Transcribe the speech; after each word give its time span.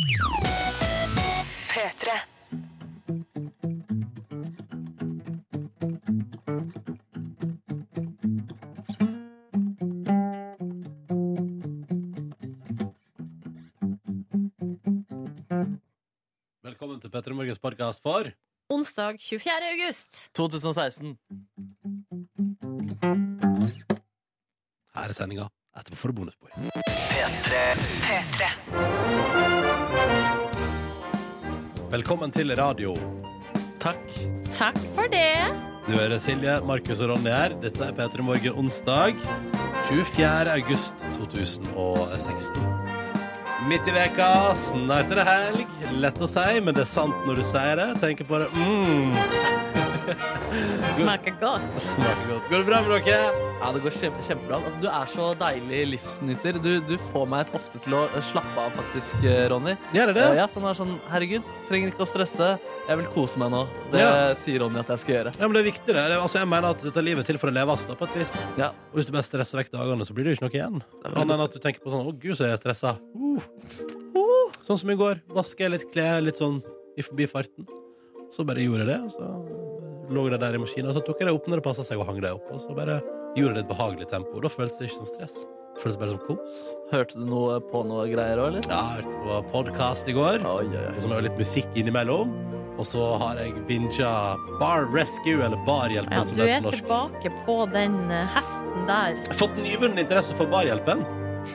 P3. 0.00 2.08
Velkommen 16.64 17.00
til 17.00 17.10
Petter 17.10 17.34
Morgens 17.36 17.58
podkast 17.58 18.00
for 18.00 18.24
Onsdag 18.70 19.20
24. 19.20 19.52
august. 19.74 20.30
2016. 20.34 21.18
Her 24.94 25.08
er 25.08 25.12
sendinga. 25.12 25.59
Etterpå 25.80 25.96
får 25.96 26.08
du 26.08 26.14
bonusspor. 26.14 26.50
P3. 28.04 28.48
Velkommen 31.90 32.30
til 32.30 32.52
radio. 32.56 32.92
Takk. 33.80 34.02
Takk 34.52 34.76
for 34.94 35.08
det. 35.08 35.48
Du 35.86 35.94
hører 35.96 36.20
Silje, 36.20 36.58
Markus 36.68 37.00
og 37.00 37.14
Ronny 37.14 37.32
her. 37.32 37.56
Dette 37.62 37.86
er 37.88 37.96
P3 37.96 38.26
Morgen 38.26 38.60
onsdag 38.60 39.16
24. 39.88 40.52
august 40.52 41.06
2016. 41.16 42.60
Midt 43.70 43.88
i 43.88 43.94
veka, 43.96 44.30
snart 44.60 45.10
er 45.14 45.22
det 45.22 45.28
helg. 45.30 45.78
Lett 45.96 46.20
å 46.20 46.28
si, 46.28 46.60
men 46.60 46.76
det 46.76 46.84
er 46.84 46.92
sant 46.92 47.24
når 47.24 47.40
du 47.40 47.46
sier 47.54 47.80
det. 47.80 47.88
Tenker 48.04 48.28
på 48.28 48.42
det. 48.44 48.52
Mm. 48.52 49.16
Smaker 51.00 51.40
godt. 51.40 51.72
Smaker 51.88 52.34
godt. 52.34 52.52
Går 52.52 52.58
det 52.58 52.68
bra 52.68 52.84
med 52.84 53.08
dere? 53.08 53.49
Ja, 53.60 53.68
det 53.76 53.82
går 53.84 53.92
kjempe, 53.92 54.22
kjempebra. 54.24 54.56
Altså, 54.64 54.78
du 54.80 54.86
er 54.88 55.08
så 55.12 55.24
deilig 55.36 55.80
livsnyter. 55.90 56.56
Du, 56.64 56.70
du 56.88 56.94
får 57.10 57.26
meg 57.28 57.50
ofte 57.56 57.76
til 57.84 57.92
å 57.98 58.06
slappe 58.30 58.56
av, 58.62 58.70
faktisk, 58.72 59.18
eh, 59.28 59.42
Ronny. 59.52 59.74
Gjør 59.92 60.08
det 60.10 60.14
det? 60.16 60.24
Eh, 60.30 60.38
Ja, 60.40 60.46
sånn 60.48 60.64
er 60.64 60.78
sånn, 60.78 60.94
Herregud, 61.12 61.44
trenger 61.68 61.92
ikke 61.92 62.06
å 62.06 62.08
stresse. 62.08 62.48
Jeg 62.88 62.96
vil 63.02 63.10
kose 63.12 63.36
meg 63.42 63.52
nå. 63.52 63.60
Det 63.92 64.00
Ja. 64.00 64.32
sier 64.40 64.60
Ronny 64.64 64.80
at 64.80 64.88
jeg 64.94 64.98
skal 65.04 65.14
gjøre. 65.14 65.34
Ja, 65.36 65.46
men 65.46 65.52
det 65.52 65.60
er 65.60 65.68
viktig, 65.72 65.92
det. 65.92 66.06
Altså, 66.16 66.38
jeg 66.40 66.48
mener 66.48 66.70
at 66.72 66.78
dette 66.88 67.04
livet 67.04 67.20
er 67.20 67.28
til 67.34 67.38
for 67.42 67.50
å 67.52 67.54
leves, 67.54 67.84
da, 67.84 67.94
på 68.00 68.08
et 68.08 68.16
vis. 68.22 68.46
Ja. 68.56 68.70
Og 68.92 68.96
hvis 68.96 69.06
du 69.06 69.12
bare 69.12 69.28
stresser 69.28 69.60
vekk 69.60 69.70
dagene, 69.76 70.08
så 70.08 70.16
blir 70.16 70.24
det 70.24 70.32
jo 70.32 70.40
ikke 70.40 70.48
noe 70.48 70.56
igjen. 70.56 70.82
Annet 71.04 71.36
enn 71.36 71.44
at 71.44 71.52
du 71.52 71.58
tenker 71.60 71.84
på 71.84 71.92
sånn 71.92 72.06
Å, 72.08 72.16
gud, 72.18 72.36
så 72.40 72.44
er 72.48 72.56
jeg 72.56 72.64
stressa. 72.64 72.96
Uh. 73.14 74.48
Sånn 74.64 74.78
som 74.80 74.88
i 74.90 74.96
går. 74.96 75.20
Vasker 75.28 75.68
litt 75.68 75.84
klær 75.92 76.22
litt 76.24 76.36
sånn 76.40 76.62
i 76.96 77.02
forbifarten. 77.04 77.68
Så 78.32 78.44
bare 78.46 78.64
gjorde 78.64 78.86
jeg 78.86 78.92
det. 78.94 79.00
Og 79.04 79.12
så 79.12 80.10
lå 80.10 80.30
det 80.30 80.40
der 80.40 80.54
i 80.56 80.58
maskinen, 80.64 80.88
og 80.88 80.96
så 80.96 81.04
tok 81.04 81.20
jeg 81.20 81.28
det 81.28 81.34
opp 81.36 81.46
når 81.46 81.60
det 81.60 81.64
passa 81.68 81.84
seg, 81.84 81.98
og 82.00 82.06
hang 82.08 82.20
det 82.20 82.32
opp. 82.32 82.48
Og 82.50 82.58
så 82.58 82.74
bare 82.74 83.02
gjorde 83.36 83.58
det 83.58 83.64
et 83.64 83.70
behagelig 83.70 84.10
tempo. 84.10 84.36
Og 84.36 84.44
da 84.44 84.52
føltes 84.52 84.78
det 84.78 84.90
ikke 84.90 85.00
som 85.00 85.10
stress. 85.10 85.40
Det 85.70 85.82
føltes 85.84 85.98
bare 86.00 86.14
som 86.14 86.22
kos. 86.26 86.60
Hørte 86.90 87.18
du 87.18 87.26
noe 87.30 87.58
på 87.70 87.82
noe 87.86 88.06
greier 88.10 88.40
òg, 88.42 88.52
eller? 88.52 88.70
Ja, 88.70 88.80
jeg 88.98 89.06
hørte 89.06 89.20
på 89.26 89.42
podkast 89.54 90.10
i 90.10 90.16
går. 90.16 90.42
Oi, 90.44 90.64
oi, 90.66 90.80
oi. 90.80 90.94
Og 90.94 91.02
så 91.04 91.12
var 91.12 91.20
det 91.20 91.30
litt 91.30 91.40
musikk 91.40 91.78
innimellom. 91.78 92.34
Og 92.80 92.86
så 92.88 93.04
har 93.20 93.36
jeg 93.36 93.52
binga 93.68 94.10
Bar 94.60 94.86
Rescue, 94.88 95.42
eller 95.44 95.60
Barhjelpen, 95.66 96.16
Ja, 96.16 96.24
som 96.24 96.38
du 96.38 96.44
er 96.46 96.64
tilbake 96.64 97.32
på 97.44 97.56
den 97.74 97.96
eh, 98.08 98.28
hesten 98.34 98.86
der. 98.88 99.18
Fått 99.36 99.58
nyvunnen 99.60 100.00
interesse 100.00 100.36
for 100.38 100.48
barhjelpen. 100.50 101.04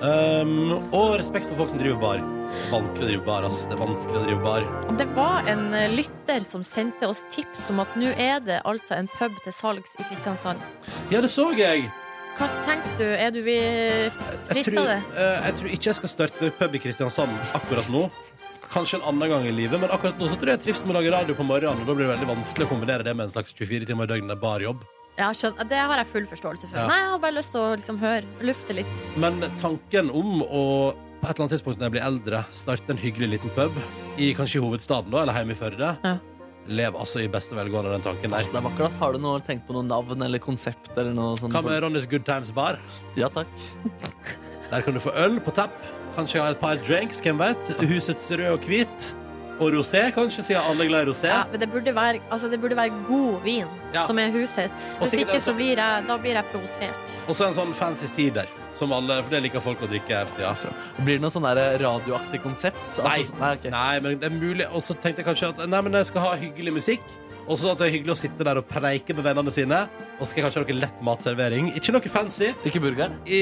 Um, 0.02 0.78
og 0.94 1.20
respekt 1.20 1.50
for 1.50 1.64
folk 1.64 1.74
som 1.74 1.82
driver 1.82 2.02
bar. 2.02 2.35
Vanskelig 2.72 3.06
å 3.06 3.10
drive 3.12 3.26
bar, 3.26 3.46
ass. 3.48 3.66
Det 3.70 3.76
er 3.78 3.82
vanskelig 3.82 4.20
å 4.20 4.24
drive 4.26 4.42
bar. 4.44 4.66
Det 5.00 5.08
var 5.16 5.50
en 5.52 5.68
eh, 5.74 5.90
lytter 5.94 6.46
som 6.46 6.64
sendte 6.66 7.08
oss 7.10 7.24
tips 7.34 7.68
om 7.74 7.82
at 7.84 7.96
nå 8.00 8.12
er 8.16 8.42
det 8.46 8.62
altså 8.66 8.98
en 9.00 9.10
pub 9.18 9.36
til 9.46 9.54
salgs 9.56 9.96
i 10.00 10.08
Kristiansand. 10.10 10.62
Ja, 11.14 11.22
det 11.22 11.32
så 11.34 11.50
jeg. 11.58 11.88
Hva 12.36 12.50
tenkte 12.66 12.98
du? 13.00 13.06
Er 13.16 13.32
du 13.32 13.42
vi 13.46 13.58
frista 14.50 14.82
det? 14.90 14.98
eh, 15.16 15.46
jeg 15.48 15.60
tror 15.60 15.70
ikke 15.78 15.92
jeg 15.92 16.00
skal 16.02 16.12
starte 16.12 16.50
pub 16.60 16.76
i 16.76 16.82
Kristiansand 16.84 17.38
akkurat 17.56 17.88
nå. 17.94 18.08
Kanskje 18.74 18.98
en 19.00 19.06
annen 19.14 19.30
gang 19.32 19.46
i 19.48 19.54
livet, 19.56 19.80
men 19.80 19.92
akkurat 19.94 20.18
nå 20.20 20.28
så 20.28 20.36
tror 20.36 20.52
jeg 20.52 20.58
jeg 20.58 20.64
trives 20.66 20.82
med 20.84 20.96
å 20.96 21.00
lage 21.00 21.14
radio 21.14 21.36
på 21.38 21.46
morgenen. 21.48 21.80
Og 21.86 21.88
da 21.88 21.96
blir 21.96 22.10
det 22.10 22.16
veldig 22.18 22.32
vanskelig 22.34 22.66
å 22.68 22.72
kombinere 22.74 23.06
det 23.08 23.14
med 23.16 23.30
en 23.30 23.34
slags 23.38 23.54
24 23.56 23.88
timer 23.88 24.10
i 24.10 24.16
døgnet 24.16 24.42
barjobb. 24.42 24.82
Ja, 25.16 25.30
skjønner. 25.32 25.64
Det 25.70 25.78
har 25.80 26.02
jeg 26.02 26.10
full 26.12 26.26
forståelse 26.28 26.68
for. 26.68 26.82
Ja. 26.82 26.88
Nei, 26.92 26.98
Jeg 27.06 27.12
har 27.14 27.22
bare 27.24 27.38
lyst 27.38 27.54
til 27.56 27.62
å 27.62 27.70
liksom 27.78 28.00
høre, 28.02 28.26
lufte 28.44 28.76
litt. 28.76 28.98
Men 29.16 29.40
tanken 29.62 30.10
om 30.12 30.42
å 30.44 30.64
på 31.26 31.32
et 31.32 31.36
eller 31.40 31.46
annet 31.48 31.56
tidspunkt 31.58 31.80
når 31.82 31.88
jeg 31.90 31.94
blir 31.96 32.06
eldre, 32.06 32.40
starte 32.54 32.94
en 32.94 33.00
hyggelig 33.02 33.30
liten 33.36 33.50
pub 33.56 33.78
i 34.22 34.32
kanskje 34.38 34.62
hovedstaden 34.62 35.10
da, 35.14 35.24
eller 35.24 35.34
hjemme 35.40 35.56
i 35.56 35.60
Førde, 35.60 35.90
Ja. 36.06 36.18
lev 36.68 36.96
altså 36.98 37.22
i 37.24 37.28
beste 37.28 37.56
velgående 37.58 37.92
den 37.96 38.02
tanken 38.06 38.32
der. 38.32 38.46
Det 38.46 38.56
er 38.56 38.62
vakkert, 38.62 38.88
ass. 38.88 38.96
Har 39.02 39.14
du 39.14 39.20
noe, 39.20 39.40
tenkt 39.42 39.66
på 39.68 39.74
noe 39.74 39.84
navn 39.86 40.22
eller 40.22 40.40
konsept 40.40 40.92
eller 40.98 41.14
noe 41.14 41.36
sånt? 41.38 41.54
Hva 41.54 41.64
med 41.66 41.82
Ronnys 41.84 42.06
Good 42.10 42.26
Times 42.26 42.52
Bar? 42.52 42.80
Ja, 43.18 43.30
takk. 43.30 43.48
Der 44.72 44.82
kan 44.82 44.94
du 44.94 45.00
få 45.00 45.12
øl 45.16 45.40
på 45.46 45.52
tapp. 45.54 45.74
Kanskje 46.16 46.42
ha 46.42 46.50
et 46.54 46.60
par 46.62 46.76
drinks, 46.88 47.20
hvem 47.22 47.38
vet. 47.38 47.70
Husets 47.86 48.32
rød 48.32 48.54
og 48.56 48.60
hvit. 48.66 49.14
Og 49.60 49.72
rosé, 49.72 50.12
kanskje, 50.12 50.44
siden 50.44 50.62
alle 50.68 50.84
er 50.84 50.90
glad 50.90 51.06
i 51.08 51.12
rosé. 51.12 51.28
Ja, 51.30 51.44
men 51.52 51.60
det 51.62 51.70
burde, 51.72 51.94
være, 51.96 52.20
altså, 52.32 52.50
det 52.52 52.58
burde 52.60 52.76
være 52.76 52.92
god 53.08 53.42
vin 53.46 53.68
Ja. 53.94 54.06
som 54.08 54.18
er 54.20 54.32
husets. 54.34 54.98
Hvis 55.00 55.14
ikke 55.14 55.40
så 55.40 55.54
blir 55.56 55.78
jeg, 55.78 56.04
da 56.08 56.18
blir 56.18 56.34
jeg 56.36 56.44
provosert. 56.52 57.14
Og 57.30 57.36
så 57.36 57.48
en 57.48 57.54
sånn 57.56 57.74
fancy 57.74 58.08
cider, 58.08 58.50
som 58.76 58.94
alle, 58.96 59.20
for 59.24 59.34
det 59.34 59.44
liker 59.46 59.64
folk 59.64 59.84
å 59.86 59.90
drikke 59.92 60.24
for 60.30 60.40
tida. 60.40 60.74
Blir 61.02 61.20
det 61.20 61.24
noe 61.24 61.34
sånn 61.34 61.48
der 61.48 61.78
radioaktig 61.82 62.42
konsept? 62.44 62.82
Nei. 63.00 63.20
Altså, 63.22 63.38
nei, 63.40 63.52
ok. 63.58 63.70
Nei, 63.76 63.94
men 64.04 64.18
det 64.22 64.30
er 64.30 64.36
mulig. 64.36 64.68
Og 64.72 64.84
så 64.84 64.98
tenkte 64.98 65.24
jeg 65.24 65.30
kanskje 65.30 65.54
at 65.54 65.64
nei, 65.72 65.84
men 65.86 66.00
jeg 66.02 66.10
skal 66.12 66.28
ha 66.28 66.34
hyggelig 66.42 66.76
musikk. 66.80 67.14
Og 67.46 67.60
så 67.62 67.72
at 67.72 67.82
det 67.82 67.88
er 67.88 67.94
hyggelig 67.94 68.16
å 68.16 68.18
sitte 68.18 68.46
der 68.48 68.58
og 68.58 68.66
preike 68.70 69.14
med 69.14 69.26
vennene 69.28 69.54
sine. 69.54 69.84
Og 70.18 70.24
så 70.24 70.32
skal 70.32 70.42
jeg 70.42 70.48
kanskje 70.48 70.64
ha 70.64 70.66
noe 70.66 70.80
lett 70.82 71.04
matservering. 71.06 71.70
Ikke 71.78 71.94
noe 71.94 72.12
fancy. 72.12 72.52
Ikke 72.66 72.82
burgeren? 72.84 73.20
I, 73.30 73.42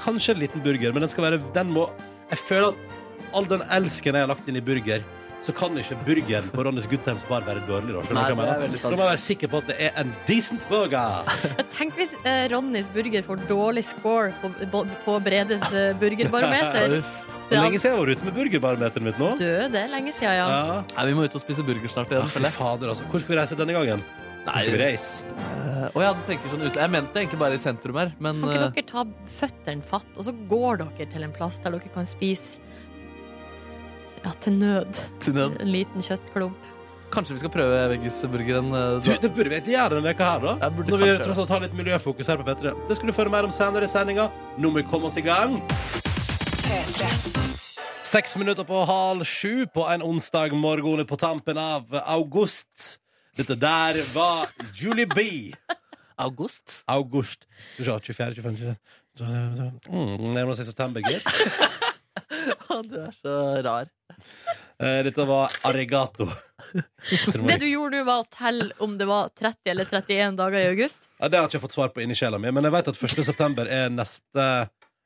kanskje 0.00 0.34
en 0.34 0.40
liten 0.40 0.64
burger, 0.64 0.94
men 0.96 1.04
den 1.04 1.12
skal 1.12 1.28
være 1.28 1.42
Den 1.54 1.72
må 1.74 1.88
Jeg 2.30 2.40
føler 2.40 2.72
at 2.72 3.34
all 3.36 3.46
den 3.50 3.64
elsken 3.74 4.16
jeg 4.16 4.24
har 4.24 4.30
lagt 4.30 4.48
inn 4.48 4.56
i 4.56 4.64
burger, 4.64 5.04
så 5.44 5.52
kan 5.52 5.76
ikke 5.76 5.96
burgeren 6.06 6.46
på 6.54 6.64
Ronnys 6.64 6.86
Goodtimes 6.88 7.24
Bar 7.28 7.44
være 7.44 7.60
dårlig. 7.68 7.92
Da, 7.92 8.02
skjønner 8.06 8.14
du 8.14 8.16
Nei, 8.16 8.38
hva 8.38 8.46
jeg 8.46 8.54
er 8.54 8.62
mener? 8.62 8.80
Da 8.80 8.92
må 8.94 9.02
jeg 9.02 9.10
være 9.10 9.22
sikker 9.26 9.50
på 9.52 9.60
at 9.60 9.68
det 9.68 9.76
er 9.84 10.00
en 10.00 10.14
decent 10.28 10.64
burger. 10.70 11.28
Tenk 11.76 11.98
hvis 12.00 12.16
eh, 12.24 12.46
Ronnys 12.52 12.88
burger 12.94 13.26
får 13.26 13.44
dårlig 13.50 13.84
score 13.84 14.32
på, 14.40 14.50
på, 14.72 14.82
på 15.04 15.18
Bredes 15.26 15.64
eh, 15.68 15.92
burgerbarometer. 16.00 16.96
Hvor 16.96 17.50
Det 17.50 17.58
er 17.58 17.66
lenge 17.66 17.80
siden 17.82 17.92
jeg 17.92 18.00
var 18.00 18.12
ute 18.14 18.28
med 18.30 18.36
burgerbarometeret 18.40 19.08
mitt 19.10 19.20
nå. 19.20 19.32
Du, 19.36 19.44
det 19.44 19.80
er 19.82 19.92
lenge 19.92 20.16
siden, 20.16 20.38
ja. 20.40 20.46
Ja. 20.48 20.78
Nei, 20.94 21.08
vi 21.10 21.16
må 21.18 21.28
ut 21.28 21.36
og 21.36 21.44
spise 21.44 21.66
burger 21.66 21.92
snart 21.92 22.14
Ja, 22.14 22.24
igjen. 22.24 22.32
fy 22.32 22.54
fader, 22.56 22.94
altså. 22.94 23.08
Hvor 23.12 23.20
skal 23.20 23.36
vi 23.36 23.40
reise 23.42 23.58
denne 23.60 23.76
gangen? 23.76 24.04
Hvor 24.44 24.60
skal 24.60 24.72
vi 24.72 24.80
reise? 24.80 25.34
Uh, 25.36 25.86
oh, 25.92 26.00
ja, 26.04 26.12
du 26.16 26.24
tenker 26.28 26.52
sånn 26.52 26.64
ut. 26.64 26.76
Jeg 26.80 26.92
mente 26.92 27.20
egentlig 27.20 27.40
bare 27.40 27.56
i 27.56 27.60
sentrum 27.60 28.00
her, 28.00 28.16
men 28.16 28.40
Kan 28.44 28.56
eh, 28.56 28.64
ikke 28.70 28.80
dere 28.80 28.90
ta 28.94 29.04
føttene 29.42 29.84
fatt, 29.92 30.08
og 30.16 30.24
så 30.24 30.32
går 30.48 30.80
dere 30.86 31.08
til 31.12 31.28
en 31.28 31.36
plass 31.36 31.60
der 31.64 31.76
dere 31.76 31.92
kan 31.92 32.08
spise 32.08 32.60
ja, 34.24 34.32
til 34.40 34.56
nød. 34.58 35.02
til 35.20 35.34
nød. 35.36 35.60
En 35.60 35.70
liten 35.72 36.02
kjøttklump. 36.02 36.70
Kanskje 37.14 37.34
vi 37.36 37.38
skal 37.44 37.50
prøve 37.54 37.82
veggisburgeren? 37.92 38.72
eh, 38.74 39.04
Du, 39.04 39.10
det 39.22 39.30
burde 39.36 39.48
vi 39.52 39.54
egentlig 39.60 39.76
gjøre 39.76 39.94
denne 39.94 40.08
veka 40.08 40.30
her, 40.32 40.40
da. 40.58 40.70
Når 40.70 40.98
vi 41.04 41.10
tross 41.22 41.38
alt 41.38 41.52
har 41.54 41.60
litt 41.62 41.76
miljøfokus 41.78 42.26
her 42.32 42.40
på 42.40 42.46
P3. 42.48 42.72
Det 42.88 42.96
skal 42.98 43.06
du 43.12 43.14
føre 43.14 43.30
mer 43.30 43.44
om 43.46 43.52
senere 43.54 43.84
i 43.86 43.92
sendinga. 43.92 44.30
Nå 44.58 44.70
må 44.72 44.80
vi 44.82 44.86
komme 44.90 45.06
oss 45.12 45.18
i 45.20 45.22
gang. 45.22 45.60
Seks 48.04 48.36
minutter 48.38 48.64
på 48.66 48.80
halv 48.86 49.24
sju 49.26 49.66
på 49.74 49.86
en 49.90 50.02
onsdag 50.02 50.52
morgen 50.54 51.04
på 51.06 51.16
tampen 51.18 51.58
av 51.58 51.84
august. 52.04 52.98
Dette 53.36 53.56
der 53.58 53.98
var 54.14 54.50
Julie 54.78 55.06
B. 55.06 55.52
August? 56.16 56.82
August. 56.86 57.46
Skal 57.74 57.84
vi 57.84 58.14
se, 58.14 58.14
24, 58.14 58.34
25 58.42 58.76
26, 59.18 59.80
mm, 59.90 60.34
Nærmer 60.34 60.54
seg 60.58 60.66
september, 60.68 61.02
gitt. 61.02 61.26
Du 62.90 62.96
er 63.00 63.12
så 63.16 63.34
rar. 63.64 63.88
Eh, 64.82 65.00
Dette 65.06 65.24
var 65.28 65.52
Arigato. 65.68 66.26
Det 67.48 67.58
du 67.62 67.66
gjorde 67.68 68.00
nå, 68.00 68.04
var 68.08 68.24
å 68.24 68.28
telle 68.32 68.70
om 68.84 68.96
det 68.98 69.06
var 69.08 69.30
30 69.38 69.70
eller 69.74 69.90
31 69.90 70.38
dager 70.40 70.58
i 70.60 70.70
august. 70.72 71.08
Ja, 71.20 71.28
det 71.28 71.38
har 71.38 71.46
jeg 71.46 71.54
ikke 71.54 71.64
fått 71.68 71.76
svar 71.76 71.92
på 71.94 72.02
inni 72.04 72.16
sjela 72.18 72.40
mi, 72.42 72.50
men 72.54 72.66
jeg 72.66 72.74
vet 72.74 72.90
at 72.94 72.98
1. 73.10 73.22
september 73.28 73.70
er 73.70 73.92
neste 73.92 74.48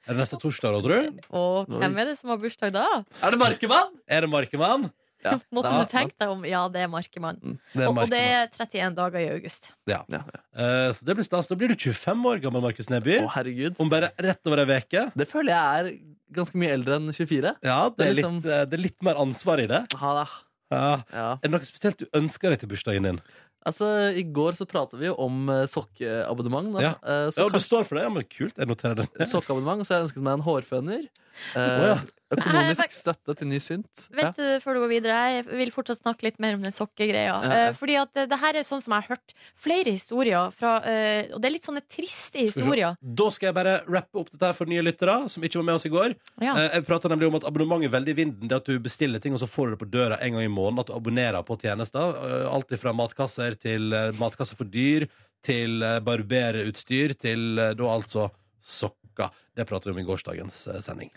Er 0.09 0.16
det 0.16 0.22
neste 0.22 0.38
torsdag, 0.41 0.72
da, 0.72 0.81
tror 0.81 1.03
du? 1.10 1.27
Og 1.37 1.69
hvem 1.69 1.98
er 2.00 2.09
det 2.09 2.15
som 2.16 2.31
har 2.32 2.38
bursdag 2.41 2.72
da? 2.72 2.87
Er 3.21 3.34
det 3.34 3.41
Markemann? 3.43 3.91
Er 4.09 4.25
det 4.25 4.31
Markemann? 4.32 4.89
Ja. 5.24 5.32
Måtte 5.54 5.72
du 5.74 5.88
tenke 5.91 6.15
deg 6.20 6.28
om? 6.30 6.44
Ja, 6.47 6.60
det 6.68 6.82
er 6.84 6.91
Markemann. 6.92 7.38
Det 7.74 7.82
er 7.84 7.88
Og, 7.91 7.98
og 8.04 8.10
det 8.12 8.20
er 8.22 8.47
31 8.54 8.94
dager 8.98 9.18
i 9.18 9.28
august. 9.34 9.70
Ja. 9.91 10.03
Ja. 10.12 10.20
Eh, 10.54 10.91
så 10.94 11.04
det 11.09 11.16
blir 11.18 11.26
stas. 11.26 11.48
Da 11.50 11.56
blir 11.59 11.72
du 11.72 11.74
25 11.74 12.26
år 12.30 12.42
gammel, 12.44 12.62
Markus 12.62 12.91
Neby. 12.92 13.18
Å, 13.24 13.30
herregud. 13.34 13.78
Om 13.82 13.91
bare 13.91 14.12
rett 14.22 14.47
over 14.50 14.62
ei 14.65 14.78
uke. 14.78 15.06
Det 15.18 15.26
føler 15.30 15.54
jeg 15.54 15.80
er 15.80 15.91
ganske 16.38 16.60
mye 16.60 16.70
eldre 16.76 17.00
enn 17.00 17.10
24. 17.10 17.54
Ja, 17.65 17.80
det 17.88 17.97
Det 17.98 18.06
er, 18.06 18.15
liksom- 18.20 18.38
litt, 18.42 18.53
eh, 18.53 18.65
det 18.70 18.78
er 18.78 18.84
litt 18.84 19.03
mer 19.03 19.15
ansvar 19.18 19.59
i 19.65 19.66
det. 19.66 19.82
Ha, 19.98 20.15
da. 20.22 20.26
Ja. 20.70 20.88
Ja. 21.12 21.28
Er 21.41 21.47
det 21.48 21.50
noe 21.56 21.64
spesielt 21.66 21.98
du 21.98 22.06
ønsker 22.12 22.50
deg 22.53 22.60
til 22.60 22.68
bursdagen 22.68 23.03
din? 23.09 23.21
Altså, 23.66 23.86
I 24.16 24.22
går 24.22 24.54
så 24.56 24.64
pratet 24.71 25.00
vi 25.00 25.06
jo 25.09 25.14
om 25.18 25.48
eh, 25.50 25.64
sokkeabonnement. 25.66 26.72
Da. 26.76 26.80
Ja. 26.84 26.92
Eh, 27.03 27.30
så 27.34 27.42
Ja, 27.42 27.48
du 27.48 27.56
kanskje- 27.56 27.66
står 27.66 27.84
for 27.88 27.94
det? 27.98 28.04
Ja, 28.04 28.09
men 28.14 28.24
Kult. 28.24 28.54
Jeg 28.56 28.68
noterer 28.68 28.94
det. 29.03 29.09
sokkeabonnement, 29.28 29.82
så 29.84 29.97
jeg 29.98 30.06
ønsket 30.06 30.22
meg 30.22 30.32
en 30.38 30.44
hårføner. 30.47 31.09
Eh, 31.54 31.59
Å, 31.59 31.88
ja. 31.91 31.98
Økonomisk 32.28 32.92
støtte 32.92 33.34
til 33.39 33.48
ny 33.48 33.59
synt. 33.63 34.03
Vent 34.13 34.36
ja. 34.36 34.59
før 34.60 34.77
du 34.77 34.83
går 34.83 34.91
videre. 34.91 35.19
Jeg 35.33 35.45
vil 35.48 35.71
fortsatt 35.72 36.03
snakke 36.03 36.27
litt 36.27 36.36
mer 36.42 36.59
om 36.59 36.65
den 36.65 36.75
sokkegreia. 36.75 37.25
Ja, 37.25 37.36
ja. 37.41 37.60
Eh, 37.69 37.77
fordi 37.77 37.97
at 38.01 38.21
eh, 38.21 38.27
det 38.28 38.39
her 38.42 38.59
er 38.60 38.66
sånn 38.66 38.83
som 38.84 38.92
jeg 38.95 39.07
har 39.07 39.16
hørt 39.16 39.34
flere 39.59 39.95
historier 39.95 40.53
fra 40.54 40.75
eh, 40.89 41.30
Og 41.33 41.41
det 41.41 41.48
er 41.48 41.54
litt 41.54 41.69
sånne 41.69 41.84
triste 41.89 42.36
Skal 42.36 42.51
historier. 42.51 42.98
Da 43.01 43.28
skal 43.33 43.51
jeg 43.51 43.57
bare 43.57 43.78
rappe 43.89 44.21
opp 44.21 44.33
dette 44.33 44.51
her 44.51 44.59
for 44.59 44.69
nye 44.69 44.84
lyttere 44.84 45.16
som 45.33 45.47
ikke 45.47 45.60
var 45.60 45.69
med 45.71 45.78
oss 45.80 45.89
i 45.89 45.92
går. 45.92 46.16
Ja. 46.45 46.57
Jeg 46.66 46.84
prata 46.89 47.10
nemlig 47.13 47.30
om 47.30 47.39
at 47.41 47.47
Abonnement 47.48 47.86
er 47.86 47.95
veldig 47.95 48.13
i 48.13 48.19
vinden. 48.21 48.51
Det 48.51 48.60
at 48.60 48.69
du 48.69 48.77
bestiller 48.83 49.22
ting, 49.24 49.36
og 49.36 49.41
så 49.41 49.48
får 49.48 49.71
du 49.71 49.77
det 49.77 49.83
på 49.84 49.92
døra 49.92 50.21
en 50.24 50.36
gang 50.36 50.45
i 50.45 50.53
måneden. 50.53 50.83
At 50.84 50.92
du 50.92 50.97
abonnerer 50.98 51.47
på 51.48 51.57
tjenester. 51.60 52.19
Alt 52.53 52.77
fra 52.83 52.92
matkasser 52.97 53.57
til 53.60 53.95
matkasser 54.21 54.59
for 54.59 54.69
dyr, 54.69 55.09
til 55.45 55.81
barberutstyr, 56.04 57.16
til 57.16 57.57
da 57.57 57.89
altså 57.95 58.28
sokker. 58.60 59.34
Det 59.57 59.66
prater 59.66 59.91
vi 59.91 59.97
om 59.97 60.01
i 60.03 60.07
gårsdagens 60.07 60.60
eh, 60.71 60.81
sending. 60.84 61.10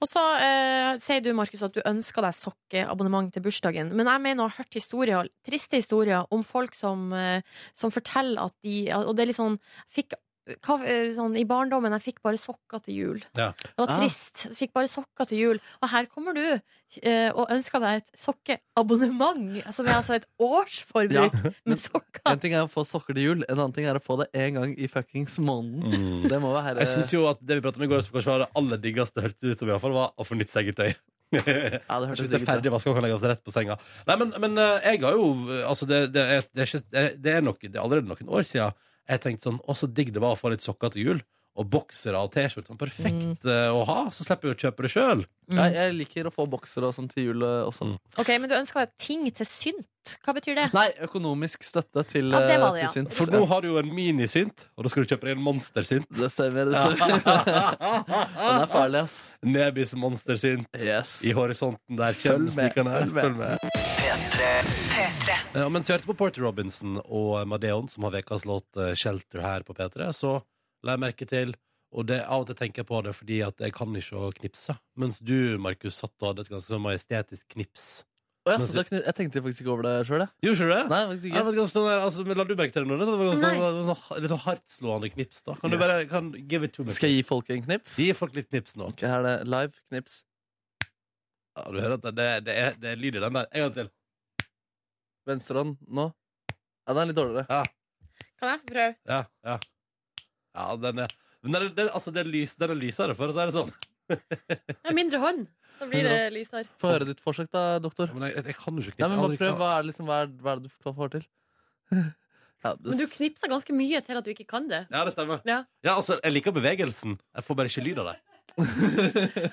Og 0.00 0.08
så 0.08 0.22
eh, 0.40 0.92
sier 1.02 1.20
du, 1.24 1.32
Markus, 1.36 1.64
at 1.64 1.74
du 1.76 1.82
ønsker 1.88 2.24
deg 2.24 2.36
sokkeabonnement 2.38 3.32
til 3.34 3.44
bursdagen. 3.44 3.92
Men 3.96 4.08
jeg 4.08 4.24
mener 4.24 4.44
å 4.44 4.50
ha 4.50 4.62
hørt 4.62 4.78
historier, 4.78 5.28
triste 5.44 5.80
historier 5.80 6.24
om 6.32 6.44
folk 6.46 6.76
som, 6.78 7.10
eh, 7.16 7.44
som 7.76 7.92
forteller 7.92 8.46
at 8.46 8.56
de 8.64 8.86
Og 8.92 9.14
det 9.16 9.24
er 9.24 9.32
litt 9.32 9.40
sånn 9.40 9.58
fikk, 9.92 10.16
hva, 10.42 10.76
eh, 10.84 11.12
sånn, 11.14 11.36
I 11.38 11.44
barndommen 11.46 11.92
jeg 11.94 12.02
fikk 12.14 12.22
bare 12.24 12.38
sokker 12.40 12.80
til 12.82 12.94
jul. 12.98 13.20
Ja. 13.38 13.52
Det 13.62 13.76
var 13.78 13.90
Ah. 13.92 13.98
trist. 14.00 14.46
Jeg 14.48 14.56
fikk 14.58 14.72
bare 14.74 14.88
sokker 14.90 15.28
til 15.30 15.38
jul. 15.38 15.60
Og 15.82 15.88
her 15.92 16.06
kommer 16.10 16.34
du 16.34 16.42
eh, 17.02 17.30
og 17.30 17.46
ønsker 17.54 17.80
deg 17.80 18.02
et 18.02 18.10
sokkeabonnement. 18.18 19.62
Som 19.74 19.86
er 19.86 19.94
altså 20.00 20.16
et 20.18 20.26
årsforbruk 20.42 21.36
med 21.66 21.78
sokker. 21.80 22.24
En 22.26 22.42
ting 22.42 22.54
er 22.56 22.64
å 22.66 22.70
få 22.70 22.84
sokker 22.86 23.14
til 23.16 23.22
jul, 23.28 23.44
en 23.48 23.56
annen 23.58 23.72
ting 23.76 23.86
er 23.86 23.98
å 23.98 24.02
få 24.02 24.18
det 24.22 24.28
én 24.34 24.58
gang 24.58 24.74
i 24.78 24.88
fuckings 24.90 25.38
måneden. 25.42 26.26
Det 26.28 26.40
må 26.42 26.52
være 26.56 26.78
Jeg 26.82 26.88
syns 26.96 27.12
jo 27.14 27.24
at 27.30 27.38
det 27.40 27.58
vi 27.60 27.64
pratet 27.64 27.78
om 27.82 27.86
i 27.86 27.90
går, 27.94 28.02
som 28.04 28.12
kanskje 28.18 28.32
var 28.34 28.44
det 28.44 28.50
aller 28.58 28.82
diggeste, 28.82 29.22
hørtes 29.24 29.42
ut 29.54 29.58
som 29.62 29.68
i 29.68 29.72
hvert 29.72 29.80
fall, 29.86 29.96
var 29.96 30.12
å 30.18 30.26
få 30.26 30.38
nytt 30.38 30.52
sengetøy. 30.52 30.94
Ja, 31.32 31.96
det 32.02 32.10
Hvis 32.18 32.28
det 32.28 32.42
er 32.42 32.44
ferdig 32.44 32.68
vaska 32.74 32.92
kan 32.92 33.06
legges 33.06 33.22
rett 33.24 33.40
på 33.40 33.52
senga. 33.54 33.78
Nei, 34.06 34.16
men, 34.20 34.34
men 34.42 34.58
eh, 34.60 34.90
jeg 34.92 35.00
har 35.00 35.14
jo 35.16 35.30
Altså, 35.64 35.86
det, 35.88 36.12
det, 36.12 36.20
er, 36.28 36.42
det, 36.52 36.60
er 36.60 36.68
ikke, 36.68 37.04
det, 37.24 37.32
er 37.38 37.40
nok, 37.46 37.62
det 37.64 37.72
er 37.78 37.80
allerede 37.80 38.10
noen 38.10 38.28
år 38.36 38.44
siden 38.44 38.74
jeg 39.10 39.22
tenkte 39.24 39.48
sånn 39.48 39.60
Å, 39.66 39.74
så 39.76 39.88
digg 39.90 40.12
det 40.14 40.22
var 40.22 40.36
å 40.36 40.38
få 40.38 40.52
litt 40.52 40.64
sokker 40.64 40.94
til 40.94 41.06
jul. 41.08 41.22
Og 41.60 41.66
boksere 41.68 42.16
og 42.16 42.30
T-skjorte. 42.32 42.70
Sånn 42.70 42.78
perfekt 42.80 43.44
eh, 43.44 43.68
å 43.68 43.82
ha. 43.84 44.06
Så 44.14 44.24
slipper 44.24 44.48
jeg 44.48 44.56
å 44.56 44.60
kjøpe 44.66 44.86
det 44.86 44.90
sjøl. 44.94 45.24
Ja, 45.52 45.66
jeg 45.68 45.96
liker 45.98 46.30
å 46.30 46.32
få 46.32 46.46
boksere 46.48 46.88
og 46.88 46.94
sånn 46.96 47.10
til 47.12 47.26
jul 47.28 47.42
eh, 47.44 47.66
også. 47.68 47.90
Mm. 47.90 47.96
Ok, 48.22 48.30
Men 48.40 48.48
du 48.48 48.54
ønsker 48.56 48.86
deg 48.86 48.94
ting 49.02 49.26
til 49.36 49.48
synt. 49.48 50.14
Hva 50.24 50.32
betyr 50.34 50.56
det? 50.58 50.64
Nei, 50.74 50.86
økonomisk 51.04 51.62
støtte 51.66 52.02
til, 52.08 52.32
Ja, 52.32 52.40
det 52.48 52.56
var 52.62 52.72
eh, 52.72 52.80
til 52.80 52.86
ja. 52.86 52.92
synt. 52.94 53.12
For 53.18 53.28
nå 53.30 53.42
har 53.50 53.60
du 53.62 53.68
jo 53.68 53.76
en 53.82 53.92
minisynt, 53.94 54.64
og 54.78 54.86
da 54.86 54.92
skal 54.94 55.04
du 55.04 55.12
kjøpe 55.12 55.28
deg 55.28 55.36
en 55.36 55.44
monstersynt. 55.44 56.08
Det 56.08 56.30
stemmer. 56.32 56.72
Det 56.72 56.80
stemmer. 56.80 57.20
Den 58.40 58.62
er 58.64 58.70
farlig, 58.72 59.04
ass. 59.04 59.18
Nebis 59.44 59.92
monstersynt. 60.00 60.72
Yes. 60.80 61.18
I 61.28 61.36
horisonten 61.36 62.00
der 62.00 62.16
Følg 62.16 62.48
med, 62.48 62.54
snikerne. 62.56 62.96
følg 62.96 63.12
med. 63.12 63.28
Følg 63.28 63.36
med. 63.44 63.82
P3. 64.32 65.36
Ja, 65.54 65.68
mens 65.68 65.88
vi 65.90 65.94
hørte 65.94 66.08
på 66.08 66.16
Porter 66.16 66.42
Robinson 66.46 66.96
og 67.04 67.42
Madeon, 67.48 67.88
som 67.92 68.06
har 68.08 68.16
ukas 68.18 68.44
låt 68.48 68.76
eh, 68.80 68.94
'Shelter' 68.96 69.42
her 69.44 69.62
på 69.68 69.74
P3, 69.76 70.08
så 70.16 70.40
la 70.82 70.96
jeg 70.96 71.02
merke 71.04 71.28
til 71.28 71.54
Og 71.92 72.06
det, 72.08 72.22
av 72.24 72.40
og 72.40 72.46
til 72.48 72.56
tenker 72.56 72.80
jeg 72.80 72.88
på 72.88 73.02
det 73.04 73.12
fordi 73.12 73.42
at 73.44 73.58
jeg 73.60 73.74
kan 73.76 73.92
ikke 73.98 74.16
å 74.16 74.30
knipse. 74.32 74.72
Mens 74.96 75.18
du, 75.20 75.58
Markus, 75.60 75.98
satt 76.00 76.14
og 76.22 76.30
hadde 76.30 76.46
et 76.46 76.48
ganske 76.54 76.72
sånn 76.72 76.80
majestetisk 76.80 77.50
knips. 77.52 77.90
Oh, 78.42 78.50
ja, 78.50 78.56
så 78.64 78.80
jeg 78.82 79.14
tenkte 79.14 79.38
faktisk 79.44 79.62
ikke 79.62 79.70
over 79.70 79.86
det 79.86 79.92
sjøl, 80.08 80.22
jeg. 80.24 80.32
Gjorde 80.48 80.64
du 80.64 80.70
det? 80.72 80.78
Nei, 80.90 81.02
faktisk 81.12 81.28
Ja, 81.36 81.42
det 81.46 81.52
ganske 81.60 81.74
sånn 81.76 81.84
der, 81.86 82.00
altså, 82.08 82.24
men 82.26 82.40
La 82.40 82.46
du 82.48 82.54
merke 82.58 82.74
til 82.74 82.82
det 82.82 82.90
nå? 82.90 82.96
Det 82.98 83.12
var 83.20 83.28
ganske 83.28 83.44
Nei. 83.44 83.52
sånn, 83.52 83.76
det 83.76 83.84
var 83.84 84.00
sånn, 84.00 84.22
litt 84.24 84.32
sånn 84.32 84.40
hardtslående 84.46 85.10
knips. 85.12 85.44
da 85.46 85.54
Kan 85.60 85.70
du 85.70 85.76
bare 85.78 85.98
kan, 86.10 86.32
give 86.50 86.66
it 86.66 86.74
to 86.74 86.86
me? 86.88 86.96
Skal 86.96 87.12
jeg 87.12 87.20
gi 87.20 87.28
folk 87.28 87.52
en 87.54 87.62
knips? 87.68 88.00
Gi 88.02 88.08
folk 88.18 88.34
litt 88.40 88.48
knips 88.48 88.74
nå. 88.80 88.88
Okay, 88.96 89.06
her 89.12 89.20
er 89.20 89.44
det 89.44 89.52
live 89.52 89.84
knips. 89.92 90.16
Ja, 91.52 91.68
du 91.68 91.78
hører 91.78 91.94
at 92.00 92.08
det, 92.08 92.14
det, 92.18 92.26
det, 92.48 92.56
er, 92.64 92.74
det 92.82 92.90
er 92.96 92.98
lyd 93.04 93.20
i 93.20 93.22
den 93.22 93.38
der. 93.38 93.46
En 93.52 93.66
gang 93.68 93.76
til. 93.76 93.92
Venstrehånd 95.28 95.76
nå. 96.00 96.08
Ja, 96.50 96.96
den 96.96 97.04
er 97.04 97.12
litt 97.12 97.20
dårligere. 97.20 97.62
Kan 98.42 98.50
jeg 98.56 98.64
få 98.64 98.72
prøve? 98.72 98.96
Ja, 99.06 99.22
ja. 99.46 99.60
Ja, 100.56 100.68
den 100.76 101.04
er 101.06 101.12
men 101.42 101.56
den, 101.56 101.62
er- 101.64 101.74
den, 101.74 101.88
altså, 101.90 102.12
den, 102.14 102.22
er 102.26 102.30
lys, 102.30 102.52
den 102.54 102.70
er 102.70 102.78
lysere, 102.78 103.14
for 103.18 103.32
å 103.32 103.34
si 103.34 103.42
det 103.48 103.54
sånn. 103.56 103.72
Det 104.12 104.76
er 104.86 104.94
mindre 104.94 105.18
hånd. 105.18 105.46
Da 105.80 105.88
blir 105.90 106.04
det 106.06 106.18
lysere. 106.36 106.68
Få 106.78 106.92
høre 106.92 107.08
ditt 107.08 107.22
forsøk, 107.24 107.48
da, 107.50 107.62
doktor. 107.82 108.12
Men 108.14 108.28
jeg, 108.28 108.36
jeg, 108.36 108.44
jeg 108.52 108.58
kan 108.60 108.76
jo 108.78 108.84
ikke 108.84 108.92
knipse. 108.94 109.02
Ja, 109.02 109.08
men 109.10 109.22
bare 109.24 109.38
prøv. 109.40 109.56
Hva 109.58 109.70
er, 109.72 109.80
det 109.82 109.88
liksom, 109.90 110.06
hva, 110.06 110.20
er, 110.22 110.30
hva 110.44 110.52
er 110.52 110.60
det 110.62 110.70
du 110.70 110.92
får 111.00 111.14
til? 111.16 111.24
Ja, 112.62 112.76
Men 112.78 112.94
du 113.00 113.08
knipser 113.10 113.50
ganske 113.50 113.74
mye 113.74 113.98
til 114.06 114.18
at 114.20 114.22
du 114.22 114.30
ikke 114.30 114.44
kan 114.46 114.68
det. 114.70 114.84
Ja, 114.94 115.00
det 115.02 115.16
stemmer. 115.16 115.40
Ja. 115.48 115.64
Ja, 115.82 115.96
altså, 115.96 116.20
Jeg 116.22 116.30
liker 116.36 116.54
bevegelsen. 116.54 117.16
Jeg 117.34 117.42
får 117.42 117.56
bare 117.58 117.72
ikke 117.72 117.82
lyd 117.82 117.98
av 117.98 118.12
det. 118.12 118.18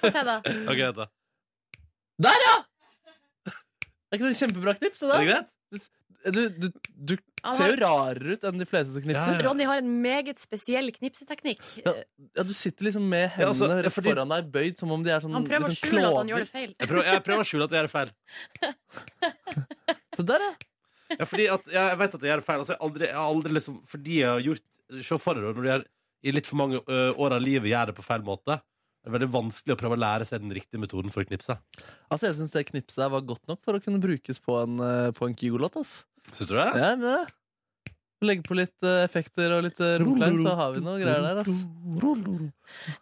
Få 0.04 0.12
se, 0.14 0.22
da. 0.28 0.36
Ok, 0.70 0.78
vent 0.84 1.00
da. 1.00 1.08
Der, 2.22 2.44
ja! 2.46 2.54
Er 3.50 4.20
ikke 4.20 4.28
det 4.30 4.38
kjempebra 4.44 4.76
knips? 4.78 5.02
det 5.02 5.10
Er 5.10 5.16
da? 5.16 5.18
det 5.24 5.32
greit? 5.32 5.90
Du, 6.30 6.40
du, 6.68 6.70
du 7.10 7.16
ser 7.58 7.72
jo 7.74 7.78
rarere 7.82 8.34
ut 8.36 8.44
enn 8.50 8.58
de 8.60 8.66
fleste 8.68 8.94
som 8.94 9.02
knipser. 9.06 9.34
Ja, 9.34 9.40
ja. 9.40 9.46
Ronny 9.48 9.64
har 9.70 9.78
en 9.82 9.92
meget 10.04 10.40
spesiell 10.42 10.92
knipseteknikk. 10.96 11.62
Ja. 11.86 11.94
Ja, 12.38 12.44
Du 12.44 12.54
sitter 12.54 12.86
liksom 12.90 13.08
med 13.10 13.30
altså, 13.38 13.66
hendene 13.68 13.78
ja, 13.80 13.88
rett 13.88 13.94
fordi- 13.96 14.14
foran 14.14 14.30
deg, 14.34 14.52
bøyd 14.52 14.78
som 14.78 14.92
om 14.92 15.04
de 15.04 15.12
er 15.12 15.20
sånn 15.22 15.34
Han 15.34 15.46
prøver 15.46 15.66
å 15.66 15.70
liksom 15.70 15.90
skjule 15.90 16.08
at 16.10 16.18
han 16.18 16.28
gjør 16.34 16.44
det 16.46 16.50
feil. 16.52 16.76
Jeg 16.80 16.88
prøver, 16.92 17.06
jeg 17.14 17.24
prøver 17.24 17.40
å 17.46 17.50
skjule 17.52 17.64
at 17.64 17.72
jeg 17.72 17.80
gjør 17.80 17.88
det 17.90 17.96
feil. 17.98 18.12
Så 20.20 20.26
der, 20.28 20.44
ja. 20.44 20.54
Ja, 21.20 21.26
fordi 21.26 21.46
at 21.50 21.66
Jeg 21.74 21.98
vet 21.98 22.16
at 22.16 22.22
jeg 22.22 22.30
gjør 22.30 22.42
det 22.42 22.46
feil. 22.46 22.60
Altså, 22.62 22.74
jeg, 22.76 22.82
aldri, 22.86 23.06
jeg 23.10 23.18
aldri 23.18 23.54
liksom 23.56 23.80
Fordi 23.90 24.18
jeg 24.20 24.30
har 24.30 24.44
gjort 24.46 25.02
Se 25.02 25.18
for 25.22 25.34
deg 25.38 25.46
når 25.48 25.56
du 25.58 25.68
gjør, 25.70 25.84
i 26.26 26.32
litt 26.36 26.46
for 26.50 26.58
mange 26.60 26.80
ø, 26.82 26.98
år 27.16 27.34
av 27.38 27.42
livet 27.42 27.70
gjør 27.72 27.86
det 27.92 27.96
på 27.96 28.04
feil 28.04 28.24
måte. 28.26 28.56
Det 29.00 29.08
er 29.08 29.14
veldig 29.14 29.28
vanskelig 29.32 29.76
å 29.76 29.80
prøve 29.80 29.96
å 29.96 30.00
lære 30.02 30.26
seg 30.28 30.42
den 30.44 30.52
riktige 30.52 30.82
metoden 30.82 31.14
for 31.14 31.22
å 31.24 31.28
knipse. 31.30 31.56
Altså, 32.12 32.26
Jeg 32.28 32.36
syns 32.40 32.52
det 32.52 32.66
knipset 32.68 33.06
var 33.14 33.22
godt 33.22 33.46
nok 33.48 33.62
for 33.64 33.78
å 33.78 33.82
kunne 33.86 34.02
brukes 34.04 34.42
på 34.44 34.58
en, 34.64 34.80
eh, 34.84 35.12
på 35.16 35.30
en 35.30 35.36
Kygo-låt. 35.40 35.78
ass. 35.80 36.04
Syns 36.32 36.48
du 36.50 36.56
det? 36.56 36.70
Ja, 36.76 36.96
men 36.96 37.06
det. 37.10 37.28
Legge 38.20 38.44
på 38.44 38.56
litt 38.58 38.84
eh, 38.84 39.06
effekter 39.06 39.54
og 39.56 39.62
litt 39.64 39.78
uh, 39.80 39.94
romklang, 40.02 40.36
så 40.44 40.52
har 40.60 40.74
vi 40.76 40.82
noe 40.84 40.98
greier 41.00 41.24
der. 41.24 41.38
ass. 41.40 41.62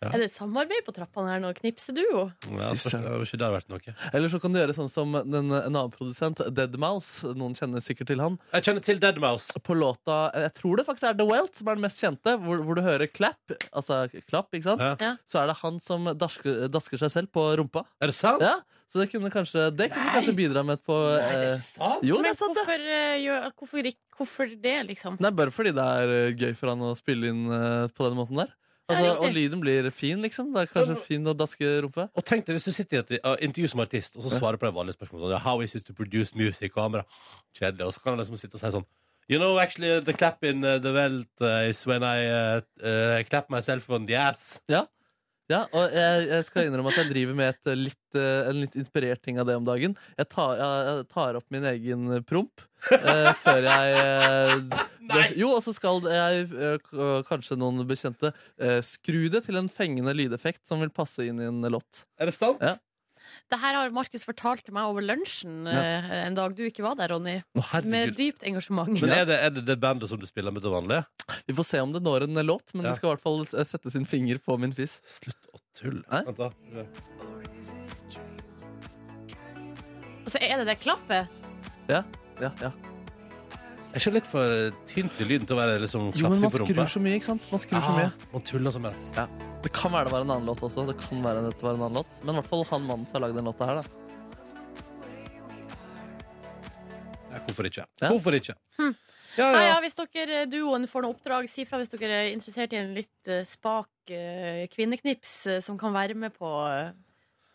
Er 0.05 0.21
det 0.21 0.27
samarbeid 0.29 0.85
på 0.85 0.93
trappene 0.93 1.31
her 1.31 1.41
nå? 1.41 1.49
Knipseduo? 1.57 2.27
Ja, 2.53 2.69
så, 2.77 2.99
det 3.01 3.09
har 3.09 3.17
jo 3.17 3.25
ikke 3.25 3.39
der 3.41 3.55
vært 3.55 3.71
noe. 3.73 3.95
Eller 4.11 4.29
så 4.29 4.37
kan 4.43 4.53
du 4.53 4.59
gjøre 4.61 4.75
sånn 4.77 4.91
som 4.93 5.17
den, 5.17 5.49
en 5.49 5.57
annen 5.57 5.89
produsent, 5.95 6.43
Deadmouse. 6.53 7.33
Noen 7.33 7.57
kjenner 7.57 7.81
sikkert 7.81 8.11
til 8.13 8.21
han. 8.21 8.37
Jeg 8.53 8.69
kjenner 8.69 8.85
til 8.85 9.01
Deadmouse. 9.01 9.57
På 9.65 9.73
låta 9.73 10.19
Jeg 10.37 10.53
tror 10.61 10.77
det 10.77 10.85
faktisk 10.85 11.09
er 11.09 11.17
The 11.17 11.29
Welt 11.33 11.57
som 11.57 11.73
er 11.73 11.81
den 11.81 11.87
mest 11.89 12.05
kjente, 12.05 12.37
hvor, 12.45 12.61
hvor 12.67 12.77
du 12.77 12.85
hører 12.85 13.09
clap. 13.09 13.57
Altså 13.71 14.03
klapp, 14.29 14.53
ikke 14.53 14.69
sant? 14.69 14.85
Ja. 14.85 14.93
Ja. 15.01 15.15
Så 15.25 15.41
er 15.41 15.49
det 15.49 15.57
han 15.63 15.81
som 15.81 16.11
dasker, 16.13 16.67
dasker 16.69 17.01
seg 17.01 17.15
selv 17.15 17.33
på 17.33 17.49
rumpa. 17.57 17.87
Er 17.97 18.13
det 18.13 18.19
sant? 18.21 18.45
Ja, 18.45 18.59
Så 18.87 19.01
det 19.01 19.09
kunne 19.11 19.29
kanskje, 19.33 19.65
det 19.75 19.89
kunne 19.91 20.11
kanskje 20.15 20.35
bidra 20.37 20.61
med 20.63 20.77
et 20.79 20.83
på 20.87 20.95
Nei, 21.19 21.57
sant? 21.59 22.03
Jo, 22.07 22.15
det 22.21 22.23
Men 22.23 22.31
er 22.31 22.37
sant, 22.39 22.55
det. 22.55 22.63
hvorfor, 22.63 22.85
eh, 22.99 23.17
gjør, 23.25 23.47
hvorfor, 23.59 23.89
ikke- 23.91 24.15
hvorfor 24.17 24.61
det, 24.61 24.75
liksom? 24.87 25.17
Nei, 25.19 25.31
bare 25.31 25.51
fordi 25.51 25.73
det 25.75 25.83
er 25.83 26.13
eh, 26.27 26.33
gøy 26.39 26.55
for 26.55 26.69
han 26.71 26.79
å 26.79 26.93
spille 26.95 27.27
inn 27.27 27.43
eh, 27.51 27.87
på 27.91 28.07
den 28.07 28.15
måten 28.17 28.37
der. 28.43 28.53
Altså, 28.87 29.03
Ja, 29.03 29.11
riktig. 29.17 29.27
og 29.27 29.33
lyden 29.35 29.59
blir 29.59 29.91
fin, 29.91 30.21
liksom. 30.23 30.53
Det 30.55 30.61
er 30.63 30.71
kanskje 30.71 30.95
fin 31.03 31.25
å 31.27 31.33
daske 31.35 31.81
rumpe. 31.83 32.05
Og 32.15 32.23
tenk 32.23 32.45
deg 32.47 32.55
hvis 32.55 32.63
du 32.69 32.71
sitter 32.71 32.95
i 32.95 32.99
et 33.03 33.25
uh, 33.25 33.35
intervju 33.43 33.67
som 33.73 33.81
artist 33.83 34.15
og 34.15 34.23
så 34.23 34.31
svarer 34.39 34.55
på 34.61 34.63
det 34.69 34.73
vanlige 34.77 34.95
spørsmålet 34.95 35.33
sånn, 35.35 35.41
How 35.43 35.59
is 35.59 35.75
it 35.75 35.83
to 35.85 35.91
produce 35.93 36.31
music? 36.33 36.71
Og 36.77 36.83
han 36.85 36.91
bare 36.93 37.05
Kjedelig. 37.59 37.83
Og 37.83 37.91
så 37.91 37.99
kan 38.01 38.15
han 38.15 38.23
liksom 38.23 38.39
sitte 38.39 38.55
og 38.55 38.61
si 38.63 38.71
sånn 38.77 38.85
You 39.27 39.39
know, 39.39 39.57
actually, 39.59 39.99
the 39.99 40.13
clap 40.13 40.41
in 40.45 40.63
uh, 40.63 40.77
the 40.79 40.93
welt 40.93 41.27
uh, 41.41 41.67
is 41.67 41.85
when 41.85 42.01
I 42.01 42.29
uh, 42.31 42.61
uh, 42.81 43.23
clap 43.27 43.49
myself 43.49 43.89
on 43.89 44.05
the 44.05 44.15
ass. 44.15 44.61
Ja, 44.71 44.85
og 45.71 45.93
jeg, 45.95 46.23
jeg 46.27 46.45
skal 46.47 46.67
innrømme 46.67 46.91
at 46.91 46.99
jeg 46.99 47.11
driver 47.11 47.37
med 47.39 47.53
et 47.53 47.69
eh, 47.71 47.77
litt, 47.79 48.17
eh, 48.19 48.49
en 48.49 48.59
litt 48.65 48.75
inspirert 48.79 49.21
ting 49.23 49.39
av 49.39 49.47
det 49.47 49.55
om 49.55 49.67
dagen. 49.67 49.95
Jeg 50.19 50.29
tar, 50.33 50.59
jeg, 50.59 51.05
tar 51.13 51.39
opp 51.39 51.47
min 51.53 51.67
egen 51.71 52.09
promp 52.27 52.63
eh, 52.91 53.29
før 53.43 53.69
jeg 53.69 53.93
eh, 54.01 54.81
det, 55.07 55.23
Jo, 55.39 55.53
og 55.55 55.63
så 55.63 55.71
skal 55.75 56.03
jeg, 56.11 56.49
eh, 56.51 57.21
kanskje 57.29 57.59
noen 57.59 57.79
bekjente, 57.87 58.33
eh, 58.59 58.81
skru 58.83 59.27
det 59.31 59.45
til 59.47 59.59
en 59.61 59.71
fengende 59.71 60.15
lydeffekt 60.17 60.65
som 60.67 60.83
vil 60.83 60.91
passe 60.91 61.23
inn 61.23 61.39
i 61.39 61.47
en 61.47 61.63
låt. 61.71 62.03
Er 62.19 62.27
det 62.31 62.35
sant? 62.35 62.59
Ja. 62.59 62.75
Det 63.49 63.57
her 63.61 63.77
har 63.79 63.91
Markus 63.95 64.25
fortalt 64.27 64.65
til 64.67 64.73
meg 64.75 64.89
over 64.89 65.05
lunsjen 65.07 65.67
eh, 65.71 66.09
en 66.25 66.35
dag 66.35 66.51
du 66.57 66.65
ikke 66.67 66.83
var 66.83 66.97
der, 66.99 67.13
Ronny. 67.13 67.37
Å, 67.55 67.63
Med 67.87 68.11
dypt 68.17 68.43
engasjement. 68.43 68.91
Men 68.99 69.13
er 69.15 69.23
det, 69.29 69.37
er 69.39 69.53
det 69.55 69.63
det 69.69 69.77
bandet 69.79 70.09
som 70.11 70.19
du 70.19 70.25
spiller 70.27 70.51
med 70.51 70.65
til 70.65 70.73
vanlig? 70.73 70.99
Vi 71.47 71.55
får 71.55 71.67
se 71.69 71.79
om 71.79 71.93
det 71.95 72.01
når 72.03 72.25
en 72.27 72.41
låt, 72.43 72.73
men 72.75 72.83
Ja. 72.83 72.91
de 72.91 72.99
skal 72.99 73.07
i 73.07 73.13
hvert 73.15 73.23
fall 73.23 73.45
s- 73.47 73.55
sette 73.71 73.89
sin 73.95 74.03
finger 74.05 74.37
på 74.43 74.59
min 74.59 74.73
fis. 74.75 74.97
Slutt 75.07 75.47
å 75.55 75.61
tulle. 75.79 76.03
Nei? 76.11 76.23
Vent 76.27 76.37
da. 76.43 76.49
Og 80.25 80.31
så 80.33 80.41
er 80.43 80.59
det 80.59 80.67
det 80.67 80.77
klappet. 80.83 81.31
Ja, 81.87 82.03
ja, 82.43 82.51
ja. 82.59 82.71
Er 83.95 84.01
ikke 84.01 84.11
litt 84.17 84.27
for 84.27 84.71
tynt 84.91 85.15
i 85.23 85.27
lyden 85.29 85.47
til 85.47 85.55
å 85.55 85.61
være 85.61 85.79
liksom 85.79 86.09
Jo, 86.11 86.27
men 86.29 86.41
man 86.43 86.51
på 86.51 86.59
rumpa. 86.65 86.73
skrur 86.73 86.91
så 86.97 86.99
mye, 87.01 87.15
ikke 87.21 87.29
sant? 87.31 87.47
Man 87.53 87.61
skrur 87.63 87.79
så 87.85 87.93
mye. 87.95 88.09
Ah, 88.11 88.31
man 88.33 88.43
tuller 88.51 88.75
som 88.75 88.83
helst. 88.83 89.15
Det 89.63 89.71
kan 89.73 89.91
være 89.91 90.05
det 90.07 90.13
var 90.13 90.21
en 90.25 90.31
annen 90.35 90.45
låt 90.47 90.61
også. 90.63 90.85
Det 90.87 90.97
kan 91.01 91.23
være 91.25 91.41
dette 91.47 91.65
var 91.65 91.73
en 91.75 91.81
annen 91.87 91.99
låt 92.01 92.19
Men 92.23 92.35
i 92.35 92.39
hvert 92.39 92.49
fall 92.51 92.63
han 92.69 92.85
mannen 92.87 93.05
som 93.07 93.17
har 93.17 93.25
lagd 93.27 93.39
den 93.39 93.49
låta 93.49 93.67
her, 93.67 93.81
da. 93.81 94.03
Ja, 97.31 97.41
hvorfor 97.47 97.67
ikke? 97.69 97.85
Ja. 98.01 98.11
Hvorfor 98.11 98.37
ikke? 98.37 98.55
Hm. 98.77 98.93
Ja, 99.37 99.47
Ja, 99.61 99.73
hvis 99.83 99.93
dere 99.97 100.39
eh, 100.43 100.47
duoen 100.49 100.87
får 100.89 101.03
noe 101.05 101.13
oppdrag, 101.13 101.49
si 101.51 101.65
fra 101.69 101.77
hvis 101.81 101.91
dere 101.93 102.23
er 102.23 102.31
interessert 102.33 102.73
i 102.73 102.79
en 102.79 102.95
litt 102.97 103.29
eh, 103.29 103.43
spak 103.45 104.09
eh, 104.13 104.63
kvinneknips 104.73 105.33
eh, 105.51 105.59
som 105.61 105.77
kan 105.77 105.93
være 105.93 106.15
med 106.17 106.33
på, 106.37 106.49
eh, 106.71 106.89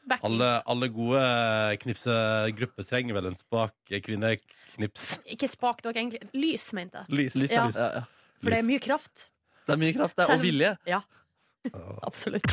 Backing. 0.02 0.32
Alle, 0.32 0.46
alle 0.66 0.88
gode 0.90 1.18
knipsegrupper 1.78 2.86
trenger 2.88 3.14
vel 3.14 3.28
en 3.30 3.36
spak 3.38 3.74
kvinneknips. 4.02 5.04
Ikke 5.30 5.46
spak, 5.46 5.78
det 5.78 5.86
var 5.86 5.94
ikke 5.94 6.02
egentlig 6.02 6.42
lys, 6.42 6.64
mente 6.74 7.04
jeg. 7.04 7.18
Lys. 7.20 7.36
Lys, 7.38 7.52
Ja. 7.54 7.66
lys. 7.68 7.78
Ja, 7.78 7.86
ja. 8.00 8.32
For 8.42 8.50
det 8.50 8.58
er 8.58 8.66
mye 8.66 8.82
kraft. 8.82 9.28
Det 9.62 9.76
er 9.76 9.78
mye 9.78 9.94
kraft 9.94 10.16
der, 10.18 10.26
Selv 10.26 10.42
og 10.42 10.46
vilje. 10.48 10.72
Ja. 10.90 10.98
Absolutt. 12.08 12.46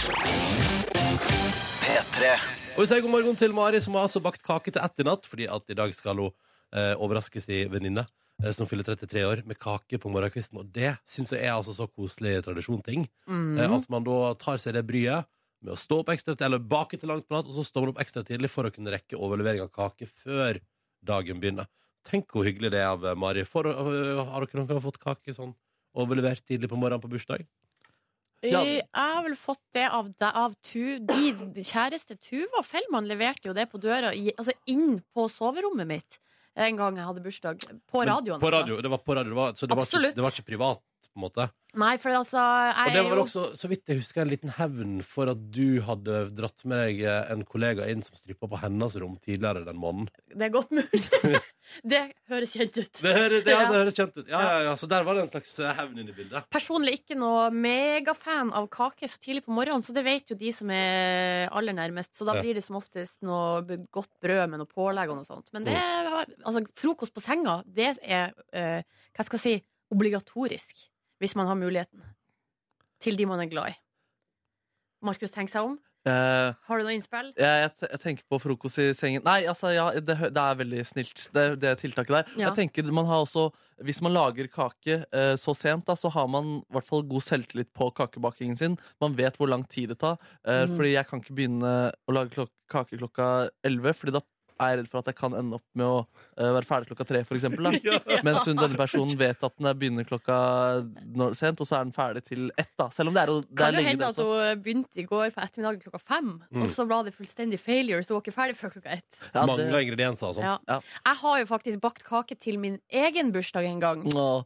P3. 1.83 2.31
Og 2.75 2.83
vi 2.83 2.87
sier 2.89 3.01
god 3.03 3.13
morgen 3.13 3.39
til 3.39 3.55
Mari, 3.55 3.81
som 3.83 3.97
har 3.97 4.07
altså 4.07 4.21
bakt 4.23 4.43
kake 4.45 4.71
til 4.73 4.83
ett 4.83 5.01
i 5.01 5.07
natt, 5.07 5.25
fordi 5.27 5.49
at 5.51 5.73
i 5.73 5.77
dag 5.77 5.93
skal 5.97 6.21
hun 6.21 6.31
eh, 6.75 6.93
overraske 6.95 7.41
sin 7.43 7.71
venninne, 7.73 8.05
eh, 8.43 8.53
som 8.55 8.69
fyller 8.69 8.85
33 8.87 9.25
år, 9.27 9.41
med 9.49 9.59
kake 9.59 9.99
på 10.01 10.11
morgenkvisten. 10.13 10.61
Og 10.61 10.69
det 10.75 10.93
syns 11.09 11.33
jeg 11.35 11.43
er 11.43 11.55
altså 11.55 11.75
så 11.75 11.89
koselig 11.89 12.39
tradisjonting. 12.45 13.07
Mm. 13.27 13.57
Eh, 13.57 13.75
at 13.79 13.89
man 13.91 14.05
da 14.07 14.33
tar 14.39 14.61
seg 14.61 14.77
det 14.77 14.85
bryet 14.87 15.27
med 15.65 15.75
å 15.75 15.79
stå 15.79 16.03
opp 16.03 16.13
ekstra 16.13 16.35
til, 16.35 16.45
eller 16.47 16.61
bake 16.63 16.99
til 16.99 17.11
langt 17.11 17.27
på 17.27 17.35
natt, 17.35 17.49
og 17.49 17.57
så 17.57 17.65
står 17.67 17.87
man 17.87 17.95
opp 17.95 18.03
ekstra 18.03 18.23
tidlig 18.27 18.51
for 18.53 18.67
å 18.67 18.73
kunne 18.73 18.93
rekke 18.93 19.19
overlevering 19.19 19.65
av 19.65 19.73
kake 19.75 20.07
før 20.07 20.61
dagen 21.05 21.41
begynner. 21.41 21.67
Tenk 22.07 22.31
hvor 22.31 22.47
hyggelig 22.47 22.71
det 22.73 22.79
er 22.83 22.93
av 22.93 23.03
eh, 23.05 23.17
Mari. 23.19 23.43
For, 23.47 23.67
øh, 23.67 24.21
har 24.23 24.45
dere 24.45 24.61
noen 24.61 24.69
gang 24.69 24.83
fått 24.83 25.01
kake 25.01 25.35
sånn 25.35 25.55
overlevert 25.99 26.45
tidlig 26.45 26.69
på 26.71 26.79
morgenen 26.79 27.03
på 27.03 27.11
bursdag? 27.11 27.43
Ja. 28.46 28.62
Jeg 28.63 28.86
har 28.96 29.24
vel 29.25 29.36
fått 29.36 29.62
det 29.75 29.84
av, 29.91 30.08
av 30.24 30.53
tu, 30.63 31.00
de 31.03 31.63
kjæreste 31.65 32.15
Tuva 32.24 32.62
Fellmann 32.63 33.10
leverte 33.10 33.50
jo 33.50 33.55
det 33.58 33.65
på 33.72 33.81
døra, 33.84 34.13
altså 34.15 34.55
inn 34.72 35.01
på 35.12 35.27
soverommet 35.31 35.89
mitt 35.89 36.19
en 36.60 36.79
gang 36.79 36.98
jeg 37.00 37.08
hadde 37.08 37.24
bursdag. 37.24 37.65
På 37.89 38.01
Men 38.01 38.13
radioen. 38.13 38.39
På 38.41 38.50
altså. 38.50 38.62
radio, 38.62 38.79
det 38.84 38.91
var 38.91 39.03
på 39.03 39.15
radio, 39.15 39.29
det 39.31 39.39
var, 39.39 39.53
så 39.55 39.67
det 39.67 39.77
var, 39.77 39.88
ikke, 39.88 40.12
det 40.15 40.25
var 40.25 40.36
ikke 40.36 40.48
privat, 40.50 40.81
på 41.19 41.25
en 41.25 41.27
måte. 41.27 41.49
Nei, 41.77 41.91
for 42.01 42.09
altså 42.17 42.41
jeg 42.41 42.88
Og 42.88 42.93
det 42.95 42.97
er 42.97 43.05
var 43.11 43.19
jo 43.19 43.23
også, 43.27 43.41
så 43.59 43.67
vidt 43.69 43.91
jeg 43.91 43.99
husker, 43.99 44.23
en 44.23 44.31
liten 44.31 44.49
hevn 44.55 44.93
for 45.05 45.29
at 45.29 45.41
du 45.53 45.81
hadde 45.85 46.15
dratt 46.33 46.63
med 46.65 46.79
deg 46.81 47.03
en 47.29 47.43
kollega 47.45 47.85
inn 47.91 48.01
som 48.01 48.17
strippa 48.17 48.47
på 48.49 48.57
hennes 48.63 48.95
rom 48.97 49.19
tidligere 49.21 49.61
den 49.67 49.77
måneden. 49.77 50.09
Det 50.33 50.47
er 50.47 50.53
godt 50.55 50.71
mulig. 50.73 51.01
det 51.93 51.99
høres 52.31 52.55
kjent 52.57 52.79
ut. 52.79 53.03
Det, 53.03 53.13
høres- 53.13 53.43
det, 53.45 53.53
ja, 53.53 53.67
det 53.69 53.77
høres 53.83 53.99
kjent 53.99 54.17
ut. 54.17 54.25
Ja, 54.31 54.41
ja, 54.47 54.57
ja, 54.65 54.73
så 54.81 54.89
der 54.89 55.05
var 55.05 55.19
det 55.19 55.27
en 55.27 55.31
slags 55.35 55.53
eh, 55.61 55.75
hevn 55.77 56.01
inne 56.01 56.09
i 56.09 56.17
bildet. 56.17 56.49
Personlig 56.49 56.95
ikke 57.03 57.19
noe 57.21 57.51
megafan 57.53 58.49
av 58.57 58.65
kake 58.73 59.05
så 59.11 59.21
tidlig 59.21 59.45
på 59.45 59.53
morgenen, 59.53 59.85
så 59.85 59.93
det 59.93 60.07
vet 60.09 60.33
jo 60.33 60.39
de 60.41 60.49
som 60.55 60.73
er 60.73 61.53
aller 61.53 61.77
nærmest. 61.77 62.15
Så 62.17 62.25
da 62.25 62.39
blir 62.41 62.57
det 62.57 62.65
som 62.65 62.81
oftest 62.81 63.21
noe 63.21 63.61
godt 63.93 64.15
brød 64.25 64.47
med 64.55 64.63
noe 64.63 64.73
pålegg 64.73 65.13
og 65.13 65.21
noe 65.21 65.29
sånt. 65.29 65.53
Men 65.53 65.69
det 65.69 65.77
Mm. 65.77 66.33
altså, 66.43 66.61
frokost 66.75 67.13
på 67.13 67.21
senga, 67.21 67.59
det 67.69 67.93
er 68.01 68.33
eh, 68.51 68.81
hva 69.15 69.23
skal 69.27 69.38
jeg 69.38 69.43
si, 69.43 69.53
obligatorisk. 69.93 70.88
Hvis 71.19 71.35
man 71.35 71.47
har 71.49 71.59
muligheten. 71.59 72.01
Til 73.03 73.15
de 73.19 73.27
man 73.29 73.39
er 73.43 73.51
glad 73.51 73.73
i. 73.73 73.77
Markus, 75.05 75.31
tenk 75.31 75.51
seg 75.51 75.63
om. 75.63 75.77
Uh, 76.07 76.55
Har 76.63 76.79
du 76.79 76.85
noe 76.88 76.93
innspill? 76.95 77.33
jeg, 77.35 77.63
jeg, 77.65 77.71
jeg 77.91 77.99
tenker 77.99 78.23
på 78.31 78.38
frokost 78.39 78.79
i 78.79 78.85
sengen. 78.95 79.23
Nei, 79.25 79.41
altså, 79.51 79.67
ja, 79.75 79.89
det, 79.99 80.15
det 80.31 80.43
er 80.43 80.59
veldig 80.61 80.83
snilt, 80.88 81.25
det, 81.35 81.43
det 81.59 81.73
tiltaket 81.81 82.15
der. 82.15 82.29
Ja. 82.39 82.47
Jeg 82.47 82.55
tenker 82.61 82.88
man 82.95 83.07
har 83.09 83.25
også 83.25 83.49
Hvis 83.83 83.99
man 84.03 84.15
lager 84.15 84.47
kake 84.51 85.01
uh, 85.11 85.35
så 85.39 85.53
sent, 85.55 85.85
da, 85.88 85.97
så 85.99 86.11
har 86.15 86.27
man 86.31 86.61
i 86.61 86.73
hvert 86.75 86.88
fall 86.88 87.03
god 87.07 87.23
selvtillit 87.27 87.71
på 87.75 87.91
kakebakingen 87.95 88.57
sin. 88.59 88.79
Man 89.03 89.15
vet 89.19 89.35
hvor 89.39 89.51
lang 89.51 89.67
tid 89.71 89.91
det 89.93 89.99
tar. 90.03 90.17
Uh, 90.47 90.63
Mm. 90.69 90.75
Fordi 90.75 90.89
jeg 90.95 91.07
kan 91.07 91.21
ikke 91.21 91.35
begynne 91.35 91.69
å 92.07 92.13
lage 92.15 92.33
klok 92.33 92.51
kake 92.71 92.97
klokka 92.99 93.27
11, 93.67 93.95
Fordi 93.99 94.15
da 94.15 94.23
er 94.59 94.73
jeg 94.73 94.79
redd 94.81 94.89
for 94.91 94.99
at 94.99 95.09
jeg 95.11 95.15
kan 95.15 95.33
ende 95.39 95.55
opp 95.57 95.65
med 95.79 95.85
å 95.87 95.97
eh, 96.37 96.49
være 96.55 96.67
ferdig 96.67 96.89
klokka 96.91 97.05
tre, 97.07 97.21
for 97.27 97.37
eksempel. 97.39 97.69
Da. 97.69 98.21
Mens 98.27 98.45
hun, 98.49 98.57
denne 98.59 98.77
personen 98.79 99.15
vet 99.19 99.43
at 99.47 99.55
den 99.57 99.69
er 99.71 99.77
begynner 99.79 100.07
klokka 100.09 100.37
når, 101.15 101.35
sent, 101.39 101.61
og 101.63 101.67
så 101.69 101.79
er 101.79 101.87
den 101.87 101.95
ferdig 101.95 102.23
til 102.27 102.47
ett. 102.59 102.71
Da. 102.79 102.89
Selv 102.95 103.09
om 103.11 103.17
det 103.17 103.23
er, 103.23 103.33
jo- 103.33 103.41
det 103.47 103.57
Kan 103.57 103.67
er 103.67 103.71
det 103.71 103.81
lenge, 103.83 103.89
hende 103.95 104.05
det 104.05 104.11
at 104.13 104.23
hun 104.53 104.63
begynte 104.67 104.99
i 105.03 105.07
går 105.09 105.35
på 105.35 105.43
ettermiddagen 105.47 105.83
klokka 105.87 106.01
fem, 106.03 106.31
Mm. 106.49 106.63
og 106.63 106.69
så 106.73 106.85
ble 106.89 106.97
det 107.09 107.13
fullstendig 107.15 107.59
failure, 107.61 108.01
så 108.03 108.13
hun 108.13 108.19
var 108.19 108.23
ikke 108.27 108.37
ferdig 108.39 108.55
før 108.59 108.71
klokka 108.77 108.95
ett? 108.99 109.19
Ja, 109.33 109.45
det- 109.45 109.49
Mangla 109.51 109.81
ingredienser 109.85 110.27
og 110.31 110.35
sånn. 110.39 110.43
Ja. 110.49 110.57
Ja. 110.67 110.79
Jeg 111.05 111.15
har 111.23 111.39
jo 111.39 111.45
faktisk 111.55 111.81
bakt 111.81 112.03
kake 112.03 112.35
til 112.39 112.57
min 112.59 112.79
egen 112.91 113.31
bursdag 113.35 113.65
en 113.69 113.79
gang. 113.79 114.03
Nå, 114.13 114.45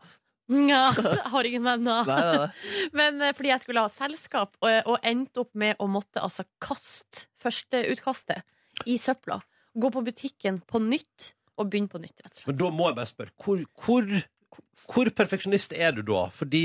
Ja, 0.51 0.91
har 1.31 1.47
ingen 1.47 1.63
venner. 1.63 2.03
Nei, 2.05 2.19
nei, 2.19 2.37
nei. 2.43 2.49
Men 2.99 3.21
eh, 3.23 3.31
fordi 3.33 3.47
jeg 3.53 3.61
skulle 3.63 3.79
ha 3.85 3.87
selskap, 3.89 4.57
og, 4.59 4.89
og 4.91 4.97
endte 5.07 5.39
opp 5.45 5.53
med 5.55 5.79
å 5.79 5.87
måtte 5.87 6.19
altså 6.19 6.43
kaste 6.61 7.23
førsteutkastet 7.39 8.43
i 8.91 8.97
søpla. 8.99 9.39
Gå 9.73 9.89
på 9.93 10.03
butikken 10.05 10.61
på 10.69 10.81
nytt 10.83 11.33
og 11.57 11.69
begynne 11.69 11.91
på 11.91 12.01
nytt, 12.01 12.15
rett 12.21 12.31
og 12.33 12.39
slett. 12.39 12.49
Men 12.51 12.59
da 12.61 12.71
må 12.73 12.89
jeg 12.89 12.97
bare 12.99 13.09
spørre, 13.09 13.33
hvor, 13.43 13.61
hvor, 13.85 14.09
hvor 14.89 15.11
perfeksjonist 15.21 15.75
er 15.77 15.95
du 15.97 16.03
da? 16.07 16.27
Fordi 16.33 16.63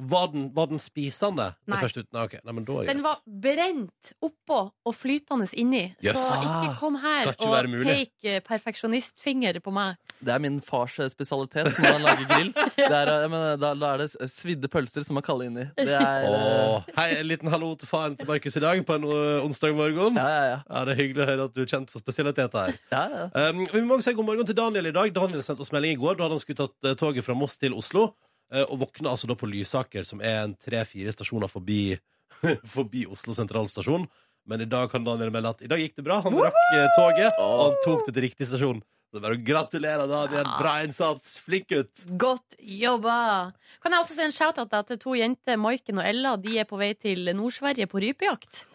var 0.00 0.28
den, 0.32 0.54
var 0.54 0.66
den 0.66 0.78
spisende? 0.78 1.54
det 1.66 1.72
Nei. 1.74 1.80
første 1.82 2.00
ut- 2.00 2.12
Nei, 2.12 2.22
okay. 2.24 2.38
Nei, 2.44 2.52
men 2.54 2.64
da 2.64 2.72
er 2.72 2.86
det 2.86 2.94
Den 2.94 3.02
var 3.02 3.18
brent 3.26 4.12
oppå 4.22 4.58
og 4.86 4.94
flytende 4.94 5.48
inni. 5.58 5.94
Yes. 6.04 6.14
Så 6.14 6.44
ikke 6.46 6.76
kom 6.78 6.94
her 7.02 7.32
ikke 7.32 7.48
og 7.48 7.54
take 7.66 7.82
pek 7.82 8.28
eh, 8.30 8.40
perfeksjonistfinger 8.46 9.58
på 9.60 9.72
meg. 9.74 9.96
Det 10.22 10.32
er 10.34 10.38
min 10.38 10.60
fars 10.62 10.98
eh, 11.02 11.10
spesialitet 11.10 11.72
når 11.78 11.96
han 11.96 12.02
lager 12.06 12.28
grill. 12.30 12.52
Det 12.78 12.86
er, 12.86 13.10
eh, 13.10 13.20
jeg 13.24 13.30
mener, 13.32 13.56
da, 13.58 13.72
da 13.74 13.90
er 13.96 14.04
det 14.04 14.30
svidde 14.30 14.70
pølser 14.70 15.02
som 15.06 15.18
er 15.18 15.26
kalde 15.26 15.48
inni. 15.50 15.66
Det 15.76 15.98
er 15.98 16.28
oh. 16.30 16.86
Hei, 16.96 17.08
en 17.18 17.26
liten 17.26 17.50
hallo 17.50 17.72
til 17.74 17.90
faren 17.90 18.14
til 18.18 18.30
Markus 18.30 18.56
i 18.56 18.62
dag 18.62 18.84
på 18.86 19.00
en 19.00 19.08
onsdag 19.48 19.74
morgen. 19.74 20.14
Ja, 20.14 20.28
ja, 20.28 20.46
ja. 20.52 20.60
Ja, 20.68 20.84
Det 20.86 20.94
er 20.94 21.02
hyggelig 21.02 21.26
å 21.26 21.28
høre 21.32 21.48
at 21.50 21.58
du 21.58 21.62
er 21.64 21.70
kjent 21.74 21.90
for 21.90 21.98
spesialiteter 21.98 22.68
her. 22.68 22.78
ja, 22.94 23.04
ja. 23.18 23.50
Um, 23.50 23.66
vi 23.66 23.82
må 23.82 23.98
også 23.98 24.12
si 24.12 24.18
god 24.18 24.30
morgen 24.30 24.46
til 24.46 24.56
Daniel 24.58 24.86
i 24.86 24.94
dag. 24.94 25.10
Daniel 25.14 25.42
sendte 25.42 25.66
oss 25.66 25.74
melding 25.74 25.98
i 25.98 26.00
går. 26.00 26.14
Da 26.14 26.28
hadde 26.28 26.38
han 26.38 26.46
skulle 26.46 26.68
tatt 26.68 26.94
toget 27.02 27.26
fra 27.26 27.34
Moss 27.34 27.58
til 27.58 27.74
Oslo. 27.74 28.12
Eh, 28.52 28.64
og 28.64 28.82
våkner 28.84 29.12
altså 29.12 29.30
da 29.30 29.36
på 29.38 29.48
Lysaker, 29.50 30.06
som 30.08 30.22
er 30.24 30.42
en 30.44 30.56
tre-fire 30.58 31.12
stasjoner 31.14 31.50
forbi, 31.50 31.96
forbi 32.76 33.06
Oslo 33.10 33.36
sentralstasjon. 33.36 34.06
Men 34.48 34.64
i 34.64 34.68
dag 34.70 34.88
kan 34.90 35.04
Daniel 35.04 35.32
melde 35.34 35.52
at 35.52 35.64
i 35.64 35.68
dag 35.68 35.80
gikk 35.82 35.98
det 35.98 36.06
bra. 36.06 36.22
Han 36.24 36.38
rakk 36.38 36.62
eh, 36.76 36.86
toget, 36.96 37.34
og 37.42 37.66
han 37.66 37.82
tok 37.84 38.06
det 38.06 38.14
til 38.16 38.26
riktig 38.28 38.48
stasjon. 38.48 38.80
Så 39.08 39.22
bare 39.24 39.38
gratulerer, 39.40 40.04
Daniel. 40.08 40.48
Bra 40.60 40.74
innsats. 40.84 41.38
Flink 41.40 41.70
gutt. 41.72 42.04
Godt 42.20 42.58
jobba! 42.60 43.52
Kan 43.80 43.94
jeg 43.94 44.04
også 44.04 44.16
si 44.18 44.24
en 44.26 44.34
shout-out 44.36 44.72
da 44.72 44.82
til 44.84 45.00
to 45.00 45.14
jenter, 45.16 45.56
Maiken 45.60 46.00
og 46.00 46.08
Ella. 46.08 46.34
De 46.40 46.58
er 46.60 46.68
på 46.68 46.80
vei 46.80 46.90
til 46.96 47.30
Nord-Sverige 47.36 47.88
på 47.88 48.02
rypejakt. 48.04 48.66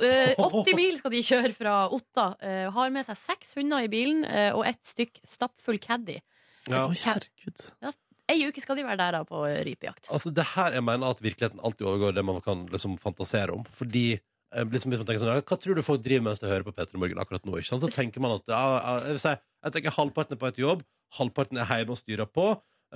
Eh, 0.00 0.32
80 0.40 0.76
mil 0.80 0.96
skal 1.00 1.12
de 1.12 1.20
kjøre 1.24 1.52
fra 1.56 1.74
Otta. 1.92 2.30
Eh, 2.40 2.68
har 2.72 2.94
med 2.94 3.04
seg 3.08 3.20
seks 3.20 3.52
hunder 3.58 3.84
i 3.84 3.90
bilen 3.92 4.24
eh, 4.24 4.50
og 4.56 4.64
ett 4.68 4.80
stykk 4.88 5.20
stappfull 5.28 5.80
caddy. 5.82 6.16
Ja. 6.64 6.86
herregud. 6.88 7.68
herregud. 7.84 8.00
Ei 8.32 8.38
uke 8.48 8.62
skal 8.62 8.78
de 8.78 8.84
være 8.86 8.96
der 9.02 9.18
da 9.18 9.22
på 9.28 9.42
rypejakt. 9.44 10.06
Altså, 10.08 10.30
det 10.32 10.46
her 10.54 10.78
jeg 10.78 10.84
mener 10.86 11.12
at 11.12 11.20
virkeligheten 11.20 11.60
alltid 11.60 11.86
overgår 11.90 12.14
det 12.16 12.24
man 12.24 12.40
kan 12.44 12.62
liksom 12.72 12.96
fantasere 13.00 13.52
om. 13.52 13.64
Fordi 13.68 14.04
eh, 14.16 14.64
liksom, 14.64 14.94
hvis 14.94 15.02
man 15.02 15.08
tenker 15.08 15.20
sånn, 15.20 15.32
ja, 15.34 15.44
Hva 15.44 15.58
tror 15.60 15.76
du 15.76 15.82
folk 15.84 16.04
driver 16.04 16.24
mens 16.30 16.40
de 16.40 16.48
hører 16.48 16.64
på 16.64 16.72
Peter 16.76 17.00
Morgen 17.00 17.20
akkurat 17.20 17.44
nå? 17.44 17.58
Ikke 17.60 17.74
sant? 17.74 17.84
Så 17.84 17.92
tenker 17.92 18.24
man 18.24 18.38
at 18.38 18.48
ja, 18.48 18.62
jeg, 19.02 19.16
vil 19.16 19.20
si, 19.26 19.34
jeg 19.66 19.76
tenker 19.76 19.96
halvparten 19.98 20.38
er 20.38 20.40
på 20.40 20.48
et 20.48 20.62
jobb, 20.62 20.86
halvparten 21.18 21.60
er 21.60 21.68
hjemme 21.68 21.92
og 21.96 22.00
styrer 22.00 22.30
på. 22.30 22.46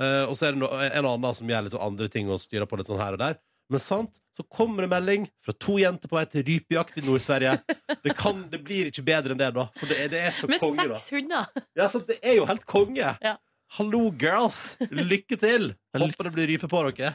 eh, 0.00 0.24
og 0.24 0.32
så 0.38 0.48
er 0.48 0.56
det 0.56 0.62
no, 0.62 0.70
en 0.72 1.04
og 1.04 1.18
annen 1.18 1.36
som 1.36 1.52
gjør 1.52 1.66
litt 1.66 1.76
sånn 1.76 1.86
andre 1.90 2.08
ting 2.14 2.32
og 2.32 2.40
styrer 2.40 2.70
på 2.70 2.80
litt 2.80 2.88
sånn 2.88 3.02
her 3.02 3.18
og 3.18 3.20
der. 3.20 3.36
Men 3.68 3.82
sant, 3.84 4.14
så 4.38 4.46
kommer 4.48 4.86
det 4.86 4.88
melding 4.94 5.26
fra 5.44 5.52
to 5.60 5.74
jenter 5.82 6.08
på 6.08 6.16
vei 6.16 6.22
til 6.30 6.44
rypejakt 6.46 7.00
i 7.00 7.04
Nord-Sverige. 7.04 7.58
Det, 8.06 8.14
det 8.54 8.60
blir 8.64 8.88
ikke 8.88 9.02
bedre 9.04 9.34
enn 9.34 9.40
det, 9.42 9.50
da. 9.56 9.66
For 9.76 9.90
det 9.90 9.98
er, 10.04 10.08
det 10.12 10.20
er 10.30 10.36
så 10.38 10.48
Med 10.48 10.62
konge, 10.62 10.86
da. 10.88 10.96
seks 10.96 11.10
hunder! 11.12 11.50
Ja, 11.76 11.88
sant, 11.92 12.06
det 12.08 12.16
er 12.22 12.38
jo 12.38 12.46
helt 12.48 12.64
konge. 12.70 13.10
Ja. 13.20 13.34
Hallo, 13.76 14.08
girls! 14.16 14.76
Lykke 14.88 15.36
til! 15.36 15.72
Håper 15.92 16.28
det 16.28 16.32
blir 16.32 16.48
rype 16.48 16.68
på 16.70 16.80
dere. 16.88 17.10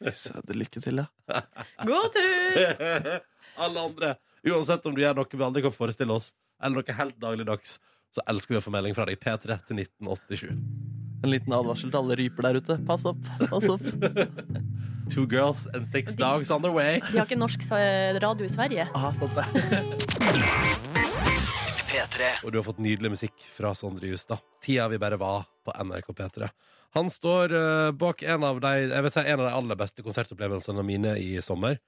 Fy 0.00 0.12
søder, 0.16 0.56
lykke 0.56 0.80
til, 0.80 1.02
ja. 1.02 1.40
God 1.88 2.14
tur! 2.14 3.10
Alle 3.60 3.82
andre. 3.84 4.14
Uansett 4.48 4.86
om 4.88 4.94
du 4.96 5.02
gjør 5.02 5.18
noe 5.18 5.28
vi 5.28 5.44
aldri 5.44 5.62
kan 5.66 5.74
forestille 5.74 6.14
oss, 6.16 6.30
eller 6.62 6.80
noe 6.80 6.96
helt 6.96 7.18
dagligdags, 7.20 7.76
så 8.16 8.24
elsker 8.32 8.56
vi 8.56 8.60
å 8.62 8.64
få 8.64 8.72
melding 8.72 8.96
fra 8.96 9.04
deg. 9.10 9.20
P3 9.20 9.60
til 9.68 9.82
1987. 9.84 10.48
En 11.20 11.34
liten 11.34 11.52
advarsel 11.52 11.92
til 11.92 12.00
alle 12.00 12.16
ryper 12.16 12.48
der 12.48 12.60
ute. 12.62 12.78
Pass 12.88 13.04
opp. 13.10 13.20
pass 13.50 13.68
opp 13.68 13.84
Two 15.12 15.26
girls 15.28 15.66
and 15.74 15.84
six 15.90 16.14
dogs 16.16 16.50
on 16.54 16.62
their 16.64 16.72
way. 16.72 17.02
De 17.10 17.18
har 17.18 17.28
ikke 17.28 17.36
norsk 17.36 17.66
eh, 17.76 18.16
radio 18.24 18.48
i 18.48 18.52
Sverige. 18.56 18.88
ah, 18.94 19.10
sant 19.20 19.36
det. 19.36 20.89
P3. 22.00 22.32
Og 22.44 22.52
du 22.52 22.58
har 22.60 22.66
fått 22.66 22.80
nydelig 22.80 23.12
musikk 23.12 23.46
fra 23.52 23.74
Sondre 23.76 24.08
Justad. 24.08 24.40
Tida 24.64 24.88
vi 24.88 24.98
bare 25.00 25.18
var 25.20 25.44
på 25.64 25.74
NRK 25.76 26.12
P3. 26.16 26.48
Han 26.96 27.10
står 27.12 27.54
eh, 27.54 27.90
bak 27.94 28.22
en 28.22 28.44
av, 28.46 28.60
de, 28.62 28.72
jeg 28.88 29.06
vil 29.06 29.12
si, 29.14 29.22
en 29.22 29.40
av 29.40 29.46
de 29.46 29.54
aller 29.60 29.78
beste 29.78 30.04
konsertopplevelsene 30.06 30.84
mine 30.86 31.14
i 31.20 31.36
sommer. 31.44 31.78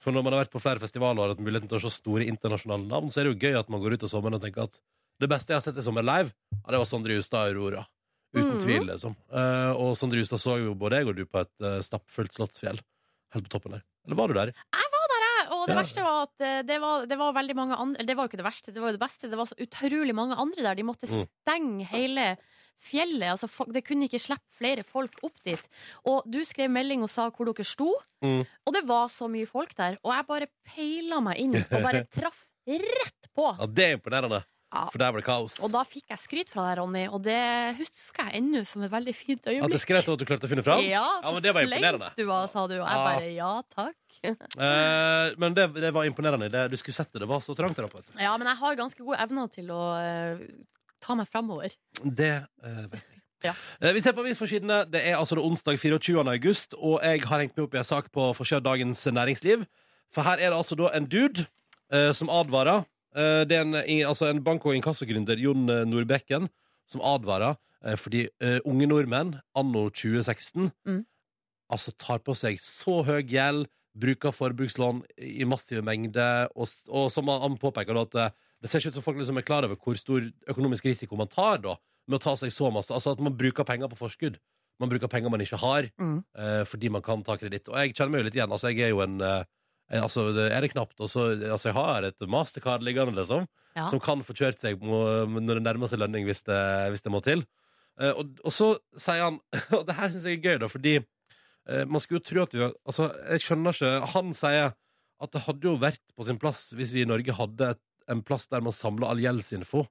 For 0.00 0.12
når 0.12 0.24
man 0.24 0.36
har 0.36 0.44
vært 0.44 0.54
på 0.54 0.62
flere 0.62 0.80
festivaler 0.80 1.24
og 1.24 1.34
hatt 1.34 1.42
muligheten 1.44 1.70
til 1.70 1.78
å 1.80 1.82
se 1.84 1.98
store 1.98 2.28
internasjonale 2.28 2.88
navn, 2.88 3.10
så 3.12 3.20
er 3.20 3.26
det 3.26 3.34
jo 3.34 3.48
gøy 3.48 3.58
at 3.60 3.72
man 3.72 3.82
går 3.82 3.96
ut 3.96 4.06
av 4.06 4.12
sommeren 4.12 4.38
og 4.38 4.44
tenker 4.44 4.68
at 4.68 4.80
det 5.20 5.28
beste 5.32 5.52
jeg 5.52 5.58
har 5.60 5.64
sett 5.64 5.78
i 5.80 5.84
sommer 5.84 6.04
live, 6.04 6.34
ja, 6.52 6.66
det 6.74 6.80
var 6.82 6.88
Sondre 6.88 7.16
Justad 7.16 7.38
og 7.40 7.54
Aurora. 7.54 7.86
Uten 8.36 8.58
mm. 8.58 8.64
tvil, 8.64 8.82
liksom. 8.90 9.14
Eh, 9.32 9.70
og 9.80 9.94
Sondre 9.96 10.20
Justad 10.20 10.42
så 10.42 10.58
jo 10.60 10.74
både 10.76 11.00
jeg 11.00 11.08
og 11.08 11.16
du 11.16 11.24
på 11.24 11.40
et 11.40 11.52
uh, 11.64 11.78
stappfullt 11.84 12.36
Slottsfjell. 12.36 12.82
Helt 13.32 13.48
på 13.48 13.52
toppen 13.56 13.78
der. 13.78 13.86
Eller 14.06 14.20
var 14.20 14.28
du 14.28 14.36
der? 14.36 14.52
Og 15.50 15.66
det 15.68 15.74
Ja. 15.76 15.80
verste 15.82 16.02
var 16.02 16.22
at 16.26 16.40
eh, 16.40 16.62
det 16.62 16.80
var, 16.80 17.06
det 17.06 17.18
var 17.18 17.32
veldig 17.32 17.54
mange 17.56 17.76
andre 17.76 18.04
Det 18.06 18.16
var 18.16 18.24
jo 18.26 18.28
ikke 18.32 18.42
det 18.42 18.46
verste, 18.46 18.72
det 18.74 18.80
var 18.82 18.90
jo 18.92 18.96
det 18.98 19.04
beste. 19.06 19.30
Det 19.30 19.36
var 19.38 19.46
så 19.46 19.56
utrolig 19.60 20.14
mange 20.14 20.34
andre 20.36 20.62
der. 20.62 20.74
De 20.74 20.82
måtte 20.82 21.06
Mm. 21.08 21.26
stenge 21.46 21.86
hele 21.86 22.36
fjellet. 22.78 23.30
Altså, 23.32 23.48
det 23.72 23.84
kunne 23.86 24.04
ikke 24.08 24.20
slippe 24.20 24.52
flere 24.52 24.82
folk 24.84 25.12
opp 25.24 25.38
dit. 25.44 25.68
Og 26.04 26.22
du 26.30 26.40
skrev 26.44 26.68
melding 26.70 27.02
og 27.02 27.08
sa 27.08 27.30
hvor 27.30 27.46
dere 27.48 27.64
sto, 27.64 27.94
Mm. 28.22 28.46
og 28.66 28.74
det 28.74 28.84
var 28.86 29.08
så 29.08 29.28
mye 29.30 29.46
folk 29.46 29.74
der. 29.76 29.96
Og 30.04 30.12
jeg 30.12 30.26
bare 30.26 30.46
peila 30.64 31.20
meg 31.20 31.38
inn 31.38 31.56
og 31.56 31.82
bare 31.82 32.06
traff 32.12 32.46
rett 32.66 33.28
på. 33.36 33.58
Ja, 33.58 33.66
det 33.66 33.84
er 33.84 33.96
imponerende. 33.98 34.44
Ja. 34.74 34.82
For 34.90 34.98
der 34.98 35.12
var 35.14 35.22
det 35.22 35.26
kaos. 35.28 35.56
Og 35.62 35.70
da 35.72 35.82
fikk 35.86 36.10
jeg 36.10 36.18
skryt 36.20 36.50
fra 36.52 36.64
deg, 36.66 36.80
Ronny, 36.80 37.04
og 37.08 37.22
det 37.24 37.38
husker 37.78 38.26
jeg 38.26 38.40
ennå 38.42 38.64
som 38.66 38.82
et 38.82 38.90
veldig 38.92 39.14
fint 39.14 39.44
øyeblikk. 39.46 39.68
At 39.68 39.74
det 39.76 39.80
skrøt 39.84 40.08
av 40.08 40.16
at 40.16 40.22
du 40.22 40.26
klarte 40.28 40.48
å 40.48 40.50
finne 40.50 40.64
fram? 40.66 40.82
Ja, 40.84 41.04
så 41.22 41.32
men 41.36 41.44
det 41.44 41.54
var 41.54 41.68
flink 41.70 42.16
du 42.18 42.24
var, 42.28 42.48
sa 42.50 42.66
du. 42.66 42.74
Og 42.80 42.82
jeg 42.82 42.98
Ja. 42.98 43.04
bare 43.06 43.30
ja 43.34 43.52
takk. 43.74 43.96
Eh, 44.26 45.34
men 45.38 45.54
det, 45.54 45.66
det 45.76 45.90
var 45.94 46.06
imponerende. 46.08 46.48
Det, 46.50 46.70
du 46.72 46.76
skulle 46.80 46.96
sett 46.96 47.12
det. 47.12 47.20
Det 47.22 47.28
var 47.30 47.38
så 47.44 47.54
trangt 47.54 47.76
der 47.78 47.84
oppe. 47.86 48.00
Ja, 48.18 48.32
men 48.40 48.48
jeg 48.48 48.56
har 48.58 48.78
ganske 48.78 49.04
gode 49.04 49.18
evner 49.22 49.46
til 49.52 49.68
å 49.70 49.82
eh, 50.00 50.40
ta 51.04 51.14
meg 51.14 51.28
framover. 51.30 51.70
Det 52.02 52.32
eh, 52.40 52.80
vet 52.90 52.96
jeg. 53.04 53.12
Ja. 53.44 53.52
Eh, 53.78 53.92
vi 53.92 54.00
ser 54.02 54.16
på 54.16 54.24
avisforsidene. 54.24 54.80
Det 54.90 55.02
er 55.04 55.14
altså 55.20 55.36
det 55.38 55.44
onsdag 55.44 55.76
24. 55.78 56.24
august, 56.32 56.74
og 56.80 56.98
jeg 57.04 57.20
har 57.28 57.42
hengt 57.44 57.54
meg 57.54 57.66
opp 57.68 57.76
i 57.76 57.78
en 57.78 57.86
sak 57.86 58.08
på 58.10 58.30
forsida 58.34 58.62
Dagens 58.64 59.04
Næringsliv. 59.12 59.66
For 60.10 60.26
her 60.26 60.40
er 60.40 60.50
det 60.50 60.56
altså 60.58 60.74
da 60.80 60.88
en 60.96 61.06
dude 61.06 61.44
eh, 61.92 62.10
som 62.16 62.32
advarer. 62.32 62.82
Eh, 63.16 63.44
det 63.48 63.56
er 63.56 63.64
en, 63.64 63.74
altså 64.06 64.28
en 64.30 64.42
bank- 64.44 64.66
og 64.68 64.74
inkassogründer, 64.76 65.38
Jon 65.40 65.68
eh, 65.72 65.84
Nordbekken, 65.88 66.48
som 66.86 67.00
advarer 67.02 67.56
eh, 67.84 67.96
fordi 67.96 68.26
unge 68.68 68.86
nordmenn 68.90 69.34
anno 69.56 69.88
2016 69.90 70.70
Mm. 70.86 71.04
altså 71.72 71.92
tar 71.98 72.18
på 72.22 72.34
seg 72.36 72.60
så 72.62 73.00
høy 73.06 73.22
gjeld, 73.26 73.66
bruker 73.96 74.30
forbrukslån 74.36 75.00
i 75.18 75.44
massive 75.48 75.80
mengder, 75.82 76.50
og, 76.54 76.68
og 76.92 77.08
som 77.10 77.28
han 77.32 77.56
påpeker 77.58 77.96
da 77.96 78.02
at 78.04 78.34
det 78.62 78.68
ser 78.70 78.78
ikke 78.82 78.92
ut 78.92 78.98
som 79.00 79.04
folk 79.06 79.18
liksom 79.20 79.38
er 79.40 79.46
klar 79.46 79.64
over 79.64 79.76
hvor 79.80 79.96
stor 79.96 80.20
økonomisk 80.52 80.84
risiko 80.84 81.16
man 81.16 81.28
tar 81.32 81.58
da, 81.64 81.74
med 82.06 82.18
å 82.18 82.22
ta 82.22 82.34
seg 82.36 82.52
så 82.52 82.68
masse. 82.72 82.92
Altså 82.94 83.14
at 83.16 83.20
man 83.24 83.34
bruker 83.36 83.64
penger 83.66 83.88
på 83.88 83.96
forskudd. 83.98 84.36
Man 84.78 84.90
bruker 84.92 85.08
penger 85.08 85.32
man 85.32 85.40
ikke 85.40 85.58
har, 85.58 85.88
Mm. 85.98 86.18
uh, 86.38 86.62
fordi 86.68 86.90
man 86.92 87.02
kan 87.02 87.22
ta 87.24 87.36
kreditt. 87.40 87.68
Og 87.72 87.76
jeg 87.80 87.94
kjenner 87.96 88.12
meg 88.12 88.20
jo 88.20 88.24
litt 88.28 88.36
igjen. 88.36 88.52
Altså, 88.52 88.68
jeg 88.70 88.84
er 88.84 88.92
jo 88.92 89.00
en 89.00 89.20
eh, 89.24 89.44
Altså, 89.90 90.32
det 90.34 90.48
er 90.52 90.60
det 90.64 90.72
knapt. 90.72 90.96
Også, 90.98 91.28
altså, 91.50 91.68
jeg 91.70 91.74
har 91.76 92.02
et 92.08 92.26
mastercard 92.28 92.82
liggende, 92.82 93.14
liksom, 93.14 93.46
Ja. 93.76 93.88
som 93.92 94.00
kan 94.00 94.22
få 94.24 94.32
kjørt 94.34 94.58
seg 94.58 94.80
når 94.80 95.54
det 95.58 95.62
nærmer 95.62 95.86
seg 95.88 96.00
lønning, 96.00 96.24
hvis 96.24 96.42
det, 96.42 96.56
hvis 96.90 97.02
det 97.04 97.12
må 97.12 97.20
til. 97.22 97.44
Eh, 98.00 98.10
og, 98.10 98.38
og 98.44 98.52
så 98.52 98.70
sier 98.98 99.22
han 99.22 99.38
Og 99.78 99.86
det 99.86 99.94
her 99.96 100.10
syns 100.10 100.24
jeg 100.24 100.38
er 100.38 100.42
gøy, 100.44 100.58
da, 100.60 100.68
fordi 100.68 100.94
eh, 100.98 101.84
man 101.88 102.00
skulle 102.00 102.20
jo 102.20 102.26
tro 102.28 102.42
at 102.44 102.52
vi 102.56 102.64
Altså, 102.84 103.06
jeg 103.30 103.40
skjønner 103.40 103.72
ikke 103.72 103.92
Han 104.12 104.34
sier 104.36 104.74
at 105.24 105.32
det 105.32 105.40
hadde 105.46 105.64
jo 105.64 105.76
vært 105.80 106.02
på 106.12 106.26
sin 106.26 106.36
plass 106.36 106.74
hvis 106.76 106.92
vi 106.92 107.06
i 107.06 107.08
Norge 107.08 107.32
hadde 107.32 107.70
et, 107.72 107.80
en 108.12 108.20
plass 108.26 108.44
der 108.52 108.60
man 108.60 108.74
samla 108.76 109.08
all 109.14 109.22
gjeldsinfo, 109.22 109.86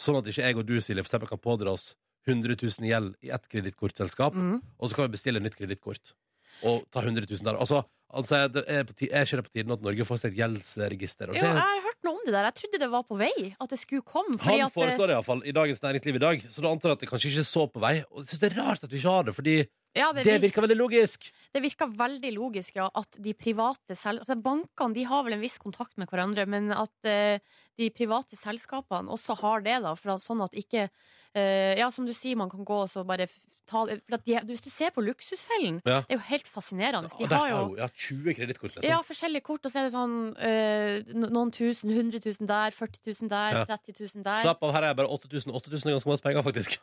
sånn 0.00 0.16
at 0.22 0.30
ikke 0.32 0.46
jeg 0.46 0.56
og 0.56 0.64
du, 0.70 0.78
Silje, 0.80 1.02
for 1.04 1.10
eksempel 1.10 1.28
kan 1.34 1.42
pådra 1.44 1.74
oss 1.76 1.90
100 2.28 2.56
000 2.56 2.88
gjeld 2.88 3.12
i 3.24 3.28
ett 3.32 3.44
kredittkortselskap, 3.52 4.32
Mm. 4.36 4.56
og 4.80 4.88
så 4.88 4.96
kan 4.96 5.04
vi 5.10 5.16
bestille 5.18 5.40
nytt 5.44 5.56
kredittkort. 5.60 6.14
Og 6.62 6.82
ta 6.92 7.00
100 7.00 7.26
000 7.30 7.44
der. 7.46 7.56
Altså, 7.58 7.82
altså 8.12 8.34
sier 8.34 8.48
det 8.52 8.64
er, 8.68 8.84
på 8.84 8.92
ti- 8.98 9.08
er 9.10 9.24
ikke 9.24 9.36
det 9.40 9.44
på 9.48 9.52
tiden 9.56 9.72
at 9.72 9.82
Norge 9.86 10.04
får 10.04 10.18
seg 10.20 10.32
et 10.34 10.38
gjeldsregister? 10.42 11.30
Og 11.30 11.36
Jo, 11.36 11.40
det, 11.40 11.48
jeg 11.48 11.60
har 11.64 11.84
hørt 11.86 12.00
noe 12.04 12.14
om 12.18 12.22
det 12.26 12.34
der. 12.34 12.48
Jeg 12.50 12.54
trodde 12.60 12.80
det 12.84 12.90
var 12.92 13.04
på 13.08 13.16
vei. 13.20 13.54
At 13.60 13.70
det 13.72 13.78
skulle 13.80 14.02
komme. 14.02 14.36
Fordi 14.38 14.58
han 14.58 14.66
at, 14.66 14.72
eh, 14.72 14.76
foreslår 14.76 15.06
det 15.12 15.16
iallfall 15.16 15.42
i 15.46 15.52
Dagens 15.56 15.82
Næringsliv 15.82 16.18
i 16.20 16.24
dag, 16.26 16.44
så 16.52 16.60
da 16.64 16.68
antar 16.74 16.90
jeg 16.92 16.98
at 16.98 17.00
det 17.06 17.08
kanskje 17.12 17.30
ikke 17.32 17.44
er 17.46 17.50
så 17.50 17.66
på 17.72 17.80
vei. 17.80 17.94
Og 18.10 18.22
jeg 18.24 18.26
synes 18.32 18.40
det 18.44 18.50
er 18.52 18.58
rart 18.62 18.84
at 18.84 18.90
vi 18.92 18.96
ikke 19.00 19.14
har 19.16 19.22
det, 19.30 19.34
fordi 19.34 19.56
ja, 19.96 20.12
det, 20.14 20.22
det 20.24 20.36
vir- 20.36 20.44
virker 20.48 20.62
veldig 20.66 20.76
logisk. 20.78 21.30
det 21.54 21.62
virker 21.64 21.88
veldig 21.98 22.32
logisk 22.36 22.76
ja, 22.78 22.88
at 22.94 23.16
de 23.18 23.32
private 23.34 23.96
sel 23.98 24.20
altså, 24.22 24.36
Bankene 24.38 24.94
de 24.94 25.02
har 25.10 25.24
vel 25.26 25.34
en 25.34 25.42
viss 25.42 25.58
kontakt 25.58 25.96
med 25.98 26.06
hverandre, 26.10 26.46
men 26.46 26.70
at 26.70 26.92
uh, 27.10 27.38
de 27.80 27.88
private 27.90 28.36
selskapene 28.38 29.10
også 29.10 29.34
har 29.42 29.64
det, 29.66 29.80
da, 29.82 29.94
for 29.98 30.14
at, 30.14 30.22
sånn 30.22 30.42
at 30.46 30.54
ikke 30.54 30.86
uh, 30.90 31.72
Ja, 31.80 31.88
som 31.90 32.06
du 32.06 32.12
sier, 32.14 32.36
man 32.38 32.50
kan 32.52 32.62
gå 32.64 32.82
og 32.84 32.90
så 32.92 33.02
bare 33.08 33.26
ta 33.70 33.84
for 33.86 34.14
at 34.16 34.24
de, 34.26 34.34
Hvis 34.48 34.62
du 34.64 34.70
ser 34.70 34.90
på 34.94 35.02
Luksusfellen, 35.02 35.80
Ja. 35.86 36.00
det 36.06 36.14
er 36.14 36.18
jo 36.18 36.24
helt 36.26 36.48
fascinerende. 36.50 37.10
De 37.18 37.26
har 37.30 37.50
jo 37.52 37.76
ja, 37.78 37.86
20 37.86 38.34
kredittkort, 38.34 38.74
liksom. 38.74 38.88
ja, 38.90 38.98
forskjellige 39.06 39.44
kort, 39.46 39.64
og 39.66 39.70
så 39.70 39.78
er 39.82 39.86
det 39.86 39.92
sånn 39.94 40.16
uh, 40.34 41.28
noen 41.30 41.52
tusen, 41.54 41.90
100 41.94 42.18
000 42.26 42.48
der, 42.50 42.74
40 42.74 43.02
000 43.22 43.30
der, 43.30 43.60
Ja. 43.60 43.66
30 43.70 43.94
000 44.16 44.24
der. 44.26 44.42
Slapp 44.46 44.62
av, 44.66 44.72
her 44.74 44.82
er 44.88 44.92
jeg 44.94 44.98
bare 45.02 45.12
8000. 45.18 45.54
8000 45.54 45.86
er 45.90 45.98
ganske 45.98 46.10
masse 46.14 46.26
penger, 46.26 46.42
faktisk. 46.46 46.80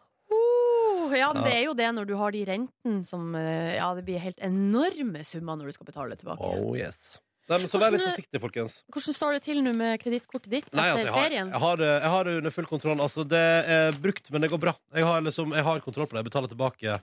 Ja, 1.16 1.30
det 1.36 1.54
er 1.54 1.64
jo 1.68 1.76
det 1.78 1.88
når 1.96 2.10
du 2.10 2.16
har 2.20 2.34
de 2.36 2.42
rentene 2.48 3.06
som 3.08 3.32
eh, 3.38 3.78
Ja, 3.78 3.94
det 3.98 4.04
blir 4.08 4.20
helt 4.22 4.42
enorme 4.44 5.24
summer 5.28 5.60
når 5.60 5.72
du 5.72 5.78
skal 5.78 5.90
betale 5.90 6.18
tilbake. 6.20 6.44
Oh 6.44 6.76
yes. 6.78 7.18
Nei, 7.48 7.62
men 7.64 7.72
så 7.72 7.80
vær 7.80 7.94
litt 7.96 8.04
forsiktig, 8.04 8.42
folkens. 8.44 8.82
Hvordan 8.92 9.16
står 9.16 9.38
det 9.38 9.44
til 9.46 9.62
nå 9.64 9.72
med 9.80 10.02
kredittkortet 10.02 10.52
ditt 10.52 10.68
Nei, 10.76 10.90
altså, 10.92 11.06
jeg 11.06 11.14
har, 11.16 11.24
ferien? 11.30 11.52
jeg, 11.54 11.62
har 11.64 11.80
det, 11.80 11.92
jeg 11.94 12.12
har 12.12 12.28
det 12.28 12.34
under 12.42 12.54
full 12.58 12.68
kontroll. 12.68 13.04
Altså, 13.06 13.24
det 13.24 13.44
er 13.78 14.00
brukt, 14.04 14.28
men 14.36 14.44
det 14.44 14.50
går 14.52 14.60
bra. 14.66 14.74
Jeg 14.92 15.08
har, 15.08 15.24
liksom, 15.24 15.56
jeg 15.56 15.64
har 15.64 15.84
kontroll 15.86 16.10
på 16.10 16.18
det. 16.18 16.26
Jeg 16.26 16.28
betaler 16.28 16.52
tilbake 16.52 16.98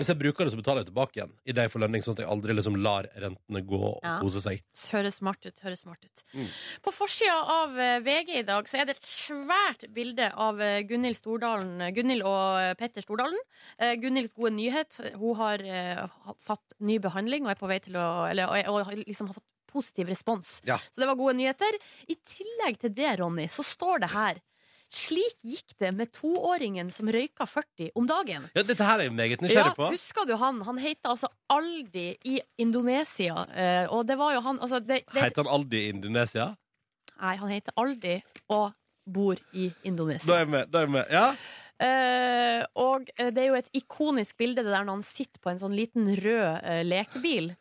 Hvis 0.00 0.08
jeg 0.10 0.18
bruker 0.20 0.44
det, 0.48 0.52
så 0.54 0.58
betaler 0.60 0.80
jeg 0.82 0.88
tilbake 0.90 1.18
igjen 1.20 1.32
i 1.44 1.52
deg 1.56 1.70
forlønning, 1.72 2.02
sånn 2.04 2.16
at 2.16 2.22
jeg 2.24 2.30
aldri 2.32 2.54
liksom 2.56 2.78
lar 2.80 3.06
rentene 3.20 3.60
gå 3.68 3.80
og 3.80 4.00
Ja. 4.02 4.16
kose 4.22 4.40
seg. 4.40 4.62
Høres 4.90 5.18
smart 5.20 5.44
ut. 5.46 5.58
høres 5.64 5.80
smart 5.84 6.04
ut 6.04 6.22
Mm. 6.34 6.46
På 6.82 6.92
forsida 6.94 7.36
av 7.56 7.78
eh, 7.78 7.98
VG 8.00 8.38
i 8.40 8.42
dag 8.48 8.64
så 8.70 8.80
er 8.80 8.84
det 8.86 8.96
et 8.96 9.08
svært 9.08 9.86
bilde 9.92 10.30
av 10.34 10.60
eh, 10.60 10.82
Gunhild 10.88 11.16
Stordalen 11.16 11.78
Gunnil 11.94 11.94
Gunhild 12.00 12.24
og 12.24 12.60
eh, 12.60 12.74
Petter 12.80 13.02
Stordalen. 13.04 13.38
Eh, 13.78 13.94
Gunhilds 14.00 14.32
gode 14.34 14.52
nyhet. 14.56 14.96
Hun 15.20 15.36
har 15.36 15.60
eh, 15.62 16.00
ha- 16.24 16.34
fått 16.40 16.74
ny 16.80 16.98
behandling 16.98 17.44
og 17.44 17.50
er 17.52 17.60
på 17.60 17.68
vei 17.68 17.78
til 17.84 17.94
å 18.00 18.06
Eller 18.30 18.48
og, 18.48 18.68
og 18.72 18.86
har 18.86 18.96
liksom 19.04 19.28
har 19.30 19.34
fått 19.36 19.46
positiv 19.70 20.08
respons. 20.10 20.60
Ja. 20.66 20.78
Så 20.90 20.98
det 21.02 21.06
var 21.06 21.14
gode 21.20 21.36
nyheter. 21.38 21.76
I 22.10 22.16
tillegg 22.26 22.80
til 22.80 22.90
det, 22.96 23.18
Ronny, 23.20 23.46
så 23.46 23.62
står 23.62 24.00
det 24.00 24.10
her 24.10 24.40
Slik 24.90 25.36
gikk 25.46 25.76
det 25.78 25.92
med 25.94 26.10
toåringen 26.16 26.88
som 26.90 27.06
røyka 27.06 27.46
40 27.46 27.92
om 27.94 28.08
dagen. 28.10 28.48
Ja, 28.58 28.64
dette 28.66 28.82
her 28.82 28.98
er 28.98 29.06
jeg 29.06 29.14
meget 29.14 29.36
Ja, 29.36 29.44
nysgjerrig 29.46 29.76
på. 29.76 29.90
husker 29.92 30.26
du 30.26 30.34
han? 30.36 30.58
Han 30.66 30.78
heter 30.82 31.12
altså 31.12 31.28
Aldi 31.48 32.08
i 32.26 32.40
Indonesia. 32.58 33.46
eh, 33.54 33.86
og 33.86 34.06
det 34.06 34.18
var 34.18 34.34
jo 34.34 34.40
han 34.40 34.58
altså 34.58 34.80
det, 34.80 35.04
det, 35.12 35.22
Heter 35.22 35.44
han 35.44 35.52
Aldi 35.60 35.84
i 35.86 35.88
Indonesia? 35.94 36.48
Nei, 37.20 37.36
han 37.36 37.48
heter 37.54 37.72
Aldi 37.76 38.16
og 38.48 38.72
bor 39.06 39.38
i 39.54 39.70
Indonesia. 39.84 40.26
Da 40.26 40.34
er 40.40 40.44
jeg 40.44 40.48
med. 40.48 40.66
Da 40.72 40.78
er 40.78 40.86
jeg 40.88 40.90
med. 40.90 41.04
Ja? 41.10 41.26
Uh, 41.80 42.62
og 42.76 43.08
eh, 43.16 43.30
det 43.32 43.40
er 43.40 43.46
jo 43.48 43.54
et 43.56 43.70
ikonisk 43.78 44.36
bilde 44.36 44.60
det 44.66 44.68
der 44.74 44.84
når 44.84 44.98
han 44.98 45.02
sitter 45.06 45.40
på 45.40 45.48
en 45.48 45.60
sånn 45.62 45.72
liten 45.72 46.10
rød 46.18 46.60
uh, 46.66 46.82
lekebil 46.84 47.54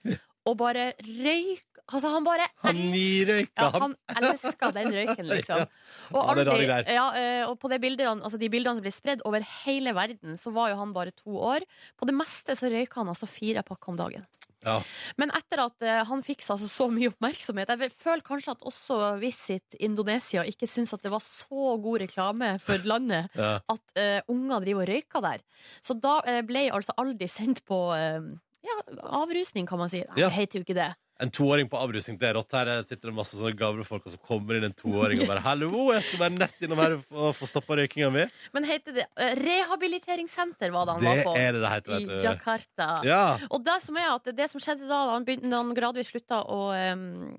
og 0.49 0.57
bare 0.59 0.89
røyker 0.99 1.78
Altså, 1.89 2.11
han 2.13 2.25
bare 2.25 2.45
Han 2.63 2.79
nirøyka, 2.93 3.65
ja, 3.65 3.69
han. 3.73 3.95
han 4.13 4.27
elsker 4.31 4.73
den 4.75 4.91
røyken, 4.93 5.29
liksom. 5.33 5.65
Og, 6.13 6.19
Ja, 6.19 6.35
det 6.37 6.95
ja, 6.95 7.05
eh, 7.17 7.43
og 7.47 7.55
på 7.61 7.71
de 7.71 7.79
bildene, 7.81 8.21
altså 8.21 8.39
de 8.41 8.49
bildene 8.51 8.77
som 8.77 8.85
ble 8.85 8.93
spredd 8.93 9.23
over 9.27 9.45
hele 9.63 9.93
verden, 9.97 10.37
så 10.37 10.53
var 10.55 10.73
jo 10.73 10.79
han 10.81 10.93
bare 10.95 11.15
to 11.15 11.37
år. 11.37 11.65
På 11.97 12.09
det 12.09 12.15
meste 12.17 12.55
så 12.57 12.69
røyka 12.69 13.01
han 13.01 13.09
altså 13.13 13.29
fire 13.29 13.65
pakker 13.65 13.93
om 13.93 13.99
dagen. 13.99 14.27
Ja. 14.65 14.75
Men 15.15 15.31
etter 15.31 15.61
at 15.63 15.85
uh, 15.85 16.01
han 16.09 16.21
fikk 16.25 16.41
seg 16.43 16.57
altså 16.57 16.67
så 16.67 16.89
mye 16.91 17.13
oppmerksomhet 17.13 17.69
Jeg 17.71 17.93
føler 17.95 18.23
kanskje 18.27 18.57
at 18.57 18.65
også 18.67 18.97
Visit 19.21 19.77
Indonesia 19.79 20.43
ikke 20.43 20.67
syntes 20.67 20.91
at 20.97 21.05
det 21.05 21.13
var 21.13 21.23
så 21.23 21.77
god 21.79 22.03
reklame 22.03 22.49
for 22.63 22.83
landet 22.83 23.31
ja. 23.39 23.53
at 23.63 23.95
uh, 23.95 24.19
unger 24.27 24.65
driver 24.65 24.83
og 24.83 24.91
røyker 24.91 25.23
der. 25.23 25.45
Så 25.79 25.95
da 25.95 26.19
uh, 26.27 26.41
ble 26.47 26.67
altså 26.75 26.95
Aldi 26.99 27.29
sendt 27.31 27.63
på 27.67 27.85
uh, 27.93 28.19
ja, 28.65 28.79
avrusning, 29.21 29.67
kan 29.69 29.79
man 29.79 29.91
si. 29.91 30.03
Nei, 30.03 30.19
det 30.19 30.33
heter 30.35 30.59
jo 30.59 30.67
ikke 30.67 30.81
det. 30.81 30.91
En 31.19 31.31
toåring 31.35 31.67
på 31.67 31.75
avrusning, 31.75 32.15
det 32.19 32.29
er 32.29 32.37
rått. 32.37 32.53
Her 32.55 32.69
sitter 32.87 33.09
det 33.09 33.15
masse 33.17 33.35
sånne 33.35 33.51
gamle 33.59 33.83
folk, 33.83 34.05
og 34.07 34.13
så 34.13 34.19
kommer 34.23 34.55
inn 34.55 34.63
en 34.69 34.75
toåring 34.77 35.19
og 35.19 35.27
bare 35.27 35.41
'Hallo, 35.43 35.91
jeg 35.91 36.03
skal 36.07 36.19
bare 36.21 36.31
nett 36.31 36.61
innom 36.63 36.79
her 36.79 36.93
og 36.95 37.33
få 37.35 37.47
stoppa 37.49 37.75
røykinga 37.75 38.07
mi'. 38.13 38.29
Men 38.53 38.63
heter 38.63 38.95
det 38.95 39.05
eh, 39.17 39.33
Rehabiliteringssenter 39.35 40.71
var 40.71 40.85
det 40.87 40.93
han 40.95 41.01
Det 41.03 41.09
var 41.09 41.23
på. 41.27 41.33
er 41.37 41.51
det 41.51 41.61
det 41.61 41.71
heter, 41.73 41.91
I 41.91 42.05
vet 42.05 42.07
du. 42.07 42.27
Jakarta. 42.27 42.87
Ja. 43.03 43.37
Og 43.51 43.63
det 43.65 43.81
som 43.83 43.97
er 43.97 44.13
at 44.15 44.23
det 44.35 44.49
som 44.49 44.61
skjedde 44.63 44.87
da, 44.87 45.05
da 45.09 45.11
han, 45.17 45.25
begynte, 45.25 45.49
da 45.49 45.57
han 45.57 45.75
gradvis 45.75 46.07
slutta 46.13 46.39
å, 46.47 46.61
um, 46.93 47.35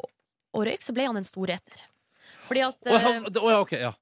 å, 0.00 0.08
å 0.56 0.64
røyke, 0.64 0.82
så 0.84 0.94
ble 0.96 1.04
han 1.06 1.16
en 1.20 1.28
storeter. 1.28 1.84
Fordi 2.48 2.64
at 2.64 2.88
Å, 2.88 2.96
oh, 2.96 3.28
det- 3.28 3.42
ja, 3.52 3.60
ok, 3.60 3.72
ja. 3.80 3.92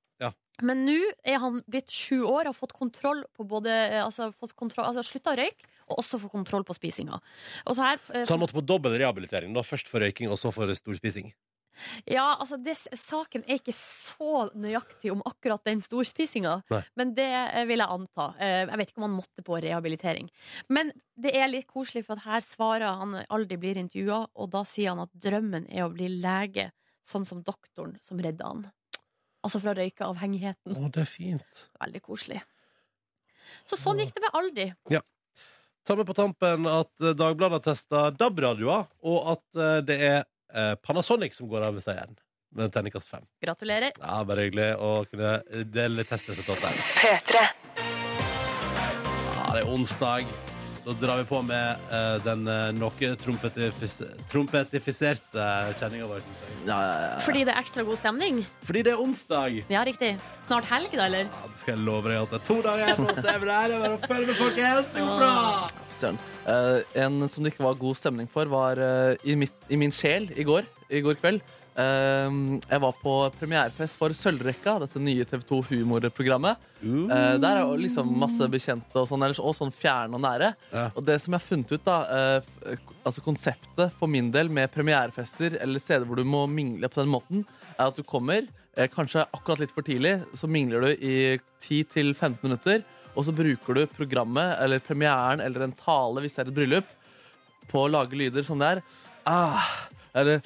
Men 0.62 0.84
nå 0.86 0.94
er 1.24 1.38
han 1.42 1.62
blitt 1.66 1.90
sju 1.90 2.22
år 2.28 2.44
har 2.44 2.54
fått 2.54 2.74
kontroll 2.76 3.24
på 3.34 3.42
både 3.48 3.72
eh, 3.72 4.04
Altså, 4.04 4.28
fått 4.38 4.54
kontroll, 4.54 4.86
altså 4.86 5.02
slutta 5.02 5.32
å 5.32 5.38
røyke, 5.40 5.64
og 5.88 5.98
også 6.02 6.20
få 6.22 6.30
kontroll 6.32 6.64
på 6.68 6.76
spisinga. 6.76 7.18
Så 7.66 7.78
her 7.82 7.98
eh, 8.14 8.24
Så 8.26 8.34
han 8.34 8.40
måtte 8.42 8.56
på 8.58 8.64
dobbel 8.66 8.98
rehabilitering. 8.98 9.54
da 9.54 9.62
Først 9.66 9.88
for 9.88 10.00
røyking, 10.04 10.30
og 10.30 10.38
så 10.40 10.52
for 10.54 10.70
storspising. 10.74 11.32
Ja, 12.04 12.36
altså 12.36 12.58
det, 12.60 12.74
Saken 12.76 13.46
er 13.48 13.56
ikke 13.56 13.72
så 13.72 14.50
nøyaktig 14.54 15.08
om 15.10 15.22
akkurat 15.24 15.62
den 15.64 15.80
storspisinga, 15.80 16.58
men 17.00 17.14
det 17.16 17.24
eh, 17.32 17.64
vil 17.66 17.80
jeg 17.80 17.88
anta. 17.88 18.26
Eh, 18.38 18.66
Jeg 18.68 18.78
vet 18.78 18.90
ikke 18.92 19.00
om 19.00 19.06
han 19.08 19.16
måtte 19.16 19.42
på 19.46 19.56
rehabilitering. 19.64 20.28
Men 20.68 20.92
det 21.16 21.32
er 21.34 21.48
litt 21.48 21.66
koselig, 21.66 22.04
for 22.04 22.20
at 22.20 22.26
her 22.26 22.44
svarer 22.44 22.92
han 23.00 23.16
aldri 23.32 23.56
blir 23.56 23.80
intervjua, 23.80 24.26
og 24.36 24.50
da 24.52 24.62
sier 24.68 24.92
han 24.92 25.00
at 25.06 25.16
drømmen 25.16 25.64
er 25.72 25.86
å 25.86 25.90
bli 25.94 26.10
lege, 26.12 26.68
sånn 27.02 27.24
som 27.26 27.40
doktoren 27.42 27.96
som 28.04 28.20
redda 28.22 28.52
han. 28.52 28.66
Altså 29.42 29.58
fra 29.58 29.72
røykeavhengigheten. 29.74 30.76
Å, 30.76 30.90
det 30.92 31.00
er 31.02 31.08
fint. 31.10 31.64
Veldig 31.80 32.02
koselig. 32.04 32.42
Så 33.66 33.80
sånn 33.80 33.98
gikk 33.98 34.12
det 34.14 34.22
med 34.22 34.36
Aldi. 34.38 34.66
Ta 35.86 35.96
med 35.96 36.06
på 36.06 36.14
tampen 36.14 36.66
at 36.70 36.92
eh, 37.02 37.14
Dagbladet 37.18 37.58
har 37.58 37.64
testa 37.64 38.02
DAB-radioer, 38.14 38.84
og 39.02 39.32
at 39.34 39.58
eh, 39.58 39.78
det 39.86 39.96
er 39.98 40.20
eh, 40.54 40.74
Panasonic 40.78 41.34
som 41.34 41.50
går 41.50 41.66
av 41.66 41.74
med 41.74 41.82
seieren. 41.84 42.14
Med 42.52 42.68
terningkast 42.74 43.08
fem. 43.08 43.24
Gratulerer. 43.42 43.96
Ja, 43.96 44.20
bare 44.28 44.44
hyggelig 44.44 44.74
å 44.76 44.92
kunne 45.08 45.64
dele 45.72 46.04
testresultatet. 46.04 46.76
Ja, 49.40 49.46
det 49.56 49.62
er 49.64 49.70
onsdag. 49.72 50.51
Da 50.82 50.92
drar 50.98 51.20
vi 51.20 51.24
på 51.28 51.38
med 51.46 51.82
eh, 51.94 52.16
den 52.24 52.40
uh, 52.50 52.72
noe 52.74 53.10
trompetifis 53.22 54.00
trompetifiserte 54.30 55.44
kjenninga 55.78 56.08
vår. 56.10 56.24
synes 56.24 56.40
jeg. 56.42 56.56
Ja, 56.66 56.78
ja, 56.82 56.96
ja. 57.04 57.20
Fordi 57.22 57.44
det 57.46 57.54
er 57.54 57.60
ekstra 57.60 57.84
god 57.86 58.00
stemning? 58.00 58.40
Fordi 58.66 58.82
det 58.88 58.94
er 58.96 59.02
onsdag. 59.04 59.60
Ja, 59.70 59.84
riktig. 59.86 60.16
Snart 60.42 60.66
helg, 60.72 60.90
da, 60.96 61.06
eller? 61.06 61.30
Ja, 61.30 61.52
det 61.52 61.62
skal 61.62 61.76
jeg 61.76 61.86
love 61.86 62.10
deg 62.10 62.18
at 62.24 62.34
det 62.34 62.40
er 62.40 62.44
to 62.50 62.58
dager 62.66 62.82
igjen, 62.88 63.06
og 63.06 63.14
så 63.14 63.30
er 63.30 63.38
vi 63.38 63.50
der. 63.52 63.70
Det 63.70 63.78
er 63.78 63.84
bare 63.86 63.94
å 63.94 64.10
følge 64.10 64.26
med, 64.26 64.40
folkens. 64.42 64.92
Det 64.96 65.06
går 65.06 65.22
bra. 65.22 65.32
Søren. 66.02 66.20
Eh, 66.50 67.00
en 67.04 67.28
som 67.30 67.46
det 67.46 67.54
ikke 67.54 67.66
var 67.68 67.78
god 67.86 68.02
stemning 68.02 68.30
for, 68.34 68.50
var 68.50 68.82
eh, 68.82 69.14
i, 69.22 69.38
mitt, 69.38 69.54
i 69.70 69.78
min 69.78 69.94
sjel 69.94 70.32
i 70.34 70.46
går, 70.48 70.66
i 70.90 71.04
går 71.04 71.22
kveld. 71.22 71.46
Eh, 71.72 72.34
jeg 72.68 72.80
var 72.84 72.96
på 73.00 73.14
premierefest 73.38 73.96
for 74.00 74.12
Sølvrekka, 74.16 74.76
dette 74.82 75.00
nye 75.00 75.24
TV 75.28 75.44
2 75.48 75.60
humorprogrammet. 75.70 76.68
Uh. 76.82 77.06
der 77.38 77.60
er 77.60 77.60
jo 77.62 77.76
liksom 77.78 78.08
masse 78.18 78.42
bekjente 78.50 78.98
og 78.98 79.06
sånn, 79.06 79.22
og 79.38 79.54
sånn 79.54 79.70
fjerne 79.70 80.18
og 80.18 80.24
nære. 80.24 80.48
Ja. 80.72 80.88
Og 80.98 81.04
det 81.06 81.20
som 81.22 81.32
jeg 81.32 81.38
har 81.38 81.46
funnet 81.46 81.70
ut, 81.70 81.84
da 81.86 81.98
eh, 82.10 82.80
altså 83.06 83.22
konseptet 83.22 83.94
for 83.98 84.10
min 84.10 84.32
del 84.34 84.50
med 84.50 84.72
premierefester 84.74 85.60
eller 85.62 85.82
steder 85.82 86.08
hvor 86.08 86.18
du 86.18 86.26
må 86.26 86.44
mingle 86.50 86.90
på 86.90 87.02
den 87.02 87.12
måten, 87.12 87.44
er 87.76 87.86
at 87.86 87.98
du 87.98 88.02
kommer, 88.02 88.48
eh, 88.74 88.90
kanskje 88.90 89.24
akkurat 89.30 89.62
litt 89.62 89.74
for 89.74 89.86
tidlig, 89.86 90.18
så 90.34 90.50
mingler 90.50 90.88
du 90.88 90.90
i 90.98 91.38
10-15 91.62 92.42
minutter, 92.42 92.82
og 93.14 93.28
så 93.28 93.34
bruker 93.36 93.78
du 93.78 93.86
programmet 93.94 94.56
eller 94.62 94.82
premieren 94.82 95.42
eller 95.44 95.68
en 95.68 95.76
tale 95.76 96.24
hvis 96.24 96.34
det 96.34 96.46
er 96.46 96.50
et 96.50 96.58
bryllup, 96.58 96.92
på 97.70 97.86
å 97.86 97.90
lage 97.92 98.18
lyder 98.18 98.44
som 98.44 98.58
det 98.60 98.74
er. 98.74 98.80
Ah, 99.28 99.70
eller 100.18 100.42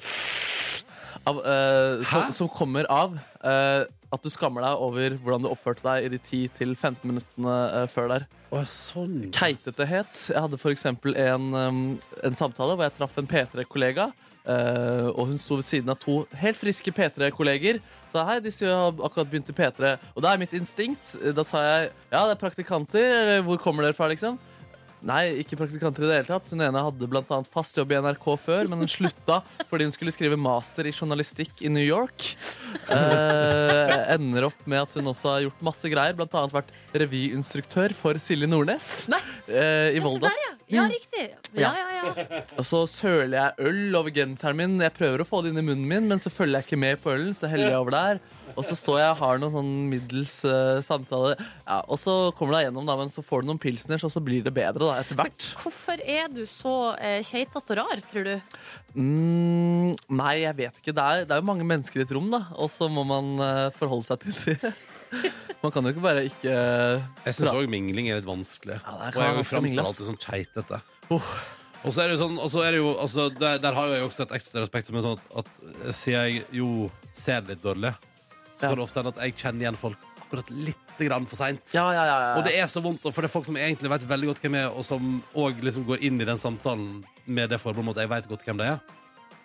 av, 1.27 1.41
eh, 1.43 2.05
som, 2.07 2.31
som 2.35 2.49
kommer 2.51 2.87
av 2.93 3.17
eh, 3.43 3.83
at 4.13 4.23
du 4.23 4.29
skammer 4.31 4.63
deg 4.63 4.83
over 4.83 5.17
hvordan 5.19 5.43
du 5.43 5.49
oppførte 5.51 5.83
deg 5.83 6.07
i 6.07 6.11
de 6.15 6.19
10-15 6.21 7.03
minuttene 7.03 7.55
eh, 7.81 7.87
før 7.91 8.13
der. 8.13 8.27
Å, 8.47 8.61
sånn. 8.71 9.27
Keitetehet. 9.35 10.15
Jeg 10.31 10.39
hadde 10.45 10.59
for 10.61 10.71
eksempel 10.71 11.17
en, 11.19 11.51
um, 11.51 11.83
en 12.23 12.39
samtale 12.39 12.77
hvor 12.77 12.87
jeg 12.87 12.95
traff 12.95 13.19
en 13.19 13.27
P3-kollega. 13.27 14.11
eh, 14.47 15.07
og 15.11 15.27
hun 15.27 15.39
sto 15.41 15.59
ved 15.59 15.67
siden 15.67 15.91
av 15.91 15.99
to 15.99 16.21
helt 16.39 16.59
friske 16.59 16.93
P3-kolleger. 16.95 17.81
Sa 18.13 18.23
hei, 18.29 18.39
disse 18.43 18.63
har 18.63 18.95
akkurat 19.03 19.27
begynt 19.27 19.51
i 19.51 19.57
P3. 19.57 19.97
Og 20.15 20.23
da 20.23 20.31
er 20.31 20.39
mitt 20.39 20.55
instinkt 20.55 21.17
Da 21.35 21.43
sa 21.43 21.59
jeg 21.65 21.89
ja, 22.13 22.21
det 22.23 22.37
er 22.37 22.39
praktikanter. 22.39 23.03
Eller 23.03 23.43
hvor 23.43 23.59
kommer 23.59 23.83
dere 23.83 23.97
fra, 23.97 24.07
liksom? 24.07 24.39
Nei, 25.05 25.43
ikke 25.43 25.57
praktikanter 25.59 26.05
i 26.05 26.09
det 26.09 26.15
hele 26.19 26.29
tatt. 26.29 26.49
Hun 26.49 26.63
ene 26.65 26.81
hadde 26.81 27.09
annet 27.21 27.51
fast 27.53 27.77
jobb 27.77 27.93
i 27.93 27.99
NRK 28.01 28.27
før, 28.41 28.69
men 28.71 28.81
hun 28.81 28.89
slutta 28.89 29.41
fordi 29.69 29.87
hun 29.87 29.93
skulle 29.93 30.13
skrive 30.15 30.39
master 30.39 30.89
i 30.89 30.93
journalistikk 30.95 31.61
i 31.61 31.71
New 31.73 31.85
York. 31.85 32.31
Eh, 32.87 33.95
ender 34.15 34.49
opp 34.49 34.65
med 34.65 34.81
at 34.85 34.97
hun 34.97 35.11
også 35.13 35.33
har 35.33 35.45
gjort 35.45 35.65
masse 35.69 35.91
greier, 35.91 36.17
annet 36.17 36.55
vært 36.55 36.73
revyinstruktør 36.97 37.93
for 37.97 38.17
Silje 38.21 38.49
Nordnes 38.49 39.07
eh, 39.47 39.93
i 39.97 40.03
Volda. 40.03 40.31
Ja. 40.33 40.53
Ja, 40.67 40.83
riktig. 40.91 41.29
Ja, 41.55 41.69
ja, 41.79 41.85
ja. 41.95 42.41
Og 42.59 42.65
så 42.67 42.81
søler 42.91 43.37
jeg 43.37 43.69
øl 43.69 43.95
over 43.95 44.11
genseren 44.11 44.57
min. 44.59 44.73
Jeg 44.83 44.91
prøver 44.97 45.23
å 45.23 45.27
få 45.27 45.39
det 45.43 45.53
inn 45.53 45.61
i 45.61 45.63
munnen 45.63 45.87
min, 45.87 46.09
men 46.11 46.19
så 46.19 46.31
følger 46.33 46.59
jeg 46.59 46.67
ikke 46.67 46.81
med 46.81 46.99
på 47.03 47.13
ølen, 47.13 47.31
så 47.37 47.47
heller 47.47 47.71
jeg 47.71 47.79
over 47.79 47.95
der. 47.95 48.19
Og 48.57 48.65
så 48.65 48.77
står 48.77 48.99
jeg 49.03 49.13
og 49.13 49.19
har 49.21 49.41
noen 49.41 49.53
sånn 49.53 49.71
middels 49.91 50.35
uh, 50.47 50.79
samtale. 50.85 51.35
Ja, 51.61 51.79
og 51.85 51.99
så 52.01 52.15
kommer 52.37 52.55
du 52.55 52.57
deg 52.57 52.67
gjennom, 52.67 52.87
da, 52.89 52.97
men 52.99 53.13
så 53.13 53.23
får 53.25 53.43
du 53.43 53.51
noen 53.51 53.61
pilsners, 53.61 54.05
og 54.07 54.13
så 54.13 54.23
blir 54.23 54.45
det 54.45 54.53
bedre 54.55 54.81
da, 54.81 54.97
etter 55.03 55.19
hvert. 55.19 55.49
Hvorfor 55.61 56.01
er 56.01 56.31
du 56.33 56.43
så 56.49 56.75
uh, 56.97 57.19
keitete 57.27 57.75
og 57.75 57.81
rar, 57.81 58.01
tror 58.09 58.27
du? 58.27 58.33
Mm, 58.97 59.93
nei, 60.19 60.35
jeg 60.41 60.57
vet 60.57 60.81
ikke. 60.81 60.95
Det 60.97 61.05
er, 61.05 61.27
det 61.29 61.35
er 61.35 61.43
jo 61.43 61.49
mange 61.51 61.67
mennesker 61.69 62.01
i 62.01 62.07
et 62.07 62.15
rom, 62.17 62.31
da, 62.33 62.47
og 62.57 62.71
så 62.73 62.89
må 62.91 63.05
man 63.07 63.35
uh, 63.37 63.67
forholde 63.77 64.09
seg 64.09 64.25
til 64.25 64.57
det. 64.63 64.73
Man 65.63 65.71
kan 65.73 65.87
jo 65.87 65.89
ikke 65.89 66.03
bare 66.03 66.21
ikke 66.27 66.51
Jeg 66.51 67.33
syns 67.33 67.49
òg 67.49 67.69
mingling 67.71 68.11
er 68.11 68.19
litt 68.19 68.27
vanskelig. 68.27 68.75
Ja, 68.77 69.07
og 69.09 69.15
jeg 69.17 69.63
mingle, 69.63 69.81
ass. 69.81 69.95
alltid 69.95 70.09
sånn 70.11 70.19
keitete. 70.21 70.81
Uff. 71.15 71.31
Og 71.85 71.93
så 71.93 72.03
er 72.03 72.09
det 72.09 72.17
jo 72.17 72.25
sånn, 72.25 72.37
er 72.65 72.75
det 72.75 72.81
jo, 72.81 72.91
altså, 72.99 73.27
der, 73.31 73.59
der 73.63 73.75
har 73.77 73.91
jo 73.93 74.07
også 74.09 74.25
et 74.25 74.33
ekstra 74.37 74.63
respekt 74.63 74.89
som 74.89 74.97
er 74.99 75.05
sånn 75.05 75.17
at, 75.17 75.41
at 75.41 75.95
siden 75.95 76.17
jeg 76.17 76.45
jo 76.59 76.69
ser 77.15 77.45
litt 77.47 77.61
dårlig, 77.63 77.93
så 78.57 78.65
Ja. 78.65 78.69
kan 78.69 78.77
det 78.79 78.83
ofte 78.87 78.99
hende 79.03 79.13
at 79.15 79.23
jeg 79.23 79.35
kjenner 79.37 79.61
igjen 79.67 79.77
folk 79.77 79.97
akkurat 80.27 80.49
litt 80.51 80.97
grann 80.99 81.25
for 81.29 81.37
seint. 81.39 81.61
Ja, 81.71 81.85
ja, 81.93 82.03
ja, 82.03 82.17
ja. 82.19 82.35
Og 82.39 82.43
det 82.43 82.57
er 82.59 82.67
så 82.67 82.81
vondt, 82.83 83.01
for 83.05 83.21
det 83.21 83.29
er 83.29 83.35
folk 83.37 83.45
som 83.47 83.55
egentlig 83.55 83.89
vet 83.93 84.03
veldig 84.09 84.27
godt 84.33 84.41
hvem 84.43 84.57
jeg 84.57 84.65
er, 84.67 84.73
og 84.75 84.83
som 84.83 85.23
òg 85.37 85.61
liksom 85.63 85.85
går 85.87 86.01
inn 86.03 86.19
i 86.19 86.25
den 86.27 86.37
samtalen 86.41 87.03
med 87.25 87.49
det 87.53 87.61
forbeholdet 87.61 87.95
at 87.97 88.03
jeg 88.03 88.09
vet 88.15 88.27
godt 88.33 88.43
hvem 88.49 88.57
det 88.57 88.67
er. 88.73 88.79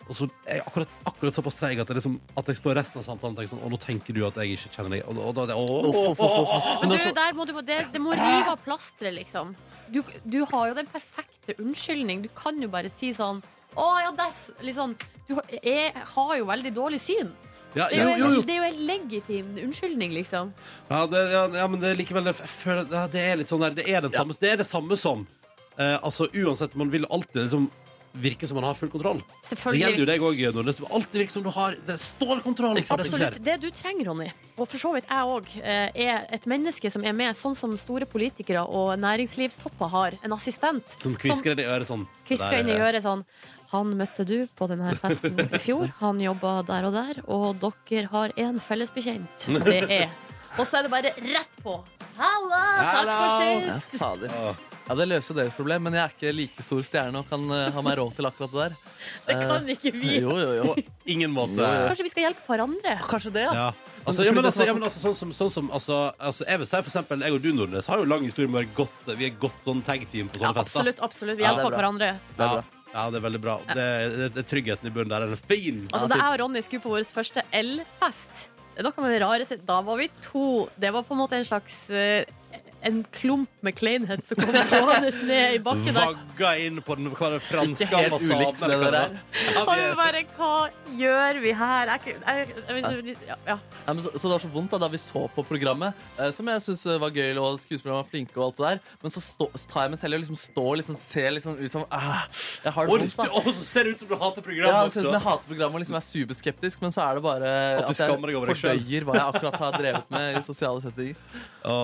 Og 0.09 0.17
så 0.19 0.27
er 0.49 0.57
jeg 0.59 0.65
akkurat, 0.67 0.89
akkurat 1.07 1.37
såpass 1.37 1.55
treig 1.61 1.79
at, 1.79 1.89
liksom, 1.95 2.17
at 2.37 2.49
jeg 2.51 2.57
står 2.59 2.75
resten 2.75 2.99
av 2.99 3.05
samtalen 3.07 3.37
og 3.37 3.39
tenker 3.39 3.53
sånn 3.53 3.63
Og 3.63 3.71
nå 3.71 3.79
tenker 3.79 4.13
du 4.17 4.25
at 4.27 4.35
jeg 4.35 4.57
ikke 4.57 4.73
kjenner 4.75 4.97
deg. 4.97 5.05
Og, 5.07 5.21
og 5.23 5.37
da 5.37 5.45
er 5.45 5.53
det 5.53 5.55
å, 5.55 5.63
å, 5.63 5.93
å, 6.11 6.89
du, 6.91 6.97
der 7.15 7.37
må 7.39 7.47
du, 7.47 7.53
det, 7.63 7.79
det 7.95 8.01
må 8.03 8.17
rive 8.19 8.51
av 8.51 8.59
plasteret, 8.65 9.15
liksom. 9.21 9.55
Du, 9.95 10.03
du 10.27 10.41
har 10.51 10.73
jo 10.73 10.75
den 10.75 10.91
perfekte 10.91 11.55
unnskyldning. 11.63 12.25
Du 12.27 12.29
kan 12.35 12.59
jo 12.61 12.69
bare 12.73 12.91
si 12.91 13.13
sånn 13.15 13.39
Å 13.79 13.87
ja, 14.03 14.11
det 14.19 14.27
er 14.27 14.67
liksom 14.67 14.97
Du 15.29 15.37
er, 15.63 15.95
har 16.17 16.37
jo 16.37 16.51
veldig 16.51 16.75
dårlig 16.75 17.01
syn. 17.01 17.31
Ja, 17.75 17.89
Det 17.89 17.99
er 17.99 18.03
jo, 18.03 18.09
jo, 18.11 18.17
jo, 18.19 18.41
en, 18.41 18.47
det 18.47 18.53
er 18.55 18.59
jo 18.59 18.69
en 18.69 18.81
legitim 18.87 19.53
unnskyldning, 19.65 20.13
liksom. 20.13 20.51
Ja, 20.91 21.07
det, 21.09 21.23
ja, 21.33 21.45
ja, 21.63 21.69
men 21.73 21.81
det 21.81 21.93
er 21.93 22.01
likevel 22.03 22.29
jeg 22.29 22.35
føler, 22.37 22.85
ja, 22.93 23.07
det 23.09 23.23
er 23.23 23.39
litt 23.41 23.49
sånn 23.53 23.63
der 23.65 23.77
Det 23.79 23.87
er, 23.89 24.03
den 24.05 24.13
samme, 24.13 24.37
det, 24.41 24.51
er 24.53 24.59
det 24.61 24.67
samme 24.69 24.99
som 25.01 25.23
eh, 25.79 25.97
Altså 26.03 26.29
uansett, 26.37 26.75
man 26.77 26.93
vil 26.93 27.09
alltid 27.09 27.47
liksom 27.47 27.71
virke 28.13 28.45
som 28.45 28.59
man 28.59 28.67
har 28.69 28.75
full 28.77 28.91
kontroll. 28.93 29.23
Det 29.25 29.25
gjelder 29.25 29.49
jo 29.49 29.49
Selvfølgelig. 29.49 30.07
deg 30.11 30.25
òg, 30.27 30.41
Nordnes. 30.53 30.77
Du 30.77 30.83
vil 30.83 30.91
alltid 30.99 31.21
virke 31.23 31.33
som 31.33 31.45
du 31.47 31.49
har 31.55 31.79
Det 31.87 31.95
er 31.95 32.01
stålkontroll. 32.03 32.75
på 32.77 32.81
det 32.83 32.87
som 32.91 33.01
Absolutt. 33.01 33.39
skjer. 33.39 33.45
Det 33.47 33.55
du 33.63 33.71
trenger, 33.73 34.11
Ronny, 34.11 34.27
og 34.59 34.69
for 34.69 34.77
så 34.83 34.91
vidt 34.93 35.09
jeg 35.09 35.31
òg, 35.33 35.49
er 35.65 36.27
et 36.37 36.45
menneske 36.45 36.91
som 36.93 37.07
er 37.09 37.17
med, 37.17 37.33
sånn 37.39 37.57
som 37.57 37.73
store 37.81 38.05
politikere 38.05 38.67
og 38.69 38.99
næringslivstopper 39.01 39.89
har. 39.97 40.19
En 40.29 40.37
assistent. 40.37 40.93
Som 41.01 41.17
kvisker 41.17 41.57
inn 41.57 41.65
i 41.65 41.69
øret 41.73 41.89
sånn. 41.89 42.05
kvisker 42.29 42.61
inn 42.61 42.69
i 42.69 42.77
øret 42.77 43.01
sånn 43.01 43.25
Han 43.73 43.95
møtte 43.97 44.25
du 44.29 44.37
på 44.59 44.69
denne 44.71 44.93
festen 45.01 45.39
i 45.49 45.59
fjor. 45.63 45.89
Han 46.03 46.21
jobba 46.21 46.59
der 46.69 46.85
og 46.91 46.93
der, 46.97 47.23
og 47.27 47.57
dere 47.63 48.09
har 48.13 48.35
en 48.37 48.61
felles 48.61 48.93
bekjent. 48.93 49.49
Det 49.67 49.79
er 49.89 50.09
Og 50.59 50.67
så 50.69 50.79
er 50.83 50.83
det 50.89 50.93
bare 50.93 51.15
rett 51.17 51.55
på. 51.65 51.79
Halla, 52.19 52.59
takk 52.77 53.09
for 53.09 53.09
Ja, 53.09 53.79
sist! 53.81 53.95
fader. 53.97 54.35
Ja, 54.83 54.95
Det 54.99 55.07
løser 55.09 55.33
jo 55.33 55.37
deres 55.39 55.55
problem, 55.57 55.85
men 55.87 55.95
jeg 55.97 56.03
er 56.03 56.13
ikke 56.13 56.33
like 56.37 56.65
stor 56.67 56.83
stjerne 56.85 57.23
og 57.23 57.29
kan 57.31 57.47
eh, 57.55 57.71
ha 57.73 57.83
meg 57.87 57.97
råd 58.01 58.13
til 58.19 58.27
akkurat 58.29 58.53
det 58.53 58.61
der. 58.67 58.75
Det 59.31 59.37
kan 59.49 59.71
ikke 59.73 59.93
vi. 59.97 60.19
Jo, 60.21 60.35
jo, 60.37 60.51
jo. 60.59 60.75
Ingen 61.15 61.33
måte. 61.33 61.63
Kanskje 61.89 62.05
vi 62.05 62.13
skal 62.13 62.27
hjelpe 62.27 62.45
hverandre? 62.51 62.99
Kanskje 63.09 63.33
det, 63.39 63.47
ja. 63.49 63.55
Ja. 63.63 63.71
Altså, 64.03 64.27
ja, 64.27 64.35
men 64.35 64.45
altså, 64.51 64.67
ja, 64.67 64.75
men 64.77 64.83
altså, 64.85 65.01
sånn 65.07 65.15
som, 65.23 65.33
sånn 65.39 65.51
som 65.55 65.69
altså, 65.73 65.97
altså, 66.19 66.43
Jeg 66.51 66.59
vil 66.59 66.67
si 66.69 66.77
for 66.83 66.91
eksempel, 66.91 67.23
jeg 67.23 67.37
og 67.39 67.41
du, 67.47 67.49
Nordnes, 67.55 67.87
har 67.89 68.03
jo 68.03 68.09
lang 68.11 68.27
historie 68.27 68.51
med 68.51 68.59
å 68.59 68.61
være 68.65 68.75
godt, 68.83 69.13
vi 69.17 69.29
er 69.31 69.35
godt 69.47 69.65
sånn 69.65 69.81
tag-team 69.87 70.29
på 70.29 70.43
Ja, 70.43 70.51
sånne 70.51 70.59
fester. 70.59 70.83
absolutt. 70.83 71.03
absolutt 71.09 71.39
Vi 71.39 71.47
Ja, 71.47 71.55
det 71.55 71.55
er 71.55 71.63
hjelper 71.63 71.71
bra. 71.71 71.79
hverandre. 71.81 72.13
Det 72.37 72.45
er 72.51 72.57
bra. 72.59 72.82
Ja, 72.93 73.05
det 73.09 73.19
er 73.19 73.25
veldig 73.25 73.41
bra. 73.43 73.57
Det, 73.73 73.87
det, 74.17 74.29
det, 74.37 74.45
tryggheten 74.49 74.89
i 74.89 74.93
bunnen 74.95 75.13
der 75.13 75.27
den 75.27 75.37
er 75.37 75.45
fin. 75.49 75.85
Altså, 75.91 76.09
det 76.13 76.21
og 76.21 76.39
Ronny 76.43 76.63
skulle 76.65 76.85
på 76.85 76.93
vår 76.93 77.07
første 77.09 77.45
elfest, 77.57 78.49
er 78.77 78.87
noe 78.87 79.05
med 79.05 79.13
det 79.13 79.21
rareste 79.21 79.59
Da 79.69 79.81
var 79.85 79.99
vi 80.01 80.09
to. 80.25 80.69
Det 80.81 80.93
var 80.95 81.05
på 81.05 81.17
en 81.17 81.21
måte 81.21 81.37
en 81.37 81.49
slags 81.49 81.83
eh, 81.93 82.25
En 82.83 83.03
klump 83.15 83.49
med 83.63 83.77
kleinhet 83.79 84.25
som 84.27 84.41
kom 84.41 84.53
gående 84.73 85.11
ned 85.29 85.57
i 85.57 85.61
bakken 85.63 85.95
der. 85.95 86.17
Vagga 86.17 86.53
inn 86.59 86.81
på 86.83 86.97
den 86.99 87.11
hva 87.15 87.29
er 87.29 87.37
det, 87.37 87.43
franske 87.47 87.87
Det 87.87 87.95
er 87.95 88.03
helt 88.03 88.17
ambassaden. 88.17 88.43
ulikt, 88.43 88.63
det 88.63 88.79
der. 88.83 88.97
er. 88.99 89.19
Ja, 89.55 89.65
vi 89.79 89.89
bare 90.01 90.23
Hva 90.37 90.53
gjør 90.99 91.41
vi 91.45 91.53
her? 91.61 91.93
Jeg, 91.93 92.17
er 92.27 92.41
jeg, 92.43 92.57
jeg, 92.69 92.83
jeg, 93.07 93.17
ja, 93.29 93.37
ja. 93.47 93.57
Ja, 93.87 93.95
så, 94.03 94.11
så 94.17 94.27
det 94.27 94.33
var 94.35 94.43
så 94.45 94.51
vondt 94.53 94.75
da, 94.75 94.81
da 94.83 94.89
vi 94.93 94.99
så 95.03 95.23
på 95.35 95.45
programmet, 95.47 95.95
eh, 96.19 96.31
som 96.35 96.49
jeg 96.51 96.63
syns 96.67 96.85
var 97.03 97.15
gøy, 97.15 97.31
og 97.39 97.61
skuespillerne 97.63 98.01
var 98.01 98.09
flinke, 98.11 98.35
og 98.41 98.49
alt 98.51 98.59
det 98.59 98.67
der. 98.67 98.97
Men 99.05 99.15
så, 99.15 99.23
stå, 99.25 99.49
så 99.55 99.71
tar 99.71 99.87
jeg 99.87 99.95
meg 99.95 100.01
selv 100.03 100.19
og 100.19 100.23
liksom 100.25 100.41
står 100.43 100.71
og 100.73 100.77
liksom, 100.83 100.99
ser 100.99 101.31
liksom 101.37 101.57
ut 101.61 101.73
som 101.73 101.85
ah, 101.91 102.25
Jeg 102.65 102.73
har 102.75 102.89
det 102.91 102.97
vondt, 102.97 103.17
da. 103.19 103.29
Og 103.43 103.49
så 103.55 103.67
ser 103.69 103.87
det 103.87 103.95
ut 103.95 104.03
som 104.05 104.11
du 104.11 104.17
hater 104.19 104.43
Ja, 104.43 104.47
programmet 104.49 104.91
det 104.91 104.95
ser 104.97 105.01
ut 105.03 105.07
som 105.07 105.17
jeg 105.19 105.25
hater 105.29 105.47
programmet 105.53 105.79
og 105.79 105.83
liksom 105.85 105.99
er 106.01 106.05
superskeptisk, 106.09 106.83
men 106.83 106.91
så 106.95 107.01
er 107.07 107.19
det 107.21 107.23
bare 107.29 107.53
At 107.79 107.87
deg 107.87 107.97
selv. 107.99 108.27
fordøyer 108.27 109.07
hva 109.07 109.15
jeg 109.19 109.27
akkurat 109.29 109.59
har 109.63 109.73
drevet 109.79 110.11
med 110.11 110.39
i 110.39 110.43
sosiale 110.47 110.83
settinger. 110.83 111.19
Å, 111.63 111.75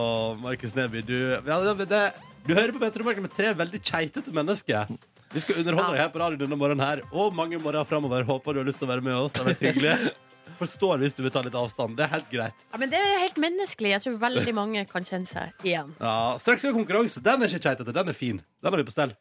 Markus 0.40 0.72
Neby, 0.74 0.87
du 0.88 1.16
ja, 1.18 1.58
det, 1.74 1.88
det, 1.90 2.02
Du 2.46 2.54
hører 2.54 2.72
på 2.74 2.82
Petter 2.82 3.04
Morgen 3.06 3.24
med 3.26 3.34
tre 3.34 3.52
veldig 3.56 3.80
keitete 3.84 4.34
mennesker. 4.34 4.92
Vi 5.32 5.42
skal 5.44 5.60
underholde 5.60 5.92
deg 5.92 6.02
her 6.06 6.12
på 6.12 6.22
radio 6.22 6.40
denne 6.40 6.56
morgenen 6.56 6.84
her 6.84 7.02
og 7.12 7.34
mange 7.36 7.58
morgener 7.60 7.84
framover. 7.88 8.24
Håper 8.28 8.56
du 8.56 8.62
har 8.62 8.68
lyst 8.68 8.80
til 8.80 8.88
å 8.88 8.92
være 8.94 9.04
med 9.04 9.18
oss. 9.18 9.36
Det 9.36 9.44
har 9.44 9.50
vært 9.52 9.64
hyggelig. 9.66 10.14
Forstår 10.58 11.02
hvis 11.02 11.14
du 11.14 11.22
vil 11.22 11.32
ta 11.34 11.42
litt 11.44 11.56
avstand. 11.58 11.98
Det 11.98 12.06
er 12.06 12.12
helt 12.16 12.30
greit. 12.32 12.64
ja, 12.72 12.80
Men 12.80 12.90
det 12.92 12.98
er 12.98 13.20
helt 13.26 13.40
menneskelig. 13.42 13.92
Jeg 13.94 14.06
tror 14.06 14.20
veldig 14.24 14.54
mange 14.56 14.86
kan 14.90 15.06
kjenne 15.06 15.28
seg 15.28 15.66
igjen. 15.68 15.92
Ja, 16.00 16.36
Straks 16.40 16.64
skal 16.64 16.72
vi 16.72 16.78
ha 16.78 16.80
konkurranse. 16.80 17.22
Den 17.24 17.44
er 17.44 17.52
ikke 17.52 17.68
keitete, 17.68 17.94
den 18.00 18.14
er 18.14 18.16
fin. 18.16 18.40
Den 18.62 18.72
har 18.72 18.80
vi 18.80 18.88
på 18.88 18.96
stell. 18.96 19.12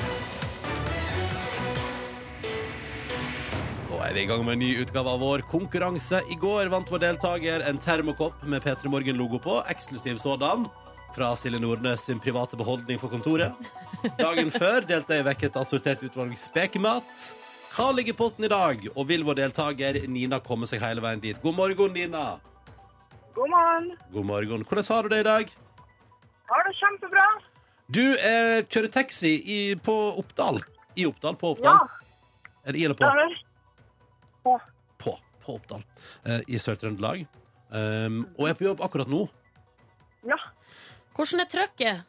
Nå 0.00 0.09
er 4.18 4.24
i 4.24 4.26
gang 4.26 4.40
med 4.42 4.56
en 4.56 4.62
ny 4.64 4.68
utgave 4.82 5.06
av 5.06 5.20
vår 5.22 5.42
konkurranse. 5.46 6.18
I 6.32 6.36
går 6.40 6.66
vant 6.72 6.88
vår 6.90 7.02
deltaker 7.04 7.62
en 7.68 7.78
termokopp 7.78 8.40
med 8.42 8.62
P3 8.64 8.90
Morgen-logo 8.90 9.38
på. 9.38 9.60
Eksklusiv 9.70 10.16
sådan. 10.18 10.64
Fra 11.14 11.28
Silje 11.38 11.60
Nordnes 11.62 12.08
sin 12.08 12.18
private 12.18 12.58
beholdning 12.58 12.98
på 12.98 13.10
kontoret. 13.12 13.54
Dagen 14.18 14.50
før 14.50 14.82
delte 14.88 15.14
jeg 15.14 15.26
vekk 15.28 15.44
et 15.46 15.58
assortert 15.60 16.02
utvalg 16.02 16.34
spekemat. 16.38 17.26
Hva 17.76 17.90
ligger 17.94 18.16
i 18.16 18.18
potten 18.18 18.46
i 18.48 18.50
dag? 18.50 18.82
Og 18.96 19.06
vil 19.06 19.22
vår 19.28 19.38
deltaker 19.44 20.00
Nina 20.10 20.40
komme 20.42 20.66
seg 20.66 20.82
hele 20.82 21.04
veien 21.04 21.22
dit? 21.22 21.38
God 21.44 21.54
morgen, 21.60 21.94
Nina. 21.94 22.24
God 23.36 23.52
morgen. 23.52 23.92
God 24.10 24.26
morgen. 24.32 24.64
Hvordan 24.66 24.88
har 24.90 25.06
du 25.06 25.14
det 25.14 25.20
i 25.22 25.28
dag? 25.28 25.52
Har 26.50 26.66
det 26.66 26.74
kjempebra. 26.80 27.28
Du 27.86 28.02
eh, 28.16 28.64
kjører 28.66 28.90
taxi 28.90 29.36
i, 29.38 29.60
på 29.78 29.94
Oppdal. 30.18 30.58
I 30.98 31.06
Oppdal, 31.06 31.38
på 31.38 31.54
Oppdal. 31.54 31.86
Er 32.66 32.74
det 32.74 32.82
i 32.82 32.88
eller 32.88 32.98
på? 32.98 33.06
vel. 33.06 33.38
På, 34.44 34.58
på 35.42 35.56
Oppdal. 35.56 35.84
Eh, 36.24 36.40
I 36.48 36.60
Sør-Trøndelag. 36.62 37.26
Um, 37.70 38.24
og 38.34 38.48
er 38.50 38.56
på 38.58 38.66
jobb 38.66 38.80
akkurat 38.82 39.10
nå. 39.10 39.24
Ja. 40.26 40.38
Hvordan 41.14 41.44
er 41.44 41.50
trøkket? 41.52 42.06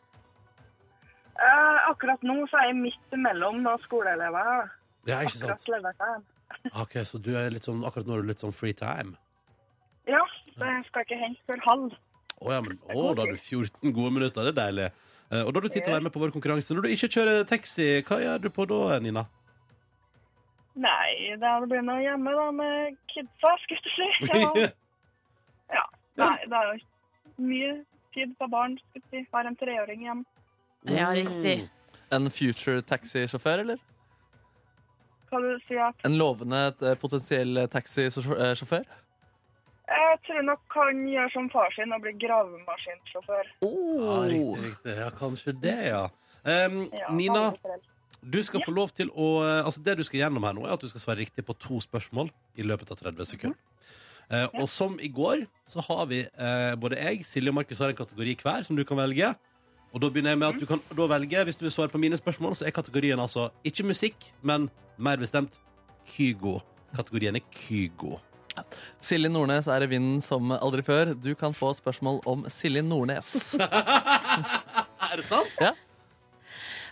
Eh, 1.41 1.89
akkurat 1.89 2.21
nå 2.25 2.35
så 2.49 2.59
er 2.61 2.71
jeg 2.71 2.77
midt 2.81 3.15
imellom 3.15 3.61
noen 3.65 3.81
skoleelever. 3.85 4.69
Ja, 5.09 5.21
ikke 5.21 5.37
sant? 5.37 5.53
Akkurat 5.55 5.73
levert 5.75 6.05
jeg. 6.05 6.71
Ok, 6.81 6.97
Så 7.07 7.21
du 7.23 7.31
er 7.39 7.49
litt 7.53 7.65
sånn, 7.65 7.83
akkurat 7.87 8.09
nå 8.09 8.17
er 8.17 8.25
du 8.25 8.31
litt 8.33 8.43
sånn 8.43 8.53
free 8.53 8.75
time? 8.77 9.15
Ja, 10.09 10.21
Det 10.57 10.71
skal 10.89 11.05
ikke 11.05 11.17
hente 11.17 11.41
før 11.47 11.61
halv. 11.65 11.93
Å 12.41 12.51
ja, 12.51 12.61
men 12.65 12.77
å, 12.89 13.13
da 13.15 13.23
har 13.23 13.31
du 13.31 13.37
14 13.37 13.93
gode 13.93 14.11
minutter. 14.17 14.43
Det 14.45 14.51
er 14.51 14.59
deilig. 14.59 14.87
Eh, 15.31 15.43
og 15.45 15.53
da 15.53 15.59
har 15.61 15.65
du 15.65 15.69
tid 15.71 15.85
til 15.85 15.93
å 15.93 15.95
være 15.95 16.07
med 16.09 16.13
på 16.13 16.21
vår 16.21 16.33
konkurranse. 16.35 16.75
Når 16.75 16.85
du 16.85 16.93
ikke 16.95 17.09
kjører 17.15 17.45
taxi, 17.49 17.87
hva 18.07 18.17
gjør 18.21 18.41
du 18.43 18.49
på 18.53 18.65
da, 18.69 18.99
Nina? 19.01 19.25
Nei, 20.75 21.35
det 21.41 21.51
blir 21.69 21.81
noe 21.83 21.99
hjemme 21.99 22.31
da 22.37 22.45
med 22.55 22.95
kidsa, 23.11 23.55
skulle 23.63 23.81
jeg 23.97 24.13
si. 24.21 24.67
Ja. 25.71 25.77
ja. 25.77 25.83
Nei, 26.19 26.37
det 26.47 26.57
er 26.57 26.69
jo 26.71 27.43
mye 27.47 27.71
tid 28.15 28.33
på 28.39 28.47
barn, 28.51 28.77
skulle 28.79 29.03
jeg 29.11 29.25
si. 29.25 29.29
Har 29.33 29.47
en 29.47 29.55
treåring 29.59 30.01
hjemme. 30.07 30.25
Ja, 30.91 31.09
riktig. 31.15 31.69
En 32.11 32.27
future 32.31 32.81
taxisjåfør, 32.81 33.63
eller? 33.65 33.77
Hva 35.31 35.39
du 35.39 35.51
si 35.63 35.77
at 35.79 36.01
En 36.07 36.17
lovende 36.19 36.59
eh, 36.83 36.95
potensiell 36.99 37.61
taxisjåfør? 37.71 38.89
Jeg 39.91 40.17
tror 40.25 40.41
nok 40.47 40.75
han 40.75 40.99
gjør 41.07 41.31
som 41.33 41.47
far 41.51 41.71
sin 41.75 41.91
og 41.95 42.01
blir 42.03 42.15
gravemaskinsjåfør. 42.19 43.47
Ja, 43.61 43.67
Oh. 43.67 44.23
riktig, 44.27 44.65
riktig. 44.65 44.97
Ja, 44.99 45.09
kanskje 45.19 45.53
det, 45.63 45.77
ja. 45.91 46.03
Um, 46.43 46.81
Ja, 46.95 47.11
Nina. 47.15 47.45
Du 48.21 48.37
skal 48.45 48.61
få 48.61 48.73
lov 48.73 48.91
til 48.93 49.09
å 49.17 49.41
eh, 49.41 49.65
Altså, 49.65 49.81
det 49.83 49.97
du 49.97 50.03
skal 50.05 50.23
gjennom 50.23 50.45
her 50.45 50.55
nå, 50.57 50.65
er 50.67 50.75
at 50.75 50.83
du 50.83 50.89
skal 50.91 51.03
svare 51.03 51.23
riktig 51.23 51.45
på 51.47 51.55
to 51.57 51.81
spørsmål 51.81 52.29
i 52.55 52.65
løpet 52.65 52.93
av 52.93 52.99
30 53.01 53.29
sekunder. 53.33 53.57
Eh, 54.31 54.47
og 54.61 54.69
som 54.71 54.97
i 55.01 55.09
går, 55.11 55.45
så 55.67 55.83
har 55.87 56.05
vi 56.11 56.21
eh, 56.23 56.73
både 56.79 56.99
jeg, 57.01 57.25
Silje 57.27 57.51
og 57.51 57.57
Markus 57.57 57.81
har 57.81 57.91
en 57.91 57.97
kategori 57.97 58.37
hver 58.43 58.67
som 58.67 58.77
du 58.77 58.85
kan 58.87 58.99
velge. 59.01 59.33
Og 59.91 59.99
da 59.99 60.07
begynner 60.07 60.35
jeg 60.35 60.39
med 60.39 60.53
at 60.53 60.61
du 60.61 60.67
kan 60.69 60.83
da 60.95 61.07
velge, 61.11 61.43
hvis 61.49 61.59
du 61.59 61.65
vil 61.65 61.73
svare 61.73 61.91
på 61.91 61.99
mine 61.99 62.15
spørsmål, 62.19 62.55
så 62.55 62.67
er 62.67 62.75
kategorien 62.75 63.19
altså 63.19 63.49
ikke 63.67 63.83
musikk, 63.89 64.29
men 64.41 64.69
mer 64.95 65.19
bestemt 65.19 65.57
Kygo. 66.13 66.61
Kategorien 66.95 67.35
er 67.35 67.43
Kygo. 67.51 68.21
Silje 69.03 69.31
Nordnes 69.31 69.67
er 69.71 69.83
i 69.83 69.89
vinden 69.91 70.21
som 70.23 70.51
aldri 70.55 70.83
før. 70.85 71.13
Du 71.15 71.33
kan 71.39 71.55
få 71.55 71.73
spørsmål 71.75 72.21
om 72.27 72.45
Silje 72.51 72.83
Nordnes. 72.85 73.55
Er 75.11 75.19
det 75.19 75.25
sant? 75.27 75.63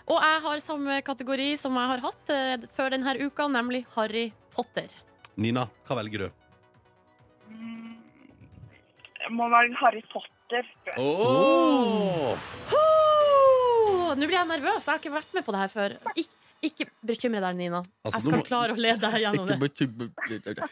Og 0.09 0.17
jeg 0.17 0.41
har 0.41 0.61
samme 0.65 0.95
kategori 1.05 1.51
som 1.61 1.75
jeg 1.77 1.89
har 1.91 2.01
hatt 2.01 2.31
eh, 2.33 2.65
før 2.73 2.95
denne 2.95 3.13
uka, 3.21 3.45
nemlig 3.51 3.83
Harry 3.93 4.29
Potter. 4.55 4.89
Nina, 5.39 5.67
hva 5.85 5.99
velger 6.01 6.25
du? 6.25 6.29
Jeg 9.19 9.35
må 9.37 9.45
velge 9.53 9.77
Harry 9.83 10.01
Potter. 10.09 10.65
Åh! 10.97 12.49
Oh, 12.73 14.09
Nå 14.17 14.25
blir 14.25 14.39
jeg 14.39 14.49
nervøs. 14.49 14.81
Jeg 14.81 14.89
har 14.89 14.97
ikke 14.97 15.13
vært 15.13 15.35
med 15.37 15.45
på 15.45 15.53
det 15.53 15.61
her 15.61 15.73
før. 15.75 15.95
Ik 16.17 16.31
ikke 16.63 16.85
bekymre 17.05 17.39
deg, 17.41 17.55
Nina. 17.55 17.79
Altså, 18.03 18.19
Jeg 18.19 18.21
skal 18.25 18.39
må- 18.39 18.45
klare 18.47 18.73
å 18.75 18.77
lede 18.77 18.99
deg 18.99 19.21
gjennom 19.23 19.47
det. 19.47 20.69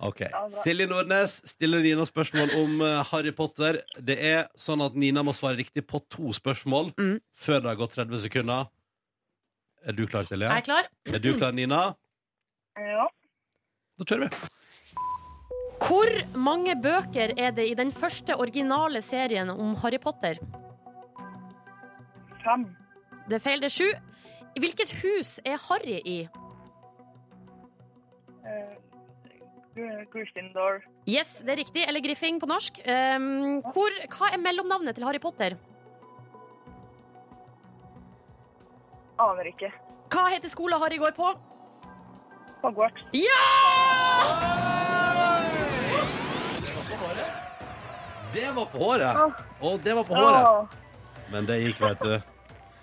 Ok. 0.00 0.20
Silje 0.62 0.86
Nordnes 0.88 1.38
stiller 1.48 1.80
Nina 1.82 2.02
spørsmål 2.04 2.52
om 2.62 2.80
eh, 2.82 3.02
Harry 3.10 3.32
Potter. 3.32 3.80
Det 4.00 4.18
er 4.18 4.48
sånn 4.56 4.84
at 4.84 4.94
Nina 4.94 5.22
må 5.22 5.32
svare 5.34 5.56
riktig 5.56 5.86
på 5.86 6.00
to 6.08 6.32
spørsmål 6.32 6.92
Mm. 6.96 7.20
før 7.34 7.60
det 7.62 7.68
har 7.72 7.76
gått 7.76 7.94
30 7.96 8.20
sekunder. 8.20 8.68
Er 9.86 9.92
du 9.92 10.06
klar, 10.06 10.22
Silje? 10.24 10.48
Jeg 10.48 10.58
er 10.58 10.62
klar. 10.62 10.84
Er 11.06 11.18
du 11.18 11.32
klar, 11.38 11.52
Nina? 11.52 11.94
Ja. 12.76 13.06
Da 13.98 14.04
kjører 14.04 14.28
vi. 14.30 14.36
Hvor 15.82 16.36
mange 16.38 16.76
bøker 16.80 17.32
er 17.36 17.50
det 17.50 17.70
i 17.70 17.74
den 17.74 17.90
første 17.90 18.36
originale 18.38 19.02
serien 19.02 19.50
om 19.50 19.74
Harry 19.82 19.98
Potter? 19.98 20.38
Fem. 22.44 22.64
Det 23.28 23.36
er 23.38 23.42
feil, 23.42 23.60
det 23.62 23.66
er 23.70 23.74
sju. 23.74 23.90
I 24.52 24.60
hvilket 24.60 24.90
hus 25.00 25.38
er 25.48 25.60
Harry 25.68 25.98
i? 26.04 26.16
Eh, 28.42 28.74
Gryffindor. 30.12 30.82
Yes, 31.08 31.38
det 31.40 31.54
er 31.54 31.60
riktig. 31.62 31.84
Eller 31.88 32.04
Griffing 32.04 32.40
på 32.40 32.48
norsk. 32.50 32.82
Um, 32.84 33.62
hvor, 33.72 33.94
hva 34.12 34.32
er 34.32 34.42
mellomnavnet 34.42 34.94
til 34.98 35.06
Harry 35.08 35.20
Potter? 35.22 35.56
Aner 39.22 39.48
ikke. 39.52 39.72
Hva 40.12 40.26
heter 40.34 40.52
skolen 40.52 40.80
Harry 40.82 40.98
går 41.00 41.14
på? 41.16 41.32
Hogwarts. 42.62 43.06
Ja! 43.16 43.40
Det 48.32 48.48
var 48.56 48.64
på 48.72 48.78
håret! 48.80 49.40
Og 49.60 49.80
det 49.84 49.96
var 49.96 50.04
på 50.08 50.14
håret. 50.16 50.76
Men 51.32 51.48
det 51.48 51.58
gikk, 51.62 51.80
vet 51.80 52.04
du. 52.04 52.31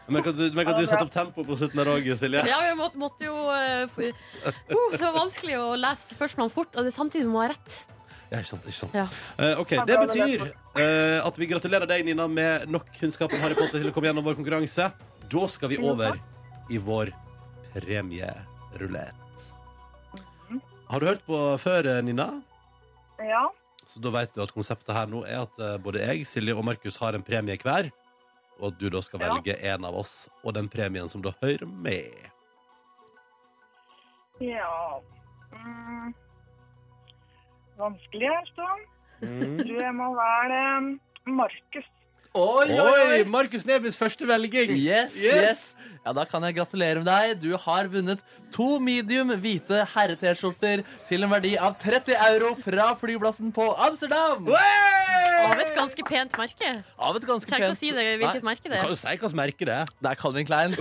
Men 0.09 0.23
kan 0.25 0.35
du, 0.37 0.43
men 0.57 0.67
at 0.71 0.77
du 0.79 0.85
satte 0.89 1.05
opp 1.05 1.13
tempo 1.13 1.43
på 1.45 1.57
slutten 1.59 1.79
der 1.81 1.91
òg, 1.93 2.09
Silje? 2.19 2.41
Ja, 2.49 2.59
vi 2.65 2.73
måtte, 2.79 2.97
måtte 3.01 3.25
jo 3.27 3.35
uh, 3.49 3.85
f- 3.85 3.99
uh, 4.01 4.75
Det 4.95 5.01
var 5.03 5.15
vanskelig 5.19 5.55
å 5.61 5.69
lese 5.79 6.15
spørsmålene 6.15 6.53
fort, 6.53 6.73
og 6.75 6.87
det 6.87 6.93
samtidig 6.95 7.27
må 7.29 7.43
ha 7.43 7.51
rett. 7.53 7.77
Ja, 8.29 8.37
ikke 8.43 8.49
sant, 8.51 8.65
ikke 8.69 8.77
sant. 8.77 8.93
Ja. 8.97 9.07
Eh, 9.41 9.55
ok, 9.57 9.71
Det 9.89 9.95
betyr 10.03 10.43
eh, 10.77 11.15
at 11.25 11.39
vi 11.41 11.47
gratulerer 11.49 11.89
deg, 11.89 12.03
Nina, 12.05 12.27
med 12.29 12.67
nok 12.69 12.91
kunnskap 12.99 13.33
om 13.33 13.41
Harry 13.41 13.57
Potter 13.57 13.81
til 13.81 13.89
å 13.89 13.93
komme 13.95 14.11
gjennom 14.11 14.25
vår 14.27 14.37
konkurranse. 14.37 14.85
Da 15.29 15.47
skal 15.49 15.71
vi 15.73 15.79
over 15.81 16.19
i 16.69 16.77
vår 16.77 17.09
premierulett. 17.73 19.15
Har 20.89 20.99
du 21.01 21.05
hørt 21.09 21.25
på 21.25 21.39
før, 21.61 21.85
eh, 21.89 22.01
Nina? 22.05 22.27
Ja. 23.21 23.47
Så 23.89 23.97
da 24.01 24.09
vet 24.13 24.33
du 24.37 24.41
at 24.45 24.53
konseptet 24.53 24.93
her 24.93 25.09
nå 25.09 25.23
er 25.25 25.41
at 25.43 25.59
eh, 25.61 25.77
både 25.81 26.01
jeg, 26.05 26.25
Silje 26.29 26.53
og 26.53 26.65
Markus 26.65 26.97
har 27.01 27.17
en 27.17 27.25
premie 27.25 27.57
hver. 27.61 27.89
Og 28.59 28.73
at 28.73 28.79
du 28.79 28.89
da 28.89 29.01
skal 29.01 29.21
Ja. 29.21 29.33
velge 29.33 29.55
en 29.73 29.85
av 29.85 29.95
oss 29.95 30.29
og 30.43 30.53
den 30.53 30.69
premien 30.69 31.07
som 31.07 31.21
da 31.21 31.31
hører 31.41 31.65
med. 31.65 32.29
Ja 34.39 35.01
mm. 35.51 36.13
Vanskelig 37.79 38.27
her, 38.27 38.45
Jeg 39.21 39.59
Tror 39.59 39.81
jeg 39.81 39.95
må 39.95 40.15
være 40.15 40.77
um, 40.77 40.99
Markus. 41.25 41.87
Oi, 42.37 42.69
Oi! 42.77 43.23
Markus 43.25 43.65
Nebys 43.65 43.97
første 43.97 44.27
velging! 44.29 44.75
Yes, 44.77 45.15
yes. 45.17 45.61
Ja, 46.05 46.13
Da 46.15 46.23
kan 46.29 46.43
jeg 46.45 46.55
gratulere 46.59 47.01
med 47.01 47.07
deg. 47.09 47.39
Du 47.41 47.49
har 47.59 47.89
vunnet 47.91 48.21
to 48.53 48.77
medium 48.81 49.29
hvite 49.41 49.81
herre-T-skjorter 49.95 50.83
til 51.09 51.25
en 51.25 51.31
verdi 51.33 51.55
av 51.59 51.75
30 51.81 52.15
euro 52.29 52.53
fra 52.57 52.91
flyplassen 53.01 53.49
på 53.53 53.65
Amsterdam. 53.85 54.47
Av 54.49 55.59
et 55.61 55.73
ganske 55.75 56.05
pent 56.07 56.33
merke. 56.39 56.71
Av 56.99 57.15
et 57.17 57.25
ganske 57.27 57.49
Trenger 57.49 57.69
ikke 57.69 57.73
å 57.73 57.75
pent 57.75 57.81
si 57.81 57.91
det, 57.95 58.05
hvilket 58.21 58.43
Nei, 58.43 58.49
merke 58.51 58.63
Du 58.65 58.71
det 58.73 58.79
kan 58.79 58.87
er. 58.87 58.93
jo 58.93 58.99
si 59.01 59.07
hvilket 59.11 59.35
merke 59.41 59.67
det 59.69 59.75
er. 59.81 59.91
Det 59.99 60.09
er 60.13 60.19
Calvin 60.23 60.47
Klein. 60.49 60.75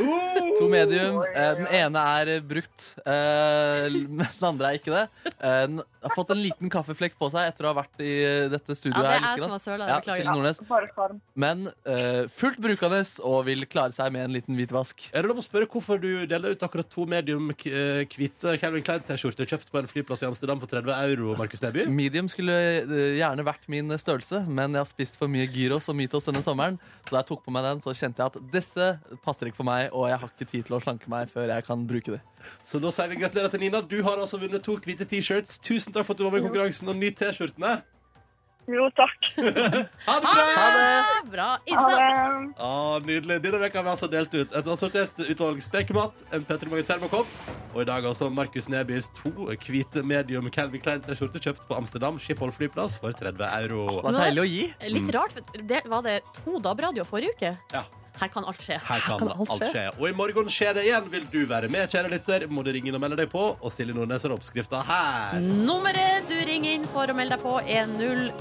To 0.58 0.68
medium. 0.70 1.18
Eh, 1.32 1.50
Den 1.60 1.68
ene 1.80 2.04
er 2.20 2.32
eh, 2.36 2.40
brukt, 2.54 2.86
eh, 3.04 3.84
men 4.08 4.24
den 4.38 4.48
andre 4.52 4.72
er 4.74 4.80
ikke 4.80 4.94
det. 4.94 5.04
Eh, 5.38 5.60
Den 5.68 5.80
har 6.04 6.14
fått 6.16 6.30
en 6.34 6.40
liten 6.44 6.70
kaffeflekk 6.72 7.14
på 7.20 7.30
seg 7.34 7.42
etter 7.52 7.66
å 7.68 7.72
ha 7.72 7.76
vært 7.82 8.02
i 8.06 8.14
dette 8.54 8.78
studioet. 8.78 8.98
Ja, 8.98 9.02
det 9.02 9.14
er 9.14 9.18
her 9.18 9.28
jeg 9.28 9.38
like 9.38 9.46
som 9.46 9.54
har 9.58 9.62
søla. 9.66 9.84
Ja, 9.90 9.98
Beklager. 9.98 10.22
Silje 10.22 10.34
Nordnes. 10.34 10.58
Bare. 10.68 11.20
Men 11.38 11.47
eh, 11.88 12.26
fullt 12.32 12.60
brukende 12.62 13.00
og 13.26 13.44
vil 13.48 13.64
klare 13.70 13.94
seg 13.94 14.12
med 14.14 14.26
en 14.26 14.34
liten 14.36 14.56
hvitvask. 14.58 15.08
Er 15.12 15.24
det 15.24 15.30
lov 15.30 15.40
å 15.42 15.44
spørre 15.44 15.68
hvorfor 15.70 16.00
du 16.02 16.24
deler 16.28 16.54
ut 16.54 16.64
akkurat 16.64 16.88
to 16.92 17.06
medium 17.08 17.50
eh, 17.52 18.04
hvite 18.12 18.56
Calvin 18.60 18.84
Klein-T-skjorter 18.86 19.48
kjøpt 19.48 19.72
på 19.72 19.80
en 19.80 19.90
flyplass 19.90 20.24
i 20.24 20.28
Amsterdam 20.28 20.60
for 20.62 20.70
30 20.70 20.94
euro, 21.10 21.34
Markus 21.38 21.62
Neby? 21.64 21.86
Medium 21.90 22.30
skulle 22.32 22.56
eh, 22.84 23.18
gjerne 23.18 23.46
vært 23.46 23.68
min 23.72 23.94
størrelse, 23.98 24.44
men 24.46 24.76
jeg 24.76 24.84
har 24.84 24.90
spist 24.90 25.20
for 25.20 25.32
mye 25.32 25.48
gyros 25.50 25.90
og 25.90 25.98
mytos 25.98 26.28
denne 26.28 26.44
sommeren. 26.44 26.80
Så 27.06 27.14
da 27.14 27.22
jeg 27.22 27.30
tok 27.32 27.44
på 27.46 27.54
meg 27.54 27.66
den, 27.68 27.84
så 27.84 27.96
kjente 27.96 28.22
jeg 28.24 28.32
at 28.32 28.40
disse 28.54 28.90
passer 29.24 29.50
ikke 29.50 29.62
for 29.62 29.70
meg, 29.70 29.88
og 29.92 30.08
jeg 30.12 30.22
har 30.22 30.34
ikke 30.34 30.50
tid 30.54 30.68
til 30.68 30.78
å 30.78 30.82
slanke 30.84 31.12
meg 31.12 31.32
før 31.32 31.54
jeg 31.54 31.68
kan 31.68 31.86
bruke 31.88 32.16
det. 32.16 32.22
Så 32.64 32.80
da 32.82 32.92
sier 32.94 33.10
vi 33.10 33.20
gratulerer 33.20 33.52
til 33.52 33.64
Nina. 33.64 33.82
Du 33.82 33.98
har 34.06 34.20
altså 34.20 34.40
vunnet 34.40 34.64
to 34.64 34.78
hvite 34.84 35.06
T-shirts. 35.08 35.58
Tusen 35.64 35.94
takk 35.94 36.06
for 36.06 36.14
at 36.14 36.20
du 36.20 36.26
var 36.28 36.36
med 36.36 36.44
i 36.44 36.48
konkurransen, 36.48 36.90
og 36.90 37.00
nyt 37.00 37.18
T-skjortene. 37.18 37.78
Jo, 38.68 38.88
takk. 38.92 39.28
Ha 40.08 40.14
det 40.20 40.28
Ha 40.28 40.64
det! 40.74 41.30
Bra 41.32 41.46
Ha 41.54 41.58
innsats! 41.72 41.96
det. 41.96 42.54
Ah, 42.60 42.98
nydelig. 43.00 43.38
Denne 43.44 43.60
veka 43.62 43.78
har 43.80 43.86
vi 43.86 43.92
altså 43.94 44.08
delt 44.12 44.34
ut 44.36 44.52
et 44.60 44.68
assortert 44.74 45.22
utvalg 45.24 45.62
spekemat, 45.64 46.20
en 46.36 46.44
Petter 46.48 46.68
Mange 46.68 46.84
termokopp, 46.88 47.30
og 47.72 47.80
i 47.80 47.86
dag 47.88 48.04
altså 48.10 48.28
Markus 48.32 48.68
Nebys 48.72 49.08
to 49.16 49.32
hvite 49.64 50.02
medium 50.04 50.50
Calvin 50.52 50.82
Klein-T-skjorter 50.84 51.40
kjøpt 51.48 51.64
på 51.70 51.78
Amsterdam 51.80 52.20
Schiphol 52.20 52.52
flyplass 52.52 52.98
for 53.00 53.16
30 53.16 53.40
euro. 53.62 53.86
Det 54.02 54.04
var 54.10 54.20
deilig 54.26 54.44
å 54.44 54.48
gi. 54.52 54.64
Litt 54.98 55.14
rart. 55.16 55.32
for 55.38 55.64
Det, 55.72 55.80
var 55.88 56.04
det 56.04 56.18
to 56.42 56.60
DAB-radio 56.68 57.08
forrige 57.08 57.36
uke? 57.38 57.54
Ja. 57.72 57.86
Her 58.18 58.30
kan 58.34 58.46
alt 58.50 58.62
skje. 58.64 58.78
Her 58.82 59.04
kan, 59.04 59.20
kan 59.20 59.32
alt 59.34 59.52
alt 59.54 59.66
skje. 59.72 59.84
Og 59.98 60.08
i 60.10 60.14
morgen 60.16 60.50
skjer 60.52 60.74
det 60.78 60.86
igjen. 60.88 61.10
Vil 61.12 61.26
du 61.32 61.40
være 61.50 61.70
med, 61.72 61.86
kjære 61.92 62.12
lytter, 62.12 62.46
må 62.50 62.64
du 62.66 62.72
ringe 62.74 62.90
inn 62.90 62.98
og 62.98 63.02
melde 63.04 63.20
deg 63.20 63.30
på. 63.32 63.44
Og 63.58 63.72
Silje 63.72 63.94
Nordnes 63.96 64.26
har 64.26 64.34
oppskrifta 64.34 64.82
her. 64.88 65.38
Nummeret 65.42 66.26
du 66.30 66.36
ringer 66.48 66.78
inn 66.78 66.88
for 66.90 67.10
å 67.10 67.16
melde 67.16 67.36
deg 67.36 67.44
på, 67.44 67.58
er 67.66 67.86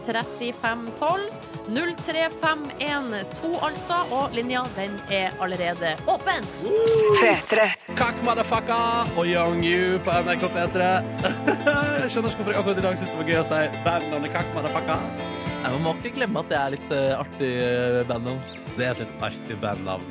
03512. 0.07 1.29
03512, 1.67 3.59
altså. 3.67 3.97
Og 4.15 4.35
linja, 4.35 4.63
den 4.77 4.93
er 5.11 5.35
allerede 5.43 5.95
åpen. 6.07 6.45
Kakk 7.97 8.21
motherfucker 8.25 9.11
og 9.17 9.25
Young 9.27 9.65
You 9.65 9.99
på 10.05 10.11
NRK 10.27 10.47
P3. 10.55 10.91
jeg 12.01 12.13
skjønner 12.13 12.31
ikke 12.31 12.39
hvorfor 12.39 12.53
jeg 12.53 12.61
akkurat 12.61 12.79
i 12.79 12.85
dag 12.87 13.01
syns 13.01 13.11
det 13.11 13.19
var 13.19 13.33
gøy 13.33 13.41
å 13.41 13.49
si 13.49 13.61
bandnavnet 13.87 14.37
Kakk 14.37 14.55
motherfucker. 14.55 15.35
Jeg 15.57 15.73
Man 15.73 15.83
må 15.83 15.97
ikke 15.99 16.15
glemme 16.21 16.45
at 16.45 16.53
det 16.53 16.57
er 16.61 16.73
litt 16.77 16.89
uh, 16.93 17.19
artig 17.19 17.51
uh, 17.59 18.01
bandnavn. 18.07 18.66
Det 18.77 18.85
er 18.85 18.93
et 18.93 18.99
litt 19.01 19.23
artig 19.25 19.57
bandnavn. 19.61 20.07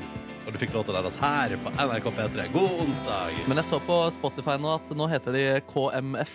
Og 0.46 0.54
du 0.54 0.58
fikk 0.60 0.72
låta 0.74 0.94
deres 0.94 1.16
her 1.18 1.54
på 1.62 1.72
NRK 1.74 2.06
P3. 2.16 2.46
God 2.54 2.80
onsdag. 2.84 3.34
Men 3.50 3.58
jeg 3.60 3.66
så 3.68 3.80
på 3.82 3.96
Spotify 4.14 4.56
nå 4.62 4.72
at 4.76 4.90
nå 4.94 5.08
heter 5.10 5.34
de 5.34 5.44
KMF 5.70 6.34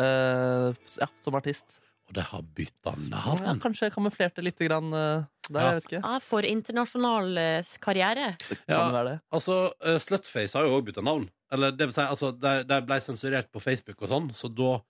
eh, 0.00 0.70
ja, 1.00 1.08
som 1.24 1.36
artist. 1.38 1.78
Og 2.10 2.16
det 2.16 2.24
har 2.30 2.42
bytta 2.56 2.94
Ja, 2.96 3.34
navn. 3.36 3.60
kanskje 3.62 3.90
kamuflerte 3.94 4.42
litt 4.42 4.58
grann, 4.58 4.92
eh, 4.92 5.24
der, 5.50 5.60
Ja. 5.60 5.66
jeg 5.70 5.74
vet 5.80 5.88
ikke. 5.90 6.00
Ja, 6.04 6.18
for 6.24 6.42
internasjonal 6.48 7.38
eh, 7.38 7.62
karriere. 7.84 8.32
Kan 8.48 8.58
Ja. 8.68 8.84
det 8.88 8.94
være 8.96 9.08
det? 9.10 9.20
Altså, 9.32 9.58
eh, 9.84 9.98
Slutface 9.98 10.54
har 10.58 10.66
jo 10.66 10.80
òg 10.80 10.84
bytta 10.88 11.02
navn. 11.04 11.28
Eller 11.52 11.70
det 11.72 11.86
vil 11.88 11.92
si, 11.92 12.00
altså, 12.02 12.32
de, 12.38 12.64
de 12.64 12.80
ble 12.82 13.00
sensurert 13.00 13.50
på 13.52 13.60
Facebook 13.60 14.00
og 14.02 14.08
sånn, 14.08 14.30
så 14.32 14.48
da 14.52 14.80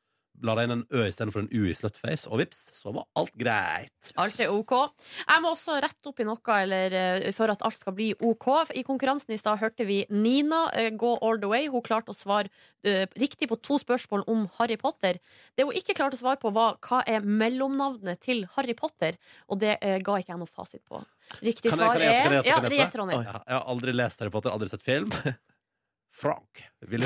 la 0.44 0.54
deg 0.56 0.66
inn 0.66 0.74
en 0.78 0.84
Ø 0.96 1.04
istedenfor 1.04 1.42
en 1.42 1.50
U 1.52 1.66
i 1.68 1.74
Slutface, 1.76 2.28
og 2.30 2.40
vips, 2.40 2.62
så 2.76 2.92
var 2.94 3.06
alt 3.20 3.32
greit. 3.38 4.12
Alt 4.20 4.38
er 4.40 4.52
OK. 4.54 4.72
Jeg 5.20 5.42
må 5.44 5.52
også 5.52 5.76
rette 5.82 6.10
opp 6.10 6.22
i 6.22 6.26
noe 6.28 6.56
eller, 6.56 6.96
eh, 6.96 7.26
for 7.36 7.52
at 7.52 7.62
alt 7.66 7.76
skal 7.76 7.94
bli 7.96 8.10
OK. 8.26 8.48
I 8.76 8.84
konkurransen 8.86 9.34
i 9.34 9.40
stad 9.40 9.60
hørte 9.60 9.86
vi 9.88 10.02
Nina 10.10 10.66
eh, 10.72 10.90
gå 10.96 11.12
all 11.20 11.40
the 11.42 11.50
way. 11.50 11.68
Hun 11.70 11.84
klarte 11.84 12.14
å 12.14 12.16
svare 12.16 12.48
uh, 12.48 13.04
riktig 13.20 13.50
på 13.50 13.58
to 13.60 13.78
spørsmål 13.80 14.24
om 14.30 14.46
Harry 14.58 14.78
Potter. 14.80 15.20
Det 15.56 15.66
hun 15.68 15.76
ikke 15.76 15.96
klarte 15.98 16.16
å 16.16 16.22
svare 16.22 16.40
på, 16.40 16.52
var 16.56 16.78
hva 16.86 17.02
er 17.08 17.26
mellomnavnet 17.26 18.22
til 18.24 18.46
Harry 18.56 18.76
Potter. 18.78 19.20
Og 19.52 19.60
det 19.60 19.76
uh, 19.84 19.98
ga 20.00 20.18
ikke 20.20 20.34
jeg 20.34 20.40
noe 20.40 20.50
fasit 20.50 20.84
på. 20.88 21.02
Riktig 21.44 21.74
svar 21.74 22.00
jeg 22.00 22.16
er 22.16 22.40
jeg 22.40 22.48
Ja, 22.48 22.88
Ronny. 22.96 23.20
Ja, 23.20 23.38
jeg 23.44 23.56
har 23.58 23.68
aldri 23.70 23.94
lest 23.94 24.22
Harry 24.22 24.32
Potter, 24.32 24.54
aldri 24.54 24.70
sett 24.72 24.86
film. 24.86 25.12
Frank. 26.22 26.64
Frank. 26.80 27.04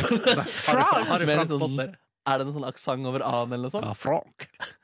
Harry, 0.65 0.85
Harry, 0.87 1.05
Harry 1.11 1.27
Frank 1.27 1.51
sånn- 1.51 1.61
Potter. 1.67 1.95
Er 2.25 2.41
det 2.41 2.47
noen 2.47 2.57
sånn 2.57 2.69
aksent 2.69 3.09
over 3.09 3.25
A-en 3.27 3.53
eller 3.53 3.69
noe 3.69 3.75
sånt? 3.75 3.87
Ja, 3.89 3.95
Frank. 3.99 4.49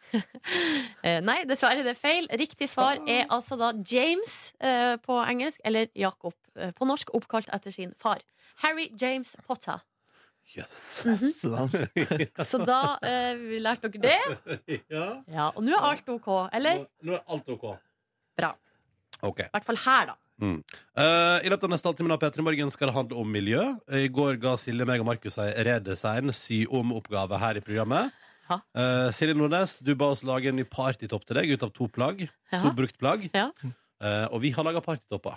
Eh, 1.07 1.21
nei, 1.23 1.45
dessverre, 1.47 1.85
det 1.87 1.93
er 1.93 1.99
feil. 1.99 2.25
Riktig 2.35 2.67
svar 2.67 2.99
er 3.07 3.29
altså 3.31 3.55
da 3.55 3.69
James 3.87 4.51
eh, 4.59 4.97
på 4.99 5.15
engelsk, 5.23 5.61
eller 5.65 5.87
Jacob 5.95 6.35
eh, 6.59 6.73
på 6.75 6.89
norsk, 6.89 7.13
oppkalt 7.15 7.47
etter 7.55 7.71
sin 7.71 7.93
far. 7.95 8.19
Harry 8.65 8.89
James 9.01 9.37
Potter. 9.47 9.79
Jøss. 10.51 11.07
Så 12.51 12.61
da 12.67 12.81
eh, 13.07 13.39
lærte 13.63 13.93
dere 13.95 14.19
det. 14.19 14.81
ja. 14.91 15.07
Ja, 15.31 15.47
Og 15.55 15.63
nå 15.63 15.77
er 15.79 15.87
alt 15.93 16.11
OK, 16.11 16.29
eller? 16.59 16.83
Nå, 16.83 17.07
nå 17.07 17.17
er 17.21 17.25
alt 17.37 17.55
OK. 17.55 17.69
Bra. 18.43 18.51
OK. 19.23 19.45
I 19.47 19.51
hvert 19.55 19.71
fall 19.71 19.81
her, 19.87 20.11
da. 20.11 20.19
Eh, 20.41 21.37
I 21.45 21.51
løpet 21.53 21.67
av 21.67 21.73
neste 21.73 21.89
halvtime 21.91 22.15
av 22.15 22.23
P3 22.23 22.45
Morgen 22.45 22.73
skal 22.73 22.91
det 22.91 22.97
handle 22.97 23.21
om 23.21 23.29
miljø. 23.31 23.63
I 23.93 24.09
går 24.13 24.41
ga 24.43 24.57
Silje 24.61 24.87
meg 24.89 25.03
og 25.03 25.09
Markus 25.11 25.39
ei 25.43 25.51
redesign, 25.67 26.33
sy 26.37 26.63
om-oppgave 26.67 27.41
her 27.43 27.61
i 27.61 27.65
programmet. 27.65 28.15
Eh, 28.51 29.11
Silje 29.15 29.37
Nordnes, 29.39 29.79
du 29.85 29.93
ba 29.99 30.11
oss 30.15 30.25
lage 30.27 30.51
en 30.51 30.59
ny 30.59 30.65
partytopp 30.67 31.27
til 31.29 31.39
deg 31.39 31.53
ut 31.55 31.67
av 31.67 31.75
to 31.77 31.91
plagg. 31.93 32.25
Ja. 32.51 32.63
To 32.65 32.73
brukt 32.77 32.99
plagg. 33.01 33.29
Ja. 33.37 33.51
Uh, 34.01 34.25
og 34.33 34.39
vi 34.41 34.49
har 34.57 34.65
laga 34.65 34.81
partytopper. 34.81 35.37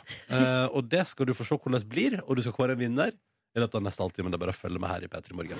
Og 0.72 0.86
det 0.88 1.04
skal 1.10 1.28
du 1.28 1.34
få 1.36 1.44
se 1.44 1.58
hvordan 1.58 1.82
det 1.82 1.90
blir, 1.92 2.22
og 2.24 2.38
du 2.40 2.46
skal 2.46 2.56
kåre 2.56 2.78
en 2.78 2.80
vinner 2.80 3.12
i 3.12 3.60
løpet 3.60 3.76
av 3.76 3.84
neste 3.84 4.06
halvtime. 4.06 4.32
Det 4.32 4.40
er 4.40 4.44
bare 4.46 4.56
å 4.56 4.58
følge 4.58 4.80
med 4.80 4.88
her 4.88 5.04
i 5.04 5.10
P3 5.12 5.36
Morgen. 5.36 5.60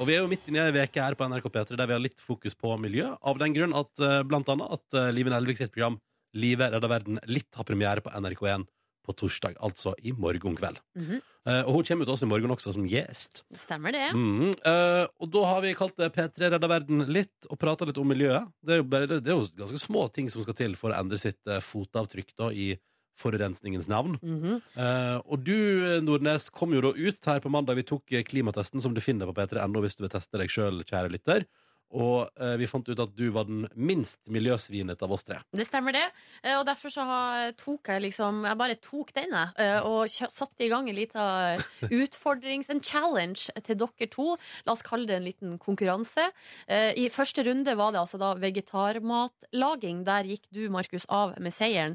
Og 0.00 0.04
vi 0.08 0.14
er 0.14 0.20
jo 0.20 0.28
midt 0.28 0.44
inne 0.48 0.68
i 0.68 0.68
ei 0.68 0.84
uke 0.84 1.00
her 1.00 1.16
på 1.16 1.26
NRK 1.32 1.48
P3 1.48 1.80
der 1.80 1.88
vi 1.88 1.96
har 1.96 2.04
litt 2.04 2.20
fokus 2.20 2.54
på 2.56 2.76
miljø. 2.80 3.08
Av 3.24 3.40
den 3.40 3.56
grunn 3.56 3.72
at 3.76 4.04
blant 4.28 4.52
annet 4.52 4.76
at 4.76 5.00
Liven 5.16 5.36
Elvik 5.36 5.58
sitt 5.60 5.72
program 5.72 5.96
Livet 6.38 6.74
redder 6.74 6.92
verden 6.92 7.18
litt 7.26 7.48
har 7.58 7.66
premiere 7.66 8.04
på 8.04 8.12
NRK1 8.14 8.66
på 9.06 9.14
torsdag, 9.16 9.56
altså 9.64 9.94
i 10.04 10.12
morgen 10.12 10.56
kveld. 10.56 10.78
Mm 10.94 11.06
-hmm. 11.06 11.20
uh, 11.48 11.62
og 11.66 11.72
hun 11.72 11.84
kommer 11.84 12.04
til 12.04 12.12
oss 12.12 12.22
i 12.22 12.26
morgen 12.26 12.50
også 12.50 12.72
som 12.72 12.86
gjest. 12.86 13.44
Stemmer 13.54 13.92
det? 13.92 14.12
Mm 14.14 14.40
-hmm. 14.40 14.52
uh, 14.66 15.06
og 15.18 15.30
da 15.32 15.44
har 15.44 15.60
vi 15.60 15.74
kalt 15.74 15.96
det 15.96 16.12
P3 16.12 16.50
redder 16.50 16.68
verden 16.68 17.12
litt, 17.12 17.46
og 17.48 17.58
prata 17.58 17.84
litt 17.84 17.98
om 17.98 18.08
miljøet. 18.08 18.46
Det 18.62 18.72
er, 18.72 18.76
jo 18.76 18.82
bare, 18.82 19.06
det 19.06 19.26
er 19.26 19.36
jo 19.36 19.48
ganske 19.56 19.78
små 19.78 20.08
ting 20.08 20.30
som 20.30 20.42
skal 20.42 20.54
til 20.54 20.76
for 20.76 20.90
å 20.90 21.00
endre 21.00 21.18
sitt 21.18 21.40
uh, 21.48 21.60
fotavtrykk 21.60 22.36
da, 22.36 22.52
i 22.52 22.78
forurensningens 23.20 23.88
navn. 23.88 24.18
Mhm. 24.22 24.60
Eh, 24.74 25.18
og 25.24 25.44
du, 25.44 26.00
Nordnes, 26.04 26.48
kom 26.50 26.72
jo 26.72 26.80
da 26.80 26.92
ut 26.96 27.26
her 27.26 27.40
på 27.40 27.52
mandag. 27.52 27.76
Vi 27.80 27.88
tok 27.90 28.14
klimatesten 28.28 28.80
som 28.80 28.94
du 28.94 29.00
finner 29.00 29.26
på 29.26 29.36
p3.no 29.36 29.82
hvis 29.84 29.98
du 29.98 30.04
vil 30.06 30.12
teste 30.12 30.40
deg 30.40 30.52
sjøl, 30.52 30.82
kjære 30.88 31.12
lytter. 31.12 31.44
Og 31.90 32.28
eh, 32.38 32.54
vi 32.60 32.68
fant 32.70 32.86
ut 32.86 33.00
at 33.02 33.14
du 33.18 33.24
var 33.34 33.48
den 33.48 33.64
minst 33.74 34.28
miljøsvinet 34.30 35.00
av 35.02 35.10
oss 35.16 35.24
tre. 35.26 35.40
Det 35.50 35.66
stemmer 35.66 35.92
det. 35.96 36.04
Eh, 36.44 36.54
Og 36.60 36.64
derfor 36.68 36.92
så 36.94 37.02
har, 37.08 37.50
tok 37.58 37.88
jeg 37.90 38.04
liksom 38.04 38.44
Jeg 38.46 38.58
bare 38.60 38.76
tok 38.78 39.10
den, 39.16 39.30
jeg. 39.34 39.48
eh, 39.58 39.80
Og 39.88 40.04
kjø- 40.06 40.30
satte 40.30 40.64
i 40.64 40.68
gang 40.70 40.88
en 40.88 40.94
liten 41.00 41.64
utfordrings... 41.90 42.70
En 42.70 42.80
challenge 42.80 43.50
til 43.66 43.76
dere 43.80 44.06
to. 44.12 44.36
La 44.66 44.72
oss 44.76 44.82
kalle 44.86 45.06
det 45.10 45.16
en 45.18 45.26
liten 45.26 45.58
konkurranse. 45.58 46.28
Eh, 46.70 46.92
I 46.94 47.08
første 47.10 47.42
runde 47.46 47.74
var 47.76 47.90
det 47.96 48.00
altså 48.04 48.20
da 48.22 48.34
vegetarmatlaging. 48.38 50.04
Der 50.06 50.28
gikk 50.30 50.46
du, 50.54 50.68
Markus, 50.70 51.06
av 51.10 51.34
med 51.42 51.52
seieren. 51.54 51.94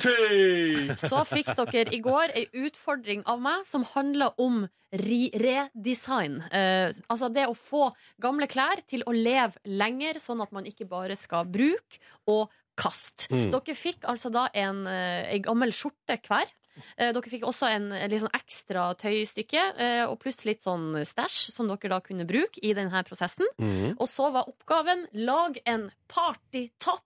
Så 1.00 1.24
fikk 1.30 1.54
dere 1.56 1.88
i 1.96 2.02
går 2.04 2.36
ei 2.36 2.48
utfordring 2.66 3.24
av 3.32 3.40
meg 3.44 3.64
som 3.68 3.86
handla 3.96 4.32
om 4.42 4.66
ri- 4.96 5.32
redesign. 5.36 6.38
Eh, 6.56 6.92
altså 7.12 7.28
det 7.34 7.48
å 7.50 7.56
få 7.58 7.90
gamle 8.22 8.48
klær 8.52 8.80
til 8.88 9.04
å 9.08 9.14
leve 9.16 9.58
lenger, 9.86 10.20
sånn 10.22 10.44
at 10.44 10.54
man 10.56 10.68
ikke 10.70 10.88
bare 10.90 11.18
skal 11.20 11.48
bruke 11.48 12.02
og 12.30 12.50
kaste. 12.76 13.30
Mm. 13.32 13.50
Dere 13.54 13.78
fikk 13.78 14.06
altså 14.10 14.32
da 14.34 14.50
en, 14.54 14.84
eh, 14.90 15.32
en 15.36 15.46
gammel 15.46 15.74
skjorte 15.76 16.20
hver. 16.28 16.52
Eh, 16.98 17.12
Dere 17.16 17.32
fikk 17.32 17.44
også 17.48 17.70
en 17.72 17.90
litt 18.10 18.22
sånn 18.24 18.36
ekstra 18.36 18.90
tøystykke, 19.00 19.64
eh, 19.78 20.04
og 20.06 20.20
pluss 20.24 20.44
litt 20.46 20.62
sånn 20.66 20.92
stæsj 21.06 21.52
som 21.56 21.68
dere 21.72 21.90
da 21.96 22.00
kunne 22.04 22.28
bruke 22.28 22.60
i 22.64 22.74
denne 22.74 23.04
prosessen. 23.08 23.48
Mhm. 23.60 23.96
Og 24.00 24.08
så 24.08 24.32
var 24.32 24.50
oppgaven 24.52 25.08
lag 25.14 25.58
en 25.66 25.92
partytopp 26.08 27.04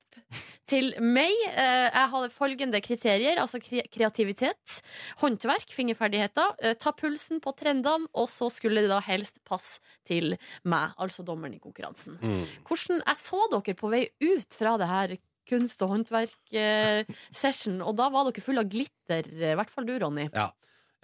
til 0.67 0.93
meg. 1.01 1.31
Eh, 1.55 1.89
Jeg 1.89 2.09
hadde 2.11 2.29
følgende 2.33 2.81
kriterier, 2.81 3.37
altså 3.39 3.59
kreativitet, 3.59 4.81
håndverk, 5.21 5.69
fingerferdigheter, 5.73 6.75
ta 6.79 6.91
pulsen 6.91 7.39
på 7.41 7.53
trendene, 7.57 8.07
og 8.13 8.27
så 8.29 8.49
skulle 8.51 8.81
det 8.83 8.89
da 8.91 8.99
helst 9.05 9.39
passe 9.47 9.79
til 10.05 10.35
meg, 10.63 10.93
altså 10.99 11.23
dommeren 11.25 11.55
i 11.55 11.59
konkurransen. 11.61 12.17
Mm. 12.21 12.45
Hvordan 12.67 13.01
Jeg 13.05 13.15
så 13.21 13.41
dere 13.51 13.75
på 13.75 13.89
vei 13.89 14.07
ut 14.21 14.53
fra 14.57 14.77
det 14.77 14.87
her 14.87 15.17
kunst- 15.49 15.81
og 15.85 15.89
håndverk-session, 15.95 17.81
og 17.85 17.95
da 17.99 18.09
var 18.13 18.29
dere 18.29 18.43
fulle 18.45 18.63
av 18.63 18.69
glitter, 18.71 19.27
i 19.33 19.55
hvert 19.57 19.71
fall 19.73 19.87
du, 19.89 19.95
Ronny. 20.01 20.27
Ja. 20.33 20.49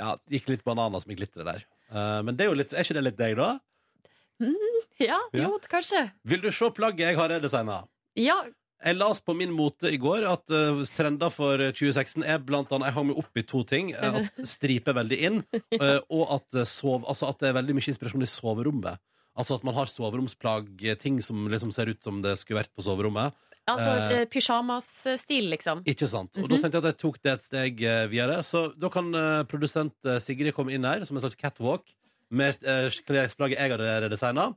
ja, 0.02 0.16
gikk 0.32 0.50
litt 0.54 0.64
bananas 0.68 1.08
med 1.10 1.18
glitteret 1.20 1.48
der. 1.50 1.66
Eh, 1.92 2.20
men 2.26 2.36
det 2.38 2.46
er, 2.46 2.52
jo 2.54 2.60
litt, 2.60 2.74
er 2.74 2.86
ikke 2.86 2.98
det 3.00 3.06
litt 3.10 3.20
deg, 3.22 3.36
da? 3.40 3.50
Ja, 5.00 5.18
Ja. 5.36 5.48
jo, 5.50 5.58
kanskje. 5.72 6.06
Vil 6.28 6.42
du 6.44 6.50
se 6.56 6.70
plagget 6.76 7.10
jeg 7.10 7.18
har 7.20 7.30
redesigna? 7.36 7.82
Ja, 8.20 8.42
Jeg 8.86 8.98
las 9.00 9.22
på 9.24 9.34
min 9.34 9.54
mote 9.56 9.88
i 9.90 9.98
går 9.98 10.26
at 10.30 10.52
uh, 10.52 10.82
trender 10.94 11.32
for 11.32 11.58
2016 11.58 12.26
er 12.28 12.38
blant 12.44 12.70
annet 12.76 12.90
Jeg 12.90 12.94
hang 12.98 13.08
meg 13.08 13.18
opp 13.22 13.40
i 13.40 13.44
to 13.48 13.64
ting. 13.64 13.94
eh, 13.96 14.18
At 14.20 14.36
stripe 14.52 14.92
er 14.92 14.98
veldig 15.00 15.20
inn, 15.30 15.40
eh, 15.80 16.00
og 16.12 16.34
at, 16.36 16.58
eh, 16.60 16.66
sov, 16.68 17.06
altså 17.08 17.30
at 17.32 17.40
det 17.40 17.50
er 17.50 17.56
veldig 17.58 17.74
mye 17.78 17.88
inspirasjon 17.94 18.22
i 18.28 18.30
soverommet. 18.30 19.00
Altså 19.40 19.56
at 19.58 19.64
man 19.68 19.74
har 19.80 19.88
soveromsplagg, 19.90 20.70
eh, 20.92 20.96
ting 21.00 21.22
som 21.24 21.48
liksom 21.50 21.72
ser 21.74 21.88
ut 21.96 22.04
som 22.04 22.20
det 22.22 22.36
skulle 22.38 22.62
vært 22.62 22.76
på 22.76 22.84
soverommet. 22.86 23.34
Altså 23.72 23.92
uh, 23.92 24.26
pysjamasstil, 24.32 25.16
pyjamasstil, 25.16 25.50
liksom. 25.54 25.84
Ikke 25.90 26.10
sant? 26.12 26.38
Og 26.42 26.50
da 26.52 26.60
tenkte 26.60 26.78
jeg 26.78 26.84
at 26.84 26.90
jeg 26.92 27.00
tok 27.02 27.22
det 27.22 27.34
et 27.34 27.48
steg 27.48 27.86
uh, 27.86 28.02
videre. 28.12 28.42
Så 28.46 28.68
da 28.78 28.92
kan 28.94 29.10
uh, 29.16 29.46
produsent 29.50 29.96
eh, 30.06 30.20
Sigrid 30.24 30.56
komme 30.58 30.76
inn 30.76 30.86
her 30.86 31.06
som 31.08 31.18
en 31.18 31.24
slags 31.26 31.40
catwalk 31.40 31.96
med 32.36 32.58
klesplagget 33.06 33.60
jeg 33.60 33.72
hadde 33.76 33.98
redesigna. 34.06 34.50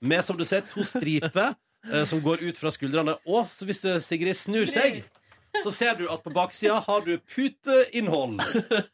Med, 0.00 0.24
som 0.24 0.38
du 0.38 0.44
ser, 0.46 0.64
to 0.70 0.84
striper 0.86 1.54
eh, 1.92 2.04
som 2.08 2.22
går 2.22 2.44
ut 2.46 2.58
fra 2.58 2.72
skuldrene. 2.74 3.16
Og 3.26 3.50
så 3.52 3.68
hvis 3.68 3.84
eh, 3.84 4.00
Sigrid 4.04 4.38
snur 4.38 4.70
seg 4.70 5.04
så 5.64 5.70
ser 5.72 5.94
du 5.96 6.02
at 6.12 6.20
på 6.20 6.28
baksida 6.34 6.74
har 6.84 7.04
du 7.06 7.14
puteinnhold. 7.32 8.42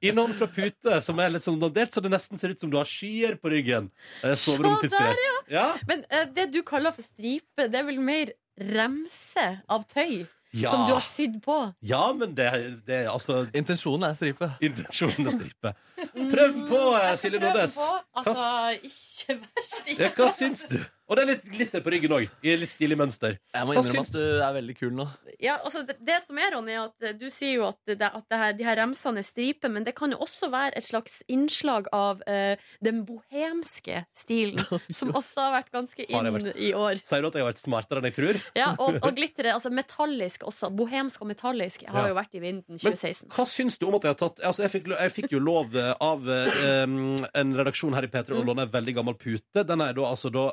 Innhold 0.05 0.37
fra 0.39 0.47
pute 0.47 1.01
som 1.03 1.19
er 1.19 1.33
litt 1.35 1.43
sånn 1.43 1.59
dandert, 1.59 1.91
så 1.91 2.03
det 2.05 2.13
nesten 2.13 2.39
ser 2.39 2.55
ut 2.55 2.63
som 2.63 2.71
du 2.71 2.77
har 2.79 2.87
skyer 2.87 3.35
på 3.41 3.51
ryggen. 3.51 3.89
Eh, 4.23 4.37
Soveromsinspirert. 4.39 5.51
Ja. 5.51 5.73
Men 5.91 6.05
uh, 6.13 6.23
det 6.31 6.53
du 6.55 6.61
kaller 6.67 6.95
for 6.95 7.03
stripe, 7.03 7.67
det 7.67 7.81
er 7.81 7.89
vel 7.89 7.99
mer 8.05 8.31
remse 8.61 9.61
av 9.69 9.85
tøy 9.93 10.27
Ja. 10.55 10.69
som 10.71 10.83
du 10.87 10.93
har 10.93 11.01
sydd 11.01 11.39
på? 11.43 11.55
ja, 11.83 12.13
men 12.13 12.35
det, 12.37 12.83
det 12.87 12.95
er 13.07 13.11
altså 13.11 13.47
Intensjonen 13.57 14.05
er 14.11 14.15
stripe. 14.19 14.51
intensjonen 14.61 15.27
er 15.31 15.31
stripe. 15.39 15.73
Prøv 16.13 16.53
den 16.53 16.67
på, 16.69 16.81
eh, 16.99 17.15
Silje 17.17 17.41
Nordnes. 17.41 17.79
Altså, 18.15 18.77
ikke 18.85 19.39
verst. 19.41 19.89
Ja, 19.99 20.11
hva 20.19 20.29
syns 20.31 20.67
du? 20.69 20.77
Og 21.13 21.19
det 21.19 21.25
er 21.27 21.29
litt 21.35 21.43
glitter 21.53 21.83
på 21.85 21.93
ryggen 21.93 22.13
òg, 22.17 22.23
i 22.41 22.55
litt 22.57 22.73
stilig 22.73 22.97
mønster. 22.97 23.35
Jeg 23.53 23.67
må 23.69 23.75
innrømme 23.77 24.01
at 24.07 24.15
du 24.15 24.23
er 24.47 24.55
veldig 24.57 24.77
kul 24.79 24.93
nå. 24.97 25.05
Ja, 25.45 25.59
altså 25.61 25.83
det, 25.85 25.99
det 26.01 26.17
som 26.25 26.39
er, 26.41 26.55
Ronny, 26.55 26.73
er 26.73 26.87
at 26.87 27.05
eh, 27.05 27.13
du 27.21 27.27
sier 27.29 27.59
jo 27.59 27.67
at, 27.69 27.77
det, 27.91 27.99
at 28.09 28.25
det 28.33 28.39
her, 28.41 28.55
de 28.57 28.65
her 28.65 28.79
remsene 28.81 29.21
er 29.21 29.27
striper, 29.29 29.69
men 29.75 29.85
det 29.85 29.93
kan 29.99 30.15
jo 30.15 30.17
også 30.25 30.49
være 30.53 30.73
et 30.81 30.87
slags 30.87 31.19
innslag 31.29 31.91
av 31.93 32.23
uh, 32.25 32.55
den 32.81 33.03
bohemske 33.05 34.05
stilen, 34.17 34.63
som 34.99 35.13
også 35.13 35.45
har 35.45 35.53
vært 35.59 35.71
ganske 35.75 36.07
inn 36.09 36.31
vært- 36.39 36.57
i 36.57 36.73
år. 36.79 37.03
Sier 37.05 37.21
du 37.21 37.29
at 37.29 37.37
jeg 37.37 37.45
har 37.45 37.51
vært 37.53 37.61
smartere 37.61 38.01
enn 38.01 38.09
jeg 38.09 38.17
tror? 38.17 38.41
Ja, 38.57 38.71
og, 38.79 38.97
og 39.05 39.13
glitteret, 39.19 39.53
altså 39.59 39.73
metallisk 39.75 40.47
også. 40.49 40.73
Bohemsk 40.81 41.21
og 41.27 41.31
metallisk 41.35 41.85
har 41.91 42.07
Ja. 42.07 42.09
jo 42.15 42.17
vært 42.17 42.41
i 42.41 42.43
vinden 42.43 42.79
2016. 42.81 43.29
Men 43.29 43.37
hva 43.37 43.47
syns 43.53 43.77
du 43.77 43.85
om 43.91 43.99
at 44.01 44.07
jeg 44.09 44.15
har 44.17 44.21
tatt 44.25 44.41
Altså, 44.43 44.65
jeg 44.65 44.73
fikk, 44.73 44.89
jeg 44.97 45.13
fikk 45.13 45.33
jo 45.37 45.39
lov 45.45 45.77
eh, 45.79 45.93
av 46.03 46.25
um, 46.27 46.95
en 47.37 47.53
redaksjon 47.59 47.95
her 47.95 48.07
i 48.07 48.11
P3 48.11 48.35
å 48.39 48.43
låne 48.47 48.65
en 48.67 48.73
veldig 48.73 48.95
gammel 48.97 49.15
pute. 49.21 49.63
Den 49.69 49.83
er 49.85 49.93
da 49.97 50.07
altså 50.09 50.31
da 50.33 50.49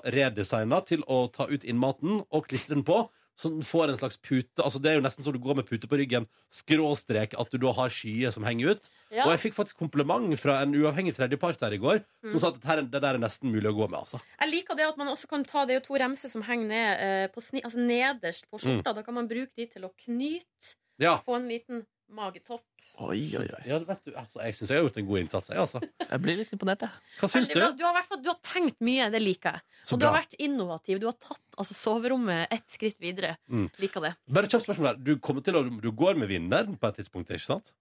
redesigna 0.50 0.82
til 0.86 1.04
å 1.08 1.32
ta 1.32 1.46
ut 1.48 1.64
innmaten 1.64 2.26
og 2.32 2.48
klistre 2.48 2.76
den 2.76 2.84
på. 2.84 3.10
Så 3.40 3.48
den 3.50 3.62
får 3.64 3.88
en 3.88 3.96
slags 3.98 4.18
pute 4.20 4.60
Altså 4.60 4.82
Det 4.82 4.90
er 4.92 4.96
jo 4.98 5.02
nesten 5.06 5.24
så 5.24 5.32
du 5.32 5.40
går 5.40 5.56
med 5.56 5.66
pute 5.66 5.88
på 5.88 5.96
ryggen, 5.96 6.26
skråstrek 6.52 7.36
at 7.40 7.50
du 7.54 7.58
da 7.58 7.72
har 7.72 7.88
skyer 7.90 8.34
som 8.36 8.44
henger 8.44 8.74
ut. 8.76 8.90
Ja. 9.12 9.24
Og 9.24 9.32
jeg 9.32 9.40
fikk 9.46 9.56
faktisk 9.56 9.78
kompliment 9.80 10.34
fra 10.42 10.58
en 10.66 10.74
uavhengig 10.76 11.16
tredjepart 11.16 11.62
her 11.64 11.72
i 11.72 11.80
går, 11.80 12.02
som 12.30 12.40
sa 12.40 12.50
at 12.50 12.64
her- 12.68 12.82
det 12.82 13.00
der 13.02 13.14
er 13.16 13.18
nesten 13.18 13.50
mulig 13.50 13.72
å 13.72 13.78
gå 13.78 13.90
med. 13.90 14.00
altså 14.02 14.20
Jeg 14.42 14.50
liker 14.52 14.76
det 14.76 14.88
at 14.90 14.98
man 14.98 15.08
også 15.08 15.30
kan 15.30 15.44
ta 15.46 15.66
Det 15.66 15.76
er 15.76 15.80
jo 15.80 15.86
to 15.88 15.94
remser 16.04 16.30
som 16.30 16.42
henger 16.44 16.68
ned 16.68 17.00
eh, 17.00 17.28
på 17.30 17.40
sni, 17.42 17.62
altså 17.64 17.78
nederst 17.80 18.44
på 18.52 18.60
Mm. 18.60 18.84
skjorta. 18.84 18.96
Da 18.96 19.02
kan 19.04 19.14
man 19.14 19.28
bruke 19.30 19.56
de 19.56 19.66
til 19.68 19.84
å 19.84 19.92
knyte, 19.96 20.76
Ja, 21.00 21.16
få 21.18 21.36
en 21.38 21.48
liten 21.48 21.86
magetopp. 22.16 22.66
Oi, 23.00 23.22
oi, 23.40 23.46
oi. 23.48 23.60
ja 23.64 23.78
vet 23.88 24.02
du, 24.04 24.12
altså, 24.20 24.42
Jeg 24.44 24.56
syns 24.58 24.72
jeg 24.74 24.80
har 24.80 24.84
gjort 24.84 24.98
en 25.00 25.06
god 25.08 25.20
innsats. 25.22 25.50
Jeg, 25.54 25.60
altså. 25.62 25.80
Jeg 26.12 26.22
blir 26.24 26.40
litt 26.42 26.52
imponert, 26.56 26.82
jeg. 26.84 27.04
Hva 27.22 27.30
syns 27.32 27.52
du? 27.52 27.56
Du 27.56 27.84
har, 27.86 27.94
i 27.94 27.98
hvert 28.00 28.10
fall- 28.12 28.22
du 28.26 28.30
har 28.32 28.40
tenkt 28.44 28.80
mye, 28.84 29.08
det 29.14 29.22
liker 29.24 29.56
jeg. 29.56 29.64
Så 29.88 29.96
og 29.96 30.02
du 30.02 30.08
har 30.10 30.18
vært 30.18 30.36
innovativ. 30.42 31.00
Du 31.00 31.08
har 31.08 31.16
tatt 31.16 31.60
altså, 31.62 31.78
soverommet 31.80 32.52
ett 32.52 32.68
skritt 32.74 33.00
videre. 33.00 33.38
Mm. 33.48 33.70
Liker 33.80 34.04
det. 34.04 34.14
Bare 34.28 34.52
kjapt 34.52 34.66
spørsmål 34.68 34.92
her. 34.92 35.00
Du, 35.00 35.14
til 35.46 35.60
å, 35.62 35.64
du 35.80 35.90
går 35.96 36.20
med 36.20 36.32
vinneren 36.34 36.76
på 36.82 36.92
et 36.92 37.00
tidspunkt, 37.00 37.32
ikke 37.32 37.46
sant? 37.46 37.72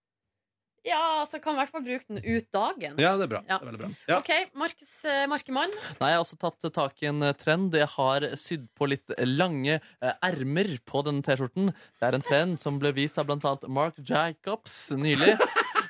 Ja, 0.88 1.02
altså 1.22 1.40
kan 1.42 1.56
i 1.56 1.60
hvert 1.60 1.72
fall 1.72 1.84
bruke 1.84 2.06
den 2.08 2.20
ut 2.24 2.48
dagen. 2.54 2.98
Ja, 3.00 3.14
det 3.20 3.28
er 3.28 3.32
bra. 3.34 3.42
Ja. 3.44 3.58
Det 3.58 3.66
er 3.66 3.70
veldig 3.70 3.82
bra. 3.82 3.90
Ja. 4.08 4.18
OK, 4.22 4.32
Markus 4.58 4.92
eh, 5.08 5.24
Markemann. 5.30 5.74
Nei, 6.00 6.12
Jeg 6.12 6.18
har 6.18 6.24
også 6.24 6.40
tatt 6.40 6.68
tak 6.74 7.04
i 7.04 7.10
en 7.10 7.24
eh, 7.26 7.36
trend. 7.38 7.76
Jeg 7.76 7.90
har 7.94 8.28
sydd 8.40 8.66
på 8.78 8.88
litt 8.90 9.12
lange 9.26 9.78
eh, 9.78 10.14
ermer 10.30 10.74
på 10.88 11.04
denne 11.06 11.24
T-skjorten. 11.26 11.72
Det 11.98 12.08
er 12.08 12.18
en 12.18 12.26
trend 12.26 12.60
som 12.62 12.80
ble 12.80 12.94
vist 12.96 13.20
av 13.20 13.28
blant 13.28 13.44
annet 13.48 13.68
Mark 13.68 14.00
Jacobs 14.02 14.86
nylig. 14.96 15.36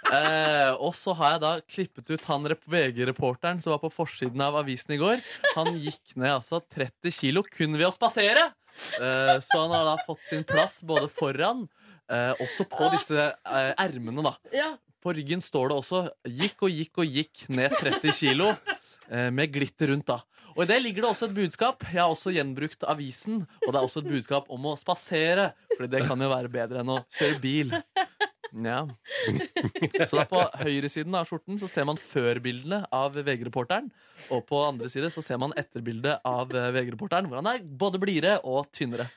Eh, 0.09 0.71
og 0.81 0.95
så 0.97 1.13
har 1.19 1.35
jeg 1.35 1.41
da 1.43 1.51
klippet 1.69 2.09
ut 2.09 2.23
han 2.31 2.47
VG-reporteren 2.49 3.59
som 3.61 3.75
var 3.75 3.83
på 3.83 3.91
forsiden 3.93 4.41
av 4.41 4.57
avisen 4.57 4.95
i 4.95 5.01
går. 5.01 5.21
Han 5.53 5.75
gikk 5.77 6.15
ned 6.17 6.39
altså 6.39 6.63
30 6.65 7.13
kilo 7.13 7.43
kun 7.45 7.77
ved 7.77 7.91
å 7.91 7.93
spasere! 7.93 8.47
Eh, 9.01 9.35
så 9.45 9.61
han 9.61 9.75
har 9.75 9.85
da 9.85 9.97
fått 10.07 10.25
sin 10.31 10.45
plass 10.49 10.81
både 10.87 11.09
foran, 11.13 11.67
eh, 12.09 12.33
også 12.41 12.67
på 12.71 12.91
disse 12.95 13.19
eh, 13.21 13.73
ermene, 13.77 14.25
da. 14.25 14.35
Ja. 14.55 14.71
På 15.03 15.15
ryggen 15.15 15.43
står 15.45 15.71
det 15.71 15.79
også 15.79 16.01
'gikk 16.27 16.65
og 16.67 16.75
gikk 16.75 16.99
og 16.99 17.07
gikk 17.19 17.45
ned 17.49 17.71
30 17.79 18.13
kilo', 18.13 18.57
eh, 19.11 19.31
med 19.31 19.53
glitter 19.53 19.93
rundt, 19.93 20.07
da. 20.07 20.21
Og 20.57 20.65
i 20.65 20.67
det 20.67 20.83
ligger 20.83 21.05
det 21.05 21.11
også 21.13 21.29
et 21.29 21.37
budskap. 21.37 21.85
Jeg 21.87 22.03
har 22.03 22.11
også 22.11 22.35
gjenbrukt 22.35 22.83
avisen, 22.83 23.47
og 23.63 23.69
det 23.71 23.79
er 23.79 23.85
også 23.87 24.03
et 24.03 24.11
budskap 24.11 24.49
om 24.51 24.65
å 24.67 24.79
spasere, 24.79 25.53
for 25.77 25.87
det 25.87 26.03
kan 26.09 26.19
jo 26.19 26.29
være 26.29 26.51
bedre 26.51 26.83
enn 26.83 26.97
å 26.97 27.05
kjøre 27.15 27.41
bil. 27.41 27.75
Ja. 28.65 28.89
Så 30.09 30.17
da 30.17 30.25
på 30.29 30.41
høyresiden 30.63 31.15
av 31.15 31.29
skjorten 31.29 31.59
så 31.61 31.69
ser 31.71 31.85
man 31.89 32.01
førbildene 32.01 32.81
av 32.91 33.15
VG-reporteren, 33.15 33.91
og 34.33 34.47
på 34.49 34.63
andre 34.65 34.89
side 34.91 35.13
så 35.15 35.23
ser 35.23 35.39
man 35.39 35.55
etterbildet 35.59 36.25
av 36.27 36.55
eh, 36.57 36.71
VG-reporteren, 36.75 37.29
hvor 37.29 37.43
han 37.43 37.51
er 37.53 37.63
både 37.63 38.01
blidere 38.03 38.39
og 38.49 38.71
tynnere. 38.75 39.09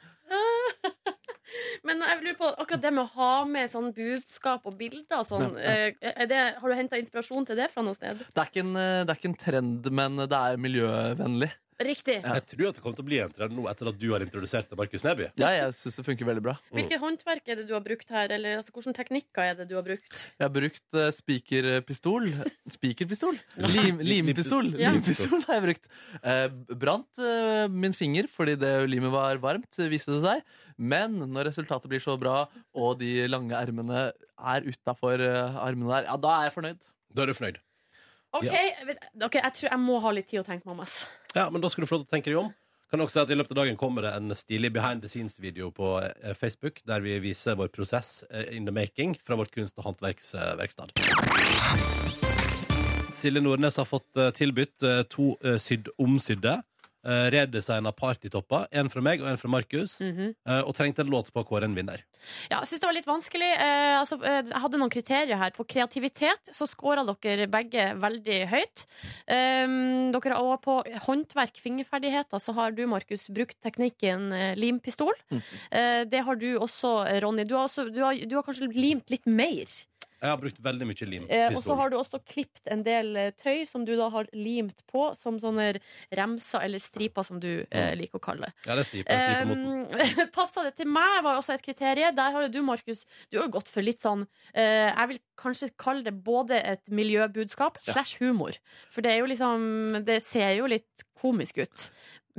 Men 1.87 2.03
jeg 2.05 2.19
lurer 2.21 2.37
på 2.37 2.49
akkurat 2.61 2.83
det 2.83 2.91
med 2.93 3.03
å 3.03 3.11
ha 3.15 3.31
med 3.49 3.69
sånn 3.71 3.89
budskap 3.95 4.67
og 4.69 4.75
bilder 4.77 5.21
og 5.21 5.25
sånn. 5.25 5.55
eh, 5.57 6.25
det, 6.29 6.41
har 6.61 6.69
du 6.69 6.77
henta 6.77 6.99
inspirasjon 7.01 7.47
til 7.49 7.57
det 7.57 7.71
fra 7.73 7.81
noe 7.85 7.97
sted? 7.97 8.21
Det 8.21 8.43
er 8.43 8.51
ikke 8.51 8.63
en, 8.67 8.75
eh, 8.77 9.01
det 9.01 9.15
er 9.15 9.21
ikke 9.21 9.31
en 9.31 9.39
trend, 9.45 9.89
men 10.01 10.21
det 10.21 10.37
er 10.37 10.61
miljøvennlig. 10.61 11.49
Riktig. 11.81 12.17
Ja. 12.19 12.35
Jeg 12.37 12.45
tror 12.51 12.67
at 12.69 12.77
det 12.77 12.83
kommer 12.83 12.97
til 12.97 13.03
å 13.03 13.07
bli 13.07 13.19
en 13.23 13.31
trend 13.33 13.55
nå 13.57 13.63
etter 13.71 13.89
at 13.89 13.97
du 13.97 14.07
har 14.11 14.23
introdusert 14.23 14.69
det, 14.69 14.77
Markus 14.77 15.05
Neby. 15.05 15.29
Ja, 15.41 15.49
jeg 15.55 15.75
synes 15.77 15.97
det 15.97 16.05
funker 16.05 16.27
veldig 16.29 16.43
bra. 16.45 16.55
Hvilket 16.75 17.01
håndverk 17.01 17.47
er 17.49 17.61
det 17.61 17.65
du 17.69 17.73
har 17.73 17.83
brukt 17.85 18.11
her? 18.13 18.33
Eller 18.35 18.59
altså, 18.59 18.73
hvilke 18.75 18.93
teknikker 18.99 19.47
er 19.47 19.55
det 19.61 19.67
du 19.71 19.73
har 19.79 19.85
brukt? 19.85 20.11
Jeg 20.13 20.45
har 20.45 20.51
brukt 20.53 20.97
uh, 20.97 21.07
spikerpistol 21.15 22.27
Spikerpistol? 22.75 23.39
Lim, 23.71 24.03
limpistol. 24.05 24.69
Ja. 24.77 24.93
Limpistol 24.93 25.41
har 25.47 25.57
jeg 25.57 25.65
brukt. 25.69 25.89
Uh, 26.21 26.75
brant 26.83 27.23
uh, 27.23 27.65
min 27.71 27.97
finger 27.97 28.29
fordi 28.31 28.57
det 28.61 28.75
limet 28.91 29.13
var 29.13 29.41
varmt, 29.41 29.81
viste 29.91 30.13
det 30.13 30.21
seg. 30.25 30.45
Men 30.77 31.17
når 31.33 31.49
resultatet 31.49 31.89
blir 31.89 32.01
så 32.03 32.13
bra, 32.19 32.45
og 32.77 33.01
de 33.01 33.25
lange 33.29 33.57
ermene 33.57 34.09
er 34.11 34.69
utafor 34.69 35.21
armene 35.21 35.91
der, 35.97 36.07
ja, 36.09 36.21
da 36.21 36.37
er 36.37 36.49
jeg 36.49 36.57
fornøyd. 36.59 36.87
Da 37.11 37.25
er 37.25 37.31
du 37.31 37.37
fornøyd. 37.37 37.61
OK, 38.33 38.47
vet- 38.87 39.05
ok, 39.27 39.35
jeg 39.41 39.53
tror 39.57 39.69
jeg 39.71 39.79
må 39.79 39.99
ha 40.01 40.11
litt 40.15 40.27
tid 40.31 40.39
å 40.39 40.45
tenke 40.47 40.65
meg 40.65 40.73
om. 40.77 40.79
ass. 40.85 41.05
Ja, 41.35 41.49
men 41.49 41.61
da 41.61 41.67
skal 41.69 41.83
du 41.83 41.87
få 41.89 41.97
lov 41.99 42.05
til 42.05 42.11
å 42.11 42.15
tenke 42.15 42.31
deg 42.31 42.37
om. 42.39 42.53
Kan 42.91 42.99
også 42.99 43.13
si 43.13 43.19
at 43.23 43.29
I 43.31 43.35
løpet 43.39 43.51
av 43.55 43.59
dagen 43.61 43.77
kommer 43.79 44.01
det 44.03 44.13
en 44.17 44.33
stilig 44.35 44.71
behind 44.75 45.01
the 45.01 45.07
scenes-video 45.07 45.69
på 45.71 45.93
eh, 46.03 46.33
Facebook, 46.35 46.81
der 46.87 46.99
vi 47.03 47.17
viser 47.23 47.55
vår 47.55 47.69
prosess 47.71 48.23
eh, 48.29 48.49
in 48.55 48.65
the 48.67 48.71
making 48.75 49.15
fra 49.23 49.35
vårt 49.39 49.51
kunst- 49.55 49.77
og 49.79 49.85
håndverksverksted. 49.89 50.91
Silje 53.15 53.41
Nordnes 53.43 53.77
har 53.77 53.85
fått 53.87 54.17
eh, 54.17 54.31
tilbudt 54.35 54.83
eh, 54.87 55.03
to 55.11 55.35
eh, 55.43 55.55
sydd 55.61 55.87
omsydde. 56.01 56.57
Uh, 57.01 57.31
Redesigna 57.33 57.91
partytopper. 57.91 58.67
En 58.71 58.89
fra 58.93 59.01
meg 59.01 59.23
og 59.23 59.29
en 59.31 59.39
fra 59.41 59.49
Markus. 59.49 59.99
Mhm. 60.01 60.35
eh, 60.45 60.61
og 60.61 60.75
trengte 60.77 61.01
en 61.01 61.09
låt 61.09 61.31
på 61.33 61.41
å 61.41 61.47
kåre 61.47 61.65
en 61.65 61.75
vinner. 61.75 62.03
Ja, 62.51 62.59
jeg 62.59 62.69
syns 62.69 62.81
det 62.81 62.89
var 62.89 62.97
litt 62.97 63.09
vanskelig. 63.09 63.49
Eh, 63.57 63.95
altså, 63.99 64.19
eh, 64.23 64.41
jeg 64.45 64.61
hadde 64.61 64.77
noen 64.77 64.93
kriterier 64.93 65.37
her. 65.37 65.51
På 65.55 65.65
kreativitet 65.65 66.51
så 66.53 66.67
scora 66.69 67.03
dere 67.07 67.47
begge 67.49 67.87
veldig 67.97 68.39
høyt. 68.51 68.85
Um, 69.25 70.11
dere, 70.13 70.37
og 70.37 70.61
på 70.61 70.77
håndverk, 71.07 71.57
fingerferdigheter, 71.57 72.37
så 72.39 72.53
har 72.53 72.71
du, 72.77 72.85
Markus, 72.85 73.27
brukt 73.33 73.57
teknikken 73.65 74.29
limpistol. 74.59 75.15
limpistol. 75.31 75.41
Eh, 75.71 76.03
det 76.05 76.23
har 76.25 76.35
du 76.35 76.57
også, 76.57 77.21
Ronny. 77.23 77.45
Du 77.45 77.55
har, 77.55 77.65
også, 77.65 77.89
du, 77.89 78.01
har, 78.03 78.13
du 78.13 78.35
har 78.37 78.45
kanskje 78.45 78.69
limt 78.75 79.09
litt 79.09 79.25
mer. 79.25 79.65
Jeg 80.21 80.29
har 80.29 80.37
brukt 80.37 80.59
veldig 80.61 80.85
mye 80.85 81.07
lim. 81.09 81.23
Eh, 81.33 81.47
og 81.49 81.63
så 81.65 81.75
har 81.79 81.89
du 81.89 81.97
også 81.97 82.19
klippet 82.21 82.69
en 82.69 82.83
del 82.85 83.15
eh, 83.17 83.31
tøy 83.41 83.63
som 83.65 83.85
du 83.87 83.95
da 83.97 84.05
har 84.13 84.29
limt 84.37 84.83
på 84.91 85.07
som 85.17 85.39
sånne 85.41 85.71
remser 86.17 86.67
eller 86.67 86.81
striper, 86.83 87.25
som 87.25 87.39
du 87.41 87.49
eh, 87.65 87.93
liker 87.97 88.19
å 88.19 88.23
kalle 88.23 88.51
det. 88.51 88.67
Ja, 88.67 88.75
det 88.77 88.85
er 88.85 88.89
striper. 88.91 89.23
striper 89.25 89.49
moten. 89.49 89.81
Um, 89.89 90.31
Passa 90.37 90.67
det 90.67 90.75
til 90.77 90.91
meg, 90.93 91.17
var 91.25 91.41
også 91.41 91.57
et 91.57 91.65
kriterium. 91.65 92.13
Der 92.17 92.37
har 92.37 92.47
du, 92.53 92.61
Markus, 92.65 93.03
du 93.31 93.39
har 93.39 93.49
jo 93.49 93.55
gått 93.57 93.71
for 93.71 93.85
litt 93.85 94.03
sånn 94.03 94.27
eh, 94.53 94.91
Jeg 94.91 95.09
vil 95.13 95.21
kanskje 95.41 95.73
kalle 95.81 96.05
det 96.05 96.13
både 96.21 96.61
et 96.69 96.85
miljøbudskap 96.93 97.81
slash 97.81 98.21
humor. 98.21 98.61
For 98.93 99.01
det 99.01 99.15
er 99.15 99.23
jo 99.23 99.29
liksom 99.31 100.01
Det 100.05 100.21
ser 100.23 100.53
jo 100.59 100.69
litt 100.69 101.07
komisk 101.17 101.63
ut. 101.65 101.89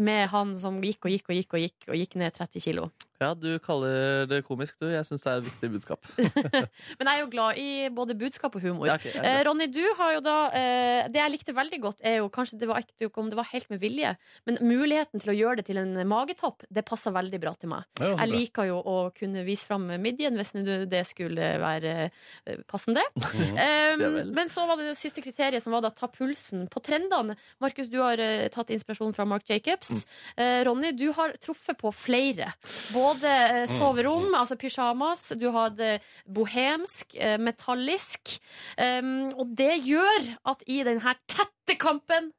Med 0.02 0.30
han 0.32 0.54
som 0.56 0.78
gikk 0.82 1.10
og 1.10 1.12
gikk 1.12 1.28
og 1.28 1.36
gikk 1.36 1.56
og 1.56 1.66
gikk 1.66 1.90
og 1.90 1.98
gikk 1.98 2.20
ned 2.22 2.38
30 2.38 2.64
kilo. 2.64 2.92
Ja, 3.22 3.32
du 3.38 3.50
kaller 3.62 4.26
det 4.30 4.42
komisk, 4.46 4.76
du. 4.82 4.88
Jeg 4.90 5.06
syns 5.08 5.24
det 5.24 5.32
er 5.32 5.40
et 5.42 5.48
viktig 5.48 5.70
budskap. 5.76 6.08
Men 6.98 7.08
jeg 7.08 7.12
er 7.14 7.20
jo 7.22 7.30
glad 7.32 7.60
i 7.62 7.70
både 7.94 8.16
budskap 8.18 8.56
og 8.58 8.64
humor. 8.64 8.88
Ja, 8.90 8.98
okay, 9.00 9.12
Eh. 9.22 9.42
Ronny, 9.46 9.66
du 9.70 9.82
har 9.98 10.14
jo 10.16 10.20
da 10.24 10.36
eh, 10.56 11.08
Det 11.12 11.20
jeg 11.20 11.32
likte 11.34 11.52
veldig 11.54 11.78
godt, 11.82 12.00
er 12.06 12.16
jo 12.20 12.28
kanskje 12.32 12.58
det 12.58 12.68
var 12.70 12.82
ikke 12.82 13.10
om 13.20 13.28
det 13.30 13.36
var 13.38 13.46
helt 13.52 13.68
med 13.70 13.80
vilje, 13.82 14.14
men 14.48 14.58
muligheten 14.64 15.22
til 15.22 15.32
å 15.32 15.36
gjøre 15.36 15.60
det 15.60 15.66
til 15.68 15.78
en 15.80 15.92
magetopp, 16.08 16.64
det 16.72 16.84
passer 16.88 17.14
veldig 17.14 17.40
bra 17.42 17.52
til 17.58 17.70
meg. 17.72 17.86
Ja, 18.00 18.14
Jeg 18.22 18.32
liker 18.32 18.68
jo 18.70 18.80
å 18.80 18.96
kunne 19.14 19.44
vise 19.46 19.68
fram 19.68 19.86
midjen 20.02 20.38
hvis 20.38 20.54
det 20.90 21.02
skulle 21.08 21.52
være 21.62 21.94
eh, 22.08 22.62
passende. 22.70 23.04
Mm. 23.42 23.56
Um, 23.58 24.34
men 24.36 24.48
så 24.52 24.64
var 24.68 24.76
det 24.78 24.90
det 24.90 24.96
siste 24.98 25.22
kriteriet, 25.24 25.62
som 25.64 25.72
var 25.74 25.82
da 25.82 25.90
ta 25.94 26.06
pulsen 26.10 26.66
på 26.70 26.80
trendene. 26.84 27.34
Markus, 27.62 27.88
du 27.90 27.96
har 28.02 28.20
eh, 28.22 28.46
tatt 28.52 28.70
inspirasjon 28.74 29.14
fra 29.16 29.24
Mark 29.28 29.48
Jacobs. 29.48 30.04
Mm. 30.04 30.42
Eh, 30.44 30.58
Ronny, 30.68 30.92
du 30.96 31.08
har 31.16 31.34
truffet 31.42 31.78
på 31.80 31.90
flere. 31.96 32.52
Både 32.92 33.11
eh, 33.20 33.62
Mm. 33.66 33.72
soverom, 33.78 34.34
altså 34.34 34.56
pysjamas, 34.56 35.28
du 35.38 35.50
hadde 35.52 36.00
bohemsk, 36.26 37.14
eh, 37.18 37.36
metallisk. 37.38 38.38
Um, 38.78 39.32
og 39.36 39.52
det 39.56 39.82
gjør 39.84 40.30
at 40.48 40.62
i 40.66 40.82
den 40.82 41.00
her 41.04 41.14
tette 41.28 41.76
kampen 41.78 42.32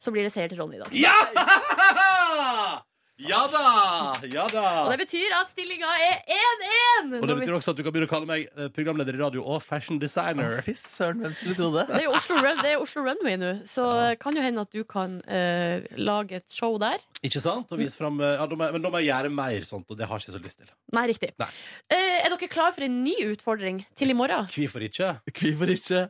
så 0.00 0.10
blir 0.12 0.22
det 0.24 0.32
seier 0.32 0.48
til 0.48 0.60
Ronny 0.60 0.76
i 0.76 0.82
dag. 0.84 0.92
Ja! 0.96 2.80
Ja 3.20 3.42
da! 3.52 3.62
Ja 4.32 4.46
da! 4.48 4.64
Og 4.86 4.90
det 4.94 5.02
betyr 5.02 5.34
at 5.36 5.50
stillinga 5.52 5.88
er 6.00 6.22
1-1! 7.04 7.10
Og 7.18 7.26
det 7.28 7.36
betyr 7.42 7.56
også 7.58 7.74
at 7.74 7.80
du 7.80 7.82
kan 7.84 7.92
begynne 7.92 8.08
å 8.08 8.12
kalle 8.12 8.28
meg 8.28 8.46
eh, 8.54 8.70
programleder 8.72 9.18
i 9.18 9.20
radio 9.20 9.42
og 9.44 9.60
fashion 9.64 9.98
designer. 10.00 10.62
Fy 10.64 10.72
søren, 10.78 11.20
hvem 11.20 11.34
skulle 11.36 11.56
tro 11.58 11.68
det? 11.74 11.84
Det 11.90 11.98
er 11.98 12.06
jo 12.06 12.14
Oslo, 12.16 12.38
Run, 12.40 12.62
det 12.64 12.70
er 12.72 12.80
Oslo 12.80 13.04
Runway 13.04 13.36
nå, 13.40 13.50
så 13.68 13.84
kan 14.22 14.38
jo 14.38 14.44
hende 14.44 14.64
at 14.64 14.72
du 14.72 14.80
kan 14.88 15.18
uh, 15.28 15.84
lage 16.00 16.40
et 16.40 16.56
show 16.56 16.78
der. 16.80 17.02
Ikke 17.26 17.42
sant? 17.44 17.68
Og 17.68 17.82
vise 17.82 18.00
frem, 18.00 18.16
eh, 18.24 18.40
ja, 18.40 18.48
men 18.62 18.80
da 18.80 18.94
må 18.94 19.02
jeg 19.02 19.10
gjøre 19.10 19.34
mer 19.36 19.68
sånt, 19.68 19.90
og 19.92 20.00
det 20.00 20.08
har 20.08 20.16
jeg 20.16 20.30
ikke 20.30 20.38
så 20.38 20.42
lyst 20.46 20.62
til. 20.62 20.72
Nei, 20.96 21.04
riktig. 21.12 21.32
Nei. 21.42 21.50
Uh, 21.92 22.16
er 22.24 22.32
dere 22.32 22.50
klar 22.56 22.72
for 22.76 22.88
en 22.88 22.98
ny 23.04 23.18
utfordring 23.28 23.84
til 24.00 24.14
i 24.14 24.16
morgen? 24.16 24.48
Hvorfor 24.54 24.86
ikke? 24.88 25.12
Hvorfor 25.28 25.76
ikke? 25.76 26.06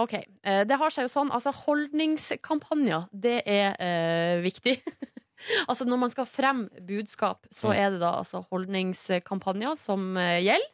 Ok, 0.00 0.18
Uh, 0.48 0.62
Det 0.64 0.76
har 0.80 0.92
seg 0.94 1.04
jo 1.04 1.10
sånn, 1.12 1.30
altså 1.34 1.52
holdningskampanjer, 1.52 3.08
det 3.12 3.40
er 3.44 3.74
eh, 3.84 4.40
viktig. 4.44 4.78
Altså 5.66 5.86
Når 5.88 6.00
man 6.04 6.12
skal 6.12 6.28
fremme 6.28 6.84
budskap, 6.88 7.46
så 7.54 7.72
er 7.74 7.92
det 7.94 8.02
da 8.02 8.14
altså 8.20 8.42
holdningskampanjer 8.50 9.76
som 9.78 10.16
eh, 10.20 10.40
gjelder. 10.46 10.72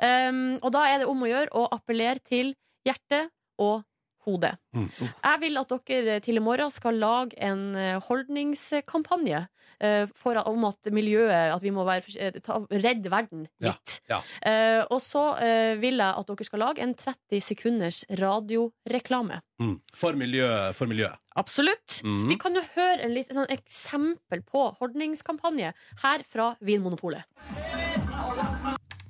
Um, 0.00 0.56
og 0.62 0.70
da 0.76 0.84
er 0.88 1.02
det 1.02 1.10
om 1.10 1.24
å 1.24 1.30
gjøre 1.30 1.52
å 1.58 1.66
appellere 1.74 2.22
til 2.22 2.54
hjerte 2.86 3.26
og 3.62 3.82
hode. 4.26 4.50
Mm. 4.76 4.88
Jeg 5.00 5.40
vil 5.40 5.60
at 5.62 5.74
dere 5.88 6.20
til 6.24 6.36
i 6.40 6.42
morgen 6.42 6.72
skal 6.74 6.98
lage 7.00 7.36
en 7.40 7.68
eh, 7.78 8.00
holdningskampanje 8.08 9.44
eh, 9.80 10.06
for, 10.18 10.38
om 10.50 10.64
at 10.68 10.90
miljøet 10.92 11.54
At 11.54 11.62
vi 11.62 11.70
må 11.74 11.84
være, 11.86 12.02
eh, 12.20 12.38
ta, 12.44 12.58
redde 12.70 13.10
verden 13.12 13.46
litt. 13.62 14.00
ja. 14.10 14.20
Eh, 14.42 14.82
og 14.90 15.00
så 15.04 15.24
eh, 15.42 15.76
vil 15.80 15.96
jeg 16.02 16.20
at 16.20 16.26
dere 16.32 16.48
skal 16.48 16.62
lage 16.64 16.82
en 16.84 16.94
30 16.98 17.40
sekunders 17.44 18.02
radioreklame. 18.10 19.40
Mm. 19.62 19.78
For, 19.94 20.12
miljø, 20.18 20.48
for 20.76 20.90
miljøet. 20.90 21.16
Absolutt. 21.36 22.00
Mhm. 22.04 22.28
Vi 22.32 22.36
kan 22.40 22.54
jo 22.56 22.62
høre 22.74 23.04
en 23.04 23.12
litt, 23.14 23.28
sånn 23.32 23.48
eksempel 23.52 24.42
på 24.48 24.70
holdningskampanje 24.80 25.72
her 26.02 26.24
fra 26.28 26.54
Vinmonopolet. 26.64 27.24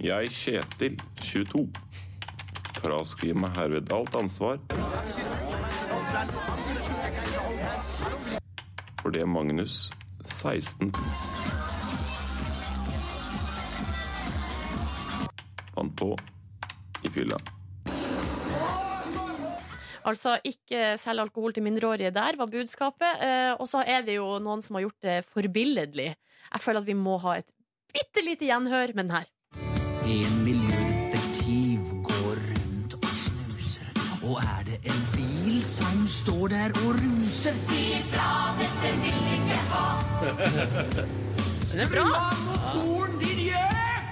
Jeg, 0.03 0.29
Kjetil, 0.35 0.99
22, 1.23 1.62
fraskriver 2.81 3.41
meg 3.47 3.57
herved 3.59 3.93
alt 3.97 4.18
ansvar 4.18 4.61
for 9.07 9.14
det 9.14 9.22
Magnus, 9.31 9.93
16, 10.27 10.89
fant 15.77 15.95
på 16.01 16.09
i 17.07 17.12
fylla. 17.14 17.39
Altså 20.07 20.35
ikke 20.43 20.97
selge 20.99 21.22
alkohol 21.22 21.55
til 21.55 21.62
mindreårige 21.66 22.11
der, 22.14 22.39
var 22.39 22.51
budskapet. 22.51 23.22
Eh, 23.22 23.55
og 23.55 23.70
så 23.70 23.87
er 23.87 24.03
det 24.07 24.18
jo 24.18 24.41
noen 24.43 24.62
som 24.62 24.79
har 24.79 24.89
gjort 24.89 25.07
det 25.07 25.16
forbilledlig. 25.31 26.12
Jeg 26.51 26.66
føler 26.66 26.83
at 26.83 26.91
vi 26.91 26.99
må 26.99 27.18
ha 27.22 27.39
et 27.39 27.51
bitte 27.95 28.27
lite 28.27 28.51
gjenhør 28.51 28.95
med 28.95 29.07
den 29.07 29.18
her. 29.20 29.35
En 30.03 30.41
miljødetektiv 30.43 30.66
Og 34.27 34.41
er 34.43 34.62
det 34.66 34.79
en 34.91 35.03
bil 35.12 35.64
som 35.64 36.09
står 36.09 36.49
der 36.49 36.72
og 36.87 36.95
ruser? 36.99 37.55
Si 37.68 37.83
ifra, 37.99 38.57
dette 38.59 38.91
vil 39.03 39.20
ikke 39.37 39.59
ha. 39.70 39.85
Den 41.70 41.81
er 41.81 41.89
bra! 41.93 42.07
Motoren 42.47 43.14
din 43.22 43.45
gjør! 43.51 44.03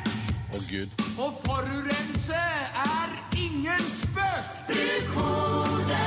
Å, 0.55 0.61
gud. 0.71 0.95
Å 1.19 1.29
forurense 1.43 2.45
er 2.85 3.19
ingen 3.41 3.91
spøk. 3.91 4.55
Bruk 4.71 5.19
hodet. 5.19 6.07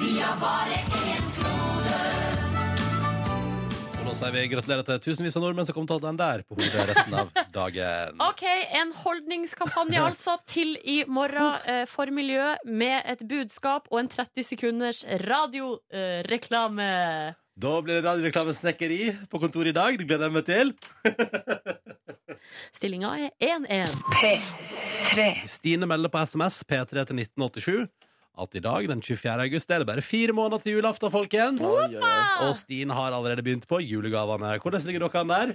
Vi 0.00 0.16
har 0.22 0.40
bare 0.40 0.80
én. 1.04 1.33
Nå 4.14 4.18
sier 4.20 4.30
vi 4.30 4.42
gratulerer 4.46 4.86
til 4.86 5.00
tusenvis 5.02 5.34
av 5.34 5.42
nordmenn 5.42 5.66
som 5.66 5.74
kommer 5.74 5.88
til 5.90 5.96
å 5.96 5.98
ha 5.98 6.02
den 6.04 6.18
der 6.20 6.42
på 6.46 6.54
hodet 6.54 6.84
resten 6.86 7.16
av 7.18 7.32
dagen. 7.56 8.20
OK, 8.22 8.44
en 8.78 8.92
holdningskampanje 8.94 10.04
altså 10.04 10.36
til 10.46 10.76
i 10.86 11.00
morgen 11.10 11.58
eh, 11.66 11.82
for 11.90 12.06
miljø 12.14 12.52
med 12.62 13.02
et 13.10 13.24
budskap 13.26 13.90
og 13.90 14.04
en 14.04 14.10
30 14.12 14.46
sekunders 14.46 15.02
radioreklame. 15.24 16.86
Da 17.58 17.74
blir 17.82 17.98
det 17.98 18.06
radioreklamesnekkeri 18.06 19.00
på 19.34 19.42
kontoret 19.42 19.72
i 19.72 19.76
dag. 19.80 19.98
Det 19.98 20.06
gleder 20.06 20.30
jeg 20.30 20.36
meg 20.38 20.46
til. 20.46 20.70
Stillinga 22.78 23.16
er 23.18 23.34
1-1. 23.42 23.98
P3. 24.14 25.26
Stine 25.58 25.90
melder 25.90 26.14
på 26.14 26.22
SMS 26.22 26.62
P3 26.62 27.02
til 27.02 27.24
1987 27.26 27.90
at 28.34 28.56
i 28.58 28.62
dag, 28.62 28.88
den 28.90 29.02
24. 29.02 29.34
august, 29.46 29.70
er 29.70 29.82
det 29.82 29.86
bare 29.86 30.02
fire 30.02 30.34
måneder 30.34 30.62
til 30.62 30.78
julaften, 30.78 31.10
folkens. 31.10 31.62
Oi, 31.62 31.94
oi, 31.94 32.00
oi. 32.02 32.48
Og 32.48 32.56
Stine 32.58 32.94
har 32.96 33.14
allerede 33.14 33.44
begynt 33.46 33.68
på 33.70 33.78
julegavene. 33.78 34.56
Hvordan 34.62 34.88
ligger 34.88 35.06
dere 35.06 35.22
an 35.22 35.30
der? 35.34 35.54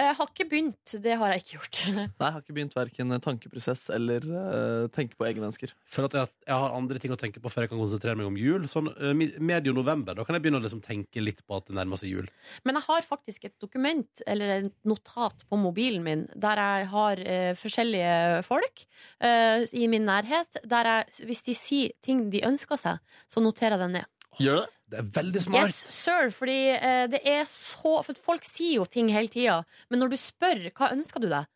Jeg 0.00 0.16
har 0.16 0.28
ikke 0.30 0.46
begynt. 0.48 0.92
Det 1.04 1.14
har 1.20 1.32
jeg 1.32 1.42
ikke 1.42 1.56
gjort. 1.58 1.80
Nei, 1.92 2.06
jeg 2.08 2.34
har 2.34 2.40
ikke 2.40 2.54
begynt 2.56 2.76
verken 2.76 3.16
tankeprosess 3.22 3.90
eller 3.92 4.24
uh, 4.24 4.86
tenke 4.94 5.18
på 5.18 5.26
egne 5.28 5.50
ønsker. 5.50 5.74
For 5.84 6.08
at 6.08 6.16
jeg, 6.16 6.30
jeg 6.48 6.62
har 6.64 6.76
andre 6.76 7.00
ting 7.02 7.12
å 7.12 7.18
tenke 7.20 7.42
på 7.42 7.52
før 7.52 7.66
jeg 7.66 7.72
kan 7.74 7.82
konsentrere 7.82 8.16
meg 8.18 8.30
om 8.30 8.38
jul. 8.40 8.64
Sånn 8.72 8.88
uh, 8.88 9.12
medio 9.12 9.74
november, 9.76 10.16
da 10.16 10.24
kan 10.26 10.38
jeg 10.38 10.46
begynne 10.46 10.62
å 10.62 10.64
liksom 10.64 10.82
tenke 10.84 11.24
litt 11.24 11.44
på 11.44 11.58
at 11.58 11.68
det 11.68 11.76
nærmer 11.76 12.00
seg 12.00 12.14
jul. 12.14 12.30
Men 12.64 12.80
jeg 12.80 12.88
har 12.88 13.06
faktisk 13.06 13.48
et 13.50 13.56
dokument, 13.62 14.24
eller 14.26 14.56
et 14.56 14.72
notat 14.88 15.44
på 15.48 15.60
mobilen 15.60 16.04
min, 16.06 16.26
der 16.40 16.62
jeg 16.62 16.90
har 16.94 17.24
uh, 17.26 17.52
forskjellige 17.58 18.42
folk 18.46 18.86
eh, 19.22 19.64
i 19.76 19.86
min 19.90 20.06
nærhet. 20.08 20.62
Der 20.68 20.88
jeg, 20.88 21.26
hvis 21.28 21.44
de 21.46 21.54
sier 21.56 21.96
ting 22.04 22.26
de 22.32 22.42
ønsker 22.48 22.80
seg, 22.80 23.02
så 23.30 23.44
noterer 23.44 23.76
jeg 23.76 23.84
det 23.84 23.90
ned. 23.98 24.08
Gjør 24.40 24.62
det? 24.62 24.70
Det 24.92 24.98
er 25.00 25.06
veldig 25.14 25.40
smart. 25.40 25.70
Yes, 25.70 25.78
sir, 25.88 26.28
fordi 26.36 26.58
eh, 26.74 27.06
det 27.12 27.22
er 27.28 27.46
så 27.48 28.02
For 28.04 28.18
folk 28.20 28.44
sier 28.44 28.82
jo 28.82 28.84
ting 28.84 29.08
hele 29.12 29.30
tida, 29.32 29.62
men 29.88 30.02
når 30.02 30.12
du 30.12 30.18
spør 30.20 30.60
hva 30.68 30.90
ønsker 30.92 31.22
du 31.22 31.28
deg 31.30 31.48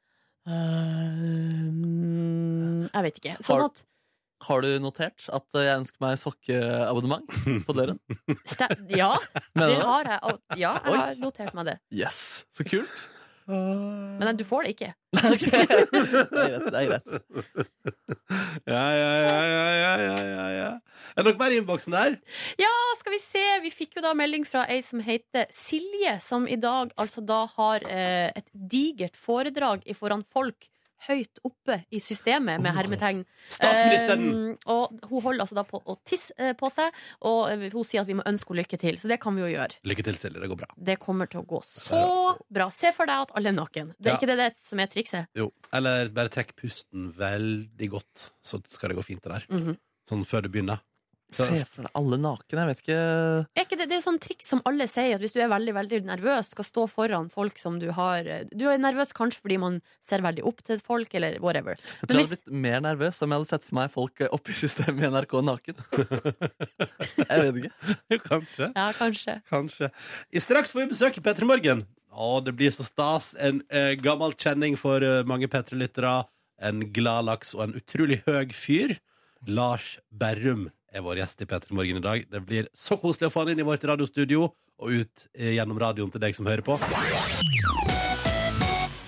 uh, 0.49 1.68
Jeg 2.95 3.05
vet 3.09 3.20
ikke. 3.20 3.34
Sånn 3.45 3.66
at 3.66 3.82
Har 4.47 4.64
du 4.64 4.70
notert 4.80 5.28
at 5.37 5.59
jeg 5.59 5.82
ønsker 5.82 6.07
meg 6.07 6.16
sokkeabonnement 6.22 7.28
på 7.68 7.76
døren? 7.76 8.01
Ja, 8.89 9.12
det 9.61 9.76
har 9.84 10.05
jeg. 10.14 10.20
Ja, 10.57 10.72
jeg 10.80 10.97
har 11.03 11.20
notert 11.20 11.53
meg 11.59 11.68
det. 11.74 11.76
Yes, 11.93 12.47
så 12.57 12.64
kult. 12.68 13.05
Men 13.47 14.37
du 14.39 14.45
får 14.45 14.67
det 14.67 14.75
ikke. 14.75 14.93
Det 15.17 15.23
er 15.23 15.37
greit. 15.39 16.67
Det 16.67 16.81
er 16.81 16.89
greit. 16.91 17.09
Ja, 18.67 18.85
ja, 18.91 19.11
ja, 19.23 19.41
ja, 19.47 19.71
ja, 19.77 19.93
ja, 20.03 20.17
ja, 20.27 20.47
ja. 20.57 20.71
Er 21.17 21.25
det 21.25 21.31
noe 21.31 21.41
mer 21.41 21.55
i 21.55 21.59
innboksen 21.61 21.95
der? 21.95 22.17
Ja, 22.61 22.73
skal 22.99 23.15
vi 23.15 23.21
se. 23.23 23.45
Vi 23.65 23.73
fikk 23.73 23.97
jo 23.99 24.05
da 24.05 24.13
melding 24.19 24.45
fra 24.49 24.67
ei 24.73 24.83
som 24.85 25.01
heter 25.05 25.47
Silje, 25.55 26.19
som 26.21 26.49
i 26.51 26.59
dag 26.61 26.91
altså 27.01 27.23
da 27.25 27.45
har 27.55 27.87
eh, 27.89 28.29
et 28.37 28.51
digert 28.53 29.17
foredrag 29.17 29.87
foran 29.97 30.27
folk 30.27 30.69
høyt 31.07 31.39
oppe 31.45 31.85
i 31.93 32.01
systemet, 32.01 32.61
med 32.65 32.73
hermetegn. 32.75 33.21
Eh, 33.61 34.57
og 34.73 34.97
hun 35.11 35.23
holder 35.23 35.45
altså 35.45 35.59
da 35.59 35.65
på 35.69 35.81
å 35.85 35.97
tisse 36.09 36.33
eh, 36.41 36.55
på 36.59 36.71
seg, 36.73 36.95
og 37.29 37.51
eh, 37.53 37.67
hun 37.75 37.85
sier 37.87 38.03
at 38.03 38.09
vi 38.11 38.17
må 38.19 38.25
ønske 38.27 38.51
henne 38.51 38.63
lykke 38.65 38.81
til. 38.81 38.99
Så 39.01 39.11
det 39.11 39.21
kan 39.23 39.37
vi 39.37 39.45
jo 39.45 39.51
gjøre. 39.53 39.79
Lykke 39.87 40.07
til, 40.09 40.19
Silje. 40.21 40.41
Det 40.43 40.51
går 40.53 40.61
bra. 40.63 40.71
Det 40.91 40.99
kommer 41.03 41.31
til 41.31 41.43
å 41.43 41.47
gå 41.47 41.61
så 41.69 42.03
bra. 42.49 42.69
Se 42.75 42.93
for 42.97 43.07
deg 43.11 43.27
at 43.29 43.35
alle 43.39 43.53
er 43.53 43.59
naken. 43.61 43.95
Det 43.99 44.11
er 44.11 44.15
Ja. 44.15 44.19
ikke 44.21 44.31
det, 44.33 44.37
det 44.41 44.51
som 44.59 44.81
er 44.81 44.87
trikset. 44.93 45.29
Jo. 45.37 45.51
Eller 45.73 46.09
bare 46.09 46.33
trekk 46.33 46.55
pusten 46.57 47.13
veldig 47.17 47.91
godt, 47.91 48.31
så 48.43 48.63
skal 48.69 48.91
det 48.91 48.97
gå 49.01 49.05
fint, 49.05 49.23
det 49.23 49.33
der. 49.37 49.47
Mhm. 49.53 49.77
Sånn 50.09 50.25
før 50.25 50.43
du 50.47 50.49
begynner. 50.55 50.81
Se 51.37 51.64
for 51.74 51.84
deg 51.87 51.91
alle 52.01 52.18
nakne. 52.22 52.62
Jeg 52.62 52.68
vet 52.70 52.80
ikke 52.84 52.97
Er 52.97 53.64
ikke 53.66 53.78
det, 53.80 53.87
det 53.91 53.97
er 53.97 54.01
jo 54.01 54.05
sånn 54.07 54.20
triks 54.22 54.49
som 54.53 54.62
alle 54.68 54.87
sier, 54.91 55.14
at 55.18 55.22
hvis 55.24 55.34
du 55.37 55.41
er 55.45 55.51
veldig 55.53 55.74
veldig 55.76 56.01
nervøs, 56.09 56.51
skal 56.55 56.64
stå 56.68 56.87
foran 56.91 57.28
folk 57.32 57.59
som 57.61 57.78
du 57.82 57.91
har 57.97 58.24
Du 58.55 58.64
er 58.70 58.78
nervøs 58.82 59.12
kanskje 59.16 59.43
fordi 59.45 59.59
man 59.62 59.80
ser 60.05 60.24
veldig 60.24 60.45
opp 60.49 60.62
til 60.66 60.78
folk, 60.84 61.12
eller 61.18 61.39
whatever. 61.45 61.76
Jeg 61.76 62.09
tror 62.09 62.09
tror 62.09 62.16
jeg 62.16 62.24
hvis- 62.24 62.30
hadde 62.37 62.45
blitt 62.47 62.62
mer 62.66 62.80
nervøs 62.89 63.22
om 63.22 63.30
jeg 63.34 63.39
hadde 63.43 63.51
sett 63.53 63.64
for 63.68 63.74
meg 63.80 63.91
folk 63.95 64.20
eh, 64.24 64.32
oppe 64.32 64.51
i 64.55 64.59
systemet 64.62 65.05
i 65.05 65.11
NRK 65.12 65.37
naken. 65.45 65.82
Jeg 67.26 67.43
vet 67.43 67.59
ikke. 67.61 67.97
Jo, 68.12 68.18
kanskje. 68.24 68.68
Ja, 68.76 68.87
kanskje. 68.97 69.34
Kanskje. 69.51 69.91
I 70.32 70.41
straks 70.43 70.72
får 70.74 70.84
vi 70.84 70.89
besøk 70.95 71.18
i 71.18 71.22
P3 71.24 71.47
Morgen. 71.49 71.84
Å, 72.16 72.28
det 72.45 72.55
blir 72.57 72.72
så 72.72 72.84
stas. 72.87 73.34
En 73.43 73.61
eh, 73.68 73.95
gammel 74.01 74.32
kjenning 74.41 74.76
for 74.80 75.05
eh, 75.05 75.22
mange 75.28 75.49
P3-lyttere. 75.53 76.14
En 76.64 76.80
gladlaks 76.97 77.53
og 77.57 77.66
en 77.66 77.74
utrolig 77.76 78.22
høy 78.28 78.53
fyr. 78.57 78.97
Lars 79.47 79.99
Berrum 80.11 80.70
er 80.97 81.05
vår 81.05 81.21
gjest 81.21 81.45
i 81.45 81.49
P3 81.49 81.77
Morgen 81.77 82.01
i 82.01 82.05
dag. 82.05 82.25
Det 82.31 82.43
blir 82.47 82.69
så 82.77 82.97
koselig 83.01 83.29
å 83.29 83.35
få 83.35 83.45
han 83.45 83.53
inn 83.53 83.63
i 83.63 83.69
vårt 83.69 83.85
radiostudio 83.85 84.49
og 84.49 84.93
ut 84.93 85.29
eh, 85.37 85.57
gjennom 85.57 85.81
radioen 85.81 86.13
til 86.13 86.23
deg 86.23 86.37
som 86.37 86.49
hører 86.49 86.65
på. 86.65 86.79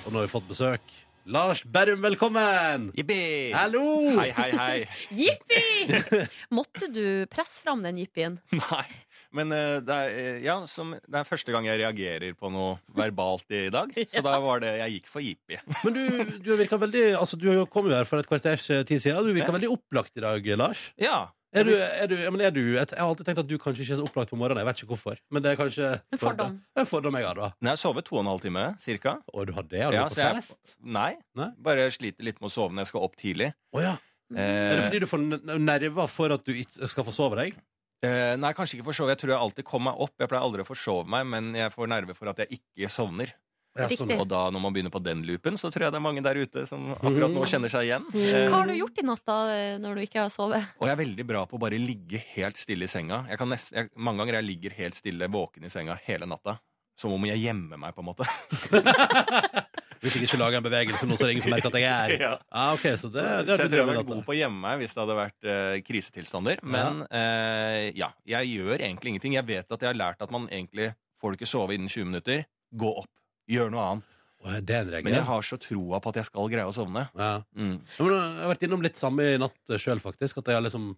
Og 0.04 0.12
nå 0.12 0.20
har 0.20 0.24
vi 0.24 0.32
fått 0.32 0.48
besøk. 0.48 0.96
Lars 1.28 1.60
Berrum, 1.68 2.00
velkommen! 2.00 2.86
Jippi! 2.96 3.52
Hallo! 3.52 3.82
Hei, 4.16 4.30
hei, 4.32 4.48
hei. 4.56 4.78
Jippi! 5.20 6.22
Måtte 6.56 6.88
du 6.88 7.28
presse 7.28 7.60
fram 7.60 7.84
den 7.84 8.00
jippien? 8.00 8.38
Nei. 8.62 8.86
Men 9.36 9.52
eh, 9.52 9.74
det, 9.84 9.92
er, 9.92 10.14
eh, 10.16 10.38
ja, 10.46 10.54
som, 10.64 10.94
det 10.96 11.20
er 11.20 11.28
første 11.28 11.52
gang 11.52 11.68
jeg 11.68 11.82
reagerer 11.82 12.32
på 12.32 12.48
noe 12.52 12.78
verbalt 12.96 13.44
i 13.52 13.66
dag. 13.72 13.92
Så 14.08 14.24
da 14.24 14.38
var 14.40 14.64
det 14.64 14.78
Jeg 14.78 14.94
gikk 14.96 15.10
for 15.12 15.24
jippi. 15.24 15.60
Men 15.82 15.98
du, 15.98 16.04
du 16.40 16.54
virker 16.56 16.80
veldig 16.80 17.10
Altså, 17.18 17.36
du 17.36 17.50
kom 17.68 17.90
jo 17.90 17.96
her 17.98 18.08
for 18.08 18.24
et 18.24 18.30
kvarters 18.30 18.64
tid 18.64 18.96
siden. 18.96 19.28
Du 19.28 19.36
virker 19.36 19.52
veldig 19.52 19.74
opplagt 19.76 20.16
i 20.16 20.24
dag, 20.24 20.48
Lars. 20.56 20.80
Ja. 20.96 21.26
Er 21.56 21.64
du, 21.64 21.70
er 21.72 22.06
du, 22.10 22.14
ja, 22.20 22.30
men 22.30 22.42
er 22.44 22.50
du 22.52 22.60
et, 22.76 22.90
Jeg 22.92 23.00
har 23.00 23.08
alltid 23.08 23.24
tenkt 23.24 23.38
at 23.40 23.46
du 23.48 23.54
kanskje 23.56 23.80
ikke 23.86 23.94
er 23.94 24.00
så 24.02 24.04
opplagt 24.04 24.28
på 24.30 24.36
morgenen. 24.36 24.60
Jeg 24.60 24.68
vet 24.68 24.82
ikke 24.82 24.90
hvorfor. 24.92 25.16
Men 25.32 25.42
det 25.42 25.52
er 25.54 25.56
kanskje 25.56 25.86
En 26.12 26.20
fordom. 26.20 26.58
En 26.76 26.88
fordom 26.90 27.16
jeg 27.16 27.24
har, 27.24 27.34
da. 27.40 27.48
Nei, 27.62 27.70
jeg 27.70 27.76
har 27.78 27.80
sovet 27.80 28.04
to 28.04 28.18
og 28.18 28.20
en 28.20 28.28
halv 28.32 28.42
time, 28.44 28.64
cirka. 28.84 29.14
Og 29.32 29.46
du 29.48 29.54
har 29.56 29.62
det? 29.64 29.80
Har 29.80 29.90
du 29.92 29.96
Ja, 29.96 30.04
vært 30.04 30.18
på 30.18 30.26
jeg- 30.26 30.42
fest? 30.42 30.74
Nei. 30.84 31.16
Nei? 31.34 31.48
Bare 31.58 31.88
sliter 31.90 32.22
litt 32.28 32.40
med 32.42 32.50
å 32.50 32.52
sove 32.52 32.72
når 32.76 32.84
jeg 32.84 32.90
skal 32.92 33.00
opp 33.08 33.16
tidlig. 33.16 33.54
Oh, 33.72 33.80
ja. 33.80 33.96
Eh, 34.36 34.44
Er 34.44 34.76
det 34.76 34.84
fordi 34.90 35.00
du 35.00 35.06
får 35.08 35.58
nerver 35.58 36.06
for 36.12 36.32
at 36.36 36.44
du 36.44 36.52
ikke 36.52 36.86
skal 36.92 37.04
forsove 37.04 37.36
deg? 37.40 37.54
eh, 38.04 38.36
nei, 38.36 38.52
kanskje 38.52 38.76
ikke 38.78 38.92
forsove. 38.92 39.08
Jeg 39.08 39.18
tror 39.24 39.32
jeg 39.32 39.40
alltid 39.40 39.64
kommer 39.64 39.92
meg 39.92 40.00
opp. 40.04 40.12
Jeg 40.20 40.28
pleier 40.28 40.44
aldri 40.44 40.60
å 40.62 40.68
forsove 40.68 41.08
meg, 41.08 41.24
men 41.26 41.54
jeg 41.54 41.72
får 41.72 41.88
nerver 41.88 42.14
for 42.14 42.28
at 42.28 42.36
jeg 42.44 42.60
ikke 42.60 42.90
sovner. 42.92 43.32
Ja, 43.78 43.86
sånn, 43.88 44.08
Riktig. 44.10 44.18
Og 44.20 44.28
da 44.30 44.42
når 44.54 44.64
man 44.64 44.74
begynner 44.74 44.92
på 44.94 45.00
den 45.04 45.22
loopen, 45.28 45.56
så 45.60 45.70
tror 45.72 45.86
jeg 45.86 45.94
det 45.94 46.00
er 46.00 46.04
mange 46.04 46.22
der 46.26 46.40
ute 46.42 46.64
som 46.68 46.90
akkurat 46.98 47.32
nå 47.34 47.44
kjenner 47.48 47.72
seg 47.72 47.86
igjen. 47.88 48.08
Eh, 48.18 48.48
Hva 48.50 48.62
har 48.62 48.70
du 48.70 48.74
gjort 48.76 48.98
i 48.98 49.06
natt 49.06 49.24
da, 49.28 49.38
når 49.82 50.00
du 50.00 50.04
ikke 50.06 50.24
har 50.24 50.32
sovet? 50.34 50.72
Og 50.80 50.88
jeg 50.90 50.96
er 50.96 51.02
veldig 51.04 51.28
bra 51.30 51.44
på 51.48 51.58
å 51.58 51.62
bare 51.62 51.78
ligge 51.80 52.20
helt 52.34 52.58
stille 52.60 52.88
i 52.88 52.90
senga. 52.90 53.22
Jeg 53.30 53.38
kan 53.40 53.52
nest, 53.54 53.70
jeg, 53.76 53.92
mange 53.96 54.24
ganger 54.24 54.40
jeg 54.40 54.48
ligger 54.50 54.78
helt 54.82 54.98
stille 54.98 55.30
våken 55.30 55.68
i 55.68 55.72
senga 55.72 55.96
hele 56.08 56.28
natta. 56.30 56.58
Som 56.98 57.12
om 57.14 57.24
jeg 57.28 57.38
gjemmer 57.38 57.78
meg, 57.78 57.94
på 57.94 58.02
en 58.02 58.08
måte. 58.10 58.26
Hvis 60.02 60.14
jeg 60.14 60.28
ikke 60.28 60.38
lager 60.38 60.60
en 60.60 60.66
bevegelse 60.66 61.06
nå, 61.06 61.16
så 61.18 61.26
er 61.26 61.30
det 61.30 61.34
ingen 61.36 61.44
som 61.48 61.54
merker 61.56 61.70
at 61.72 61.78
jeg 61.80 61.88
er 61.90 62.12
Ja. 62.28 62.32
ah, 62.54 62.72
okay, 62.74 62.94
så 63.00 63.10
det, 63.10 63.24
det, 63.48 63.56
så 63.56 63.64
jeg 63.64 63.72
tror 63.72 63.80
jeg 63.80 63.86
hadde 63.86 63.96
vært 63.98 64.10
god 64.12 64.24
på 64.28 64.34
å 64.34 64.38
gjemme 64.38 64.60
meg 64.62 64.82
hvis 64.82 64.94
det 64.94 65.02
hadde 65.02 65.16
vært 65.18 65.48
uh, 65.50 65.74
krisetilstander. 65.86 66.62
Men 66.62 67.00
eh, 67.10 67.88
ja, 67.98 68.12
jeg 68.28 68.52
gjør 68.52 68.76
egentlig 68.78 69.14
ingenting. 69.14 69.34
Jeg 69.38 69.46
vet 69.48 69.74
at 69.74 69.82
jeg 69.86 69.90
har 69.90 69.98
lært 69.98 70.22
at 70.22 70.34
man 70.34 70.46
egentlig 70.50 70.92
får 71.18 71.34
du 71.34 71.40
ikke 71.40 71.50
sove 71.50 71.74
innen 71.74 71.90
20 71.90 72.10
minutter. 72.12 72.44
Gå 72.78 72.92
opp. 73.02 73.10
Gjør 73.48 73.70
noe 73.74 73.86
annet. 73.90 74.14
Å, 74.44 74.52
Det 74.62 74.70
er 74.76 74.80
en 74.84 74.90
regel. 74.92 75.04
Men 75.08 75.14
jeg 75.18 75.26
har 75.26 75.42
så 75.42 75.58
troa 75.58 75.98
på 76.00 76.08
at 76.12 76.20
jeg 76.22 76.28
skal 76.30 76.48
greie 76.52 76.68
å 76.68 76.74
sovne. 76.76 77.08
ja. 77.16 77.42
Mm. 77.56 77.80
Ja, 77.98 78.04
men 78.04 78.14
Jeg 78.14 78.40
har 78.44 78.54
vært 78.54 78.62
innom 78.68 78.82
litt 78.86 78.96
samme 78.96 79.34
i 79.34 79.36
natt 79.38 79.76
sjøl, 79.82 79.98
faktisk. 80.00 80.38
At 80.38 80.46
jeg 80.52 80.54
har 80.60 80.62
liksom 80.62 80.96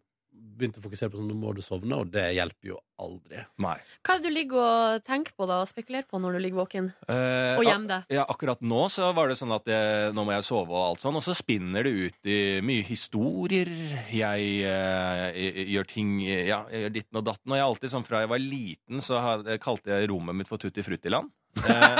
begynt 0.61 0.77
å 0.77 0.83
fokusere 0.85 1.09
på 1.09 1.17
sånn, 1.17 1.29
nå 1.31 1.35
må 1.41 1.55
du 1.57 1.63
sovne, 1.65 1.97
og 1.97 2.11
det 2.13 2.35
hjelper 2.37 2.69
jo 2.69 2.77
aldri. 3.01 3.41
Nei. 3.65 3.79
Hva 4.05 4.13
er 4.13 4.21
det 4.21 4.29
du 4.29 4.35
ligger 4.35 4.61
og 4.61 5.05
tenker 5.07 5.33
på 5.33 5.47
da, 5.49 5.63
og 5.63 5.69
spekulerer 5.71 6.05
på 6.05 6.21
når 6.21 6.37
du 6.37 6.39
ligger 6.45 6.59
våken? 6.61 6.91
Eh, 7.09 7.57
Og 7.57 7.65
gjemmer 7.65 7.89
deg? 7.95 8.05
Ja, 8.13 8.27
akkurat 8.29 8.61
nå 8.61 8.83
så 8.93 9.09
var 9.17 9.29
det 9.33 9.39
sånn 9.41 9.55
at 9.57 9.65
jeg, 9.73 10.13
nå 10.13 10.25
må 10.29 10.35
jeg 10.37 10.45
sove 10.45 10.69
og 10.77 10.85
alt 10.91 11.01
sånn, 11.01 11.17
og 11.17 11.25
så 11.25 11.33
spinner 11.39 11.83
det 11.89 11.95
ut 11.97 12.29
i 12.29 12.39
mye 12.61 12.85
historier. 12.85 13.73
Jeg 14.13 14.61
eh, 14.69 15.33
jeg- 15.33 15.55
jeg 15.57 15.67
gjør 15.73 15.87
ting 15.89 16.21
Ja, 16.21 16.67
jeg 16.69 16.83
gjør 16.85 16.93
ditten 16.93 17.17
og 17.17 17.25
datten. 17.25 17.53
Og 17.53 17.57
jeg 17.57 17.65
er 17.65 17.71
alltid 17.73 17.91
sånn 17.97 18.05
fra 18.05 18.21
jeg 18.21 18.29
var 18.29 18.39
liten, 18.39 19.01
så 19.01 19.17
kalte 19.61 19.87
jeg 19.97 20.11
rommet 20.11 20.35
mitt 20.37 20.49
for 20.49 20.59
Tutti 20.59 20.83
Fruttiland. 20.83 21.31
Eh, 21.61 21.99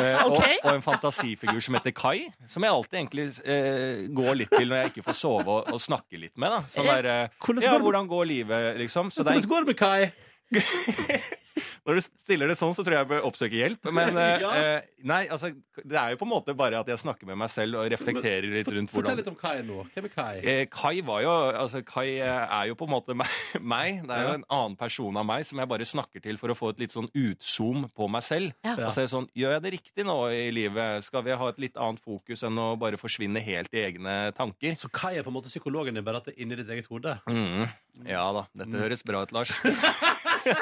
eh, 0.00 0.22
og, 0.26 0.38
og 0.64 0.70
en 0.72 0.82
fantasifigur 0.82 1.60
som 1.62 1.76
heter 1.76 1.92
Kai, 1.94 2.24
som 2.48 2.64
jeg 2.64 2.72
alltid 2.72 2.98
egentlig 2.98 3.26
eh, 3.44 4.06
går 4.16 4.38
litt 4.40 4.50
til 4.54 4.68
når 4.70 4.80
jeg 4.82 4.92
ikke 4.94 5.04
får 5.10 5.18
sove 5.20 5.48
og, 5.58 5.68
og 5.74 5.80
snakke 5.82 6.18
litt 6.18 6.34
med. 6.40 6.50
da 6.50 6.62
Sånn 6.72 6.88
der, 6.88 7.08
eh, 7.12 7.36
Hvordan 7.44 7.62
Ja, 7.62 7.70
går 7.74 7.78
det- 7.78 7.84
hvordan 7.88 8.08
går 8.08 8.24
livet, 8.32 8.78
liksom? 8.80 9.10
Så 9.12 9.22
det 9.22 9.34
er 9.36 9.40
Hvordan 9.40 9.52
går 9.52 9.60
det 9.60 9.68
med 9.74 9.78
Kai? 9.78 10.12
når 11.86 11.98
du 11.98 12.00
stiller 12.22 12.48
det 12.52 12.56
sånn, 12.58 12.74
så 12.76 12.84
tror 12.84 12.94
jeg 12.96 13.02
jeg 13.04 13.10
bør 13.12 13.26
oppsøke 13.28 13.58
hjelp. 13.58 13.90
Men 13.94 14.16
eh, 14.22 14.40
Ja. 14.42 14.50
eh, 14.54 14.88
nei, 15.08 15.20
altså, 15.32 15.50
det 15.84 15.96
er 15.98 16.12
jo 16.14 16.20
på 16.20 16.26
en 16.28 16.32
måte 16.32 16.54
bare 16.58 16.78
at 16.80 16.88
jeg 16.90 16.98
snakker 17.02 17.26
med 17.30 17.38
meg 17.40 17.50
selv 17.52 17.78
og 17.80 17.88
reflekterer 17.92 18.46
litt 18.52 18.68
rundt 18.68 18.90
Fortell 18.92 19.14
hvordan 19.14 19.20
litt 19.22 19.30
om 19.32 19.38
Kai 19.38 19.62
nå. 19.66 19.82
Hvem 19.94 20.08
er 20.08 20.14
Kai? 20.14 20.34
Eh, 20.42 20.64
Kai 20.72 21.00
var 21.06 21.22
jo 21.24 21.32
altså 21.62 21.82
Kai 21.86 22.08
eh, 22.18 22.44
er 22.60 22.68
jo 22.70 22.76
på 22.78 22.88
en 22.88 22.92
måte 22.94 23.16
meg. 23.20 23.28
meg. 23.60 24.02
Det 24.06 24.14
er 24.16 24.22
jo 24.26 24.28
Ja. 24.28 24.34
en 24.40 24.46
annen 24.58 24.76
person 24.78 25.16
av 25.16 25.26
meg 25.28 25.44
som 25.48 25.58
jeg 25.62 25.68
bare 25.70 25.86
snakker 25.88 26.22
til 26.24 26.36
for 26.40 26.52
å 26.52 26.58
få 26.58 26.70
et 26.74 26.80
litt 26.84 26.94
sånn 26.94 27.08
utzoom 27.14 27.88
på 27.96 28.08
meg 28.10 28.22
selv. 28.26 28.52
Ja. 28.66 28.76
Og 28.86 28.92
så 28.92 29.02
er 29.02 29.08
det 29.08 29.14
sånn 29.14 29.28
Gjør 29.38 29.56
jeg 29.58 29.62
det 29.64 29.72
riktig 29.78 30.04
nå 30.08 30.16
i 30.34 30.48
livet? 30.54 31.04
Skal 31.06 31.22
vi 31.26 31.36
ha 31.38 31.48
et 31.52 31.58
litt 31.62 31.76
annet 31.78 32.00
fokus 32.04 32.42
enn 32.46 32.58
å 32.58 32.70
bare 32.80 32.98
forsvinne 33.00 33.40
helt 33.44 33.72
i 33.74 33.84
egne 33.86 34.16
tanker? 34.36 34.74
Så 34.78 34.90
Kai 34.92 35.16
er 35.18 35.26
på 35.26 35.30
en 35.32 35.36
måte 35.38 35.50
psykologen 35.52 35.94
din, 35.94 36.04
bare 36.06 36.20
at 36.22 36.28
det 36.30 36.34
er 36.36 36.42
inni 36.44 36.56
ditt 36.58 36.68
eget 36.74 36.88
hode? 36.90 37.16
Mm. 37.28 37.68
Ja 38.06 38.28
da. 38.32 38.44
Dette 38.54 38.78
høres 38.78 39.02
bra 39.06 39.24
ut, 39.26 39.32
Lars. 39.34 39.50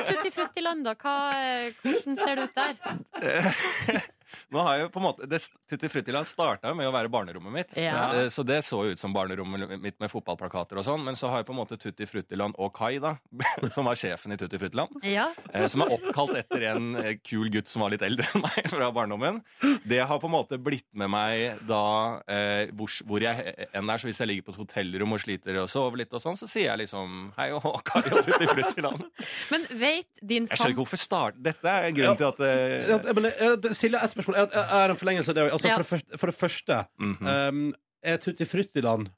Tutti 0.07 0.31
Fruttiland, 0.33 0.86
da. 0.87 0.95
Hva, 1.01 1.17
eh, 1.37 1.73
hvordan 1.83 2.17
ser 2.17 2.35
det 2.39 2.49
ut 2.49 2.57
der? 2.57 4.05
Nå 4.53 4.63
har 4.67 4.77
jeg 4.77 4.87
jo 4.87 4.91
på 4.95 5.01
en 5.03 5.07
måte 5.09 5.29
det, 5.31 5.41
Tutti 5.71 5.89
Fruttiland 5.91 6.27
starta 6.29 6.73
med 6.77 6.89
å 6.89 6.93
være 6.95 7.11
barnerommet 7.13 7.53
mitt. 7.55 7.77
Ja. 7.81 8.13
Eh, 8.15 8.29
Så 8.33 8.45
det 8.47 8.63
så 8.67 8.83
ut 8.91 9.01
som 9.01 9.13
barnerommet 9.15 9.77
mitt 9.83 9.99
med 10.03 10.11
fotballplakater 10.13 10.81
og 10.81 10.87
sånn. 10.87 11.05
Men 11.07 11.17
så 11.19 11.31
har 11.33 11.43
jeg 11.43 11.49
på 11.49 11.55
en 11.57 11.61
måte 11.61 11.79
Tutti 11.81 12.07
Fruttiland 12.09 12.57
og 12.59 12.73
Kai, 12.77 12.99
da, 13.03 13.17
som 13.75 13.89
var 13.89 13.99
sjefen 13.99 14.33
i 14.35 14.39
Tutti 14.41 14.59
Fruttiland. 14.61 14.97
Ja. 15.07 15.29
eh, 15.53 15.67
Som 15.73 15.83
er 15.87 15.93
oppkalt 15.97 16.37
etter 16.43 16.67
en 16.73 16.93
eh, 17.01 17.15
kul 17.25 17.51
gutt 17.55 17.69
som 17.71 17.83
var 17.85 17.93
litt 17.95 18.05
eldre 18.07 18.27
enn 18.35 18.45
meg 18.45 18.69
fra 18.75 18.91
barndommen. 18.95 19.43
Det 19.87 20.01
har 20.07 20.21
på 20.23 20.29
en 20.31 20.35
måte 20.37 20.59
blitt 20.63 20.87
med 20.97 21.11
meg 21.13 21.63
da 21.69 21.83
eh, 22.29 22.73
hvor, 22.77 23.21
jeg 23.23 23.69
enn 23.73 23.91
er. 23.91 23.99
Så 24.03 24.11
hvis 24.11 24.21
jeg 24.23 24.31
ligger 24.33 24.49
på 24.49 24.55
et 24.57 24.61
hotellrom 24.65 25.15
og 25.17 25.23
sliter 25.23 25.61
og 25.63 25.69
sover 25.71 26.03
litt, 26.03 26.13
og 26.17 26.23
sånn, 26.23 26.37
så 26.39 26.49
sier 26.51 26.71
jeg 26.73 26.83
liksom 26.85 27.31
hei 27.39 27.51
og 27.57 27.81
Kai 27.89 28.03
og 28.11 28.23
Tutti 28.27 28.49
Fruttiland. 28.51 29.05
Men 29.53 29.67
vet 29.79 30.21
din 30.23 30.47
Jeg 30.47 30.59
skjønner 30.59 30.75
ikke 30.75 30.83
hvorfor 30.85 31.01
start 31.01 31.37
Dette 31.43 31.71
er 31.71 31.93
grunnen 31.95 32.19
til 32.19 32.27
at 32.29 32.41
uh... 32.43 32.91
Ja, 32.91 33.15
men, 33.17 33.29
Silje, 33.77 33.99
et 34.03 34.13
spørsmål. 34.13 34.26
Jeg 34.35 34.49
jeg 34.55 34.85
er 34.85 34.91
en 34.91 34.97
forlengelse 34.97 35.31
av 35.31 35.35
det. 35.39 35.53
Altså, 35.53 35.69
Ja. 35.69 35.77
for, 35.77 35.83
det 35.83 35.89
første, 35.93 36.19
for 36.19 36.27
det 36.27 36.37
første 36.37 36.85
mhm. 36.99 37.29
um, 37.29 37.75
Er 38.03 38.17
Tutti 38.17 38.45
Fruttiland 38.45 39.09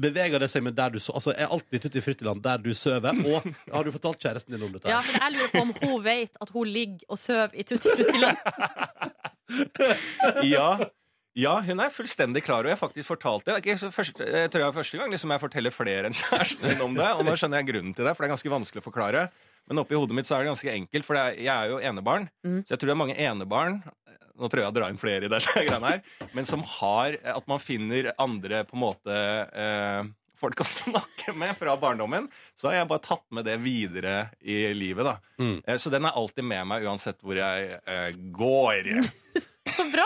Beveger 0.00 0.40
det 0.40 0.48
seg 0.48 0.62
med 0.64 0.72
der 0.78 0.94
du 0.94 0.98
sover? 0.98 1.18
Altså, 1.20 1.34
Er 1.36 1.50
alltid 1.52 1.82
Tutti 1.84 2.00
Fruttiland 2.00 2.40
der 2.42 2.58
du 2.58 2.72
sover? 2.74 3.12
Og 3.12 3.44
har 3.74 3.84
du 3.84 3.92
fortalt 3.92 4.22
kjæresten 4.22 4.56
din 4.56 4.64
om 4.64 4.72
dette? 4.72 4.88
Ja, 4.88 5.02
for 5.04 5.20
jeg 5.20 5.36
lurer 5.36 5.50
på 5.52 5.60
om 5.60 5.72
hun 5.82 6.04
vet 6.04 6.36
at 6.40 6.50
hun 6.54 6.68
ligger 6.68 7.04
og 7.08 7.18
sover 7.20 7.52
i 7.52 7.66
Tutti 7.68 7.92
Fruttiland. 7.92 8.36
ja. 10.54 10.68
ja, 11.36 11.54
hun 11.68 11.84
er 11.84 11.92
fullstendig 11.92 12.46
klar, 12.46 12.64
og 12.64 12.72
jeg 12.72 12.78
har 12.78 12.80
faktisk 12.80 13.10
fortalt 13.12 13.44
det. 13.44 13.58
Det 13.58 13.74
ikke 13.74 13.92
første, 13.92 14.24
jeg 14.24 14.50
tror 14.50 14.64
jeg 14.64 14.70
er 14.70 14.78
første 14.78 15.02
gang 15.02 15.12
liksom 15.12 15.36
jeg 15.36 15.44
forteller 15.44 15.74
flere 15.74 16.08
enn 16.08 16.16
kjæresten 16.16 16.64
min 16.64 16.86
om 16.88 16.96
det. 16.96 17.10
Og 17.18 17.28
nå 17.28 17.36
skjønner 17.36 17.60
jeg 17.60 17.74
grunnen 17.74 17.92
til 17.92 18.08
det, 18.08 18.16
for 18.16 18.24
det 18.24 18.30
er 18.30 18.36
ganske 18.38 18.56
vanskelig 18.56 18.80
å 18.80 18.88
forklare. 18.88 19.28
Men 19.68 19.80
oppi 19.80 19.96
hodet 19.96 20.16
mitt 20.16 20.26
så 20.28 20.36
er 20.36 20.44
det 20.44 20.50
ganske 20.52 20.72
enkelt, 20.74 21.06
for 21.06 21.16
jeg 21.16 21.46
er 21.48 21.70
jo 21.72 21.78
enebarn. 21.80 22.26
Mm. 22.44 22.58
Så 22.66 22.74
jeg 22.74 22.80
tror 22.82 22.90
det 22.90 22.96
er 22.96 23.02
mange 23.04 23.16
enebarn 23.16 23.78
nå 24.34 24.48
prøver 24.50 24.64
jeg 24.66 24.72
å 24.72 24.74
dra 24.74 24.86
inn 24.90 24.96
flere 24.98 25.28
i 25.28 25.30
dette 25.30 25.52
greiene 25.62 25.86
her, 25.92 26.00
men 26.34 26.42
som 26.48 26.58
har 26.80 27.14
At 27.36 27.44
man 27.46 27.60
finner 27.62 28.08
andre 28.18 28.64
på 28.66 28.74
en 28.74 28.80
måte 28.82 29.14
eh, 29.14 30.00
folk 30.34 30.58
å 30.58 30.66
snakke 30.80 31.36
med 31.38 31.54
fra 31.54 31.76
barndommen. 31.78 32.26
Så 32.58 32.66
har 32.72 32.80
jeg 32.80 32.88
bare 32.90 33.04
tatt 33.06 33.22
med 33.30 33.46
det 33.46 33.54
videre 33.62 34.16
i 34.42 34.72
livet. 34.74 35.06
da. 35.06 35.14
Mm. 35.38 35.60
Eh, 35.62 35.78
Så 35.78 35.92
den 35.94 36.04
er 36.10 36.18
alltid 36.18 36.48
med 36.50 36.66
meg 36.66 36.82
uansett 36.82 37.22
hvor 37.22 37.38
jeg 37.38 37.78
eh, 37.78 38.10
går. 38.34 38.90
Så 39.76 39.86
bra! 39.94 40.04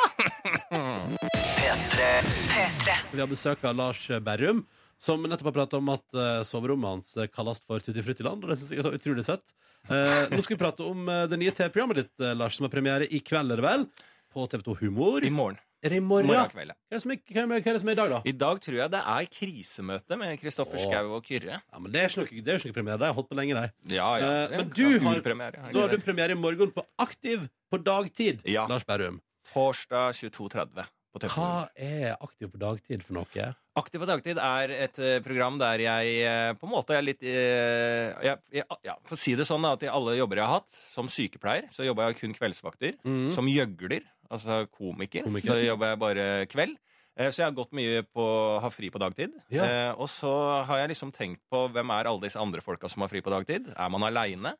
Vi 3.12 3.20
har 3.20 3.26
besøk 3.32 3.64
av 3.64 3.74
Lars 3.80 4.04
Berrum, 4.22 4.60
som 4.98 5.22
nettopp 5.22 5.50
har 5.52 5.56
pratet 5.60 5.78
om 5.78 5.92
at 5.94 6.04
uh, 6.18 6.42
soverommet 6.46 6.90
hans 6.96 7.12
eh, 7.16 7.28
kalles 7.30 7.60
for 7.62 7.78
Tutti 7.84 8.02
Fruttiland. 8.02 8.42
Og 8.44 8.50
det 8.52 8.58
synes 8.58 8.74
jeg 8.74 8.82
er 8.82 8.88
så 8.88 8.94
utrolig 8.98 9.24
søtt. 9.26 9.54
Uh, 9.88 10.26
nå 10.34 10.42
skal 10.42 10.56
vi 10.56 10.60
prate 10.64 10.84
om 10.84 11.06
uh, 11.06 11.24
det 11.30 11.38
nye 11.40 11.54
TV-programmet 11.54 12.02
ditt, 12.02 12.26
Lars, 12.36 12.58
som 12.58 12.66
har 12.66 12.74
premiere 12.74 13.06
i 13.06 13.22
kveld, 13.22 13.54
er 13.54 13.62
det 13.62 13.66
vel? 13.68 13.86
På 14.34 14.44
TV2 14.50 14.74
Humor. 14.82 15.24
I 15.24 15.30
morgen. 15.32 15.60
Er 15.78 15.92
det 15.94 16.00
i 16.00 16.02
morgen? 16.02 16.26
Morgen 16.26 16.50
kveld, 16.50 16.72
ja. 16.72 16.74
Hva 16.74 16.90
er 16.90 16.98
det 16.98 17.02
som 17.04 17.12
er, 17.14 17.18
hva 17.30 17.42
er, 17.44 17.46
hva 17.52 17.58
er 17.70 17.76
det 17.76 17.80
som 17.84 17.90
er 17.92 17.94
i 17.94 17.98
dag, 18.00 18.10
da? 18.10 18.18
I 18.26 18.32
dag 18.34 18.60
tror 18.64 18.76
jeg 18.80 18.90
det 18.96 19.02
er 19.14 19.28
krisemøte 19.30 20.18
med 20.18 20.40
Kristoffer 20.42 20.82
Schou 20.82 21.12
og 21.14 21.28
Kyrre. 21.30 21.60
Ja, 21.62 21.78
men 21.78 21.94
Det 21.94 22.00
er 22.02 22.10
ikke 22.10 22.24
noe, 22.24 22.42
det 22.42 22.52
er 22.52 22.58
ikke 22.58 22.72
noe 22.72 22.78
premiere. 22.80 22.98
Det 22.98 23.06
har 23.06 23.14
holdt 23.20 23.30
på 23.30 23.38
lenge, 23.38 23.54
de. 23.62 23.94
Ja, 23.94 24.08
ja. 24.18 24.26
Uh, 24.26 24.56
men 24.56 24.72
du 24.74 24.84
har- 25.06 25.22
Da 25.22 25.80
har 25.84 25.94
du 25.94 26.02
premiere 26.02 26.34
i 26.34 26.40
morgen 26.42 26.74
på 26.74 26.82
Aktiv 26.98 27.46
på 27.70 27.78
dagtid, 27.78 28.42
Ja. 28.44 28.66
Lars 28.66 28.84
Berrum. 28.84 29.20
Torsdag 29.52 30.18
22.30 30.18 30.34
på 30.34 30.48
TV2. 30.50 30.97
Hva 31.16 31.68
er 31.74 32.16
Aktiv 32.20 32.50
på 32.52 32.60
dagtid 32.60 33.02
for 33.02 33.16
noe? 33.16 33.46
Aktiv 33.78 34.02
på 34.02 34.08
dagtid 34.08 34.38
er 34.42 34.72
et 34.74 34.98
eh, 34.98 35.20
program 35.24 35.58
der 35.60 35.82
jeg 35.82 36.16
eh, 36.26 36.50
på 36.58 36.66
en 36.66 36.72
måte 36.72 36.96
er 36.96 37.04
litt 37.06 37.22
eh, 37.22 38.10
jeg, 38.26 38.40
jeg, 38.52 38.66
ja, 38.84 38.96
For 39.06 39.16
å 39.16 39.20
si 39.20 39.34
det 39.38 39.46
sånn, 39.48 39.64
at 39.68 39.82
i 39.86 39.90
alle 39.90 40.16
jobber 40.18 40.40
jeg 40.40 40.50
har 40.50 40.60
hatt, 40.60 40.74
som 40.74 41.10
sykepleier, 41.10 41.70
så 41.74 41.86
jobba 41.86 42.08
jeg 42.10 42.20
kun 42.20 42.36
kveldsvakter. 42.36 42.98
Mm. 43.06 43.30
Som 43.34 43.50
gjøgler, 43.50 44.04
altså 44.28 44.64
komiker, 44.70 45.26
Komiker. 45.26 45.54
så 45.54 45.58
jobber 45.62 45.94
jeg 45.94 46.02
bare 46.04 46.28
kveld. 46.50 46.76
Så 47.18 47.40
jeg 47.40 47.48
har 47.48 47.54
gått 47.56 47.72
mye 47.74 48.04
på 48.06 48.22
å 48.22 48.58
ha 48.62 48.68
fri 48.70 48.92
på 48.94 49.00
dagtid. 49.02 49.32
Ja. 49.50 49.64
Og 49.98 50.06
så 50.06 50.30
har 50.68 50.84
jeg 50.84 50.92
liksom 50.92 51.10
tenkt 51.10 51.40
på 51.50 51.64
hvem 51.74 51.90
er 51.90 52.06
alle 52.06 52.22
disse 52.22 52.38
andre 52.38 52.62
folka 52.62 52.86
som 52.86 53.02
har 53.02 53.10
fri 53.10 53.18
på 53.26 53.32
dagtid. 53.34 53.72
Er 53.74 53.90
man 53.90 54.06
aleine? 54.06 54.52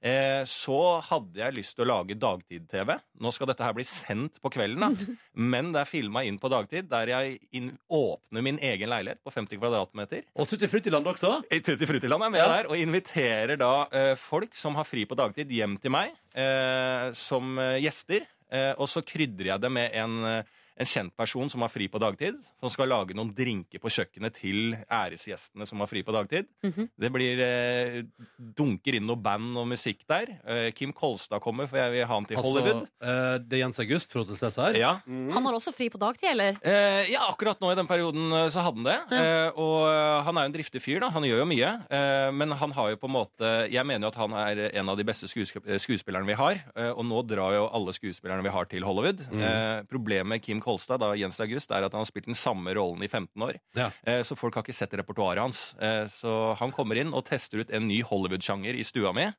Eh, 0.00 0.46
så 0.48 0.76
hadde 1.04 1.42
jeg 1.42 1.52
lyst 1.58 1.74
til 1.76 1.84
å 1.84 1.88
lage 1.90 2.14
dagtid-TV. 2.16 2.94
Nå 3.20 3.32
skal 3.36 3.50
dette 3.50 3.66
her 3.66 3.74
bli 3.76 3.84
sendt 3.84 4.38
på 4.40 4.48
kvelden, 4.54 4.80
da. 4.80 5.16
Men 5.52 5.72
det 5.74 5.82
er 5.82 5.90
filma 5.90 6.22
inn 6.24 6.38
på 6.40 6.48
dagtid, 6.48 6.88
der 6.88 7.12
jeg 7.12 7.36
inn, 7.58 7.74
åpner 7.92 8.46
min 8.46 8.56
egen 8.64 8.88
leilighet 8.88 9.20
på 9.20 9.34
50 9.34 9.60
kvadratmeter. 9.60 10.24
Og 10.40 10.48
Tutti 10.48 10.70
Fruttiland 10.72 11.10
også? 11.12 11.34
I 11.52 11.60
Tutti 11.60 11.88
Fruttiland 11.90 12.24
er 12.24 12.32
med 12.32 12.40
Ja. 12.40 12.48
der, 12.56 12.70
og 12.72 12.80
inviterer 12.80 13.60
da 13.60 13.72
eh, 13.92 14.14
folk 14.16 14.56
som 14.56 14.78
har 14.80 14.88
fri 14.88 15.04
på 15.04 15.18
dagtid, 15.20 15.52
hjem 15.52 15.76
til 15.84 15.92
meg 15.92 16.14
eh, 16.32 17.10
som 17.12 17.58
eh, 17.60 17.76
gjester. 17.84 18.24
Eh, 18.50 18.72
og 18.80 18.88
så 18.90 19.04
krydrer 19.06 19.52
jeg 19.52 19.62
det 19.62 19.70
med 19.70 19.92
en, 20.00 20.16
eh, 20.26 20.56
en 20.80 20.88
kjent 20.88 21.12
person 21.16 21.50
som 21.52 21.60
har 21.64 21.70
fri 21.72 21.86
på 21.92 22.00
dagtid, 22.00 22.38
som 22.60 22.72
skal 22.72 22.88
lage 22.88 23.16
noen 23.16 23.32
drinker 23.36 23.82
på 23.82 23.90
kjøkkenet 23.92 24.36
til 24.38 24.76
æresgjestene 24.86 25.66
som 25.68 25.82
har 25.82 25.90
fri 25.90 26.02
på 26.06 26.14
dagtid. 26.14 26.48
Mhm. 26.64 26.88
Det 27.00 27.10
blir 27.12 27.42
eh, 27.44 27.98
dunker 28.38 28.96
inn 28.96 29.06
noe 29.08 29.20
band 29.20 29.58
og 29.60 29.68
musikk 29.70 30.06
der. 30.08 30.32
Eh, 30.46 30.70
Kim 30.76 30.92
Kolstad 30.96 31.42
kommer, 31.44 31.68
for 31.68 31.80
jeg 31.80 31.92
vil 31.94 32.06
ha 32.06 32.14
han 32.14 32.28
til 32.28 32.40
Hollywood. 32.40 32.86
Altså, 32.86 33.12
eh, 33.12 33.36
det 33.44 33.58
er 33.58 33.62
Jens 33.64 33.80
August 33.84 34.12
Frode 34.14 34.36
Cæsar. 34.40 34.76
Ja. 34.78 34.92
Han 35.06 35.46
har 35.46 35.58
også 35.58 35.74
fri 35.76 35.90
på 35.92 36.00
dagtid, 36.00 36.30
eller? 36.32 36.56
Eh, 36.64 37.10
ja, 37.12 37.26
akkurat 37.28 37.60
nå 37.60 37.72
i 37.72 37.78
den 37.78 37.88
perioden 37.90 38.32
eh, 38.32 38.48
så 38.52 38.64
hadde 38.64 38.80
han 38.80 38.88
det. 38.88 38.98
Eh, 39.20 39.60
og 39.60 40.24
han 40.24 40.38
er 40.38 40.46
jo 40.46 40.52
en 40.52 40.56
driftig 40.56 40.82
fyr, 40.82 41.00
da. 41.04 41.10
Han 41.12 41.26
gjør 41.28 41.42
jo 41.44 41.48
mye. 41.50 41.72
Eh, 41.92 42.30
men 42.32 42.56
han 42.56 42.74
har 42.76 42.90
jo 42.94 43.00
på 43.00 43.08
en 43.10 43.16
måte 43.16 43.48
Jeg 43.70 43.84
mener 43.86 44.06
jo 44.06 44.12
at 44.12 44.18
han 44.20 44.32
er 44.38 44.62
en 44.80 44.88
av 44.88 44.96
de 44.98 45.04
beste 45.06 45.28
skuesp 45.30 45.60
skuespillerne 45.80 46.28
vi 46.28 46.38
har. 46.38 46.62
Eh, 46.76 46.90
og 46.90 47.04
nå 47.04 47.20
drar 47.28 47.54
jo 47.56 47.68
alle 47.68 47.92
skuespillerne 47.96 48.44
vi 48.46 48.52
har, 48.54 48.64
til 48.70 48.84
Hollywood. 48.86 49.20
Eh, 49.34 49.82
problemet 49.90 50.26
med 50.30 50.42
Kim 50.44 50.60
Kolstad, 50.60 50.69
da 51.00 51.12
Jens 51.18 51.40
August, 51.42 51.70
er 51.70 51.86
at 51.86 51.92
han 51.92 52.04
har 52.04 52.08
spilt 52.08 52.28
den 52.30 52.38
samme 52.38 52.74
rollen 52.76 53.02
i 53.02 53.08
15 53.08 53.46
år. 53.46 53.58
Ja. 53.78 53.90
Eh, 54.06 54.22
så 54.26 54.36
folk 54.38 54.54
har 54.54 54.66
ikke 54.66 54.76
sett 54.76 54.94
repertoaret 54.98 55.42
hans. 55.42 55.74
Eh, 55.80 56.06
så 56.12 56.54
han 56.60 56.74
kommer 56.76 57.00
inn 57.00 57.14
og 57.14 57.26
tester 57.28 57.64
ut 57.64 57.70
en 57.74 57.88
ny 57.88 58.02
Hollywood-sjanger 58.06 58.78
i 58.78 58.86
stua 58.86 59.14
mi. 59.16 59.30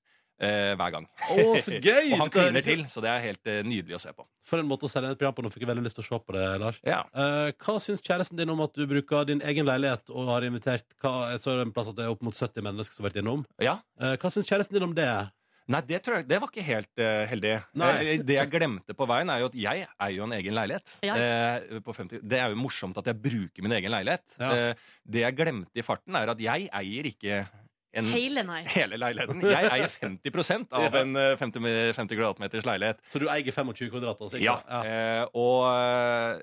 Uh, 0.42 0.74
hver 0.74 0.90
gang. 0.90 1.04
Oh, 1.36 1.52
så 1.62 1.76
gøy! 1.86 2.16
Og 2.16 2.24
han 2.24 2.30
er 2.32 2.34
kliner 2.34 2.64
til, 2.66 2.80
så 2.90 3.02
det 3.04 3.12
er 3.12 3.20
helt 3.28 3.46
uh, 3.46 3.60
nydelig 3.62 3.94
å 3.94 4.02
se 4.02 4.10
på. 4.10 4.24
For 4.50 4.58
en 4.58 4.66
måte 4.66 4.88
å 4.88 4.90
sende 4.90 5.12
et 5.14 5.20
program 5.20 5.36
på. 5.38 5.44
Nå 5.46 5.52
fikk 5.54 5.68
jeg 5.68 5.70
veldig 5.70 5.84
lyst 5.86 6.00
til 6.00 6.02
å 6.02 6.08
se 6.08 6.18
på 6.18 6.34
det, 6.34 6.46
Lars. 6.64 6.80
Ja. 6.82 7.04
Uh, 7.14 7.52
hva 7.62 7.76
syns 7.84 8.02
kjæresten 8.02 8.40
din 8.40 8.50
om 8.50 8.64
at 8.66 8.74
du 8.74 8.88
bruker 8.90 9.28
din 9.30 9.44
egen 9.46 9.70
leilighet 9.70 10.10
og 10.10 10.32
har 10.32 10.48
invitert 10.48 10.98
hva, 11.04 11.30
Jeg 11.36 11.44
så 11.44 11.60
en 11.62 11.76
plass 11.76 11.92
at 11.92 12.00
det 12.00 12.08
er 12.08 12.16
opp 12.16 12.26
mot 12.26 12.34
70 12.34 12.66
mennesker 12.72 12.98
som 12.98 13.06
har 13.06 13.12
vært 13.12 13.22
innom. 13.22 13.46
ja. 13.62 13.78
Hva 14.02 14.34
syns 14.34 14.50
kjæresten 14.50 14.80
din 14.80 14.88
om 14.88 14.98
det? 14.98 15.12
Nei, 15.72 15.82
det, 15.88 16.02
tror 16.04 16.18
jeg, 16.20 16.28
det 16.28 16.40
var 16.42 16.50
ikke 16.52 16.66
helt 16.66 17.02
uh, 17.04 17.24
heldig. 17.30 17.54
Nei. 17.80 17.92
Eh, 18.02 18.24
det 18.26 18.38
jeg 18.40 18.52
glemte 18.52 18.96
på 18.98 19.08
veien, 19.10 19.30
er 19.30 19.44
jo 19.44 19.52
at 19.52 19.58
jeg 19.62 19.86
eier 19.88 20.18
jo 20.18 20.26
en 20.26 20.36
egen 20.40 20.58
leilighet. 20.58 20.96
Ja. 21.06 21.16
Uh, 21.16 21.80
på 21.86 21.96
50. 21.96 22.24
Det 22.28 22.40
er 22.42 22.52
jo 22.54 22.60
morsomt 22.60 22.98
at 23.00 23.12
jeg 23.12 23.22
bruker 23.22 23.64
min 23.66 23.78
egen 23.78 23.94
leilighet. 23.94 24.38
Ja. 24.42 24.52
Uh, 24.52 24.94
det 25.06 25.26
jeg 25.28 25.38
glemte 25.38 25.80
i 25.80 25.86
farten, 25.86 26.18
er 26.18 26.34
at 26.34 26.42
jeg 26.44 26.68
eier 26.82 27.12
ikke 27.14 27.44
en, 27.92 28.08
Hele, 28.08 28.44
nei. 28.48 28.62
hele 28.72 28.96
leiligheten. 28.96 29.42
Jeg 29.52 29.68
eier 29.68 29.92
50% 29.92 30.72
av 30.80 30.96
en 30.96 31.18
eh, 31.20 31.34
50, 31.36 31.60
med- 31.60 31.96
50 31.98 32.16
kvadratmeters 32.16 32.64
leilighet. 32.68 33.02
Så 33.12 33.20
du 33.20 33.26
eier 33.28 33.52
25 33.52 33.90
kvadrat? 33.92 34.22
Ikke? 34.30 34.40
Ja. 34.46 34.54
Eh, 34.80 35.26
og 35.36 35.66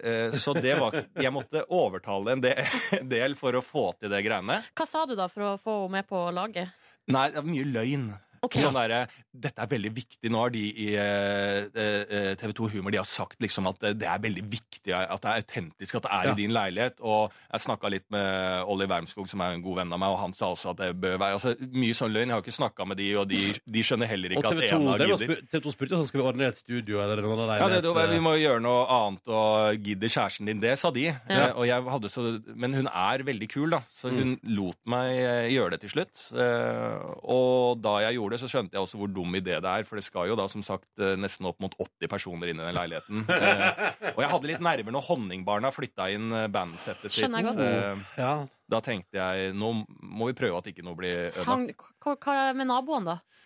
eh, 0.05 0.37
Så 0.37 0.53
det 0.59 0.75
var 0.77 0.99
Jeg 1.17 1.33
måtte 1.33 1.65
overtale 1.73 2.37
en 2.37 2.45
del, 2.45 2.61
del 3.15 3.37
for 3.41 3.57
å 3.57 3.65
få 3.65 3.87
til 3.97 4.13
det 4.13 4.21
greiene. 4.27 4.61
Hva 4.77 4.89
sa 4.89 5.07
du 5.09 5.17
da 5.17 5.31
for 5.33 5.55
å 5.55 5.57
få 5.57 5.79
henne 5.87 6.03
med 6.03 6.11
på 6.11 6.21
laget? 6.37 6.75
Nei, 7.09 7.31
det 7.33 7.41
var 7.41 7.49
mye 7.49 7.69
løgn. 7.73 8.09
Ok. 8.43 8.59
Sånn 8.63 8.77
der, 8.79 9.09
Dette 9.33 9.63
er 9.63 9.71
veldig 9.71 9.93
viktig. 9.95 10.31
Nå 10.33 10.41
har 10.43 10.53
de 10.55 10.63
i 10.69 10.89
eh, 10.99 12.35
TV 12.39 12.53
2 12.59 12.69
Humor 12.75 12.95
De 12.95 13.01
har 13.01 13.09
sagt 13.09 13.41
liksom 13.43 13.69
at 13.71 13.83
det 13.99 14.07
er 14.09 14.23
veldig 14.23 14.45
viktig 14.51 14.95
at 14.95 15.23
det 15.23 15.31
er 15.31 15.43
autentisk, 15.43 15.99
at 15.99 16.07
det 16.07 16.13
er 16.13 16.29
Ja. 16.29 16.33
i 16.33 16.39
din 16.39 16.55
leilighet. 16.55 17.01
Og 17.01 17.33
jeg 17.53 17.61
snakka 17.67 17.91
litt 17.91 18.07
med 18.11 18.65
Olli 18.69 18.87
Wermskog, 18.91 19.29
som 19.29 19.41
er 19.45 19.57
en 19.57 19.63
god 19.63 19.77
venn 19.83 19.93
av 19.93 20.01
meg, 20.01 20.15
og 20.15 20.19
han 20.23 20.35
sa 20.37 20.51
også 20.53 20.73
at 20.75 20.83
det 20.83 20.91
bør 21.01 21.19
være 21.19 21.39
altså, 21.39 21.55
Mye 21.69 21.95
sånn 21.95 22.13
løgn. 22.13 22.29
Jeg 22.29 22.37
har 22.37 22.43
ikke 22.43 22.57
snakka 22.59 22.87
med 22.89 22.99
de, 23.01 23.09
og 23.21 23.29
de, 23.31 23.41
de 23.65 23.83
skjønner 23.85 24.09
heller 24.11 24.35
ikke 24.35 24.47
at 24.47 24.59
2, 24.59 24.69
en 24.69 24.89
av 24.89 25.03
gidder. 25.03 25.43
TV 25.51 25.63
2 25.65 25.75
spurte 25.75 25.99
om 25.99 26.05
skal 26.09 26.21
vi 26.21 26.27
ordne 26.27 26.49
et 26.49 26.59
studio 26.61 27.03
eller 27.03 27.23
noen 27.23 27.45
Ja, 27.59 27.69
det, 27.69 27.83
det, 27.85 28.07
vi 28.13 28.21
må 28.25 28.35
gjøre 28.39 28.63
noe 28.65 28.85
annet, 28.99 29.29
og 29.29 29.85
gidder 29.85 30.09
kjæresten 30.13 30.49
din 30.51 30.61
det, 30.63 30.75
sa 30.79 30.91
de. 30.95 31.07
Ja. 31.09 31.49
Eh, 31.49 31.53
og 31.57 31.67
jeg 31.69 31.85
hadde 31.95 32.09
så, 32.13 32.25
men 32.55 32.75
hun 32.75 32.89
er 32.91 33.25
veldig 33.27 33.49
kul, 33.51 33.71
da, 33.71 33.81
så 33.95 34.13
hun 34.13 34.37
lot 34.45 34.79
meg 34.91 35.15
eh, 35.17 35.49
gjøre 35.55 35.77
det 35.77 35.81
til 35.87 35.95
slutt. 35.97 36.25
Eh, 36.37 37.09
og 37.25 37.81
da 37.85 37.99
jeg 38.07 38.19
gjorde 38.19 38.28
det, 38.33 38.41
så 38.43 38.49
skjønte 38.51 38.77
jeg 38.77 38.83
også 38.85 39.01
hvor 39.01 39.11
dum 39.13 39.37
idé 39.39 39.57
det 39.63 39.71
er, 39.71 39.87
for 39.89 40.01
det 40.01 40.05
skal 40.07 40.29
jo 40.31 40.37
da 40.39 40.47
som 40.51 40.65
sagt 40.67 40.89
eh, 41.03 41.15
nesten 41.21 41.49
opp 41.51 41.61
mot 41.63 41.75
80 41.79 42.11
personer 42.11 42.53
inn 42.53 42.61
i 42.61 42.67
den 42.69 42.79
leiligheten. 42.79 43.25
Eh, 43.39 44.11
og 44.13 44.19
jeg 44.21 44.29
hadde 44.33 44.49
litt 44.51 44.63
nerver 44.65 44.93
når 44.93 45.05
Honningbarna 45.07 45.71
flytta 45.73 46.09
inn 46.13 46.33
eh, 46.35 46.49
bandsettet 46.53 47.07
sitt. 47.07 47.23
Skjønner 47.23 47.41
jeg 47.41 47.47
godt. 47.49 47.63
Eh, 47.63 48.03
ja. 48.19 48.33
da 48.75 48.81
tenkte 48.85 49.21
jeg 49.21 49.55
nå 49.57 49.71
må 49.79 50.29
vi 50.31 50.37
prøve 50.37 50.59
at 50.59 50.69
ikke 50.73 50.85
noe 50.85 50.99
blir 50.99 51.29
Sang, 51.35 51.65
ødelagt. 51.69 51.95
hva, 52.03 52.17
hva 52.19 52.53
med 52.59 52.69
naboene, 52.69 53.15
da? 53.15 53.39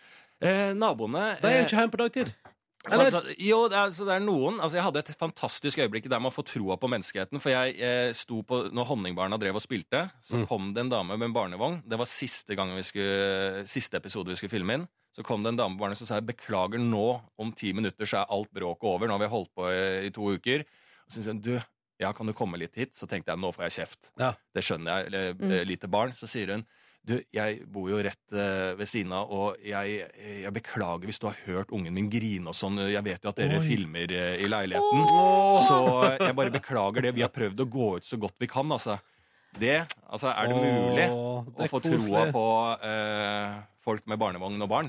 Eh, 0.43 0.73
naboene 0.75 1.37
De 1.39 1.47
er 1.47 1.53
eh, 1.53 1.59
jo 1.61 1.67
ikke 1.67 1.77
hjemme 1.79 1.93
på 1.93 2.01
dagtid. 2.01 2.33
Altså, 2.83 3.21
jo, 3.39 3.61
det 3.71 3.77
er, 3.79 3.91
så 3.95 4.03
det 4.03 4.15
er 4.17 4.23
noen 4.25 4.57
altså 4.59 4.75
Jeg 4.75 4.83
hadde 4.83 4.99
et 4.99 5.11
fantastisk 5.15 5.79
øyeblikk 5.79 6.09
der 6.11 6.19
man 6.19 6.33
får 6.35 6.43
troa 6.51 6.75
på 6.75 6.89
menneskeheten. 6.91 7.39
For 7.39 7.49
jeg 7.53 7.77
eh, 7.79 8.09
sto 8.13 8.41
på 8.43 8.57
Når 8.75 8.89
Honningbarna 8.89 9.37
drev 9.39 9.55
og 9.55 9.63
spilte, 9.63 10.01
så 10.21 10.41
Mm. 10.41 10.47
kom 10.49 10.73
det 10.75 10.81
en 10.83 10.89
dame 10.91 11.15
med 11.17 11.29
en 11.29 11.33
barnevogn. 11.33 11.81
Det 11.87 11.97
var 11.97 12.05
siste, 12.11 12.55
gang 12.59 12.73
vi 12.75 12.83
skulle, 12.83 13.63
siste 13.71 13.95
episode 13.97 14.27
vi 14.27 14.35
skulle 14.35 14.51
filme 14.51 14.73
inn. 14.73 14.87
Så 15.15 15.23
kom 15.23 15.43
det 15.43 15.53
en 15.53 15.61
dame 15.61 15.77
på 15.77 15.83
barnet 15.85 15.97
som 15.97 16.07
sa 16.09 16.19
beklager 16.19 16.79
nå, 16.81 17.21
om 17.39 17.51
ti 17.53 17.71
minutter 17.71 18.05
så 18.09 18.23
er 18.23 18.31
alt 18.33 18.51
bråket 18.51 18.83
over. 18.89 19.07
Nå 19.07 19.13
har 19.15 19.23
vi 19.27 19.31
holdt 19.31 19.53
på 19.55 19.69
i, 19.71 20.07
i 20.07 20.09
to 20.11 20.27
uker. 20.35 20.65
Og 21.07 21.11
så 21.13 21.21
sier 21.21 21.33
hun 21.37 21.41
du, 21.45 21.53
ja, 22.01 22.11
kan 22.11 22.25
du 22.27 22.33
komme 22.33 22.57
litt 22.59 22.75
hit? 22.75 22.95
Så 22.97 23.07
tenkte 23.07 23.31
jeg 23.31 23.39
nå 23.39 23.51
får 23.53 23.69
jeg 23.69 23.77
kjeft. 23.79 24.11
Ja. 24.19 24.33
Det 24.53 24.63
skjønner 24.65 24.97
jeg. 24.97 25.05
Eller, 25.13 25.33
Mm. 25.39 25.51
eh, 25.51 25.63
lite 25.65 25.87
barn. 25.87 26.11
Så 26.17 26.27
sier 26.27 26.51
hun 26.51 26.65
du, 27.03 27.17
jeg 27.35 27.57
bor 27.67 27.89
jo 27.91 27.97
rett 28.05 28.31
eh, 28.35 28.73
ved 28.79 28.87
siden 28.87 29.11
av, 29.17 29.31
og 29.35 29.57
jeg, 29.67 30.05
jeg 30.43 30.51
beklager 30.55 31.09
hvis 31.09 31.19
du 31.19 31.25
har 31.27 31.39
hørt 31.49 31.73
ungen 31.75 31.91
min 31.95 32.07
grine 32.11 32.47
og 32.47 32.55
sånn. 32.55 32.79
Jeg 32.87 33.03
vet 33.03 33.25
jo 33.25 33.31
at 33.33 33.41
dere 33.41 33.57
Oi. 33.59 33.65
filmer 33.65 34.13
eh, 34.15 34.37
i 34.39 34.47
leiligheten. 34.47 35.03
Så 35.67 35.79
jeg 36.23 36.37
bare 36.37 36.53
beklager 36.53 37.03
det. 37.03 37.11
Vi 37.17 37.25
har 37.25 37.33
prøvd 37.35 37.59
å 37.65 37.67
gå 37.75 37.89
ut 37.99 38.07
så 38.07 38.19
godt 38.21 38.39
vi 38.39 38.47
kan, 38.51 38.71
altså. 38.71 38.95
Det, 39.53 39.83
altså 40.09 40.31
Er 40.31 40.47
det 40.49 40.55
mulig 40.57 41.03
Åh, 41.13 41.43
det 41.45 41.59
å 41.59 41.65
er 41.67 41.69
få 41.69 41.79
koselig. 41.83 42.07
troa 42.07 42.23
på 42.33 42.45
eh, 42.89 43.59
folk 43.85 44.07
med 44.09 44.17
barnevogn 44.23 44.63
og 44.65 44.71
barn? 44.71 44.87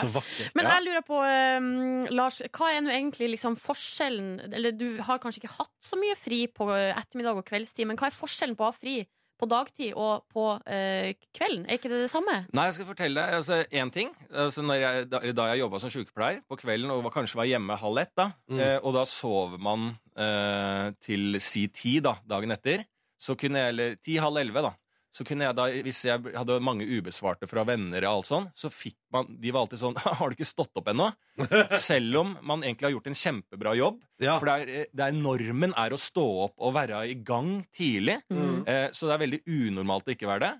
Så 0.00 0.08
vakkert. 0.10 0.56
Men 0.58 0.66
jeg 0.66 0.84
lurer 0.88 1.04
på, 1.06 1.20
eh, 1.22 2.08
Lars, 2.16 2.40
hva 2.56 2.72
er 2.74 2.82
nå 2.82 2.90
egentlig 2.90 3.28
liksom 3.36 3.54
forskjellen 3.60 4.48
Eller 4.50 4.74
du 4.74 4.88
har 5.06 5.20
kanskje 5.22 5.44
ikke 5.44 5.52
hatt 5.60 5.76
så 5.86 6.00
mye 6.00 6.16
fri 6.18 6.40
på 6.50 6.66
ettermiddag 6.74 7.38
og 7.38 7.46
kveldstid, 7.46 7.86
men 7.92 8.00
hva 8.00 8.08
er 8.10 8.16
forskjellen 8.16 8.58
på 8.58 8.66
å 8.66 8.72
ha 8.72 8.74
fri 8.74 8.96
på 9.36 9.48
dagtid 9.50 9.92
og 9.94 10.24
på 10.32 10.46
eh, 10.66 11.12
kvelden? 11.36 11.66
Er 11.68 11.76
ikke 11.78 11.90
det 11.92 12.02
det 12.06 12.10
samme? 12.12 12.38
Nei, 12.56 12.64
jeg 12.70 12.76
skal 12.78 12.88
fortelle 12.88 13.20
deg 13.20 13.36
altså, 13.40 13.58
én 13.70 13.90
ting. 13.92 14.10
Altså, 14.32 14.64
når 14.64 14.80
jeg, 14.80 15.08
da, 15.12 15.20
da 15.36 15.46
jeg 15.52 15.60
jobba 15.64 15.80
som 15.82 15.92
sykepleier 15.92 16.40
på 16.48 16.58
kvelden 16.62 16.90
og 16.94 17.02
var, 17.04 17.14
kanskje 17.18 17.40
var 17.40 17.50
hjemme 17.50 17.76
halv 17.80 18.02
ett, 18.04 18.14
da, 18.16 18.30
Mm. 18.48 18.60
eh, 18.62 18.78
og 18.82 18.94
da 18.96 19.04
sover 19.10 19.58
man 19.60 19.88
eh, 20.16 20.92
til 21.02 21.36
si 21.42 21.66
ti 21.68 21.98
da, 22.00 22.16
dagen 22.26 22.54
etter, 22.54 22.84
så 23.20 23.36
kunne 23.38 23.62
jeg, 23.62 23.72
eller 23.74 23.94
ti-halv 24.04 24.36
elleve, 24.40 24.62
da, 24.68 24.72
så 25.16 25.24
kunne 25.24 25.46
jeg 25.46 25.56
da, 25.56 25.64
hvis 25.86 26.02
jeg 26.04 26.34
hadde 26.36 26.58
mange 26.64 26.84
ubesvarte 26.84 27.48
fra 27.48 27.64
venner 27.68 28.04
og 28.04 28.18
alt 28.18 28.28
sånn, 28.28 28.48
så 28.58 28.68
fikk 28.72 28.98
man 29.14 29.30
De 29.40 29.52
var 29.54 29.64
alltid 29.64 29.80
sånn 29.80 29.96
Har 30.18 30.28
du 30.28 30.36
ikke 30.36 30.48
stått 30.48 30.76
opp 30.76 30.90
ennå? 30.92 31.08
Selv 31.88 32.20
om 32.20 32.34
man 32.44 32.64
egentlig 32.66 32.90
har 32.90 32.94
gjort 32.96 33.08
en 33.10 33.18
kjempebra 33.18 33.72
jobb. 33.78 34.02
Ja. 34.20 34.36
For 34.36 34.50
det 34.50 34.56
er, 34.58 34.90
det 34.92 35.06
er 35.06 35.16
normen 35.16 35.72
er 35.78 35.94
å 35.96 36.00
stå 36.00 36.26
opp 36.46 36.56
og 36.60 36.76
være 36.76 37.02
i 37.08 37.16
gang 37.26 37.58
tidlig. 37.74 38.18
Mm. 38.28 38.62
Eh, 38.68 38.86
så 38.96 39.08
det 39.08 39.16
er 39.16 39.24
veldig 39.24 39.42
unormalt 39.46 40.08
å 40.08 40.14
ikke 40.16 40.30
være 40.30 40.44
det. 40.46 40.54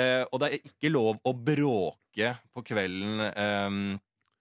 Eh, 0.00 0.22
og 0.26 0.42
det 0.42 0.48
er 0.48 0.70
ikke 0.70 0.92
lov 0.92 1.18
å 1.26 1.34
bråke 1.34 2.34
på 2.54 2.64
kvelden. 2.66 3.26
Eh, 3.30 3.80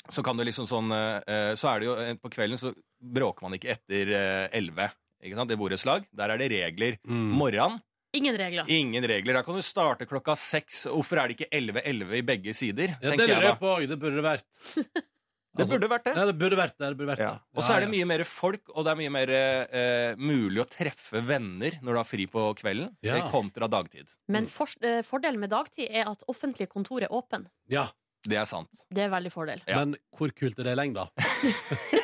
så 0.10 0.26
kan 0.26 0.38
du 0.38 0.46
liksom 0.46 0.66
sånn 0.70 0.90
eh, 0.96 1.54
Så 1.58 1.70
er 1.70 1.82
det 1.82 1.86
jo 1.86 1.96
eh, 2.02 2.16
På 2.18 2.32
kvelden 2.34 2.58
så 2.58 2.72
bråker 3.00 3.46
man 3.46 3.54
ikke 3.58 3.76
etter 3.76 4.10
eh, 4.16 4.46
elleve. 4.58 4.90
ikke 5.22 5.38
sant? 5.38 5.52
Det 5.52 5.60
borettslag. 5.60 6.08
Der 6.16 6.34
er 6.34 6.42
det 6.42 6.50
regler. 6.56 6.98
Mm. 7.08 7.30
Morgenen 7.38 7.80
Ingen 8.14 8.38
regler. 8.38 8.66
ingen 8.68 9.04
regler. 9.06 9.34
Da 9.38 9.44
kan 9.46 9.56
du 9.56 9.62
starte 9.62 10.06
klokka 10.10 10.34
seks. 10.36 10.86
Hvorfor 10.90 11.20
er 11.22 11.30
det 11.30 11.38
ikke 11.38 11.50
11.11 11.54 12.16
i 12.18 12.22
begge 12.26 12.54
sider? 12.58 12.96
Ja, 13.02 13.12
det 13.14 13.28
lurer 13.28 13.46
jeg 13.52 13.60
på. 13.62 13.76
Det 13.88 14.00
burde 14.02 14.24
vært. 14.26 14.48
Det 15.60 15.66
burde 15.68 15.88
vært 15.92 16.04
det. 16.06 16.12
Ja, 16.16 16.24
det 16.30 16.36
burde 16.40 16.56
vært 16.56 16.76
det. 16.78 16.88
det, 16.88 16.96
burde 16.96 17.10
vært 17.10 17.20
Ja. 17.26 17.30
Og 17.58 17.64
så 17.66 17.74
er 17.74 17.82
det 17.84 17.88
mye 17.92 18.06
mer 18.08 18.22
folk, 18.24 18.70
og 18.70 18.86
det 18.86 18.92
er 18.94 19.00
mye 19.00 19.12
mer 19.12 19.32
eh, 19.34 20.12
mulig 20.16 20.62
å 20.62 20.66
treffe 20.70 21.20
venner 21.26 21.74
når 21.82 21.90
du 21.98 22.00
har 22.00 22.06
fri 22.08 22.28
på 22.32 22.44
kvelden, 22.62 22.92
Ja. 23.04 23.18
eh, 23.18 23.26
kontra 23.34 23.68
dagtid. 23.68 24.08
Men 24.30 24.46
for, 24.46 24.70
eh, 24.86 25.02
fordelen 25.04 25.42
med 25.42 25.50
dagtid 25.50 25.90
er 25.90 26.06
at 26.08 26.24
offentlige 26.32 26.70
kontor 26.70 27.02
er 27.04 27.10
åpen. 27.12 27.48
Ja. 27.68 27.88
Det 28.24 28.38
er 28.38 28.46
sant. 28.46 28.86
Det 28.94 29.04
er 29.04 29.10
veldig 29.10 29.32
fordel. 29.34 29.62
Ja. 29.68 29.82
Men 29.84 29.98
hvor 30.16 30.32
kult 30.38 30.60
er 30.60 30.70
det 30.70 30.78
i 30.78 30.80
lengda? 30.80 31.10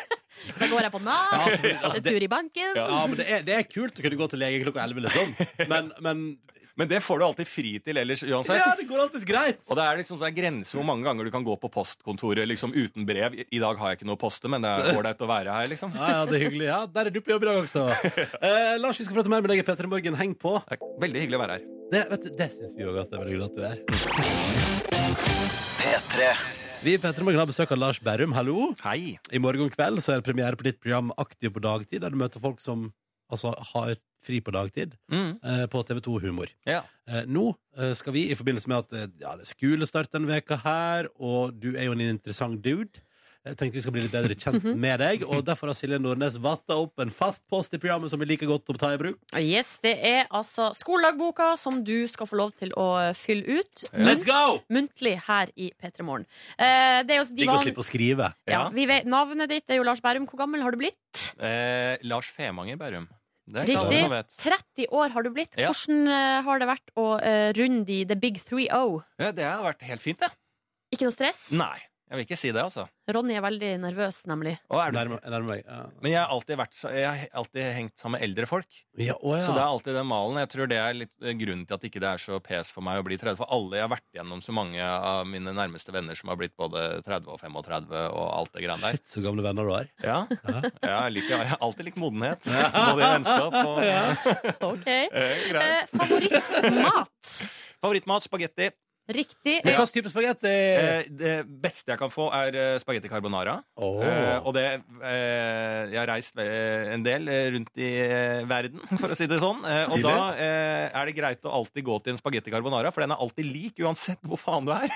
Da 0.60 0.68
går 0.72 0.86
jeg 0.88 0.92
på 0.94 1.02
Nav, 1.06 1.32
Ja, 1.34 1.44
altså, 1.50 1.76
altså, 1.90 2.02
tur 2.06 2.22
i 2.22 2.32
banken. 2.32 2.76
Ja, 2.78 3.06
men 3.10 3.18
det 3.22 3.26
er, 3.32 3.46
det 3.48 3.56
er 3.62 3.64
kult 3.70 3.98
å 4.00 4.04
kunne 4.06 4.20
gå 4.20 4.28
til 4.34 4.42
lege 4.44 4.64
klokka 4.66 4.84
elleve, 4.86 5.08
liksom. 5.08 5.32
Men, 5.72 5.94
men 6.06 6.26
Men 6.76 6.90
det 6.92 6.98
får 7.00 7.22
du 7.22 7.24
alltid 7.24 7.48
fri 7.48 7.70
til 7.80 7.96
ellers 8.02 8.20
uansett. 8.28 8.58
Ja, 8.60 8.74
det 8.76 8.84
går 8.90 9.00
alltid 9.06 9.24
greit. 9.30 9.62
Og 9.72 9.78
det 9.80 9.84
er 9.88 9.96
liksom 10.02 10.20
det 10.20 10.28
er 10.28 10.34
grenser 10.36 10.76
hvor 10.76 10.84
mange 10.90 11.06
ganger 11.08 11.24
du 11.24 11.32
kan 11.32 11.46
gå 11.48 11.56
på 11.62 11.70
postkontoret 11.72 12.44
liksom 12.52 12.74
uten 12.76 13.06
brev. 13.08 13.32
I 13.48 13.62
dag 13.64 13.80
har 13.80 13.94
jeg 13.94 14.02
ikke 14.02 14.08
noe 14.10 14.18
å 14.20 14.22
poste, 14.26 14.52
men 14.52 14.60
det 14.66 14.74
er 14.74 14.92
ålreit 14.92 15.24
å 15.24 15.30
være 15.30 15.56
her, 15.56 15.70
liksom. 15.72 15.96
Ja, 15.96 16.10
ja, 16.18 16.26
det 16.28 16.36
er 16.36 16.44
hyggelig. 16.50 16.68
Ja, 16.68 16.82
Der 16.98 17.08
er 17.08 17.16
du 17.16 17.22
på 17.24 17.32
jobb 17.32 17.48
i 17.48 17.50
dag 17.54 17.62
også. 17.64 17.86
Eh, 18.46 18.76
Lars, 18.84 19.00
vi 19.00 19.08
skal 19.08 19.16
prate 19.22 19.32
mer 19.32 19.40
med 19.46 19.54
deg 19.56 19.64
i 19.64 19.66
P3 19.72 19.88
Morgen. 19.88 20.20
Heng 20.20 20.36
på. 20.36 20.58
Veldig 21.00 21.24
hyggelig 21.24 21.40
å 21.40 21.44
være 21.46 21.56
her. 21.56 21.64
Det, 21.96 22.04
vet 22.12 22.28
du, 22.28 22.30
det 22.44 22.50
syns 22.58 22.76
vi 22.76 22.84
òg 22.92 23.00
at 23.06 23.08
det 23.08 23.16
er 23.16 23.24
veldig 23.24 23.34
hyggelig 23.38 23.48
at 23.48 23.56
du 23.56 23.62
er. 23.72 23.78
P3. 25.80 26.65
Vi 26.86 26.94
i 26.94 27.00
P3 27.02 27.24
Morgen 27.26 27.40
har 27.42 27.50
besøk 27.50 27.72
av 27.74 27.80
Lars 27.82 27.98
Berrum. 28.04 28.34
Hallo. 28.38 28.68
Hei. 28.86 29.16
I 29.34 29.40
morgen 29.42 29.72
kveld 29.74 30.04
så 30.06 30.14
er 30.14 30.20
det 30.22 30.28
premiere 30.28 30.58
på 30.60 30.68
ditt 30.68 30.78
program 30.84 31.10
Aktiv 31.18 31.50
på 31.56 31.64
dagtid, 31.64 32.04
der 32.04 32.14
du 32.14 32.20
møter 32.20 32.42
folk 32.44 32.60
som 32.62 32.92
altså, 33.34 33.56
har 33.74 33.96
fri 34.26 34.40
på 34.42 34.54
dagtid, 34.54 34.94
Mm. 35.10 35.40
eh, 35.44 35.66
på 35.70 35.82
TV2 35.86 36.20
Humor. 36.22 36.52
Ja. 36.66 36.84
Eh, 37.08 37.26
nå 37.26 37.56
eh, 37.78 37.94
skal 37.98 38.14
vi, 38.14 38.28
i 38.30 38.36
forbindelse 38.38 38.70
med 38.70 38.78
at 38.78 38.94
eh, 38.94 39.08
ja, 39.22 39.34
det 39.38 39.46
er 39.48 39.52
skolestart 39.54 40.12
denne 40.14 40.30
veka 40.30 40.58
her, 40.62 41.10
og 41.18 41.58
du 41.60 41.76
er 41.76 41.86
jo 41.86 41.94
en 41.98 42.02
interessant 42.02 42.62
dude, 42.62 43.02
jeg 43.46 43.58
tenkte 43.60 43.78
vi 43.78 43.82
skal 43.86 43.94
bli 43.94 44.02
litt 44.06 44.12
bedre 44.14 44.36
kjent 44.36 44.64
med 44.76 45.00
deg, 45.04 45.24
og 45.28 45.44
derfor 45.46 45.70
har 45.70 45.78
Silje 45.78 46.00
Nordnes 46.02 46.38
vatta 46.42 46.76
opp 46.82 47.00
en 47.04 47.12
fast 47.14 47.44
post 47.52 47.74
i 47.74 47.80
programmet 47.82 48.10
som 48.10 48.20
vi 48.20 48.26
liker 48.26 48.50
godt 48.50 48.72
å 48.74 48.78
ta 48.82 48.90
i 48.96 48.98
bruk. 48.98 49.20
Yes, 49.38 49.76
det 49.86 49.94
er 50.02 50.26
altså 50.34 50.72
skoledagboka 50.78 51.52
som 51.62 51.84
du 51.86 52.08
skal 52.12 52.28
få 52.30 52.40
lov 52.42 52.56
til 52.58 52.74
å 52.74 52.88
fylle 53.18 53.60
ut. 53.62 53.86
Let's 53.94 54.26
go! 54.26 54.62
Muntlig 54.74 55.16
her 55.28 55.52
i 55.56 55.70
P3 55.78 56.04
Morgen. 56.08 56.26
Eh, 56.58 57.04
det 57.06 57.16
er 57.16 57.22
jo 57.22 57.28
de 57.30 57.36
Digg 57.44 57.50
å 57.52 57.58
van- 57.60 57.66
slippe 57.68 57.84
å 57.84 57.88
skrive. 57.88 58.32
ja, 58.48 58.52
Ja. 58.66 58.70
vi 58.70 58.86
vet, 58.90 59.06
Navnet 59.06 59.50
ditt 59.50 59.70
er 59.70 59.76
jo 59.78 59.84
Lars 59.84 60.02
Bærum. 60.02 60.26
Hvor 60.28 60.38
gammel 60.42 60.62
har 60.66 60.72
du 60.72 60.78
blitt? 60.78 61.30
Eh, 61.40 61.98
Lars 62.04 62.28
Femanger 62.34 62.78
Bærum. 62.82 63.08
Riktig. 63.48 64.02
30 64.42 64.88
år 64.90 65.12
har 65.14 65.22
du 65.22 65.30
blitt. 65.30 65.54
Ja. 65.56 65.70
Hvordan 65.70 66.08
eh, 66.10 66.42
har 66.42 66.58
det 66.60 66.68
vært 66.68 66.90
å 66.98 67.04
eh, 67.22 67.52
runde 67.54 67.90
i 67.94 68.04
the 68.10 68.16
big 68.16 68.40
3-0? 68.42 69.04
Ja, 69.22 69.32
det 69.32 69.44
har 69.46 69.62
vært 69.62 69.84
helt 69.86 70.02
fint, 70.02 70.18
det. 70.20 70.32
Ikke 70.92 71.06
noe 71.06 71.14
stress? 71.14 71.52
Nei. 71.54 71.78
Jeg 72.06 72.20
vil 72.20 72.26
ikke 72.28 72.38
si 72.38 72.50
det, 72.54 72.62
altså. 72.62 72.84
Ronny 73.10 73.34
er 73.34 73.42
veldig 73.42 73.70
nervøs, 73.82 74.20
nemlig. 74.30 74.52
Å, 74.70 74.78
er 74.78 74.92
du? 74.94 74.98
Nærme, 75.00 75.18
nærme 75.26 75.48
meg. 75.50 75.64
Ja. 75.66 75.78
Men 76.04 76.12
jeg 76.12 76.20
har 76.22 76.30
alltid, 76.36 76.58
vært, 76.60 76.76
så- 76.78 76.92
jeg 76.94 77.06
har 77.10 77.32
alltid 77.42 77.64
hengt 77.74 77.96
sammen 77.98 78.20
med 78.20 78.28
eldre 78.30 78.46
folk. 78.50 78.68
Ja, 79.02 79.16
å, 79.18 79.34
ja. 79.34 79.42
Så 79.42 79.56
det 79.56 79.64
er 79.64 79.72
alltid 79.72 79.98
den 79.98 80.06
malen. 80.12 80.38
Jeg 80.44 80.50
tror 80.54 80.70
det 80.70 80.78
er 80.78 80.94
litt 80.94 81.12
eh, 81.26 81.34
grunnen 81.34 81.66
til 81.66 81.74
at 81.80 81.88
ikke 81.90 82.04
det 82.04 82.12
er 82.12 82.22
så 82.22 82.38
pes 82.46 82.70
for 82.70 82.86
meg 82.86 83.02
å 83.02 83.06
bli 83.08 83.18
30. 83.18 83.40
For 83.42 83.50
alle, 83.58 83.80
jeg 83.80 83.88
har 83.88 83.92
vært 83.96 84.06
gjennom 84.20 84.44
så 84.46 84.54
mange 84.54 84.86
av 84.86 85.26
mine 85.26 85.50
nærmeste 85.58 85.92
venner 85.98 86.14
som 86.22 86.30
har 86.30 86.38
blitt 86.44 86.54
både 86.62 86.86
30 87.10 87.26
og 87.34 87.42
35 87.42 87.90
og 88.14 88.26
alt 88.38 88.54
det 88.54 88.64
greiene 88.68 88.86
der. 88.86 89.00
Shit, 89.02 89.10
så 89.10 89.26
gamle 89.26 89.42
venner 89.50 89.66
du 89.66 89.74
har. 89.74 89.90
Ja, 90.06 90.20
ja 90.86 91.02
jeg, 91.10 91.18
liker, 91.18 91.36
jeg 91.42 91.52
har 91.56 91.62
alltid 91.66 91.90
likt 91.90 91.98
modenhet. 92.06 92.46
Både 92.46 93.02
i 93.02 93.12
vennskap 93.16 93.62
og 93.66 94.74
Ok. 94.76 94.88
Eh. 95.16 95.52
Eh, 95.58 95.86
Favorittmat? 95.90 97.36
Favorittmat 97.82 98.26
spagetti. 98.30 98.70
Riktig. 99.06 99.60
Men 99.62 99.76
Hvilken 99.76 99.92
type 99.94 100.10
spagetti? 100.10 100.50
Eh, 100.52 101.10
det 101.14 101.34
beste 101.62 101.92
jeg 101.94 102.00
kan 102.02 102.10
få, 102.10 102.26
er 102.34 102.56
eh, 102.58 102.78
spagetti 102.82 103.10
carbonara. 103.12 103.60
Åh. 103.78 104.00
Eh, 104.02 104.38
og 104.42 104.56
det 104.58 104.64
eh, 104.66 105.92
Jeg 105.92 106.00
har 106.00 106.10
reist 106.10 106.40
en 106.42 107.06
del 107.06 107.30
eh, 107.30 107.52
rundt 107.54 107.78
i 107.78 107.90
eh, 108.02 108.42
verden, 108.50 108.82
for 109.02 109.14
å 109.14 109.18
si 109.20 109.28
det 109.30 109.38
sånn. 109.44 109.62
Eh, 109.70 109.86
og 109.94 110.02
da 110.06 110.16
eh, 110.34 110.88
er 110.90 111.12
det 111.12 111.16
greit 111.20 111.46
å 111.46 111.54
alltid 111.62 111.86
gå 111.86 112.00
til 112.02 112.16
en 112.16 112.22
spagetti 112.22 112.54
carbonara, 112.54 112.90
for 112.96 113.06
den 113.06 113.14
er 113.14 113.22
alltid 113.22 113.46
lik 113.46 113.84
uansett 113.86 114.26
hvor 114.26 114.42
faen 114.42 114.66
du 114.66 114.74
er. 114.74 114.90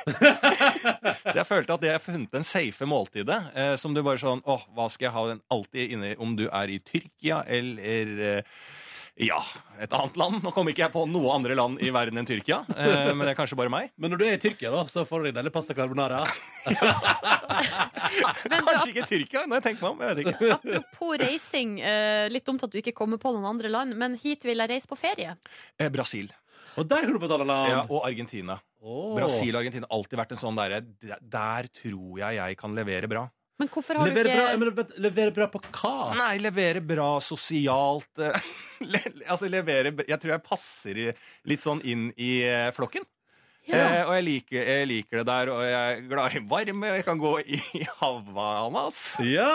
Så 1.30 1.38
jeg 1.38 1.48
følte 1.50 1.78
at 1.78 1.86
det 1.86 1.94
har 1.94 2.04
funnet 2.04 2.34
en 2.42 2.48
safe 2.48 2.90
måltidet. 2.90 3.40
Eh, 3.54 3.76
som 3.78 3.94
du 3.94 4.02
bare 4.06 4.22
sånn 4.22 4.42
Åh, 4.50 4.66
hva 4.74 4.90
skal 4.90 5.10
jeg 5.12 5.18
ha 5.20 5.28
den 5.36 5.46
alltid 5.54 5.94
inne 5.96 6.16
om 6.18 6.34
du 6.40 6.48
er 6.50 6.74
i 6.74 6.82
Tyrkia 6.82 7.44
eller 7.46 8.14
eh, 8.34 8.60
ja, 9.20 9.40
et 9.84 9.92
annet 9.92 10.16
land. 10.16 10.38
Nå 10.44 10.52
kommer 10.56 10.72
ikke 10.72 10.86
jeg 10.86 10.94
på 10.94 11.02
noe 11.12 11.34
andre 11.36 11.56
land 11.60 11.82
i 11.84 11.90
verden 11.92 12.22
enn 12.22 12.28
Tyrkia, 12.28 12.62
eh, 12.72 13.10
men 13.12 13.26
det 13.26 13.34
er 13.34 13.38
kanskje 13.40 13.58
bare 13.60 13.72
meg. 13.74 13.90
Men 14.00 14.14
når 14.14 14.22
du 14.22 14.26
er 14.30 14.38
i 14.38 14.40
Tyrkia, 14.40 14.72
da, 14.72 14.86
så 14.88 15.04
får 15.08 15.26
du 15.26 15.32
deilig 15.36 15.52
pasta 15.56 15.76
carbonara. 15.76 16.22
Kanskje 18.70 18.94
ikke 18.94 19.08
Tyrkia, 19.10 19.44
når 19.44 19.60
jeg 19.60 19.66
tenker 19.68 19.84
meg 19.84 19.90
om. 19.92 20.04
Jeg 20.06 20.16
vet 20.16 20.22
ikke. 20.24 20.52
apropos 20.56 21.18
reising, 21.20 21.76
eh, 21.84 22.28
litt 22.32 22.48
dumt 22.48 22.64
at 22.64 22.72
du 22.72 22.80
ikke 22.80 22.96
kommer 22.96 23.20
på 23.20 23.34
noen 23.36 23.50
andre 23.50 23.72
land, 23.74 23.98
men 24.00 24.16
hit 24.22 24.48
vil 24.48 24.64
jeg 24.64 24.72
reise 24.72 24.88
på 24.90 24.98
ferie. 25.00 25.36
Eh, 25.76 25.92
Brasil. 25.92 26.32
Og 26.80 26.88
der 26.88 27.04
kan 27.04 27.12
du 27.12 27.20
på 27.20 27.28
et 27.28 27.36
annet 27.36 27.50
land. 27.50 27.72
Ja, 27.74 27.82
og 27.90 28.08
Argentina. 28.08 28.56
Oh. 28.80 29.18
Brasil 29.18 29.52
og 29.52 29.60
Argentina 29.66 29.90
har 29.90 29.98
alltid 30.00 30.22
vært 30.22 30.32
en 30.32 30.40
sånn 30.40 30.56
derre 30.56 30.78
Der 30.80 31.20
der 31.20 31.68
tror 31.76 32.22
jeg 32.22 32.38
jeg 32.40 32.60
kan 32.62 32.78
levere 32.78 33.10
bra. 33.12 33.26
Men 33.60 33.68
hvorfor 33.74 34.00
har 34.00 34.08
du 34.08 34.14
Levere 34.14 34.32
bra, 34.32 34.44
ikke 34.48 34.60
men 34.62 34.76
vent, 34.78 34.94
levere 35.04 35.36
bra 35.36 35.48
på 35.52 35.60
hva? 35.68 35.94
Nei, 36.16 36.34
levere 36.40 36.82
bra 36.86 37.10
sosialt 37.24 38.22
eh, 38.24 38.46
le, 38.92 39.02
Altså 39.28 39.50
levere 39.52 39.92
Jeg 40.08 40.20
tror 40.22 40.36
jeg 40.38 40.46
passer 40.46 41.02
litt 41.50 41.64
sånn 41.64 41.84
inn 41.84 42.08
i 42.16 42.38
eh, 42.48 42.70
Eh, 43.70 44.02
og 44.08 44.14
jeg 44.18 44.24
liker, 44.26 44.64
jeg 44.66 44.88
liker 44.90 45.20
det 45.22 45.26
der, 45.30 45.50
og 45.54 45.60
jeg 45.62 45.76
er 45.98 46.02
glad 46.10 46.36
i 46.36 46.42
varme. 46.50 46.88
Jeg 46.98 47.04
kan 47.06 47.20
gå 47.22 47.34
i 47.46 47.60
Havanas 48.00 49.02
Ja! 49.24 49.50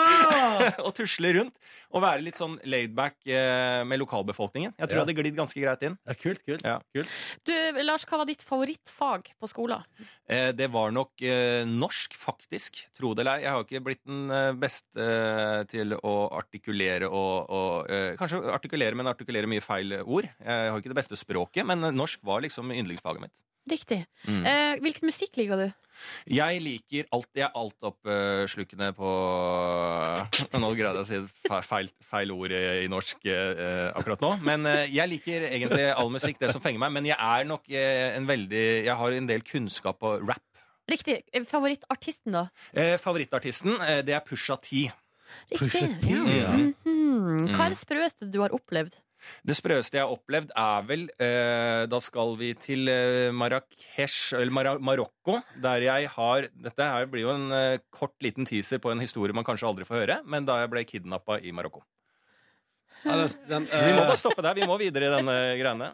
og 0.85 0.93
tusle 0.95 1.33
rundt. 1.39 1.55
Og 1.95 2.01
være 2.03 2.23
litt 2.25 2.35
sånn 2.39 2.57
laidback 2.67 3.15
eh, 3.27 3.81
med 3.87 4.01
lokalbefolkningen. 4.01 4.73
Jeg 4.75 4.87
tror 4.87 4.97
Ja. 4.97 5.01
jeg 5.01 5.05
hadde 5.05 5.15
glidd 5.19 5.37
ganske 5.37 5.61
greit 5.63 5.83
inn. 5.87 5.97
ja 6.07 6.15
kult, 6.19 6.41
kult. 6.47 6.63
Ja. 6.67 6.77
kult. 6.95 7.11
Du, 7.47 7.53
Lars, 7.85 8.03
hva 8.09 8.19
var 8.21 8.27
ditt 8.27 8.43
favorittfag 8.43 9.29
på 9.39 9.47
skolen? 9.51 9.83
Eh, 10.27 10.49
det 10.55 10.67
var 10.73 10.91
nok 10.95 11.23
eh, 11.23 11.63
norsk, 11.67 12.15
faktisk. 12.19 12.81
Tro 12.97 13.13
det 13.15 13.23
eller 13.23 13.39
ei. 13.39 13.45
Jeg 13.45 13.53
har 13.55 13.63
ikke 13.67 13.83
blitt 13.85 14.03
den 14.07 14.25
eh, 14.31 14.51
beste 14.59 14.99
eh, 15.07 15.61
til 15.71 15.95
å 16.01 16.15
artikulere 16.35 17.07
og, 17.07 17.49
og 17.49 17.91
eh, 17.91 18.11
Kanskje 18.19 18.43
artikulere, 18.55 18.95
men 18.95 19.07
artikulere 19.11 19.47
mye 19.51 19.63
feil 19.63 19.99
ord. 20.03 20.27
Jeg 20.43 20.71
har 20.71 20.79
ikke 20.83 20.91
det 20.91 20.99
beste 20.99 21.19
språket, 21.19 21.63
men 21.67 21.83
norsk 21.95 22.19
var 22.27 22.43
liksom 22.43 22.71
yndlingsfaget 22.75 23.23
mitt. 23.27 23.35
Riktig. 23.69 24.03
Mm. 24.29 24.43
Eh, 24.45 24.75
hvilken 24.83 25.09
musikk 25.09 25.37
liker 25.39 25.57
du? 25.57 25.67
Jeg 26.29 26.59
liker 26.59 27.05
alt 27.15 27.29
Jeg 27.39 27.45
er 27.47 27.53
altoppslukende 27.55 28.89
på 28.97 29.11
Nå 30.61 30.71
greide 30.75 31.01
jeg 31.01 31.05
å 31.05 31.07
si 31.07 31.61
feil, 31.65 31.89
feil 32.05 32.33
ord 32.35 32.53
i, 32.53 32.85
norsk 32.91 33.25
eh, 33.31 33.87
akkurat 33.95 34.25
nå. 34.25 34.33
Men 34.45 34.67
eh, 34.69 34.83
jeg 34.93 35.11
liker 35.15 35.47
egentlig 35.49 35.87
all 35.93 36.11
musikk, 36.13 36.37
det 36.41 36.51
som 36.53 36.63
fenger 36.63 36.83
meg. 36.83 36.93
Men 36.97 37.09
jeg 37.09 37.17
er 37.17 37.47
nok 37.49 37.65
eh, 37.71 38.11
en 38.17 38.27
veldig 38.29 38.65
Jeg 38.85 38.99
har 39.01 39.17
en 39.17 39.31
del 39.31 39.45
kunnskap 39.47 40.01
på 40.03 40.17
rap. 40.21 40.43
Riktig. 40.91 41.23
Eh, 41.33 41.47
Favorittartisten, 41.49 42.35
da? 42.35 42.45
Eh, 42.73 42.95
favorittartisten, 43.01 43.79
eh, 43.81 44.03
det 44.05 44.13
er 44.13 44.21
Pusha 44.25 44.59
T. 44.61 44.85
Riktig. 45.49 45.71
Pusha 45.71 45.87
T, 46.03 46.13
ja. 46.37 46.53
Mm. 46.53 46.75
Mm. 46.85 47.47
Hva 47.55 47.65
er 47.65 47.73
det 47.73 47.79
sprøeste 47.81 48.29
du 48.29 48.39
har 48.43 48.53
opplevd? 48.53 48.99
Det 49.45 49.57
sprøeste 49.57 49.99
jeg 49.99 50.05
har 50.05 50.13
opplevd, 50.13 50.53
er 50.57 50.85
vel 50.89 51.07
eh, 51.21 51.85
Da 51.91 51.99
skal 52.03 52.35
vi 52.39 52.51
til 52.59 52.89
eh, 52.91 53.31
Marrakech, 53.35 54.19
eller 54.37 54.53
Mar 54.53 54.71
Marokko, 54.79 55.39
der 55.61 55.87
jeg 55.87 56.09
har 56.15 56.49
Dette 56.53 56.89
her 56.91 57.09
blir 57.11 57.25
jo 57.27 57.33
en 57.35 57.49
eh, 57.55 57.81
kort, 57.93 58.15
liten 58.23 58.47
teaser 58.47 58.81
på 58.83 58.93
en 58.93 59.03
historie 59.03 59.35
man 59.35 59.47
kanskje 59.47 59.67
aldri 59.69 59.87
får 59.87 60.01
høre, 60.03 60.21
men 60.25 60.47
da 60.47 60.61
jeg 60.61 60.71
ble 60.73 60.85
kidnappa 60.87 61.39
i 61.41 61.53
Marokko. 61.55 61.83
Ja, 63.05 63.17
den, 63.21 63.29
den, 63.49 63.65
Vi 63.69 63.93
må 63.93 64.01
eh, 64.01 64.07
bare 64.07 64.19
stoppe 64.19 64.41
der. 64.45 64.55
Vi 64.57 64.67
må 64.67 64.77
videre 64.81 65.09
i 65.09 65.13
denne 65.13 65.35
greiene. 65.61 65.91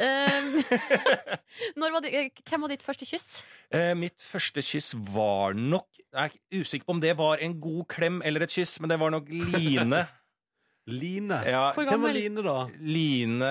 Eh, 0.00 0.64
når 1.80 1.92
var 1.92 2.04
det, 2.04 2.12
eh, 2.16 2.44
hvem 2.48 2.64
var 2.64 2.72
ditt 2.72 2.84
første 2.84 3.08
kyss? 3.08 3.42
Eh, 3.72 3.92
mitt 3.98 4.20
første 4.20 4.62
kyss 4.64 4.94
var 5.12 5.52
nok 5.56 5.88
Jeg 6.00 6.32
er 6.32 6.62
usikker 6.62 6.88
på 6.88 6.94
om 6.96 7.02
det 7.02 7.12
var 7.18 7.42
en 7.44 7.58
god 7.60 7.84
klem 7.92 8.22
eller 8.24 8.46
et 8.46 8.54
kyss, 8.54 8.78
men 8.80 8.90
det 8.90 8.98
var 9.00 9.12
nok 9.12 9.28
Line. 9.28 10.06
Line. 10.92 11.38
Ja, 11.46 11.62
Hvor 11.74 11.84
Hvem 11.86 11.90
var 11.90 12.12
gammel? 12.12 12.18
Line, 12.18 12.44
da? 12.46 12.56
Line 12.80 13.50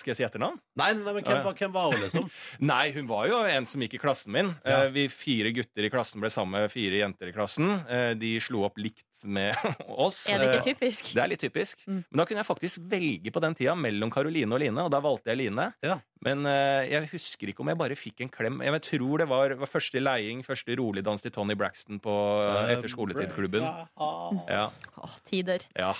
Skal 0.00 0.12
jeg 0.14 0.18
si 0.20 0.26
etternavn? 0.26 0.58
Nei, 0.80 0.90
nei, 0.98 1.12
men 1.14 1.22
hvem, 1.24 1.42
var, 1.44 1.54
hvem 1.58 1.72
var 1.74 1.90
hun, 1.92 2.00
liksom? 2.02 2.28
Nei, 2.72 2.84
hun 2.96 3.06
var 3.10 3.28
jo 3.30 3.40
en 3.46 3.66
som 3.68 3.82
gikk 3.84 3.98
i 3.98 4.02
klassen 4.02 4.32
min. 4.34 4.52
Ja. 4.66 4.84
Eh, 4.84 4.92
Vi 4.94 5.06
fire 5.12 5.52
gutter 5.54 5.86
i 5.86 5.90
klassen 5.92 6.22
ble 6.22 6.30
sammen 6.34 6.58
med 6.64 6.72
fire 6.72 7.02
jenter 7.04 7.30
i 7.30 7.34
klassen. 7.36 7.76
Eh, 7.88 8.12
De 8.18 8.34
slo 8.42 8.64
opp 8.68 8.78
likt 8.82 9.04
med 9.24 9.54
oss. 9.88 10.24
Er 10.28 10.38
det 10.42 10.48
Eh, 10.50 10.56
ikke 10.58 10.66
typisk? 10.74 11.12
Det 11.16 11.22
er 11.22 11.30
litt 11.32 11.40
typisk. 11.44 11.84
Mm. 11.88 12.02
Men 12.10 12.20
da 12.20 12.26
kunne 12.28 12.42
jeg 12.42 12.48
faktisk 12.50 12.82
velge 12.90 13.32
på 13.32 13.40
den 13.44 13.54
tida 13.56 13.72
mellom 13.78 14.10
Karoline 14.12 14.52
og 14.52 14.60
Line, 14.60 14.82
og 14.84 14.90
da 14.92 15.00
valgte 15.04 15.32
jeg 15.32 15.40
Line. 15.44 15.70
Ja. 15.84 15.96
Men 16.24 16.44
eh, 16.48 16.90
jeg 16.90 17.08
husker 17.12 17.50
ikke 17.52 17.64
om 17.64 17.70
jeg 17.72 17.78
bare 17.80 17.96
fikk 17.98 18.20
en 18.24 18.32
klem. 18.32 18.60
Jeg 18.64 18.82
tror 18.90 19.22
det 19.22 19.28
var, 19.30 19.54
var 19.60 19.70
første 19.70 20.00
leiing, 20.02 20.42
første 20.44 20.76
rolig 20.80 21.02
dans 21.06 21.20
til 21.24 21.32
Tony 21.34 21.56
Braxton 21.56 22.00
på 22.04 22.12
eh, 22.44 22.74
etter 22.76 22.92
skoletidklubben. 22.92 23.64
Ja, 23.64 24.66
Åh, 25.00 25.18
tider. 25.28 25.64
ja. 25.78 25.92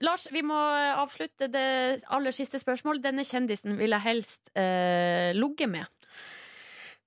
Lars, 0.00 0.26
vi 0.32 0.40
må 0.46 0.56
avslutte 0.96 1.50
det 1.52 2.00
aller 2.08 2.32
siste 2.32 2.60
spørsmål. 2.60 3.02
Denne 3.04 3.24
kjendisen 3.26 3.76
vil 3.76 3.92
jeg 3.92 4.04
helst 4.06 4.52
eh, 4.56 5.30
ligge 5.36 5.68
med. 5.68 5.88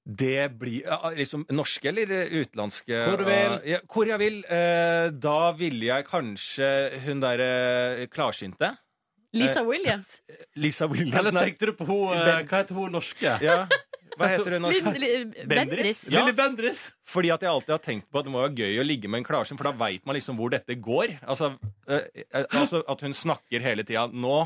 Det 0.04 0.52
blir 0.60 0.84
ja, 0.84 1.00
liksom 1.16 1.46
norske 1.56 1.88
eller 1.90 2.12
utenlandske? 2.28 2.98
Hvor 3.08 3.22
du 3.22 3.26
vil. 3.26 3.56
Ja, 3.72 3.80
hvor 3.88 4.10
jeg 4.10 4.20
vil. 4.20 4.42
Eh, 4.46 5.10
da 5.16 5.52
ville 5.58 5.88
jeg 5.88 6.06
kanskje 6.10 6.70
hun 7.08 7.24
derre 7.24 8.08
klarsynte. 8.14 8.76
Lisa 9.34 9.64
Williams. 9.66 10.20
Lisa 10.64 10.86
Williams. 10.92 11.18
Eller 11.18 11.40
tenkte 11.40 11.72
du 11.72 11.74
på 11.80 11.88
hun 11.90 12.14
eh, 12.14 12.44
Hva 12.44 12.62
heter 12.62 12.78
hun 12.78 12.94
norske? 12.94 13.38
Ja. 13.42 13.64
Hva 14.18 14.30
heter 14.32 14.56
hun 14.58 14.68
Lin, 14.70 14.86
norske? 14.86 15.02
li, 15.02 15.12
Bendriss? 15.24 15.50
Bendriss. 15.54 16.02
Ja. 16.10 16.24
Lille 16.24 16.36
Bendriss. 16.38 16.86
Fordi 17.14 17.32
at 17.34 17.46
jeg 17.46 17.52
alltid 17.52 17.76
har 17.76 17.84
tenkt 17.84 18.10
på 18.12 18.22
at 18.22 18.28
det 18.28 18.34
må 18.34 18.44
være 18.44 18.64
gøy 18.64 18.82
å 18.82 18.88
ligge 18.88 19.12
med 19.12 19.24
en 19.24 19.28
klarsyn, 19.28 19.60
for 19.60 19.70
da 19.70 19.76
veit 19.78 20.06
man 20.06 20.18
liksom 20.18 20.38
hvor 20.40 20.54
dette 20.54 20.78
går. 20.80 21.18
Altså, 21.24 21.54
eh, 21.88 22.06
eh, 22.24 22.46
altså 22.50 22.84
at 22.90 23.06
hun 23.06 23.16
snakker 23.18 23.66
hele 23.66 23.86
tida. 23.88 24.06
Nå 24.14 24.44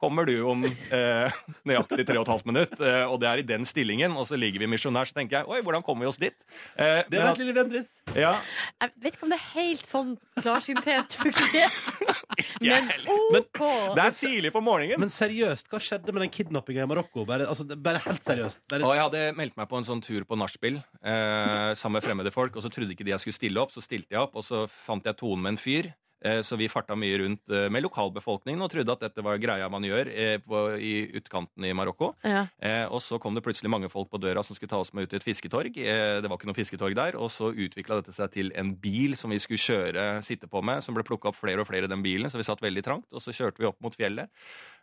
kommer 0.00 0.24
du 0.28 0.34
om 0.48 0.64
eh, 0.64 1.40
nøyaktig 1.68 2.06
tre 2.08 2.16
og 2.18 2.24
et 2.26 2.32
halvt 2.32 2.46
minutt, 2.48 2.74
eh, 2.80 3.04
og 3.06 3.18
det 3.20 3.28
er 3.30 3.42
i 3.42 3.46
den 3.46 3.66
stillingen, 3.68 4.14
og 4.16 4.24
så 4.28 4.38
ligger 4.40 4.62
vi 4.64 4.68
misjonær, 4.72 5.08
så 5.10 5.16
tenker 5.18 5.40
jeg 5.42 5.50
oi, 5.52 5.60
hvordan 5.66 5.84
kommer 5.86 6.06
vi 6.06 6.10
oss 6.10 6.20
dit? 6.20 6.36
Eh, 6.76 7.02
Det 7.10 7.18
men 7.18 7.26
var 7.26 7.32
et 7.36 7.42
Lille 7.42 7.54
Bendriss. 7.56 8.02
ja, 8.16 8.32
Jeg 8.80 8.94
vet 9.04 9.14
ikke 9.18 9.28
om 9.28 9.34
det 9.34 9.38
er 9.38 9.48
helt 9.60 9.86
sånn 9.86 10.14
klarsynthet 10.40 11.18
fungerer. 11.20 11.78
Men 12.60 12.88
OK! 13.10 13.60
OK. 13.60 13.60
det 13.96 14.02
er 14.04 14.14
tidlig 14.16 14.50
på 14.54 14.60
morgenen. 14.64 15.00
Men 15.02 15.12
seriøst, 15.12 15.68
hva 15.70 15.80
skjedde 15.82 16.12
med 16.14 16.24
den 16.24 16.32
kidnappinga 16.32 16.84
i 16.84 16.88
Marokko? 16.90 17.24
Bare, 17.28 17.46
altså, 17.50 17.64
bare 17.76 18.00
helt 18.04 18.24
seriøst. 18.26 18.62
Bare, 18.70 18.84
Og 18.86 18.94
jeg 18.96 19.04
hadde 19.06 19.22
meldt 19.38 19.56
meg 19.60 19.68
på 19.70 19.78
en 19.80 19.86
sånn 19.88 20.02
tur 20.04 20.24
på 20.28 20.38
nachspiel 20.40 20.78
eh, 20.80 21.72
sammen 21.78 21.98
med 21.98 22.06
fremmede 22.06 22.32
folk, 22.34 22.56
og 22.56 22.64
så 22.64 22.70
trodde 22.72 22.94
ikke 22.94 23.06
de 23.06 23.14
jeg 23.14 23.22
skulle 23.24 23.38
stille 23.38 23.60
opp, 23.62 23.72
så 23.74 23.82
stilte 23.84 24.14
jeg 24.16 24.22
opp, 24.22 24.36
og 24.40 24.46
så 24.46 24.64
fant 24.70 25.04
jeg 25.08 25.18
tonen 25.20 25.44
med 25.44 25.54
en 25.56 25.60
fyr. 25.60 25.90
Eh, 26.20 26.40
så 26.44 26.56
vi 26.60 26.68
farta 26.68 26.96
mye 26.98 27.18
rundt 27.22 27.52
eh, 27.52 27.68
med 27.72 27.84
lokalbefolkningen 27.86 28.60
og 28.60 28.70
trodde 28.72 28.92
at 28.92 29.04
dette 29.06 29.24
var 29.24 29.40
greia 29.40 29.68
man 29.72 29.84
gjør 29.86 30.10
eh, 30.12 30.50
i 30.80 30.94
utkanten 31.16 31.64
i 31.64 31.72
Marokko. 31.76 32.12
Ja. 32.26 32.44
Eh, 32.60 32.84
og 32.90 33.00
så 33.04 33.18
kom 33.22 33.36
det 33.36 33.44
plutselig 33.46 33.72
mange 33.72 33.88
folk 33.92 34.10
på 34.12 34.20
døra 34.20 34.44
som 34.44 34.56
skulle 34.56 34.72
ta 34.72 34.80
oss 34.82 34.92
med 34.92 35.06
ut 35.06 35.14
til 35.14 35.20
et 35.20 35.26
fisketorg. 35.26 35.72
Det 35.80 36.28
var 36.28 36.36
ikke 36.36 36.50
noe 36.50 36.58
fisketorg 36.58 36.96
der. 36.98 37.16
Og 37.20 37.30
så 37.32 37.50
utvikla 37.50 38.00
dette 38.00 38.14
seg 38.16 38.32
til 38.34 38.52
en 38.58 38.74
bil 38.80 39.16
som 39.18 39.32
vi 39.32 39.40
skulle 39.42 39.62
kjøre, 39.62 40.08
sitte 40.26 40.50
på 40.50 40.62
med, 40.64 40.84
som 40.84 40.96
ble 40.96 41.06
plukka 41.06 41.30
opp 41.32 41.38
flere 41.38 41.64
og 41.64 41.70
flere 41.70 41.88
i 41.88 41.92
den 41.92 42.04
bilen, 42.04 42.30
så 42.30 42.40
vi 42.40 42.46
satt 42.46 42.62
veldig 42.64 42.84
trangt. 42.84 43.08
Og 43.14 43.24
så 43.24 43.34
kjørte 43.34 43.62
vi 43.62 43.68
opp 43.70 43.80
mot 43.84 43.96
fjellet. 43.96 44.30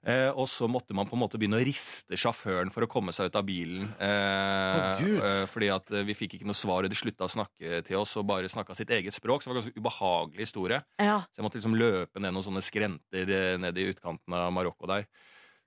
Eh, 0.07 0.29
og 0.29 0.45
så 0.49 0.67
måtte 0.69 0.95
man 0.95 1.07
på 1.09 1.17
en 1.17 1.23
måte 1.23 1.39
begynne 1.39 1.59
å 1.59 1.65
riste 1.65 2.17
sjåføren 2.19 2.69
for 2.73 2.85
å 2.85 2.89
komme 2.91 3.13
seg 3.15 3.31
ut 3.31 3.39
av 3.39 3.45
bilen. 3.47 3.89
Eh, 3.99 5.03
eh, 5.03 5.43
fordi 5.49 5.71
at 5.73 5.91
vi 6.07 6.15
fikk 6.17 6.37
ikke 6.37 6.47
noe 6.47 6.57
svar, 6.57 6.85
og 6.85 6.93
de 6.93 6.99
slutta 6.99 7.27
å 7.27 7.33
snakke 7.33 7.81
til 7.87 7.99
oss 7.99 8.15
og 8.19 8.27
bare 8.29 8.51
snakka 8.51 8.77
sitt 8.77 8.93
eget 8.93 9.15
språk. 9.17 9.43
Så 9.43 9.49
det 9.49 9.53
var 9.53 9.59
en 9.59 9.65
ganske 9.65 9.81
ubehagelig 9.81 10.47
historie. 10.47 10.83
ja. 11.01 11.21
Så 11.31 11.41
jeg 11.41 11.45
måtte 11.47 11.59
liksom 11.59 11.77
løpe 11.77 12.21
ned 12.23 12.33
noen 12.33 12.45
sånne 12.45 12.63
skrenter 12.65 13.29
eh, 13.29 13.57
ned 13.61 13.77
i 13.77 13.87
utkanten 13.91 14.33
av 14.33 14.51
Marokko 14.55 14.87
der. 14.89 15.05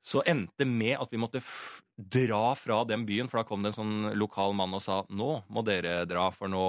så 0.03 0.23
endte 0.25 0.65
med 0.65 0.97
at 0.97 1.11
vi 1.13 1.19
måtte 1.21 1.43
f 1.45 1.83
dra 2.01 2.55
fra 2.57 2.79
den 2.89 3.03
byen, 3.05 3.29
for 3.29 3.43
da 3.43 3.45
kom 3.45 3.61
det 3.63 3.75
en 3.75 3.77
sånn 3.77 4.15
lokal 4.17 4.55
mann 4.57 4.73
og 4.73 4.81
sa 4.81 5.03
nå 5.13 5.43
må 5.53 5.61
dere 5.67 6.07
dra, 6.09 6.31
for 6.33 6.49
nå 6.49 6.63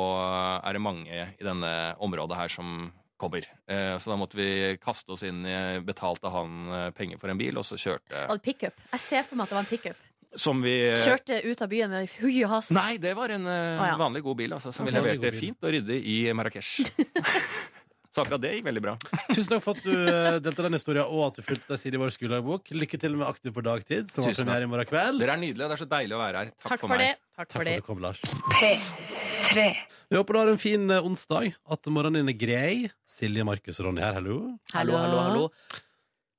er 0.59 0.73
det 0.75 0.81
mange 0.83 1.21
i 1.39 1.45
denne 1.47 1.95
området 2.03 2.35
her 2.35 2.51
som 2.51 2.91
kommer. 3.21 3.45
Eh, 3.71 3.95
så 4.01 4.11
da 4.11 4.17
måtte 4.19 4.35
vi 4.35 4.75
kaste 4.81 5.13
oss 5.15 5.23
inn 5.23 5.45
i 5.45 5.79
Betalte 5.85 6.27
han 6.33 6.71
eh, 6.73 6.87
penger 6.97 7.21
for 7.21 7.31
en 7.31 7.37
bil, 7.39 7.55
og 7.61 7.63
så 7.63 7.77
kjørte 7.79 8.25
Og 8.33 8.41
pickup? 8.43 8.73
Jeg 8.91 8.99
ser 8.99 9.23
for 9.29 9.37
meg 9.39 9.45
at 9.45 9.53
det 9.53 9.59
var 9.61 9.63
en 9.63 9.69
pickup. 9.71 10.07
Som 10.35 10.61
vi 10.63 10.73
Kjørte 10.95 11.37
ut 11.43 11.61
av 11.61 11.69
byen 11.71 11.91
med 11.91 12.11
hui 12.19 12.37
og 12.45 12.49
hast. 12.57 12.71
Nei, 12.75 12.95
det 13.03 13.13
var 13.15 13.31
en 13.35 13.45
eh, 13.47 13.79
Å, 13.79 13.87
ja. 13.93 13.97
vanlig 13.99 14.23
god 14.27 14.39
bil, 14.43 14.55
altså, 14.57 14.73
som 14.75 14.87
vi 14.87 14.95
leverte 14.95 15.31
fint 15.37 15.63
og 15.63 15.71
ryddig 15.77 16.01
i 16.03 16.17
Marrakech. 16.35 16.75
så 18.11 18.23
akkurat 18.25 18.41
det 18.43 18.49
gikk 18.57 18.65
veldig 18.67 18.81
bra. 18.83 18.93
Tusen 19.31 19.49
takk 19.53 19.63
for 19.63 19.77
at 19.77 19.85
du 19.85 19.93
eh, 19.95 20.39
delte 20.43 20.65
den 20.65 20.75
historien, 20.75 21.05
og 21.07 21.29
at 21.29 21.39
du 21.39 21.45
fulgte 21.47 21.71
deg 21.71 21.79
siden 21.79 21.95
i 21.99 22.01
vår 22.03 22.11
skoledagbok. 22.17 22.73
Lykke 22.75 22.99
til 22.99 23.15
med 23.19 23.27
Aktiv 23.29 23.53
på 23.55 23.63
dagtid, 23.63 24.09
som 24.11 24.25
har 24.27 24.33
Tusen 24.35 24.47
premiere 24.49 24.67
i 24.67 24.71
morgen 24.73 24.89
kveld. 24.91 25.21
Dere 25.23 25.37
er 25.37 25.43
nydelige, 25.45 25.69
det 25.71 25.77
er 25.77 25.83
så 25.85 25.89
deilig 25.95 26.17
å 26.17 26.21
være 26.23 26.43
her. 26.43 26.51
Takk, 26.57 26.67
Takk 26.73 26.81
for, 26.83 26.87
for 26.91 26.97
meg. 26.99 27.05
det. 27.07 27.35
Takk 27.39 27.47
Takk 27.47 27.55
for 27.55 27.61
for 27.61 27.69
det. 27.69 27.77
at 27.77 27.85
du 27.85 27.87
kom, 27.87 28.03
Lars. 28.03 28.25
P3. 28.57 29.69
Vi 30.11 30.19
håper 30.19 30.35
du 30.35 30.39
har 30.41 30.49
en 30.51 30.59
fin 30.59 30.91
eh, 30.91 31.05
onsdag, 31.07 31.53
at 31.71 31.87
morgenen 31.93 32.25
din 32.25 32.33
er 32.33 32.39
grei. 32.41 32.73
Silje, 33.07 33.45
Markus 33.47 33.79
og 33.79 33.87
Ronny 33.89 34.03
her, 34.03 34.17
hallo. 34.19 34.41
Hallo, 34.75 34.97
hallo, 34.99 35.23
hallo. 35.29 35.47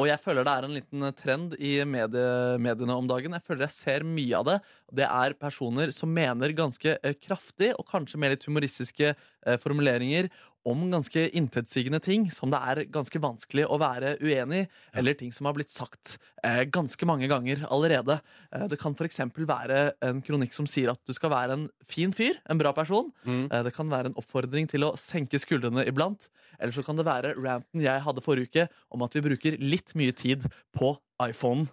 Og 0.01 0.09
jeg 0.09 0.19
føler 0.19 0.43
det 0.43 0.53
er 0.59 0.65
en 0.67 0.73
liten 0.75 1.05
trend 1.15 1.53
i 1.63 1.73
medie, 1.87 2.23
mediene 2.65 2.95
om 2.99 3.07
dagen. 3.07 3.37
Jeg 3.37 3.45
føler 3.47 3.67
jeg 3.69 3.75
ser 3.77 4.07
mye 4.09 4.39
av 4.41 4.47
det. 4.49 4.57
Det 4.99 5.05
er 5.07 5.35
personer 5.39 5.93
som 5.95 6.11
mener 6.11 6.55
ganske 6.59 6.97
eh, 6.99 7.15
kraftig, 7.23 7.71
og 7.79 7.87
kanskje 7.93 8.19
med 8.19 8.35
litt 8.35 8.47
humoristiske 8.49 9.13
eh, 9.13 9.59
formuleringer, 9.63 10.31
om 10.69 10.85
ganske 10.93 11.25
intetsigende 11.35 11.99
ting 12.03 12.29
som 12.35 12.53
det 12.53 12.61
er 12.61 12.81
ganske 12.93 13.19
vanskelig 13.23 13.65
å 13.67 13.79
være 13.83 14.15
uenig 14.23 14.63
i, 14.65 14.69
eller 14.99 15.17
ting 15.19 15.33
som 15.35 15.49
har 15.49 15.57
blitt 15.57 15.73
sagt 15.73 16.17
eh, 16.45 16.63
ganske 16.71 17.07
mange 17.09 17.27
ganger 17.31 17.65
allerede. 17.69 18.21
Eh, 18.55 18.67
det 18.71 18.79
kan 18.83 18.95
f.eks. 18.95 19.21
være 19.35 19.81
en 20.07 20.23
kronikk 20.23 20.55
som 20.55 20.69
sier 20.71 20.93
at 20.93 21.03
du 21.09 21.13
skal 21.17 21.33
være 21.35 21.59
en 21.59 21.67
fin 21.89 22.15
fyr, 22.15 22.39
en 22.51 22.61
bra 22.61 22.73
person. 22.77 23.11
Mm. 23.27 23.49
Eh, 23.51 23.63
Det 23.67 23.75
kan 23.75 23.91
være 23.91 24.13
en 24.13 24.19
oppfordring 24.23 24.69
til 24.71 24.87
å 24.87 24.95
senke 24.99 25.41
skuldrene 25.43 25.87
iblant. 25.89 26.29
Eller 26.61 26.73
så 26.73 26.85
kan 26.87 26.97
det 26.99 27.09
være 27.09 27.35
ranten 27.41 27.83
jeg 27.83 28.05
hadde 28.05 28.23
forrige 28.23 28.51
uke 28.53 28.69
om 28.95 29.03
at 29.03 29.15
vi 29.17 29.25
bruker 29.25 29.59
litt 29.59 29.95
mye 29.99 30.13
tid 30.15 30.47
på 30.77 30.95
iPhonen. 31.23 31.69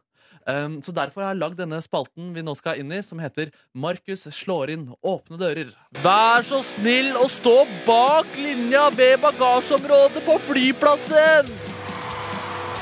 Um, 0.47 0.79
så 0.81 0.93
Derfor 0.95 1.23
har 1.23 1.33
jeg 1.33 1.41
lagd 1.41 1.59
denne 1.59 1.81
spalten 1.83 2.31
vi 2.35 2.43
nå 2.45 2.55
skal 2.57 2.79
inn 2.81 2.91
i, 2.95 3.01
som 3.05 3.19
heter 3.21 3.51
Markus 3.73 4.27
slår 4.33 4.73
inn 4.73 4.85
åpne 5.05 5.39
dører. 5.41 5.73
Vær 6.03 6.45
så 6.47 6.61
snill 6.75 7.11
å 7.19 7.27
stå 7.31 7.57
bak 7.87 8.29
linja 8.39 8.87
ved 8.95 9.19
bagasjeområdet 9.25 10.23
på 10.25 10.37
flyplassen! 10.47 11.51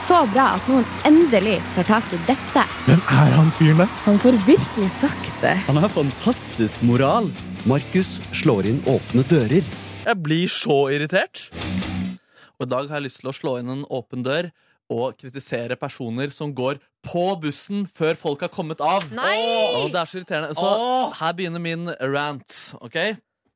Så 0.07 0.21
bra 0.31 0.53
at 0.55 0.67
noen 0.71 0.85
endelig 1.09 1.57
tar 1.73 1.87
tak 1.89 2.13
i 2.15 2.19
dette. 2.29 2.61
Hvem 2.85 3.01
er 3.11 3.33
han 3.35 3.49
fyren 3.57 3.81
der? 3.81 3.89
Han 4.05 4.19
får 4.23 4.37
virkelig 4.47 4.87
sagt 5.01 5.33
det. 5.41 5.57
Han 5.67 5.79
har 5.83 5.91
fantastisk 5.91 6.85
moral. 6.87 7.27
Markus 7.67 8.13
slår 8.31 8.69
inn 8.71 8.79
åpne 8.87 9.25
dører. 9.27 9.67
Jeg 10.07 10.23
blir 10.23 10.47
så 10.47 10.85
irritert. 10.95 11.49
Og 12.55 12.69
I 12.69 12.71
dag 12.71 12.87
har 12.87 13.01
jeg 13.01 13.09
lyst 13.09 13.19
til 13.19 13.33
å 13.33 13.35
slå 13.35 13.57
inn 13.59 13.73
en 13.73 13.83
åpen 13.91 14.23
dør 14.23 14.47
og 14.93 15.17
kritisere 15.19 15.75
personer 15.79 16.31
som 16.33 16.53
går 16.55 16.79
på 17.07 17.25
bussen 17.41 17.85
før 17.91 18.15
folk 18.19 18.45
har 18.45 18.51
kommet 18.53 18.81
av. 18.83 19.05
Nei! 19.15 19.35
Og 19.83 19.91
det 19.93 19.99
er 20.01 20.09
så 20.09 20.19
irriterende. 20.19 20.55
Så 20.55 20.67
Åh! 20.67 21.13
her 21.19 21.35
begynner 21.37 21.63
min 21.63 21.89
rant. 22.13 22.57
ok? 22.81 22.97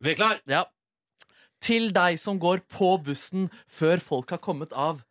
Vi 0.02 0.14
er 0.14 0.20
klar! 0.20 0.42
Ja. 0.50 0.66
Til 1.62 1.92
deg 1.94 2.18
som 2.20 2.40
går 2.42 2.64
på 2.72 2.96
bussen 3.06 3.50
før 3.70 4.02
folk 4.02 4.34
har 4.34 4.42
kommet 4.42 4.74
av. 4.74 5.04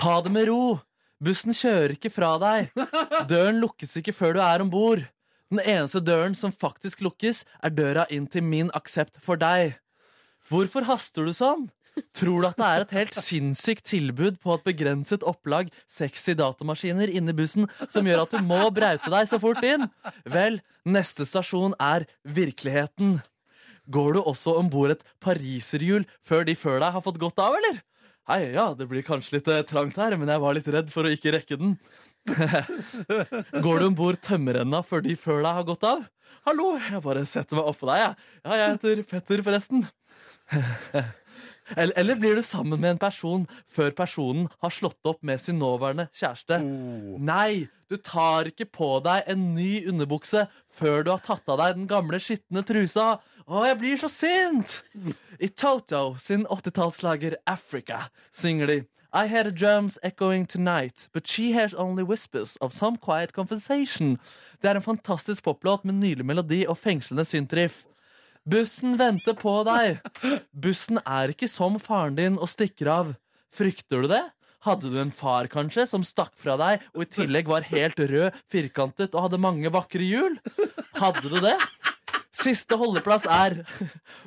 Ta 0.00 0.20
det 0.24 0.32
med 0.32 0.48
ro. 0.48 0.78
Bussen 1.20 1.52
kjører 1.52 1.92
ikke 1.98 2.12
fra 2.14 2.34
deg. 2.40 2.70
Døren 3.30 3.60
lukkes 3.60 3.98
ikke 4.00 4.14
før 4.16 4.38
du 4.38 4.40
er 4.44 4.64
om 4.64 4.70
bord. 4.72 5.04
Den 5.50 5.60
eneste 5.60 6.00
døren 6.00 6.36
som 6.38 6.54
faktisk 6.54 7.02
lukkes, 7.02 7.42
er 7.60 7.74
døra 7.74 8.06
inn 8.14 8.28
til 8.30 8.44
min 8.46 8.70
aksept 8.72 9.18
for 9.20 9.36
deg. 9.36 9.74
Hvorfor 10.48 10.86
haster 10.86 11.26
du 11.26 11.34
sånn? 11.36 11.68
Tror 12.16 12.42
du 12.42 12.48
at 12.48 12.58
det 12.58 12.68
er 12.68 12.84
et 12.84 12.94
helt 12.96 13.16
sinnssykt 13.18 13.84
tilbud 13.90 14.38
på 14.42 14.54
et 14.54 14.64
begrenset 14.66 15.24
opplag 15.26 15.70
sexy 15.90 16.34
datamaskiner 16.38 17.10
inni 17.12 17.34
bussen 17.36 17.68
som 17.90 18.06
gjør 18.06 18.24
at 18.24 18.34
du 18.34 18.40
må 18.46 18.62
braute 18.74 19.10
deg 19.12 19.28
så 19.30 19.40
fort 19.42 19.62
inn? 19.66 19.88
Vel, 20.28 20.60
neste 20.86 21.26
stasjon 21.28 21.76
er 21.82 22.06
virkeligheten. 22.24 23.18
Går 23.90 24.16
du 24.16 24.20
også 24.22 24.56
om 24.60 24.68
bord 24.70 24.94
et 24.94 25.06
pariserhjul 25.22 26.06
før 26.22 26.46
de 26.46 26.56
før 26.58 26.78
deg 26.82 26.94
har 26.94 27.04
fått 27.04 27.20
godt 27.22 27.42
av, 27.42 27.56
eller? 27.58 27.80
Hei, 28.30 28.52
ja, 28.54 28.68
det 28.78 28.86
blir 28.90 29.02
kanskje 29.02 29.38
litt 29.38 29.48
eh, 29.50 29.64
trangt 29.66 29.96
her, 29.98 30.14
men 30.20 30.30
jeg 30.30 30.42
var 30.42 30.54
litt 30.54 30.68
redd 30.70 30.90
for 30.94 31.08
å 31.08 31.10
ikke 31.10 31.32
rekke 31.34 31.58
den. 31.58 31.72
Går 33.64 33.80
du 33.80 33.86
om 33.88 33.96
bord 33.98 34.20
tømmerrenna 34.22 34.84
før 34.86 35.02
de 35.06 35.16
før 35.18 35.40
deg 35.42 35.56
har 35.56 35.66
gått 35.66 35.86
av? 35.88 36.04
Hallo, 36.46 36.74
jeg 36.78 37.02
bare 37.04 37.24
setter 37.28 37.58
meg 37.58 37.72
oppå 37.72 37.88
deg, 37.90 38.04
jeg. 38.04 38.28
Ja, 38.44 38.60
jeg 38.60 38.76
heter 38.76 39.02
Petter, 39.10 39.42
forresten. 39.46 39.82
Eller, 41.76 41.94
eller 41.98 42.18
blir 42.20 42.38
du 42.38 42.42
sammen 42.46 42.80
med 42.80 42.96
en 42.96 43.02
person 43.02 43.46
før 43.70 43.92
personen 43.96 44.48
har 44.62 44.74
slått 44.74 45.06
opp 45.06 45.22
med 45.26 45.40
sin 45.42 45.58
nåværende 45.60 46.08
kjæreste? 46.16 46.60
Nei, 47.20 47.66
du 47.90 47.96
tar 47.96 48.50
ikke 48.50 48.68
på 48.70 48.92
deg 49.04 49.26
en 49.30 49.50
ny 49.56 49.86
underbukse 49.90 50.46
før 50.70 51.04
du 51.04 51.12
har 51.14 51.24
tatt 51.24 51.48
av 51.50 51.60
deg 51.62 51.78
den 51.78 51.90
gamle, 51.90 52.20
skitne 52.22 52.62
trusa. 52.66 53.16
Å, 53.50 53.64
jeg 53.66 53.80
blir 53.80 53.98
så 53.98 54.10
sint! 54.12 54.80
I 55.40 55.48
Toto 55.48 56.14
sin 56.20 56.46
80-tallslager 56.46 57.38
Africa 57.50 58.06
synger 58.30 58.70
de 58.70 58.80
I 59.12 59.26
hear 59.26 59.42
the 59.42 59.50
drums 59.50 59.98
echoing 60.04 60.46
tonight, 60.46 61.08
but 61.12 61.26
she 61.26 61.50
hears 61.50 61.74
only 61.74 62.04
whispers 62.04 62.56
of 62.60 62.72
some 62.72 62.96
quiet 62.96 63.32
conversation. 63.32 64.20
Det 64.62 64.70
er 64.70 64.78
en 64.78 64.82
fantastisk 64.82 65.42
poplåt 65.44 65.84
med 65.84 65.94
nydelig 65.98 66.26
melodi 66.26 66.64
og 66.68 66.78
fengslende 66.78 67.24
syntriff. 67.24 67.84
Bussen 68.48 68.96
venter 68.96 69.36
på 69.36 69.52
deg. 69.68 70.00
Bussen 70.56 71.00
er 71.04 71.32
ikke 71.34 71.48
som 71.50 71.76
faren 71.82 72.16
din 72.16 72.38
og 72.40 72.48
stikker 72.48 72.88
av. 72.88 73.10
Frykter 73.52 74.04
du 74.04 74.08
det? 74.12 74.22
Hadde 74.64 74.90
du 74.92 74.98
en 75.00 75.12
far 75.12 75.48
kanskje 75.48 75.86
som 75.88 76.04
stakk 76.04 76.34
fra 76.40 76.56
deg 76.60 76.82
og 76.92 77.04
i 77.04 77.08
tillegg 77.08 77.48
var 77.48 77.64
helt 77.70 78.00
rød, 78.00 78.36
firkantet 78.52 79.14
og 79.14 79.26
hadde 79.26 79.40
mange 79.40 79.72
vakre 79.72 80.04
hjul? 80.04 80.36
Hadde 80.96 81.28
du 81.28 81.38
det? 81.40 81.56
Siste 82.40 82.76
holdeplass 82.80 83.26
er 83.28 83.62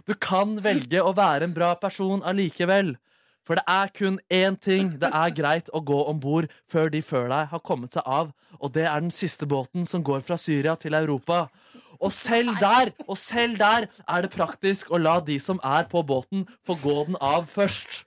Du 0.05 0.13
kan 0.13 0.57
velge 0.61 1.01
å 1.01 1.13
være 1.17 1.47
en 1.47 1.55
bra 1.55 1.73
person 1.79 2.21
allikevel. 2.25 2.95
For 3.43 3.59
det 3.59 3.65
er 3.67 3.91
kun 3.91 4.19
én 4.31 4.55
ting 4.55 4.93
det 5.01 5.09
er 5.11 5.33
greit 5.35 5.69
å 5.75 5.81
gå 5.83 5.99
om 6.07 6.19
bord 6.21 6.47
før 6.71 6.89
de 6.93 7.01
før 7.03 7.27
deg 7.31 7.49
har 7.51 7.63
kommet 7.65 7.95
seg 7.95 8.05
av, 8.07 8.31
og 8.59 8.71
det 8.75 8.85
er 8.87 9.03
den 9.03 9.11
siste 9.11 9.47
båten 9.49 9.87
som 9.89 10.03
går 10.05 10.23
fra 10.23 10.37
Syria 10.39 10.77
til 10.79 10.95
Europa. 10.95 11.49
Og 12.03 12.11
selv 12.11 12.57
der, 12.59 12.91
og 13.07 13.17
selv 13.19 13.57
der 13.61 13.87
er 14.03 14.25
det 14.25 14.31
praktisk 14.33 14.91
å 14.91 14.99
la 14.99 15.19
de 15.23 15.37
som 15.39 15.61
er 15.63 15.87
på 15.91 16.03
båten, 16.05 16.45
få 16.67 16.75
gå 16.83 16.97
den 17.09 17.19
av 17.23 17.47
først. 17.51 18.03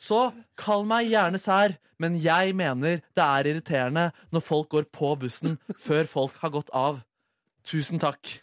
Så 0.00 0.30
kall 0.60 0.86
meg 0.88 1.10
gjerne 1.12 1.40
sær, 1.40 1.76
men 2.00 2.16
jeg 2.20 2.54
mener 2.56 3.02
det 3.16 3.24
er 3.24 3.50
irriterende 3.52 4.08
når 4.34 4.44
folk 4.44 4.72
går 4.74 4.88
på 4.92 5.14
bussen 5.20 5.58
før 5.80 6.08
folk 6.10 6.40
har 6.42 6.52
gått 6.56 6.72
av. 6.74 7.02
Tusen 7.64 8.00
takk. 8.02 8.40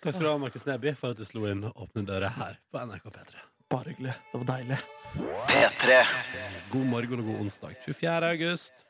Takk 0.00 0.16
skal 0.16 0.24
du 0.24 0.30
ha, 0.30 0.38
Markus 0.40 0.64
Neby, 0.66 0.94
for 0.96 1.12
at 1.12 1.20
du 1.20 1.26
slo 1.28 1.44
inn 1.50 1.66
åpne 1.70 2.06
dører 2.08 2.32
her 2.38 2.56
på 2.72 2.80
NRK 2.88 3.10
P3. 3.12 3.42
Bare 3.70 3.92
hyggelig. 3.92 4.14
Det 4.32 4.40
var 4.40 4.48
deilig. 4.56 4.78
P3. 5.50 5.98
God 6.72 6.86
morgen 6.90 7.22
og 7.22 7.28
god 7.28 7.42
onsdag. 7.44 7.76
24. 7.84 8.30
august. 8.32 8.86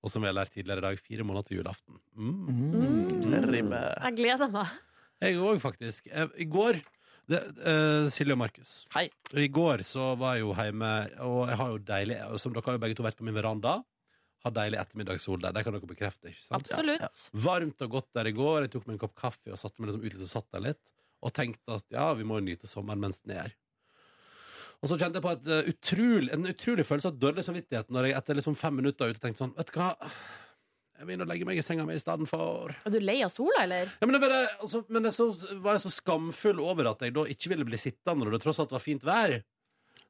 Og 0.00 0.12
som 0.12 0.24
vi 0.24 0.30
har 0.30 0.36
lært 0.36 0.54
tidligere 0.54 0.80
i 0.80 0.86
dag, 0.88 1.02
fire 1.02 1.26
måneder 1.28 1.48
til 1.48 1.60
julaften. 1.60 1.98
Mm. 2.16 3.44
Ribbe. 3.50 3.82
Jeg 4.00 4.16
gleder 4.16 4.52
meg. 4.52 4.72
Jeg 5.20 5.36
òg, 5.36 5.60
faktisk. 5.60 6.08
Eh, 6.08 6.30
I 6.40 6.46
går 6.48 6.80
det, 7.30 7.40
uh, 7.62 8.08
Silje 8.10 8.34
og 8.34 8.40
Markus. 8.40 8.72
Hei. 8.94 9.04
I 9.38 9.46
går 9.52 9.84
så 9.86 10.14
var 10.18 10.38
jeg 10.38 10.46
jo 10.46 10.54
hjemme, 10.56 10.90
og 11.26 11.40
jeg 11.46 11.58
har 11.60 11.68
jo 11.70 11.82
deilig 11.92 12.16
Som 12.42 12.56
dere 12.56 12.64
har 12.66 12.78
jo 12.78 12.82
begge 12.82 12.96
to 12.98 13.06
vært 13.06 13.20
på 13.20 13.26
min 13.28 13.36
veranda. 13.36 13.76
Har 14.40 14.54
deilig 14.56 14.80
ettermiddagssol 14.80 15.42
der. 15.42 15.52
Det 15.54 15.62
kan 15.66 15.76
dere 15.76 15.90
bekrefte. 15.90 16.32
ikke 16.32 16.42
sant? 16.42 16.64
Absolutt. 16.64 17.22
Varmt 17.44 17.84
og 17.84 17.98
godt 17.98 18.08
der 18.16 18.30
i 18.30 18.34
går. 18.34 18.64
Jeg 18.64 18.72
tok 18.72 18.88
meg 18.88 18.96
en 18.96 19.02
kopp 19.04 19.14
kaffe 19.20 19.52
og 19.52 19.60
satte 19.60 19.78
meg 19.78 19.92
liksom 19.92 20.06
ut 20.06 20.16
litt 20.16 20.26
og 20.26 20.32
satt 20.32 20.48
der 20.56 20.64
litt. 20.70 20.82
Og 21.20 21.34
tenkte 21.36 21.76
at 21.76 21.84
ja, 21.92 22.08
vi 22.16 22.24
må 22.24 22.40
jo 22.40 22.46
nyte 22.48 22.70
sommeren 22.70 23.02
mens 23.04 23.20
den 23.20 23.36
er. 23.36 23.52
Og 24.80 24.88
så 24.88 24.96
kjente 24.96 25.20
jeg 25.20 25.24
på 25.24 25.32
et, 25.34 25.48
eh, 25.52 25.70
utrolig, 25.74 26.30
en 26.32 26.52
utrolig 26.52 26.86
følelse 26.88 27.10
av 27.12 27.18
dårlig 27.20 27.44
samvittighet 27.44 27.90
når 27.92 28.08
jeg 28.08 28.16
etter 28.20 28.38
liksom 28.38 28.56
fem 28.56 28.78
minutter 28.80 29.12
ute 29.12 29.20
tenkte 29.20 29.44
sånn 29.44 29.52
Vet 29.58 29.72
du 29.72 29.76
hva, 29.76 29.90
jeg 31.00 31.14
inn 31.14 31.24
og 31.24 31.30
legge 31.30 31.46
meg 31.48 31.56
i 31.56 31.64
senga 31.64 31.86
mi 31.88 31.94
istedenfor. 31.96 32.74
Er 32.84 32.92
du 32.92 32.98
lei 33.00 33.20
av 33.24 33.32
sola, 33.32 33.62
eller? 33.64 33.88
ja, 33.88 34.06
men 34.06 34.16
det 34.16 34.20
bare, 34.20 34.40
altså, 34.60 34.82
men 34.92 35.08
så, 35.16 35.30
var 35.64 35.78
jeg 35.78 35.84
så 35.86 35.92
skamfull 35.94 36.60
over 36.60 36.90
at 36.92 37.04
jeg 37.04 37.14
da 37.16 37.24
ikke 37.32 37.54
ville 37.54 37.64
bli 37.68 37.80
sittende 37.80 38.20
når 38.20 38.36
det 38.36 38.42
tross 38.44 38.60
alt 38.60 38.74
var 38.74 38.84
fint 38.84 39.04
vær. 39.08 39.38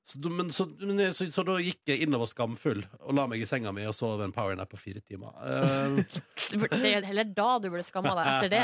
Så, 0.07 0.19
da- 0.19 0.31
men, 0.33 0.49
så, 0.51 0.65
men, 0.81 0.99
så, 1.15 1.27
så 1.31 1.43
da 1.47 1.59
gikk 1.63 1.87
jeg 1.87 2.01
inn 2.03 2.15
og 2.17 2.23
var 2.25 2.31
skamfull 2.33 2.81
og 3.05 3.13
la 3.15 3.27
meg 3.31 3.43
i 3.45 3.47
senga 3.47 3.71
mi 3.77 3.85
og 3.87 3.93
sov 3.95 4.23
en 4.25 4.33
powernap 4.35 4.71
på 4.73 4.79
fire 4.81 5.03
timer. 5.07 5.31
Eh, 5.45 6.01
Du 6.51 6.57
burde- 6.59 6.81
Det 6.83 6.95
er 6.97 7.07
heller 7.07 7.29
da 7.37 7.51
du 7.63 7.69
burde 7.71 7.85
skamma 7.87 8.15
deg 8.19 8.31
etter 8.33 8.51
det. 8.51 8.63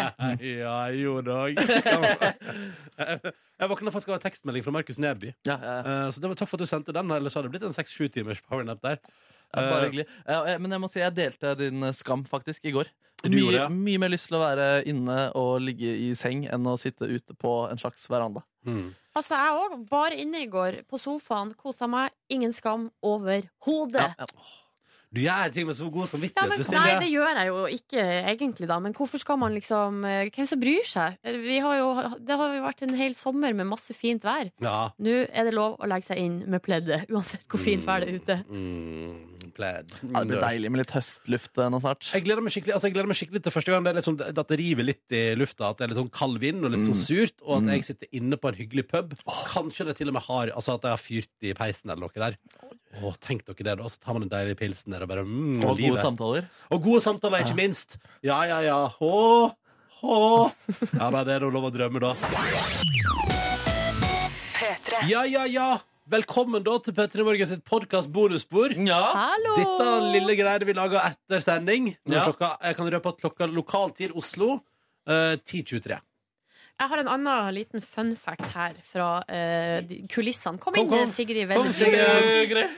ja, 0.64 0.74
jeg 0.90 1.04
gjorde 1.04 1.28
det 1.28 1.36
òg. 1.36 2.56
Jeg, 2.96 3.68
våkna 3.70 3.92
faktisk 3.94 4.10
av 4.12 4.18
en 4.18 4.24
tekstmelding 4.26 4.64
fra 4.66 4.74
Markus 4.74 4.98
Neby. 5.00 5.32
Ja, 5.46 5.56
ja, 5.60 5.76
ja. 5.76 5.94
Eh, 6.06 6.10
så 6.12 6.20
det 6.24 6.28
var 6.32 6.40
Takk 6.40 6.50
for 6.50 6.58
at 6.58 6.66
du 6.66 6.70
sendte 6.72 6.96
den. 6.96 7.14
Ellers 7.16 7.36
hadde 7.38 7.48
det 7.48 7.54
blitt 7.56 7.68
en 7.68 7.76
seks-sju 7.76 8.08
timers 8.12 8.42
powernap 8.44 8.82
der. 8.84 8.98
Ja, 9.54 9.60
bare 9.62 9.78
Eh, 9.78 9.86
hyggelig. 9.86 10.06
Ja, 10.26 10.58
men 10.58 10.72
jeg 10.74 10.82
må 10.82 10.88
si 10.90 11.00
jeg 11.00 11.14
delte 11.16 11.54
din 11.60 11.82
eh, 11.86 11.94
skam 11.96 12.24
faktisk 12.28 12.64
i 12.66 12.74
går. 12.74 12.90
Du 13.24 13.30
gjorde 13.32 13.54
Mye, 13.54 13.60
ja. 13.62 13.68
mye 13.72 13.98
mer 14.02 14.10
lyst 14.12 14.28
til 14.28 14.36
å 14.36 14.42
være 14.42 14.66
inne 14.90 15.30
og 15.38 15.60
ligge 15.64 15.88
i 16.04 16.10
seng 16.18 16.44
enn 16.52 16.66
å 16.68 16.74
sitte 16.80 17.06
ute 17.08 17.32
på 17.38 17.52
en 17.70 17.78
slags 17.80 18.08
veranda. 18.12 18.42
mm. 18.68 18.86
Altså, 19.16 19.38
jeg 19.40 19.56
òg. 19.64 19.78
Bare 19.90 20.20
inne 20.20 20.44
i 20.44 20.50
går, 20.52 20.82
på 20.90 21.00
sofaen, 21.00 21.54
kosa 21.58 21.88
meg. 21.90 22.12
Ingen 22.32 22.52
skam 22.54 22.90
overhodet. 23.06 24.04
Ja, 24.04 24.12
ja. 24.26 24.54
Du 25.16 25.20
gjør 25.22 25.52
ting 25.54 25.64
med 25.68 25.76
så 25.78 25.86
god 25.88 26.02
Ja, 26.02 26.08
samvittighet. 26.10 26.50
men, 26.50 26.66
nei, 26.76 26.96
det 27.00 27.06
gjør 27.08 27.38
jeg 27.38 27.46
jo 27.48 27.60
ikke 27.72 28.02
egentlig, 28.32 28.66
da. 28.68 28.76
Men 28.82 28.92
hvorfor 28.92 29.20
skal 29.22 29.38
man 29.40 29.54
liksom 29.54 30.02
eh, 30.04 30.26
Hvem 30.34 30.48
som 30.50 30.60
bryr 30.60 30.84
seg? 30.84 31.16
Vi 31.46 31.56
har 31.62 31.76
jo, 31.78 31.86
det 32.26 32.36
har 32.36 32.56
jo 32.58 32.64
vært 32.66 32.82
en 32.84 32.92
hel 32.98 33.14
sommer 33.16 33.54
med 33.56 33.70
masse 33.70 33.94
fint 33.96 34.26
vær. 34.26 34.50
Ja. 34.60 34.90
Nå 34.98 35.14
er 35.30 35.48
det 35.48 35.54
lov 35.56 35.78
å 35.80 35.88
legge 35.88 36.10
seg 36.10 36.20
inn 36.20 36.42
med 36.50 36.60
pleddet, 36.66 37.06
uansett 37.08 37.46
hvor 37.48 37.62
fint 37.62 37.86
vær 37.86 38.02
det 38.04 38.10
er 38.12 38.18
ute. 38.20 38.38
Mm, 38.50 39.35
pledd. 39.56 39.94
Ja, 40.02 40.20
det 40.20 40.28
blir 40.30 40.42
deilig 40.44 40.70
med 40.72 40.82
litt 40.82 40.92
høstluft 40.94 41.58
eh, 41.62 41.70
nå 41.72 41.80
snart. 41.82 42.06
Jeg 42.12 42.26
gleder 42.26 42.44
meg 42.44 42.54
skikkelig, 42.54 42.74
altså 42.76 42.90
jeg 42.90 42.96
gleder 42.96 43.10
meg 43.10 43.18
skikkelig 43.20 43.42
til 43.46 43.54
første 43.56 43.72
gang 43.74 43.86
det 43.86 43.92
er 43.94 43.98
liksom, 43.98 44.18
at 44.28 44.52
det 44.52 44.58
river 44.60 44.88
litt 44.90 45.16
i 45.16 45.22
lufta. 45.40 45.70
At 45.72 45.80
det 45.80 45.86
er 45.86 45.92
litt 45.94 46.00
sånn 46.02 46.12
kald 46.14 46.40
vind 46.42 46.64
og 46.66 46.74
litt 46.74 46.84
sånn 46.86 47.00
surt. 47.00 47.40
Og 47.46 47.58
at 47.58 47.72
jeg 47.74 47.88
sitter 47.90 48.12
inne 48.20 48.38
på 48.40 48.52
en 48.52 48.58
hyggelig 48.60 48.86
pub. 48.92 49.16
Kanskje 49.50 49.88
det 49.90 49.96
til 50.00 50.12
og 50.12 50.18
med 50.18 50.26
har 50.28 50.52
Altså 50.56 50.76
at 50.76 50.86
jeg 50.86 50.94
har 50.94 51.02
fyrt 51.02 51.48
i 51.48 51.54
peisen 51.58 51.90
eller 51.92 52.06
noe 52.06 52.20
der. 52.20 52.38
Å, 52.96 53.10
tenk 53.20 53.44
dere 53.44 53.66
det, 53.66 53.74
da. 53.82 53.90
Så 53.92 54.00
tar 54.00 54.16
man 54.16 54.24
en 54.24 54.32
deilig 54.32 54.56
pilsen 54.60 54.94
der 54.94 55.04
og 55.04 55.10
bare 55.10 55.24
mm, 55.26 55.60
Og 55.66 55.74
livet. 55.76 55.96
gode 55.96 56.04
samtaler. 56.04 56.46
Og 56.72 56.84
gode 56.86 57.02
samtaler, 57.04 57.44
ikke 57.44 57.58
minst. 57.58 57.98
Ja, 58.24 58.38
ja, 58.48 58.62
ja. 58.64 58.78
Å, 58.96 59.52
hå. 60.00 60.20
Ja, 60.96 61.10
det 61.24 61.36
er 61.36 61.44
noe 61.44 61.52
lov 61.58 61.68
å 61.68 61.74
drømme, 61.74 62.00
da. 62.00 62.14
Ja, 65.10 65.26
ja, 65.28 65.44
ja. 65.44 65.68
Velkommen 66.06 66.62
da 66.62 66.76
til 66.86 66.94
Petter 66.94 67.18
i 67.18 67.24
Morgen 67.26 67.48
sitt 67.50 67.64
podkast 67.66 68.12
bonusbord. 68.14 68.76
Ja. 68.86 69.00
Hallo! 69.16 69.54
Dette 69.58 69.86
lille 70.14 70.36
greiene 70.38 70.66
vi 70.68 70.74
lager 70.76 71.00
etter 71.02 71.42
sending. 71.42 71.88
Ja. 72.06 72.22
klokka, 72.28 72.52
jeg 72.62 72.76
kan 72.78 72.90
røpe 72.94 73.10
at 73.10 73.18
klokka 73.24 73.48
lokal 73.50 73.90
tid 73.96 74.14
Oslo 74.14 74.52
eh, 75.10 75.34
10.23. 75.42 75.96
Jeg 76.76 76.90
har 76.92 77.00
en 77.02 77.08
annen 77.10 77.50
liten 77.56 77.82
fun 77.82 78.12
fact 78.20 78.44
her 78.54 78.76
fra 78.86 79.08
eh, 79.26 79.80
de- 79.88 80.04
kulissene. 80.12 80.60
Kom 80.62 80.76
Kom, 80.76 80.84
inn, 80.84 80.92
kom. 80.94 81.10
Sigrid 81.10 81.50
Kom. 81.56 81.66
Sigrid. 81.74 82.76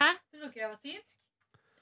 Hæ? 0.00 0.12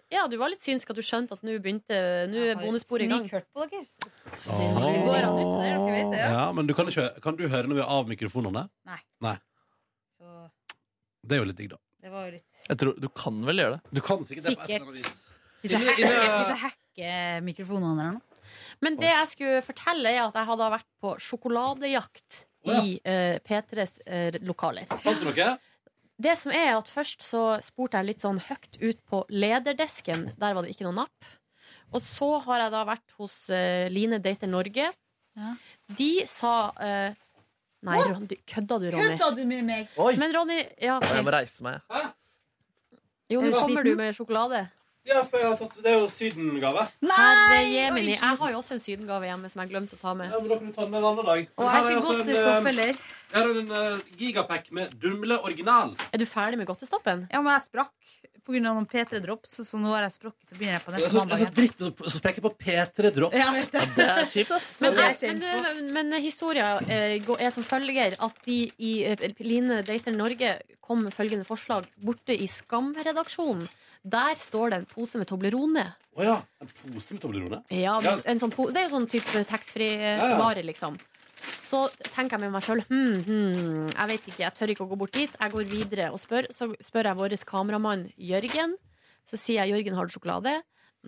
Ja, 0.08 0.22
du 0.32 0.38
var 0.40 0.48
litt 0.48 0.64
synsk 0.64 0.88
at 0.88 0.96
du 0.96 1.04
skjønte 1.04 1.36
at 1.36 1.42
nå 1.44 1.58
begynte 1.60 1.98
Nå 2.32 2.46
er 2.48 2.56
bonussporet 2.62 3.04
i 3.04 3.10
gang. 3.12 3.26
Snikhørt 3.28 3.50
på 3.52 3.66
dere. 3.68 3.84
Åh. 4.48 4.78
går 5.04 5.18
an 5.20 5.36
uten 5.36 5.52
det, 5.60 5.68
dere 5.68 5.92
vet 5.98 6.08
det, 6.14 6.22
ja. 6.22 6.30
Ja, 6.32 6.46
men 6.56 6.64
du 6.70 6.72
kan, 6.78 6.88
ikke, 6.88 7.04
hø- 7.10 7.20
kan 7.26 7.36
du 7.36 7.44
høre 7.44 7.68
når 7.68 7.76
vi 7.82 7.84
er 7.84 7.92
av 7.98 8.08
mikrofonene? 8.08 8.64
Nei. 8.88 8.98
Nei. 9.28 9.36
Det 11.28 11.36
er 11.36 11.42
jo 11.42 11.48
litt 11.50 11.58
digg, 11.60 11.70
da. 11.74 11.78
det 12.04 12.12
var 12.12 12.26
jo 12.28 12.34
litt 12.38 12.62
Jeg 12.70 12.78
tror 12.80 12.98
Du 13.04 13.08
kan 13.22 13.38
vel 13.46 13.60
gjøre 13.62 13.76
det? 13.78 13.94
Du 13.98 14.00
kan 14.06 14.24
sikkert 14.28 14.48
det 14.48 14.56
på 14.56 14.64
et 14.64 14.70
eller 14.70 14.86
annet 14.88 15.00
vis. 15.02 15.24
Hvis 15.62 15.72
jeg 15.74 15.80
Inne- 15.82 15.92
hacker, 15.92 16.08
inne- 16.08 16.34
hvis 16.38 16.52
jeg 16.54 16.60
hacker 16.64 17.46
mikrofonene 17.48 18.04
eller 18.04 18.18
nå. 18.18 18.22
Men 18.80 18.94
det 18.96 19.08
jeg 19.10 19.28
skulle 19.34 19.62
fortelle, 19.66 20.08
er 20.14 20.22
at 20.24 20.36
jeg 20.38 20.48
hadde 20.48 20.68
vært 20.72 20.86
på 21.02 21.10
sjokoladejakt 21.20 22.36
Å, 22.64 22.70
ja. 22.72 22.78
i 22.82 22.94
eh, 23.04 23.38
P3s 23.44 23.98
eh, 24.06 24.38
lokaler. 24.46 24.86
Fant 25.02 25.20
du 25.20 25.26
noe? 25.28 25.48
Det 26.18 26.32
som 26.40 26.50
er 26.54 26.72
at 26.74 26.88
Først 26.90 27.22
så 27.22 27.42
spurte 27.62 28.00
jeg 28.00 28.08
litt 28.08 28.24
sånn 28.24 28.40
høyt 28.42 28.78
ut 28.80 29.02
på 29.06 29.20
lederdesken. 29.30 30.32
Der 30.40 30.54
var 30.56 30.64
det 30.66 30.72
ikke 30.74 30.86
noe 30.88 30.96
napp. 31.04 31.28
Og 31.94 32.02
så 32.04 32.30
har 32.46 32.64
jeg 32.64 32.72
da 32.74 32.80
vært 32.88 33.14
hos 33.20 33.36
eh, 33.54 33.86
Line 33.92 34.18
Dater 34.24 34.50
Norge. 34.50 34.88
Ja. 35.38 35.52
De 36.00 36.10
sa 36.26 36.54
eh, 36.82 37.14
Nei, 37.86 37.98
Ron, 38.02 38.24
du, 38.26 38.34
kødda 38.48 38.78
du, 38.82 38.88
Ronny? 38.90 39.12
Kødda 39.14 39.30
du 39.36 39.44
med 39.46 39.62
meg? 39.62 39.92
Oi! 40.02 40.16
Men 40.18 40.34
Ronny 40.34 40.58
ja, 40.82 40.98
Jeg 40.98 41.22
må 41.26 41.34
reise 41.34 41.62
meg. 41.62 41.78
Hæ? 41.92 42.08
Jo, 43.30 43.44
nå 43.44 43.52
kommer 43.54 43.86
du 43.86 43.94
med 43.98 44.16
sjokolade. 44.16 44.64
Ja, 45.08 45.22
for 45.24 45.40
jeg 45.40 45.48
har 45.48 45.56
tatt, 45.56 45.76
det 45.80 45.88
er 45.88 46.02
jo 46.02 46.08
sydengave. 46.12 46.82
Herre 47.00 47.60
jemini. 47.64 48.16
Jeg 48.16 48.38
har 48.40 48.50
jo 48.52 48.58
også 48.58 48.74
en 48.76 48.82
sydengave 48.82 49.28
hjemme 49.30 49.48
som 49.48 49.62
jeg 49.62 49.70
glemte 49.70 49.96
å 49.96 50.00
ta 50.02 50.12
med. 50.18 50.28
Ja, 50.34 50.40
men 50.42 50.50
da 50.50 50.58
kan 50.58 50.68
du 50.68 50.74
ta 50.74 50.84
den 50.84 50.98
en 50.98 51.06
annen 51.10 51.28
dag. 51.28 51.46
Og 51.56 51.64
jeg 51.64 51.78
er 51.78 51.86
ikke 51.86 51.94
en, 51.94 52.06
godtestopp 52.08 52.68
eller? 52.72 52.90
heller. 52.90 53.00
Her 53.32 53.48
er 53.48 53.60
en 53.62 53.72
uh, 53.72 54.10
gigapack 54.20 54.68
med 54.76 54.92
Dumle 55.00 55.38
original. 55.48 55.94
Er 56.12 56.20
du 56.20 56.26
ferdig 56.28 56.60
med 56.60 56.68
godtestoppen? 56.68 57.24
Ja, 57.32 57.40
men 57.40 57.54
jeg 57.54 57.64
sprakk 57.70 57.94
på 58.48 58.54
grunn 58.54 58.68
av 58.70 58.78
noen 58.78 58.86
P3-drops, 58.88 59.58
så 59.68 59.78
nå 59.80 59.90
har 59.92 60.06
jeg 60.06 60.14
sprukket, 60.14 60.46
så 60.48 60.56
begynner 60.56 60.78
jeg 60.78 60.84
på 60.86 60.92
neste 60.94 61.08
mandag 61.12 61.34
er 61.34 61.40
så 61.40 61.44
igjen. 61.44 61.56
dritt 61.58 61.82
så 62.00 62.12
sprekker 62.14 62.40
jeg 62.40 62.44
på 62.46 62.52
P3 62.64 63.10
Drops. 63.18 63.36
Ja, 63.36 63.48
det. 63.52 63.82
Det 63.98 64.06
er 64.08 64.30
kjipt, 64.32 64.52
ass. 64.56 64.68
Men, 64.80 64.96
det 64.96 65.04
er 65.04 65.34
men, 65.34 65.42
men, 65.66 65.90
men 65.98 66.22
historia 66.24 66.70
eh, 66.86 67.18
er 67.20 67.52
som 67.52 67.66
følger 67.66 68.16
at 68.24 68.40
de 68.46 68.56
i 68.80 68.92
eh, 69.10 69.26
Line 69.44 69.82
Dater 69.84 70.16
Norge 70.16 70.54
kom 70.80 71.04
med 71.04 71.12
følgende 71.12 71.44
forslag. 71.44 71.90
Borte 72.00 72.32
i 72.32 72.48
Skam-redaksjonen, 72.48 73.68
der 74.08 74.40
står 74.40 74.72
det 74.72 74.80
en 74.80 74.88
pose 74.88 75.20
med 75.20 75.28
Toblerone. 75.28 75.84
Å 76.16 76.24
ja. 76.24 76.40
En 76.64 76.72
pose 76.72 77.18
med 77.18 77.22
Toblerone? 77.26 77.60
Ja, 77.76 77.98
en 78.00 78.40
sånn 78.40 78.54
po 78.54 78.70
det 78.72 78.80
er 78.80 78.88
jo 78.88 78.94
sånn 78.96 79.10
type 79.12 79.44
taxfree-vare, 79.52 80.64
liksom. 80.64 80.96
Så 81.58 81.84
tenker 82.00 82.36
jeg 82.36 82.46
med 82.46 82.54
meg 82.54 82.64
sjøl 82.64 82.82
hm, 82.88 83.22
hm, 83.26 83.86
jeg 83.92 84.10
vet 84.12 84.28
ikke, 84.30 84.42
jeg 84.44 84.56
tør 84.56 84.72
ikke 84.72 84.86
å 84.86 84.90
gå 84.90 84.98
bort 85.02 85.14
dit. 85.16 85.38
Jeg 85.38 85.54
går 85.54 85.70
videre 85.70 86.10
og 86.14 86.20
spør. 86.22 86.48
Så 86.54 86.70
spør 86.84 87.10
jeg 87.10 87.20
vår 87.20 87.36
kameramann 87.48 88.06
Jørgen. 88.16 88.76
Så 89.28 89.40
sier 89.40 89.62
jeg 89.62 89.76
Jørgen, 89.76 89.98
har 89.98 90.08
du 90.08 90.14
sjokolade? 90.14 90.56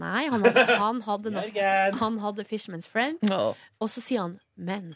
Nei, 0.01 0.29
han 0.31 0.45
hadde, 0.47 0.65
han 0.79 1.01
hadde, 1.03 1.33
noe, 1.35 1.69
han 1.99 2.19
hadde 2.23 2.47
Fisherman's 2.47 2.87
Friend. 2.89 3.19
No. 3.27 3.57
Og 3.83 3.91
så 3.91 4.03
sier 4.05 4.23
han, 4.23 4.39
men 4.55 4.93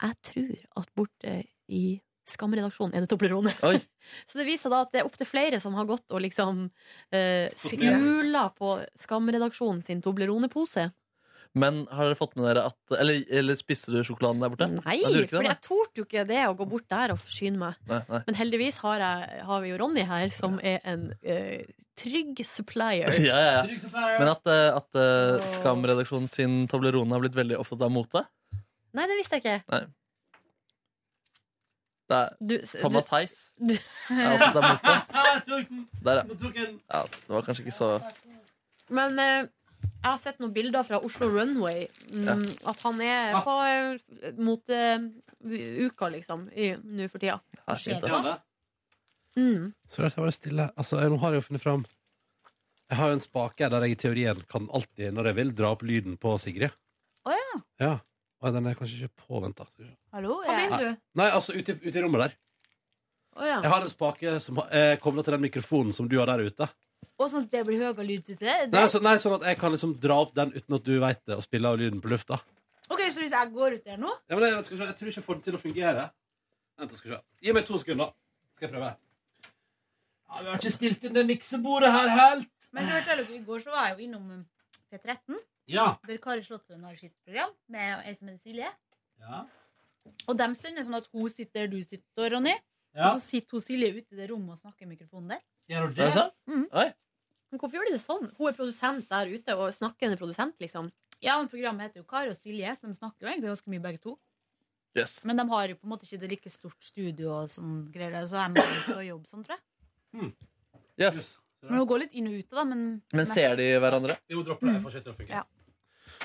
jeg 0.00 0.16
tror 0.26 0.82
at 0.82 0.94
borte 0.96 1.34
i 1.70 1.84
Skam-redaksjonen 2.30 2.94
er 2.94 3.04
det 3.04 3.10
Toblerone. 3.10 3.52
Så 4.28 4.38
det 4.38 4.46
viser 4.46 4.72
da 4.72 4.84
at 4.84 4.92
det 4.92 5.02
er 5.02 5.08
opptil 5.08 5.28
flere 5.28 5.58
som 5.62 5.74
har 5.74 5.88
gått 5.88 6.12
og 6.14 6.22
liksom 6.22 6.62
uh, 6.68 7.46
skula 7.58 8.44
på 8.54 8.76
Skam-redaksjonen 9.00 9.82
sin 9.82 10.02
Toblerone-pose. 10.04 10.90
Men 11.58 11.80
har 11.90 12.06
dere 12.06 12.14
fått 12.14 12.36
med 12.38 12.44
dere 12.46 12.62
at 12.68 12.92
Eller, 12.94 13.24
eller 13.40 13.56
spiste 13.58 13.90
du 13.90 13.98
sjokoladen 14.06 14.38
der 14.42 14.52
borte? 14.52 14.68
Nei, 14.70 15.00
nei 15.02 15.24
for 15.26 15.42
jeg 15.42 15.58
torde 15.64 15.98
jo 15.98 16.04
ikke 16.06 16.22
det 16.28 16.44
å 16.46 16.54
gå 16.54 16.66
bort 16.70 16.86
der 16.92 17.14
og 17.16 17.18
forsyne 17.18 17.58
meg. 17.58 17.80
Nei, 17.90 17.98
nei. 18.06 18.20
Men 18.28 18.38
heldigvis 18.38 18.78
har, 18.84 19.02
jeg, 19.02 19.40
har 19.48 19.64
vi 19.64 19.72
jo 19.72 19.80
Ronny 19.82 20.04
her, 20.06 20.28
som 20.34 20.60
er 20.62 20.78
en 20.86 21.08
uh, 21.26 21.58
trygg 21.98 22.44
supplier. 22.46 23.10
Ja, 23.30 23.34
ja, 23.34 23.50
ja. 23.58 23.62
Trygg 23.66 23.82
supplier. 23.82 24.18
Men 24.22 24.30
at, 24.36 24.46
uh, 24.46 24.78
at 24.78 25.00
uh, 25.00 25.48
Skam-redaksjonen 25.56 26.30
sin 26.30 26.60
Toblerone 26.70 27.16
har 27.16 27.24
blitt 27.26 27.38
veldig 27.38 27.58
opptatt 27.58 27.82
av 27.88 27.94
mote? 27.98 28.22
Nei, 28.94 29.06
det 29.10 29.18
visste 29.18 29.38
jeg 29.40 29.44
ikke. 29.46 29.58
Nei. 29.74 29.82
Det 32.10 32.18
er 32.18 32.32
Du, 32.42 32.56
Thomas 32.80 33.08
Heis. 33.14 33.34
du- 33.58 33.74
er 33.74 34.34
opptatt 34.34 34.56
av 34.56 34.66
mote. 34.70 34.94
Der, 36.06 36.22
ja. 36.22 36.66
Ja. 36.94 37.02
Det 37.10 37.34
var 37.34 37.42
kanskje 37.46 37.66
ikke 37.66 37.74
så 37.76 37.90
Men 38.90 39.18
eh, 39.22 39.50
jeg 40.02 40.08
har 40.10 40.18
sett 40.18 40.38
noen 40.40 40.52
bilder 40.56 40.82
fra 40.86 40.98
Oslo 41.04 41.28
Runway. 41.28 41.86
Mm, 42.12 42.46
At 42.66 42.80
han 42.86 43.00
er 43.04 43.34
Ah. 43.36 43.42
på 43.44 43.56
uh, 43.60 44.32
moteuka, 44.40 46.08
liksom, 46.10 46.48
nå 46.84 47.08
for 47.10 47.18
tida. 47.18 47.40
ja, 47.66 47.74
fint, 47.76 48.02
Ja, 48.02 48.16
ass. 48.16 48.24
det. 48.24 48.36
Mm. 49.40 49.72
Så 49.88 50.02
jeg 50.02 50.12
var 50.16 50.30
stille. 50.34 50.70
Altså, 50.76 50.98
jeg, 51.00 51.10
nå 51.10 51.18
har 51.22 51.32
jeg 51.32 51.42
jo 51.42 51.46
funnet 51.48 51.62
fram 51.62 51.84
Jeg 52.90 52.98
har 52.98 53.06
jo 53.08 53.12
en 53.14 53.20
spake 53.22 53.68
der 53.70 53.80
jeg 53.86 53.90
i 53.92 53.94
teorien 53.94 54.40
kan 54.50 54.68
alltid, 54.74 55.12
når 55.14 55.26
jeg 55.26 55.34
vil, 55.36 55.50
dra 55.54 55.68
opp 55.70 55.82
lyden 55.86 56.16
på 56.18 56.32
Sigrid. 56.42 56.72
Å 57.24 57.30
ja. 57.30 57.60
Ja. 57.78 57.92
Og 58.42 58.52
den 58.56 58.66
er 58.66 58.74
kanskje 58.74 59.04
ikke 59.06 59.28
påventa. 59.28 59.66
Hallo? 60.12 60.40
Hva 60.42 60.56
vil 60.56 60.78
du? 60.88 60.96
Nei, 61.14 61.28
altså 61.30 61.54
ute, 61.54 61.76
i- 61.76 61.86
ute 61.88 61.98
i 61.98 62.02
rommet 62.02 62.20
der. 62.24 62.34
Å 63.36 63.46
ja. 63.46 63.60
Jeg 63.62 63.70
har 63.70 63.82
en 63.82 63.88
spake 63.92 64.40
som 64.40 64.58
er 64.72 64.96
kobla 64.96 65.22
til 65.22 65.32
den 65.36 65.42
mikrofonen 65.46 65.92
som 65.94 66.08
du 66.08 66.18
har 66.18 66.26
der 66.26 66.42
ute. 66.50 66.66
Og 67.20 67.28
sånn 67.30 67.44
at 67.44 67.50
det 67.52 67.60
blir 67.66 67.80
høyere 67.82 68.04
lyd 68.06 68.22
ute? 68.30 68.38
Det? 68.40 68.70
Nei, 68.72 68.86
så, 68.88 69.00
nei, 69.04 69.16
Sånn 69.20 69.34
at 69.36 69.44
jeg 69.50 69.58
kan 69.60 69.72
liksom 69.74 69.92
dra 70.00 70.16
opp 70.22 70.32
den 70.34 70.52
uten 70.54 70.76
at 70.78 70.84
du 70.86 70.94
veit 71.02 71.20
det, 71.26 71.36
og 71.36 71.44
spille 71.44 71.68
av 71.68 71.76
lyden 71.80 72.00
på 72.00 72.08
lufta. 72.12 72.38
Ok, 72.90 73.02
Så 73.12 73.20
hvis 73.22 73.34
jeg 73.36 73.52
går 73.52 73.76
ut 73.78 73.84
der 73.84 74.00
nå 74.00 74.08
Ja, 74.28 74.36
men 74.38 74.48
jeg, 74.48 74.64
skal 74.64 74.78
se, 74.80 74.86
jeg 74.88 74.96
tror 74.98 75.10
ikke 75.10 75.20
jeg 75.20 75.26
får 75.26 75.36
det 75.40 75.44
til 75.44 75.58
å 75.58 75.60
fungere. 75.62 76.06
Vent, 76.80 76.96
skal 76.98 77.12
se. 77.14 77.20
Gi 77.44 77.52
meg 77.54 77.66
to 77.68 77.78
sekunder. 77.78 78.10
Skal 78.56 78.66
jeg 78.68 78.72
prøve. 78.74 78.90
Ja, 80.30 80.40
Vi 80.40 80.48
har 80.50 80.58
ikke 80.58 80.72
stilt 80.74 81.04
inn 81.06 81.14
det 81.16 81.26
miksebordet 81.28 81.92
her 81.92 82.08
helt. 82.16 82.50
Men 82.72 82.86
så 82.88 82.96
forteller 82.98 83.26
dere, 83.28 83.38
i 83.40 83.44
går 83.46 83.62
så 83.64 83.72
var 83.74 83.88
jeg 83.88 83.96
jo 83.98 84.04
innom 84.08 84.26
um, 84.30 84.42
P13, 84.90 85.38
Ja. 85.70 85.86
der 86.06 86.18
Kari 86.22 86.42
Slottsøen 86.46 86.84
har 86.86 86.94
sitt 86.98 87.14
program 87.26 87.50
med 87.68 88.04
ei 88.06 88.14
som 88.14 88.28
heter 88.30 88.42
Silje. 88.46 88.70
Ja. 89.20 89.44
Og 90.26 90.36
dem 90.38 90.54
sender 90.54 90.86
sånn 90.86 90.98
at 90.98 91.08
hun 91.12 91.28
sitter 91.30 91.66
der 91.66 91.72
du 91.72 91.80
sitter, 91.82 92.30
Ronny. 92.34 92.54
Og 92.96 93.16
så 93.18 93.20
sitter 93.22 93.58
hun 93.58 93.62
Silje 93.64 93.90
ute 93.94 94.14
i 94.14 94.18
det 94.18 94.30
rommet 94.30 94.56
og 94.56 94.62
snakker 94.62 94.86
i 94.86 94.90
mikrofonen 94.90 95.34
der. 95.36 95.42
Gjør 95.70 95.86
hun 95.86 95.90
Er 95.90 95.94
det 95.94 96.06
det? 96.08 96.12
sant? 96.16 96.34
Mm. 96.50 96.64
Oi. 96.82 96.88
Men 97.50 97.60
hvorfor 97.62 97.76
gjør 97.78 97.86
de 97.88 97.94
det 97.96 98.02
sånn? 98.02 98.26
Hun 98.38 98.48
er 98.50 98.56
produsent 98.58 99.08
der 99.10 99.30
ute, 99.30 99.56
og 99.58 99.72
snakkende 99.74 100.18
produsent, 100.20 100.58
liksom. 100.62 100.90
Ja, 101.22 101.36
men 101.38 101.48
Programmet 101.52 101.88
heter 101.88 102.00
jo 102.02 102.06
Kari 102.10 102.30
og 102.32 102.36
Silje, 102.38 102.74
så 102.78 102.86
de 102.88 102.94
snakker 102.96 103.26
jo 103.26 103.30
egentlig 103.32 103.50
ganske 103.52 103.72
mye 103.72 103.82
begge 103.84 104.00
to. 104.02 104.16
Yes. 104.98 105.20
Men 105.28 105.38
de 105.38 105.44
har 105.50 105.68
jo 105.70 105.76
på 105.78 105.86
en 105.86 105.92
måte 105.92 106.06
ikke 106.06 106.18
det 106.22 106.30
like 106.32 106.50
stort 106.50 106.82
studio 106.82 107.30
og 107.42 107.50
sånn 107.52 107.84
greier, 107.94 108.24
så 108.26 108.40
jeg 108.42 108.54
må 108.56 108.64
ut 108.64 108.88
og 108.96 109.04
jobbe 109.06 109.30
sånn, 109.30 109.44
tror 109.46 109.58
jeg. 109.58 110.32
yes. 110.98 111.38
Men 111.62 111.76
hun 111.82 111.86
går 111.90 112.02
litt 112.06 112.14
inn 112.16 112.26
og 112.30 112.38
ut, 112.40 112.48
da. 112.56 112.64
Men, 112.64 112.84
Men 113.12 113.26
ser 113.28 113.54
de 113.60 113.66
hverandre? 113.82 114.16
Vi 114.26 114.38
må 114.38 114.42
droppe 114.46 114.66
det. 114.66 114.74
Jeg 114.78 114.82
får 114.86 114.94
ikke 114.96 115.04
til 115.04 115.12
å 115.12 115.18
fungere. 115.18 115.42
Ja. 115.42 115.44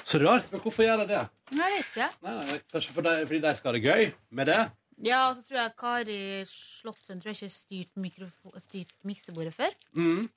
Så 0.05 0.19
rart. 0.21 0.47
Men 0.53 0.61
hvorfor 0.63 0.85
gjør 0.85 1.01
de 1.03 1.07
det? 1.11 1.21
Nei, 1.57 1.67
Jeg 1.73 1.81
vet 1.83 1.91
ikke. 1.91 2.07
Nei, 2.23 2.33
nei, 2.39 2.57
Kanskje 2.71 2.95
for 2.95 3.07
de, 3.07 3.13
fordi 3.27 3.39
de 3.43 3.51
skal 3.59 3.71
ha 3.71 3.75
det 3.77 3.83
gøy 3.83 4.13
med 4.39 4.47
det? 4.51 4.59
Ja, 5.03 5.27
og 5.29 5.35
så 5.35 5.43
tror 5.43 5.57
jeg 5.59 5.73
Kari 5.75 6.19
Slottsøen 6.47 7.19
tror 7.19 7.33
jeg 7.33 7.35
ikke 7.35 7.49
har 7.49 7.55
styrt, 7.55 7.95
mikrofo- 7.99 8.59
styrt 8.63 8.93
miksebordet 9.03 9.53
før. 9.53 9.73
Mm. 9.95 10.29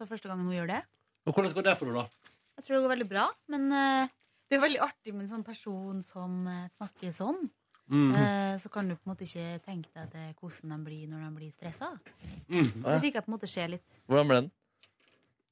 for 0.00 0.06
første 0.08 0.28
gangen 0.28 0.46
hun 0.48 0.54
gjør 0.56 0.66
det. 0.72 0.80
Og 1.26 1.34
hvordan 1.34 1.52
går 1.54 1.62
det 1.68 1.76
for 1.78 1.86
henne, 1.86 2.00
da? 2.02 2.32
Jeg 2.56 2.64
tror 2.64 2.76
det 2.76 2.82
går 2.86 2.94
veldig 2.96 3.08
bra, 3.08 3.26
men 3.52 3.72
eh, 3.72 4.08
det 4.50 4.56
er 4.56 4.62
veldig 4.64 4.80
artig 4.82 5.12
med 5.14 5.22
en 5.26 5.28
sånn 5.36 5.44
person 5.46 6.02
som 6.02 6.46
eh, 6.48 6.68
snakker 6.74 7.12
sånn. 7.12 7.50
Mhm. 7.90 8.14
Eh, 8.14 8.54
så 8.62 8.70
kan 8.70 8.88
du 8.88 8.94
på 8.96 9.02
en 9.06 9.12
måte 9.12 9.26
ikke 9.26 9.60
tenke 9.66 9.90
deg 9.94 10.10
til 10.12 10.34
hvordan 10.40 10.70
de 10.74 10.84
blir 10.88 11.06
når 11.10 11.24
de 11.26 11.30
blir 11.36 11.50
stressa. 11.54 11.92
Det 12.48 13.00
fikk 13.02 13.14
jeg 13.18 13.24
på 13.24 13.30
en 13.30 13.36
måte 13.36 13.48
se 13.50 13.66
litt. 13.68 13.96
Hvordan 14.08 14.28
ble 14.30 14.40
den? 14.40 14.50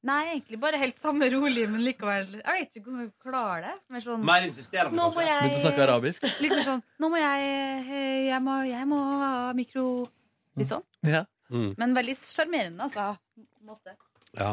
Nei, 0.06 0.20
egentlig 0.30 0.60
bare 0.62 0.78
helt 0.78 1.00
samme 1.02 1.26
rolig, 1.32 1.64
men 1.66 1.82
likevel 1.82 2.36
Jeg 2.36 2.54
vet 2.54 2.76
ikke 2.78 2.84
hvordan 2.84 3.00
jeg 3.02 3.10
klarer 3.24 3.64
det. 3.64 3.72
Mer 3.90 4.04
sånn, 4.04 4.20
Mer 4.28 4.44
insisterende, 4.46 4.94
Nå 4.94 5.08
må 5.08 5.16
kanskje? 5.16 5.32
jeg 5.32 5.40
Begynte 5.42 5.58
å 5.58 5.64
snakke 5.64 5.82
arabisk? 5.88 6.28
Litt 6.44 6.54
mer 6.54 6.66
sånn 6.68 6.84
Nå 7.02 7.10
må 7.10 7.18
jeg 7.18 7.48
eh, 7.48 8.28
Jeg 8.28 8.38
må, 8.46 8.54
jeg 8.68 8.86
må 8.92 9.00
ha 9.24 9.32
mikro 9.58 9.84
Litt 10.58 10.70
sånn. 10.70 10.86
Ja. 11.06 11.24
Mm. 11.54 11.72
Men 11.78 11.92
veldig 11.94 12.14
sjarmerende, 12.18 12.86
altså. 12.88 13.12
På 13.38 13.62
en 13.62 13.68
måte. 13.70 13.92
Ja. 14.34 14.48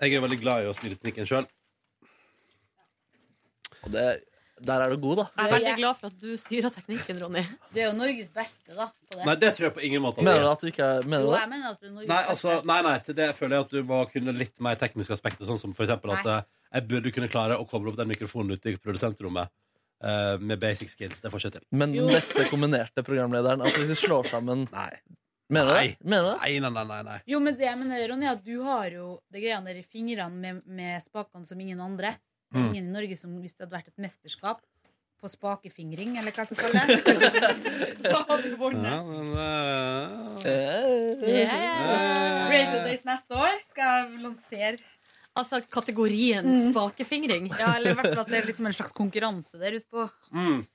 Jeg 0.00 0.16
er 0.16 0.24
veldig 0.24 0.36
glad 0.42 0.64
i 0.64 0.68
å 0.68 0.74
styre 0.76 0.98
teknikken 0.98 1.28
sjøl. 1.28 1.46
Og 3.84 3.94
det, 3.94 4.04
der 4.60 4.82
er 4.84 4.92
du 4.92 4.96
god, 5.00 5.16
da. 5.22 5.24
Jeg 5.38 5.46
er 5.48 5.52
veldig 5.54 5.74
glad 5.78 5.96
for 6.00 6.10
at 6.10 6.18
du 6.20 6.32
styrer 6.40 6.72
teknikken, 6.74 7.20
Ronny. 7.22 7.42
Du 7.72 7.78
er 7.80 7.86
jo 7.86 7.92
Norges 7.96 8.28
beste, 8.34 8.74
da. 8.76 8.86
På 9.08 9.16
det. 9.18 9.24
Nei, 9.26 9.34
det 9.40 9.50
tror 9.56 9.66
jeg 9.70 9.74
på 9.78 9.84
ingen 9.88 10.02
måte. 10.04 10.24
Mener 10.26 10.44
du 10.44 10.50
at 10.50 10.60
du 10.64 10.68
ikke 10.70 10.88
er 10.98 11.06
Mener 11.08 11.24
Jo, 11.24 11.30
du 11.30 11.32
det? 11.34 11.40
jeg 11.40 11.50
mener 11.54 11.70
at 11.70 11.80
du 11.80 11.86
er 11.88 11.94
Norges 11.94 12.08
Nei, 12.10 12.18
beste. 12.18 12.34
altså, 12.34 12.56
nei, 12.68 12.80
nei, 12.86 12.94
til 13.06 13.16
det 13.22 13.28
føler 13.38 13.56
jeg 13.56 13.66
at 13.66 13.72
du 13.76 13.80
må 13.88 14.00
kunne 14.12 14.34
litt 14.36 14.60
mer 14.66 14.76
tekniske 14.82 15.16
aspekter, 15.16 15.46
sånn 15.48 15.60
som 15.62 15.72
for 15.76 15.86
eksempel 15.88 16.12
at 16.16 16.28
Nei. 16.28 16.36
eh, 16.42 16.76
jeg 16.78 16.88
burde 16.92 17.12
kunne 17.16 17.30
klare 17.32 17.56
å 17.58 17.64
koble 17.70 17.90
opp 17.94 17.98
den 18.02 18.12
mikrofonen 18.12 18.52
ute 18.58 18.74
i 18.74 18.76
produsentrommet 18.78 19.48
eh, 20.04 20.36
med 20.38 20.60
basic 20.62 20.92
skills. 20.92 21.20
Det 21.24 21.32
får 21.32 21.46
ikke 21.46 21.56
til. 21.58 21.66
Men 21.72 21.96
den 21.96 22.06
neste 22.12 22.44
kombinerte 22.52 23.02
programlederen 23.06 23.64
Altså 23.64 23.80
hvis 23.82 23.94
vi 23.96 23.98
slår 24.06 24.28
sammen 24.30 24.68
Nei. 24.70 24.90
Mener 25.50 25.66
du 25.66 25.72
det? 25.74 25.78
Nei. 25.80 25.96
Mener 26.12 26.22
du 26.22 26.30
det? 26.30 26.38
Nei, 26.44 26.58
nei, 26.62 26.70
nei, 26.70 26.84
nei, 26.92 27.02
nei. 27.08 27.18
Jo, 27.26 27.40
men 27.42 27.56
det 27.58 27.64
jeg 27.66 27.78
mener, 27.80 28.04
Ronny, 28.12 28.26
at 28.30 28.44
du 28.46 28.60
har 28.62 28.92
jo 28.94 29.06
det 29.34 29.40
greia 29.42 29.56
der 29.64 29.80
i 29.80 29.82
fingrene 29.82 30.30
med, 30.30 30.60
med 30.70 31.02
spakene 31.02 31.48
som 31.48 31.58
ingen 31.58 31.80
andre. 31.82 32.12
Det 32.50 32.58
er 32.58 32.62
Mm. 32.64 32.74
ingen 32.74 32.88
i 32.88 32.92
Norge 32.98 33.16
som 33.16 33.30
hvis 33.40 33.54
det 33.56 33.66
hadde 33.68 33.76
vært 33.78 33.88
et 33.88 33.98
mesterskap 33.98 34.60
på 35.22 35.28
spakefingring, 35.28 36.16
eller 36.18 36.32
hva 36.32 36.46
som 36.48 36.56
kalles 36.56 37.04
så 38.10 38.24
hadde 38.26 38.50
du 38.50 38.56
vunnet. 38.56 38.90
Ja, 38.90 39.00
Yeah. 41.30 42.50
Radio 42.50 42.80
Days 42.86 43.04
neste 43.04 43.36
år 43.36 43.58
skal 43.68 43.84
jeg 44.10 44.22
lansere 44.24 44.78
Altså 45.38 45.60
kategorien 45.70 46.72
spakefingring. 46.72 47.46
Ja, 47.56 47.76
eller 47.76 47.92
i 47.92 47.94
hvert 47.94 48.08
fall 48.16 48.24
at 48.24 48.30
det 48.32 48.38
er 48.40 48.46
liksom 48.48 48.66
en 48.66 48.72
slags 48.74 48.92
konkurranse 48.96 49.60
der 49.60 49.76
ute 49.78 49.86
på 49.92 50.08
Mm. 50.34 50.66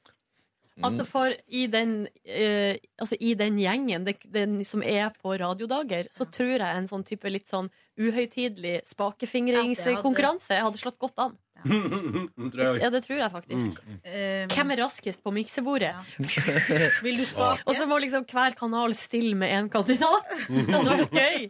Altså 0.84 1.06
for 1.08 1.32
i 1.48 1.68
den, 1.72 2.08
eh, 2.26 2.76
altså 3.00 3.16
i 3.24 3.34
den 3.34 3.56
gjengen 3.58 4.04
det, 4.04 4.18
den 4.30 4.58
som 4.68 4.82
er 4.84 5.10
på 5.24 5.32
radiodager, 5.40 6.10
så 6.12 6.26
tror 6.28 6.58
jeg 6.60 6.76
en 6.78 6.88
sånn 6.88 7.06
type 7.08 7.30
litt 7.32 7.48
sånn 7.48 7.70
uhøytidelig 7.98 8.82
spakefingringskonkurranse 8.84 10.60
hadde 10.60 10.78
slått 10.82 11.00
godt 11.00 11.14
an. 11.18 11.38
tror 12.54 12.80
Ja, 12.82 12.90
det 12.94 13.02
tror 13.06 13.20
jeg 13.22 13.32
faktisk. 13.34 13.80
Eh, 14.04 14.46
Hvem 14.52 14.74
er 14.76 14.82
raskest 14.84 15.24
på 15.26 15.34
miksebordet? 15.36 15.94
Vil 17.06 17.22
du 17.22 17.26
spake? 17.28 17.64
Og 17.66 17.78
så 17.78 17.88
må 17.90 18.00
liksom 18.04 18.28
hver 18.30 18.58
kanal 18.60 18.96
stille 18.98 19.36
med 19.40 19.54
én 19.56 19.72
kandidat. 19.72 20.30
Det 20.50 20.68
hadde 20.70 21.00
vært 21.06 21.16
gøy. 21.16 21.48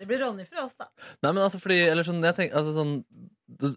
Det 0.00 0.08
blir 0.10 0.20
Ronny 0.24 0.44
for 0.48 0.66
oss, 0.66 0.74
da. 0.80 0.88
Nei, 1.22 1.30
men 1.30 1.44
altså 1.44 1.60
fordi 1.62 1.78
Eller 1.86 2.06
sånn, 2.06 2.18
jeg 2.26 2.36
tenker 2.36 2.58
altså, 2.58 2.74
sånn 2.74 3.76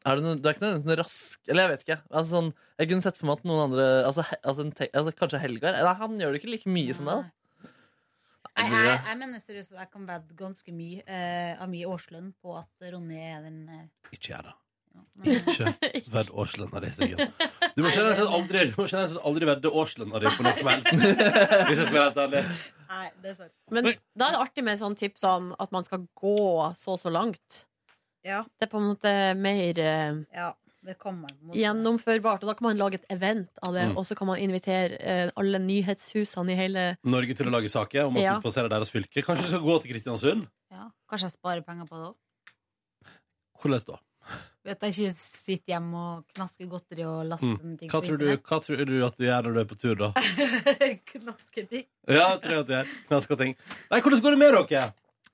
er 0.00 0.16
du, 0.16 0.22
noe- 0.24 0.38
du 0.40 0.46
er 0.48 0.54
ikke 0.54 0.64
nødvendigvis 0.64 0.88
noe 0.88 0.96
rask 1.02 1.50
Eller 1.52 1.66
jeg 1.66 1.72
vet 1.74 1.82
ikke. 1.84 1.98
Altså, 2.08 2.30
sånn, 2.32 2.48
jeg 2.80 2.88
kunne 2.90 3.04
sett 3.04 3.20
for 3.20 3.28
meg 3.28 3.36
at 3.36 3.50
noen 3.50 3.64
andre 3.66 3.88
Altså, 4.08 4.24
he, 4.30 4.38
altså, 4.40 4.64
en 4.64 4.72
te, 4.78 4.88
altså 4.96 5.12
Kanskje 5.18 5.42
Helgar? 5.42 5.76
Nei, 5.76 5.94
han 6.00 6.16
gjør 6.22 6.32
det 6.32 6.40
ikke 6.40 6.54
like 6.54 6.72
mye 6.72 6.96
som 6.96 7.10
deg. 7.10 7.20
da. 7.20 7.36
Jeg, 8.60 8.72
jeg, 8.74 8.96
jeg 9.06 9.16
mener 9.20 9.40
seriøst 9.44 9.76
at 9.76 9.82
jeg 9.84 9.90
kan 9.92 10.08
vedde 10.08 10.34
ganske 10.36 10.72
mye 10.74 11.04
uh, 11.06 11.62
av 11.62 11.68
min 11.70 11.86
årslønn 11.88 12.32
på 12.42 12.56
at 12.58 12.88
Ronny 12.92 13.20
er 13.22 13.44
den 13.46 13.60
uh... 13.70 13.84
Ikke 14.12 14.32
jeg, 14.34 14.42
det. 14.48 14.56
Ikke 15.24 16.12
vedd 16.14 16.30
årslønna 16.32 16.80
di, 16.80 16.90
Siggen. 16.96 17.18
Du 17.76 17.82
må 17.84 17.90
generelt 17.92 18.16
sett 18.16 18.30
aldri, 18.32 18.62
du 18.70 18.76
må 18.78 18.86
aldri 19.28 19.48
vedde 19.50 19.72
årslønna 19.82 20.20
di 20.22 20.30
på 20.32 20.46
noe 20.46 20.54
som 20.56 20.70
helst. 20.72 20.88
Hvis 21.68 21.82
jeg 21.82 21.88
skal 21.90 21.96
være 21.98 22.06
helt 22.06 22.22
ærlig. 22.24 22.40
Nei, 22.90 23.10
det 23.22 23.32
er 23.34 23.36
sant. 23.42 23.52
Men 23.70 23.90
da 23.90 24.30
er 24.30 24.36
det 24.36 24.40
artig 24.46 24.64
med 24.64 24.80
sånn 24.80 24.96
tips 24.98 25.26
om 25.28 25.50
at 25.60 25.74
man 25.76 25.84
skal 25.86 26.06
gå 26.16 26.36
så 26.80 26.96
og 26.96 27.02
så 27.02 27.12
langt. 27.12 27.60
Ja. 28.24 28.40
Det 28.58 28.66
er 28.68 28.72
på 28.72 28.80
en 28.80 28.88
måte 28.94 29.12
mer 29.40 29.78
eh, 29.84 30.16
Ja, 30.40 30.48
det 30.88 30.96
kan 31.00 31.20
man. 31.20 31.36
gjennomførbart. 31.52 32.40
Og 32.42 32.50
da 32.50 32.56
kan 32.56 32.70
man 32.70 32.80
lage 32.80 32.98
et 33.02 33.06
event 33.12 33.52
av 33.64 33.76
det, 33.76 33.86
Mm. 33.90 33.96
og 34.00 34.08
så 34.08 34.16
kan 34.16 34.26
man 34.32 34.40
invitere 34.40 34.96
eh, 35.04 35.30
alle 35.36 35.60
nyhetshusene 35.60 36.52
i 36.52 36.58
hele 36.58 36.86
Norge 37.04 37.36
til 37.36 37.48
å 37.48 37.54
lage 37.54 37.68
saker 37.72 38.08
om 38.08 38.16
at 38.16 38.24
Ja. 38.24 38.34
du 38.40 38.48
plasserer 38.48 38.72
deres 38.72 38.90
fylke. 38.92 39.20
Kanskje 39.24 39.44
du 39.46 39.52
skal 39.52 39.64
gå 39.68 39.78
til 39.84 39.92
Kristiansund? 39.94 40.48
Ja. 40.72 40.88
Kanskje 41.12 41.28
jeg 41.28 41.36
sparer 41.36 41.60
penger 41.68 41.84
på 41.92 42.00
det 42.00 42.08
òg. 42.08 42.16
Hvordan 43.60 43.84
da? 43.92 44.00
Vet 44.66 44.82
jeg 44.84 44.92
ikke 44.92 45.16
sitter 45.16 45.72
hjemme 45.72 45.96
og 45.96 46.24
knasker 46.36 46.68
godteri 46.68 47.04
og 47.08 47.22
laster 47.30 47.54
Mm. 47.56 47.76
ting 47.80 47.88
Hva, 47.90 48.00
tror 48.04 48.18
du, 48.20 48.26
hva 48.36 48.58
tror 48.60 48.84
du 48.84 48.96
at 49.06 49.16
du 49.16 49.24
gjør 49.24 49.46
når 49.46 49.54
du 49.54 49.60
er 49.62 49.68
på 49.70 49.78
tur, 49.80 49.94
da? 49.96 50.10
Knaske 51.14 51.64
ting. 51.70 51.86
Ja, 52.08 52.26
jeg 52.34 52.42
tror 52.44 52.58
at 52.60 52.66
du 52.68 52.74
gjør 52.74 52.90
Knaska 53.08 53.38
ting. 53.40 53.54
Nei, 53.90 54.00
hvordan 54.04 54.20
går 54.26 54.36
det 54.36 54.40
med 54.42 54.58
dere? 54.58 54.90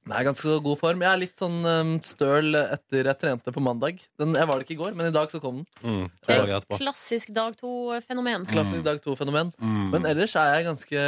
Det 0.07 0.15
er 0.15 0.23
ganske 0.28 0.47
så 0.47 0.61
god 0.62 0.78
form. 0.78 1.01
Jeg 1.03 1.11
er 1.11 1.19
litt 1.19 1.40
sånn 1.43 1.57
um, 1.66 1.89
støl 2.07 2.55
etter 2.61 3.09
jeg 3.11 3.19
trente 3.19 3.51
på 3.51 3.62
mandag. 3.66 3.98
Den, 4.23 4.36
jeg 4.39 4.47
var 4.47 4.61
det 4.61 4.66
ikke 4.69 4.77
i 4.77 4.78
går, 4.85 4.93
men 4.94 5.09
i 5.09 5.15
dag 5.16 5.32
så 5.35 5.40
kom 5.43 5.65
den. 5.65 5.66
Mm, 5.82 6.05
Det 6.28 6.36
er 6.36 6.53
et 6.61 6.69
klassisk 6.77 7.32
dag 7.35 7.57
to-fenomen. 7.59 8.47
Klassisk 8.47 8.85
dag 8.86 9.01
to-fenomen. 9.03 9.51
Mm. 9.59 9.89
Men 9.97 10.07
ellers 10.12 10.36
er 10.39 10.53
jeg 10.61 10.69
ganske 10.69 11.03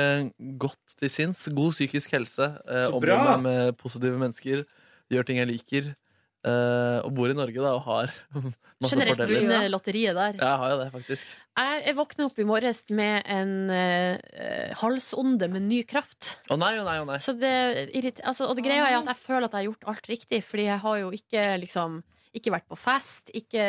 godt 0.59 0.97
til 0.99 1.12
sinns. 1.15 1.45
God 1.55 1.77
psykisk 1.78 2.16
helse. 2.19 2.51
Eh, 2.66 2.89
Omgir 2.90 3.15
meg 3.23 3.47
med 3.47 3.78
positive 3.78 4.19
mennesker. 4.19 4.66
Gjør 5.15 5.31
ting 5.31 5.39
jeg 5.45 5.53
liker. 5.53 5.93
Eh, 6.47 6.98
og 7.02 7.10
bor 7.16 7.32
i 7.32 7.35
Norge 7.35 7.59
da 7.59 7.73
og 7.74 7.81
har 7.89 8.12
masse 8.82 8.94
Generelt 8.94 9.19
fordeler. 9.19 9.43
vunnet 9.43 9.73
lotteriet 9.73 10.15
der. 10.15 10.36
Ja, 10.39 10.52
jeg 10.52 10.60
har 10.60 10.70
jo 10.70 10.77
det, 10.78 10.89
faktisk. 10.93 11.32
Jeg, 11.59 11.81
jeg 11.89 11.97
våkna 11.98 12.27
opp 12.28 12.39
i 12.39 12.47
morges 12.47 12.82
med 12.94 13.27
en 13.35 13.55
uh, 13.73 14.77
halsonde 14.78 15.48
med 15.51 15.66
ny 15.66 15.81
kraft. 15.89 16.36
Å 16.47 16.59
nei, 16.60 16.77
å 16.78 16.85
nei, 16.86 17.01
å 17.02 17.09
nei. 17.09 17.19
Så 17.23 17.35
det 17.35 17.51
altså, 18.23 18.47
og 18.47 18.55
det 18.55 18.66
greia 18.69 18.86
er 18.86 19.01
at 19.01 19.10
jeg 19.10 19.20
føler 19.24 19.48
at 19.48 19.56
jeg 19.56 19.65
har 19.65 19.69
gjort 19.73 19.90
alt 19.90 20.09
riktig, 20.12 20.40
fordi 20.47 20.69
jeg 20.69 20.82
har 20.85 21.02
jo 21.02 21.10
ikke 21.19 21.48
liksom 21.65 21.98
ikke 22.39 22.52
vært 22.52 22.69
på 22.70 22.77
fest, 22.78 23.32
ikke, 23.35 23.65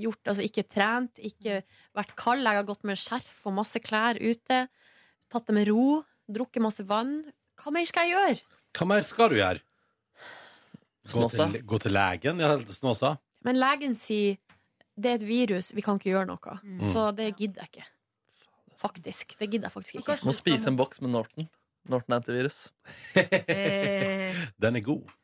gjort, 0.00 0.22
altså, 0.30 0.44
ikke 0.46 0.64
trent, 0.70 1.18
ikke 1.20 1.60
vært 1.98 2.14
kald. 2.16 2.46
Jeg 2.46 2.62
har 2.62 2.68
gått 2.68 2.86
med 2.88 2.96
skjerf 2.96 3.42
og 3.50 3.58
masse 3.58 3.82
klær 3.84 4.16
ute. 4.22 4.64
Tatt 5.28 5.50
det 5.50 5.56
med 5.58 5.68
ro. 5.68 6.00
Drukket 6.28 6.64
masse 6.64 6.86
vann. 6.88 7.18
Hva 7.58 7.74
mer 7.74 7.88
skal 7.90 8.08
jeg 8.08 8.16
gjøre? 8.16 8.60
Hva 8.78 8.88
mer 8.88 9.04
skal 9.04 9.32
du 9.32 9.40
gjøre? 9.42 9.64
Gå 11.08 11.20
Snåsa. 11.20 11.46
til, 11.52 11.62
gå 11.64 11.78
til 11.80 11.94
legen? 11.96 12.40
Ja, 12.44 12.56
snåsa? 12.76 13.14
Men 13.46 13.56
legen 13.60 13.94
sier 13.96 14.36
det 14.98 15.10
er 15.12 15.20
et 15.20 15.26
virus, 15.28 15.70
vi 15.76 15.84
kan 15.84 15.98
ikke 16.00 16.10
gjøre 16.10 16.26
noe. 16.28 16.56
Mm. 16.64 16.88
Så 16.92 17.04
det 17.16 17.30
gidder 17.38 17.62
jeg 17.64 17.70
ikke. 17.72 17.86
Faktisk. 18.78 19.36
Det 19.38 19.48
gidder 19.50 19.68
jeg 19.68 19.74
faktisk 19.74 20.00
ikke. 20.00 20.18
Må 20.26 20.34
spise 20.34 20.68
en 20.70 20.76
boks 20.78 21.00
med 21.04 21.12
Norton. 21.14 21.48
Norton 21.88 22.16
antivirus. 22.18 22.68
Eh, 23.14 24.34
Den 24.62 24.76
er 24.76 24.84
god. 24.84 25.14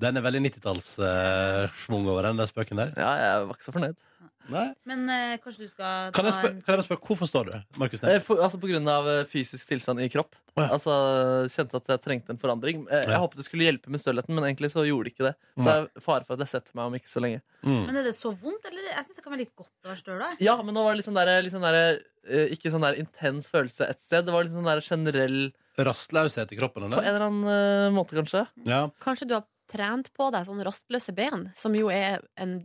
Den 0.00 0.16
er 0.18 0.24
veldig 0.24 0.40
90-tallssvung 0.48 2.08
over 2.10 2.26
den 2.26 2.40
der 2.40 2.48
spøken 2.50 2.80
der. 2.80 2.94
Ja, 2.98 3.10
jeg 3.20 3.48
var 3.48 3.54
ikke 3.54 3.66
så 3.68 3.74
fornøyd. 3.74 3.94
Nei. 4.52 4.74
men 4.84 5.08
eh, 5.08 5.36
kanskje 5.40 5.64
du 5.64 5.68
skal 5.72 6.10
Kan 6.12 6.26
jeg, 6.28 6.34
spør, 6.36 6.50
en 6.52 6.58
kan 6.60 6.74
jeg 6.74 6.78
bare 6.80 6.86
spørre, 6.86 7.02
hvorfor 7.08 7.28
står 7.30 7.44
du? 7.48 7.52
Markus 7.80 8.02
Eh, 8.04 8.18
for, 8.20 8.36
altså 8.44 8.58
På 8.60 8.68
grunn 8.68 8.88
av 8.92 9.08
eh, 9.08 9.24
fysisk 9.30 9.68
tilstand 9.70 10.00
i 10.04 10.08
kropp. 10.12 10.34
ja. 10.56 10.66
Altså 10.74 10.92
Kjente 11.52 11.76
at 11.80 11.88
jeg 11.94 12.02
trengte 12.04 12.30
en 12.34 12.40
forandring. 12.42 12.84
Eh, 12.90 13.00
Jeg 13.06 13.14
Ja. 13.14 13.18
håpet 13.22 13.36
det 13.40 13.44
skulle 13.46 13.64
hjelpe 13.64 13.88
med 13.90 14.00
stølheten, 14.00 14.34
men 14.34 14.44
egentlig 14.44 14.70
så 14.74 14.84
gjorde 14.84 15.04
det 15.08 15.14
ikke 15.14 15.28
det. 15.30 15.34
Så 15.56 15.64
det 15.64 15.74
er 15.74 16.00
fare 16.04 16.24
for 16.24 16.34
at 16.34 16.44
jeg 16.44 16.48
setter 16.52 16.70
meg 16.74 16.84
om 16.90 16.94
ikke 16.98 17.08
så 17.14 17.20
lenge. 17.24 17.40
Mm. 17.64 17.86
Men 17.86 17.96
er 17.96 18.02
det 18.04 18.14
så 18.18 18.32
vondt, 18.36 18.64
eller? 18.68 18.82
Jeg 18.90 19.04
syns 19.06 19.16
det 19.16 19.24
kan 19.24 19.32
være 19.32 19.44
litt 19.46 19.56
godt 19.56 19.72
å 19.84 19.88
være 19.92 20.02
støl, 20.02 20.18
da. 20.20 20.30
Ja, 20.40 20.56
men 20.62 20.74
nå 20.74 20.84
var 20.84 20.92
det 20.92 21.00
litt 21.00 21.08
sånn 21.08 21.18
der, 21.20 21.42
litt 21.42 21.52
sånn 21.56 21.64
der 21.64 21.80
eh, 22.28 22.46
Ikke 22.52 22.70
sånn 22.72 22.84
der 22.84 22.94
intens 23.00 23.48
følelse 23.52 23.88
et 23.88 24.00
sted. 24.00 24.24
Det 24.26 24.32
var 24.32 24.44
litt 24.44 24.52
sånn 24.52 24.64
der 24.68 24.80
generell 24.84 25.52
Rastløshet 25.78 26.52
i 26.52 26.56
kroppen, 26.60 26.84
På 26.84 26.86
en 26.86 26.92
eller? 26.92 27.08
eller 27.10 27.26
annen 27.26 27.48
eh, 27.50 27.90
måte, 27.96 28.14
kanskje. 28.16 28.46
Ja. 28.68 28.84
Kanskje 29.02 29.26
du 29.28 29.34
har 29.34 29.44
trent 29.70 30.10
på 30.14 30.30
deg 30.30 30.44
sånne 30.46 30.64
rastløse 30.68 31.12
ben, 31.16 31.48
som 31.56 31.74
jo 31.74 31.88
er 31.90 32.20
en, 32.36 32.58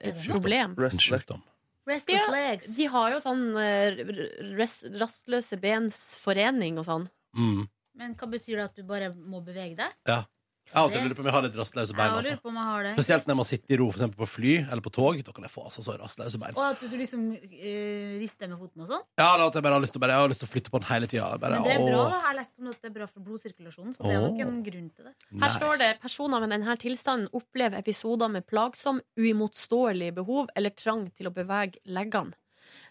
et 0.00 0.16
problem. 0.28 0.74
En. 0.78 1.40
Restless 1.86 2.20
Ja. 2.26 2.30
legs. 2.30 2.74
De 2.76 2.86
har 2.86 3.10
jo 3.10 3.18
sånn 3.24 3.44
eh, 3.58 4.04
r- 4.04 4.58
rastløse 5.00 5.58
bens 5.60 6.14
forening 6.20 6.78
og 6.78 6.84
sånn. 6.86 7.08
Mm. 7.36 7.68
Men 7.96 8.14
hva 8.14 8.28
betyr 8.30 8.56
det 8.56 8.64
at 8.64 8.76
du 8.76 8.82
bare 8.84 9.12
må 9.14 9.40
bevege 9.44 9.76
deg? 9.76 9.92
Ja. 10.06 10.24
Jeg 10.70 10.78
har 10.78 11.02
lurer 11.02 11.16
på 11.18 11.22
om 11.24 11.28
jeg 11.28 11.34
har 11.34 11.42
litt 11.42 11.56
rastløse 11.58 11.94
bein. 11.98 12.12
Altså. 12.14 12.52
det. 12.86 12.92
Spesielt 12.94 13.26
når 13.26 13.38
man 13.40 13.48
sitter 13.48 13.74
i 13.74 13.78
ro, 13.80 13.88
for 13.90 14.12
på 14.20 14.28
fly 14.30 14.52
eller 14.62 14.82
på 14.84 14.92
tog. 14.94 15.18
Da 15.26 15.34
kan 15.34 15.46
jeg 15.46 15.50
få 15.50 15.64
altså 15.66 15.82
så 15.82 15.96
rastløse 15.98 16.38
bein. 16.38 16.54
Og 16.54 16.62
at 16.68 16.84
du 16.84 16.94
liksom 17.00 17.24
øh, 17.34 18.12
rister 18.22 18.50
med 18.50 18.60
foten 18.60 18.84
og 18.84 18.92
sånn. 18.92 19.02
Ja, 19.18 19.32
da 19.40 19.48
at 19.48 19.58
jeg 19.58 19.66
bare 19.66 19.78
har 19.78 19.82
lyst 19.82 19.96
til, 19.96 20.02
å 20.02 20.04
bare, 20.04 20.14
jeg 20.14 20.24
har 20.24 20.32
lyst 20.32 20.44
til 20.44 20.50
å 20.50 20.52
flytte 20.52 20.74
på 20.74 20.82
den 20.82 20.88
hele 20.92 21.08
tida. 21.10 21.30
Men 21.42 21.66
det 21.66 21.74
er 21.74 21.82
bra, 21.82 22.04
da. 22.04 22.04
Jeg 22.14 22.26
har 22.28 22.38
lest 22.38 22.54
om 22.60 22.70
at 22.70 22.78
det 22.78 22.90
er 22.90 22.94
bra 23.00 23.08
for 23.10 23.26
blodsirkulasjonen, 23.26 23.96
så 23.96 24.06
det 24.06 24.14
er 24.14 24.26
nok 24.28 24.44
en 24.46 24.62
grunn 24.68 24.90
til 24.94 25.10
det. 25.10 25.16
Her 25.42 25.56
står 25.56 25.82
det 25.82 25.90
personer 26.04 26.44
med 26.44 26.54
denne 26.54 26.78
tilstanden 26.86 27.34
opplever 27.40 27.82
episoder 27.82 28.30
med 28.30 28.46
plagsom, 28.46 29.02
uimotståelig 29.18 30.14
behov 30.20 30.54
eller 30.54 30.76
trang 30.78 31.08
til 31.16 31.30
å 31.30 31.34
bevege 31.34 31.82
leggene. 31.90 32.36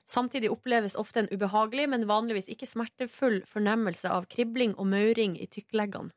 Samtidig 0.09 0.49
oppleves 0.51 0.97
ofte 0.99 1.21
en 1.23 1.29
ubehagelig, 1.31 1.85
men 1.91 2.07
vanligvis 2.09 2.49
ikke 2.51 2.67
smertefull 2.67 3.43
fornemmelse 3.47 4.09
av 4.11 4.25
kribling 4.31 4.73
og 4.75 4.89
mauring 4.91 5.37
i 5.39 5.47
tykkleggene. 5.47 6.11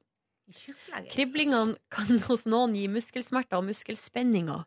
Kriblingene 1.13 1.77
kan 1.93 2.19
hos 2.29 2.45
noen 2.51 2.75
gi 2.77 2.87
muskelsmerter 2.93 3.61
og 3.61 3.67
muskelspenninger. 3.71 4.65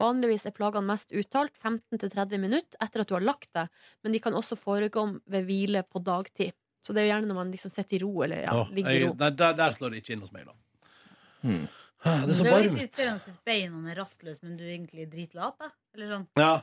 Vanligvis 0.00 0.46
er 0.48 0.54
plagene 0.56 0.88
mest 0.88 1.12
uttalt 1.14 1.52
15-30 1.62 2.40
minutter 2.42 2.80
etter 2.82 3.04
at 3.04 3.10
du 3.10 3.14
har 3.18 3.24
lagt 3.26 3.50
deg, 3.54 3.68
men 4.02 4.14
de 4.16 4.20
kan 4.24 4.34
også 4.34 4.56
forekomme 4.58 5.20
ved 5.30 5.44
hvile 5.46 5.84
på 5.86 6.02
dagtid. 6.02 6.54
Så 6.82 6.94
det 6.96 7.02
er 7.02 7.06
jo 7.06 7.12
gjerne 7.12 7.28
når 7.28 7.36
man 7.42 7.50
liksom 7.52 7.70
sitter 7.74 7.98
i 7.98 8.02
ro, 8.02 8.14
eller 8.24 8.40
ja, 8.46 8.54
Åh, 8.62 8.70
ligger 8.72 8.90
i 8.90 8.98
jeg, 9.02 9.10
ro. 9.10 9.14
nei, 9.20 9.30
der, 9.36 9.52
der 9.58 9.74
slår 9.76 9.92
det 9.92 10.00
ikke 10.00 10.14
inn 10.16 10.24
hos 10.24 10.32
meg, 10.32 10.48
da. 10.48 10.56
Hmm. 11.44 11.66
Det 12.00 12.32
er 12.32 12.36
så 12.38 12.44
jo 12.46 12.48
litt 12.48 12.54
varmt. 12.56 12.80
irriterende 12.80 13.24
hvis 13.26 13.38
beina 13.44 13.80
er 13.92 13.98
rastløse, 14.00 14.40
men 14.46 14.54
du 14.56 14.64
er 14.64 14.70
egentlig 14.78 15.04
dritlat, 15.12 15.58
da. 15.60 15.68
Eller 15.94 16.14
sånn. 16.14 16.26
Ja. 16.40 16.54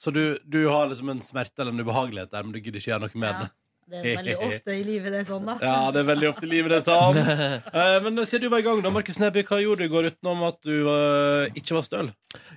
Så 0.00 0.12
du, 0.16 0.22
du 0.48 0.58
har 0.72 0.88
liksom 0.88 1.12
en 1.12 1.20
smerte 1.24 1.60
eller 1.62 1.76
en 1.76 1.84
ubehagelighet 1.84 2.32
der, 2.32 2.44
men 2.48 2.56
du 2.56 2.60
gidder 2.64 2.80
ikke 2.80 2.94
gjøre 2.94 3.04
noe 3.04 3.20
med 3.20 3.28
Ja. 3.34 3.42
det. 3.44 3.50
Det 3.90 4.00
er 4.00 4.16
veldig 4.20 4.36
ofte 4.46 4.74
i 4.78 4.82
livet 4.86 5.12
det 5.12 5.20
er 5.20 5.26
sånn, 5.28 5.46
da. 5.50 5.56
Ja, 5.64 5.76
det 5.94 6.00
er 6.04 6.08
veldig 6.10 6.28
ofte 6.30 6.46
i 6.46 6.50
livet 6.52 6.70
det 6.70 6.78
er 6.78 6.86
sånn. 6.86 7.18
Eh, 7.80 7.96
Men 8.04 8.20
siden 8.26 8.44
du 8.46 8.48
var 8.52 8.62
i 8.62 8.66
gang, 8.66 8.80
da, 8.84 8.92
Markus 8.94 9.18
Neby, 9.18 9.42
hva 9.48 9.58
gjorde 9.62 9.82
du 9.82 9.88
i 9.88 9.92
går 9.92 10.08
utenom 10.12 10.42
at 10.48 10.58
du 10.66 10.74
eh, 10.88 11.50
ikke 11.58 11.74
var 11.78 11.86
støl? 11.88 12.10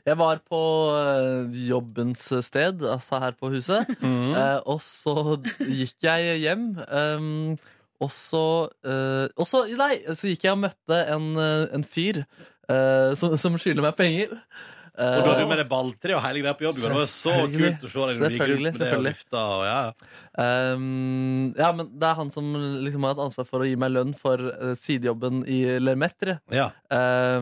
Jeg 0.06 0.18
var 0.20 0.42
på 0.46 0.62
eh, 1.00 1.60
jobbens 1.70 2.26
sted, 2.46 2.84
altså 2.86 3.20
her 3.24 3.38
på 3.40 3.52
huset. 3.56 3.90
Mhm. 4.04 4.34
Eh, 4.38 4.60
og 4.70 4.82
så 4.86 5.16
gikk 5.64 6.06
jeg 6.06 6.40
hjem. 6.44 6.68
ehm, 6.86 7.58
og 8.04 8.10
så 8.12 8.44
eh, 8.84 9.28
og 9.40 9.46
så- 9.48 9.66
Nei, 9.80 9.94
så 10.12 10.28
gikk 10.28 10.44
jeg 10.50 10.52
og 10.58 10.64
møtte 10.66 10.98
en, 11.16 11.30
eh, 11.40 11.66
en 11.78 11.84
fyr 11.88 12.24
eh, 12.70 13.14
som, 13.16 13.38
som 13.38 13.56
skylder 13.58 13.86
meg 13.90 13.96
penger. 14.00 14.38
Eh, 14.94 15.16
Og 15.18 15.24
du 15.26 15.30
hadde 15.32 15.42
jo 15.42 15.50
med 15.50 15.58
deg 15.58 15.70
balltre 15.72 16.14
og 16.18 16.22
hele 16.22 16.44
greia 16.44 16.54
på 16.58 16.68
jobb. 16.68 16.76
Det 16.84 16.92
var 16.94 17.08
så 17.10 17.34
kult 17.50 17.86
å 17.88 17.90
se 17.90 18.04
deg 18.12 18.20
når 18.20 18.30
du 18.30 18.36
gikk 18.36 18.44
rundt 18.52 18.68
med 18.68 18.78
det 18.84 18.92
og 18.98 19.08
vifta. 19.08 19.42
Og, 19.56 19.64
ja. 19.66 19.80
Um, 20.38 21.54
ja, 21.58 21.72
men 21.74 21.90
det 21.98 22.10
er 22.12 22.20
han 22.20 22.30
som 22.34 22.52
liksom 22.86 23.08
har 23.08 23.16
et 23.18 23.24
ansvar 23.26 23.48
for 23.50 23.66
å 23.66 23.68
gi 23.70 23.76
meg 23.80 23.94
lønn 23.96 24.14
for 24.18 24.44
eh, 24.54 24.76
sidejobben 24.78 25.42
i 25.50 25.64
Lermetre. 25.82 26.38
Ja. 26.54 26.70
Eh, 26.94 27.42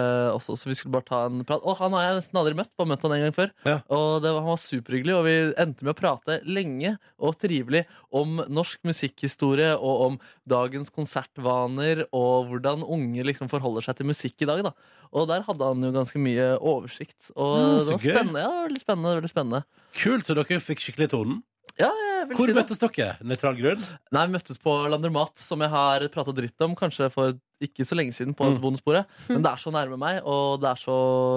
også, 0.00 0.56
så 0.58 0.66
vi 0.66 0.74
skulle 0.74 0.92
bare 0.96 1.06
ta 1.06 1.20
en 1.28 1.44
prat. 1.46 1.62
Og 1.62 1.76
han 1.78 1.92
har 1.92 2.02
jeg 2.08 2.16
nesten 2.18 2.38
aldri 2.40 2.54
møtt, 2.58 2.70
bare 2.76 2.88
møtt 2.90 3.02
han 3.06 3.12
en 3.14 3.22
gang 3.26 3.34
før. 3.36 3.52
Ja. 3.64 3.76
Og 3.94 4.22
det 4.24 4.32
var, 4.34 4.40
han 4.42 4.50
var 4.54 4.60
superhyggelig, 4.62 5.14
og 5.14 5.24
vi 5.28 5.34
endte 5.62 5.84
med 5.86 5.94
å 5.94 5.98
prate 6.00 6.40
lenge 6.48 6.96
og 7.22 7.36
trivelig 7.38 7.84
om 8.14 8.42
norsk 8.48 8.82
musikkhistorie 8.84 9.72
og 9.78 10.02
om 10.08 10.18
dagens 10.50 10.90
konsertvaner 10.90 12.04
og 12.12 12.50
hvordan 12.50 12.82
unge 12.84 13.24
liksom 13.26 13.48
forholder 13.52 13.86
seg 13.86 13.96
til 14.00 14.06
musikk 14.10 14.44
i 14.44 14.48
dag. 14.50 14.62
Da. 14.66 14.74
Og 15.14 15.28
der 15.30 15.44
hadde 15.46 15.64
han 15.72 15.82
jo 15.86 15.92
ganske 15.94 16.18
mye 16.20 16.52
oversikt. 16.58 17.30
Og 17.36 17.54
Mm, 17.54 17.78
det 17.78 17.86
var 17.86 17.98
gøy. 17.98 18.14
spennende. 18.14 18.40
Ja, 18.44 18.62
veldig 18.68 18.80
spennende, 18.82 19.16
veldig 19.20 19.30
spennende. 19.32 19.64
Kult, 19.94 20.26
så 20.26 20.34
dere 20.34 20.60
fikk 20.60 20.80
skikkelig 20.82 21.10
tonen. 21.14 21.42
Ja, 21.78 21.88
jeg 21.90 22.28
vil 22.28 22.36
Hvor 22.36 22.46
si 22.46 22.52
det. 22.52 22.58
møttes 22.60 22.78
dere? 22.78 23.16
Nøytral 23.26 23.56
grunn? 23.58 23.82
Nei, 24.12 24.26
vi 24.28 24.32
møttes 24.36 24.58
på 24.62 24.74
Landermat, 24.90 25.36
som 25.42 25.58
jeg 25.60 25.70
har 25.70 26.04
prata 26.08 26.30
dritt 26.32 26.60
om 26.62 26.74
kanskje 26.78 27.10
for 27.10 27.34
ikke 27.62 27.86
så 27.86 27.94
lenge 27.96 28.12
siden. 28.16 28.34
på 28.34 28.44
Mm. 28.44 28.56
et 28.56 28.60
bonussporet 28.62 29.06
Men 29.28 29.42
det 29.42 29.50
er 29.52 29.56
så 29.62 29.70
nærme 29.70 29.98
meg, 30.00 30.22
og 30.24 30.60
det 30.60 30.70
er 30.70 30.80
så, 30.80 30.96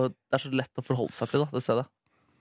det 0.09 0.39
er 0.39 0.43
så 0.45 0.51
lett 0.51 0.81
å 0.81 0.83
forholde 0.85 1.13
seg 1.13 1.29
til. 1.29 1.45
Da, 1.45 1.49
det 1.53 1.63
stedet. 1.63 1.85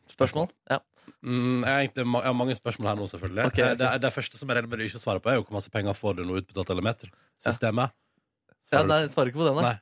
Spørsmål? 0.09 0.49
Ja. 0.71 0.79
Mm, 1.23 1.63
jeg, 1.65 1.91
har 2.05 2.35
mange 2.35 2.55
spørsmål 2.55 2.89
her 2.89 2.97
nå, 2.99 3.07
selvfølgelig. 3.11 3.47
Okay, 3.47 3.65
okay. 3.65 3.77
Det, 3.79 4.01
det 4.03 4.13
første 4.15 4.39
som 4.39 4.49
jeg 4.49 4.59
regner 4.59 4.71
med 4.71 4.79
du 4.79 4.85
ikke 4.87 5.03
svarer 5.03 5.23
på, 5.23 5.31
er 5.31 5.39
jo 5.39 5.45
hvor 5.47 5.59
masse 5.59 5.71
penger 5.71 5.95
får 5.95 6.17
du 6.19 6.25
nå 6.27 6.39
utbetalt 6.41 6.71
eller 6.71 6.83
meter. 6.87 7.11
Systemet. 7.43 7.91
ja, 7.93 8.55
Svarer 8.67 8.83
ja, 8.83 8.91
nei, 8.91 9.01
jeg 9.05 9.13
svarer 9.15 9.31
ikke 9.31 9.43
på 9.43 9.47
det, 9.47 9.55
nei. 9.59 9.67
Nei. 9.71 9.79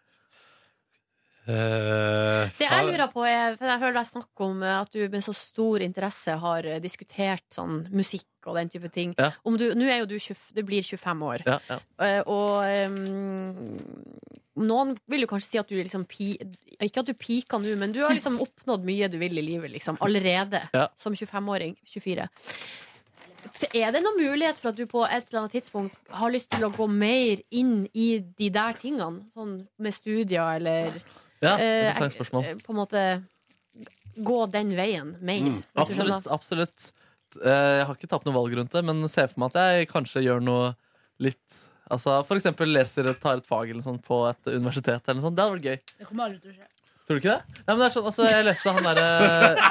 Eh, 1.45 2.51
Det 2.57 2.65
jeg 2.65 2.87
lurer 2.89 3.11
på 3.12 3.25
er, 3.29 3.59
for 3.59 3.69
jeg 3.69 3.81
hører 3.83 3.97
deg 3.99 4.09
snakke 4.09 4.47
om 4.47 4.62
eh, 4.65 4.77
at 4.81 4.95
du 4.95 5.03
med 5.12 5.25
så 5.27 5.35
stor 5.37 5.83
interesse 5.85 6.37
har 6.41 6.69
eh, 6.69 6.81
diskutert 6.81 7.45
sånn 7.53 7.83
musikk 7.93 8.49
og 8.49 8.57
den 8.57 8.71
type 8.73 8.89
ting. 8.93 9.12
Ja. 9.21 9.31
Om 9.45 9.59
du, 9.61 9.66
Nå 9.77 9.89
er 9.89 10.01
jo 10.03 10.09
du, 10.09 10.16
20, 10.21 10.55
du 10.57 10.62
blir 10.65 10.85
25 10.85 11.25
år. 11.29 11.45
Ja, 11.49 11.59
ja. 11.69 11.79
Uh, 12.01 12.23
og 12.33 12.93
um, 12.93 13.77
noen 14.65 14.95
vil 15.11 15.25
jo 15.25 15.31
kanskje 15.31 15.49
si 15.49 15.61
at 15.61 15.69
du 15.69 15.77
liksom 15.79 16.05
pi, 16.09 16.35
Ikke 16.77 17.01
at 17.01 17.09
du 17.09 17.15
pika 17.16 17.61
nå, 17.61 17.73
men 17.81 17.93
du 17.93 18.03
har 18.05 18.12
liksom 18.16 18.41
oppnådd 18.45 18.85
mye 18.85 19.09
du 19.12 19.16
vil 19.21 19.41
i 19.41 19.45
livet 19.45 19.73
liksom, 19.73 20.01
allerede. 20.05 20.61
Som 21.01 21.16
25-åring. 21.16 21.77
24. 21.93 22.29
Så 23.55 23.69
er 23.77 23.93
det 23.93 24.01
noen 24.05 24.16
mulighet 24.21 24.61
for 24.61 24.73
at 24.73 24.79
du 24.79 24.87
på 24.89 25.03
et 25.05 25.29
eller 25.29 25.45
annet 25.45 25.57
tidspunkt 25.59 25.99
har 26.16 26.33
lyst 26.33 26.51
til 26.55 26.65
å 26.65 26.73
gå 26.73 26.87
mer 26.89 27.43
inn 27.55 27.85
i 27.93 28.09
de 28.21 28.49
der 28.53 28.77
tingene? 28.81 29.27
Sånn 29.35 29.59
med 29.77 29.97
studier 29.97 30.57
eller 30.57 30.97
Ja, 31.45 31.55
eh, 31.61 31.91
interessant 31.91 32.16
spørsmål. 32.16 32.49
eh, 32.51 32.59
På 32.65 32.73
en 32.75 32.81
måte 32.81 33.05
gå 34.25 34.39
den 34.55 34.73
veien 34.79 35.15
mer. 35.21 35.41
Mm, 35.43 35.62
absolutt. 35.83 36.27
absolutt. 36.31 36.89
Eh, 37.43 37.51
Jeg 37.81 37.87
har 37.89 37.95
ikke 37.99 38.09
tatt 38.12 38.25
noe 38.29 38.35
valg 38.37 38.55
rundt 38.61 38.71
det, 38.77 38.85
men 38.87 39.09
ser 39.11 39.27
for 39.33 39.41
meg 39.45 39.55
at 39.55 39.61
jeg 39.79 39.89
kanskje 39.91 40.23
gjør 40.27 40.43
noe 40.43 40.75
litt 41.23 41.62
Altså 41.93 42.23
For 42.25 42.39
eksempel 42.39 42.71
leser, 42.73 43.05
tar 43.21 43.37
et 43.43 43.47
fag 43.47 43.69
eller 43.71 43.83
sånn 43.85 43.99
på 44.01 44.23
et 44.31 44.47
universitet. 44.55 45.03
eller 45.07 45.19
noe 45.21 45.27
sånt. 45.27 45.37
Det 45.37 45.45
hadde 45.45 45.59
vært 45.59 45.66
gøy. 45.69 45.81
Det 45.99 46.07
kommer 46.09 46.25
aldri 46.25 46.41
til 46.41 46.51
å 46.51 46.55
skje. 46.55 46.69
Tror 47.05 47.19
du 47.19 47.21
ikke 47.21 47.35
det? 47.35 47.59
Nei, 47.59 47.75
men 47.75 47.79
det 47.83 47.85
er 47.85 47.93
sånn, 47.93 48.07
altså 48.09 48.25
Jeg 48.31 48.45
leste 48.47 48.73
han 48.73 48.87
derre 48.89 49.09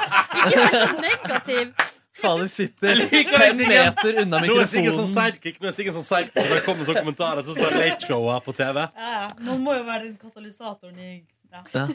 Ikke 0.44 0.60
vær 0.62 0.76
så 0.78 1.00
negativ! 1.02 1.72
Fader 2.14 2.46
sitter 2.46 3.00
fem 3.10 3.58
meter 3.58 4.20
unna 4.22 4.38
Nå 4.44 4.54
er 4.62 4.68
sånn 4.70 4.84
mikrofonen. 4.84 5.10
sidekick 5.10 5.56
Nå 5.58 5.66
er 5.66 5.74
Sigurd 5.74 5.96
sånn 5.98 6.06
sidekick 6.06 6.36
når 6.46 6.52
det 6.54 6.64
kommer 6.68 6.86
sånne 6.86 7.02
kommentarer. 7.02 7.42
Så 7.42 7.56
står 7.56 7.74
Late 7.74 8.06
Showa 8.06 8.36
på 8.46 8.54
TV. 8.54 8.84
Ja, 8.94 9.08
ja. 9.16 9.24
Noen 9.42 9.64
må 9.66 9.74
jo 9.74 9.82
være 9.88 10.04
den 10.06 10.14
katalysatoren 10.22 11.00
i 11.02 11.08
ja. 11.54 11.64
Ja. 11.74 11.88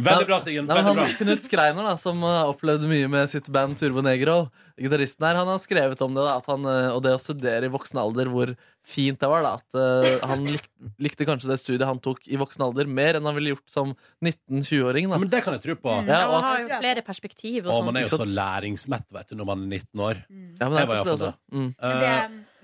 Veldig 0.00 0.26
bra, 0.30 0.36
Sigurd. 0.40 0.64
Nei, 0.70 0.76
Veldig 0.78 0.92
bra. 0.96 1.04
han, 1.04 1.16
Knut 1.18 1.42
Skreiner, 1.44 1.84
da, 1.84 1.92
som 2.00 2.22
uh, 2.24 2.46
opplevde 2.48 2.88
mye 2.88 3.08
med 3.10 3.26
sitt 3.28 3.48
band 3.52 3.74
Turbo 3.76 4.00
Negro, 4.06 4.36
gitaristen 4.80 5.26
her, 5.26 5.36
han 5.36 5.50
har 5.50 5.58
skrevet 5.60 6.00
om 6.06 6.14
det, 6.16 6.22
da, 6.24 6.36
at 6.40 6.46
han, 6.48 6.64
uh, 6.64 6.94
og 6.94 7.02
det 7.04 7.12
å 7.12 7.20
studere 7.20 7.68
i 7.68 7.72
voksen 7.74 7.98
alder, 8.00 8.30
hvor 8.32 8.52
fint 8.86 9.18
det 9.20 9.28
var. 9.28 9.44
da, 9.44 9.50
At 9.58 9.76
uh, 9.76 10.28
han 10.30 10.46
lik, 10.46 10.64
likte 11.04 11.26
kanskje 11.28 11.50
det 11.50 11.58
studiet 11.60 11.84
han 11.90 12.00
tok 12.00 12.22
i 12.32 12.38
voksen 12.40 12.64
alder, 12.64 12.88
mer 12.88 13.18
enn 13.18 13.28
han 13.28 13.36
ville 13.36 13.52
gjort 13.56 13.66
som 13.74 13.92
19-20-åring. 14.24 15.10
da. 15.10 15.18
Men 15.20 15.32
det 15.34 15.42
kan 15.44 15.58
jeg 15.58 15.66
tro 15.66 15.76
på. 15.82 15.96
Ja, 16.06 16.22
Ja, 16.22 16.30
man 16.32 16.46
har 16.48 16.62
jo 16.62 16.70
flere 16.80 17.04
perspektiv 17.10 17.66
og 17.66 17.74
Og 17.74 17.74
sånn. 17.82 17.90
man 17.90 18.00
er 18.00 18.06
jo 18.06 18.14
så 18.14 18.30
læringsmett 18.30 19.10
vet 19.18 19.34
du, 19.34 19.36
når 19.42 19.50
man 19.52 19.66
er 19.66 19.74
19 19.82 20.06
år. 20.06 20.22
ja, 20.30 20.70
men 20.70 20.78
det 20.78 20.80
Jeg 20.86 20.92
var 20.94 20.94
det 20.94 21.02
iallfall 21.02 21.18
også. 21.18 21.34
Mm. 21.52 21.68
Det 21.76 22.14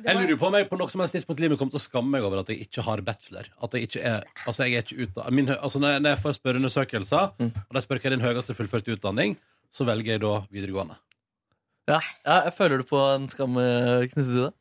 Jeg 0.05 0.17
lurer 0.19 0.37
på 0.41 0.47
om 0.51 0.55
jeg 0.59 0.69
på 0.69 0.77
noe 0.81 0.93
som 0.93 1.01
helst 1.01 1.15
tidspunkt 1.17 1.41
i 1.41 1.47
livet 1.47 1.59
kommer 1.61 1.73
til 1.73 1.81
å 1.81 1.85
skamme 1.87 2.11
meg 2.13 2.25
over 2.27 2.43
at 2.43 2.51
jeg 2.53 2.67
ikke 2.67 2.83
har 2.85 3.01
bachelor. 3.07 3.47
At 3.65 3.73
jeg 3.77 3.87
ikke 3.89 4.03
er 4.05 4.25
Altså, 4.47 4.67
jeg 4.67 4.75
er 4.77 4.85
ikke 4.85 5.07
utda- 5.07 5.31
min, 5.33 5.49
altså 5.57 5.81
når, 5.81 5.95
jeg, 5.97 6.03
når 6.05 6.11
jeg 6.15 6.23
får 6.25 6.37
spørreundersøkelser, 6.41 7.33
Mm. 7.41 7.53
og 7.69 7.73
de 7.75 7.81
spør 7.85 7.99
hva 8.03 8.07
er 8.07 8.17
din 8.17 8.27
høyeste 8.27 8.55
fullførte 8.59 8.93
utdanning, 8.97 9.37
så 9.73 9.85
velger 9.89 10.13
jeg 10.17 10.21
da 10.21 10.35
videregående. 10.53 10.97
Ja, 11.89 12.01
ja, 12.27 12.37
jeg 12.49 12.53
føler 12.59 12.79
du 12.79 12.85
på 12.85 12.99
en 13.15 13.29
skam 13.29 13.57
eh, 13.63 14.07
knyttet 14.11 14.33
til 14.35 14.45
det? 14.47 14.53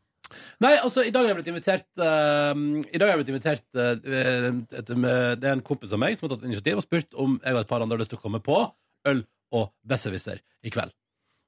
Nei, 0.60 0.74
altså, 0.82 1.04
i 1.06 1.12
dag 1.14 1.22
har 1.22 1.34
jeg 1.36 1.38
blitt 1.44 1.52
invitert 1.54 1.86
uh, 2.02 2.54
I 2.90 2.98
dag 2.98 3.06
har 3.08 3.14
jeg 3.14 3.20
blitt 3.22 3.30
invitert 3.30 3.66
uh, 3.78 4.78
et, 4.80 4.90
med, 4.98 5.38
Det 5.40 5.48
er 5.48 5.54
en 5.54 5.62
kompis 5.62 5.94
av 5.94 6.00
meg 6.02 6.18
som 6.18 6.26
har 6.28 6.36
tatt 6.36 6.48
initiativ 6.48 6.82
og 6.82 6.84
spurt 6.86 7.14
om 7.22 7.36
jeg 7.44 7.54
og 7.54 7.60
et 7.62 7.70
par 7.70 7.82
andre 7.86 7.94
har 7.96 8.02
lyst 8.02 8.10
til 8.16 8.18
å 8.20 8.24
komme 8.24 8.42
på 8.44 8.58
øl 9.06 9.22
og 9.54 9.70
besserwisser 9.86 10.42
i 10.66 10.74
kveld. 10.74 10.92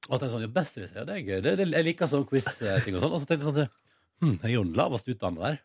Og 0.08 0.14
at 0.16 0.22
jeg 0.24 0.30
sånn, 0.32 0.40
ja, 0.46 0.48
besserwisser, 0.48 0.96
jeg 1.02 1.06
det 1.06 1.14
er 1.14 1.20
gøy. 1.26 1.40
Det, 1.44 1.52
det, 1.60 1.66
jeg 1.76 1.84
liker 1.84 2.06
sånn 2.08 2.24
quiz-ting 2.28 2.94
og 2.96 3.00
sånn. 3.04 3.12
Og 3.12 3.20
så 3.20 3.26
tenkte 3.28 3.44
jeg 3.44 3.52
sånn 3.52 3.68
hm, 4.18 4.34
jeg 4.42 4.48
er 4.50 4.54
jo 4.56 4.64
den 4.64 4.74
lavest 4.78 5.06
utdannet 5.12 5.40
der. 5.44 5.56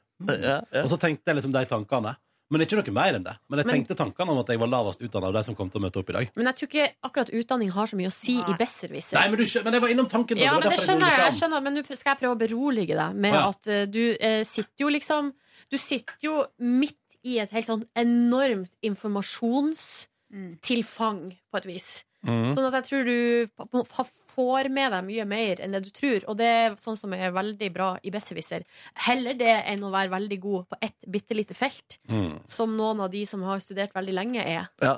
Ja, 0.44 0.58
ja. 0.72 0.82
Og 0.84 0.90
så 0.92 0.98
tenkte 1.02 1.26
jeg 1.32 1.36
liksom 1.40 1.54
de 1.56 1.64
tankene. 1.66 2.12
Men 2.52 2.62
ikke 2.62 2.76
noe 2.78 2.92
mer 2.94 3.14
enn 3.18 3.24
det. 3.26 3.34
Men 3.50 3.58
jeg 3.62 3.66
Men- 3.66 3.74
tenkte 3.74 3.96
tankene 3.98 4.30
om 4.30 4.38
at 4.44 4.50
jeg 4.52 4.60
var 4.62 4.68
lavest 4.70 5.00
utdannet 5.02 5.28
av 5.32 5.34
de 5.34 5.42
som 5.48 5.56
kom 5.58 5.70
til 5.72 5.80
å 5.80 5.84
møte 5.88 5.98
opp 6.04 6.10
i 6.12 6.14
dag. 6.14 6.26
Men 6.36 6.46
jeg 6.52 6.56
tror 6.60 6.68
ikke 6.70 6.88
akkurat 7.08 7.30
utdanning 7.40 7.70
har 7.74 7.86
så 7.90 7.96
mye 7.98 8.10
å 8.12 8.14
si 8.14 8.36
i 8.36 8.38
Nei. 8.44 8.58
besserwisser. 8.60 9.16
Nei, 9.18 9.28
men, 9.32 9.38
du, 9.40 9.46
men 9.64 9.74
jeg 9.74 9.82
var 9.82 9.90
innom 9.96 10.08
tanken. 10.12 10.38
da. 10.38 10.44
Ja, 10.44 10.52
var 10.54 10.62
men 10.68 10.72
det 10.76 10.80
skjønner 10.84 11.08
jeg. 11.10 11.20
jeg 11.24 11.34
skjønner, 11.40 11.60
Men 11.64 11.74
nå 11.80 11.84
skal 11.98 12.12
jeg 12.14 12.20
prøve 12.20 12.36
å 12.36 12.40
berolige 12.44 12.96
deg 13.00 13.12
med 13.16 13.34
ja. 13.34 13.48
at 13.50 13.64
uh, 13.72 13.86
du 13.90 14.04
uh, 14.14 14.44
sitter 14.44 14.84
jo 14.86 14.90
liksom 14.94 15.34
Du 15.72 15.78
sitter 15.82 16.14
jo 16.28 16.44
midt 16.60 17.00
i 17.24 17.40
et 17.40 17.50
helt 17.56 17.66
sånn 17.66 17.86
enormt 17.96 18.76
informasjonstilfang, 18.84 21.32
på 21.52 21.58
et 21.58 21.66
vis. 21.70 22.04
Mm. 22.28 22.54
Sånn 22.56 22.68
at 22.68 22.74
jeg 22.82 22.86
tror 22.90 23.04
du 23.08 23.48
på- 23.56 23.68
på- 23.72 23.88
ha- 23.98 24.10
får 24.36 24.70
med 24.74 24.92
deg 24.96 25.06
mye 25.08 25.26
mer 25.30 25.62
enn 25.64 25.72
det 25.78 25.84
du 25.86 25.92
tror. 25.96 26.26
Og 26.28 26.38
det 26.40 26.50
er 26.50 26.76
sånn 26.82 26.98
som 27.00 27.14
er 27.14 27.32
veldig 27.36 27.72
bra 27.74 27.94
i 28.04 28.12
besserwisser. 28.14 28.66
Heller 29.08 29.34
det 29.40 29.56
enn 29.72 29.84
å 29.86 29.92
være 29.94 30.14
veldig 30.14 30.40
god 30.44 30.68
på 30.74 30.82
ett 30.82 31.10
bitte 31.10 31.38
lite 31.38 31.54
felt, 31.58 32.00
Mm. 32.10 32.40
som 32.50 32.76
noen 32.78 33.00
av 33.02 33.12
de 33.12 33.26
som 33.26 33.42
har 33.44 33.60
studert 33.60 33.94
veldig 33.94 34.14
lenge, 34.14 34.44
er. 34.46 34.70
Ja. 34.82 34.98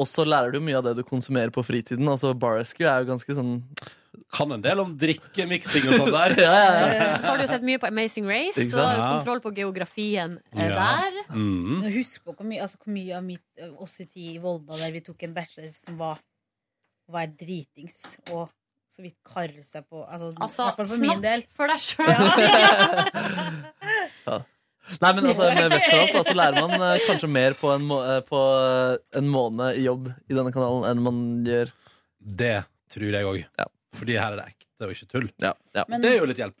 Og 0.00 0.06
så 0.08 0.24
lærer 0.24 0.52
du 0.52 0.60
mye 0.64 0.78
av 0.78 0.84
det 0.84 0.94
du 0.96 1.02
konsumerer 1.04 1.50
på 1.52 1.60
fritiden. 1.62 2.08
Altså 2.08 2.32
Bar 2.38 2.54
Rescue 2.56 2.86
er 2.88 3.02
jo 3.04 3.10
ganske 3.12 3.34
sånn 3.36 3.58
Kan 4.32 4.50
en 4.52 4.62
del 4.62 4.78
om 4.80 4.96
drikkemiksing 4.98 5.86
og 5.88 5.94
sånn 5.94 6.10
der. 6.12 6.32
ja, 6.46 6.54
ja, 6.54 6.86
ja. 6.94 7.18
Så 7.22 7.28
har 7.30 7.36
du 7.38 7.44
jo 7.44 7.50
sett 7.50 7.62
mye 7.66 7.78
på 7.78 7.86
Amazing 7.86 8.26
Race, 8.26 8.64
så 8.70 8.78
har 8.82 8.96
du 8.96 9.02
kontroll 9.18 9.40
på 9.44 9.52
geografien 9.54 10.38
eh, 10.54 10.68
Ja. 10.68 10.74
der. 10.74 11.20
Mm. 11.34 11.80
Men 11.82 11.92
Husk 11.94 12.24
på 12.24 12.34
hvor 12.34 12.46
mye, 12.46 12.60
altså, 12.62 12.78
hvor 12.82 12.92
mye 12.94 13.16
av 13.16 13.22
mitt, 13.26 13.42
oss 13.78 14.00
i 14.00 14.06
tid 14.06 14.34
i 14.36 14.38
Volda 14.42 14.74
der 14.80 14.92
vi 14.96 15.00
tok 15.06 15.22
en 15.26 15.34
bachelor 15.34 15.70
som 15.74 15.98
var 15.98 16.18
å 17.08 17.12
være 17.12 17.36
dritings 17.38 18.16
og 18.30 18.48
så 18.90 19.02
vidt 19.04 19.18
karre 19.26 19.62
seg 19.66 19.84
på 19.88 20.02
altså, 20.04 20.32
Altså, 20.40 20.70
for 20.76 20.98
min 21.02 21.22
del. 21.22 21.44
snakk 21.44 21.54
for 21.56 21.66
deg 21.70 21.80
sjøl! 21.84 22.08
Nei, 24.98 25.10
men 25.14 25.28
altså, 25.30 25.46
Med 25.54 25.74
Westerdals 25.74 26.26
så 26.26 26.34
lærer 26.34 26.66
man 26.66 26.82
eh, 26.82 27.04
kanskje 27.06 27.28
mer 27.30 27.54
på 27.58 27.70
en, 27.70 27.84
må 27.86 28.00
eh, 28.02 28.22
på 28.26 28.40
eh, 28.40 28.96
en 29.20 29.28
måned 29.30 29.78
i 29.78 29.84
jobb 29.84 30.08
i 30.10 30.34
denne 30.34 30.52
kanalen 30.54 30.88
enn 30.88 31.04
man 31.04 31.20
gjør 31.46 31.70
Det 32.18 32.56
tror 32.90 33.14
jeg 33.14 33.28
òg. 33.28 33.38
Ja. 33.60 33.68
Fordi 33.94 34.16
her 34.18 34.34
er 34.34 34.40
det 34.40 34.48
ekte 34.50 34.88
og 34.88 34.94
ikke 34.96 35.10
tull. 35.12 35.28
ja, 35.42 35.52
ja. 35.76 35.84
Men, 35.86 36.02
Det 36.02 36.10
er 36.10 36.18
jo 36.18 36.28
litt 36.30 36.42
hjelp. 36.42 36.58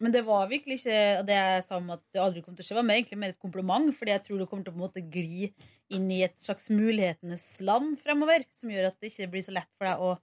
Men 0.00 0.12
det 0.12 0.22
var 0.26 0.48
virkelig 0.48 0.76
ikke 0.82 0.96
og 1.20 1.28
Det 1.28 1.36
jeg 1.36 1.64
sa 1.64 1.78
om 1.80 1.92
at 1.94 2.02
det 2.12 2.20
aldri 2.20 2.42
kom 2.44 2.56
til 2.56 2.64
å 2.64 2.68
skje, 2.68 2.76
var 2.76 2.84
mer, 2.84 3.00
egentlig 3.00 3.20
mer 3.20 3.32
et 3.32 3.42
kompliment. 3.42 3.90
Fordi 3.96 4.14
jeg 4.14 4.24
tror 4.26 4.40
det 4.40 4.48
kommer 4.50 4.66
til 4.66 4.72
å 4.72 4.76
på 4.76 4.80
en 4.80 4.86
måte 4.86 5.04
gli 5.04 5.50
inn 5.96 6.08
i 6.12 6.22
et 6.26 6.36
slags 6.42 6.70
mulighetenes 6.72 7.44
land 7.66 7.96
fremover. 8.04 8.44
Som 8.56 8.72
gjør 8.72 8.90
at 8.90 8.98
det 9.00 9.12
ikke 9.12 9.30
blir 9.34 9.46
så 9.46 9.56
lett 9.56 9.70
for 9.76 9.88
deg 9.88 10.04
å 10.04 10.14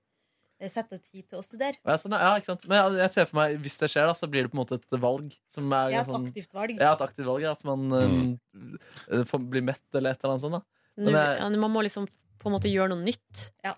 sette 0.71 0.95
av 0.95 1.01
tid 1.01 1.25
til 1.27 1.39
å 1.39 1.43
studere. 1.43 1.75
Ja, 1.83 1.95
sånn, 1.99 2.15
ja, 2.15 2.33
ikke 2.39 2.51
sant? 2.53 2.67
Men 2.71 2.97
jeg, 2.99 3.11
ser 3.13 3.29
for 3.29 3.39
meg, 3.41 3.55
hvis 3.63 3.77
det 3.81 3.89
skjer, 3.91 4.07
da, 4.09 4.13
så 4.17 4.29
blir 4.31 4.45
det 4.45 4.51
på 4.53 4.57
en 4.57 4.61
måte 4.63 4.77
et 4.79 4.99
valg. 5.01 5.33
Som 5.49 5.71
er 5.75 5.91
Ja, 5.95 6.01
et 6.03 6.11
sånn, 6.11 6.27
aktivt 6.29 6.53
valg. 6.53 6.75
Ja, 6.79 6.93
et 6.93 7.05
aktivt 7.07 7.27
valg. 7.27 7.47
At 7.49 7.63
man 7.67 7.95
eh, 7.99 9.23
får 9.29 9.49
bli 9.49 9.63
mett 9.65 9.83
eller 9.97 10.13
et 10.13 10.23
eller 10.23 10.35
annet 10.35 10.45
sånt. 10.45 10.59
da 10.59 10.63
Nå, 10.93 11.09
Men 11.09 11.15
jeg- 11.17 11.39
ja, 11.41 11.49
man 11.49 11.73
må 11.73 11.81
liksom 11.83 12.07
på 12.39 12.47
en 12.51 12.53
måte 12.59 12.69
gjøre 12.69 12.89
noe 12.93 13.03
nytt. 13.03 13.51
Ja. 13.63 13.73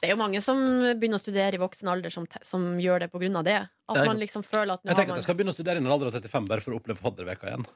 Det 0.00 0.08
er 0.08 0.14
jo 0.14 0.20
mange 0.22 0.40
som 0.40 0.56
begynner 0.96 1.18
å 1.18 1.20
studere 1.20 1.54
i 1.54 1.60
voksen 1.60 1.88
alder 1.92 2.08
som, 2.08 2.26
som 2.42 2.78
gjør 2.80 3.00
det 3.00 3.10
av 3.36 3.44
det. 3.44 3.68
At 3.88 4.06
man 4.06 4.16
liksom 4.16 4.42
føler 4.42 4.72
at 4.72 4.82
nå 4.82 4.88
Jeg 4.88 4.96
har 4.96 5.02
tenker 5.02 5.12
at 5.12 5.20
jeg 5.20 5.24
skal 5.24 5.36
begynne 5.36 5.52
å 5.52 5.58
studere 5.58 5.76
i 5.76 5.82
en 5.84 5.86
alder 5.92 6.06
av 6.06 6.12
35 6.16 6.48
bare 6.48 6.60
for 6.60 6.72
å 6.72 6.80
oppleve 6.80 6.96
fadderveka 6.96 7.50
igjen. 7.50 7.66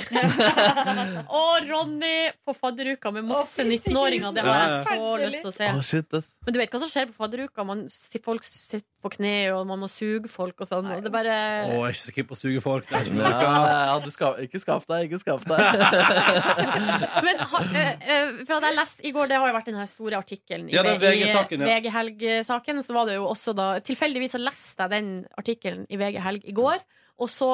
Å, 0.00 1.40
Ronny 1.66 2.30
på 2.46 2.54
fadderuka 2.54 3.10
med 3.14 3.26
masse 3.26 3.64
19-åringer. 3.64 4.32
Det 4.36 4.44
har 4.46 4.60
jeg 4.62 4.84
så 4.86 5.08
lyst 5.20 5.40
til 5.40 5.50
å 5.50 5.54
se. 5.54 5.70
Oh, 5.74 5.82
shit. 5.84 6.16
Men 6.46 6.54
du 6.54 6.60
vet 6.60 6.72
hva 6.72 6.80
som 6.82 6.90
skjer 6.90 7.08
på 7.10 7.16
fadderuka? 7.18 7.64
Man, 7.66 7.82
folk 8.24 8.46
sitter 8.46 8.86
på 9.02 9.12
kne, 9.16 9.32
og 9.56 9.64
man 9.68 9.82
må 9.82 9.88
suge 9.90 10.30
folk 10.30 10.62
og 10.62 10.70
sånn. 10.70 10.88
Og 10.94 11.02
det 11.04 11.12
bare 11.12 11.34
Å, 11.66 11.74
jeg 11.74 11.88
er 11.88 11.96
ikke 11.96 12.04
så 12.04 12.14
keen 12.16 12.28
på 12.30 12.36
å 12.36 12.40
suge 12.40 12.62
folk. 12.64 12.86
Det 12.88 13.00
er 13.00 13.10
ikke 13.10 13.32
Ja, 13.34 13.74
ja, 13.90 13.98
du 14.04 14.10
skal, 14.14 14.38
ikke 14.46 14.62
skap 14.62 14.86
deg, 14.90 15.08
ikke 15.08 15.20
skaff 15.24 15.44
deg. 15.50 15.84
Men 17.26 17.44
ha, 17.52 17.64
uh, 17.64 17.80
eh, 17.80 18.40
for 18.44 18.56
at 18.60 18.68
jeg 18.70 18.78
leste 18.78 19.06
i 19.08 19.14
går, 19.16 19.32
det 19.32 19.42
har 19.42 19.50
jo 19.50 19.58
vært 19.58 19.72
den 19.72 19.80
her 19.80 19.90
store 19.90 20.20
artikkelen 20.20 20.70
i, 20.70 20.76
Ja, 20.76 20.86
i 20.86 20.96
VG-saken, 21.02 21.66
ja. 21.66 21.74
VG 21.74 21.92
Helg-saken. 21.96 22.82
Så 22.86 22.96
var 22.96 23.10
det 23.10 23.18
jo 23.18 23.28
også 23.30 23.56
da 23.56 23.72
Tilfeldigvis 23.84 24.36
så 24.36 24.42
leste 24.42 24.86
jeg 24.86 24.94
den 24.94 25.12
artikkelen 25.40 25.84
i 25.90 25.98
VG 26.00 26.20
Helg 26.24 26.48
i 26.48 26.56
går. 26.56 26.80
Og 27.20 27.28
så 27.30 27.48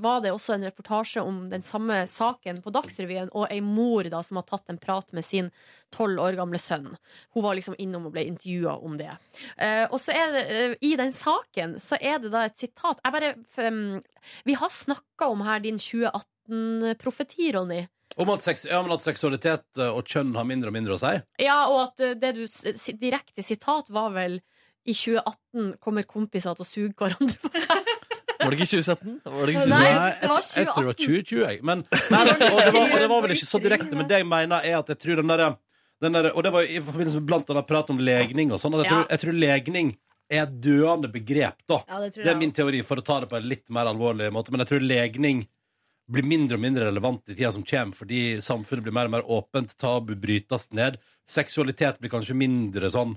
var 0.00 0.22
det 0.24 0.32
også 0.32 0.54
en 0.54 0.64
reportasje 0.64 1.20
om 1.20 1.42
den 1.50 1.62
samme 1.62 2.02
saken 2.08 2.62
på 2.64 2.72
Dagsrevyen, 2.72 3.28
og 3.36 3.50
ei 3.52 3.60
mor 3.64 4.08
da 4.08 4.22
som 4.24 4.40
har 4.40 4.46
tatt 4.48 4.72
en 4.72 4.80
prat 4.80 5.12
med 5.16 5.26
sin 5.26 5.50
tolv 5.92 6.22
år 6.24 6.38
gamle 6.38 6.58
sønn. 6.60 6.88
Hun 7.36 7.44
var 7.44 7.58
liksom 7.58 7.76
innom 7.78 8.08
og 8.08 8.14
ble 8.14 8.24
intervjua 8.30 8.78
om 8.80 8.96
det. 9.00 9.12
Uh, 9.60 9.86
og 9.90 9.98
så 10.00 10.16
er 10.16 10.34
det, 10.36 10.44
uh, 10.48 10.76
i 10.80 10.94
den 11.00 11.12
saken 11.12 11.76
så 11.82 11.98
er 12.00 12.22
det 12.22 12.32
da 12.32 12.46
et 12.48 12.58
sitat. 12.60 13.02
Jeg 13.04 13.16
bare, 13.16 13.32
um, 13.68 14.00
vi 14.48 14.56
har 14.56 14.72
snakka 14.72 15.28
om 15.34 15.44
her 15.44 15.60
din 15.64 15.80
2018-profeti, 15.80 17.50
Ronny. 17.56 17.84
Om 18.20 18.32
at, 18.32 18.42
seks, 18.44 18.64
ja, 18.66 18.80
at 18.80 19.04
seksualitet 19.04 19.78
eh, 19.78 19.88
og 19.94 20.08
kjønn 20.10 20.32
har 20.34 20.44
mindre 20.44 20.68
og 20.68 20.74
mindre 20.74 20.96
å 20.96 21.00
si. 21.00 21.12
Ja, 21.40 21.60
og 21.70 21.84
at 21.84 22.02
det 22.20 22.32
du 22.36 22.42
direkte 22.98 23.44
sitat 23.46 23.88
var 23.94 24.10
vel 24.16 24.40
i 24.84 24.94
2018 24.96 25.76
kommer 25.80 26.06
kompiser 26.08 26.56
til 26.58 26.66
å 26.66 26.68
suge 26.68 26.96
hverandre 26.98 27.38
på 27.38 27.52
Var 28.40 28.50
det 28.50 28.58
ikke 28.58 28.70
2017? 28.72 29.16
Var 29.24 29.46
det 29.46 29.54
ikke 29.54 29.64
2017? 29.64 29.70
Nei, 29.70 30.10
det 30.20 30.30
var 30.30 30.40
2018. 30.40 30.60
jeg 30.60 30.66
tror 30.70 30.80
det 30.80 30.90
var 30.90 30.98
2020. 31.00 31.40
jeg. 31.46 31.62
Men, 31.70 31.82
nei, 32.10 32.20
og, 32.20 32.38
det 32.40 32.72
var, 32.74 32.84
og 32.94 32.98
det 33.04 33.08
var 33.12 33.24
vel 33.26 33.34
ikke 33.36 33.48
så 33.50 33.60
direkte, 33.62 33.96
men 33.98 34.08
det 34.10 34.20
jeg 34.22 34.28
mener, 34.30 34.64
er 34.64 34.78
at 34.80 34.92
jeg 34.94 34.98
tror 35.04 35.20
den 35.22 35.32
derre 35.34 35.50
der, 36.00 36.30
Og 36.32 36.42
det 36.46 36.52
var 36.54 36.62
i 36.64 36.80
forbindelse 36.80 37.18
med 37.20 37.26
blant 37.28 37.50
annet 37.52 37.66
prat 37.68 37.90
om 37.92 37.98
legning 38.00 38.52
og 38.54 38.60
sånn. 38.62 38.72
Jeg, 38.80 38.88
Ja. 38.88 39.04
jeg 39.10 39.20
tror 39.20 39.36
legning 39.36 39.96
er 40.30 40.42
et 40.46 40.60
døende 40.64 41.10
begrep, 41.12 41.58
da. 41.68 41.82
Ja, 41.88 42.00
det 42.00 42.14
Det 42.14 42.26
er 42.26 42.36
min 42.40 42.52
teori, 42.52 42.80
for 42.86 42.96
å 42.96 43.04
ta 43.04 43.20
det 43.20 43.28
på 43.28 43.36
en 43.36 43.48
litt 43.48 43.68
mer 43.68 43.84
alvorlig 43.90 44.30
måte. 44.32 44.50
Men 44.50 44.60
jeg 44.64 44.68
tror 44.68 44.80
legning 44.86 45.46
blir 46.10 46.24
mindre 46.24 46.56
og 46.56 46.60
mindre 46.64 46.86
relevant 46.88 47.22
i 47.28 47.34
tida 47.34 47.52
som 47.52 47.62
kommer, 47.62 47.94
fordi 47.94 48.38
samfunnet 48.42 48.82
blir 48.82 48.92
mer 48.92 49.04
og 49.06 49.10
mer 49.10 49.22
åpent, 49.28 49.76
tabu 49.76 50.14
brytes 50.16 50.70
ned. 50.72 50.96
Seksualitet 51.28 52.00
blir 52.00 52.10
kanskje 52.10 52.34
mindre 52.34 52.90
sånn 52.90 53.16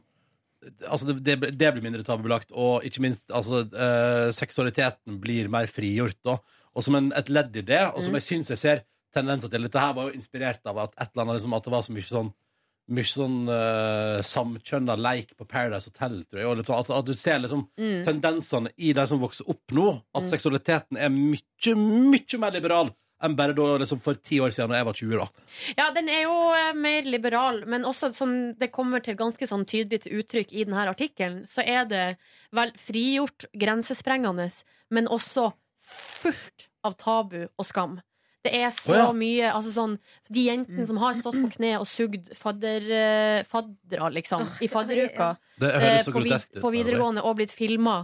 Altså 0.87 1.13
det, 1.13 1.35
det, 1.57 1.73
blir 1.73 1.81
mindre 1.83 2.03
tabubelagt, 2.03 2.51
og 2.51 2.83
ikke 2.87 3.01
minst 3.01 3.31
altså, 3.31 3.63
eh, 3.73 4.29
seksualiteten 4.31 5.19
blir 5.23 5.49
mer 5.51 5.67
frigjort. 5.67 6.19
Da. 6.23 6.37
Og 6.75 6.83
som 6.85 6.95
en, 6.95 7.11
et 7.15 7.29
ledd 7.29 7.55
i 7.55 7.61
det, 7.61 7.81
og 7.93 8.01
som 8.03 8.13
Mm. 8.13 8.19
jeg 8.21 8.27
syns 8.29 8.49
jeg 8.49 8.57
ser 8.61 8.83
tendenser 9.13 9.49
til 9.51 9.61
Dette 9.67 9.79
her 9.79 9.93
var 9.93 10.09
jo 10.09 10.15
inspirert 10.17 10.61
av 10.65 10.77
at, 10.79 10.95
et 10.97 11.09
eller 11.13 11.23
annet, 11.25 11.35
liksom, 11.41 11.53
at 11.57 11.63
det 11.63 11.71
var 11.71 11.81
så 11.85 11.93
mye 11.93 12.09
sånn 12.09 12.33
mye 12.91 13.07
sånn 13.07 13.47
uh, 13.47 14.19
samkjønna 14.27 14.97
leik 14.99 15.29
på 15.39 15.45
Paradise 15.47 15.87
Hotel, 15.87 16.17
tror 16.27 16.41
jeg. 16.41 16.57
Litt 16.59 16.67
sånn, 16.67 16.79
altså, 16.81 16.97
at 16.99 17.05
du 17.07 17.13
ser 17.15 17.39
liksom 17.39 17.61
Mm. 17.79 18.03
tendensene 18.03 18.71
i 18.77 18.91
de 18.91 19.05
som 19.07 19.21
vokser 19.21 19.47
opp 19.47 19.71
nå. 19.71 20.01
At 20.13 20.23
Mm. 20.23 20.29
seksualiteten 20.33 20.97
er 20.99 21.09
mye, 21.09 21.75
mye 21.75 22.39
mer 22.39 22.51
liberal 22.51 22.91
enn 23.23 23.37
bare 23.39 23.55
da, 23.57 23.67
liksom, 23.81 24.01
for 24.03 24.19
ti 24.19 24.39
år 24.43 24.53
siden 24.53 24.73
da 24.73 24.79
jeg 24.81 24.87
var 24.89 24.99
20. 24.99 25.21
da 25.21 25.27
Ja, 25.79 25.87
den 25.95 26.11
er 26.11 26.25
jo 26.25 26.37
eh, 26.57 26.71
mer 26.75 27.07
liberal, 27.07 27.63
men 27.69 27.87
også 27.87 28.11
som 28.15 28.35
det 28.59 28.71
kommer 28.75 29.03
til 29.03 29.17
ganske 29.19 29.47
sånn 29.49 29.65
tydelig 29.69 30.03
til 30.03 30.21
uttrykk 30.21 30.53
i 30.53 30.65
denne 30.67 30.87
artikkelen, 30.91 31.43
så 31.49 31.65
er 31.65 31.87
det 31.89 32.05
vel 32.53 32.73
frigjort, 32.79 33.47
grensesprengende, 33.57 34.49
men 34.93 35.09
også 35.11 35.51
fullt 35.83 36.69
av 36.83 36.97
tabu 36.99 37.45
og 37.45 37.67
skam. 37.67 37.99
Det 38.43 38.51
er 38.59 38.69
så 38.75 38.91
oh, 38.91 38.97
ja. 38.97 39.11
mye 39.15 39.51
altså 39.55 39.71
sånn, 39.71 39.93
De 40.27 40.41
jentene 40.49 40.85
som 40.89 40.97
har 40.99 41.13
stått 41.15 41.37
på 41.39 41.51
kne 41.55 41.77
og 41.79 41.87
sugd 41.87 42.31
fadder, 42.35 42.83
faddera, 43.47 44.09
liksom, 44.11 44.43
i 44.59 44.67
fadderuka 44.67 45.35
Det 45.61 45.69
høres 45.71 46.07
eh, 46.07 46.13
på, 46.13 46.23
vid- 46.25 46.59
på 46.61 46.73
videregående 46.73 47.23
og 47.23 47.37
blitt 47.39 47.53
filma. 47.55 48.01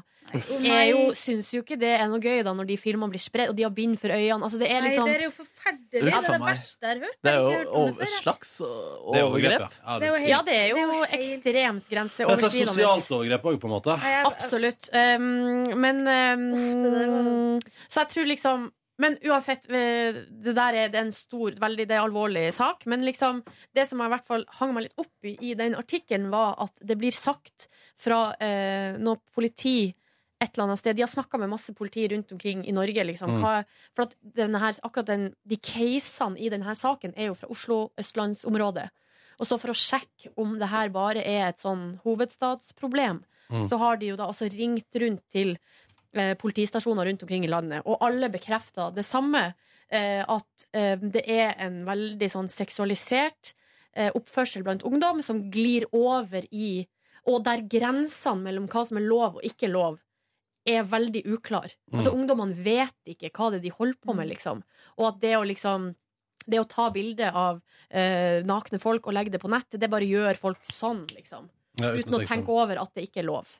Jeg 0.61 0.91
jo, 0.91 1.07
syns 1.17 1.47
jo 1.55 1.63
ikke 1.63 1.73
det 1.81 1.89
er 1.97 2.05
noe 2.05 2.21
gøy 2.21 2.43
da 2.45 2.51
når 2.53 2.67
de 2.69 2.75
filmene 2.77 3.09
blir 3.09 3.21
spredt, 3.21 3.49
og 3.49 3.55
de 3.57 3.63
har 3.65 3.71
bind 3.73 3.97
for 3.97 4.13
øynene. 4.13 4.45
Altså, 4.45 4.59
det 4.61 4.67
er 4.69 4.83
Nei, 4.83 4.91
liksom 4.91 5.07
det 5.09 5.15
er 5.15 5.23
jo 5.25 5.31
forferdelig. 5.33 5.89
Det 5.89 6.13
er 6.13 6.27
det 6.27 6.41
verste 6.43 6.85
jeg 6.85 6.91
har 6.91 7.01
hørt. 7.01 7.17
Det 7.25 7.31
er 7.31 7.39
jo 7.39 7.71
over, 7.79 7.95
før, 7.97 8.11
slags 8.19 8.51
er 8.61 8.67
overgrep, 8.69 9.25
overgrep. 9.25 9.63
ja. 9.81 9.97
Det 9.97 10.05
er 10.05 10.11
jo 10.13 10.19
helt- 10.19 10.29
Ja, 10.29 10.41
det 10.45 10.53
er 10.59 10.67
jo 10.69 10.75
det 10.75 10.83
er 10.83 10.85
jo 10.85 10.99
helt- 10.99 11.17
ekstremt 11.19 11.89
Det 11.89 11.97
er 11.97 12.03
et 12.05 12.13
slags 12.13 12.29
grenseoverskridende. 12.29 12.75
sosialt 12.77 13.11
overgrep 13.17 13.49
òg, 13.49 13.59
på 13.59 13.65
en 13.65 13.73
måte. 13.73 13.97
Absolutt. 14.29 14.89
Um, 14.93 15.79
men 15.81 16.05
um, 16.05 17.59
Så 17.89 18.03
jeg 18.05 18.09
tror 18.13 18.29
liksom 18.29 18.69
Men 18.99 19.15
uansett, 19.23 19.63
det 19.69 20.53
der 20.55 20.75
er, 20.75 20.89
det 20.91 20.99
er 20.99 21.05
en 21.05 21.15
stor, 21.15 21.55
veldig 21.61 21.85
det 21.87 21.95
er 21.95 22.03
alvorlig 22.03 22.49
sak. 22.55 22.83
Men 22.91 23.05
liksom, 23.07 23.41
det 23.75 23.85
som 23.87 24.01
jeg 24.01 24.11
i 24.11 24.13
hvert 24.13 24.27
fall 24.27 24.43
hang 24.59 24.73
meg 24.75 24.89
litt 24.89 24.99
opp 24.99 25.29
i 25.29 25.37
i 25.51 25.53
den 25.55 25.77
artikkelen, 25.79 26.27
var 26.33 26.57
at 26.59 26.83
det 26.83 26.97
blir 26.99 27.15
sagt 27.15 27.69
fra 27.99 28.33
eh, 28.43 28.99
noe 28.99 29.21
politi 29.35 29.93
et 30.39 30.53
eller 30.53 30.69
annet 30.69 30.79
sted. 30.79 30.95
De 30.95 31.03
har 31.03 31.11
snakka 31.11 31.39
med 31.39 31.51
masse 31.51 31.73
politi 31.75 32.05
rundt 32.11 32.31
omkring 32.35 32.65
i 32.67 32.75
Norge. 32.75 33.03
Liksom. 33.07 33.37
Mm. 33.37 33.41
Hva, 33.43 33.55
for 33.95 34.07
at 34.07 34.15
denne 34.39 34.59
her, 34.61 34.75
akkurat 34.83 35.09
den, 35.11 35.25
de 35.47 35.57
casene 35.63 36.39
i 36.39 36.51
denne 36.51 36.75
saken 36.75 37.15
er 37.15 37.31
jo 37.31 37.39
fra 37.39 37.49
Oslo 37.51 37.79
østlandsområdet. 37.99 38.87
Og 39.39 39.47
så 39.47 39.55
for 39.59 39.71
å 39.71 39.79
sjekke 39.79 40.33
om 40.39 40.57
det 40.59 40.67
her 40.71 40.91
bare 40.91 41.23
er 41.23 41.49
et 41.49 41.63
sånn 41.63 41.93
hovedstadsproblem, 42.03 43.23
Mm. 43.49 43.63
så 43.65 43.79
har 43.81 43.97
de 43.97 44.11
jo 44.11 44.15
da 44.15 44.27
også 44.29 44.45
ringt 44.53 44.93
rundt 45.01 45.23
til 45.33 45.55
politistasjoner 46.41 47.05
rundt 47.05 47.23
omkring 47.25 47.43
i 47.45 47.51
landet, 47.51 47.83
og 47.85 48.01
alle 48.05 48.31
bekrefter 48.33 48.93
det 48.95 49.05
samme. 49.05 49.51
Eh, 49.89 50.21
at 50.21 50.65
eh, 50.77 51.01
det 51.01 51.23
er 51.25 51.55
en 51.65 51.81
veldig 51.87 52.27
sånn 52.29 52.49
seksualisert 52.51 53.55
eh, 53.97 54.11
oppførsel 54.13 54.61
blant 54.65 54.85
ungdom 54.85 55.23
som 55.25 55.47
glir 55.49 55.87
over 55.95 56.45
i 56.53 56.85
Og 57.29 57.41
der 57.45 57.61
grensene 57.69 58.45
mellom 58.45 58.67
hva 58.71 58.85
som 58.87 58.97
er 58.97 59.03
lov 59.05 59.35
og 59.37 59.45
ikke 59.45 59.67
lov, 59.69 59.97
er 60.65 60.85
veldig 60.87 61.23
uklar. 61.29 61.73
Mm. 61.91 61.97
Altså 61.97 62.13
Ungdommene 62.15 62.55
vet 62.63 63.11
ikke 63.11 63.29
hva 63.35 63.49
det 63.51 63.59
er 63.59 63.65
de 63.67 63.73
holder 63.75 63.99
på 64.01 64.15
med, 64.15 64.29
liksom. 64.31 64.63
Og 64.97 65.05
at 65.09 65.19
det 65.21 65.35
å 65.37 65.43
liksom 65.45 65.91
det 66.49 66.61
å 66.61 66.67
ta 66.69 66.87
bilde 66.93 67.29
av 67.29 67.59
eh, 67.89 68.41
nakne 68.47 68.79
folk 68.81 69.07
og 69.07 69.13
legge 69.13 69.35
det 69.35 69.41
på 69.43 69.51
nett, 69.51 69.77
det 69.77 69.91
bare 69.91 70.07
gjør 70.07 70.39
folk 70.39 70.63
sånn, 70.65 71.03
liksom. 71.13 71.49
Ja, 71.81 71.91
Uten 71.95 72.15
å 72.17 72.19
tenke 72.23 72.45
sånn. 72.45 72.59
over 72.63 72.81
at 72.81 72.93
det 72.95 73.05
ikke 73.07 73.21
er 73.23 73.27
lov. 73.29 73.51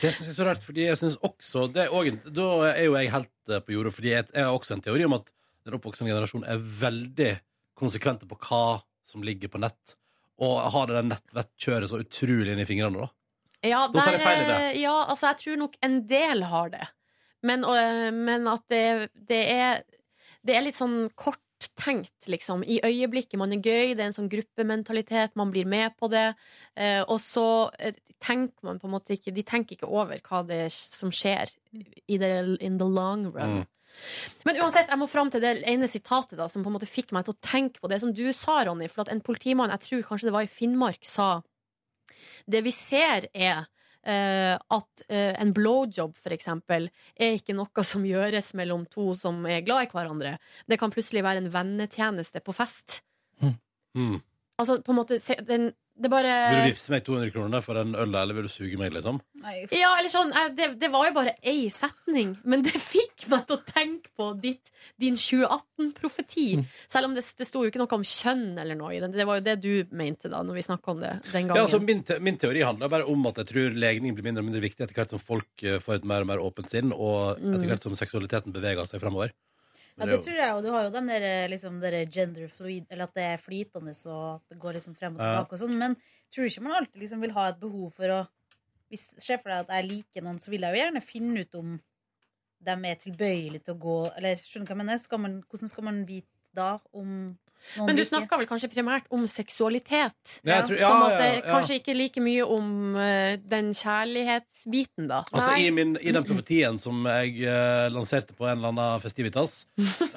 Det 0.00 0.12
synes 0.14 0.26
jeg 0.26 0.32
er 0.34 0.38
så 0.40 0.46
rart, 0.48 0.62
fordi 0.64 0.86
jeg 0.86 0.96
synes 1.00 1.16
også 1.26 1.66
det 1.72 1.84
er 1.86 1.94
også, 1.94 2.32
Da 2.38 2.46
er 2.72 2.84
jo 2.86 2.94
jeg 2.96 3.10
helt 3.12 3.32
eh, 3.50 3.60
på 3.66 3.74
jorda, 3.76 3.92
fordi 3.92 4.12
jeg, 4.14 4.28
jeg 4.34 4.44
har 4.48 4.56
også 4.56 4.76
en 4.78 4.84
teori 4.86 5.04
om 5.08 5.16
at 5.18 5.30
den 5.66 5.74
oppvoksende 5.78 6.12
generasjonen 6.12 6.48
er 6.48 6.58
veldig 6.80 7.30
konsekvente 7.76 8.28
på 8.30 8.38
hva 8.46 8.62
som 9.06 9.22
ligger 9.26 9.48
på 9.52 9.60
nett, 9.62 9.96
og 10.42 10.58
har 10.72 10.86
det 10.90 10.96
der 10.98 11.08
nettvettkjøret 11.10 11.90
så 11.90 12.00
utrolig 12.02 12.52
inn 12.52 12.60
i 12.62 12.66
fingrene, 12.68 13.06
da. 13.06 13.10
Ja, 13.66 13.86
Da 13.88 14.02
tar 14.04 14.12
jeg 14.16 14.20
feil 14.22 14.40
i 14.42 14.46
det. 14.46 14.56
eh, 14.76 14.80
Ja, 14.82 14.94
altså, 15.10 15.30
jeg 15.32 15.40
tror 15.42 15.56
nok 15.64 15.76
en 15.82 16.00
del 16.06 16.42
har 16.50 16.70
det. 16.70 16.86
Men, 17.42 17.64
og, 17.64 17.76
men 18.14 18.46
at 18.48 18.62
det, 18.72 19.10
det 19.28 19.42
er 19.52 19.82
Det 20.46 20.54
er 20.56 20.62
litt 20.62 20.76
sånn 20.76 21.10
korttenkt, 21.56 22.28
liksom. 22.28 22.64
I 22.64 22.80
øyeblikket 22.84 23.38
man 23.40 23.52
er 23.52 23.62
gøy, 23.62 23.94
det 23.94 24.04
er 24.04 24.10
en 24.10 24.16
sånn 24.16 24.32
gruppementalitet, 24.32 25.36
man 25.36 25.52
blir 25.54 25.68
med 25.68 25.96
på 25.98 26.08
det. 26.12 26.34
Eh, 26.76 27.02
og 27.02 27.20
så 27.22 27.70
eh, 27.78 27.96
tenker 28.22 28.66
man 28.66 28.80
på 28.80 28.88
en 28.88 28.94
måte 28.96 29.16
ikke 29.16 29.34
De 29.34 29.44
tenker 29.44 29.76
ikke 29.76 29.88
over 29.88 30.20
hva 30.24 30.42
det 30.46 30.60
er 30.66 30.72
som 30.72 31.12
skjer 31.12 31.52
i 31.72 32.18
the, 32.20 32.30
in 32.60 32.78
the 32.80 32.88
long 32.88 33.26
run. 33.32 33.62
Mm. 33.62 33.64
Men 34.44 34.58
uansett, 34.60 34.90
jeg 34.92 35.00
må 35.00 35.08
fram 35.08 35.30
til 35.32 35.40
det 35.40 35.54
ene 35.68 35.88
sitatet 35.88 36.36
da, 36.36 36.48
som 36.52 36.64
på 36.64 36.68
en 36.68 36.76
måte 36.76 36.88
fikk 36.88 37.14
meg 37.16 37.24
til 37.26 37.32
å 37.32 37.40
tenke 37.44 37.80
på 37.80 37.88
det 37.88 38.02
som 38.02 38.12
du 38.12 38.26
sa, 38.36 38.60
Ronny. 38.66 38.90
For 38.92 39.06
at 39.06 39.12
en 39.12 39.24
politimann, 39.24 39.72
jeg 39.72 39.86
tror 39.86 40.04
kanskje 40.10 40.28
det 40.28 40.36
var 40.36 40.44
i 40.44 40.52
Finnmark, 40.52 41.00
sa 41.08 41.40
Det 42.46 42.60
vi 42.62 42.70
ser 42.74 43.28
er 43.32 43.64
at 44.06 45.02
eh, 45.08 45.32
en 45.42 45.52
blowjob, 45.56 46.14
for 46.22 46.34
eksempel, 46.36 46.88
er 47.18 47.34
ikke 47.38 47.56
noe 47.56 47.84
som 47.84 48.04
gjøres 48.06 48.52
mellom 48.54 48.84
to 48.92 49.10
som 49.18 49.40
er 49.50 49.64
glad 49.66 49.86
i 49.88 49.90
hverandre. 49.92 50.36
Det 50.68 50.78
kan 50.78 50.92
plutselig 50.94 51.24
være 51.26 51.42
en 51.44 51.50
vennetjeneste 51.54 52.40
på 52.46 52.54
fest. 52.54 53.00
Mm. 53.96 54.20
Altså, 54.60 54.78
på 54.84 54.92
en 54.92 54.98
måte, 55.00 55.18
se- 55.20 55.40
den, 55.48 55.70
det 55.96 56.10
bare 56.12 56.32
Vil 56.52 56.58
du 56.60 56.68
vippse 56.74 56.90
meg 56.92 57.04
200 57.06 57.30
kroner 57.32 57.62
for 57.64 57.78
en 57.80 57.94
øl, 57.96 58.14
eller 58.14 58.36
vil 58.36 58.44
du 58.48 58.52
suge 58.52 58.76
meg, 58.80 58.92
liksom? 58.92 59.16
Ja, 59.72 59.94
eller 59.96 60.10
sånn, 60.12 60.32
eh, 60.36 60.50
det, 60.56 60.66
det 60.82 60.90
var 60.92 61.06
jo 61.08 61.14
bare 61.16 61.32
ei 61.42 61.68
setning, 61.72 62.34
men 62.44 62.62
det 62.66 62.74
fikk 62.76 63.28
meg 63.32 63.46
til 63.48 63.56
å 63.56 63.62
tenke 63.64 64.10
på 64.16 64.26
ditt, 64.42 64.68
din 65.00 65.16
2018-profeti. 65.16 66.46
Selv 66.92 67.08
om 67.08 67.14
det, 67.16 67.24
det 67.38 67.46
sto 67.48 67.62
jo 67.64 67.70
ikke 67.70 67.80
noe 67.80 67.96
om 67.96 68.04
kjønn 68.06 68.58
eller 68.60 68.76
noe 68.78 68.92
i 68.96 69.00
den. 69.02 69.14
Det 69.16 69.26
var 69.28 69.40
jo 69.40 69.46
det 69.46 69.56
du 69.64 69.72
mente 69.96 70.28
da 70.32 70.42
når 70.44 70.58
vi 70.60 70.66
snakka 70.66 70.92
om 70.94 71.00
det 71.02 71.12
den 71.32 71.48
gangen. 71.48 71.56
Ja, 71.56 71.64
altså 71.66 71.80
min, 71.82 72.02
te 72.06 72.18
min 72.22 72.38
teori 72.40 72.64
handler 72.66 72.92
bare 72.92 73.08
om 73.10 73.26
at 73.30 73.40
jeg 73.42 73.50
tror 73.52 73.76
legning 73.86 74.14
blir 74.16 74.26
mindre 74.28 74.44
og 74.44 74.50
mindre 74.50 74.64
viktig 74.64 74.84
etter 74.86 74.96
hvert 75.00 75.14
som 75.16 75.22
folk 75.22 75.64
eh, 75.66 75.78
får 75.82 76.00
et 76.02 76.08
mer 76.12 76.24
og 76.26 76.30
mer 76.32 76.44
åpent 76.44 76.70
sinn, 76.72 76.92
og 76.92 77.36
Mm. 77.36 77.54
etter 77.56 77.68
hvert 77.68 77.84
som 77.84 77.94
seksualiteten 77.98 78.52
beveger 78.54 78.86
seg 78.88 79.00
framover. 79.02 79.32
Ja, 79.96 80.04
det 80.10 80.18
tror 80.26 80.36
jeg, 80.36 80.52
og 80.52 80.62
du 80.64 80.68
har 80.74 80.84
jo 80.84 80.92
den 80.92 81.08
der, 81.08 81.24
liksom, 81.48 81.78
der 81.80 81.94
gender 82.12 82.50
fluid, 82.52 82.84
eller 82.92 83.08
at 83.08 83.14
det 83.16 83.22
er 83.24 83.40
flytende 83.40 83.94
og 84.12 84.42
det 84.50 84.58
går 84.60 84.76
liksom 84.76 84.96
frem 84.98 85.16
og 85.16 85.22
tilbake 85.24 85.56
og 85.56 85.62
sånn, 85.62 85.76
men 85.80 85.96
tror 86.32 86.44
du 86.44 86.50
ikke 86.50 86.64
man 86.66 86.76
alltid 86.82 87.00
liksom 87.00 87.22
vil 87.24 87.32
ha 87.36 87.46
et 87.48 87.62
behov 87.62 87.94
for 87.96 88.16
å 88.20 88.24
Hvis 88.92 89.16
ser 89.18 89.40
for 89.42 89.50
deg 89.50 89.64
at 89.64 89.72
jeg 89.74 89.88
liker 89.88 90.22
noen, 90.22 90.36
så 90.38 90.52
vil 90.52 90.62
jeg 90.62 90.76
jo 90.76 90.78
gjerne 90.78 91.00
finne 91.02 91.42
ut 91.42 91.56
om 91.58 91.72
de 92.66 92.74
er 92.90 93.00
tilbøyelige 93.00 93.64
til 93.66 93.74
å 93.74 93.80
gå 93.82 93.96
Eller 94.16 94.38
skjønner 94.38 94.66
du 94.66 94.70
hva 94.70 94.76
jeg 94.76 94.82
mener? 94.84 95.00
Skal 95.02 95.22
man, 95.24 95.34
hvordan 95.42 95.72
skal 95.72 95.86
man 95.88 95.98
vite 96.06 96.54
da 96.56 96.68
om 96.96 97.10
Men 97.76 97.98
du 97.98 98.02
snakka 98.06 98.38
vel 98.40 98.48
kanskje 98.48 98.70
primært 98.72 99.08
om 99.14 99.26
seksualitet? 99.30 100.16
Ja, 100.42 100.60
jeg 100.60 100.68
tror- 100.68 100.78
ja, 100.80 100.90
På 100.90 100.94
en 100.96 101.02
måte, 101.02 101.24
ja, 101.26 101.34
ja. 101.34 101.42
Kanskje 101.50 101.80
ikke 101.80 101.96
like 101.96 102.22
mye 102.24 102.46
om 102.46 102.94
uh, 102.96 103.34
den 103.42 103.72
kjærlighetsbiten, 103.76 105.08
da. 105.10 105.24
Altså 105.32 105.58
i, 105.60 105.70
min, 105.74 105.96
I 106.00 106.14
den 106.16 106.24
profetien 106.24 106.78
som 106.78 107.04
jeg 107.10 107.36
uh, 107.46 107.88
lanserte 107.92 108.36
på 108.36 108.46
en 108.48 108.58
eller 108.58 108.72
annen 108.74 109.02
festivitas, 109.04 109.66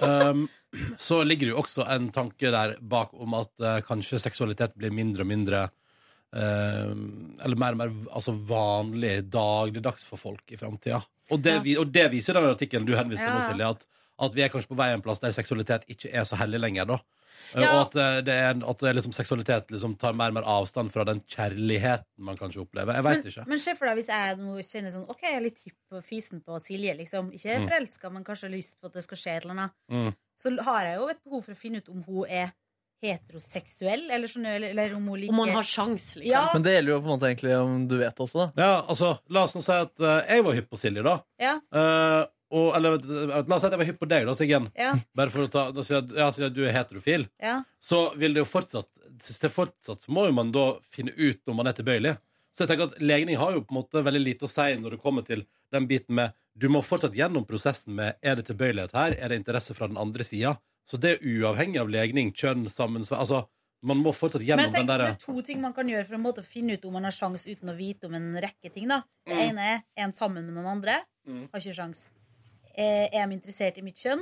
um, 0.01 0.47
så 1.09 1.23
ligger 1.25 1.49
det 1.49 1.53
jo 1.55 1.59
også 1.63 1.85
en 1.89 2.09
tanke 2.15 2.51
der 2.53 2.77
bak 2.81 3.13
om 3.13 3.33
at 3.39 3.53
uh, 3.65 3.79
kanskje 3.85 4.21
seksualitet 4.21 4.75
blir 4.79 4.93
mindre 4.93 5.25
og 5.25 5.31
mindre 5.31 5.67
eh, 6.35 6.91
Eller 7.43 7.57
mer 7.57 7.73
og 7.73 7.79
mer 7.79 7.93
altså 8.13 8.33
vanlig 8.33 9.23
dagligdags 9.33 10.05
for 10.05 10.21
folk 10.21 10.51
i 10.53 10.59
framtida. 10.59 11.01
Og, 11.29 11.39
og 11.39 11.91
det 11.93 12.05
viser 12.13 12.33
jo 12.33 12.41
den 12.41 12.51
artikkelen 12.53 12.85
du 12.87 12.95
henviste 12.97 13.25
til 13.25 13.33
nå, 13.33 13.41
Ja. 13.41 13.47
Silje, 13.49 13.69
at, 13.69 13.87
at 14.27 14.35
vi 14.35 14.43
er 14.45 14.51
kanskje 14.53 14.69
på 14.69 14.77
vei 14.77 14.91
en 14.93 15.01
plass 15.05 15.21
der 15.23 15.33
seksualitet 15.35 15.85
ikke 15.89 16.11
er 16.13 16.25
så 16.29 16.37
hellig 16.41 16.61
lenger. 16.61 16.85
da 16.85 16.99
Ja. 17.55 17.71
Og 17.73 17.81
at, 17.87 17.95
eh, 17.95 18.19
det 18.27 18.33
er, 18.35 18.53
at 18.71 18.79
det 18.83 18.89
er 18.89 18.97
liksom 18.99 19.13
seksualitet 19.15 19.71
liksom 19.73 19.95
tar 19.99 20.13
mer 20.13 20.29
og 20.33 20.39
mer 20.39 20.47
avstand 20.47 20.91
fra 20.93 21.03
den 21.07 21.21
kjærligheten 21.25 22.05
man 22.29 22.37
kanskje 22.37 22.61
opplever. 22.65 22.93
Jeg 22.99 23.03
veit 23.07 23.25
ikke. 23.31 23.47
Men 23.49 23.59
se 23.63 23.75
for 23.79 23.89
deg 23.89 23.99
hvis 24.01 24.11
jeg 24.13 24.37
nå 24.37 24.55
kjenner 24.67 24.93
sånn 24.95 25.09
OK, 25.09 25.21
jeg 25.25 25.35
er 25.39 25.45
litt 25.47 25.59
hypp 25.65 25.77
på 25.89 26.01
fisen 26.05 26.41
på 26.45 26.59
Silje, 26.63 26.95
liksom. 26.99 27.31
Ikke 27.33 27.59
Mm. 27.59 27.67
forelska, 27.69 28.11
men 28.13 28.23
kanskje 28.23 28.49
har 28.49 28.55
lyst 28.55 28.75
på 28.79 28.85
at 28.91 28.93
det 28.93 29.03
skal 29.03 29.17
skje 29.17 29.35
et 29.37 29.43
eller 29.45 29.55
annet. 29.57 29.71
Mm. 29.91 30.09
Så 30.37 30.53
har 30.63 30.83
jeg 30.85 30.97
jo 30.99 31.07
et 31.09 31.23
behov 31.23 31.43
for 31.45 31.51
å 31.53 31.57
finne 31.57 31.77
ut 31.83 31.89
om 31.89 32.03
hun 32.03 32.25
er 32.29 32.51
heteroseksuell, 33.01 34.09
eller, 34.11 34.27
sånn, 34.27 34.45
eller, 34.45 34.73
eller 34.73 34.95
om 34.97 35.05
hun 35.07 35.19
liker 35.21 35.31
Om 35.33 35.37
man 35.43 35.49
har 35.55 35.63
sjans, 35.67 36.09
liksom. 36.19 36.31
Ja. 36.31 36.49
Men 36.53 36.65
det 36.65 36.73
gjelder 36.75 36.91
jo 36.93 36.97
på 36.99 37.07
en 37.07 37.13
måte 37.13 37.29
egentlig 37.29 37.53
om 37.59 37.77
du 37.87 37.95
vet 38.01 38.19
også, 38.25 38.41
da. 38.41 38.47
Ja, 38.59 38.73
altså, 38.91 39.13
la 39.29 39.43
oss 39.47 39.55
nå 39.55 39.61
si 39.63 39.71
at 39.77 39.93
uh, 40.03 40.17
jeg 40.27 40.43
var 40.43 40.57
hypp 40.57 40.69
på 40.73 40.79
Silje, 40.81 41.03
da. 41.05 41.13
Ja. 41.39 41.53
Eh, 41.71 42.25
og, 42.51 42.71
eller 42.75 42.97
la 42.99 43.55
oss 43.55 43.61
si 43.61 43.67
at 43.67 43.73
jeg 43.75 43.81
var 43.81 43.89
hypp 43.91 43.99
på 44.01 44.09
deg, 44.09 44.25
da, 44.25 44.33
Siggen. 44.37 44.69
Ja. 44.77 44.93
Bare 45.15 45.29
for 45.33 45.45
å 45.45 45.51
ta 45.53 45.67
Da 45.75 45.83
sier 45.85 45.99
jeg 45.99 46.17
ja, 46.17 46.29
sier 46.33 46.47
jeg 46.47 46.55
du 46.55 46.63
er 46.65 46.73
heterofil. 46.73 47.27
Ja. 47.41 47.59
Så 47.81 48.09
vil 48.17 48.33
det 48.33 48.43
jo 48.43 48.49
fortsatt 48.49 48.89
det 49.19 49.51
fortsatt 49.51 50.07
må 50.07 50.25
jo 50.29 50.33
man 50.37 50.51
da 50.55 50.65
finne 50.93 51.11
ut 51.17 51.41
om 51.51 51.57
man 51.59 51.67
er 51.67 51.75
tilbøyelig. 51.77 52.15
Så 52.55 52.63
jeg 52.63 52.71
tenker 52.71 52.89
at 52.89 53.01
legning 53.03 53.37
har 53.39 53.53
jo 53.55 53.61
på 53.63 53.73
en 53.73 53.79
måte 53.81 54.01
veldig 54.03 54.21
lite 54.23 54.47
å 54.47 54.51
si 54.51 54.73
når 54.79 54.95
det 54.95 55.01
kommer 55.03 55.25
til 55.27 55.45
den 55.73 55.85
biten 55.89 56.15
med 56.17 56.33
Du 56.59 56.67
må 56.71 56.81
fortsatt 56.83 57.15
gjennom 57.15 57.45
prosessen 57.47 57.93
med 57.95 58.17
er 58.25 58.35
det 58.35 58.47
tilbøyelighet 58.49 58.95
her, 58.97 59.13
er 59.15 59.31
det 59.31 59.37
interesse 59.39 59.75
fra 59.77 59.87
den 59.87 59.99
andre 60.01 60.25
sida. 60.27 60.57
Så 60.89 60.97
det 60.99 61.13
er 61.13 61.23
uavhengig 61.23 61.79
av 61.79 61.91
legning, 61.93 62.33
kjønn, 62.35 62.65
sammensvær 62.71 63.21
Altså, 63.21 63.43
man 63.85 64.01
må 64.03 64.11
fortsatt 64.11 64.41
Men 64.41 64.47
gjennom 64.49 64.65
jeg 64.65 64.73
den 64.73 64.79
tenker 64.81 64.91
derre 64.91 65.11
det 65.13 65.15
er 65.21 65.23
to 65.23 65.41
ting 65.45 65.61
man 65.63 65.75
kan 65.77 65.87
gjøre 65.87 66.07
for 66.09 66.41
å 66.41 66.43
finne 66.43 66.75
ut 66.75 66.87
om 66.89 66.97
man 66.97 67.07
har 67.07 67.15
sjans 67.15 67.45
uten 67.47 67.71
å 67.71 67.77
vite 67.77 68.09
om 68.09 68.17
en 68.17 68.33
rekke 68.35 68.73
ting. 68.73 68.87
da 68.89 69.03
Det 69.25 69.35
Mm. 69.35 69.43
ene 69.49 69.61
er 69.61 69.81
en 70.03 70.11
sammen 70.11 70.45
med 70.45 70.53
noen 70.55 70.67
andre. 70.67 70.97
Mm. 71.27 71.47
Har 71.53 71.59
ikke 71.61 71.75
sjans. 71.75 72.07
Eh, 72.77 73.07
Er 73.11 73.27
de 73.27 73.33
interessert 73.33 73.77
i 73.77 73.81
mitt 73.81 73.97
kjønn? 73.97 74.21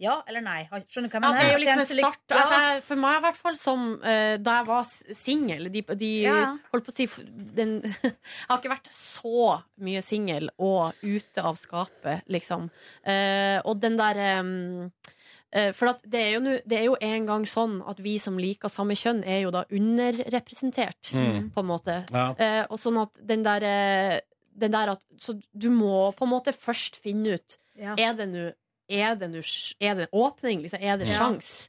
Ja 0.00 0.22
eller 0.26 0.40
nei? 0.40 0.62
Skjønner 0.88 1.10
du 1.10 1.12
hva 1.12 1.20
jeg 1.20 1.22
Ja, 1.22 1.32
det 1.36 1.44
er 1.44 1.52
jo 1.52 1.58
liksom 1.60 1.80
en 1.82 1.86
start. 1.90 2.32
Altså, 2.32 2.82
for 2.86 2.96
meg, 2.96 3.18
i 3.18 3.24
hvert 3.26 3.36
fall, 3.36 3.56
som 3.60 3.82
uh, 4.00 4.36
da 4.40 4.54
jeg 4.62 4.66
var 4.70 4.84
singel 5.12 5.66
de, 5.74 5.82
de 6.00 6.08
Ja. 6.22 6.56
holdt 6.72 6.86
på 6.86 6.90
å 6.90 6.94
si 6.96 7.06
den, 7.28 7.74
Jeg 8.02 8.14
har 8.48 8.58
ikke 8.62 8.72
vært 8.72 8.88
så 8.96 9.58
mye 9.84 10.00
singel 10.02 10.48
og 10.58 10.94
ute 11.04 11.44
av 11.44 11.58
skapet, 11.60 12.22
liksom. 12.32 12.70
Uh, 13.04 13.60
og 13.68 13.76
den 13.84 13.98
der 14.00 14.40
um, 14.40 14.90
eh, 15.52 15.72
For 15.76 15.92
at 15.92 16.00
det 16.08 16.20
er 16.24 16.32
jo 16.38 16.40
nu- 16.48 16.62
det 16.64 16.78
er 16.78 16.84
jo 16.88 16.96
en 17.02 17.26
gang 17.26 17.44
sånn 17.44 17.82
at 17.86 18.00
vi 18.00 18.16
som 18.18 18.38
liker 18.40 18.72
samme 18.72 18.96
kjønn, 18.96 19.20
er 19.26 19.42
jo 19.42 19.50
da 19.52 19.64
underrepresentert, 19.68 21.12
Mm. 21.12 21.50
på 21.52 21.60
en 21.60 21.66
måte. 21.66 22.04
Ja. 22.10 22.30
Eh, 22.38 22.64
og 22.70 22.78
sånn 22.78 23.00
at 23.02 23.20
den 23.26 23.42
der, 23.42 24.20
den 24.60 24.74
der 24.74 24.92
at 24.94 25.04
Så 25.20 25.34
du 25.56 25.68
må 25.72 26.10
på 26.16 26.26
en 26.26 26.32
måte 26.34 26.54
først 26.56 26.98
finne 27.00 27.36
ut 27.38 27.58
Ja. 27.80 27.94
Er 27.98 28.14
det 28.18 28.28
nå 28.30 28.50
er 28.90 29.14
det, 29.14 29.28
er 29.80 29.94
det 29.94 30.08
åpning? 30.10 30.62
Liksom? 30.64 30.80
Er 30.82 30.98
det 30.98 31.06
Ja. 31.08 31.18
sjans? 31.20 31.68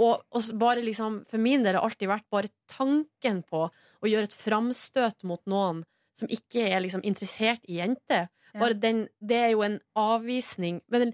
Og, 0.00 0.22
og 0.32 0.42
bare 0.58 0.80
liksom, 0.80 1.18
for 1.28 1.38
min 1.38 1.62
del 1.62 1.76
har 1.76 1.84
alltid 1.84 2.08
vært 2.08 2.24
bare 2.32 2.48
tanken 2.66 3.42
på 3.44 3.66
å 3.68 4.08
gjøre 4.08 4.30
et 4.30 4.36
framstøt 4.36 5.22
mot 5.28 5.42
noen 5.46 5.82
som 6.16 6.28
ikke 6.32 6.64
er 6.72 6.80
liksom 6.80 7.04
interessert 7.04 7.60
i 7.68 7.76
jenter. 7.76 8.30
Bare 8.54 8.74
den, 8.76 9.06
det 9.20 9.36
er 9.36 9.50
jo 9.52 9.62
en 9.64 9.78
avvisning. 9.96 10.80
Men, 10.92 11.12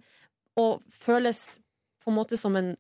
og 0.59 0.83
føles 0.91 1.59
på 2.03 2.11
en 2.13 2.17
måte 2.19 2.39
som 2.39 2.57
en 2.59 2.77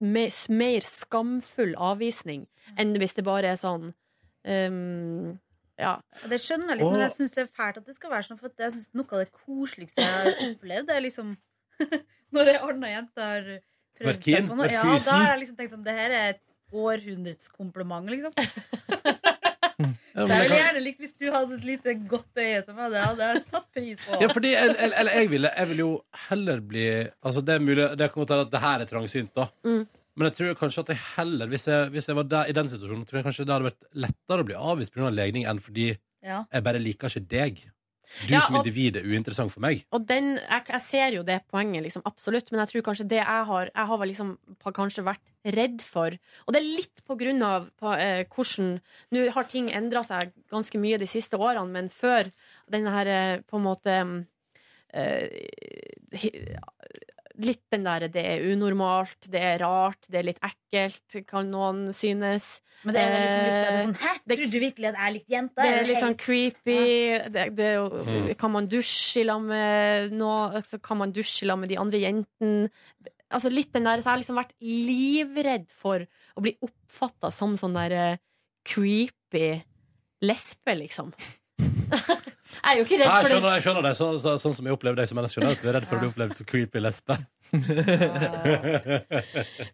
mer, 0.00 0.32
mer 0.48 0.80
skamfull 0.80 1.74
avvisning 1.76 2.46
enn 2.80 2.96
hvis 3.00 3.16
det 3.18 3.24
bare 3.26 3.52
er 3.52 3.60
sånn 3.60 3.90
ehm, 4.48 5.36
Ja. 5.82 5.92
Det 6.30 6.38
skjønner 6.40 6.72
jeg 6.72 6.78
litt, 6.80 6.86
Og- 6.86 6.92
men 6.96 7.02
jeg 7.04 7.14
syns 7.18 7.34
det 7.36 7.42
er 7.44 7.50
fælt 7.58 7.80
at 7.82 7.86
det 7.90 7.94
skal 7.98 8.10
være 8.14 8.26
sånn. 8.28 8.38
For 8.40 8.50
jeg 8.64 8.72
synes 8.76 8.88
Noe 8.94 9.12
av 9.12 9.24
det 9.24 9.32
koseligste 9.34 10.06
jeg 10.06 10.14
har 10.16 10.48
opplevd, 10.48 10.86
det 10.88 10.96
er 10.96 11.04
liksom 11.08 11.34
når 12.36 12.52
ei 12.54 12.58
anna 12.70 12.88
jente 12.94 13.26
har 13.28 13.42
prøvd 13.98 14.08
Merkin, 14.08 14.36
seg 14.38 14.48
på 14.52 14.56
noe. 14.62 14.70
Ja, 14.72 14.82
da 14.82 15.18
har 15.18 15.30
jeg 15.34 15.40
liksom 15.44 15.56
tenkt 15.58 15.74
sånn 15.76 15.84
Det 15.84 15.96
her 15.98 16.10
er 16.22 16.28
et 16.36 16.42
århundrets 16.72 17.50
kompliment, 17.52 18.08
liksom. 18.08 18.32
Ja, 20.12 20.26
jeg 20.26 20.28
det 20.28 20.36
ville 20.44 20.58
gjerne 20.60 20.80
likt 20.84 20.98
hvis 21.02 21.14
du 21.18 21.24
hadde 21.32 21.54
et 21.56 21.64
lite 21.66 21.94
godt 22.06 22.36
øye 22.38 22.58
til 22.66 22.74
meg. 22.76 22.90
Det 22.92 23.00
hadde 23.02 23.28
jeg 23.32 23.40
satt 23.48 23.64
pris 23.74 24.02
på. 24.04 24.18
Ja, 24.20 24.28
fordi 24.30 24.50
Eller, 24.54 24.76
eller, 24.84 24.96
eller 25.00 25.16
jeg, 25.18 25.30
ville, 25.32 25.50
jeg 25.56 25.68
vil 25.70 25.80
jo 25.82 25.88
heller 26.28 26.60
bli 26.60 26.84
Altså 27.24 27.40
Det 27.42 27.54
er 27.56 27.64
mulig 27.64 27.86
Det 27.96 28.08
kan 28.12 28.20
godt 28.20 28.34
være 28.34 28.44
at 28.46 28.50
det 28.52 28.60
her 28.62 28.84
er 28.84 28.90
trangsynt, 28.90 29.32
da. 29.34 29.46
Mm. 29.64 29.80
Men 30.16 30.28
jeg 30.28 30.36
tror 30.36 30.54
kanskje 30.60 30.82
at 30.84 30.88
jeg 30.92 31.00
heller 31.16 31.46
hvis 31.48 31.64
jeg, 31.70 31.90
hvis 31.94 32.06
jeg 32.10 32.16
var 32.18 32.24
der, 32.28 32.48
i 32.50 32.52
den 32.56 32.68
situasjonen, 32.68 33.06
tror 33.08 33.18
jeg 33.22 33.24
kanskje 33.30 33.46
det 33.48 33.54
hadde 33.54 33.70
vært 33.70 33.86
lettere 33.94 34.42
å 34.42 34.48
bli 34.50 34.54
avvist 34.58 34.92
pga. 34.94 35.10
legning 35.10 35.46
enn 35.48 35.60
fordi 35.60 35.96
Ja. 36.22 36.44
jeg 36.52 36.62
bare 36.64 36.78
liker 36.78 37.08
ikke 37.08 37.28
deg. 37.28 37.62
Du 38.28 38.34
Ja, 38.34 38.40
som 38.44 38.56
individ 38.56 38.96
er 38.96 39.06
uinteressant 39.08 39.50
for 39.50 39.60
meg. 39.64 39.86
Og 39.90 40.04
den, 40.06 40.34
jeg, 40.36 40.64
jeg 40.68 40.80
ser 40.82 41.12
jo 41.16 41.22
det 41.22 41.38
poenget, 41.48 41.82
liksom, 41.86 42.02
absolutt, 42.04 42.50
men 42.52 42.60
jeg 42.60 42.68
tror 42.68 42.82
kanskje 42.90 43.08
det 43.08 43.16
jeg 43.22 43.44
har 43.48 43.70
Jeg 43.74 43.86
har 43.86 43.98
liksom 44.04 44.38
kanskje 44.60 45.04
vært 45.06 45.22
redd 45.56 45.80
for 45.80 46.10
Og 46.46 46.52
det 46.52 46.60
er 46.60 46.76
litt 46.76 47.00
på 47.08 47.16
grunn 47.16 47.40
av 47.42 47.70
på, 47.80 47.94
eh, 47.96 48.24
hvordan 48.28 48.80
Nå 49.12 49.30
har 49.32 49.44
ting 49.44 49.70
endra 49.72 50.04
seg 50.04 50.32
ganske 50.52 50.78
mye 50.78 50.98
de 50.98 51.06
siste 51.06 51.38
årene, 51.40 51.70
men 51.72 51.88
før 51.88 52.28
den 52.70 52.84
her 52.86 53.06
eh, 53.06 53.40
på 53.48 53.56
en 53.56 53.64
måte 53.64 53.96
eh, 54.92 55.28
hi- 56.12 56.56
Litt 57.40 57.62
den 57.72 57.86
der 57.86 58.08
det 58.12 58.22
er 58.28 58.42
unormalt, 58.52 59.30
det 59.32 59.40
er 59.40 59.62
rart, 59.62 60.04
det 60.12 60.18
er 60.20 60.26
litt 60.28 60.40
ekkelt, 60.44 61.16
kan 61.26 61.48
noen 61.48 61.86
synes. 61.96 62.60
Men 62.84 62.96
det 62.96 63.02
er 63.02 63.14
liksom 63.14 63.44
litt 63.46 63.54
er 63.54 63.62
det 63.62 63.72
Eh, 63.72 63.84
sånn 63.86 63.96
Hæ, 64.02 64.12
trodde 64.32 64.50
du 64.52 64.58
virkelig 64.60 64.88
at 64.90 64.98
jeg 65.00 65.14
likte 65.16 65.32
jenter? 65.32 65.62
det 65.62 65.72
er 65.78 65.88
litt 65.88 66.00
sånn 66.02 66.18
creepy. 66.20 66.78
Det, 67.32 67.46
det 67.56 67.66
er 67.70 67.88
Mm. 68.02 68.28
Kan 68.36 68.52
man 68.52 68.66
dusje 68.68 69.22
i 69.22 69.24
lag 69.24 69.40
med 69.40 70.12
noe? 70.12 70.52
Altså, 70.58 70.78
kan 70.82 70.98
man 70.98 71.12
dusje 71.12 71.44
i 71.44 71.48
lag 71.48 71.58
med 71.58 71.68
de 71.72 71.78
andre 71.80 71.98
jentene? 72.02 72.70
Altså 73.32 73.48
litt 73.48 73.72
den 73.72 73.84
der, 73.88 74.02
så 74.02 74.10
jeg 74.10 74.12
har 74.12 74.20
liksom 74.20 74.36
vært 74.36 74.54
livredd 74.60 75.70
for 75.72 76.04
å 76.36 76.42
bli 76.44 76.52
oppfatta 76.60 77.30
som 77.32 77.54
sånn 77.56 77.78
der 77.78 77.92
eh, 77.96 78.18
creepy 78.68 79.62
lesbe, 80.22 80.74
liksom. 80.76 81.12
jeg 82.62 82.70
er 82.70 82.78
jo 82.78 82.84
ikke 82.86 82.98
redd 83.00 83.08
jeg 83.08 83.10
for 83.10 83.22
det. 83.22 83.34
skjønner, 83.34 83.54
jeg 83.56 83.62
skjønner 83.64 83.82
det, 83.88 83.92
så, 83.98 84.06
så, 84.22 84.32
sånn 84.38 84.54
som 84.54 84.68
jeg 84.68 84.76
opplever 84.76 84.96
deg 85.00 85.08
som 85.10 85.18
menneske. 85.18 85.34
skjønner 85.34 85.50
jeg 85.50 85.58
At 85.58 85.64
du 85.64 85.68
er 85.70 85.76
redd 85.78 85.88
for 85.88 85.96
å 85.96 86.00
bli 86.02 86.10
opplevd 86.12 86.34
som 86.38 86.46
creepy 86.46 86.78
lesbe. 86.82 87.16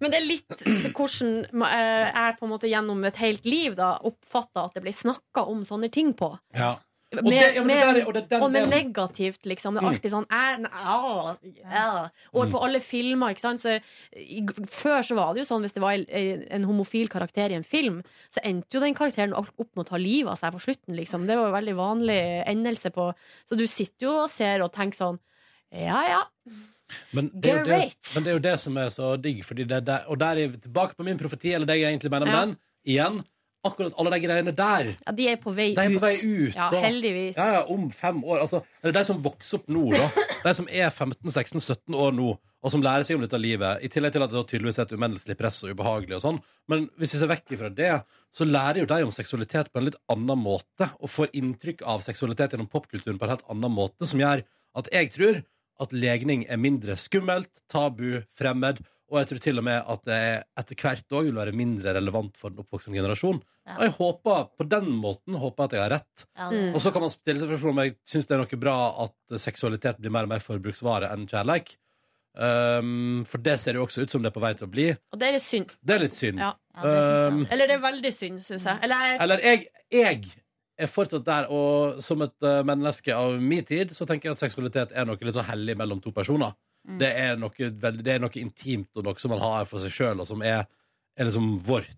Men 0.00 0.08
det 0.08 0.18
er 0.18 0.24
litt 0.24 0.56
så 0.56 0.88
hvordan 0.96 1.30
eh, 1.68 2.06
jeg 2.08 2.36
på 2.38 2.48
en 2.48 2.52
måte 2.54 2.70
gjennom 2.72 3.04
et 3.08 3.20
helt 3.20 3.44
liv 3.48 3.76
da 3.78 3.92
oppfatta 4.08 4.64
at 4.64 4.78
det 4.78 4.82
ble 4.86 4.94
snakka 4.96 5.44
om 5.52 5.60
sånne 5.68 5.92
ting 5.92 6.14
på. 6.16 6.32
Ja. 6.56 6.72
Og 7.16 7.24
Med, 7.24 7.32
det- 7.32 7.54
ja, 7.54 7.60
men 7.64 7.66
med, 7.68 7.76
der 7.76 8.00
er- 8.02 8.06
og 8.06 8.14
det 8.14 8.32
og 8.42 8.50
med 8.52 8.68
negativt, 8.68 9.46
liksom. 9.46 9.72
Det 9.74 9.82
er 9.82 9.86
Mm. 9.86 9.94
alltid 9.94 10.10
sånn 10.12 10.26
æ, 10.28 10.66
ah, 10.72 11.36
ja. 11.72 12.08
Og 12.34 12.46
Mm. 12.46 12.52
på 12.52 12.62
alle 12.64 12.80
filmer, 12.80 13.28
ikke 13.32 13.40
sant. 13.40 13.60
Så, 13.60 13.80
i, 14.14 14.42
før 14.66 15.00
så 15.00 15.14
var 15.16 15.32
det 15.32 15.40
jo 15.48 15.54
sånn 15.54 15.62
hvis 15.62 15.72
det 15.72 15.80
var 15.80 15.92
en, 15.96 16.64
homofil 16.64 17.08
karakter 17.08 17.50
i 17.50 17.54
en 17.54 17.62
film, 17.64 18.02
så 18.30 18.40
endte 18.44 18.74
jo 18.74 18.80
den 18.80 18.94
karakteren 18.94 19.32
opp 19.32 19.48
med 19.74 19.86
å 19.86 19.88
ta 19.88 19.96
livet 19.96 20.28
av 20.32 20.38
seg 20.38 20.52
på 20.52 20.60
slutten, 20.60 20.94
liksom. 20.96 21.26
Det 21.26 21.34
var 21.36 21.48
jo 21.48 21.56
veldig 21.56 21.76
vanlig 21.76 22.44
endelse 22.46 22.90
på 22.92 23.14
Så 23.50 23.56
du 23.56 23.66
sitter 23.66 24.06
jo 24.06 24.12
og 24.24 24.28
ser 24.28 24.60
og 24.62 24.70
tenker 24.72 24.96
sånn 24.96 25.18
ja 25.72 26.02
ja. 26.08 26.22
Men 27.12 27.30
det, 27.34 27.50
jo 27.52 27.64
det, 27.64 27.94
men 28.14 28.22
det 28.24 28.26
er 28.26 28.32
jo 28.32 28.38
det 28.38 28.60
som 28.60 28.76
er 28.76 28.88
så 28.88 29.16
digg. 29.20 29.42
Fordi 29.44 29.66
det, 29.66 29.84
det, 29.84 30.04
og 30.08 30.18
der 30.18 30.36
er 30.36 30.48
vi 30.48 30.56
tilbake 30.58 30.94
på 30.96 31.04
min 31.04 31.18
profeti, 31.18 31.54
eller 31.54 31.66
det 31.66 31.76
jeg 31.80 31.98
egentlig 31.98 32.10
mener 32.10 32.26
med 32.26 32.34
Ja. 32.34 32.44
den. 32.46 32.56
Igjen. 32.86 33.24
Akkurat 33.66 33.94
alle 33.98 34.10
de 34.14 34.20
greiene 34.22 34.52
der 34.54 34.90
Ja, 35.06 35.12
de 35.12 35.28
er 35.32 35.36
på 35.42 35.52
vei 35.56 35.70
De 35.74 35.82
er 35.82 35.90
ut. 35.90 35.98
på 35.98 36.04
vei 36.06 36.16
ut. 36.18 36.54
Ja, 36.54 36.68
da. 36.70 36.80
heldigvis. 36.84 37.36
Ja, 37.36 37.46
ja, 37.58 37.62
om 37.74 37.88
fem 37.90 38.20
år. 38.24 38.42
Altså, 38.44 38.62
eller 38.82 38.92
de 38.98 39.04
som 39.08 39.22
vokser 39.24 39.58
opp 39.58 39.66
nå, 39.68 39.88
da. 39.94 40.08
De 40.44 40.54
som 40.54 40.68
er 40.70 40.90
15-16-17 40.90 41.96
år 41.98 42.12
nå, 42.16 42.28
og 42.62 42.72
som 42.74 42.82
lærer 42.82 43.04
seg 43.06 43.18
om 43.18 43.22
dette 43.22 43.38
livet. 43.38 43.82
I 43.86 43.90
tillegg 43.92 44.12
til 44.14 44.24
at 44.24 44.32
det 44.34 44.44
tydeligvis 44.50 44.78
er 44.80 44.86
et 44.88 44.94
umenneskelig 44.98 45.36
press 45.38 45.60
og 45.66 45.70
ubehagelig 45.74 46.16
og 46.18 46.22
sånn. 46.24 46.40
Men 46.70 46.88
hvis 46.98 47.14
vi 47.14 47.20
ser 47.20 47.30
vekk 47.30 47.52
fra 47.60 47.68
det, 47.70 47.92
så 48.34 48.46
lærer 48.48 48.80
jo 48.82 48.88
de 48.90 48.98
om 49.06 49.12
seksualitet 49.14 49.70
på 49.72 49.78
en 49.78 49.86
litt 49.90 49.98
annen 50.10 50.38
måte. 50.42 50.88
Og 50.98 51.10
får 51.12 51.30
inntrykk 51.38 51.84
av 51.86 52.02
seksualitet 52.06 52.54
gjennom 52.56 52.70
popkulturen 52.70 53.18
på 53.20 53.28
en 53.28 53.34
helt 53.36 53.46
annen 53.50 53.74
måte, 53.74 54.06
som 54.10 54.18
gjør 54.22 54.42
at 54.78 54.90
jeg 54.94 55.12
tror 55.14 55.42
at 55.78 55.92
legning 55.94 56.42
er 56.50 56.58
mindre 56.58 56.96
skummelt, 56.98 57.50
tabu, 57.70 58.24
fremmed. 58.34 58.80
Og 59.08 59.18
jeg 59.22 59.28
tror 59.30 59.40
til 59.40 59.60
og 59.60 59.64
med 59.64 59.86
at 59.94 60.02
det 60.04 60.20
etter 60.60 60.76
hvert 60.82 61.14
òg 61.16 61.28
vil 61.30 61.38
være 61.38 61.54
mindre 61.56 61.94
relevant 61.96 62.36
for 62.36 62.52
den 62.52 62.60
oppvoksende 62.60 62.98
generasjon. 62.98 63.38
Og 63.76 63.82
jeg 63.86 63.94
håper 63.96 64.46
på 64.58 64.66
den 64.68 64.90
måten 65.00 65.36
håper 65.40 65.64
jeg 65.64 65.68
at 65.70 65.76
jeg 65.76 65.84
har 65.86 65.92
rett. 65.96 66.24
Ja, 66.36 66.48
Mm. 66.52 66.74
Og 66.74 66.80
så 66.84 66.92
kan 66.92 67.04
man 67.04 67.12
stille 67.12 67.40
seg 67.40 67.48
spørsmål 67.48 67.72
om 67.74 67.80
jeg 67.84 67.94
syns 68.08 68.28
det 68.28 68.36
er 68.36 68.42
noe 68.44 68.60
bra 68.60 68.76
at 69.04 69.38
seksualitet 69.40 70.00
blir 70.00 70.12
mer 70.12 70.28
og 70.28 70.32
mer 70.32 70.44
forbruksvare 70.44 71.08
enn 71.12 71.24
kjærleik. 71.28 71.76
Um, 72.38 73.24
for 73.26 73.42
det 73.42 73.56
ser 73.60 73.74
jo 73.74 73.82
også 73.86 74.04
ut 74.04 74.12
som 74.12 74.22
det 74.22 74.30
er 74.30 74.34
på 74.36 74.42
vei 74.44 74.52
til 74.54 74.68
å 74.68 74.70
bli. 74.70 74.84
Og 75.12 75.18
det 75.18 75.26
er 75.28 75.34
litt 75.34 75.42
synd. 75.46 75.72
Det 75.82 75.96
er 75.96 76.04
litt 76.04 76.14
synd. 76.14 76.38
Ja. 76.38 76.52
Ja, 76.78 76.84
det. 76.84 77.32
Um, 77.32 77.40
Eller 77.50 77.66
det 77.66 77.78
er 77.78 77.82
veldig 77.82 78.12
synd, 78.14 78.44
syns 78.46 78.68
jeg. 78.68 78.78
Eller 78.86 79.08
jeg 79.08 79.18
eller 79.24 79.42
jeg, 79.42 79.64
jeg 79.90 80.28
er 80.78 80.90
fortsatt 80.92 81.24
der, 81.26 81.48
og 81.50 81.98
som 82.04 82.22
et 82.22 82.36
uh, 82.46 82.60
menneske 82.68 83.10
av 83.16 83.34
min 83.42 83.64
tid, 83.66 83.90
så 83.96 84.06
tenker 84.06 84.30
jeg 84.30 84.36
at 84.36 84.44
seksualitet 84.44 84.94
er 84.94 85.08
noe 85.08 85.18
litt 85.18 85.34
så 85.34 85.42
hellig 85.48 85.74
mellom 85.80 85.98
to 86.04 86.12
personer. 86.14 86.54
Mm. 86.88 86.98
Det, 87.02 87.08
er 87.20 87.36
noe, 87.36 87.70
det 88.00 88.12
er 88.14 88.20
noe 88.22 88.40
intimt 88.40 88.96
og 88.96 89.04
noe 89.04 89.20
som 89.20 89.32
man 89.34 89.42
har 89.44 89.66
for 89.68 89.84
seg 89.84 89.92
sjøl, 89.92 90.22
og 90.22 90.28
som 90.28 90.44
er, 90.46 90.64
er 91.18 91.28
liksom 91.28 91.58
vårt. 91.66 91.96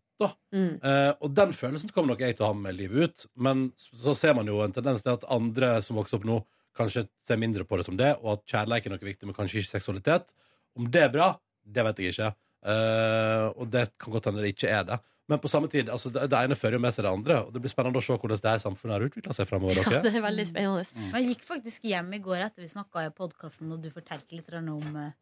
Mm. 0.52 0.80
Uh, 0.82 1.12
og 1.22 1.30
den 1.32 1.54
følelsen 1.56 1.92
kommer 1.94 2.12
nok 2.12 2.24
jeg 2.24 2.36
til 2.36 2.44
å 2.44 2.50
ha 2.50 2.56
med 2.58 2.76
livet 2.76 3.06
ut. 3.06 3.26
Men 3.40 3.68
så 3.78 4.16
ser 4.18 4.34
man 4.36 4.50
jo 4.50 4.60
en 4.64 4.74
tendens 4.74 5.04
til 5.06 5.14
at 5.14 5.26
andre 5.32 5.76
som 5.84 6.00
vokser 6.00 6.18
opp 6.18 6.26
nå, 6.28 6.40
kanskje 6.76 7.06
ser 7.26 7.40
mindre 7.40 7.64
på 7.66 7.78
det 7.78 7.86
som 7.86 7.96
det, 7.98 8.12
og 8.20 8.36
at 8.36 8.44
kjærleik 8.52 8.86
er 8.86 8.94
noe 8.94 9.02
viktig, 9.02 9.28
men 9.28 9.36
kanskje 9.36 9.62
ikke 9.62 9.72
seksualitet. 9.72 10.34
Om 10.78 10.90
det 10.92 11.06
er 11.06 11.14
bra, 11.14 11.32
det 11.64 11.86
vet 11.86 12.02
jeg 12.02 12.14
ikke. 12.14 12.32
Uh, 12.60 13.46
og 13.56 13.70
det 13.72 13.86
kan 14.00 14.14
godt 14.14 14.28
hende 14.28 14.44
det 14.44 14.52
ikke 14.54 14.70
er 14.74 14.84
det. 14.90 15.00
Men 15.31 15.39
på 15.39 15.51
samme 15.51 15.70
tid, 15.70 15.90
altså, 15.93 16.11
det, 16.11 16.24
det 16.32 16.39
ene 16.39 16.59
fører 16.59 16.74
jo 16.77 16.82
med 16.82 16.94
seg 16.97 17.07
det 17.07 17.12
andre. 17.15 17.36
Og 17.47 17.55
det 17.55 17.62
blir 17.62 17.70
spennende 17.73 18.01
å 18.01 18.05
se 18.05 18.16
hvordan 18.16 18.40
det 18.43 18.51
her 18.51 18.62
samfunnet 18.62 18.97
har 18.97 19.07
utvikla 19.07 19.36
seg 19.36 19.47
fremover. 19.47 19.78
Ja, 19.78 20.01
det 20.02 20.11
er 20.11 20.24
veldig 20.24 20.47
spennende. 20.48 20.86
Men 20.98 21.19
jeg 21.20 21.36
gikk 21.36 21.44
faktisk 21.47 21.86
hjem 21.86 22.11
i 22.16 22.23
går 22.24 22.47
etter 22.48 22.65
vi 22.65 22.70
snakka 22.73 23.07
i 23.07 23.12
podkasten, 23.15 23.70
og 23.70 23.85
du 23.85 23.93
fortalte 23.94 24.35
litt 24.35 24.51
om, 24.59 24.97
eh, 24.98 25.12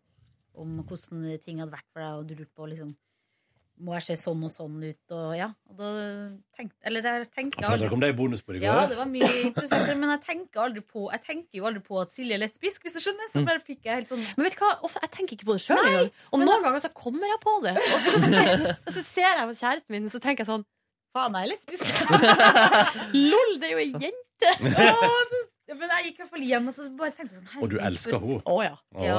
om 0.57 0.79
hvordan 0.81 1.29
ting 1.45 1.61
hadde 1.61 1.75
vært 1.75 1.89
for 1.93 2.05
deg, 2.05 2.23
og 2.23 2.31
du 2.31 2.39
lurte 2.39 2.57
på 2.57 2.71
liksom 2.73 2.95
Må 3.81 3.93
jeg 3.95 4.03
se 4.09 4.15
sånn 4.19 4.41
og 4.43 4.51
sånn 4.51 4.81
ut? 4.83 5.13
Og 5.15 5.35
ja, 5.39 5.47
og 5.71 5.77
da 5.79 5.89
tenkte 6.59 6.75
Eller 6.91 7.05
der 7.05 7.27
tenkte 7.31 7.61
jeg 7.63 7.69
aldri 7.69 7.85
dere 7.85 7.93
kom 7.93 8.01
det 8.03 8.09
i 8.11 8.17
bonusbordet 8.19 8.63
i 8.63 8.67
Ja, 8.67 8.87
det 8.91 8.97
var 8.99 9.07
mye 9.07 9.29
interessant, 9.45 9.93
men 10.01 10.11
jeg 10.17 10.23
tenker, 10.27 10.63
aldri 10.65 10.83
på, 10.83 11.05
jeg 11.15 11.23
tenker 11.29 11.61
jo 11.61 11.69
aldri 11.71 11.83
på 11.87 12.01
at 12.03 12.11
Silje 12.15 12.35
er 12.35 12.43
lesbisk, 12.43 12.83
hvis 12.83 12.97
du 12.99 13.01
skjønner. 13.05 13.31
Så 13.31 13.45
bare 13.47 13.63
fikk 13.63 13.87
jeg 13.87 14.01
helt 14.01 14.11
sånn 14.11 14.25
Men 14.35 14.49
vet 14.49 14.57
du 14.59 14.65
hva, 14.65 14.73
Ofte, 14.89 15.05
jeg 15.07 15.13
tenker 15.15 15.39
ikke 15.39 15.47
på 15.53 15.59
det 15.59 15.63
sjøl 15.69 15.79
engang. 15.85 16.11
Og 16.33 16.43
noen 16.43 16.51
noen 16.51 16.67
ganger 16.67 16.83
så 16.89 16.91
kommer 17.05 17.31
jeg 17.31 17.41
på 17.45 17.55
det. 17.69 17.77
Og 17.79 18.01
så 18.09 18.17
ser, 18.25 18.67
og 18.75 18.91
så 18.99 19.05
ser 19.07 19.31
jeg 19.31 19.47
på 19.53 19.57
kjæresten 19.61 19.95
min, 19.95 20.11
og 20.11 20.17
så 20.17 20.23
tenker 20.27 20.43
jeg 20.47 20.51
sånn 20.51 20.67
Faen, 21.17 21.39
jeg 21.39 21.47
er 21.47 21.53
lesbisk. 21.55 21.87
Lol, 23.31 23.55
det 23.63 23.71
er 23.71 23.73
jo 23.73 23.79
ei 23.81 23.93
jente! 23.95 24.51
Og 25.09 25.33
så- 25.33 25.47
men 25.77 25.91
jeg 25.93 26.05
gikk 26.07 26.19
i 26.19 26.23
hvert 26.23 26.31
fall 26.33 26.45
hjem 26.49 26.69
og 26.71 26.75
så 26.77 26.87
bare 26.97 27.13
tenkte 27.17 27.37
jeg 27.37 27.43
sånn 27.45 27.63
Og 27.65 27.71
du 27.73 27.77
elsker 27.83 28.15
for- 28.15 28.25
henne. 28.25 28.43
Å 28.49 28.57
ja. 28.65 28.75
Ja, 29.05 29.19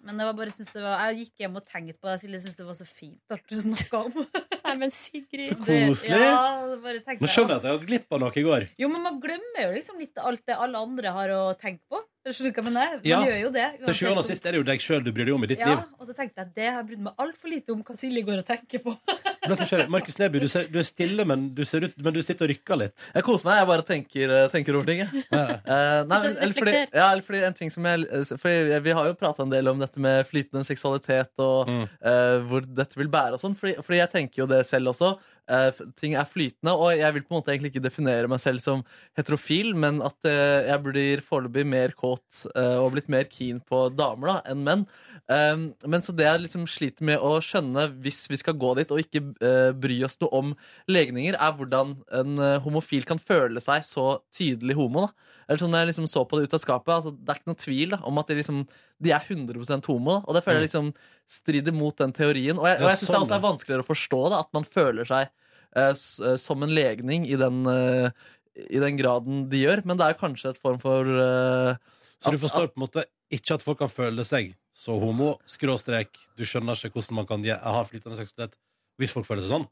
men 0.00 0.18
jeg, 0.22 0.28
var 0.30 0.36
bare, 0.38 0.54
synes 0.54 0.70
det 0.72 0.82
var, 0.84 1.02
jeg 1.10 1.18
gikk 1.26 1.44
hjem 1.44 1.58
og 1.60 1.66
tenkte 1.68 1.96
på 2.00 2.08
det. 2.08 2.14
Silje 2.22 2.40
syntes 2.44 2.56
det 2.62 2.66
var 2.68 2.78
så 2.78 2.86
fint 2.88 3.36
alt 3.36 3.44
du 3.52 3.58
snakka 3.60 4.00
om. 4.06 4.16
Nei, 4.66 4.76
men 4.80 4.94
Sigrid 4.94 5.48
Så 5.50 5.58
koselig. 5.60 6.16
Det, 6.16 6.22
ja, 6.22 6.78
bare 6.86 7.02
tenkte 7.04 7.26
Nå 7.26 7.32
skjønner 7.34 7.56
jeg 7.56 7.60
at 7.62 7.68
jeg 7.68 7.76
har 7.78 7.84
glipp 7.90 8.16
av 8.16 8.22
noe 8.24 8.32
i 8.40 8.46
går. 8.46 8.68
Jo, 8.84 8.88
men 8.94 9.04
man 9.08 9.20
glemmer 9.20 9.66
jo 9.66 9.74
liksom 9.76 10.00
litt 10.00 10.22
alt 10.22 10.46
det 10.48 10.56
alle 10.56 10.80
andre 10.86 11.12
har 11.18 11.34
å 11.36 11.42
tenke 11.60 11.84
på. 11.92 12.00
Skjønner 12.22 12.54
du 12.54 12.70
nei. 12.70 12.86
Man 12.86 13.00
Ja. 13.04 13.18
gjør 13.26 13.40
jo 13.42 13.50
det. 13.50 13.64
Til 13.84 13.94
sjuende 13.94 14.18
og 14.22 14.24
sist 14.28 14.44
er 14.46 14.52
det 14.52 14.58
jo 14.60 14.66
deg 14.68 14.78
sjøl 14.80 15.02
du 15.02 15.10
bryr 15.12 15.26
deg 15.26 15.34
om 15.34 15.42
i 15.42 15.46
ditt 15.50 15.58
Ja, 15.58 15.66
liv. 15.74 15.78
og 15.98 16.06
så 16.06 16.14
tenkte 16.14 16.38
jeg 16.38 16.46
at 16.46 16.54
det 16.54 16.66
har 16.70 16.76
jeg 16.82 16.86
brydd 16.92 17.02
meg 17.02 17.14
altfor 17.18 17.48
lite 17.50 17.72
om 17.74 17.82
hva 17.82 17.96
Silje 17.98 18.22
går 18.24 18.38
og 18.38 18.46
tenker 18.46 18.78
på. 18.84 18.94
Markus 19.90 20.18
Neby, 20.20 20.38
du, 20.38 20.46
ser, 20.48 20.68
du 20.70 20.78
er 20.78 20.86
stille, 20.86 21.24
men 21.26 21.48
du, 21.54 21.64
ser 21.66 21.82
ut, 21.88 21.96
men 21.98 22.14
du 22.14 22.20
sitter 22.22 22.46
og 22.46 22.52
rykker 22.52 22.78
litt. 22.78 23.02
Jeg 23.14 23.24
koser 23.26 23.48
meg. 23.48 23.58
Jeg 23.58 23.66
bare 23.72 23.82
tenker, 23.88 24.30
eh, 24.36 24.48
tenker 24.52 24.76
over 24.78 24.86
ting. 24.86 25.02
jeg. 25.02 25.24
Ja. 25.32 25.42
Uh, 25.66 26.04
nei, 26.06 26.20
men, 26.28 26.36
eller 26.46 26.54
fordi, 26.54 26.74
ja, 26.94 27.08
eller 27.10 27.22
fordi 27.26 27.42
en 27.48 27.54
ting 27.58 27.70
som 27.74 27.84
jeg 27.90 28.06
eh, 28.06 28.24
fordi 28.38 28.78
Vi 28.86 28.94
har 28.94 29.06
jo 29.10 29.14
prata 29.18 29.42
en 29.42 29.50
del 29.50 29.66
om 29.72 29.78
dette 29.82 29.98
med 29.98 30.26
flytende 30.30 30.64
seksualitet 30.68 31.30
og 31.42 31.66
Mm. 31.72 31.82
uh, 32.04 32.38
hvor 32.48 32.62
dette 32.66 32.96
vil 32.98 33.08
bære 33.08 33.34
og 33.34 33.40
sånn. 33.42 33.54
Fordi, 33.58 33.74
fordi 33.82 33.98
jeg 33.98 34.10
tenker 34.14 34.42
jo 34.42 34.46
det 34.46 34.62
selv 34.66 34.88
også. 34.94 35.18
Eh, 35.50 35.80
ting 35.98 36.14
er 36.14 36.28
flytende, 36.28 36.70
og 36.70 36.92
jeg 36.94 37.14
vil 37.16 37.24
på 37.26 37.32
en 37.32 37.38
måte 37.40 37.50
egentlig 37.50 37.72
ikke 37.72 37.82
definere 37.82 38.28
meg 38.30 38.38
selv 38.38 38.62
som 38.62 38.84
heterofil, 39.18 39.72
men 39.74 39.98
at 40.06 40.28
eh, 40.28 40.68
jeg 40.68 40.82
blir 40.84 41.24
foreløpig 41.26 41.64
mer 41.66 41.94
kåt 41.98 42.44
eh, 42.54 42.76
og 42.78 42.92
blitt 42.94 43.10
mer 43.10 43.26
keen 43.26 43.58
på 43.66 43.88
damer 43.90 44.30
da, 44.30 44.36
enn 44.52 44.62
menn. 44.66 44.86
Men 45.32 46.02
så 46.04 46.12
det 46.12 46.26
jeg 46.26 46.40
liksom 46.42 46.64
sliter 46.68 47.06
med 47.08 47.22
å 47.24 47.38
skjønne 47.40 47.86
hvis 48.04 48.26
vi 48.28 48.36
skal 48.36 48.56
gå 48.60 48.72
dit 48.76 48.90
og 48.92 49.00
ikke 49.00 49.22
bry 49.80 49.96
oss 50.04 50.18
noe 50.20 50.34
om 50.36 50.50
legninger, 50.90 51.38
er 51.38 51.54
hvordan 51.56 51.94
en 52.18 52.42
homofil 52.64 53.06
kan 53.08 53.22
føle 53.22 53.62
seg 53.62 53.86
så 53.86 54.18
tydelig 54.34 54.76
homo. 54.76 55.06
da. 55.06 55.32
Eller 55.48 55.58
sånn 55.62 55.74
jeg 55.76 55.88
liksom 55.90 56.06
så 56.10 56.22
på 56.28 56.38
det 56.38 56.48
ut 56.48 56.54
av 56.56 56.60
skapet, 56.62 56.92
altså, 56.94 57.12
Det 57.16 57.32
er 57.34 57.40
ikke 57.40 57.50
noe 57.52 57.60
tvil 57.62 57.94
da, 57.94 57.98
om 58.08 58.18
at 58.22 58.26
de, 58.30 58.34
liksom, 58.38 58.60
de 59.02 59.10
er 59.16 59.24
100% 59.28 59.88
homo. 59.90 60.18
Da, 60.18 60.24
og 60.28 60.34
det 60.36 60.44
føler 60.44 60.60
jeg 60.62 60.68
liksom 60.68 60.92
strider 61.32 61.72
mot 61.76 61.96
den 61.98 62.12
teorien. 62.12 62.58
Og 62.58 62.66
jeg, 62.68 62.78
og 62.82 62.88
jeg 62.90 62.98
syns 63.00 63.08
sånn, 63.08 63.14
det 63.16 63.22
også 63.26 63.36
er 63.38 63.46
vanskeligere 63.48 63.84
å 63.86 63.90
forstå 63.90 64.22
da, 64.34 64.40
at 64.46 64.52
man 64.56 64.64
føler 64.68 65.08
seg 65.08 65.28
eh, 65.76 66.36
som 66.38 66.62
en 66.62 66.74
legning 66.76 67.26
i 67.26 67.36
den, 67.40 67.62
eh, 67.66 68.10
i 68.68 68.78
den 68.82 68.96
graden 69.00 69.46
de 69.52 69.64
gjør. 69.64 69.84
Men 69.88 69.98
det 70.00 70.06
er 70.10 70.20
kanskje 70.20 70.50
et 70.54 70.62
form 70.62 70.78
for 70.82 71.02
eh, 71.08 71.76
Så 72.22 72.30
du 72.30 72.38
at- 72.38 72.44
forstår 72.46 72.70
på 72.72 72.78
en 72.80 72.86
måte 72.86 73.04
ikke 73.32 73.54
at 73.56 73.62
folk 73.64 73.78
kan 73.80 73.88
føle 73.92 74.24
seg 74.28 74.54
så 74.76 74.94
homo, 75.00 75.34
skråstrek, 75.44 76.08
du 76.36 76.44
skjønner 76.48 76.72
ikke 76.76 76.96
hvordan 76.96 77.16
man 77.18 77.26
kan 77.28 77.42
ha 77.44 77.82
flytende 77.84 78.16
seksualitet 78.16 78.54
hvis 79.00 79.12
folk 79.14 79.26
føler 79.26 79.42
seg 79.44 79.54
sånn? 79.56 79.68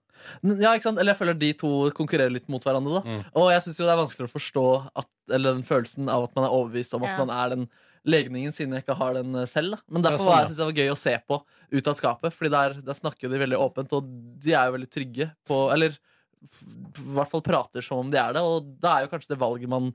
Ja, 0.61 0.75
ikke 0.77 0.85
sant? 0.89 0.99
Eller 1.01 1.15
jeg 1.15 1.21
føler 1.21 1.39
de 1.41 1.53
to 1.57 1.69
konkurrerer 1.97 2.33
litt 2.33 2.49
mot 2.53 2.63
hverandre. 2.65 3.01
da 3.01 3.09
Mm. 3.09 3.23
Og 3.41 3.51
jeg 3.53 3.63
syns 3.65 3.79
det 3.81 3.87
er 3.89 4.01
vanskelig 4.01 4.29
å 4.29 4.35
forstå 4.35 4.65
at, 4.97 5.09
Eller 5.31 5.55
den 5.55 5.63
følelsen 5.63 6.09
av 6.11 6.25
at 6.25 6.35
man 6.37 6.45
er 6.45 6.51
overbevist 6.57 6.95
om 6.95 7.05
at 7.05 7.15
Ja. 7.17 7.25
man 7.25 7.31
er 7.31 7.49
den 7.55 7.69
legningen, 8.05 8.53
siden 8.53 8.73
jeg 8.73 8.85
ikke 8.85 8.97
har 8.97 9.15
den 9.15 9.35
eh, 9.37 9.47
selv. 9.47 9.71
da 9.77 9.79
Men 9.89 10.03
Ja, 10.03 10.11
derfor 10.11 10.25
sånn, 10.25 10.27
var 10.27 10.37
ja. 10.37 10.41
jeg 10.41 10.49
synes 10.51 10.57
det 10.61 10.69
var 10.69 10.81
gøy 10.81 10.91
å 10.91 10.99
se 10.99 11.15
på 11.29 11.43
ut 11.73 11.87
av 11.89 11.95
skapet, 11.95 12.33
Fordi 12.33 12.51
der, 12.51 12.75
der 12.83 12.95
snakker 12.95 13.29
de 13.31 13.39
veldig 13.39 13.61
åpent, 13.61 13.93
og 13.93 14.05
de 14.41 14.53
er 14.53 14.67
jo 14.67 14.77
veldig 14.77 14.91
trygge 14.91 15.33
på 15.47 15.73
Eller 15.73 15.91
i 16.41 17.13
hvert 17.15 17.29
fall 17.29 17.43
prater 17.45 17.83
som 17.85 17.99
om 17.99 18.11
de 18.11 18.17
er 18.17 18.33
det, 18.33 18.41
og 18.41 18.65
det 18.81 18.89
er 18.91 19.03
jo 19.05 19.11
kanskje 19.13 19.29
det 19.35 19.39
valget 19.39 19.69
man 19.69 19.91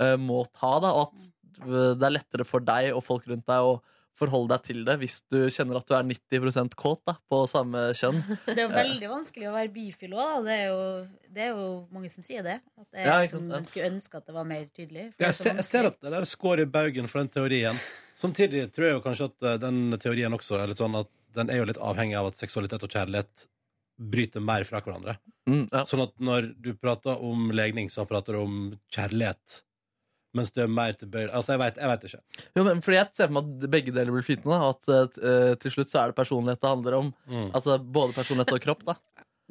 uh, 0.00 0.16
må 0.20 0.44
ta, 0.52 0.78
da 0.78 0.90
og 0.92 1.08
at 1.08 1.28
eh, 1.64 1.94
det 1.96 2.04
er 2.04 2.12
lettere 2.18 2.44
for 2.44 2.60
deg 2.60 2.90
og 2.94 3.02
folk 3.02 3.24
rundt 3.26 3.46
deg 3.48 3.64
å 3.64 3.80
forholde 4.18 4.54
deg 4.54 4.62
til 4.66 4.80
det 4.86 4.94
hvis 5.02 5.18
du 5.32 5.38
kjenner 5.52 5.78
at 5.80 5.86
du 5.88 5.94
er 5.96 6.06
90 6.08 6.74
kåt 6.80 7.02
da, 7.08 7.14
på 7.30 7.42
samme 7.50 7.90
kjønn. 7.96 8.22
Det 8.46 8.56
er 8.56 8.62
jo 8.64 8.70
veldig 8.74 9.10
vanskelig 9.12 9.48
å 9.50 9.54
være 9.56 9.72
bifil 9.74 10.14
òg. 10.16 10.46
Det, 10.46 10.56
er 10.56 10.66
jo- 10.70 11.30
det 11.36 11.44
er 11.46 11.50
jo 11.52 11.66
mange 11.92 12.10
som 12.12 12.24
sier 12.26 12.42
det. 12.46 12.58
At 12.80 12.86
det 12.90 13.02
er 13.02 13.06
Ja, 13.10 13.18
ikke 13.26 13.36
som 13.36 13.48
man 13.52 13.68
skulle 13.68 13.90
ønske 13.92 14.20
at 14.20 14.26
det 14.30 14.36
var 14.38 14.48
mer 14.48 14.64
tydelig. 14.76 15.06
Er 15.18 15.26
Jeg 15.28 15.34
ser, 15.40 15.54
jeg 15.60 15.68
ser 15.68 15.90
at 15.90 16.00
det 16.00 16.14
der 16.16 16.28
skår 16.28 16.64
i 16.64 16.68
baugen 16.78 17.08
for 17.12 17.20
den 17.22 17.28
teorien. 17.34 17.80
Samtidig 18.16 18.70
tror 18.72 18.86
jeg 18.88 18.96
jo 18.96 19.04
kanskje 19.04 19.28
at 19.28 19.50
eh, 19.52 19.58
den 19.66 19.98
teorien 20.00 20.32
også 20.32 20.56
er 20.62 20.72
litt 20.72 20.80
sånn 20.80 20.96
at 20.96 21.12
den 21.36 21.50
er 21.52 21.60
jo 21.60 21.68
litt 21.68 21.82
avhengig 21.84 22.16
av 22.16 22.30
at 22.30 22.38
seksualitet 22.40 22.82
og 22.86 22.88
kjærlighet 22.94 23.44
bryter 24.00 24.40
mer 24.44 24.64
fra 24.68 24.80
hverandre. 24.84 25.18
Mm, 25.48 25.68
ja. 25.72 25.84
Sånn 25.88 26.02
at 26.04 26.14
når 26.20 26.50
du 26.60 26.72
prater 26.76 27.20
om 27.22 27.50
legning, 27.52 27.88
så 27.92 28.04
prater 28.08 28.36
du 28.36 28.40
om 28.42 28.56
kjærlighet. 28.92 29.60
Mens 30.36 30.52
du 30.54 30.62
er 30.64 30.72
mer 30.72 30.96
tilbøyelig 30.98 31.32
Altså, 31.34 31.54
jeg 31.54 31.62
vet, 31.62 31.78
jeg 31.80 31.92
vet 31.92 32.08
ikke. 32.08 32.42
Jo, 32.58 32.64
men 32.66 32.82
fordi 32.84 32.98
jeg 32.98 33.16
ser 33.16 33.30
for 33.30 33.36
meg 33.38 33.52
at 33.52 33.70
begge 33.76 33.94
deler 33.96 34.14
blir 34.14 34.26
flytende. 34.26 34.58
At 34.70 34.90
uh, 34.92 35.54
til 35.62 35.74
slutt 35.74 35.92
så 35.92 36.02
er 36.02 36.12
det 36.12 36.18
personlighet 36.18 36.62
det 36.62 36.72
handler 36.72 36.98
om. 37.00 37.12
Mm. 37.30 37.48
Altså 37.56 37.78
både 37.80 38.16
personlighet 38.16 38.58
og 38.58 38.66
kropp. 38.66 38.84
da 38.86 38.96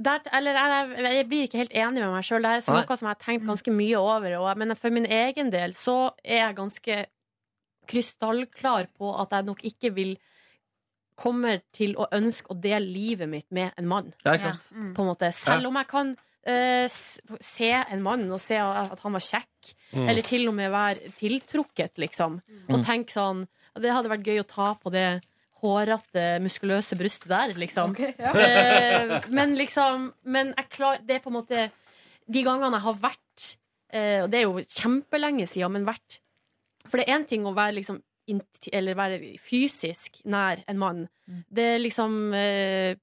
Der, 0.05 0.29
eller 0.35 0.59
jeg, 0.59 1.15
jeg 1.17 1.27
blir 1.31 1.47
ikke 1.47 1.63
helt 1.63 1.75
enig 1.75 2.03
med 2.03 2.13
meg 2.13 2.27
sjøl. 2.27 2.45
Det 2.45 2.53
er 2.53 2.63
Nei. 2.67 2.83
noe 2.83 2.99
som 2.99 3.09
jeg 3.09 3.15
har 3.15 3.23
tenkt 3.25 3.49
ganske 3.49 3.75
mye 3.75 3.99
over. 3.99 4.37
Og, 4.41 4.47
men 4.61 4.77
for 4.79 4.95
min 4.95 5.09
egen 5.09 5.51
del 5.53 5.75
så 5.77 5.97
er 6.23 6.43
jeg 6.43 6.59
ganske 6.61 7.01
krystallklar 7.89 8.89
på 8.97 9.11
at 9.21 9.35
jeg 9.35 9.45
nok 9.49 9.61
ikke 9.67 9.93
vil 9.95 10.15
kommer 11.15 11.61
til 11.75 11.93
å 11.95 12.09
ønske 12.15 12.51
å 12.51 12.57
dele 12.59 12.91
livet 12.91 13.29
mitt 13.31 13.47
med 13.55 13.71
en 13.79 13.87
mann. 13.87 14.09
Ja, 14.25 14.35
ikke 14.35 14.51
sant? 14.51 14.65
Mm. 14.75 14.89
På 14.97 15.05
en 15.05 15.11
måte. 15.13 15.29
Selv 15.35 15.69
om 15.69 15.77
jeg 15.79 15.87
kan 15.87 16.15
eh, 16.45 16.87
se 16.89 17.71
en 17.73 18.01
mann 18.05 18.27
og 18.31 18.39
se 18.39 18.57
at 18.61 18.99
han 19.03 19.13
var 19.17 19.21
kjekk, 19.25 19.49
Mm. 19.95 20.09
eller 20.09 20.21
til 20.27 20.47
og 20.49 20.53
med 20.57 20.71
være 20.73 21.11
tiltrukket, 21.15 21.93
liksom, 22.01 22.41
og 22.69 22.81
tenke 22.83 23.13
sånn 23.13 23.45
Det 23.79 23.91
hadde 23.93 24.09
vært 24.11 24.25
gøy 24.27 24.39
å 24.41 24.47
ta 24.47 24.73
på 24.75 24.91
det 24.91 25.21
hårete, 25.61 26.25
muskuløse 26.43 26.97
brystet 26.99 27.29
der, 27.31 27.53
liksom. 27.59 27.91
Okay, 27.93 28.13
ja. 28.19 28.33
Eh, 28.35 29.21
men 29.29 29.55
liksom 29.55 30.09
Men 30.25 30.53
jeg 30.57 30.69
klar, 30.73 30.99
det 31.05 31.15
er 31.17 31.23
på 31.23 31.31
en 31.31 31.37
måte 31.39 31.69
De 32.27 32.43
gangene 32.43 32.75
jeg 32.75 32.85
har 32.87 32.99
vært 33.05 33.45
eh, 33.93 34.23
Og 34.25 34.29
det 34.33 34.41
er 34.41 34.45
jo 34.49 34.59
kjempelenge 34.65 35.47
siden, 35.47 35.71
men 35.77 35.87
vært 35.87 36.19
For 36.89 36.97
det 36.99 37.07
er 37.07 37.15
én 37.19 37.27
ting 37.29 37.45
å 37.47 37.55
være 37.55 37.77
liksom 37.79 38.01
inti- 38.31 38.73
Eller 38.73 38.95
være 38.97 39.19
fysisk 39.39 40.21
nær 40.25 40.63
en 40.67 40.79
mann. 40.81 41.07
Mm. 41.29 41.43
Det 41.53 41.63
er 41.75 41.79
liksom 41.79 42.33
eh, 42.33 42.95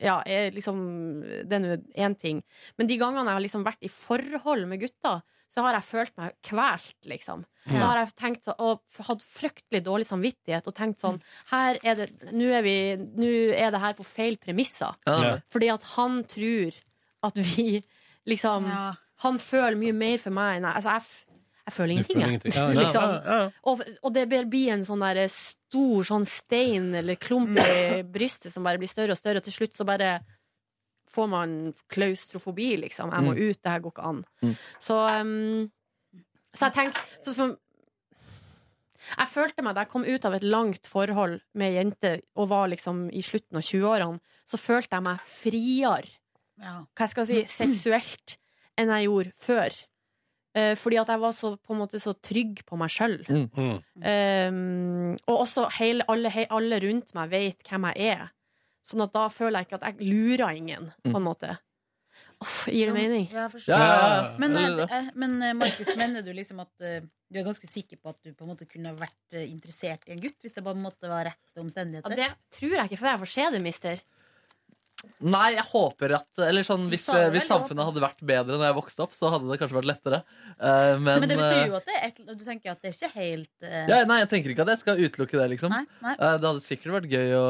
Ja, 0.00 0.22
er 0.26 0.50
liksom 0.56 0.78
Det 1.48 1.52
er 1.52 1.60
nå 1.60 1.76
én 1.96 2.14
ting. 2.18 2.42
Men 2.78 2.86
de 2.88 2.96
gangene 3.00 3.26
jeg 3.28 3.36
har 3.36 3.44
liksom 3.44 3.64
vært 3.66 3.82
i 3.84 3.88
forhold 3.92 4.66
med 4.70 4.80
gutter, 4.80 5.20
så 5.50 5.64
har 5.66 5.74
jeg 5.74 5.82
følt 5.88 6.12
meg 6.16 6.34
kvalt, 6.46 6.94
liksom. 7.10 7.44
Da 7.66 7.80
har 7.90 7.98
jeg 8.04 8.12
tenkt 8.16 8.44
så, 8.46 8.54
og 8.58 8.80
hatt 9.08 9.20
fryktelig 9.26 9.82
dårlig 9.84 10.06
samvittighet 10.08 10.66
og 10.70 10.74
tenkt 10.74 11.00
sånn 11.02 11.18
Her 11.50 11.76
er 11.84 11.94
det 11.98 12.06
Nå 12.32 12.46
er, 12.56 12.62
vi, 12.64 12.76
nå 12.96 13.28
er 13.52 13.70
det 13.74 13.80
her 13.82 13.92
på 13.98 14.06
feil 14.06 14.38
premisser. 14.40 14.94
Ja. 15.06 15.36
Fordi 15.52 15.68
at 15.74 15.82
han 15.96 16.22
tror 16.24 16.72
at 17.28 17.36
vi 17.36 17.82
liksom 18.26 18.66
Ja. 18.70 18.94
Han 19.22 19.36
føler 19.36 19.76
mye 19.76 19.92
mer 19.92 20.16
for 20.22 20.30
meg 20.32 20.56
enn 20.56 20.64
jeg 20.64 20.76
Altså, 20.80 20.94
jeg, 20.96 21.36
jeg 21.66 21.74
føler 21.76 21.92
ingenting, 21.92 22.16
føler 22.16 22.24
jeg. 22.24 22.30
ingenting. 22.30 22.54
Ja, 22.56 22.68
ja, 22.72 22.80
Liksom. 22.80 23.02
ja, 23.02 23.40
ja. 23.42 23.50
Og, 23.64 23.82
og 24.02 24.14
det 24.14 24.28
blir- 24.30 24.72
en 24.72 24.80
sånn 24.86 25.00
der 25.04 25.26
stor 25.70 26.02
sånn 26.08 26.26
stein 26.26 26.90
eller 26.98 27.14
klump 27.20 27.54
i 27.62 28.02
brystet 28.16 28.50
som 28.52 28.66
bare 28.66 28.78
blir 28.82 28.90
større 28.90 29.14
og 29.14 29.18
større, 29.20 29.38
og 29.38 29.46
til 29.46 29.54
slutt 29.54 29.76
så 29.78 29.86
bare 29.86 30.16
får 31.10 31.26
man 31.30 31.54
klaustrofobi, 31.90 32.76
liksom. 32.84 33.10
Jeg 33.14 33.22
må 33.26 33.32
Mm. 33.34 33.40
ut, 33.50 33.58
det 33.62 33.70
her 33.72 33.80
går 33.82 33.90
ikke 33.94 34.04
an. 34.06 34.20
Mm. 34.42 34.52
Så, 34.78 34.98
um, 35.20 35.70
så 36.54 36.68
jeg 36.68 36.74
tenker 36.74 37.00
så, 37.26 37.56
Jeg 39.16 39.28
følte 39.32 39.62
meg 39.64 39.74
da 39.74 39.80
jeg 39.82 39.90
kom 39.90 40.04
ut 40.04 40.24
av 40.28 40.34
et 40.36 40.44
langt 40.44 40.86
forhold 40.86 41.40
med 41.54 41.70
ei 41.72 41.78
jente 41.80 42.12
og 42.36 42.48
var 42.52 42.68
liksom 42.68 43.08
i 43.10 43.22
slutten 43.24 43.56
av 43.58 43.64
20-årene, 43.64 44.20
så 44.46 44.58
følte 44.60 44.94
jeg 44.98 45.02
meg 45.06 45.22
friere 45.24 46.10
hva 46.60 47.06
skal 47.08 47.24
jeg 47.26 47.48
si, 47.48 47.64
seksuelt 47.64 48.36
enn 48.78 48.90
jeg 48.92 49.06
gjorde 49.08 49.32
før. 49.40 49.78
Eh, 50.58 50.74
fordi 50.74 50.98
at 50.98 51.10
jeg 51.12 51.22
var 51.22 51.34
så, 51.36 51.52
på 51.62 51.74
en 51.74 51.78
måte 51.84 52.00
så 52.02 52.12
trygg 52.18 52.64
på 52.66 52.78
meg 52.80 52.90
sjøl. 52.90 53.20
Mm. 53.30 55.16
og 55.30 55.36
også 55.36 55.68
hele, 55.78 56.06
alle, 56.10 56.32
he, 56.34 56.46
alle 56.50 56.80
rundt 56.82 57.12
meg 57.14 57.30
vet 57.30 57.66
hvem 57.68 57.86
jeg 57.92 58.14
er. 58.16 58.30
Sånn 58.86 59.04
at 59.04 59.12
da 59.14 59.28
føler 59.30 59.60
jeg 59.60 59.68
ikke 59.68 59.78
at 59.78 59.90
jeg 59.92 60.08
lurer 60.08 60.56
ingen, 60.56 60.88
på 61.06 61.14
en 61.14 61.26
måte. 61.26 61.54
Uff, 62.40 62.64
gir 62.72 62.88
det 62.88 62.96
mening? 62.96 63.26
Ja, 63.28 63.44
jeg 63.44 63.52
forstår. 63.52 63.76
Ja, 63.76 63.88
ja, 63.92 64.10
ja. 64.16 64.28
Men, 64.40 64.56
eh, 64.56 64.94
eh, 64.96 65.10
men 65.14 65.36
Markus, 65.60 65.90
mener 66.00 66.24
du 66.24 66.32
liksom 66.34 66.62
at 66.64 66.72
du 66.80 67.38
er 67.38 67.46
ganske 67.46 67.68
sikker 67.68 68.00
på 68.00 68.10
at 68.10 68.18
du 68.24 68.32
på 68.32 68.46
en 68.46 68.50
måte 68.50 68.66
kunne 68.66 68.94
vært 68.98 69.36
interessert 69.44 70.08
i 70.08 70.16
en 70.16 70.22
gutt, 70.24 70.40
hvis 70.42 70.56
det 70.56 70.64
bare 70.66 70.80
måtte 70.80 71.06
være 71.06 71.30
rette 71.30 71.54
Ja, 71.54 71.62
omstendigheter? 71.62 72.16
det 72.16 72.32
tror 72.56 72.74
jeg 72.74 72.90
ikke 72.90 73.02
før 73.04 73.12
jeg 73.12 73.22
får 73.22 73.32
se 73.36 73.46
det, 73.54 73.62
mister. 73.62 74.02
Nei, 75.20 75.50
jeg 75.52 75.64
håper 75.68 76.14
at 76.16 76.40
Eller 76.46 76.64
sånn, 76.64 76.86
hvis, 76.88 77.02
hvis 77.32 77.44
samfunnet 77.48 77.84
hadde 77.84 78.00
vært 78.02 78.22
bedre 78.24 78.56
når 78.56 78.66
jeg 78.70 78.76
vokste 78.78 79.04
opp, 79.04 79.12
så 79.16 79.28
hadde 79.32 79.48
det 79.50 79.58
kanskje 79.60 79.76
vært 79.76 79.88
lettere. 79.90 80.20
Uh, 80.56 80.96
men 81.00 81.20
Men 81.24 81.28
det 81.28 81.36
betyr 81.40 81.60
jo 81.70 81.76
eh, 81.76 81.80
at 81.80 81.88
det 81.90 81.98
er 82.00 82.36
du 82.40 82.44
tenker 82.44 82.72
at 82.72 82.80
det 82.80 82.90
er 82.90 82.96
ikke 82.96 83.10
helt 83.20 83.64
uh... 83.64 83.76
ja, 83.90 83.98
Nei, 84.08 84.18
jeg 84.22 84.30
tenker 84.32 84.52
ikke 84.54 84.64
at 84.64 84.72
jeg 84.74 84.82
skal 84.82 85.00
utelukke 85.04 85.40
det, 85.40 85.48
liksom. 85.54 85.72
Nei, 85.72 85.82
nei. 86.04 86.14
Uh, 86.20 86.36
det 86.40 86.48
hadde 86.50 86.64
sikkert 86.64 86.96
vært 86.98 87.10
gøy 87.12 87.34
å 87.36 87.44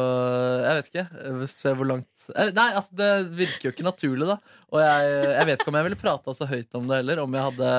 Jeg 0.66 0.78
vet 0.80 0.90
ikke. 0.92 1.06
eh, 1.24 1.44
Se 1.50 1.74
hvor 1.78 1.90
langt 1.90 2.26
eh, 2.34 2.50
Nei, 2.56 2.68
altså, 2.78 2.96
det 3.02 3.10
virker 3.38 3.68
jo 3.70 3.74
ikke 3.74 3.86
naturlig, 3.86 4.30
da. 4.30 4.38
Og 4.70 4.78
jeg, 4.78 5.06
jeg 5.34 5.46
vet 5.48 5.62
ikke 5.62 5.70
om 5.72 5.76
jeg 5.80 5.86
ville 5.88 5.98
prata 5.98 6.32
så 6.38 6.46
høyt 6.46 6.76
om 6.78 6.84
det 6.86 7.00
heller. 7.00 7.18
Om 7.24 7.32
jeg 7.34 7.46
hadde 7.48 7.70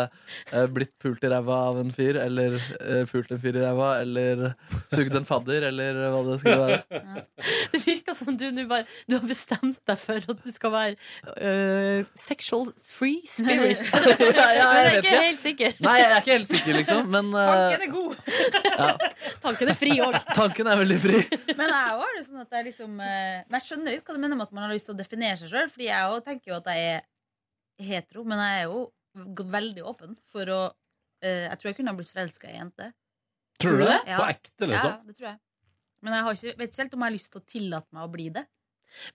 eh, 0.52 0.66
blitt 0.76 0.92
pult 1.00 1.24
i 1.24 1.30
ræva 1.32 1.60
av 1.70 1.78
en 1.80 1.94
fyr, 1.96 2.18
eller 2.20 2.58
eh, 2.60 3.06
pult 3.08 3.32
en 3.32 3.40
fyr 3.40 3.56
i 3.56 3.64
ræva, 3.64 3.94
eller 4.04 4.42
sugd 4.92 5.16
en 5.16 5.28
fadder, 5.30 5.70
eller 5.70 6.02
hva 6.12 6.20
det 6.28 6.36
skulle 6.42 6.58
være. 6.66 7.24
Det 7.72 7.80
virker 7.86 8.18
som 8.20 8.36
du 8.36 8.44
nå 8.52 8.66
bare 8.68 8.84
Du 9.08 9.16
har 9.16 9.24
bestemt 9.30 9.61
deg 9.88 10.00
for 10.02 10.26
at 10.34 10.44
du 10.44 10.52
skal 10.54 10.74
være 10.74 10.96
uh, 11.30 12.10
sexual 12.18 12.72
free 12.90 13.22
spirit. 13.30 13.82
Ja, 14.42 14.48
ja, 14.58 14.68
Men 14.74 14.78
jeg 14.78 14.88
er 14.88 14.98
ikke 14.98 15.08
ikke. 15.08 15.22
helt 15.26 15.44
sikker. 15.46 15.76
Nei, 15.86 15.96
jeg 16.00 16.08
er 16.10 16.24
ikke 16.24 16.36
helt 16.38 16.52
sikker, 16.52 16.78
liksom. 16.80 17.12
Men 17.14 17.32
uh, 17.36 17.42
Tanken 17.52 17.86
er 17.86 17.94
god! 17.94 18.16
ja, 18.72 18.90
Tanken 19.46 19.74
er 19.74 19.80
fri 19.80 19.98
òg. 20.04 20.18
tanken 20.36 20.72
er 20.72 20.82
veldig 20.82 21.00
fri. 21.04 21.22
Men 21.52 21.68
jeg 21.68 21.94
også 21.94 22.02
har 22.06 22.18
det 22.18 22.26
sånn 22.28 22.44
at 22.44 22.58
jeg 22.58 22.68
liksom 22.72 22.98
uh, 22.98 23.38
Men 23.46 23.60
jeg 23.60 23.68
skjønner 23.68 23.96
litt 23.96 24.08
hva 24.08 24.18
du 24.18 24.24
mener 24.24 24.40
med 24.40 24.48
at 24.50 24.56
man 24.58 24.68
har 24.68 24.74
lyst 24.76 24.90
til 24.90 24.96
å 24.96 25.02
definere 25.02 25.38
seg 25.42 25.54
sjøl. 25.54 25.70
Fordi 25.74 25.90
jeg 25.90 26.16
òg 26.16 26.26
tenker 26.28 26.54
jo 26.54 26.60
at 26.62 26.72
jeg 26.74 26.90
er 26.96 27.06
hetero, 27.92 28.26
men 28.28 28.42
jeg 28.42 28.64
er 28.64 28.68
jo 28.70 28.82
veldig 29.52 29.86
åpen 29.90 30.18
for 30.32 30.50
å 30.54 30.60
eh, 31.26 31.48
Jeg 31.50 31.60
tror 31.60 31.70
jeg 31.72 31.78
kunne 31.80 31.94
ha 31.94 31.98
blitt 31.98 32.12
forelska 32.14 32.50
i 32.50 32.54
ei 32.56 32.60
jente. 32.62 32.92
Tror 33.62 33.82
du 33.82 33.86
det? 33.86 34.00
Ja. 34.08 34.18
På 34.22 34.28
ekte, 34.30 34.68
liksom? 34.70 34.94
Ja, 34.96 35.02
det 35.06 35.18
tror 35.18 35.28
jeg. 35.32 35.40
Men 36.02 36.16
jeg 36.16 36.26
har 36.26 36.38
ikke, 36.38 36.54
vet 36.58 36.72
ikke 36.72 36.82
helt 36.84 36.96
om 36.98 37.04
jeg 37.04 37.12
har 37.12 37.16
lyst 37.18 37.32
til 37.34 37.42
å 37.42 37.48
tillate 37.52 37.96
meg 37.98 38.06
å 38.08 38.12
bli 38.16 38.28
det. 38.34 38.46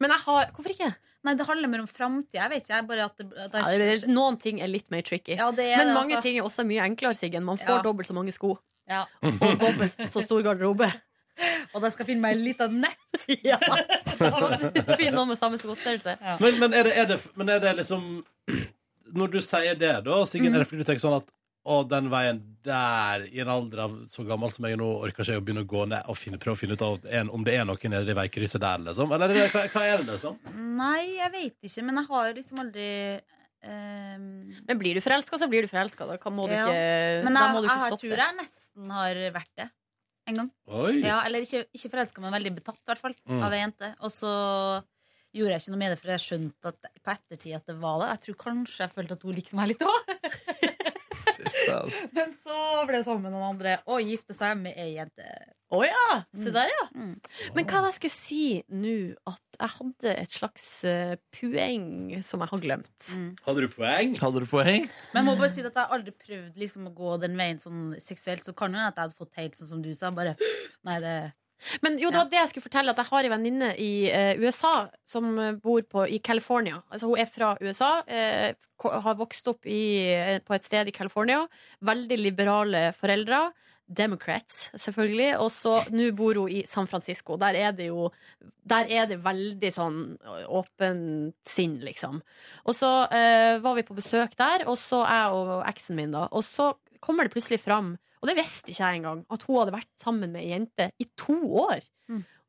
Men 0.00 0.14
jeg 0.14 0.24
har 0.26 0.50
Hvorfor 0.56 0.72
ikke? 0.72 0.90
Nei, 1.26 1.34
det 1.34 1.46
handler 1.48 1.70
mer 1.72 1.82
om 1.82 1.88
framtida. 1.90 2.44
Jeg 2.44 2.50
vet 2.52 2.62
ikke. 2.62 2.76
Jeg 2.76 2.86
bare 2.86 3.04
at 3.08 3.16
det, 3.18 3.26
at 3.48 3.56
Ja, 3.58 3.78
det, 3.80 4.08
noen 4.08 4.36
ting 4.38 4.60
er 4.62 4.70
litt 4.70 4.86
mer 4.94 5.02
tricky. 5.02 5.34
Ja, 5.34 5.50
det 5.50 5.64
er 5.72 5.80
Men 5.82 5.90
det, 5.90 5.96
mange 5.96 6.14
altså. 6.14 6.28
ting 6.28 6.38
er 6.38 6.46
også 6.46 6.64
mye 6.68 6.84
enklere, 6.86 7.14
Siggen. 7.18 7.44
Man 7.44 7.58
får 7.58 7.78
Ja. 7.78 7.82
dobbelt 7.82 8.06
så 8.06 8.14
mange 8.14 8.32
sko. 8.32 8.56
Ja. 8.88 9.04
Og 9.26 9.58
dobbelt 9.58 9.96
så 10.12 10.22
stor 10.22 10.42
garderobe. 10.46 10.86
Og 11.74 11.82
da 11.82 11.90
skal 11.92 12.06
finne 12.08 12.22
meg 12.22 12.36
en 12.38 12.44
liten 12.46 12.78
nett. 12.80 13.26
ja. 13.50 13.58
Finn 14.96 15.12
noen 15.16 15.32
med 15.32 15.38
samme 15.40 15.58
skostørrelse. 15.60 16.14
Men, 16.40 16.60
men, 16.62 16.72
er 16.72 16.86
det, 16.88 16.94
er 16.96 17.10
det, 17.10 17.18
men 17.36 17.50
er 17.52 17.58
det 17.64 17.74
liksom 17.82 18.06
Når 19.16 19.28
du 19.34 19.40
sier 19.44 19.76
det, 19.78 19.92
da, 20.06 20.22
Siggen, 20.26 20.54
er 20.54 20.62
det 20.62 20.68
fordi 20.70 20.82
du 20.82 20.88
tenker 20.88 21.02
sånn 21.04 21.18
at 21.20 21.28
å, 21.66 21.80
den 21.90 22.06
veien 22.12 22.38
der, 22.66 23.24
i 23.30 23.40
en 23.42 23.50
alder 23.50 23.80
av 23.84 23.94
så 24.10 24.24
gammel 24.26 24.50
som 24.54 24.64
jeg 24.66 24.76
er 24.76 24.80
nå, 24.80 24.86
orker 25.02 25.22
ikke 25.24 25.34
jeg 25.34 25.40
å 25.42 25.44
begynne 25.46 25.64
å 25.66 25.68
gå 25.70 25.84
ned 25.90 26.08
og 26.10 26.16
finne, 26.18 26.38
prøve 26.42 26.54
å 26.56 26.60
finne 26.60 26.76
ut 26.78 26.84
av 26.86 27.06
en, 27.20 27.30
om 27.34 27.44
det 27.46 27.54
er 27.58 27.66
noe 27.68 27.90
nede 27.92 28.14
i 28.14 28.18
veikrysset 28.18 28.62
der, 28.62 28.82
liksom? 28.88 29.12
Eller 29.16 29.30
er 29.34 29.40
det, 29.40 29.46
hva, 29.54 29.64
hva 29.74 29.84
er 29.86 30.02
det, 30.02 30.08
liksom? 30.14 30.38
Nei, 30.78 31.00
jeg 31.18 31.32
vet 31.34 31.68
ikke, 31.70 31.84
men 31.88 32.00
jeg 32.02 32.10
har 32.12 32.32
liksom 32.38 32.62
aldri 32.64 32.88
um... 33.66 34.26
Men 34.68 34.78
blir 34.82 34.94
du 34.98 35.02
forelska, 35.04 35.38
så 35.42 35.48
blir 35.50 35.66
du 35.66 35.70
forelska. 35.70 36.06
Da 36.10 36.16
kan- 36.22 36.34
må 36.36 36.46
du 36.48 36.54
Ja. 36.54 36.66
ikke, 36.66 37.24
Men 37.24 37.34
da 37.34 37.46
jeg, 37.46 37.54
må 37.54 37.62
du 37.62 37.66
jeg, 37.66 37.70
ikke 37.70 37.78
har- 37.84 37.90
stoppe. 37.96 38.06
tror 38.06 38.22
jeg 38.24 38.36
nesten 38.42 38.90
har 38.90 39.14
vært 39.40 39.54
det. 39.62 39.68
En 40.26 40.34
gang. 40.40 40.50
Oi. 40.66 40.92
Ja, 41.04 41.20
eller 41.26 41.40
ikke, 41.46 41.64
ikke 41.74 41.90
forelska, 41.92 42.20
men 42.20 42.32
veldig 42.34 42.54
betatt, 42.58 42.80
i 42.82 42.90
hvert 42.90 42.98
fall. 42.98 43.14
Mm. 43.30 43.42
Av 43.46 43.52
ei 43.54 43.60
jente. 43.62 43.92
Og 44.02 44.10
så 44.10 44.32
gjorde 45.36 45.52
jeg 45.54 45.60
ikke 45.62 45.70
noe 45.74 45.78
med 45.78 45.92
det, 45.94 45.98
for 46.00 46.10
jeg 46.10 46.22
skjønte 46.24 46.72
at, 46.72 46.88
på 47.04 47.12
ettertid 47.12 47.54
at 47.54 47.66
det 47.70 47.76
var 47.78 48.00
det. 48.00 48.08
Jeg 48.10 48.20
tror 48.24 48.36
kanskje 48.42 48.80
jeg 48.82 48.94
følte 48.96 49.12
at 49.18 49.22
hun 49.22 49.34
likte 49.36 49.54
meg 49.58 49.68
litt 49.70 49.84
òg. 49.86 50.14
Men 52.16 52.32
så 52.36 52.56
ble 52.88 53.00
hun 53.00 53.06
sammen 53.06 53.28
med 53.28 53.36
noen 53.36 53.52
andre 53.54 53.78
og 53.86 54.02
gifte 54.04 54.36
seg 54.36 54.56
med 54.60 54.76
ei 54.80 54.94
jente. 54.96 55.28
Å 55.74 55.80
ja! 55.82 56.18
Se 56.38 56.52
der, 56.54 56.70
ja. 56.70 56.84
Mm. 56.94 57.14
Men 57.56 57.66
hva 57.66 57.80
jeg 57.88 57.96
skulle 57.96 58.14
si 58.14 58.42
nå? 58.70 58.96
At 59.26 59.58
jeg 59.58 59.72
hadde 59.72 60.12
et 60.12 60.36
slags 60.36 60.66
uh, 60.86 61.14
poeng 61.34 61.88
som 62.22 62.44
jeg 62.44 62.52
har 62.52 62.62
glemt. 62.62 63.08
Hadde 63.48 63.64
du 63.64 63.72
poeng? 63.72 64.14
Hadde 64.20 64.44
du 64.44 64.46
poeng? 64.50 64.86
Men 65.10 65.18
jeg 65.22 65.26
må 65.26 65.34
bare 65.40 65.50
si 65.54 65.64
at 65.64 65.72
jeg 65.72 65.80
har 65.80 65.96
aldri 65.96 66.14
prøvd 66.14 66.60
liksom, 66.62 66.86
å 66.86 66.94
gå 66.94 67.16
den 67.24 67.34
veien 67.40 67.58
sånn 67.62 67.88
seksuelt. 68.02 68.46
Så 68.46 68.54
kan 68.54 68.70
det 68.70 68.78
hende 68.78 68.92
at 68.92 69.00
jeg 69.00 69.08
hadde 69.08 69.18
fått 69.24 69.42
helt 69.42 69.58
sånn 69.58 69.72
som 69.72 69.82
du 69.82 69.90
sa. 69.98 70.12
Bare 70.14 70.36
Nei, 70.86 71.00
det 71.02 71.16
Men 71.80 71.98
jo, 71.98 72.10
det 72.12 72.20
var 72.20 72.30
det 72.30 72.40
jeg 72.42 72.50
skulle 72.50 72.66
fortelle 72.66 72.92
At 72.92 73.00
jeg 73.00 73.08
har 73.10 73.26
en 73.26 73.32
venninne 73.32 73.70
i 73.80 73.90
eh, 74.12 74.40
USA 74.42 74.88
Som 75.08 75.30
eh, 75.40 75.54
bor 75.60 75.80
på, 75.88 76.06
i 76.08 76.18
California. 76.20 76.82
Altså 76.92 77.08
hun 77.10 77.20
er 77.22 77.30
fra 77.30 77.54
USA 77.62 77.92
eh, 78.06 78.50
Har 78.84 79.16
vokst 79.16 79.48
opp 79.48 79.64
i, 79.64 79.82
eh, 80.12 80.40
på 80.44 80.56
et 80.56 80.66
sted 80.66 80.90
i 80.90 80.94
California. 80.94 81.46
Veldig 81.80 82.18
liberale 82.20 82.90
foreldre. 82.96 83.46
Democrats, 83.86 84.70
selvfølgelig. 84.74 85.36
Og 85.38 85.50
så, 85.54 85.76
nå 85.94 86.08
bor 86.18 86.40
hun 86.40 86.50
i 86.50 86.64
San 86.66 86.88
Francisco. 86.90 87.36
Der 87.38 87.54
er 87.54 87.74
det 87.76 87.88
jo 87.92 88.10
Der 88.66 88.88
er 88.90 89.06
det 89.06 89.20
veldig 89.22 89.70
sånn 89.72 90.00
åpent 90.50 91.36
sinn, 91.46 91.78
liksom. 91.84 92.18
Og 92.66 92.74
så 92.74 92.90
eh, 93.14 93.62
var 93.62 93.78
vi 93.78 93.86
på 93.86 93.94
besøk 93.94 94.34
der 94.38 94.66
Og 94.66 94.76
så 94.78 95.04
jeg 95.06 95.38
og 95.38 95.62
eksen 95.70 95.96
min 95.96 96.14
da. 96.14 96.26
Og 96.32 96.44
så 96.44 96.72
kommer 97.00 97.24
det 97.24 97.34
plutselig 97.36 97.62
fram 97.62 97.94
Og 98.26 98.30
det 98.32 98.36
visste 98.40 98.72
ikke 98.72 98.82
jeg 98.82 98.98
engang 98.98 99.20
At 99.30 99.44
hun 99.46 99.60
hadde 99.60 99.74
vært 99.76 99.92
sammen 100.02 100.32
med 100.34 100.42
en 100.42 100.50
jente 100.56 100.88
i 100.98 101.06
to 101.14 101.36
år 101.62 101.78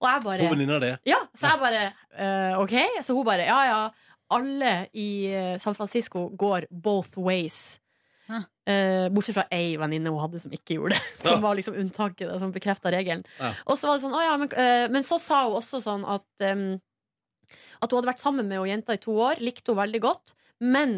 Og 0.01 0.07
jeg 0.09 0.23
bare 0.25 0.41
Hun 0.47 0.55
venninna 0.55 0.79
di? 0.81 0.89
ja, 1.11 1.19
så 1.37 1.51
jeg 1.53 1.59
bare 1.61 1.83
uh, 2.17 2.59
OK. 2.63 2.73
Så 3.05 3.13
hun 3.17 3.25
bare 3.27 3.45
ja, 3.45 3.59
ja. 3.69 3.79
Alle 4.33 4.71
i 4.97 5.09
eh, 5.31 5.53
San 5.63 5.75
Francisco 5.77 6.25
går 6.35 6.65
both 6.69 7.15
ways. 7.17 7.77
Eh, 8.67 9.05
bortsett 9.15 9.37
fra 9.37 9.45
ei 9.55 9.77
venninne 9.79 10.11
hun 10.11 10.19
hadde 10.19 10.41
som 10.43 10.51
ikke 10.51 10.75
gjorde 10.75 10.97
det. 10.97 11.03
Som 11.23 11.37
Ja. 11.37 11.43
var 11.45 11.55
liksom 11.55 11.77
unntaket, 11.79 12.33
som 12.41 12.51
bekrefta 12.51 12.91
regelen. 12.91 13.23
Ja. 13.39 13.53
Og 13.71 13.77
så 13.79 13.87
var 13.87 13.95
det 13.95 14.03
sånn, 14.03 14.17
å 14.19 14.23
ja, 14.25 14.33
men, 14.41 14.51
uh, 14.51 14.87
men 14.91 15.05
så 15.07 15.15
sa 15.21 15.45
hun 15.45 15.55
også 15.61 15.79
sånn 15.85 16.03
at 16.03 16.43
um, 16.51 16.65
At 17.79 17.87
hun 17.93 18.01
hadde 18.01 18.09
vært 18.11 18.19
sammen 18.25 18.49
med 18.51 18.65
jenta 18.67 18.97
i 18.97 18.99
to 18.99 19.15
år, 19.15 19.39
likte 19.39 19.71
hun 19.71 19.79
veldig 19.79 20.01
godt. 20.03 20.35
Men 20.59 20.97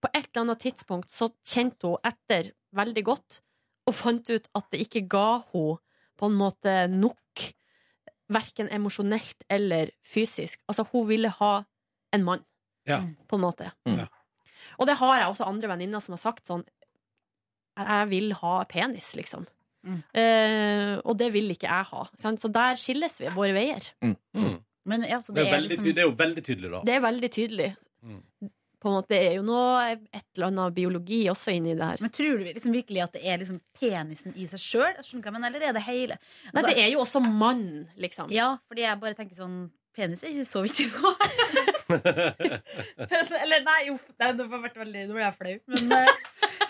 på 0.00 0.08
et 0.14 0.30
eller 0.32 0.46
annet 0.46 0.64
tidspunkt 0.64 1.12
så 1.12 1.28
kjente 1.44 1.92
hun 1.92 2.00
etter 2.08 2.54
veldig 2.72 3.04
godt 3.04 3.42
og 3.86 3.94
fant 3.94 4.30
ut 4.30 4.48
at 4.58 4.66
det 4.72 4.80
ikke 4.86 5.02
ga 5.10 5.40
hun 5.52 5.78
på 6.18 6.28
en 6.30 6.38
måte 6.38 6.76
nok 6.92 7.18
Verken 8.32 8.70
emosjonelt 8.72 9.42
eller 9.52 9.90
fysisk. 10.08 10.56
Altså, 10.70 10.86
hun 10.88 11.02
ville 11.10 11.28
ha 11.28 11.64
en 12.14 12.22
mann, 12.24 12.40
Ja. 12.88 13.02
på 13.28 13.36
en 13.36 13.42
måte. 13.42 13.66
Mm. 13.84 13.98
Ja. 13.98 14.06
Og 14.78 14.86
det 14.88 14.94
har 14.96 15.18
jeg 15.18 15.26
også 15.28 15.44
andre 15.44 15.68
venninner 15.68 16.00
som 16.00 16.14
har 16.14 16.22
sagt 16.22 16.46
sånn 16.48 16.64
Jeg 17.76 18.08
vil 18.08 18.32
ha 18.32 18.64
penis, 18.64 19.10
liksom. 19.16 19.44
Mm. 19.84 20.00
Eh, 20.14 20.94
og 21.04 21.18
det 21.18 21.32
vil 21.34 21.50
ikke 21.50 21.68
jeg 21.68 21.84
ha. 21.90 22.06
Sant? 22.16 22.40
Så 22.40 22.48
der 22.52 22.76
skilles 22.80 23.20
vi 23.20 23.28
våre 23.34 23.52
veier. 23.52 23.90
Mm. 24.00 24.16
Men 24.86 25.04
altså, 25.04 25.32
Det, 25.34 25.44
det, 25.44 25.52
er 25.52 25.56
er 25.56 25.60
liksom 25.66 25.84
tydelig, 25.84 25.94
det 25.94 26.02
er 26.02 26.08
jo 26.08 26.16
veldig 26.24 26.44
tydelig, 26.44 26.70
da. 26.72 26.80
Det 26.86 26.94
er 26.94 27.00
veldig 27.04 27.30
tydelig. 27.36 27.70
På 28.82 28.90
en 28.90 28.96
måte, 28.98 29.12
det 29.14 29.18
er 29.28 29.34
jo 29.36 29.42
noe, 29.46 29.92
et 30.10 30.24
eller 30.34 30.48
annet 30.48 30.74
biologi 30.74 31.20
også 31.30 31.52
inni 31.54 31.76
det 31.78 31.86
her. 31.86 32.00
Men 32.02 32.10
tror 32.10 32.40
du 32.40 32.48
liksom 32.48 32.72
virkelig 32.74 33.04
at 33.04 33.12
det 33.14 33.22
er 33.30 33.38
liksom 33.38 33.60
penisen 33.78 34.34
i 34.34 34.48
seg 34.50 34.58
sjøl? 34.58 34.96
Eller 34.98 35.68
er 35.68 35.76
det 35.76 35.84
hele? 35.86 36.16
Nei, 36.18 36.50
Altså, 36.56 36.72
det 36.72 36.82
er 36.82 36.90
jo 36.90 37.04
også 37.04 37.22
mann, 37.22 37.62
liksom. 38.02 38.32
Ja, 38.34 38.56
fordi 38.66 38.82
jeg 38.82 38.98
bare 39.04 39.14
tenker 39.14 39.38
sånn 39.38 39.60
penis 39.94 40.22
er 40.24 40.32
ikke 40.32 40.48
så 40.48 40.62
viktig 40.64 40.88
for 40.90 41.14
meg. 41.20 41.72
Men, 43.12 43.32
eller 43.42 43.64
nei, 43.66 43.78
jo, 43.90 43.98
nei, 44.22 44.30
nå 44.38 44.46
ble 44.48 44.60
jeg 44.70 44.78
veldig 44.80 45.02
Nå 45.08 45.16
ble 45.16 45.24
jeg 45.26 45.36
flau. 45.38 45.54
Men 45.74 45.96
eh, 45.98 46.12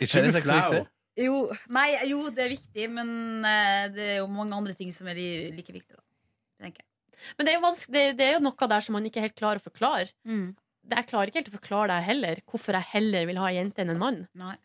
Ikke 0.04 0.22
bli 0.26 0.42
flau. 0.44 0.80
jo, 1.22 1.36
nei, 1.76 1.88
jo, 2.10 2.22
det 2.34 2.44
er 2.46 2.50
viktig, 2.54 2.88
men 2.90 3.12
eh, 3.46 3.84
det 3.94 4.06
er 4.14 4.18
jo 4.22 4.26
mange 4.32 4.56
andre 4.56 4.74
ting 4.78 4.90
som 4.96 5.08
er 5.12 5.18
li- 5.18 5.52
like 5.54 5.72
viktige, 5.74 5.96
da. 6.00 6.04
Tenker 6.66 6.82
jeg. 6.82 6.88
Men 7.38 7.46
det 7.46 7.52
er, 7.54 7.60
jo 7.62 7.72
det, 7.94 8.04
det 8.18 8.26
er 8.26 8.32
jo 8.38 8.42
noe 8.48 8.68
der 8.74 8.82
som 8.82 8.96
man 8.98 9.06
ikke 9.06 9.22
helt 9.22 9.36
klarer 9.38 9.60
å 9.62 9.66
forklare. 9.68 10.08
Mm. 10.26 10.48
Det- 10.84 10.98
Jeg 10.98 11.06
klarer 11.08 11.26
ikke 11.30 11.40
helt 11.40 11.50
å 11.52 11.58
forklare 11.60 11.88
deg 11.88 12.04
heller 12.04 12.36
hvorfor 12.50 12.72
jeg 12.74 12.82
heller 12.92 13.26
vil 13.26 13.36
ha 13.38 13.46
ei 13.48 13.54
jente 13.56 13.78
enn 13.84 13.90
en 13.90 13.98
mann. 13.98 14.28
Nei. 14.34 14.56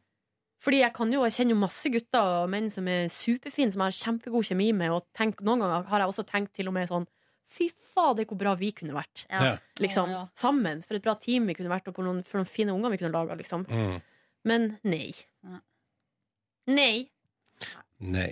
Fordi 0.59 0.79
jeg, 0.81 0.93
kan 0.93 1.11
jo, 1.13 1.21
jeg 1.23 1.33
kjenner 1.35 1.53
jo 1.53 1.61
masse 1.61 1.89
gutter 1.93 2.43
og 2.43 2.49
menn 2.49 2.71
som 2.73 2.87
er 2.87 3.05
superfine, 3.13 3.71
som 3.71 3.83
jeg 3.85 3.91
har 3.93 3.99
kjempegod 4.13 4.43
kjemi 4.47 4.71
med. 4.73 4.89
Og 4.91 5.03
tenk, 5.13 5.37
noen 5.45 5.59
ganger 5.61 5.85
har 5.91 5.99
jeg 6.01 6.07
også 6.09 6.25
tenkt 6.25 6.53
til 6.57 6.67
og 6.67 6.73
med 6.73 6.89
sånn 6.89 7.05
Fy 7.47 7.69
fader, 7.71 8.25
hvor 8.25 8.35
bra 8.37 8.55
vi 8.59 8.73
kunne 8.75 8.91
vært. 8.91 9.21
Ja. 9.29 9.53
Liksom, 9.79 10.09
Ja, 10.09 10.17
ja. 10.17 10.27
Sammen. 10.35 10.81
For 10.83 10.95
et 10.95 11.01
bra 11.05 11.13
team 11.15 11.45
vi 11.47 11.53
kunne 11.53 11.69
vært, 11.71 11.87
og 11.87 11.95
for 11.95 12.03
noen, 12.03 12.21
for 12.25 12.39
noen 12.41 12.45
fine 12.49 12.73
unger 12.73 12.89
vi 12.91 12.97
kunne 12.97 13.13
laga. 13.13 13.37
Liksom. 13.37 13.63
Mm. 13.69 14.01
Men 14.43 14.79
nei. 14.83 15.13
Nei. 16.67 17.07
Nei. 18.01 18.31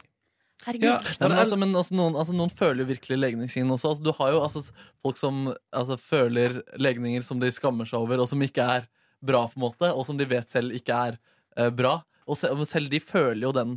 Herregud. 0.66 0.88
Ja, 0.90 0.98
Nei, 1.22 1.30
men, 1.30 1.38
altså, 1.38 1.58
men 1.62 1.76
altså, 1.78 1.96
noen, 1.98 2.18
altså, 2.18 2.36
noen 2.38 2.54
føler 2.54 2.84
jo 2.84 2.90
virkelig 2.90 3.20
legningskinn 3.22 3.72
også. 3.76 3.94
Altså, 3.94 4.06
du 4.06 4.12
har 4.18 4.34
jo 4.34 4.42
altså, 4.42 4.64
folk 5.06 5.20
som 5.22 5.42
altså, 5.70 5.98
føler 6.02 6.60
legninger 6.82 7.26
som 7.26 7.42
de 7.42 7.52
skammer 7.54 7.90
seg 7.90 8.02
over, 8.02 8.24
og 8.24 8.30
som 8.32 8.42
ikke 8.42 8.66
er 8.80 8.88
bra, 9.26 9.46
på 9.50 9.60
en 9.60 9.66
måte, 9.68 9.92
og 9.94 10.08
som 10.08 10.18
de 10.18 10.28
vet 10.30 10.50
selv 10.52 10.74
ikke 10.76 10.98
er 11.10 11.20
uh, 11.60 11.70
bra. 11.74 12.00
Og 12.26 12.40
se, 12.40 12.50
men 12.58 12.70
selv 12.70 12.90
de 12.90 13.00
føler 13.04 13.46
jo 13.46 13.52
den 13.54 13.76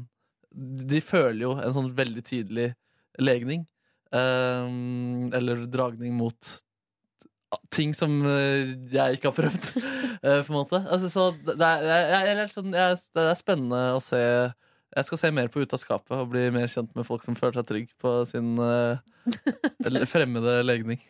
De 0.88 1.00
føler 1.04 1.42
jo 1.42 1.50
en 1.60 1.74
sånn 1.76 1.90
veldig 1.96 2.22
tydelig 2.24 2.70
legning. 3.20 3.66
Ehm, 4.16 5.28
eller 5.36 5.66
dragning 5.68 6.14
mot 6.16 6.54
ting 7.72 7.92
som 7.96 8.14
uh, 8.24 8.72
jeg 8.92 9.18
ikke 9.18 9.30
har 9.30 9.36
prøvd, 9.36 9.68
eh, 10.24 10.40
på 10.44 10.52
en 10.52 10.56
måte. 10.56 10.80
Altså, 10.88 11.08
så 11.12 11.28
det 11.44 11.56
er, 11.64 11.84
jeg, 11.84 12.38
jeg, 12.38 12.48
sånn- 12.52 12.76
jeg, 12.76 12.96
det 13.16 13.24
er 13.24 13.38
spennende 13.40 13.82
å 13.96 14.02
se 14.04 14.20
jeg 14.98 15.08
skal 15.08 15.20
se 15.20 15.30
mer 15.34 15.50
på 15.52 15.62
Ut 15.62 15.74
av 15.74 15.80
skapet 15.80 16.14
og 16.16 16.30
bli 16.32 16.48
mer 16.54 16.68
kjent 16.70 16.90
med 16.98 17.06
folk 17.06 17.24
som 17.26 17.36
føler 17.38 17.60
seg 17.60 17.70
trygg 17.70 17.92
på 18.02 18.14
sin 18.28 18.54
uh, 18.62 18.98
fremmede 20.10 20.60
legning. 20.66 21.00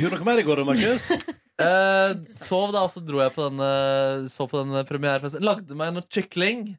Gjorde 0.00 0.18
noe 0.18 0.26
mer 0.26 0.40
i 0.42 0.46
går, 0.46 0.64
Markus? 0.68 1.12
Eh, 1.62 2.12
sov 2.34 2.72
da, 2.74 2.80
og 2.86 2.90
så 2.90 2.98
dro 3.04 3.20
jeg 3.20 3.30
på 3.36 3.44
den, 3.44 3.60
eh, 3.62 4.24
så 4.32 4.46
på 4.50 4.62
den 4.64 4.86
premierefesten. 4.88 5.44
Lagde 5.44 5.76
meg 5.78 5.92
noe 5.94 6.08
kykling. 6.08 6.72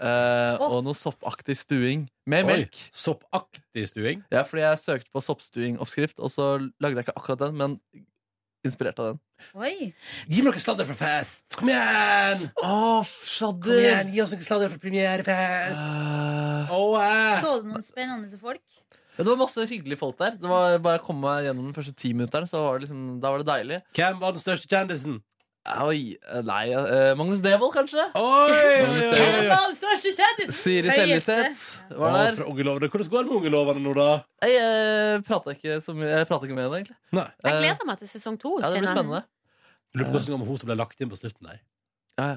eh, 0.00 0.54
og 0.64 0.80
noe 0.86 0.96
soppaktig 0.96 1.54
stuing 1.60 2.06
med 2.26 2.46
Oi, 2.46 2.48
melk. 2.48 2.78
Soppaktig 2.96 3.84
stuing? 3.90 4.24
Ja, 4.32 4.42
fordi 4.48 4.64
jeg 4.64 4.80
søkte 4.80 5.12
på 5.12 5.22
soppstuing-oppskrift, 5.22 6.18
og 6.18 6.32
så 6.32 6.46
lagde 6.80 6.96
jeg 6.96 7.04
ikke 7.04 7.16
akkurat 7.20 7.44
den, 7.44 7.60
men 7.60 7.76
inspirert 8.68 8.98
av 9.02 9.12
den. 9.12 9.20
Oi. 9.56 9.90
Gi 10.30 10.42
meg 10.42 10.50
noe 10.50 10.62
sladder 10.62 10.88
fra 10.88 10.96
fest! 10.98 11.44
Kom 11.56 11.70
igjen! 11.70 12.46
Åh, 12.62 13.12
Kom 13.38 13.70
igjen, 13.76 14.12
Gi 14.14 14.24
oss 14.24 14.34
noe 14.34 14.46
sladder 14.46 14.72
fra 14.72 14.82
premierefest! 14.82 15.80
Uh. 15.80 16.74
Oh, 16.74 16.96
uh. 16.98 17.36
Så 17.42 17.58
du 17.62 17.70
noen 17.70 17.84
spennende 17.86 18.40
folk? 18.40 18.64
Ja, 19.16 19.24
det 19.24 19.30
var 19.30 19.38
masse 19.40 19.64
hyggelige 19.64 19.96
folk 20.00 20.18
der. 20.20 20.34
Det 20.36 20.48
var 20.50 20.76
bare 20.84 21.00
å 21.00 21.04
komme 21.06 21.38
gjennom 21.46 21.70
de 21.70 21.76
første 21.76 21.94
ti 21.96 22.10
minutterne, 22.12 22.48
så 22.50 22.60
var 22.66 22.76
det 22.76 22.84
liksom, 22.84 23.04
da 23.22 23.32
var 23.32 23.40
det 23.40 23.48
deilig. 23.48 23.78
Hvem 23.96 24.18
var 24.20 24.36
den 24.36 24.42
største 24.42 24.68
kjendisen? 24.68 25.22
Oi, 25.66 26.14
eh, 26.30 26.42
nei 26.46 26.64
uh, 26.78 27.14
Magnus 27.18 27.40
Devold, 27.42 27.72
kanskje? 27.74 28.04
Oi? 28.14 28.50
Siri 30.54 30.90
Seljeseth 30.92 31.62
var 31.98 32.12
der. 32.14 32.36
fra 32.38 32.46
Ungelovene. 32.46 32.88
Hvordan 32.92 33.10
går 33.10 33.24
det 33.24 33.30
med 33.32 33.36
ungelovene 33.40 33.82
nå, 33.82 33.94
da? 33.96 34.06
Jeg, 34.46 34.54
jeg 34.60 35.24
prater 35.26 35.56
ikke, 35.56 35.78
så 35.82 35.94
mye- 35.96 36.12
jeg 36.12 36.28
prater 36.30 36.46
ikke 36.48 36.58
med 36.58 36.64
henne, 36.68 36.80
egentlig. 36.82 36.96
Nei. 37.18 37.26
Jeg 37.42 37.52
Eh, 37.54 37.60
gleder 37.64 37.86
meg 37.90 37.98
til 37.98 38.08
sesong 38.12 38.38
to. 38.38 38.52
Ja, 38.62 38.70
det 38.70 38.82
blir 38.84 38.92
spennende. 38.94 39.22
Jeg 39.94 40.00
lurer 40.00 40.06
på 40.06 40.12
hvordan 40.12 40.26
det 40.26 40.32
går 40.36 40.38
med 40.44 40.48
hun 40.52 40.58
som 40.62 40.70
ble 40.70 40.76
lagt 40.78 41.00
inn 41.00 41.10
på 41.10 41.18
slutten 41.18 41.50
der. 41.50 41.60
Ja. 42.18 42.28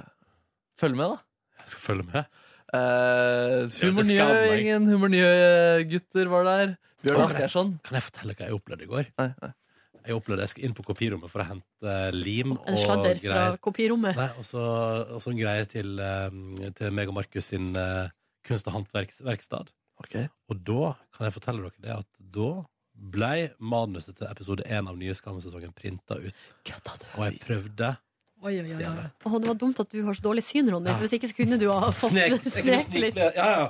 Følg 0.80 0.96
med, 0.96 1.10
da. 1.14 1.18
Jeg 1.64 1.70
skal 1.76 1.82
følge 1.86 2.06
med. 2.10 2.24
Uh, 2.70 3.66
skam, 3.70 3.90
Humor 3.90 4.04
jeg. 4.06 4.18
Njø-gjengen, 4.18 4.90
Humor 4.94 5.10
Njø-gutter 5.14 6.30
var 6.30 6.44
der. 6.50 6.76
Bjørn 7.04 7.30
kan. 7.34 7.74
Kan 7.84 7.96
jeg 8.00 8.04
fortelle 8.10 8.36
hva 8.36 8.46
jeg 8.50 8.54
opplevde 8.58 8.84
i 8.84 8.90
går? 8.92 9.06
Nei, 9.20 9.30
nei. 9.42 9.52
Jeg 10.08 10.16
opplevde 10.16 10.46
jeg 10.46 10.50
skulle 10.54 10.70
inn 10.70 10.76
på 10.78 10.84
kopirommet 10.88 11.30
for 11.32 11.44
å 11.44 11.48
hente 11.50 11.96
lim 12.16 12.54
En 12.66 12.78
sladder 12.80 13.16
fra 13.20 13.26
greier. 13.28 13.58
kopirommet. 13.62 14.16
Nei, 14.16 14.30
og 14.40 14.46
så 14.48 14.64
og 15.16 15.22
sånn 15.24 15.38
greier 15.40 15.68
til, 15.70 16.00
eh, 16.00 16.72
til 16.78 16.92
meg 16.96 17.08
og 17.12 17.18
Markus 17.20 17.52
sin 17.52 17.76
eh, 17.76 18.08
kunst- 18.48 18.68
og 18.68 18.74
håndverksverksted. 18.80 19.70
Ok. 20.00 20.16
Og 20.50 20.64
da 20.64 20.94
kan 21.16 21.28
jeg 21.28 21.34
fortelle 21.36 21.62
dere 21.68 21.84
det 21.84 21.96
at 22.00 22.08
da 22.32 22.50
ble 23.00 23.52
manuset 23.60 24.16
til 24.18 24.28
episode 24.28 24.64
én 24.68 24.88
av 24.90 24.98
nye 25.00 25.14
Skam-sesongen 25.16 25.74
printa 25.76 26.16
ut. 26.20 26.34
Og 27.18 27.26
jeg 27.28 27.40
prøvde 27.44 27.98
Oi, 28.42 28.54
oi, 28.56 28.62
oi. 28.64 28.68
stjele. 28.72 29.12
Åh, 29.28 29.34
det 29.44 29.48
var 29.52 29.56
dumt 29.60 29.80
at 29.84 29.90
du 29.92 30.00
har 30.06 30.16
så 30.16 30.24
dårlig 30.24 30.44
syn, 30.48 30.70
Ronny. 30.72 30.88
Ja. 30.88 30.98
Hvis 31.02 31.12
ikke 31.18 31.28
så 31.28 31.36
kunne 31.36 31.58
du 31.60 31.68
ha 31.72 31.92
fått 31.96 32.12
Snek, 32.16 32.40
snek 32.48 32.94
litt. 32.96 33.20
Ja, 33.20 33.32
ja. 33.36 33.70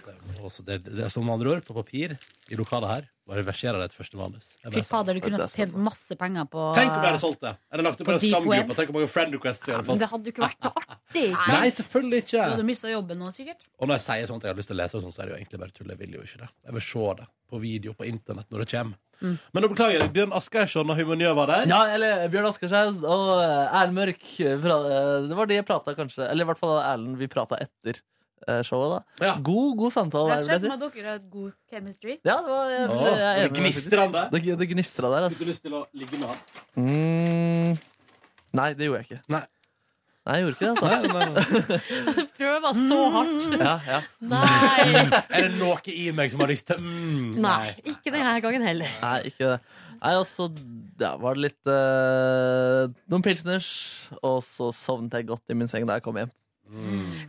Det, 0.00 0.14
er 0.16 0.42
også 0.48 0.64
det, 0.66 0.78
det 0.86 1.04
er 1.04 1.10
som 1.12 1.22
med 1.26 1.34
andre 1.38 1.52
ord, 1.56 1.64
på 1.66 1.74
papir 1.76 2.16
i 2.50 2.56
lokalet 2.58 2.88
her, 2.90 3.08
bare 3.30 3.44
verserer 3.46 3.78
det 3.78 3.86
et 3.90 3.94
første 3.96 4.18
manus. 4.18 4.46
Jeg 4.60 4.72
Fy 4.72 4.76
bare 4.80 4.88
fader, 4.90 5.14
du 5.16 5.20
kunne 5.24 5.38
ha 5.40 5.46
tjent 5.48 5.76
masse 5.86 6.16
penger 6.18 6.48
på 6.50 6.64
Tenk 6.76 6.90
om 6.90 7.00
jeg 7.04 7.10
hadde 7.12 7.22
solgt 7.22 7.40
det! 7.46 7.52
Eller 7.70 7.86
lagt 7.86 7.98
det 8.02 8.06
på 8.08 8.10
På 8.10 8.16
en 8.18 8.24
deep. 8.66 8.74
Tenk 8.76 8.90
hvor 8.90 8.98
mange 8.98 9.10
friend 9.14 9.34
requests 9.38 9.68
jeg 9.70 9.76
hadde 9.76 9.86
Men 9.86 9.92
fått. 9.94 10.02
det 10.02 10.08
hadde 10.12 10.30
jo 10.30 10.34
ikke 10.34 10.44
vært 10.48 10.66
noe 10.66 10.82
artig. 10.84 11.24
ikke 11.30 11.44
sant? 11.46 11.54
Nei, 11.54 11.70
selvfølgelig 11.78 12.22
ikke! 12.26 12.42
Du 12.44 12.54
hadde 12.56 12.66
mista 12.70 12.90
jobben 12.92 13.22
nå, 13.22 13.30
sikkert. 13.36 13.62
Og 13.78 13.88
når 13.88 14.00
jeg 14.00 14.04
sier 14.08 14.34
at 14.34 14.42
jeg 14.44 14.50
har 14.52 14.58
lyst 14.60 14.70
til 14.72 14.76
å 14.76 14.80
lese 14.82 14.98
det, 14.98 15.02
sånn, 15.06 15.14
så 15.14 15.22
er 15.22 15.30
det 15.30 15.32
jo 15.34 15.38
egentlig 15.40 15.60
bare 15.64 15.76
tull. 15.78 15.88
Jeg 15.94 16.00
vil 16.02 16.18
jo 16.18 16.24
ikke 16.26 16.42
det. 16.42 16.50
Jeg 16.66 16.76
vil 16.80 16.86
se 16.90 17.06
det 17.20 17.28
på 17.50 17.58
video 17.62 17.94
på 17.98 18.06
internett 18.10 18.50
når 18.52 18.64
det 18.64 18.68
kommer. 18.74 18.98
Mm. 19.20 19.34
Men 19.52 19.62
da 19.64 19.68
beklager 19.68 19.98
jeg. 20.00 20.12
Bjørn 20.16 20.32
Asgeirsson 20.38 20.90
og 20.94 20.96
Humanjø 20.96 21.32
var 21.36 21.50
der. 21.50 21.66
Ja, 21.68 21.80
eller 21.94 22.22
Bjørn 22.32 22.46
Askershaug 22.50 23.02
og 23.04 23.32
eh, 23.42 23.80
Erlend 23.80 23.98
Mørk. 23.98 24.22
eh, 24.40 24.54
fra- 24.62 24.78
eh, 24.86 25.26
Det 25.28 25.36
var 25.36 25.46
de 25.50 25.58
jeg 25.58 25.66
prata 25.68 25.92
kanskje 25.98 26.24
Eller 26.30 26.46
i 26.46 26.48
hvert 26.48 26.58
fall 26.62 26.78
Erlend 26.80 27.18
vi 27.20 27.26
prata 27.28 27.58
etter 27.60 27.98
eh, 28.00 28.06
showet. 28.66 29.04
da 29.20 29.26
Ja. 29.26 29.34
God, 29.44 29.76
god 29.78 29.92
samtale 29.94 30.28
meg 30.32 30.44
si. 30.44 30.50
at 30.56 30.62
dere 30.64 31.06
har 31.10 31.14
et 31.20 31.30
god 31.30 31.52
chemistry. 31.70 32.16
Ja, 32.24 32.36
det 32.40 32.50
var 32.50 32.68
jeg, 32.70 32.80
jeg, 32.80 32.90
jeg, 32.90 33.20
jeg 33.20 33.50
det 33.50 33.58
gnistrer 33.60 34.04
faktisk. 34.04 34.32
det. 34.32 34.42
Det, 34.48 34.58
det 34.62 34.68
gnistrer 34.74 35.08
der, 35.14 35.28
Fikk 35.28 35.38
du 35.38 35.44
altså. 35.44 35.48
lyst 35.52 35.64
til 35.68 35.78
å 35.78 35.86
ligge 36.02 36.20
med 36.20 36.28
han? 36.32 36.38
Mm, 36.80 37.80
nei, 38.60 38.68
det 38.78 38.88
gjorde 38.90 39.02
jeg 39.02 39.10
ikke. 39.10 39.22
Nei. 39.36 39.42
Nei, 40.28 40.34
jeg 40.36 40.44
gjorde 40.44 40.56
ikke 40.56 40.66
det, 40.66 40.72
altså. 40.74 40.88
Nei, 40.90 41.00
nei, 41.08 41.26
nei. 41.32 42.24
Prøver 42.38 42.74
så 42.76 42.98
hardt. 43.14 43.46
Ja, 43.56 43.76
ja. 43.88 44.00
Nei. 44.20 44.90
Er 45.32 45.46
det 45.46 45.54
noe 45.56 45.78
i 45.94 46.10
meg 46.14 46.32
som 46.32 46.42
har 46.44 46.50
lyst 46.52 46.68
til 46.68 46.82
mm, 46.84 47.30
Nei. 47.40 47.72
Ikke 47.88 48.12
denne 48.12 48.34
gangen 48.44 48.66
heller. 48.68 48.92
Nei, 49.00 49.14
ikke 49.32 49.54
det. 49.54 49.60
Nei, 50.00 50.12
og 50.16 50.24
så 50.28 50.46
ja, 51.00 51.10
var 51.20 51.36
det 51.36 51.42
litt 51.48 51.68
eh, 51.68 52.86
Noen 53.12 53.24
pilsners, 53.24 53.66
og 54.24 54.38
så 54.44 54.70
sovnet 54.76 55.18
jeg 55.18 55.26
godt 55.28 55.52
i 55.52 55.56
min 55.60 55.68
seng 55.68 55.84
da 55.88 55.98
jeg 55.98 56.04
kom 56.06 56.16
hjem. 56.20 56.30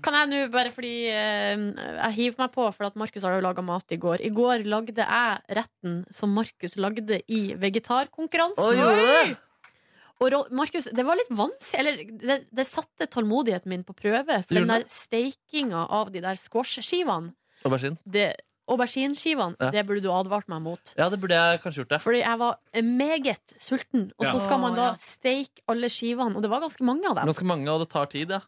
Kan 0.05 0.13
jeg 0.17 0.29
nå, 0.29 0.39
bare 0.53 0.71
fordi 0.73 0.93
eh, 1.09 1.63
jeg 1.75 2.13
hiver 2.17 2.43
meg 2.43 2.51
på, 2.53 2.65
for 2.75 2.85
at 2.89 2.95
Markus 2.99 3.23
har 3.25 3.33
jo 3.37 3.41
laga 3.45 3.63
mat 3.65 3.91
i 3.95 3.97
går. 4.01 4.21
I 4.21 4.29
går 4.29 4.65
lagde 4.69 5.01
jeg 5.01 5.57
retten 5.57 6.03
som 6.13 6.29
Markus 6.37 6.77
lagde 6.77 7.21
i 7.27 7.41
vegetarkonkurransen. 7.57 8.77
Du? 9.31 9.35
Og 10.21 10.51
Markus, 10.53 10.85
det 10.93 11.01
var 11.07 11.17
litt 11.17 11.31
vanskelig 11.33 11.79
Eller 11.81 12.03
det, 12.21 12.35
det 12.53 12.65
satte 12.69 13.07
tålmodigheten 13.09 13.71
min 13.73 13.83
på 13.87 13.95
prøve. 13.97 14.43
For 14.45 14.53
den 14.59 14.69
der 14.69 14.85
steikinga 14.85 15.87
av 15.89 16.11
de 16.13 16.21
der 16.21 16.37
squash-skivene, 16.37 17.33
Aubergine. 17.65 17.97
det- 18.05 18.35
aubergineskivene, 18.71 19.55
Ja. 19.59 19.71
det 19.71 19.85
burde 19.87 20.01
du 20.01 20.11
advart 20.13 20.47
meg 20.47 20.61
mot. 20.61 20.93
Ja, 20.97 21.09
det 21.09 21.19
burde 21.19 21.33
jeg 21.35 21.59
kanskje 21.61 21.81
gjort. 21.81 21.89
det 21.89 22.01
Fordi 22.01 22.19
jeg 22.21 22.37
var 22.39 22.57
meget 22.75 23.53
sulten. 23.59 24.11
Og 24.17 24.25
så 24.27 24.39
skal 24.39 24.59
man 24.59 24.75
da 24.75 24.93
steike 24.93 25.59
alle 25.67 25.89
skivene, 25.89 26.35
og 26.37 26.41
det 26.41 26.49
var 26.49 26.61
ganske 26.61 26.81
mange 26.85 27.09
av 27.09 27.15
dem. 27.15 27.25
Ganske 27.25 27.43
mange, 27.43 27.67
og 27.67 27.79
det 27.81 27.89
tar 27.89 28.05
tid, 28.05 28.29
ja. 28.29 28.39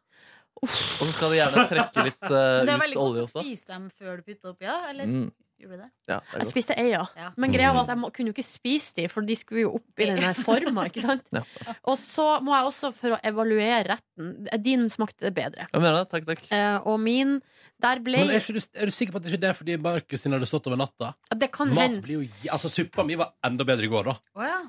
Og 0.62 0.70
så 0.70 1.12
skal 1.16 1.30
du 1.34 1.36
gjerne 1.40 1.64
trekke 1.70 2.04
litt 2.08 2.22
uh, 2.30 2.36
det 2.64 2.70
er 2.70 2.76
ut 2.78 2.84
veldig 2.86 3.00
olje 3.02 3.24
godt 3.24 3.24
å 3.24 3.26
også. 3.30 3.42
spise 3.48 3.72
dem 3.74 3.90
før 3.98 4.20
du 4.20 4.24
putter 4.30 4.54
oppi, 4.54 4.66
ja? 4.70 4.78
Eller 4.90 5.10
Mm. 5.14 5.26
gjorde 5.60 5.78
du 5.78 5.82
det? 5.84 5.90
Ja, 6.10 6.18
det 6.20 6.24
er 6.24 6.38
Jeg 6.38 6.44
godt. 6.44 6.52
spiste 6.52 6.76
ei, 6.80 6.86
ja. 6.92 7.02
Ja. 7.20 7.30
Men 7.40 7.52
greia 7.56 7.72
var 7.76 7.84
at 7.86 7.92
jeg 7.94 8.00
må, 8.02 8.10
kunne 8.16 8.32
jo 8.32 8.36
ikke 8.36 8.46
spise 8.48 8.94
de, 8.98 9.08
for 9.12 9.22
de 9.28 9.36
skulle 9.40 9.62
jo 9.64 9.74
opp 9.80 10.00
i 10.04 10.08
den 10.10 10.20
der 10.24 10.34
forma. 10.40 10.86
Ikke 10.90 11.04
sant? 11.04 11.28
Ja. 11.34 11.44
Og 11.88 11.98
så 12.00 12.26
må 12.44 12.52
jeg 12.56 12.68
også, 12.70 12.92
for 12.96 13.16
å 13.16 13.20
evaluere 13.24 13.82
retten 13.94 14.48
Din 14.64 14.88
smakte 14.92 15.32
bedre. 15.36 15.68
Jeg 15.72 15.82
mener 15.84 16.02
det. 16.04 16.10
Takk, 16.12 16.26
takk. 16.32 16.44
Eh, 16.52 16.78
og 16.88 17.00
min 17.00 17.38
Der 17.84 18.00
ble 18.04 18.20
Men 18.24 18.30
er, 18.36 18.40
ikke 18.44 18.56
du, 18.60 18.62
er 18.80 18.86
du 18.88 18.92
sikker 18.96 19.12
på 19.16 19.20
at 19.20 19.26
det 19.28 19.34
ikke 19.36 19.50
er 19.52 19.58
fordi 19.58 19.78
Markus 19.82 20.22
sin 20.24 20.32
hadde 20.36 20.48
stått 20.48 20.68
over 20.72 20.80
natta? 20.80 21.14
Det 21.36 21.50
kan 21.52 21.72
Mat 21.74 21.90
hende. 21.90 22.02
blir 22.06 22.24
jo 22.24 22.52
Altså, 22.54 22.70
suppa 22.72 23.04
mi 23.08 23.16
var 23.20 23.34
enda 23.44 23.64
bedre 23.68 23.84
i 23.88 23.92
går, 23.92 24.12
da. 24.12 24.16
Å 24.40 24.46
ja. 24.48 24.60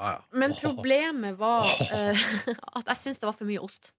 Ah, 0.00 0.12
ja. 0.14 0.20
Men 0.32 0.52
Åh. 0.54 0.60
problemet 0.62 1.36
var 1.38 1.66
eh, 1.90 2.16
at 2.78 2.86
jeg 2.94 2.96
syns 3.02 3.18
det 3.22 3.26
var 3.28 3.34
for 3.36 3.44
mye 3.50 3.60
ost. 3.62 3.90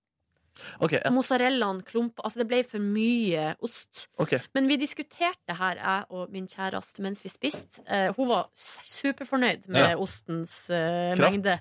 Ok, 0.83 0.91
ja. 0.97 1.09
Mozzarellaen 1.13 1.79
klump 1.87 2.19
Altså, 2.23 2.41
det 2.41 2.47
ble 2.49 2.59
for 2.67 2.83
mye 2.83 3.53
ost. 3.63 4.07
Okay. 4.21 4.39
Men 4.53 4.67
vi 4.69 4.77
diskuterte 4.81 5.55
her, 5.57 5.79
jeg 5.79 6.05
og 6.09 6.29
min 6.33 6.47
kjæreste, 6.51 7.01
mens 7.01 7.23
vi 7.23 7.31
spiste. 7.31 7.81
Uh, 7.87 8.11
hun 8.17 8.27
var 8.29 8.49
superfornøyd 8.57 9.67
med 9.71 9.79
Ja. 9.81 9.95
ostens 9.97 10.53
uh, 10.69 11.15
Kraft. 11.17 11.39
mengde. 11.39 11.55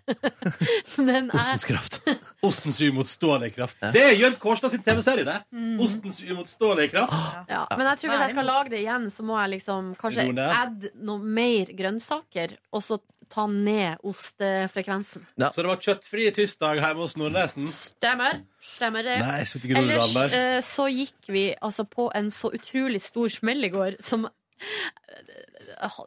Men 1.09 1.31
Ostens 1.35 1.65
kraft. 1.69 2.01
Ostens 2.51 2.81
uimotståelige 2.83 3.55
kraft. 3.57 3.79
Det 3.95 4.03
er 4.03 4.17
Jørn 4.19 4.37
Kårstad 4.43 4.71
sin 4.75 4.83
TV-serie, 4.85 5.25
det. 5.29 5.39
Ostens 5.81 6.21
uimotståelige 6.25 6.93
kraft. 6.97 7.15
ja, 7.49 7.65
Men 7.77 7.87
jeg 7.93 8.03
tror 8.03 8.13
hvis 8.15 8.25
jeg 8.27 8.35
skal 8.35 8.51
lage 8.51 8.75
det 8.75 8.83
igjen, 8.85 9.09
så 9.13 9.25
må 9.27 9.39
jeg 9.41 9.55
liksom 9.57 9.95
kanskje 10.01 10.29
add 10.51 10.91
noe 11.07 11.19
mer 11.41 11.73
grønnsaker, 11.79 12.57
og 12.75 12.85
så 12.85 13.01
ta 13.31 13.47
ned 13.51 14.01
ostefrekvensen. 14.07 15.27
Så 15.39 15.63
det 15.63 15.71
var 15.71 15.83
kjøttfri 15.85 16.27
tirsdag 16.35 16.81
hjemme 16.81 17.05
hos 17.05 17.17
Nordnesen? 17.21 17.67
Stemmer. 17.67 18.43
Stemmer 18.61 19.07
det. 19.07 19.19
Nei, 19.23 19.41
så 19.49 19.61
ikke 19.61 19.79
Ellers 19.81 20.17
eh, 20.37 20.59
så 20.65 20.89
gikk 20.91 21.31
vi 21.33 21.47
altså 21.57 21.87
på 21.89 22.11
en 22.17 22.31
så 22.35 22.53
utrolig 22.57 23.03
stor 23.05 23.31
smell 23.33 23.67
i 23.67 23.73
går 23.73 23.99
som 24.05 24.27
eh, 24.27 25.37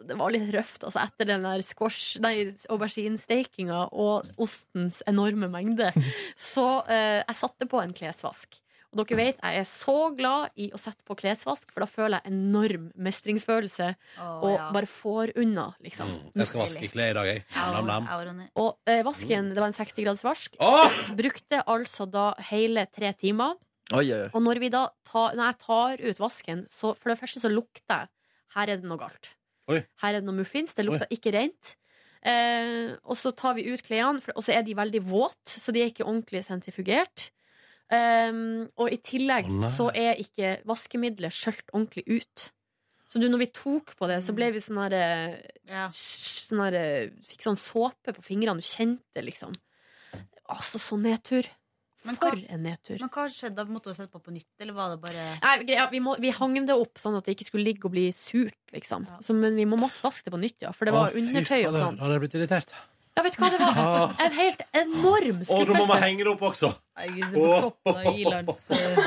Det 0.08 0.18
var 0.20 0.34
litt 0.36 0.52
røft, 0.54 0.84
altså, 0.84 1.06
etter 1.08 1.32
den 1.32 1.48
der 1.48 1.64
squash, 1.66 2.20
nei, 2.22 2.52
auberginestekinga 2.70 3.88
og 3.92 4.30
ostens 4.42 5.02
enorme 5.10 5.50
mengde. 5.52 5.90
Så 6.52 6.68
eh, 6.92 7.24
jeg 7.24 7.40
satte 7.40 7.70
på 7.70 7.82
en 7.82 7.96
klesvask. 7.96 8.60
Og 8.94 9.00
dere 9.02 9.18
vet, 9.18 9.40
jeg 9.42 9.60
er 9.60 9.66
så 9.66 9.96
glad 10.14 10.54
i 10.62 10.68
å 10.74 10.80
sette 10.82 11.02
på 11.08 11.16
klesvask, 11.18 11.72
for 11.74 11.84
da 11.84 11.90
føler 11.90 12.20
jeg 12.20 12.34
enorm 12.34 12.88
mestringsfølelse 13.08 13.90
og 14.22 14.54
ja. 14.54 14.68
bare 14.76 14.90
får 14.90 15.34
unna, 15.42 15.68
liksom. 15.82 16.12
Jeg 16.38 16.50
skal 16.50 16.62
vaske 16.62 16.90
klær 16.94 17.14
i 17.14 17.18
dag, 17.18 17.30
jeg. 17.32 17.44
Nam, 17.74 17.90
nam. 17.90 18.42
Og 18.62 18.90
eh, 18.90 19.02
vasken, 19.06 19.52
det 19.54 19.62
var 19.62 19.72
en 19.72 19.78
60 19.78 19.98
graders 20.06 20.26
vask. 20.28 20.58
oh! 20.62 21.00
Brukte 21.18 21.64
altså 21.66 22.06
da 22.10 22.32
hele 22.52 22.86
tre 22.94 23.14
timer. 23.18 23.58
Oi, 23.94 24.08
oi. 24.14 24.26
Og 24.32 24.42
når, 24.46 24.62
vi 24.62 24.72
da 24.74 24.88
tar, 25.10 25.34
når 25.38 25.50
jeg 25.50 25.62
tar 25.66 26.04
ut 26.08 26.22
vasken, 26.22 26.66
så 26.72 26.94
for 26.98 27.12
det 27.12 27.20
første 27.20 27.42
så 27.44 27.52
lukter 27.52 28.06
jeg 28.06 28.12
Her 28.54 28.70
er 28.70 28.82
det 28.82 28.86
noe 28.86 29.02
galt. 29.02 29.34
Oi. 29.72 29.80
Her 30.04 30.14
er 30.14 30.22
det 30.22 30.28
noe 30.28 30.38
muffins. 30.38 30.76
Det 30.78 30.86
lukter 30.86 31.10
Oi. 31.10 31.16
ikke 31.18 31.34
rent. 31.34 31.74
Eh, 32.24 32.94
og 33.04 33.18
så 33.20 33.34
tar 33.36 33.58
vi 33.58 33.66
ut 33.68 33.82
klærne, 33.84 34.22
og 34.36 34.46
så 34.46 34.54
er 34.56 34.64
de 34.64 34.76
veldig 34.78 35.02
våte, 35.04 35.58
så 35.60 35.74
de 35.76 35.82
er 35.84 35.90
ikke 35.92 36.06
ordentlig 36.06 36.44
sentrifugert. 36.46 37.32
Um, 37.94 38.70
og 38.80 38.90
i 38.90 38.98
tillegg 39.04 39.50
oh, 39.52 39.66
så 39.70 39.90
er 39.94 40.22
ikke 40.22 40.56
vaskemiddelet 40.70 41.36
skjølt 41.36 41.68
ordentlig 41.76 42.06
ut. 42.08 42.46
Så 43.12 43.20
du, 43.22 43.28
når 43.30 43.44
vi 43.44 43.50
tok 43.54 43.92
på 44.00 44.08
det, 44.10 44.22
så 44.26 44.34
ble 44.34 44.48
vi 44.56 44.62
sånn 44.64 44.80
her 44.82 44.96
ja. 45.70 45.84
sånn 45.94 46.64
eh, 46.74 47.12
Fikk 47.28 47.46
sånn 47.46 47.60
såpe 47.60 48.16
på 48.16 48.24
fingrene. 48.26 48.58
Du 48.58 48.66
kjente 48.66 49.22
liksom. 49.22 49.54
Altså, 50.50 50.82
så 50.82 50.98
nedtur. 50.98 51.46
Men 52.04 52.18
For 52.18 52.34
hva- 52.34 52.50
en 52.56 52.66
nedtur. 52.66 52.98
Men 53.00 53.12
hva 53.14 53.28
skjedde? 53.32 53.56
da? 53.62 53.68
Måtte 53.70 53.94
du 53.94 53.96
sette 54.00 54.12
på 54.12 54.20
på 54.20 54.34
nytt, 54.34 54.50
eller 54.60 54.76
var 54.76 54.96
det 54.96 54.98
bare 55.06 55.28
Nei, 55.44 55.54
greia, 55.64 55.86
vi, 55.92 56.02
må, 56.04 56.18
vi 56.20 56.34
hang 56.36 56.58
det 56.66 56.76
opp 56.76 57.00
sånn 57.00 57.16
at 57.20 57.28
det 57.28 57.38
ikke 57.38 57.48
skulle 57.48 57.68
ligge 57.70 57.88
og 57.88 57.94
bli 57.94 58.10
surt, 58.18 58.60
liksom. 58.74 59.06
Så, 59.24 59.38
men 59.38 59.56
vi 59.56 59.68
må 59.70 59.80
masse 59.80 60.04
vaske 60.04 60.28
det 60.28 60.34
på 60.34 60.42
nytt, 60.42 60.58
ja. 60.66 60.74
For 60.76 60.90
det 60.90 60.96
var 60.96 61.12
Å, 61.12 61.14
fy 61.14 61.24
undertøy 61.24 61.62
og 61.70 61.78
sånn. 61.78 62.02
Da 62.02 62.08
hadde 62.08 62.18
jeg 62.18 62.26
blitt 62.26 62.36
irritert. 62.42 62.76
Ja, 63.14 63.24
vet 63.28 63.36
du 63.38 63.42
hva, 63.44 63.50
det 63.54 63.60
var 63.62 64.14
en 64.26 64.36
helt 64.40 64.62
enorm 64.74 65.42
skuffelse. 65.46 65.62
Og 65.62 65.70
nå 65.70 65.80
må 65.80 65.88
man 65.92 66.02
henge 66.02 66.24
det 66.26 66.32
opp 66.34 66.42
også. 66.50 66.74
Herregud, 66.98 67.34
det 67.34 67.42
på 67.44 67.58
toppen 67.68 68.00
av 68.10 68.20
Ilands 68.24 68.62
eh, 68.74 69.02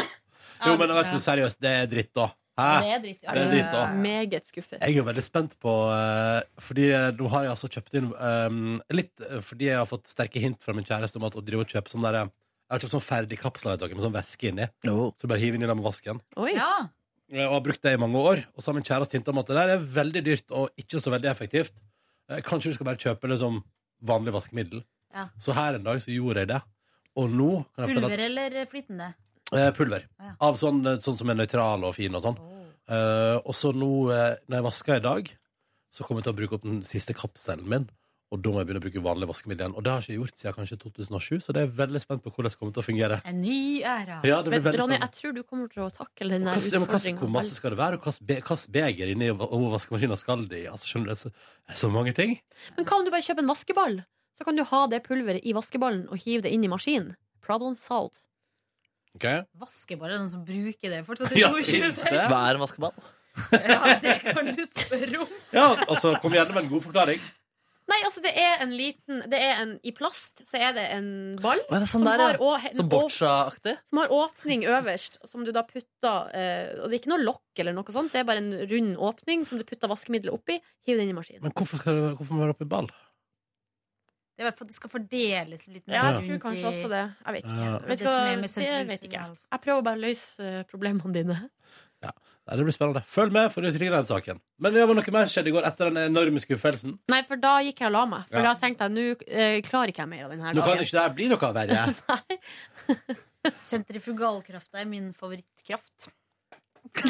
Jo, 0.66 0.74
men 0.80 0.92
vet 0.94 1.10
du, 1.12 1.18
seriøst, 1.24 1.58
det 1.64 1.72
er 1.82 1.88
dritt, 1.90 2.12
da. 2.16 2.28
Hæ? 2.56 2.68
Det 2.80 2.92
er 2.94 3.00
dritt, 3.02 3.18
ja. 3.26 3.32
Det 3.36 3.40
er 3.42 3.50
dritt, 3.52 3.72
da. 3.74 3.80
Meget 4.00 4.46
skuffet. 4.48 4.78
Jeg 4.80 4.94
er 4.94 4.96
jo 4.96 5.04
veldig 5.04 5.24
spent 5.26 5.56
på 5.60 5.72
eh, 5.92 6.38
Fordi 6.68 6.86
eh, 6.88 7.08
nå 7.18 7.28
har 7.34 7.44
jeg 7.44 7.52
altså 7.52 7.68
kjøpt 7.74 7.98
inn 8.00 8.06
eh, 8.16 8.56
Litt 8.96 9.26
eh, 9.26 9.42
fordi 9.44 9.68
jeg 9.68 9.76
har 9.82 9.90
fått 9.90 10.08
sterke 10.08 10.40
hint 10.40 10.62
fra 10.64 10.72
min 10.78 10.86
kjæreste 10.88 11.20
om 11.20 11.26
at 11.28 11.36
å 11.36 11.42
drive 11.44 11.66
og 11.66 11.74
kjøpe 11.74 11.92
sånn 11.92 12.06
der 12.06 12.16
eh, 12.22 12.30
Jeg 12.30 12.72
har 12.78 12.84
kjøpt 12.86 12.94
sånn 12.96 13.04
ferdig 13.04 13.40
kapsler 13.42 13.76
med 13.92 14.06
sånn 14.06 14.14
væske 14.16 14.48
inni. 14.54 14.70
Så 14.86 15.10
du 15.20 15.28
bare 15.28 15.42
hiver 15.42 15.58
inn 15.60 15.66
i 15.66 15.68
den 15.68 15.76
med 15.82 15.84
vasken. 15.90 16.22
Ja. 16.54 16.70
Eh, 17.28 17.44
Og 17.44 17.58
har 17.58 17.64
brukt 17.68 17.82
det 17.84 17.92
i 17.92 18.00
mange 18.00 18.22
år. 18.32 18.40
Og 18.56 18.62
så 18.64 18.70
har 18.72 18.78
min 18.80 18.86
kjæreste 18.88 19.18
hinta 19.20 19.34
om 19.34 19.42
at 19.44 19.52
det 19.52 19.58
der 19.60 19.74
er 19.76 19.84
veldig 20.00 20.24
dyrt 20.30 20.56
og 20.56 20.70
ikke 20.80 21.02
så 21.04 21.12
veldig 21.12 21.28
effektivt. 21.34 21.76
Eh, 22.32 22.40
Kanskje 22.46 22.72
du 22.72 22.78
skal 22.80 22.88
bare 22.88 23.02
kjøpe 23.04 23.28
liksom 23.34 23.60
vanlig 24.04 24.34
vaskemiddel. 24.36 24.82
Ja. 25.14 25.28
Så 25.40 25.54
her 25.56 25.78
en 25.78 25.86
dag 25.86 26.02
så 26.02 26.12
gjorde 26.12 26.44
jeg 26.44 26.52
det. 26.52 26.60
Og 27.16 27.32
nå 27.32 27.50
kan 27.74 27.86
jeg 27.86 27.94
fortelle 27.94 28.06
at 28.06 28.12
Pulver 28.12 28.26
eller 28.26 28.68
flytende? 28.68 29.08
Eh, 29.54 29.70
pulver. 29.72 30.06
Ja. 30.18 30.32
Av 30.42 30.56
sånn, 30.58 30.82
sånn 31.02 31.18
som 31.20 31.30
er 31.30 31.38
nøytral 31.38 31.84
og 31.86 31.94
fin 31.96 32.14
og 32.18 32.24
sånn. 32.24 32.38
Eh, 32.90 33.36
og 33.38 33.54
så 33.54 33.70
nå, 33.74 33.90
eh, 34.14 34.38
når 34.46 34.58
jeg 34.58 34.66
vasker 34.66 34.98
i 34.98 35.04
dag, 35.04 35.30
så 35.94 36.04
kommer 36.04 36.20
jeg 36.20 36.28
til 36.28 36.34
å 36.34 36.38
bruke 36.40 36.58
opp 36.58 36.66
den 36.66 36.82
siste 36.86 37.14
kapselen 37.16 37.68
min. 37.70 37.86
Og 38.34 38.40
da 38.42 38.50
må 38.50 38.58
jeg 38.58 38.66
begynne 38.66 38.80
å 38.82 38.84
bruke 38.88 39.02
vanlig 39.04 39.26
vaskemiddel 39.30 39.62
igjen. 39.68 39.74
Og 39.78 39.84
det 39.86 39.90
har 39.92 40.00
jeg 40.02 40.16
ikke 40.16 40.18
gjort 40.24 40.40
siden 40.40 40.54
kanskje 40.56 40.76
2007, 40.82 41.42
så 41.46 41.54
det 41.54 41.60
er 41.62 41.68
veldig 41.78 42.00
spent 42.02 42.22
på 42.24 42.32
hvordan 42.34 42.50
det 42.50 42.58
kommer 42.58 42.72
til 42.74 42.82
å 42.82 42.86
fungere. 42.88 43.18
En 43.30 43.38
ny 43.38 43.58
æra. 43.86 44.16
Ja, 44.26 44.40
det 44.42 44.50
blir 44.50 44.56
Men 44.58 44.64
veldig 44.66 44.80
Ronny, 44.80 44.96
spennende. 44.96 45.06
jeg 45.06 45.20
tror 45.20 45.36
du 45.36 45.42
kommer 45.46 45.68
til 45.70 45.82
å 45.84 45.90
takle 45.94 46.30
den 46.34 46.48
der 46.48 46.58
ja, 46.58 46.64
utfordringen. 46.80 47.20
hvor 47.22 47.30
masse 47.36 47.54
skal 47.54 47.70
det 47.70 47.78
være, 47.78 48.00
og 48.00 48.08
hvilket 48.26 48.66
beger 48.74 49.12
inni 49.14 49.28
va- 49.30 49.46
vaskemaskinen 49.76 50.18
skal 50.18 50.42
det 50.50 50.64
i? 50.64 50.66
Altså, 50.72 50.90
skjønner 50.90 51.06
du, 51.06 51.12
det 51.12 51.16
er 51.16 51.22
så, 51.22 51.30
det 51.70 51.76
er 51.76 51.80
så 51.84 51.92
mange 51.94 52.16
ting. 52.18 52.34
Men 52.76 52.84
hva 52.90 52.98
om 52.98 53.06
du 53.06 53.12
bare 53.14 53.22
kjøper 53.28 53.46
en 53.46 53.52
vaskeball? 53.54 53.96
Så 54.36 54.44
kan 54.44 54.58
du 54.58 54.64
ha 54.68 54.82
det 54.90 55.04
pulveret 55.06 55.46
i 55.46 55.54
vaskeballen 55.56 56.08
og 56.10 56.18
hive 56.26 56.42
det 56.44 56.50
inn 56.52 56.66
i 56.66 56.68
maskinen. 56.74 57.14
Problem 57.46 57.78
solved. 57.78 58.18
Okay. 59.16 59.46
Vaskeball, 59.56 60.10
er 60.10 60.18
den 60.18 60.28
som 60.34 60.42
bruker 60.44 60.90
det 60.92 61.04
fortsatt? 61.06 61.30
Ja, 61.38 61.54
finnes 61.62 62.02
det? 62.02 62.26
Hva 62.26 62.42
er 62.50 62.58
en 62.58 62.66
vaskeball? 62.66 62.92
Ja, 63.54 63.94
det 64.02 64.18
kan 64.26 64.50
du 64.50 64.62
spørre 64.66 65.22
om. 65.22 65.32
Ja, 65.54 65.70
altså, 65.86 66.16
kom 66.20 66.34
gjerne 66.36 66.52
med 66.56 66.66
en 66.66 66.70
god 66.74 66.84
forklaring. 66.90 67.22
Nei, 67.86 68.00
altså 68.02 68.18
det 68.24 68.32
er 68.34 68.62
en 68.64 68.72
liten 68.74 69.20
det 69.30 69.38
er 69.38 69.60
en, 69.62 69.72
I 69.86 69.92
plast 69.94 70.40
så 70.48 70.58
er 70.58 70.72
det 70.74 70.84
en 70.96 71.08
ball 71.38 71.60
Å, 71.68 71.74
er 71.76 71.84
det 71.84 71.86
sånn 71.86 72.02
som, 72.02 72.08
der, 72.08 72.18
ja? 72.18 72.26
har, 72.32 72.38
å- 72.42 72.56
en 72.58 72.74
Som 72.80 72.88
boccia-aktig? 72.90 73.76
som 73.86 74.00
har 74.02 74.14
åpning 74.16 74.64
øverst, 74.66 75.20
som 75.30 75.44
du 75.46 75.52
da 75.54 75.62
putter 75.68 76.32
eh, 76.34 76.72
Og 76.82 76.88
det 76.90 76.96
er 76.96 77.00
ikke 77.04 77.12
noe 77.14 77.22
lokk 77.22 77.62
eller 77.62 77.76
noe 77.78 77.94
sånt, 77.94 78.10
det 78.12 78.24
er 78.24 78.26
bare 78.26 78.42
en 78.42 78.50
rund 78.72 78.96
åpning 79.10 79.44
som 79.46 79.58
du 79.60 79.64
putter 79.68 79.86
vaskemiddelet 79.92 80.34
oppi. 80.34 80.58
Hiv 80.86 80.98
det 80.98 81.06
inn 81.06 81.14
i 81.14 81.18
maskinen. 81.18 81.44
Men 81.46 81.54
hvorfor, 81.54 81.78
skal 81.84 81.94
det, 82.00 82.14
hvorfor 82.18 82.34
må 82.34 82.42
det 82.42 82.48
være 82.48 82.56
oppi 82.58 82.68
ball? 82.74 82.90
Det 84.36 84.44
er 84.44 84.52
for 84.52 84.66
at 84.66 84.72
det 84.74 84.76
skal 84.76 84.90
fordeles 84.92 85.62
litt 85.72 85.86
mer 85.88 85.94
Ja, 85.96 86.00
jeg 86.10 86.16
rundt 86.18 86.26
tror 86.28 86.40
kanskje 86.50 86.66
også 86.68 86.88
det. 86.92 87.04
Jeg 87.24 87.36
vet 87.38 87.46
ikke. 87.46 87.62
Ja. 87.70 87.76
Vet 87.86 87.88
Det 87.88 87.98
som 88.02 88.10
hva, 88.12 88.16
er 88.26 88.34
med 88.36 88.42
det 88.44 88.50
sentrifugal. 88.52 88.88
vet 88.90 89.06
ikke 89.08 89.20
jeg. 89.22 89.38
Jeg 89.54 89.62
prøver 89.64 89.86
bare 89.86 89.96
å 89.96 90.02
løse 90.02 90.48
eh, 90.50 90.58
problemene 90.68 91.14
dine. 91.16 91.36
Nei, 92.04 92.56
det 92.56 92.62
blir 92.66 92.74
spennende. 92.76 93.00
Følg 93.10 93.32
med 93.34 93.48
for 93.50 93.64
å 93.64 93.70
utvikle 93.72 93.96
den 93.96 94.06
saken. 94.06 94.38
Men 94.62 94.72
det 94.76 94.84
var 94.86 94.94
noe 94.94 95.12
mer 95.16 95.26
skjedde 95.32 95.50
i 95.50 95.54
går 95.56 95.64
etter 95.66 95.88
den 95.90 95.98
enorme 96.12 96.38
skuffelsen. 96.38 96.98
Nei, 97.10 97.22
for 97.26 97.36
da 97.42 97.56
gikk 97.66 97.80
jeg 97.82 97.88
og 97.88 97.92
la 97.96 98.04
meg. 98.06 98.28
For 98.30 98.38
Ja. 98.38 98.42
da 98.52 98.54
tenkte 98.60 98.86
jeg 98.86 98.92
nå 98.94 99.06
eh, 99.26 99.56
klarer 99.66 99.90
ikke 99.90 100.04
jeg 100.04 100.08
mer 100.12 100.24
av 100.24 100.30
denne 100.30 100.44
dagen. 100.44 100.56
Nå 100.60 100.62
kan 100.62 100.78
ikke 100.84 100.94
det 100.94 101.02
her 101.02 101.16
bli 101.16 101.26
noe 101.32 101.52
verre. 101.56 101.80
Sentrifugalkrafta 103.70 104.78
er 104.82 104.86
min 104.90 105.10
favorittkraft. 105.16 106.10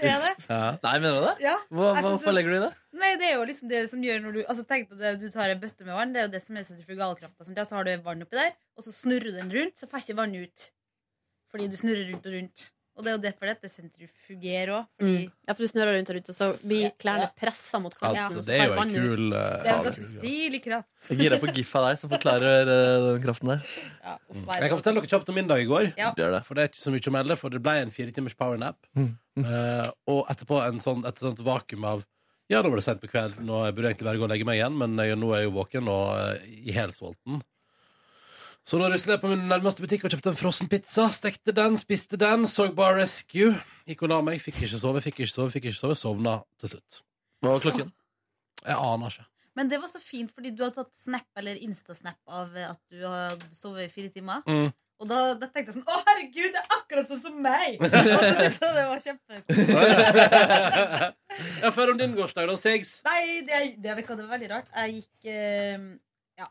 Er 0.00 0.34
Ja. 0.50 0.76
Nei, 0.82 0.98
mener 0.98 1.14
du 1.20 1.26
det? 1.28 1.34
Ja, 1.44 1.54
Hva, 1.70 1.92
hvorfor 2.02 2.26
det- 2.26 2.34
legger 2.34 2.50
du 2.50 2.56
i 2.56 2.62
det? 2.66 2.72
Nei, 3.00 3.12
det 3.16 3.26
er 3.30 3.34
jo 3.38 3.44
liksom 3.46 3.68
det 3.70 3.84
som 3.88 4.02
gjør 4.02 4.18
når 4.24 4.32
du 4.34 4.40
Altså 4.48 4.64
tenk 4.66 4.90
deg 4.90 5.14
at 5.14 5.20
du 5.20 5.28
tar 5.30 5.48
en 5.52 5.60
bøtte 5.62 5.84
med 5.86 5.94
vann, 5.94 6.12
det 6.12 6.20
er 6.20 6.26
jo 6.26 6.32
det 6.34 6.42
som 6.42 6.56
er 6.58 6.62
sentrifugalkrafta. 6.66 7.44
Sånn, 7.46 7.54
så 7.66 7.76
har 7.78 7.84
du 7.86 7.96
vann 8.02 8.22
oppi 8.26 8.36
der, 8.36 8.52
og 8.76 8.84
så 8.84 8.92
snurrer 8.92 9.30
du 9.30 9.38
den 9.38 9.50
rundt, 9.54 9.78
så 9.78 9.86
får 9.88 10.02
ikke 10.04 10.16
vannet 10.18 10.42
ut. 10.50 10.70
Fordi 11.50 11.68
du 11.70 11.76
snurrer 11.78 12.10
rundt 12.10 12.26
og 12.26 12.32
rundt. 12.34 12.70
Og 13.00 13.06
det 13.06 13.10
er 13.10 13.16
jo 13.16 13.22
derfor 13.24 13.48
dette 13.48 13.68
sentrifugerer 13.72 14.74
òg. 14.76 14.88
Fordi 15.00 15.10
Mm. 15.10 15.30
Ja, 15.48 15.54
for 15.54 15.64
du 15.64 15.70
snurrer 15.70 15.96
rundt 15.96 16.10
her 16.12 16.18
ute, 16.20 16.30
og 16.30 16.36
så 16.36 16.46
blir 16.60 16.90
klærne 17.00 17.30
pressa 17.34 17.80
mot 17.80 17.94
kanten. 17.96 18.18
Altså, 18.20 18.42
så 18.42 18.46
det 18.46 18.58
er 18.60 18.68
jo 18.68 18.76
en 18.82 18.92
kul 18.92 19.32
uh, 19.32 19.40
det 19.40 19.70
er 19.70 19.78
jo 19.78 19.86
ganske 19.88 20.04
stilig 20.10 20.60
kraft. 20.62 21.08
Jeg 21.08 21.18
girer 21.22 21.40
på 21.40 21.50
gif 21.56 21.72
av 21.80 21.86
deg 21.88 21.98
som 22.02 22.12
forklarer 22.12 22.70
uh, 22.70 23.08
den 23.08 23.24
kraften 23.24 23.52
der. 23.54 23.64
Ja, 24.04 24.14
mm. 24.28 24.44
Jeg 24.52 24.68
kan 24.68 24.80
fortelle 24.82 25.00
dere 25.00 25.12
kjapt 25.14 25.32
om 25.32 25.38
min 25.40 25.50
dag 25.50 25.64
i 25.64 25.68
går. 25.70 25.90
Ja. 25.98 26.12
Det. 26.16 26.44
For 26.46 26.54
det 26.54 26.62
er 26.62 26.72
ikke 26.72 26.84
så 26.84 26.92
mye 26.94 27.10
å 27.10 27.16
melde, 27.16 27.38
for 27.40 27.56
det 27.56 27.62
ble 27.64 27.76
en 27.80 27.94
fire 27.94 28.14
timers 28.14 28.36
powernap. 28.36 28.78
Uh, 29.00 29.88
og 30.12 30.26
etterpå 30.30 30.60
en 30.66 30.82
sånn, 30.84 31.06
et 31.08 31.24
sånt 31.24 31.40
vakuum 31.46 31.88
av 31.88 32.04
Ja, 32.50 32.60
nå 32.60 32.68
var 32.68 32.80
det 32.80 32.84
sent 32.84 33.00
på 33.00 33.08
kvelden, 33.08 33.46
og 33.48 33.64
jeg 33.68 33.76
burde 33.76 33.92
egentlig 33.92 34.08
bare 34.08 34.18
gå 34.18 34.24
og 34.26 34.30
legge 34.32 34.46
meg 34.48 34.58
igjen, 34.58 34.76
men 34.76 34.98
jeg, 34.98 35.16
nå 35.22 35.28
er 35.32 35.44
jeg 35.44 35.46
jo 35.48 35.56
våken 35.56 35.90
og 35.92 36.06
uh, 36.18 36.46
i 36.50 36.74
helsulten. 36.74 37.40
Så 38.68 38.78
da 38.78 38.90
ruslet 38.92 39.14
jeg 39.16 39.22
på 39.22 39.30
min 39.32 39.48
nærmeste 39.50 39.82
butikk 39.82 40.04
og 40.06 40.12
kjøpte 40.14 40.30
en 40.32 40.38
frossen 40.38 40.68
pizza. 40.70 41.08
Stekte 41.14 41.54
den, 41.56 41.78
spiste 41.80 42.18
den, 42.20 42.46
så 42.50 42.68
Bar 42.76 42.98
Rescue. 43.00 43.54
Gikk 43.88 44.04
og 44.06 44.12
la 44.12 44.20
meg. 44.26 44.42
Fikk 44.44 44.60
ikke 44.62 44.80
sove, 44.82 45.02
fikk 45.04 45.22
ikke 45.22 45.32
sove, 45.32 45.50
fikk 45.54 45.70
ikke 45.70 45.80
sove. 45.80 45.96
Sovna 45.98 46.36
til 46.60 46.74
slutt. 46.76 47.00
Hva 47.40 47.56
var 47.56 47.64
klokken? 47.64 47.90
Jeg 48.60 48.76
aner 48.76 49.14
ikke. 49.16 49.26
Men 49.58 49.70
det 49.72 49.80
var 49.82 49.90
så 49.90 49.98
fint, 50.02 50.30
fordi 50.32 50.52
du 50.54 50.62
har 50.62 50.70
tatt 50.74 50.92
snap 50.96 51.26
eller 51.40 51.58
instasnap 51.64 52.20
av 52.30 52.54
at 52.68 52.80
du 52.92 53.02
har 53.02 53.34
sovet 53.56 53.88
i 53.88 53.92
fire 53.92 54.12
timer. 54.14 54.44
Mm. 54.46 54.70
Og 55.00 55.08
da, 55.08 55.18
da 55.40 55.48
tenkte 55.48 55.72
jeg 55.72 55.78
sånn 55.78 55.88
Å, 55.88 55.98
herregud, 56.06 56.50
det 56.52 56.60
er 56.60 56.74
akkurat 56.76 57.08
sånn 57.08 57.22
som 57.22 57.36
meg! 57.40 57.78
Og 57.80 57.88
så 57.88 58.32
syntes 58.36 58.60
jeg 58.60 58.76
det 58.76 58.86
var 58.90 59.02
kjempekult. 59.06 59.70
ja, 61.64 61.70
Før 61.72 61.94
om 61.94 62.00
din 62.02 62.16
gårsdag, 62.18 62.50
da, 62.52 62.56
Sigs. 62.60 62.98
Nei, 63.08 63.40
det, 63.48 63.60
det, 63.80 63.96
det 63.96 64.18
var 64.20 64.32
veldig 64.36 64.50
rart. 64.52 64.68
Jeg 64.76 65.00
gikk 65.00 65.30
eh, 65.32 65.86
Ja. 66.42 66.50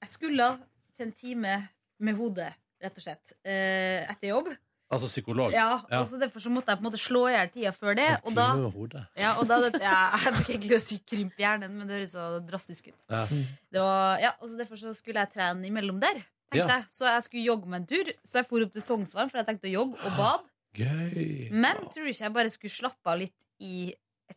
Jeg 0.00 0.12
skulle 0.14 0.52
til 1.00 1.08
en 1.08 1.14
time 1.16 1.54
med 2.00 2.16
hodet, 2.20 2.50
rett 2.80 2.98
og 3.00 3.04
slett, 3.04 3.32
eh, 3.44 4.04
etter 4.12 4.30
jobb. 4.34 4.50
Altså 4.90 5.06
psykolog. 5.06 5.52
Ja, 5.54 5.76
og 5.86 6.06
så 6.10 6.18
Derfor 6.18 6.42
så 6.42 6.50
måtte 6.50 6.72
jeg 6.72 6.80
på 6.80 6.82
en 6.82 6.86
måte 6.88 6.98
slå 6.98 7.20
i 7.30 7.34
hjel 7.36 7.50
tida 7.54 7.70
før 7.70 7.94
det. 7.94 8.08
Og 8.26 8.32
da, 8.34 8.46
med 8.58 8.72
hodet. 8.74 9.02
ja, 9.20 9.36
og 9.38 9.46
da 9.46 9.58
ja, 9.78 9.98
Jeg 10.24 10.32
bruker 10.34 10.54
egentlig 10.56 10.78
å 10.80 10.82
si 10.82 10.98
krympe 11.06 11.38
hjernen, 11.44 11.76
men 11.78 11.86
det 11.86 11.94
høres 12.00 12.14
så 12.16 12.24
drastisk 12.42 12.88
ut. 12.90 12.96
Ja. 13.12 13.20
Det 13.70 13.84
var, 13.84 14.18
ja, 14.18 14.32
og 14.40 14.50
så 14.50 14.58
Derfor 14.58 14.80
så 14.82 14.90
skulle 14.98 15.22
jeg 15.22 15.30
trene 15.36 15.68
imellom 15.70 16.00
der. 16.02 16.18
tenkte 16.50 16.58
Ja. 16.64 16.80
jeg. 16.80 16.88
Så 16.90 17.06
jeg 17.06 17.22
skulle 17.28 17.44
jogge 17.46 17.70
med 17.70 17.84
en 17.84 17.86
tur. 17.92 18.10
Så 18.26 18.40
jeg 18.42 18.48
for 18.50 18.66
opp 18.66 18.72
til 18.74 18.82
Sognsvann, 18.82 19.30
for 19.30 19.38
jeg 19.38 19.46
tenkte 19.52 19.70
å 19.70 19.76
jogge 19.76 20.02
og 20.10 20.18
bade. 20.18 20.50
Gøy. 20.82 21.50
Men 21.54 21.76
tror 21.86 22.02
du 22.06 22.10
ikke 22.10 22.26
jeg 22.26 22.34
bare 22.40 22.50
skulle 22.50 22.74
slappe 22.74 23.14
av 23.14 23.18
litt 23.22 23.46
i 23.62 23.92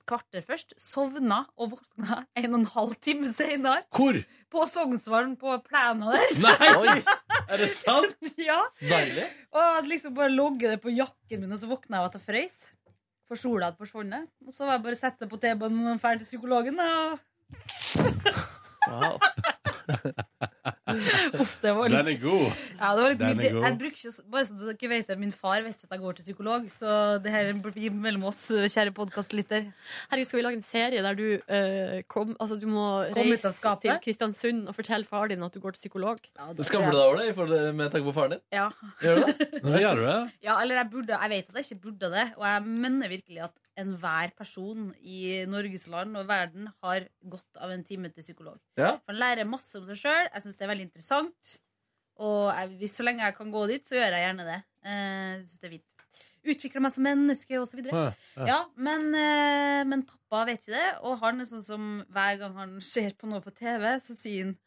kvarter 0.09 0.43
først? 0.45 0.75
Sovna 0.79 1.43
og 1.57 1.73
våkna 1.75 2.23
en 2.39 2.49
og 2.51 2.59
en 2.59 2.69
halv 2.73 2.93
time 3.03 3.29
senere. 3.31 3.83
Hvor? 3.93 4.19
På 4.53 4.67
Sognsvann, 4.69 5.35
på 5.39 5.55
plena 5.65 6.13
der. 6.13 6.37
Nei! 6.45 6.99
Er 7.47 7.63
det 7.63 7.71
sant? 7.75 8.29
ja. 8.49 8.59
Deilig. 8.81 9.27
Og 9.53 9.59
jeg 9.61 9.75
hadde 9.77 9.93
liksom 9.95 10.15
bare 10.19 10.33
logget 10.33 10.75
det 10.75 10.81
på 10.83 10.93
jakken 10.93 11.43
min, 11.43 11.55
og 11.55 11.61
så 11.61 11.71
våkna 11.71 11.99
jeg 11.99 12.03
av 12.03 12.11
at 12.11 12.19
jeg 12.19 12.27
frøs. 12.29 12.69
For 13.29 13.39
sola 13.39 13.71
hadde 13.71 13.79
forsvunnet. 13.79 14.29
Og 14.45 14.55
så 14.55 14.67
var 14.67 14.77
jeg 14.77 14.85
bare 14.87 14.99
å 14.99 15.03
sette 15.03 15.23
seg 15.23 15.31
på 15.31 15.41
T-banen 15.41 15.93
og 15.95 16.03
dra 16.03 16.15
til 16.19 16.27
psykologen. 16.27 16.79
Og... 16.83 17.19
Wow. 18.89 19.19
Uff, 21.39 21.53
det 21.63 21.71
var 21.75 21.89
litt 21.89 21.97
Den 21.97 22.09
er 22.11 22.17
god. 22.21 22.43
Ja, 22.77 22.89
det 22.95 23.03
var 23.03 23.11
litt 23.13 23.21
Den 23.21 23.41
er 23.41 23.55
god. 23.55 23.65
Jeg 23.67 23.77
bruker 23.81 23.99
ikke, 23.99 24.25
bare 24.35 24.45
så 24.47 24.57
dere 24.59 24.89
vet 24.91 25.09
det, 25.11 25.17
Min 25.21 25.33
far 25.35 25.63
vet 25.65 25.75
ikke 25.75 25.89
at 25.89 25.95
jeg 25.97 26.03
går 26.03 26.17
til 26.19 26.27
psykolog, 26.27 26.67
så 26.73 26.97
det 27.23 27.33
her 27.33 27.51
blir 27.65 27.95
mellom 28.05 28.27
oss, 28.29 28.41
kjære 28.51 28.93
podkastlytter. 28.97 29.69
Herregud, 30.11 30.29
skal 30.29 30.39
vi 30.39 30.45
lage 30.45 30.59
en 30.59 30.65
serie 30.65 31.03
der 31.05 31.17
du, 31.19 31.25
uh, 31.47 31.97
kom, 32.11 32.35
altså, 32.39 32.59
du 32.61 32.67
må 32.71 32.85
Kom 33.13 33.31
reise 33.33 33.53
til 33.83 33.97
Kristiansund 34.05 34.67
og 34.71 34.77
fortelle 34.77 35.09
far 35.09 35.31
din 35.31 35.43
at 35.45 35.55
du 35.55 35.61
går 35.63 35.75
til 35.77 35.85
psykolog? 35.87 36.21
Skammer 36.63 36.93
du 36.93 36.99
deg 36.99 37.05
over 37.07 37.21
det 37.23 37.35
forhold- 37.37 37.73
med 37.79 37.91
tanke 37.93 38.07
på 38.09 38.15
faren 38.15 38.37
din? 38.37 38.43
Ja. 38.53 38.69
Gjør 39.03 39.19
du 39.19 39.27
det? 39.27 39.49
Nå 39.65 39.81
gjør 39.81 39.99
du 39.99 40.05
det? 40.07 40.19
ja, 40.45 40.59
eller 40.61 40.81
jeg 40.81 40.89
burde 40.91 41.17
Jeg 41.17 41.29
vet 41.33 41.49
at 41.49 41.59
jeg 41.59 41.69
ikke 41.71 41.83
burde 41.87 42.09
det, 42.13 42.25
og 42.37 42.47
jeg 42.47 42.63
mener 42.85 43.11
virkelig 43.11 43.43
at 43.49 43.53
enhver 43.79 44.31
person 44.37 44.91
i 45.01 45.43
Norges 45.49 45.87
land 45.91 46.17
og 46.19 46.27
verden 46.29 46.67
har 46.83 47.07
godt 47.29 47.57
av 47.61 47.71
en 47.73 47.83
time 47.87 48.11
til 48.13 48.23
psykolog. 48.25 48.59
Ja. 48.77 48.95
For 49.01 49.13
Han 49.13 49.21
lærer 49.21 49.49
masse 49.49 49.75
om 49.79 49.85
seg 49.87 49.97
sjøl. 50.01 50.29
Jeg 50.29 50.45
syns 50.45 50.59
det 50.59 50.67
er 50.67 50.71
veldig 50.73 50.87
interessant. 50.89 51.55
Og 52.21 52.51
jeg, 52.53 52.69
hvis 52.83 52.99
så 52.99 53.05
lenge 53.07 53.25
jeg 53.25 53.35
kan 53.39 53.49
gå 53.53 53.63
dit, 53.71 53.85
så 53.87 53.97
gjør 53.97 54.13
jeg 54.13 54.27
gjerne 54.27 54.45
det. 54.51 54.59
Eh, 54.85 55.31
Jeg 55.39 55.47
synes 55.47 55.59
det 55.63 55.67
er 55.69 55.75
fint. 55.77 55.89
Utvikler 56.43 56.83
meg 56.83 56.91
som 56.91 57.05
menneske, 57.07 57.55
og 57.61 57.67
så 57.69 57.77
videre. 57.79 57.95
Ja, 57.95 58.11
ja. 58.35 58.45
Ja, 58.51 58.57
men, 58.75 59.07
eh, 59.15 59.81
men 59.87 60.03
pappa 60.05 60.43
vet 60.49 60.65
ikke 60.67 60.75
det, 60.75 60.89
og 61.07 61.17
han 61.23 61.39
er 61.41 61.47
sånn 61.47 61.63
som 61.63 61.85
hver 62.11 62.37
gang 62.41 62.53
han 62.59 62.73
ser 62.83 63.15
på 63.15 63.29
noe 63.31 63.39
på 63.41 63.53
TV, 63.55 63.85
så 64.03 64.13
sier 64.17 64.49
han 64.49 64.57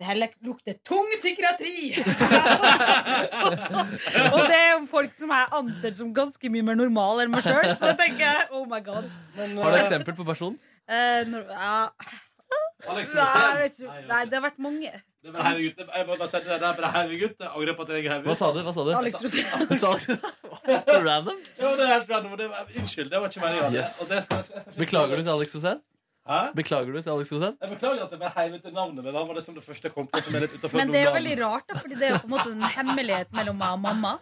det 0.00 0.08
her 0.08 0.16
lukter 0.46 0.78
tung 0.86 1.10
psykiatri! 1.18 1.92
og, 2.00 3.52
så, 3.66 3.84
og 4.32 4.40
det 4.48 4.56
er 4.56 4.70
jo 4.72 4.80
folk 4.88 5.12
som 5.18 5.34
jeg 5.36 5.50
anser 5.60 5.94
som 5.98 6.14
ganske 6.16 6.52
mye 6.52 6.64
mer 6.70 6.80
normale 6.80 7.26
enn 7.26 7.34
meg 7.34 7.44
sjøl, 7.44 7.68
så 7.74 7.90
da 7.90 7.94
tenker 8.00 8.24
jeg 8.24 8.48
oh 8.56 8.64
my 8.70 8.80
god. 8.86 9.12
Har 9.36 9.76
du 9.76 9.78
eksempel 9.82 10.16
på 10.16 10.26
personen? 10.32 10.56
Når, 10.88 11.52
ja. 11.52 11.76
Alex 12.88 13.12
Nei. 13.14 13.68
Nei, 14.08 14.24
det 14.26 14.38
har 14.38 14.44
vært 14.48 14.60
mange. 14.62 14.90
Det 15.20 15.28
er 15.28 15.34
bare 15.36 15.50
herregutt. 15.50 15.80
Jeg 15.84 16.06
må 16.08 16.16
bare 16.16 16.28
si 16.30 16.38
det 16.40 16.48
der, 16.48 16.62
er 16.64 16.76
bare 16.80 16.90
herregutt. 16.94 17.42
Jeg 17.44 17.50
angrer 17.52 17.76
på 17.76 17.84
at 17.84 17.92
jeg 17.92 18.06
er 18.06 18.12
herregutt. 18.14 18.30
Hva 18.30 18.36
sa 18.40 18.48
du? 18.56 18.60
Hva 18.64 18.72
sa 18.72 18.84
du? 18.86 18.92
Alex 18.96 19.20
Rosén. 19.20 20.16
Random? 21.10 21.42
Ja, 21.60 21.72
det 21.76 21.84
er 21.84 21.92
helt 21.92 22.12
random. 22.14 22.36
Det 22.40 22.48
var, 22.48 22.70
unnskyld, 22.80 23.10
det 23.12 23.20
var 23.20 23.28
ikke 23.28 23.44
meningen. 23.44 23.76
Yes. 23.76 24.00
Beklager 24.80 25.20
du 25.20 25.26
til 25.26 25.34
Alex 25.34 25.58
Rosén? 25.58 25.82
Hæ? 26.28 26.40
Beklager 26.54 26.92
du 26.92 27.00
til 27.02 27.10
Alex 27.10 27.30
Rosén? 27.32 27.54
Jeg 27.60 27.68
beklager 27.72 28.04
at 28.04 28.10
jeg 28.12 28.20
bare 28.20 28.32
heiv 28.36 28.54
ut 28.58 28.66
navnet, 28.72 29.04
men 29.04 29.14
da 29.14 29.20
var 29.24 29.34
liksom 29.38 29.54
det 29.56 29.64
første 29.64 29.88
jeg 29.88 29.94
kom 29.94 30.06
på 30.06 30.20
som 30.22 30.34
er 30.36 30.40
litt 30.44 30.52
utenfor 30.58 30.76
Men 30.76 30.92
det 30.92 31.00
er 31.00 31.04
jo 31.08 31.14
veldig 31.16 31.36
rart, 31.40 31.64
da, 31.68 31.78
Fordi 31.80 31.94
det 31.96 32.06
er 32.08 32.10
jo 32.14 32.18
på 32.24 32.28
en 32.28 32.34
måte 32.36 32.50
en 32.52 32.62
hemmelighet 32.76 33.32
mellom 33.32 33.56
meg 33.58 33.70
og 33.72 33.80
mamma. 33.86 34.12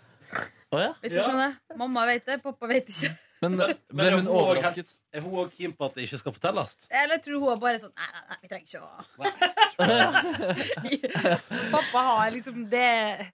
Å 0.72 0.78
ja. 0.82 0.92
Hvis 1.02 1.12
du 1.16 1.18
Ja. 1.18 1.24
skjønner 1.26 1.56
Mamma 1.80 2.04
vet 2.06 2.24
det, 2.28 2.42
pappa 2.42 2.66
vet 2.68 2.88
ikke. 2.92 3.10
Men 3.42 3.54
Men 3.56 3.74
ble 3.94 4.06
er 4.06 4.16
hun 4.18 4.26
overrasket? 4.28 4.88
Er 5.14 5.20
hun 5.22 5.32
òg 5.44 5.50
keen 5.56 5.72
på 5.72 5.84
at 5.86 5.94
det 5.94 6.02
ikke 6.08 6.18
skal 6.18 6.32
fortelles? 6.34 6.76
Eller 6.90 7.14
jeg 7.16 7.22
tror 7.24 7.38
hun 7.40 7.52
er 7.52 7.60
bare 7.62 7.78
sånn 7.78 7.92
Nei, 7.94 8.08
nei, 8.14 8.22
nei, 8.28 8.36
vi 8.42 8.48
trenger 8.48 8.66
ikke 8.66 8.82
å 8.82 8.88
Pappa 11.72 11.98
har 12.08 12.30
liksom 12.34 12.68
det 12.70 13.30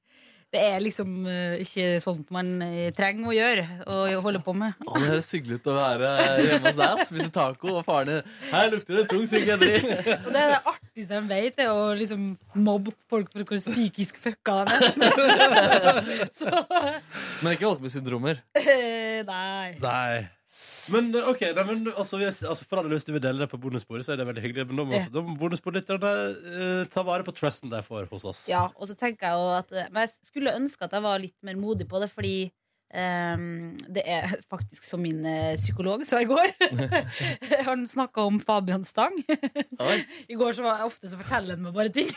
Det 0.54 0.60
er 0.62 0.82
liksom 0.84 1.24
uh, 1.26 1.56
ikke 1.58 1.86
sånt 2.02 2.28
man 2.34 2.52
eh, 2.62 2.92
trenger 2.94 3.26
å 3.30 3.34
gjøre 3.34 3.64
og 3.90 4.12
holde 4.22 4.40
på 4.44 4.54
med. 4.56 4.76
Å, 4.86 4.92
det 5.00 5.08
høres 5.10 5.30
hyggelig 5.34 5.58
ut 5.58 5.66
å 5.72 5.74
være 5.76 6.12
hjemme 6.44 6.70
hos 6.70 6.78
deg. 6.78 7.02
Spise 7.10 7.30
taco, 7.34 7.72
og 7.80 7.86
faren 7.88 8.10
din 8.12 8.52
Her 8.52 8.70
lukter 8.70 9.00
det 9.00 9.04
tung 9.10 9.24
psykiatri. 9.26 9.72
Og 10.20 10.30
det 10.30 10.44
er 10.44 10.52
det 10.54 10.60
artigste 10.60 11.18
de 11.18 11.32
vet, 11.32 11.58
er 11.64 11.72
å 11.74 11.88
liksom 11.98 12.28
mobbe 12.68 12.94
folk 13.10 13.32
for 13.34 13.48
hvor 13.50 13.60
psykisk 13.64 14.20
fucka 14.22 14.60
de 14.68 14.78
er. 14.78 14.88
Så 16.38 16.50
Men 17.42 17.56
ikke 17.56 17.66
holdt 17.68 17.82
med 17.84 17.94
syndromer. 17.94 18.40
eh, 18.60 19.20
Nei. 19.34 19.74
Nei. 19.82 20.24
Men 20.92 21.10
eh, 21.14 21.28
ok, 21.30 21.42
nei, 21.56 21.64
men, 21.68 21.86
altså, 21.94 22.18
hvis, 22.20 22.42
altså, 22.46 22.66
For 22.68 22.80
alle 22.80 22.92
lyst 22.92 23.08
til 23.08 23.16
å 23.16 23.22
dele 23.22 23.44
det 23.44 23.50
på 23.52 23.60
bonusbordet, 23.60 24.06
så 24.06 24.14
er 24.14 24.20
det 24.20 24.26
veldig 24.28 24.44
hyggelig. 24.44 24.66
Men 24.70 24.80
da 24.80 24.86
må, 24.88 25.00
da 25.14 25.24
må 25.24 25.36
bonusbordlytterne 25.40 26.12
uh, 26.34 26.82
ta 26.92 27.04
vare 27.06 27.26
på 27.26 27.34
trusten 27.36 27.72
de 27.72 27.80
får 27.84 28.10
hos 28.12 28.26
oss. 28.28 28.44
Ja, 28.50 28.66
og 28.74 28.90
så 28.90 28.96
tenker 28.98 29.30
jeg 29.30 29.40
jo 29.40 29.48
at 29.56 29.72
eh, 29.72 29.88
Men 29.92 30.06
jeg 30.06 30.30
skulle 30.30 30.56
ønske 30.58 30.86
at 30.86 30.96
jeg 30.96 31.06
var 31.06 31.22
litt 31.22 31.36
mer 31.46 31.58
modig 31.60 31.88
på 31.90 32.02
det, 32.02 32.10
fordi 32.12 32.36
ehm, 32.92 33.76
det 33.88 34.02
er 34.06 34.34
faktisk 34.50 34.84
som 34.86 35.00
min 35.02 35.24
eh, 35.26 35.54
psykolog 35.56 36.04
sa 36.06 36.20
i 36.20 36.28
går. 36.28 36.52
han 37.68 37.86
snakka 37.88 38.26
om 38.28 38.40
Fabian 38.42 38.84
Stang. 38.84 39.16
I 40.32 40.36
går 40.38 40.56
så 40.56 40.66
var 40.66 40.82
jeg 40.82 40.90
ofte 40.90 41.10
så 41.10 41.20
forteller 41.20 41.56
han 41.56 41.64
meg 41.64 41.76
bare 41.76 41.92
ting. 41.94 42.10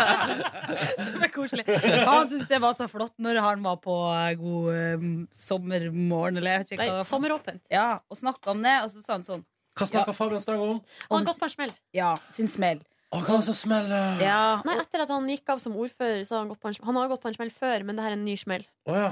Som 1.08 1.24
er 1.24 1.32
koselig. 1.34 1.64
Han 1.66 2.28
syntes 2.30 2.48
det 2.50 2.60
var 2.62 2.76
så 2.78 2.86
flott 2.90 3.16
når 3.22 3.40
han 3.44 3.64
var 3.64 3.80
på 3.82 3.96
eh, 4.14 4.34
god 4.40 5.00
um, 5.00 5.16
sommermorgen, 5.36 6.38
eller 6.40 6.58
jeg 6.58 6.64
vet 6.64 6.76
ikke 6.76 6.84
Nei, 6.84 6.92
hva. 6.98 7.08
sommeråpent. 7.08 7.64
Ja, 7.72 7.88
og 8.10 8.20
snakka 8.20 8.54
om 8.54 8.62
det, 8.64 8.76
og 8.84 8.92
så 8.92 9.02
sa 9.02 9.16
han 9.18 9.26
sånn 9.26 9.44
Hva 9.78 9.88
snakker 9.88 10.16
Fabian 10.16 10.44
Stang 10.44 10.62
om? 10.62 10.78
Han 11.08 11.20
har 11.22 11.32
gått 11.32 11.42
på 11.42 11.48
en 11.48 11.56
smell. 11.56 11.74
Ja, 11.96 12.14
sin 12.34 12.50
smell. 12.50 12.84
Å, 13.10 13.18
hva 13.26 13.40
så 13.42 13.50
smeller? 13.58 14.20
Ja, 14.22 14.60
Nei, 14.62 14.76
etter 14.78 15.02
at 15.02 15.10
han 15.10 15.26
gikk 15.32 15.50
av 15.50 15.58
som 15.62 15.74
ordfører, 15.74 16.22
så 16.26 16.36
har 16.36 16.44
han 16.44 16.52
gått 16.52 16.60
på 16.62 16.70
en, 16.70 16.76
han 16.86 16.98
har 17.00 17.08
gått 17.10 17.24
på 17.24 17.30
en 17.32 17.34
smell 17.34 17.50
før, 17.50 17.82
men 17.86 17.98
det 17.98 18.04
her 18.06 18.14
er 18.14 18.18
en 18.20 18.26
ny 18.28 18.36
smell. 18.38 18.62
Oh, 18.86 18.94
ja. 18.94 19.10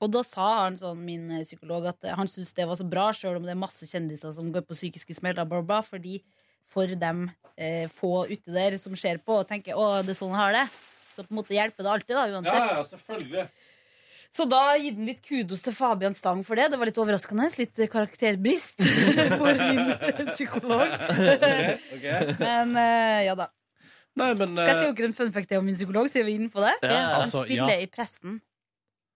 Og 0.00 0.12
da 0.14 0.22
sa 0.24 0.48
han 0.64 0.78
sånn, 0.80 1.00
min 1.04 1.26
eh, 1.36 1.44
psykolog 1.44 1.88
at 1.90 2.06
eh, 2.08 2.16
han 2.16 2.28
syntes 2.30 2.54
det 2.56 2.66
var 2.68 2.78
så 2.80 2.86
bra, 2.88 3.10
sjøl 3.16 3.40
om 3.40 3.48
det 3.48 3.54
er 3.54 3.60
masse 3.60 3.88
kjendiser 3.88 4.32
som 4.36 4.48
går 4.54 4.64
på 4.68 4.78
psykiske 4.78 5.16
smeller, 5.18 5.44
bla, 5.44 5.60
bla, 5.60 5.80
bla, 5.80 5.80
fordi 5.86 6.20
for 6.70 6.88
dem 7.00 7.26
eh, 7.56 7.90
få 7.92 8.24
ute 8.30 8.54
der 8.54 8.78
som 8.80 8.96
ser 8.98 9.20
på 9.24 9.42
og 9.42 9.48
tenker 9.50 9.76
å, 9.76 9.98
det 10.06 10.14
er 10.14 10.20
sånn 10.22 10.32
jeg 10.32 10.40
har 10.40 10.56
det, 10.56 10.64
så 11.10 11.24
på 11.24 11.34
en 11.34 11.40
måte 11.42 11.56
hjelper 11.56 11.84
det 11.84 11.92
alltid, 11.96 12.16
da, 12.16 12.24
uansett. 12.30 12.62
ja, 12.62 12.78
ja, 12.78 12.86
selvfølgelig. 12.94 13.50
Så 14.30 14.46
da 14.46 14.60
gitt 14.78 14.94
han 14.94 15.08
litt 15.10 15.22
kudos 15.26 15.64
til 15.66 15.74
Fabian 15.74 16.14
Stang 16.14 16.44
for 16.46 16.58
det. 16.58 16.68
Det 16.70 16.78
var 16.78 16.86
litt 16.86 16.98
overraskende. 17.02 17.48
Litt 17.58 17.80
eh, 17.82 17.90
karakterbrist 17.90 18.84
for 19.40 19.58
min 19.58 20.28
psykolog. 20.30 20.84
Ok, 20.86 21.48
ok. 21.96 22.06
Men 22.44 22.76
eh, 22.78 23.24
ja 23.26 23.34
da. 23.38 23.50
Nei, 24.18 24.32
men 24.34 24.56
Skal 24.58 24.68
jeg 24.68 24.76
si 24.76 24.86
eh, 24.88 24.94
dere 24.98 25.08
en 25.08 25.16
fun 25.16 25.30
fact 25.34 25.52
om 25.54 25.66
min 25.66 25.76
psykolog? 25.76 26.08
Så 26.10 26.20
er 26.20 26.26
vi 26.26 26.36
inne 26.38 26.50
på 26.52 26.62
det. 26.62 26.72
Ja, 26.82 26.94
Han 27.14 27.24
altså, 27.24 27.44
spiller 27.46 27.74
ja. 27.74 27.82
i 27.82 27.90
Presten. 27.90 28.40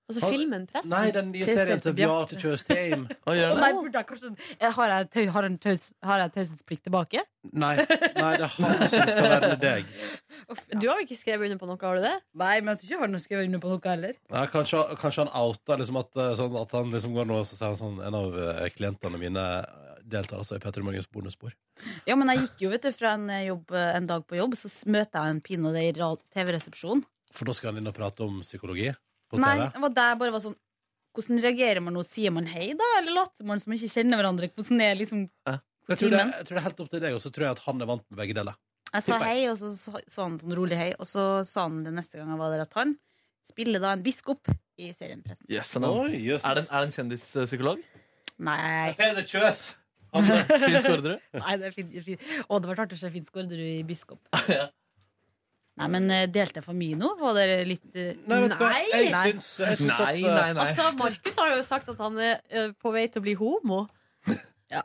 Altså 0.05 0.21
Har- 0.21 0.35
filmen, 0.35 0.67
presten. 0.69 0.91
Nei, 0.93 1.11
den 1.17 1.31
nye 1.33 1.47
serien 1.49 1.81
til 1.81 1.95
Bjarte. 1.97 2.35
Beate 2.37 2.41
Tjøstheim. 2.43 3.07
Å, 3.27 3.33
gjør 3.33 3.55
det? 3.55 3.61
nei, 3.63 3.71
burde 3.73 4.03
jeg 4.03 4.57
Eh, 4.61 4.71
Har 4.77 4.89
jeg, 4.93 5.07
tau- 5.15 5.31
har 5.33 5.45
en 5.49 5.55
taus, 5.59 5.85
har 6.05 6.19
jeg 6.21 6.33
taushetsplikt 6.35 6.85
tilbake? 6.85 7.23
Nei, 7.53 7.71
nei, 7.79 8.33
det 8.37 8.45
er 8.45 8.53
han 8.59 8.85
som 8.89 9.09
skal 9.09 9.29
være 9.31 9.49
med 9.55 9.61
deg. 9.65 9.87
Du 10.81 10.89
har 10.91 10.99
jo 11.01 11.07
ikke 11.07 11.17
skrevet 11.17 11.47
under 11.49 11.57
på 11.63 11.67
noe, 11.71 11.79
har 11.81 11.97
du 11.97 12.03
det? 12.05 12.13
Nei, 12.37 12.61
men 12.61 12.75
jeg 12.75 12.81
tror 12.83 12.91
ikke 12.91 13.05
han 13.07 13.17
har 13.17 13.23
skrevet 13.25 13.49
under 13.49 13.63
på 13.65 13.71
noe 13.73 13.89
heller. 13.95 14.19
Nei, 14.35 14.43
kanskje, 14.53 14.83
kanskje 15.01 15.25
han 15.25 15.33
outa 15.41 15.79
liksom 15.81 15.97
at, 16.03 16.11
eh, 16.21 16.35
sånn, 16.37 16.59
at 16.61 16.75
han 16.77 16.93
liksom 16.93 17.15
går 17.17 17.31
nå 17.31 17.39
og 17.41 17.47
så 17.49 17.57
sier 17.57 17.73
han 17.73 17.81
sånn 17.81 18.03
En 18.05 18.19
av 18.19 18.37
eh, 18.45 18.69
klientene 18.77 19.21
mine 19.23 19.45
deltar 20.05 20.43
altså 20.43 20.59
i 20.59 20.61
Petter 20.61 20.85
Morgens 20.85 21.09
bonusbord. 21.09 21.55
Ja, 22.05 22.13
men 22.21 22.29
jeg 22.35 22.43
gikk 22.45 22.67
jo 22.67 22.75
vet 22.75 22.85
du, 22.85 22.91
fra 22.93 23.15
en, 23.17 23.25
eh, 23.33 23.47
jobb, 23.49 23.73
en 23.73 24.11
dag 24.11 24.27
på 24.29 24.37
jobb, 24.37 24.53
så 24.61 24.69
s- 24.69 24.85
møter 24.85 25.17
jeg 25.25 25.33
en 25.39 25.41
pinadø 25.49 25.81
i 25.81 25.95
ra- 25.97 26.13
TV-resepsjonen. 26.37 27.07
For 27.33 27.49
da 27.49 27.57
skal 27.57 27.73
han 27.73 27.81
inn 27.81 27.89
og 27.89 27.97
prate 27.97 28.21
om 28.29 28.43
psykologi 28.45 28.91
på 29.35 29.43
Nei, 29.43 29.57
TV. 29.61 29.67
det 29.75 29.83
var 29.85 29.95
der 30.01 30.21
bare 30.23 30.37
var 30.37 30.45
sånn 30.45 30.61
Hvordan 31.15 31.39
reagerer 31.45 31.79
man 31.79 31.95
nå? 31.95 32.03
Sier 32.03 32.33
man 32.35 32.49
hei, 32.51 32.73
da? 32.75 32.87
Eller 32.99 33.15
later 33.15 33.47
man 33.47 33.61
som 33.63 33.71
man 33.71 33.79
ikke 33.79 33.93
kjenner 33.93 34.19
hverandre? 34.19 34.49
Hvordan 34.51 34.81
er 34.83 34.97
liksom 34.99 35.21
Jeg 35.47 35.99
tror, 36.01 36.11
det, 36.11 36.23
jeg 36.25 36.47
tror 36.49 36.57
det 36.57 36.59
er 36.59 36.65
helt 36.65 36.81
opp 36.83 36.89
til 36.91 37.03
deg, 37.05 37.15
og 37.15 37.23
så 37.23 37.31
tror 37.31 37.45
jeg 37.47 37.55
at 37.55 37.63
han 37.69 37.85
er 37.85 37.91
vant 37.91 38.03
med 38.09 38.19
begge 38.19 38.35
deler. 38.35 38.57
Jeg 38.95 39.05
sa 39.07 39.19
hei, 39.23 39.39
og 39.51 39.57
så 39.61 39.71
sa 39.77 40.25
han 40.25 40.41
sånn 40.43 40.55
rolig 40.59 40.79
hei, 40.81 40.91
og 40.99 41.07
så 41.07 41.25
sa 41.47 41.69
han 41.69 41.83
det 41.87 41.93
neste 41.95 42.19
gang 42.19 42.33
jeg 42.33 42.41
var 42.41 42.55
der, 42.55 42.65
at 42.65 42.77
han 42.79 42.97
spiller 43.45 43.83
da 43.83 43.93
en 43.95 44.03
biskop 44.03 44.51
i 44.81 44.91
serien 44.97 45.23
Presten. 45.23 45.47
Yes, 45.53 45.71
no. 45.79 45.93
er. 46.07 46.15
yes. 46.19 46.45
Er 46.47 46.59
det 46.59 46.67
en, 46.71 46.95
kjendispsykolog? 46.95 47.83
Nei. 48.43 48.95
Peder 48.99 49.27
Kjøs! 49.29 49.75
Finn 50.15 50.79
Skårderud? 50.83 51.19
Nei, 51.35 51.57
det 51.59 51.69
er 51.69 51.75
fint. 51.75 51.95
fint. 52.07 52.27
Å, 52.47 52.59
det 52.63 52.71
var 52.71 52.85
artig 52.85 52.99
å 52.99 53.03
se 53.03 53.11
Finn 53.15 53.27
Skårderud 53.27 53.67
i 53.67 53.83
biskop. 53.87 54.23
Ja. 54.55 54.71
Nei, 55.77 55.89
men 55.91 56.05
eh, 56.15 56.27
delte 56.31 56.61
jeg 56.61 56.65
for 56.69 56.77
mye 56.79 56.95
nå? 56.95 57.09
Var 57.19 57.35
dere 57.35 57.65
litt 57.67 57.97
eh, 57.99 58.13
Nei, 58.31 58.41
vet 58.45 58.53
du 58.53 58.61
hva? 58.61 58.69
Jeg 58.93 59.09
Nei. 59.11 59.23
syns, 59.33 59.49
jeg 59.59 59.79
syns 59.81 59.99
Nei, 59.99 60.05
at 60.05 60.19
eh, 60.21 60.35
nei, 60.37 60.53
nei. 60.55 60.67
Altså, 60.69 60.91
Markus 61.01 61.37
har 61.43 61.49
jo 61.57 61.63
sagt 61.67 61.89
at 61.89 61.99
han 62.05 62.19
er 62.23 62.37
eh, 62.51 62.69
på 62.79 62.93
vei 62.95 63.09
til 63.11 63.21
å 63.21 63.25
bli 63.27 63.35
homo. 63.41 63.81
Ja. 64.71 64.83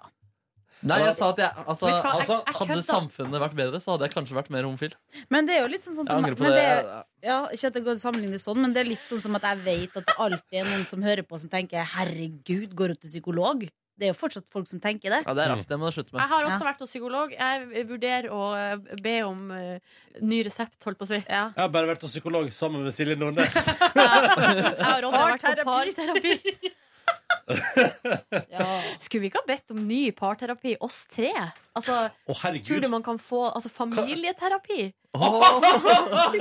Nei, 0.82 0.98
jeg 1.04 1.16
sa 1.20 1.28
at 1.34 1.40
jeg 1.44 1.52
altså, 1.68 1.90
Vet 1.90 1.98
du 1.98 2.02
hva, 2.02 2.12
jeg- 2.14 2.20
altså, 2.24 2.36
jeg 2.48 2.56
Hadde 2.56 2.74
kødda. 2.74 2.84
samfunnet 2.88 3.42
vært 3.44 3.56
bedre, 3.60 3.80
så 3.84 3.92
hadde 3.94 4.08
jeg 4.08 4.14
kanskje 4.16 4.36
vært 4.38 4.50
mer 4.56 4.64
homofil. 4.64 4.94
Men 5.30 5.46
det 5.46 5.58
er 5.58 5.62
jo 5.66 5.72
litt 5.74 5.84
sånn, 5.84 5.98
sånn 5.98 6.08
Jeg 6.08 6.16
angrer 6.24 6.38
på 6.40 6.46
men 6.48 6.54
det. 6.56 6.64
er- 6.66 7.04
ja, 7.30 7.38
Ikke 7.52 7.68
at 7.68 7.74
det 7.74 7.84
går 7.84 8.00
sammenlignet 8.00 8.40
sånn, 8.42 8.58
men 8.64 8.72
det 8.74 8.82
er 8.86 8.90
litt 8.90 9.04
sånn 9.10 9.20
som 9.22 9.36
at 9.36 9.44
jeg 9.44 9.58
vet 9.66 9.98
at 10.00 10.06
det 10.08 10.16
alltid 10.18 10.56
er 10.62 10.64
noen 10.72 10.86
som 10.88 11.02
hører 11.04 11.22
på, 11.28 11.38
som 11.40 11.50
tenker 11.50 11.84
'herregud, 11.84 12.74
går 12.74 12.88
hun 12.88 12.96
til 12.96 13.10
psykolog'? 13.12 13.70
Det 14.00 14.08
er 14.08 14.14
jo 14.14 14.18
fortsatt 14.18 14.46
folk 14.52 14.68
som 14.70 14.80
tenker 14.80 15.12
det. 15.12 15.22
Ja, 15.28 15.34
det 15.36 15.44
er 15.44 15.52
rart. 15.52 15.68
Det 15.68 15.78
må 15.80 15.90
du 15.90 15.96
slutte 15.98 16.14
med. 16.16 16.22
Jeg 16.24 16.32
har 16.32 16.46
også 16.48 16.60
Ja. 16.60 16.68
vært 16.70 16.80
hos 16.86 16.90
psykolog. 16.94 17.34
Jeg 17.36 17.86
vurderer 17.90 18.30
å 18.32 18.44
eh, 18.56 18.98
be 19.04 19.16
om 19.28 19.52
eh, 19.52 19.80
ny 20.24 20.42
resept, 20.48 20.80
holdt 20.88 21.00
på 21.02 21.08
å 21.08 21.12
si. 21.12 21.20
Ja. 21.28 21.50
Jeg 21.52 21.64
har 21.66 21.74
bare 21.74 21.92
vært 21.92 22.06
hos 22.08 22.16
psykolog 22.16 22.48
sammen 22.56 22.86
med 22.88 22.96
Silje 22.96 23.18
Nordnes. 23.20 23.54
Jeg 24.00 24.86
har 24.88 25.02
Ronny 25.04 25.26
vært 25.36 25.44
på 25.44 25.68
Parterapi. 25.68 26.38
Ja. 27.50 28.66
Skulle 29.02 29.24
vi 29.24 29.30
ikke 29.32 29.42
ha 29.42 29.48
bedt 29.50 29.72
om 29.74 29.80
ny 29.88 30.12
parterapi, 30.14 30.76
oss 30.86 31.08
tre? 31.10 31.32
Altså, 31.78 31.96
oh, 32.30 32.44
tror 32.62 32.84
du 32.84 32.88
man 32.92 33.02
kan 33.06 33.18
få 33.22 33.48
altså, 33.50 33.70
familieterapi? 33.74 34.82
Jeg 35.10 35.24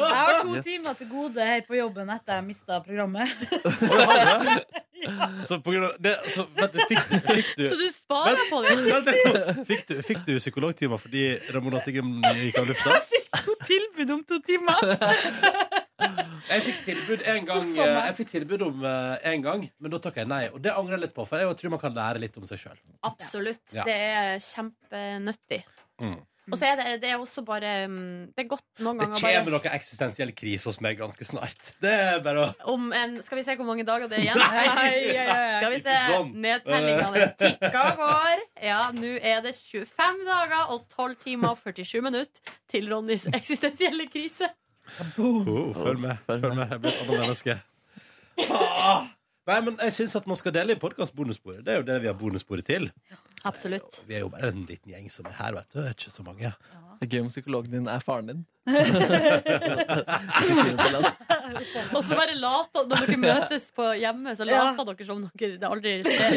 har 0.04 0.42
to 0.42 0.54
Yes. 0.56 0.64
timer 0.66 0.94
til 0.98 1.08
gode 1.08 1.40
her 1.40 1.62
på 1.64 1.78
jobben 1.78 2.10
etter 2.12 2.36
jeg 2.38 2.44
mista 2.50 2.80
programmet. 2.84 3.32
Du? 4.98 5.44
Så 5.48 5.58
på 5.62 5.72
grunn 5.74 5.86
av 5.88 5.96
det 6.02 6.14
så, 6.34 6.44
vent, 6.56 6.76
fikk, 6.90 7.12
fikk 7.28 7.50
du 7.58 7.64
Så 7.70 7.78
du 7.78 7.86
sparer 7.94 8.40
på 8.50 8.60
det? 8.64 8.76
Vent. 8.86 9.10
Fikk 9.68 9.84
du, 9.90 9.94
fikk 10.06 10.24
du 10.26 10.32
psykologtimer 10.40 11.00
fordi 11.02 11.24
Ramona 11.54 11.80
Siggen 11.84 12.18
gikk 12.40 12.58
av 12.62 12.70
lufta? 12.72 12.98
Tilbud 13.68 14.14
om 14.16 14.24
to 14.26 14.40
timer! 14.46 14.80
Jeg 16.48 16.62
fikk 16.64 16.78
tilbud 16.86 17.22
en 17.28 17.46
gang, 17.48 17.70
jeg 17.76 18.14
fikk 18.16 18.30
tilbud 18.30 18.62
om 18.68 18.84
eh, 18.86 19.26
en 19.32 19.42
gang, 19.44 19.64
men 19.82 19.92
da 19.92 19.98
takka 20.02 20.22
jeg 20.22 20.30
nei. 20.30 20.44
Og 20.54 20.62
det 20.64 20.72
angrer 20.72 20.96
jeg 20.96 21.08
litt 21.08 21.14
på, 21.16 21.26
for 21.28 21.42
jeg 21.42 21.58
tror 21.60 21.74
man 21.74 21.82
kan 21.82 21.96
lære 21.96 22.22
litt 22.22 22.38
om 22.40 22.46
seg 22.48 22.62
sjøl. 22.62 22.78
Absolutt. 23.08 23.64
Ja. 23.74 23.84
Det 23.88 23.96
er 23.96 24.38
kjempenyttig. 24.42 25.60
Mm. 26.00 26.20
Og 26.48 26.56
så 26.56 26.70
er 26.70 26.78
det, 26.80 26.92
det 27.02 27.10
er 27.12 27.20
også 27.20 27.42
bare 27.46 27.72
mm, 27.90 28.32
Det 28.36 28.44
er 28.44 28.48
godt 28.50 28.64
noen 28.80 29.00
ganger 29.00 29.14
Det 29.14 29.22
kommer 29.22 29.46
bare 29.48 29.54
noe 29.56 29.72
eksistensiell 29.76 30.32
krise 30.36 30.70
hos 30.70 30.78
meg 30.84 30.98
ganske 31.00 31.26
snart. 31.28 31.72
Det 31.82 31.92
er 31.92 32.22
bare 32.24 32.44
å 32.46 32.72
om 32.74 32.88
en 32.96 33.18
Skal 33.24 33.40
vi 33.40 33.44
se 33.46 33.56
hvor 33.58 33.68
mange 33.68 33.84
dager 33.88 34.10
det 34.10 34.20
er 34.20 34.26
igjen? 34.26 34.40
Nei, 34.40 34.92
ja, 35.12 35.24
ja, 35.24 35.26
ja. 35.26 35.58
Skal 35.58 35.74
vi 35.74 35.80
Ikke 35.80 35.96
se. 35.96 36.14
sånn. 36.14 36.32
Nedtellingene 36.46 37.26
tikker 37.42 37.78
og 37.82 38.00
går. 38.04 38.46
Ja, 38.70 38.80
nå 38.96 39.12
er 39.18 39.44
det 39.44 39.54
25 39.58 40.24
dager 40.28 40.72
og 40.74 40.88
12 40.94 41.18
timer 41.26 41.54
og 41.54 41.62
47 41.64 42.00
minutter 42.04 42.56
til 42.70 42.88
Ronnys 42.92 43.28
eksistensielle 43.32 44.08
krise. 44.12 44.50
oh, 45.18 45.74
Følg 45.76 46.00
med. 46.00 46.24
Følg 46.26 46.46
Følg 46.46 46.58
med. 46.62 46.74
Jeg 46.74 46.82
blir 46.84 46.94
et 46.94 47.04
annet 47.04 47.22
menneske. 47.26 47.60
Ah! 48.48 49.06
Nei, 49.48 49.60
men 49.64 49.78
jeg 49.80 49.94
syns 49.96 50.16
at 50.18 50.26
man 50.28 50.36
skal 50.36 50.52
dele 50.52 50.74
i 50.76 50.80
podkast-bonussporet. 50.80 51.62
Det 51.64 51.72
er 51.72 51.78
jo 51.80 51.86
det 51.88 51.94
vi 52.04 52.10
har 52.10 52.16
bonussporet 52.20 52.66
til. 52.68 52.90
Absolutt. 53.48 54.02
Vi 54.08 54.18
er 54.18 54.26
jo 54.26 54.28
bare 54.32 54.50
en 54.52 54.66
liten 54.68 54.92
gjeng 54.92 55.08
som 55.12 55.24
er 55.30 55.38
her, 55.38 55.56
vet 55.56 55.70
du. 55.72 55.78
Det 55.80 55.86
er 55.88 55.96
ikke 55.96 56.12
så 56.12 56.24
mange. 56.26 56.50
Det 56.98 57.06
er 57.06 57.12
gøy 57.14 57.22
om 57.22 57.28
psykologen 57.30 57.70
din 57.76 57.88
er 57.88 58.02
faren 58.02 58.26
din. 58.28 58.40
Og 61.96 62.02
så 62.04 62.16
bare 62.18 62.34
late 62.36 62.82
Når 62.90 63.06
dere 63.06 63.16
møtes 63.22 63.70
på 63.72 63.86
hjemme, 63.96 64.34
så 64.36 64.44
Ja. 64.44 64.74
dere 64.76 65.06
som 65.06 65.22
dere, 65.32 65.56
det 65.62 65.68
aldri 65.68 66.02
skjer. 66.04 66.30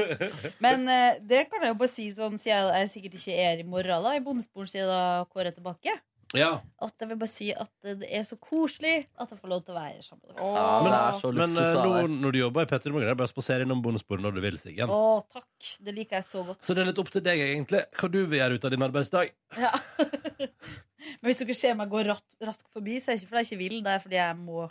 Men 0.64 0.88
eh, 0.88 1.18
det 1.20 1.50
kan 1.50 1.60
jeg 1.60 1.74
jo 1.74 1.78
bare 1.82 1.92
si 1.92 2.06
sånn, 2.14 2.38
siden 2.40 2.72
jeg 2.72 2.88
sikkert 2.94 3.18
ikke 3.20 3.34
er 3.50 3.60
i 3.60 3.66
morgen 3.66 4.02
da, 4.06 4.14
i 4.16 4.22
bondesporen 4.24 4.70
siden 4.70 4.88
da 4.88 5.26
Kåre 5.28 5.50
er 5.52 5.58
tilbake. 5.58 5.92
Ja, 6.38 6.50
At 6.84 6.92
jeg 7.00 7.08
vil 7.10 7.18
bare 7.20 7.30
si 7.32 7.48
at 7.54 7.70
det 7.86 8.08
er 8.12 8.24
så 8.28 8.36
koselig 8.40 8.94
at 9.18 9.30
jeg 9.32 9.38
får 9.40 9.50
lov 9.52 9.62
til 9.66 9.74
å 9.74 9.78
være 9.78 10.02
sammen 10.04 10.22
med 10.26 10.36
dere. 10.36 10.50
Ja, 10.56 10.66
det 10.86 10.92
er 10.98 11.18
så 11.20 11.32
Men 11.32 11.54
luksus 11.56 11.66
eh, 11.66 11.86
nå 11.86 12.20
når 12.22 12.36
du 12.36 12.38
jobber 12.42 12.66
i 12.66 12.70
Petter 12.70 12.90
i 12.90 12.94
Morgen, 12.96 13.08
er 13.08 13.14
det 13.14 13.20
bare 13.22 13.30
å 13.30 13.34
spasere 13.34 13.66
innom 13.66 13.82
bonussporet 13.84 14.24
når 14.26 14.36
du 14.36 14.40
vil, 14.44 14.58
Siggen. 14.62 14.92
Å, 14.92 15.02
takk. 15.32 15.70
Det 15.88 15.94
liker 15.96 16.18
jeg 16.20 16.28
så 16.30 16.44
godt. 16.46 16.62
Så 16.66 16.76
det 16.76 16.84
er 16.84 16.90
litt 16.92 17.02
opp 17.02 17.12
til 17.14 17.24
deg, 17.26 17.42
egentlig, 17.50 17.82
hva 18.00 18.10
du 18.12 18.18
vil 18.24 18.40
gjøre 18.42 18.58
ut 18.60 18.66
av 18.68 18.74
din 18.76 18.86
arbeidsdag. 18.88 19.30
Ja. 19.60 19.72
Men 21.20 21.28
hvis 21.30 21.42
dere 21.44 21.54
ser 21.56 21.76
meg 21.78 21.92
gå 21.92 22.02
rat, 22.08 22.24
raskt 22.42 22.66
forbi, 22.74 22.96
så 23.00 23.12
er 23.12 23.16
det 23.16 23.22
ikke 23.22 23.30
fordi 23.32 23.42
jeg 23.44 23.50
ikke 23.52 23.60
vil, 23.62 23.78
det 23.86 23.92
er 23.94 24.02
fordi 24.02 24.18
jeg 24.18 24.38
må 24.40 24.66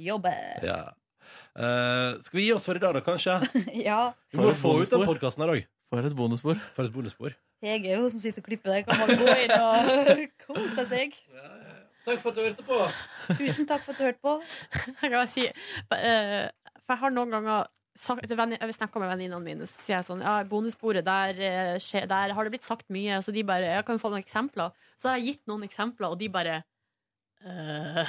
jobbe. 0.00 0.32
Ja. 0.64 0.80
Eh, 1.60 2.16
skal 2.24 2.38
vi 2.38 2.46
gi 2.46 2.52
oss 2.54 2.66
for 2.68 2.78
i 2.78 2.82
dag, 2.82 2.94
da, 2.96 3.02
kanskje? 3.04 3.36
Ja. 3.88 4.00
Vi 4.32 4.38
må 4.40 4.48
For 4.48 4.54
et 4.54 4.60
få 4.62 4.72
ut 4.78 4.88
den 4.88 5.02
bonusspor. 5.02 5.12
podkasten 5.14 5.44
her 5.44 5.52
òg. 5.56 5.68
For 5.90 6.06
et 6.06 6.16
bonusspor. 6.16 6.60
For 6.76 6.86
et 6.88 6.94
bonusspor. 6.94 7.34
Hege 7.60 7.90
er 7.92 7.98
jo 8.00 8.08
som 8.12 8.20
sitter 8.22 8.40
og 8.40 8.46
klipper 8.48 8.72
der. 8.72 8.84
Kan 8.88 9.00
man 9.02 9.20
gå 9.20 9.34
inn 9.44 9.52
og 9.56 10.22
kose 10.46 10.84
seg. 10.88 11.16
Takk 12.06 12.22
for 12.22 12.30
at 12.32 12.38
du 12.38 12.40
hørte 12.46 12.64
på. 12.64 12.78
Tusen 13.36 13.66
takk 13.68 13.82
for 13.84 13.92
at 13.92 13.98
du 14.00 14.06
hørte 14.08 14.22
på. 14.24 14.36
Jeg 14.88 14.96
kan 15.02 15.18
bare 15.18 15.28
si 15.28 15.44
eh, 15.46 16.48
For 16.80 16.94
jeg 16.94 17.00
har 17.02 17.12
noen 17.12 17.34
ganger 17.36 17.68
sagt, 18.00 18.24
venni- 18.38 18.56
Jeg 18.58 18.74
snakker 18.78 19.02
med 19.04 19.10
venninnene 19.12 19.44
mine, 19.44 19.68
så 19.68 19.76
sier 19.84 19.98
jeg 19.98 20.06
sånn 20.08 20.22
Ja, 20.24 20.38
Bonusbordet, 20.48 21.04
der, 21.04 21.36
eh, 21.36 22.06
der 22.08 22.32
har 22.34 22.48
det 22.48 22.54
blitt 22.56 22.64
sagt 22.66 22.88
mye. 22.88 23.20
Så 23.22 23.34
de 23.36 23.44
bare 23.44 23.68
Jeg 23.76 23.84
kan 23.86 23.98
vi 24.00 24.02
få 24.06 24.10
noen 24.14 24.24
eksempler. 24.24 24.72
Så 24.96 25.10
har 25.12 25.20
jeg 25.20 25.34
gitt 25.34 25.44
noen 25.52 25.68
eksempler, 25.68 26.08
og 26.14 26.18
de 26.22 26.30
bare 26.32 26.62
«Øh, 27.44 28.08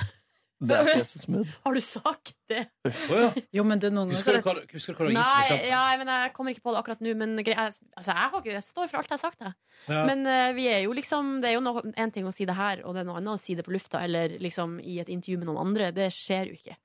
Det 0.61 0.77
er 0.77 0.89
ikke 0.91 1.09
så 1.09 1.19
smooth. 1.23 1.53
Har 1.65 1.73
du 1.73 1.81
sagt 1.81 2.33
det? 2.51 2.61
Å 2.85 3.17
ja. 3.17 3.29
Jo, 3.57 3.63
men 3.67 3.81
du, 3.81 3.88
noen 3.93 4.11
Husker 4.13 4.38
du 4.38 4.45
hva, 4.45 4.53
husker 4.69 4.93
du 4.93 4.99
hva 4.99 5.07
du 5.07 5.17
har 5.17 5.47
gitt 5.47 5.55
Nei, 5.55 5.71
ja, 5.71 5.81
men 5.97 6.11
jeg 6.13 6.33
kommer 6.35 6.53
ikke 6.53 6.65
på 6.67 6.75
det 6.75 6.81
akkurat 6.83 7.01
nå. 7.01 7.15
Men 7.17 7.33
jeg, 7.41 7.55
altså, 7.57 8.11
jeg, 8.11 8.19
har 8.19 8.38
ikke, 8.38 8.53
jeg 8.53 8.67
står 8.67 8.91
for 8.91 9.01
alt 9.01 9.09
jeg 9.09 9.17
har 9.17 9.23
sagt. 9.23 9.41
Jeg. 9.41 9.57
Ja. 9.88 10.03
Men 10.09 10.23
uh, 10.29 10.51
vi 10.57 10.67
er 10.69 10.83
jo 10.85 10.93
liksom 10.97 11.33
Det 11.41 11.49
er 11.49 11.57
jo 11.57 11.65
noe, 11.65 11.83
en 11.89 12.13
ting 12.13 12.29
å 12.29 12.35
si 12.35 12.45
det 12.49 12.57
her, 12.57 12.85
og 12.85 12.95
det 12.95 13.03
er 13.03 13.09
noe 13.09 13.17
annet 13.21 13.33
å 13.33 13.41
si 13.41 13.57
det 13.57 13.65
på 13.65 13.73
lufta 13.73 14.03
eller 14.05 14.38
liksom 14.43 14.77
i 14.85 14.99
et 15.01 15.09
intervju 15.09 15.41
med 15.41 15.49
noen 15.49 15.63
andre. 15.65 15.89
Det 15.95 16.11
skjer 16.13 16.53
jo 16.53 16.59
ikke. 16.59 16.77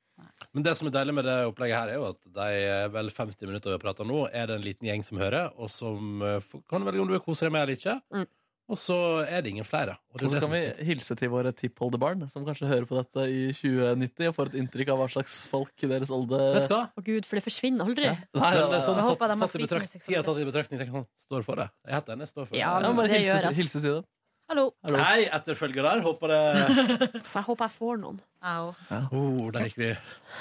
Men 0.57 0.65
det 0.65 0.73
som 0.79 0.89
er 0.89 0.95
deilig 0.95 1.13
med 1.19 1.27
det 1.29 1.37
opplegget 1.51 1.77
her, 1.77 1.93
er 1.93 2.01
jo 2.01 2.09
at 2.09 2.19
de 2.39 2.89
vel 2.95 3.11
50 3.13 3.51
minutter 3.51 3.69
vi 3.69 3.77
har 3.77 3.83
prata 3.83 4.07
nå, 4.09 4.23
er 4.33 4.49
det 4.49 4.57
en 4.57 4.65
liten 4.65 4.89
gjeng 4.89 5.05
som 5.05 5.21
hører, 5.21 5.53
og 5.61 5.69
som 5.73 6.25
uh, 6.25 6.57
kan 6.71 6.85
velge 6.87 7.05
om 7.05 7.11
du 7.11 7.17
vil 7.19 7.25
kose 7.25 7.45
deg 7.45 7.53
med 7.53 7.67
eller 7.67 7.77
ikke. 7.77 7.99
Mm. 8.15 8.27
Og 8.69 8.75
så 8.83 8.97
er 9.31 9.45
det 9.47 9.53
ingen 9.53 9.65
flere. 9.65 9.93
Og 10.11 10.19
det 10.19 10.27
Og 10.27 10.33
så 10.35 10.41
kan 10.43 10.51
vi 10.51 10.61
hilse 10.89 11.15
til 11.15 11.31
våre 11.31 11.53
tippoldebarn, 11.55 12.25
som 12.33 12.43
kanskje 12.45 12.67
hører 12.67 12.87
på 12.91 12.97
dette 12.99 13.27
i 13.31 13.45
2090 13.55 14.27
og 14.33 14.35
får 14.35 14.51
et 14.51 14.57
inntrykk 14.59 14.91
av 14.91 14.99
hva 14.99 15.07
slags 15.13 15.37
folk 15.53 15.71
i 15.87 15.91
deres 15.93 16.11
olde 16.11 16.41
Vet 16.57 16.67
du 16.67 16.75
hva? 16.75 16.81
Å 16.99 17.05
gud, 17.07 17.29
for 17.29 17.39
det 17.39 17.45
forsvinner 17.47 17.87
aldri. 17.87 18.09
Ja. 18.11 18.17
Nei, 18.35 18.51
Ja, 18.59 18.67
det 18.67 18.81
er 18.81 18.83
sånn 18.83 18.99
Jeg 18.99 19.07
tatt, 19.07 19.13
håper 19.15 19.27
de 19.31 19.37
har 19.37 19.39
tatt 19.47 19.55
i 19.55 19.59
flitt 19.59 19.61
med 19.63 19.71
betrakt, 19.71 19.93
seksualitet. 19.95 20.11
tida 20.19 20.27
tatt 20.27 20.43
i 20.43 20.51
betraktning. 20.51 20.79
tenker 20.83 20.93
jeg 20.93 20.99
sånn, 20.99 21.09
Står 21.31 21.45
for 21.47 21.63
det. 21.63 21.69
Jeg 21.87 21.95
heter 21.95 22.11
henne, 22.17 22.27
jeg 22.27 22.33
Står 22.35 22.47
for 22.51 22.57
Ja, 22.59 22.75
det. 22.81 22.87
Ja, 22.91 22.93
bare 22.99 23.07
Det 23.07 23.15
hilse, 23.21 23.31
gjøres. 23.31 23.47
til- 23.55 23.63
hilse 23.63 23.81
til 23.87 23.95
dem. 24.01 24.05
Hallo. 24.49 24.65
Hallo. 24.87 24.99
Hei, 25.03 25.25
etterfølgere. 25.27 26.03
Håper 26.03 26.29
det 26.31 26.43
For 27.27 27.39
jeg 27.41 27.47
håper 27.47 27.65
jeg 27.67 27.75
får 27.79 27.97
noen. 28.03 28.21
Au. 28.47 28.69
oh, 29.11 29.51
Der 29.51 29.65
gikk 29.67 29.79
vi. 29.81 29.89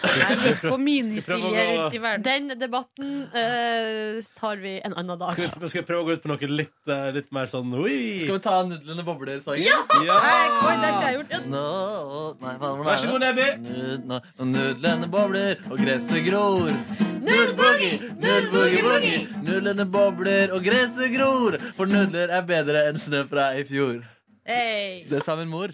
Jeg 0.05 0.35
gikk 0.43 0.59
på 0.69 0.77
minisilje 0.77 1.23
prøve 1.25 1.63
rundt 1.69 1.95
i 1.97 2.01
verden. 2.03 2.25
Den 2.27 2.59
debatten 2.61 3.13
eh, 3.33 4.19
tar 4.37 4.59
vi 4.61 4.75
en 4.85 4.93
annen 4.93 5.17
dag. 5.21 5.31
Skal 5.33 5.61
vi, 5.63 5.69
skal 5.71 5.81
vi 5.81 5.87
prøve 5.87 6.03
å 6.03 6.07
gå 6.09 6.17
ut 6.19 6.21
på 6.25 6.29
noe 6.29 6.49
litt, 6.51 6.75
eh, 6.91 7.07
litt 7.15 7.31
mer 7.33 7.49
sånn 7.49 7.73
oi? 7.73 7.95
Skal 8.21 8.37
vi 8.37 8.43
ta 8.45 8.57
nudlene 8.67 9.05
bobler-sangen? 9.07 9.65
Ja! 9.65 9.79
Nei, 9.89 10.03
oi, 10.05 10.75
det 10.75 10.85
har 10.85 10.91
ikke 10.91 11.07
jeg 11.07 11.17
gjort. 11.17 11.47
Nå, 11.49 11.63
nei, 12.43 12.53
faen, 12.61 12.75
hvordan 12.77 12.89
Vær 12.91 12.99
så 13.01 13.07
det? 13.07 13.13
god, 13.15 13.25
Nebby. 13.25 13.47
Nud, 13.65 14.05
nå, 14.11 14.19
når 14.41 14.51
nudlene 14.53 15.09
bobler 15.15 15.63
og 15.71 15.81
gresset 15.81 16.27
gror. 16.27 16.75
Null-boogie, 17.25 18.11
null-boogie-boogie. 18.21 19.23
Nudlene 19.47 19.87
bobler 19.95 20.53
og 20.53 20.61
gresset 20.67 21.09
gror. 21.15 21.57
For 21.79 21.89
nudler 21.89 22.29
er 22.37 22.45
bedre 22.45 22.85
enn 22.91 23.01
snø 23.01 23.23
fra 23.31 23.49
i 23.57 23.65
fjor. 23.65 24.03
Hey. 24.45 25.01
Det 25.09 25.23
sa 25.25 25.33
min 25.39 25.49
mor. 25.49 25.73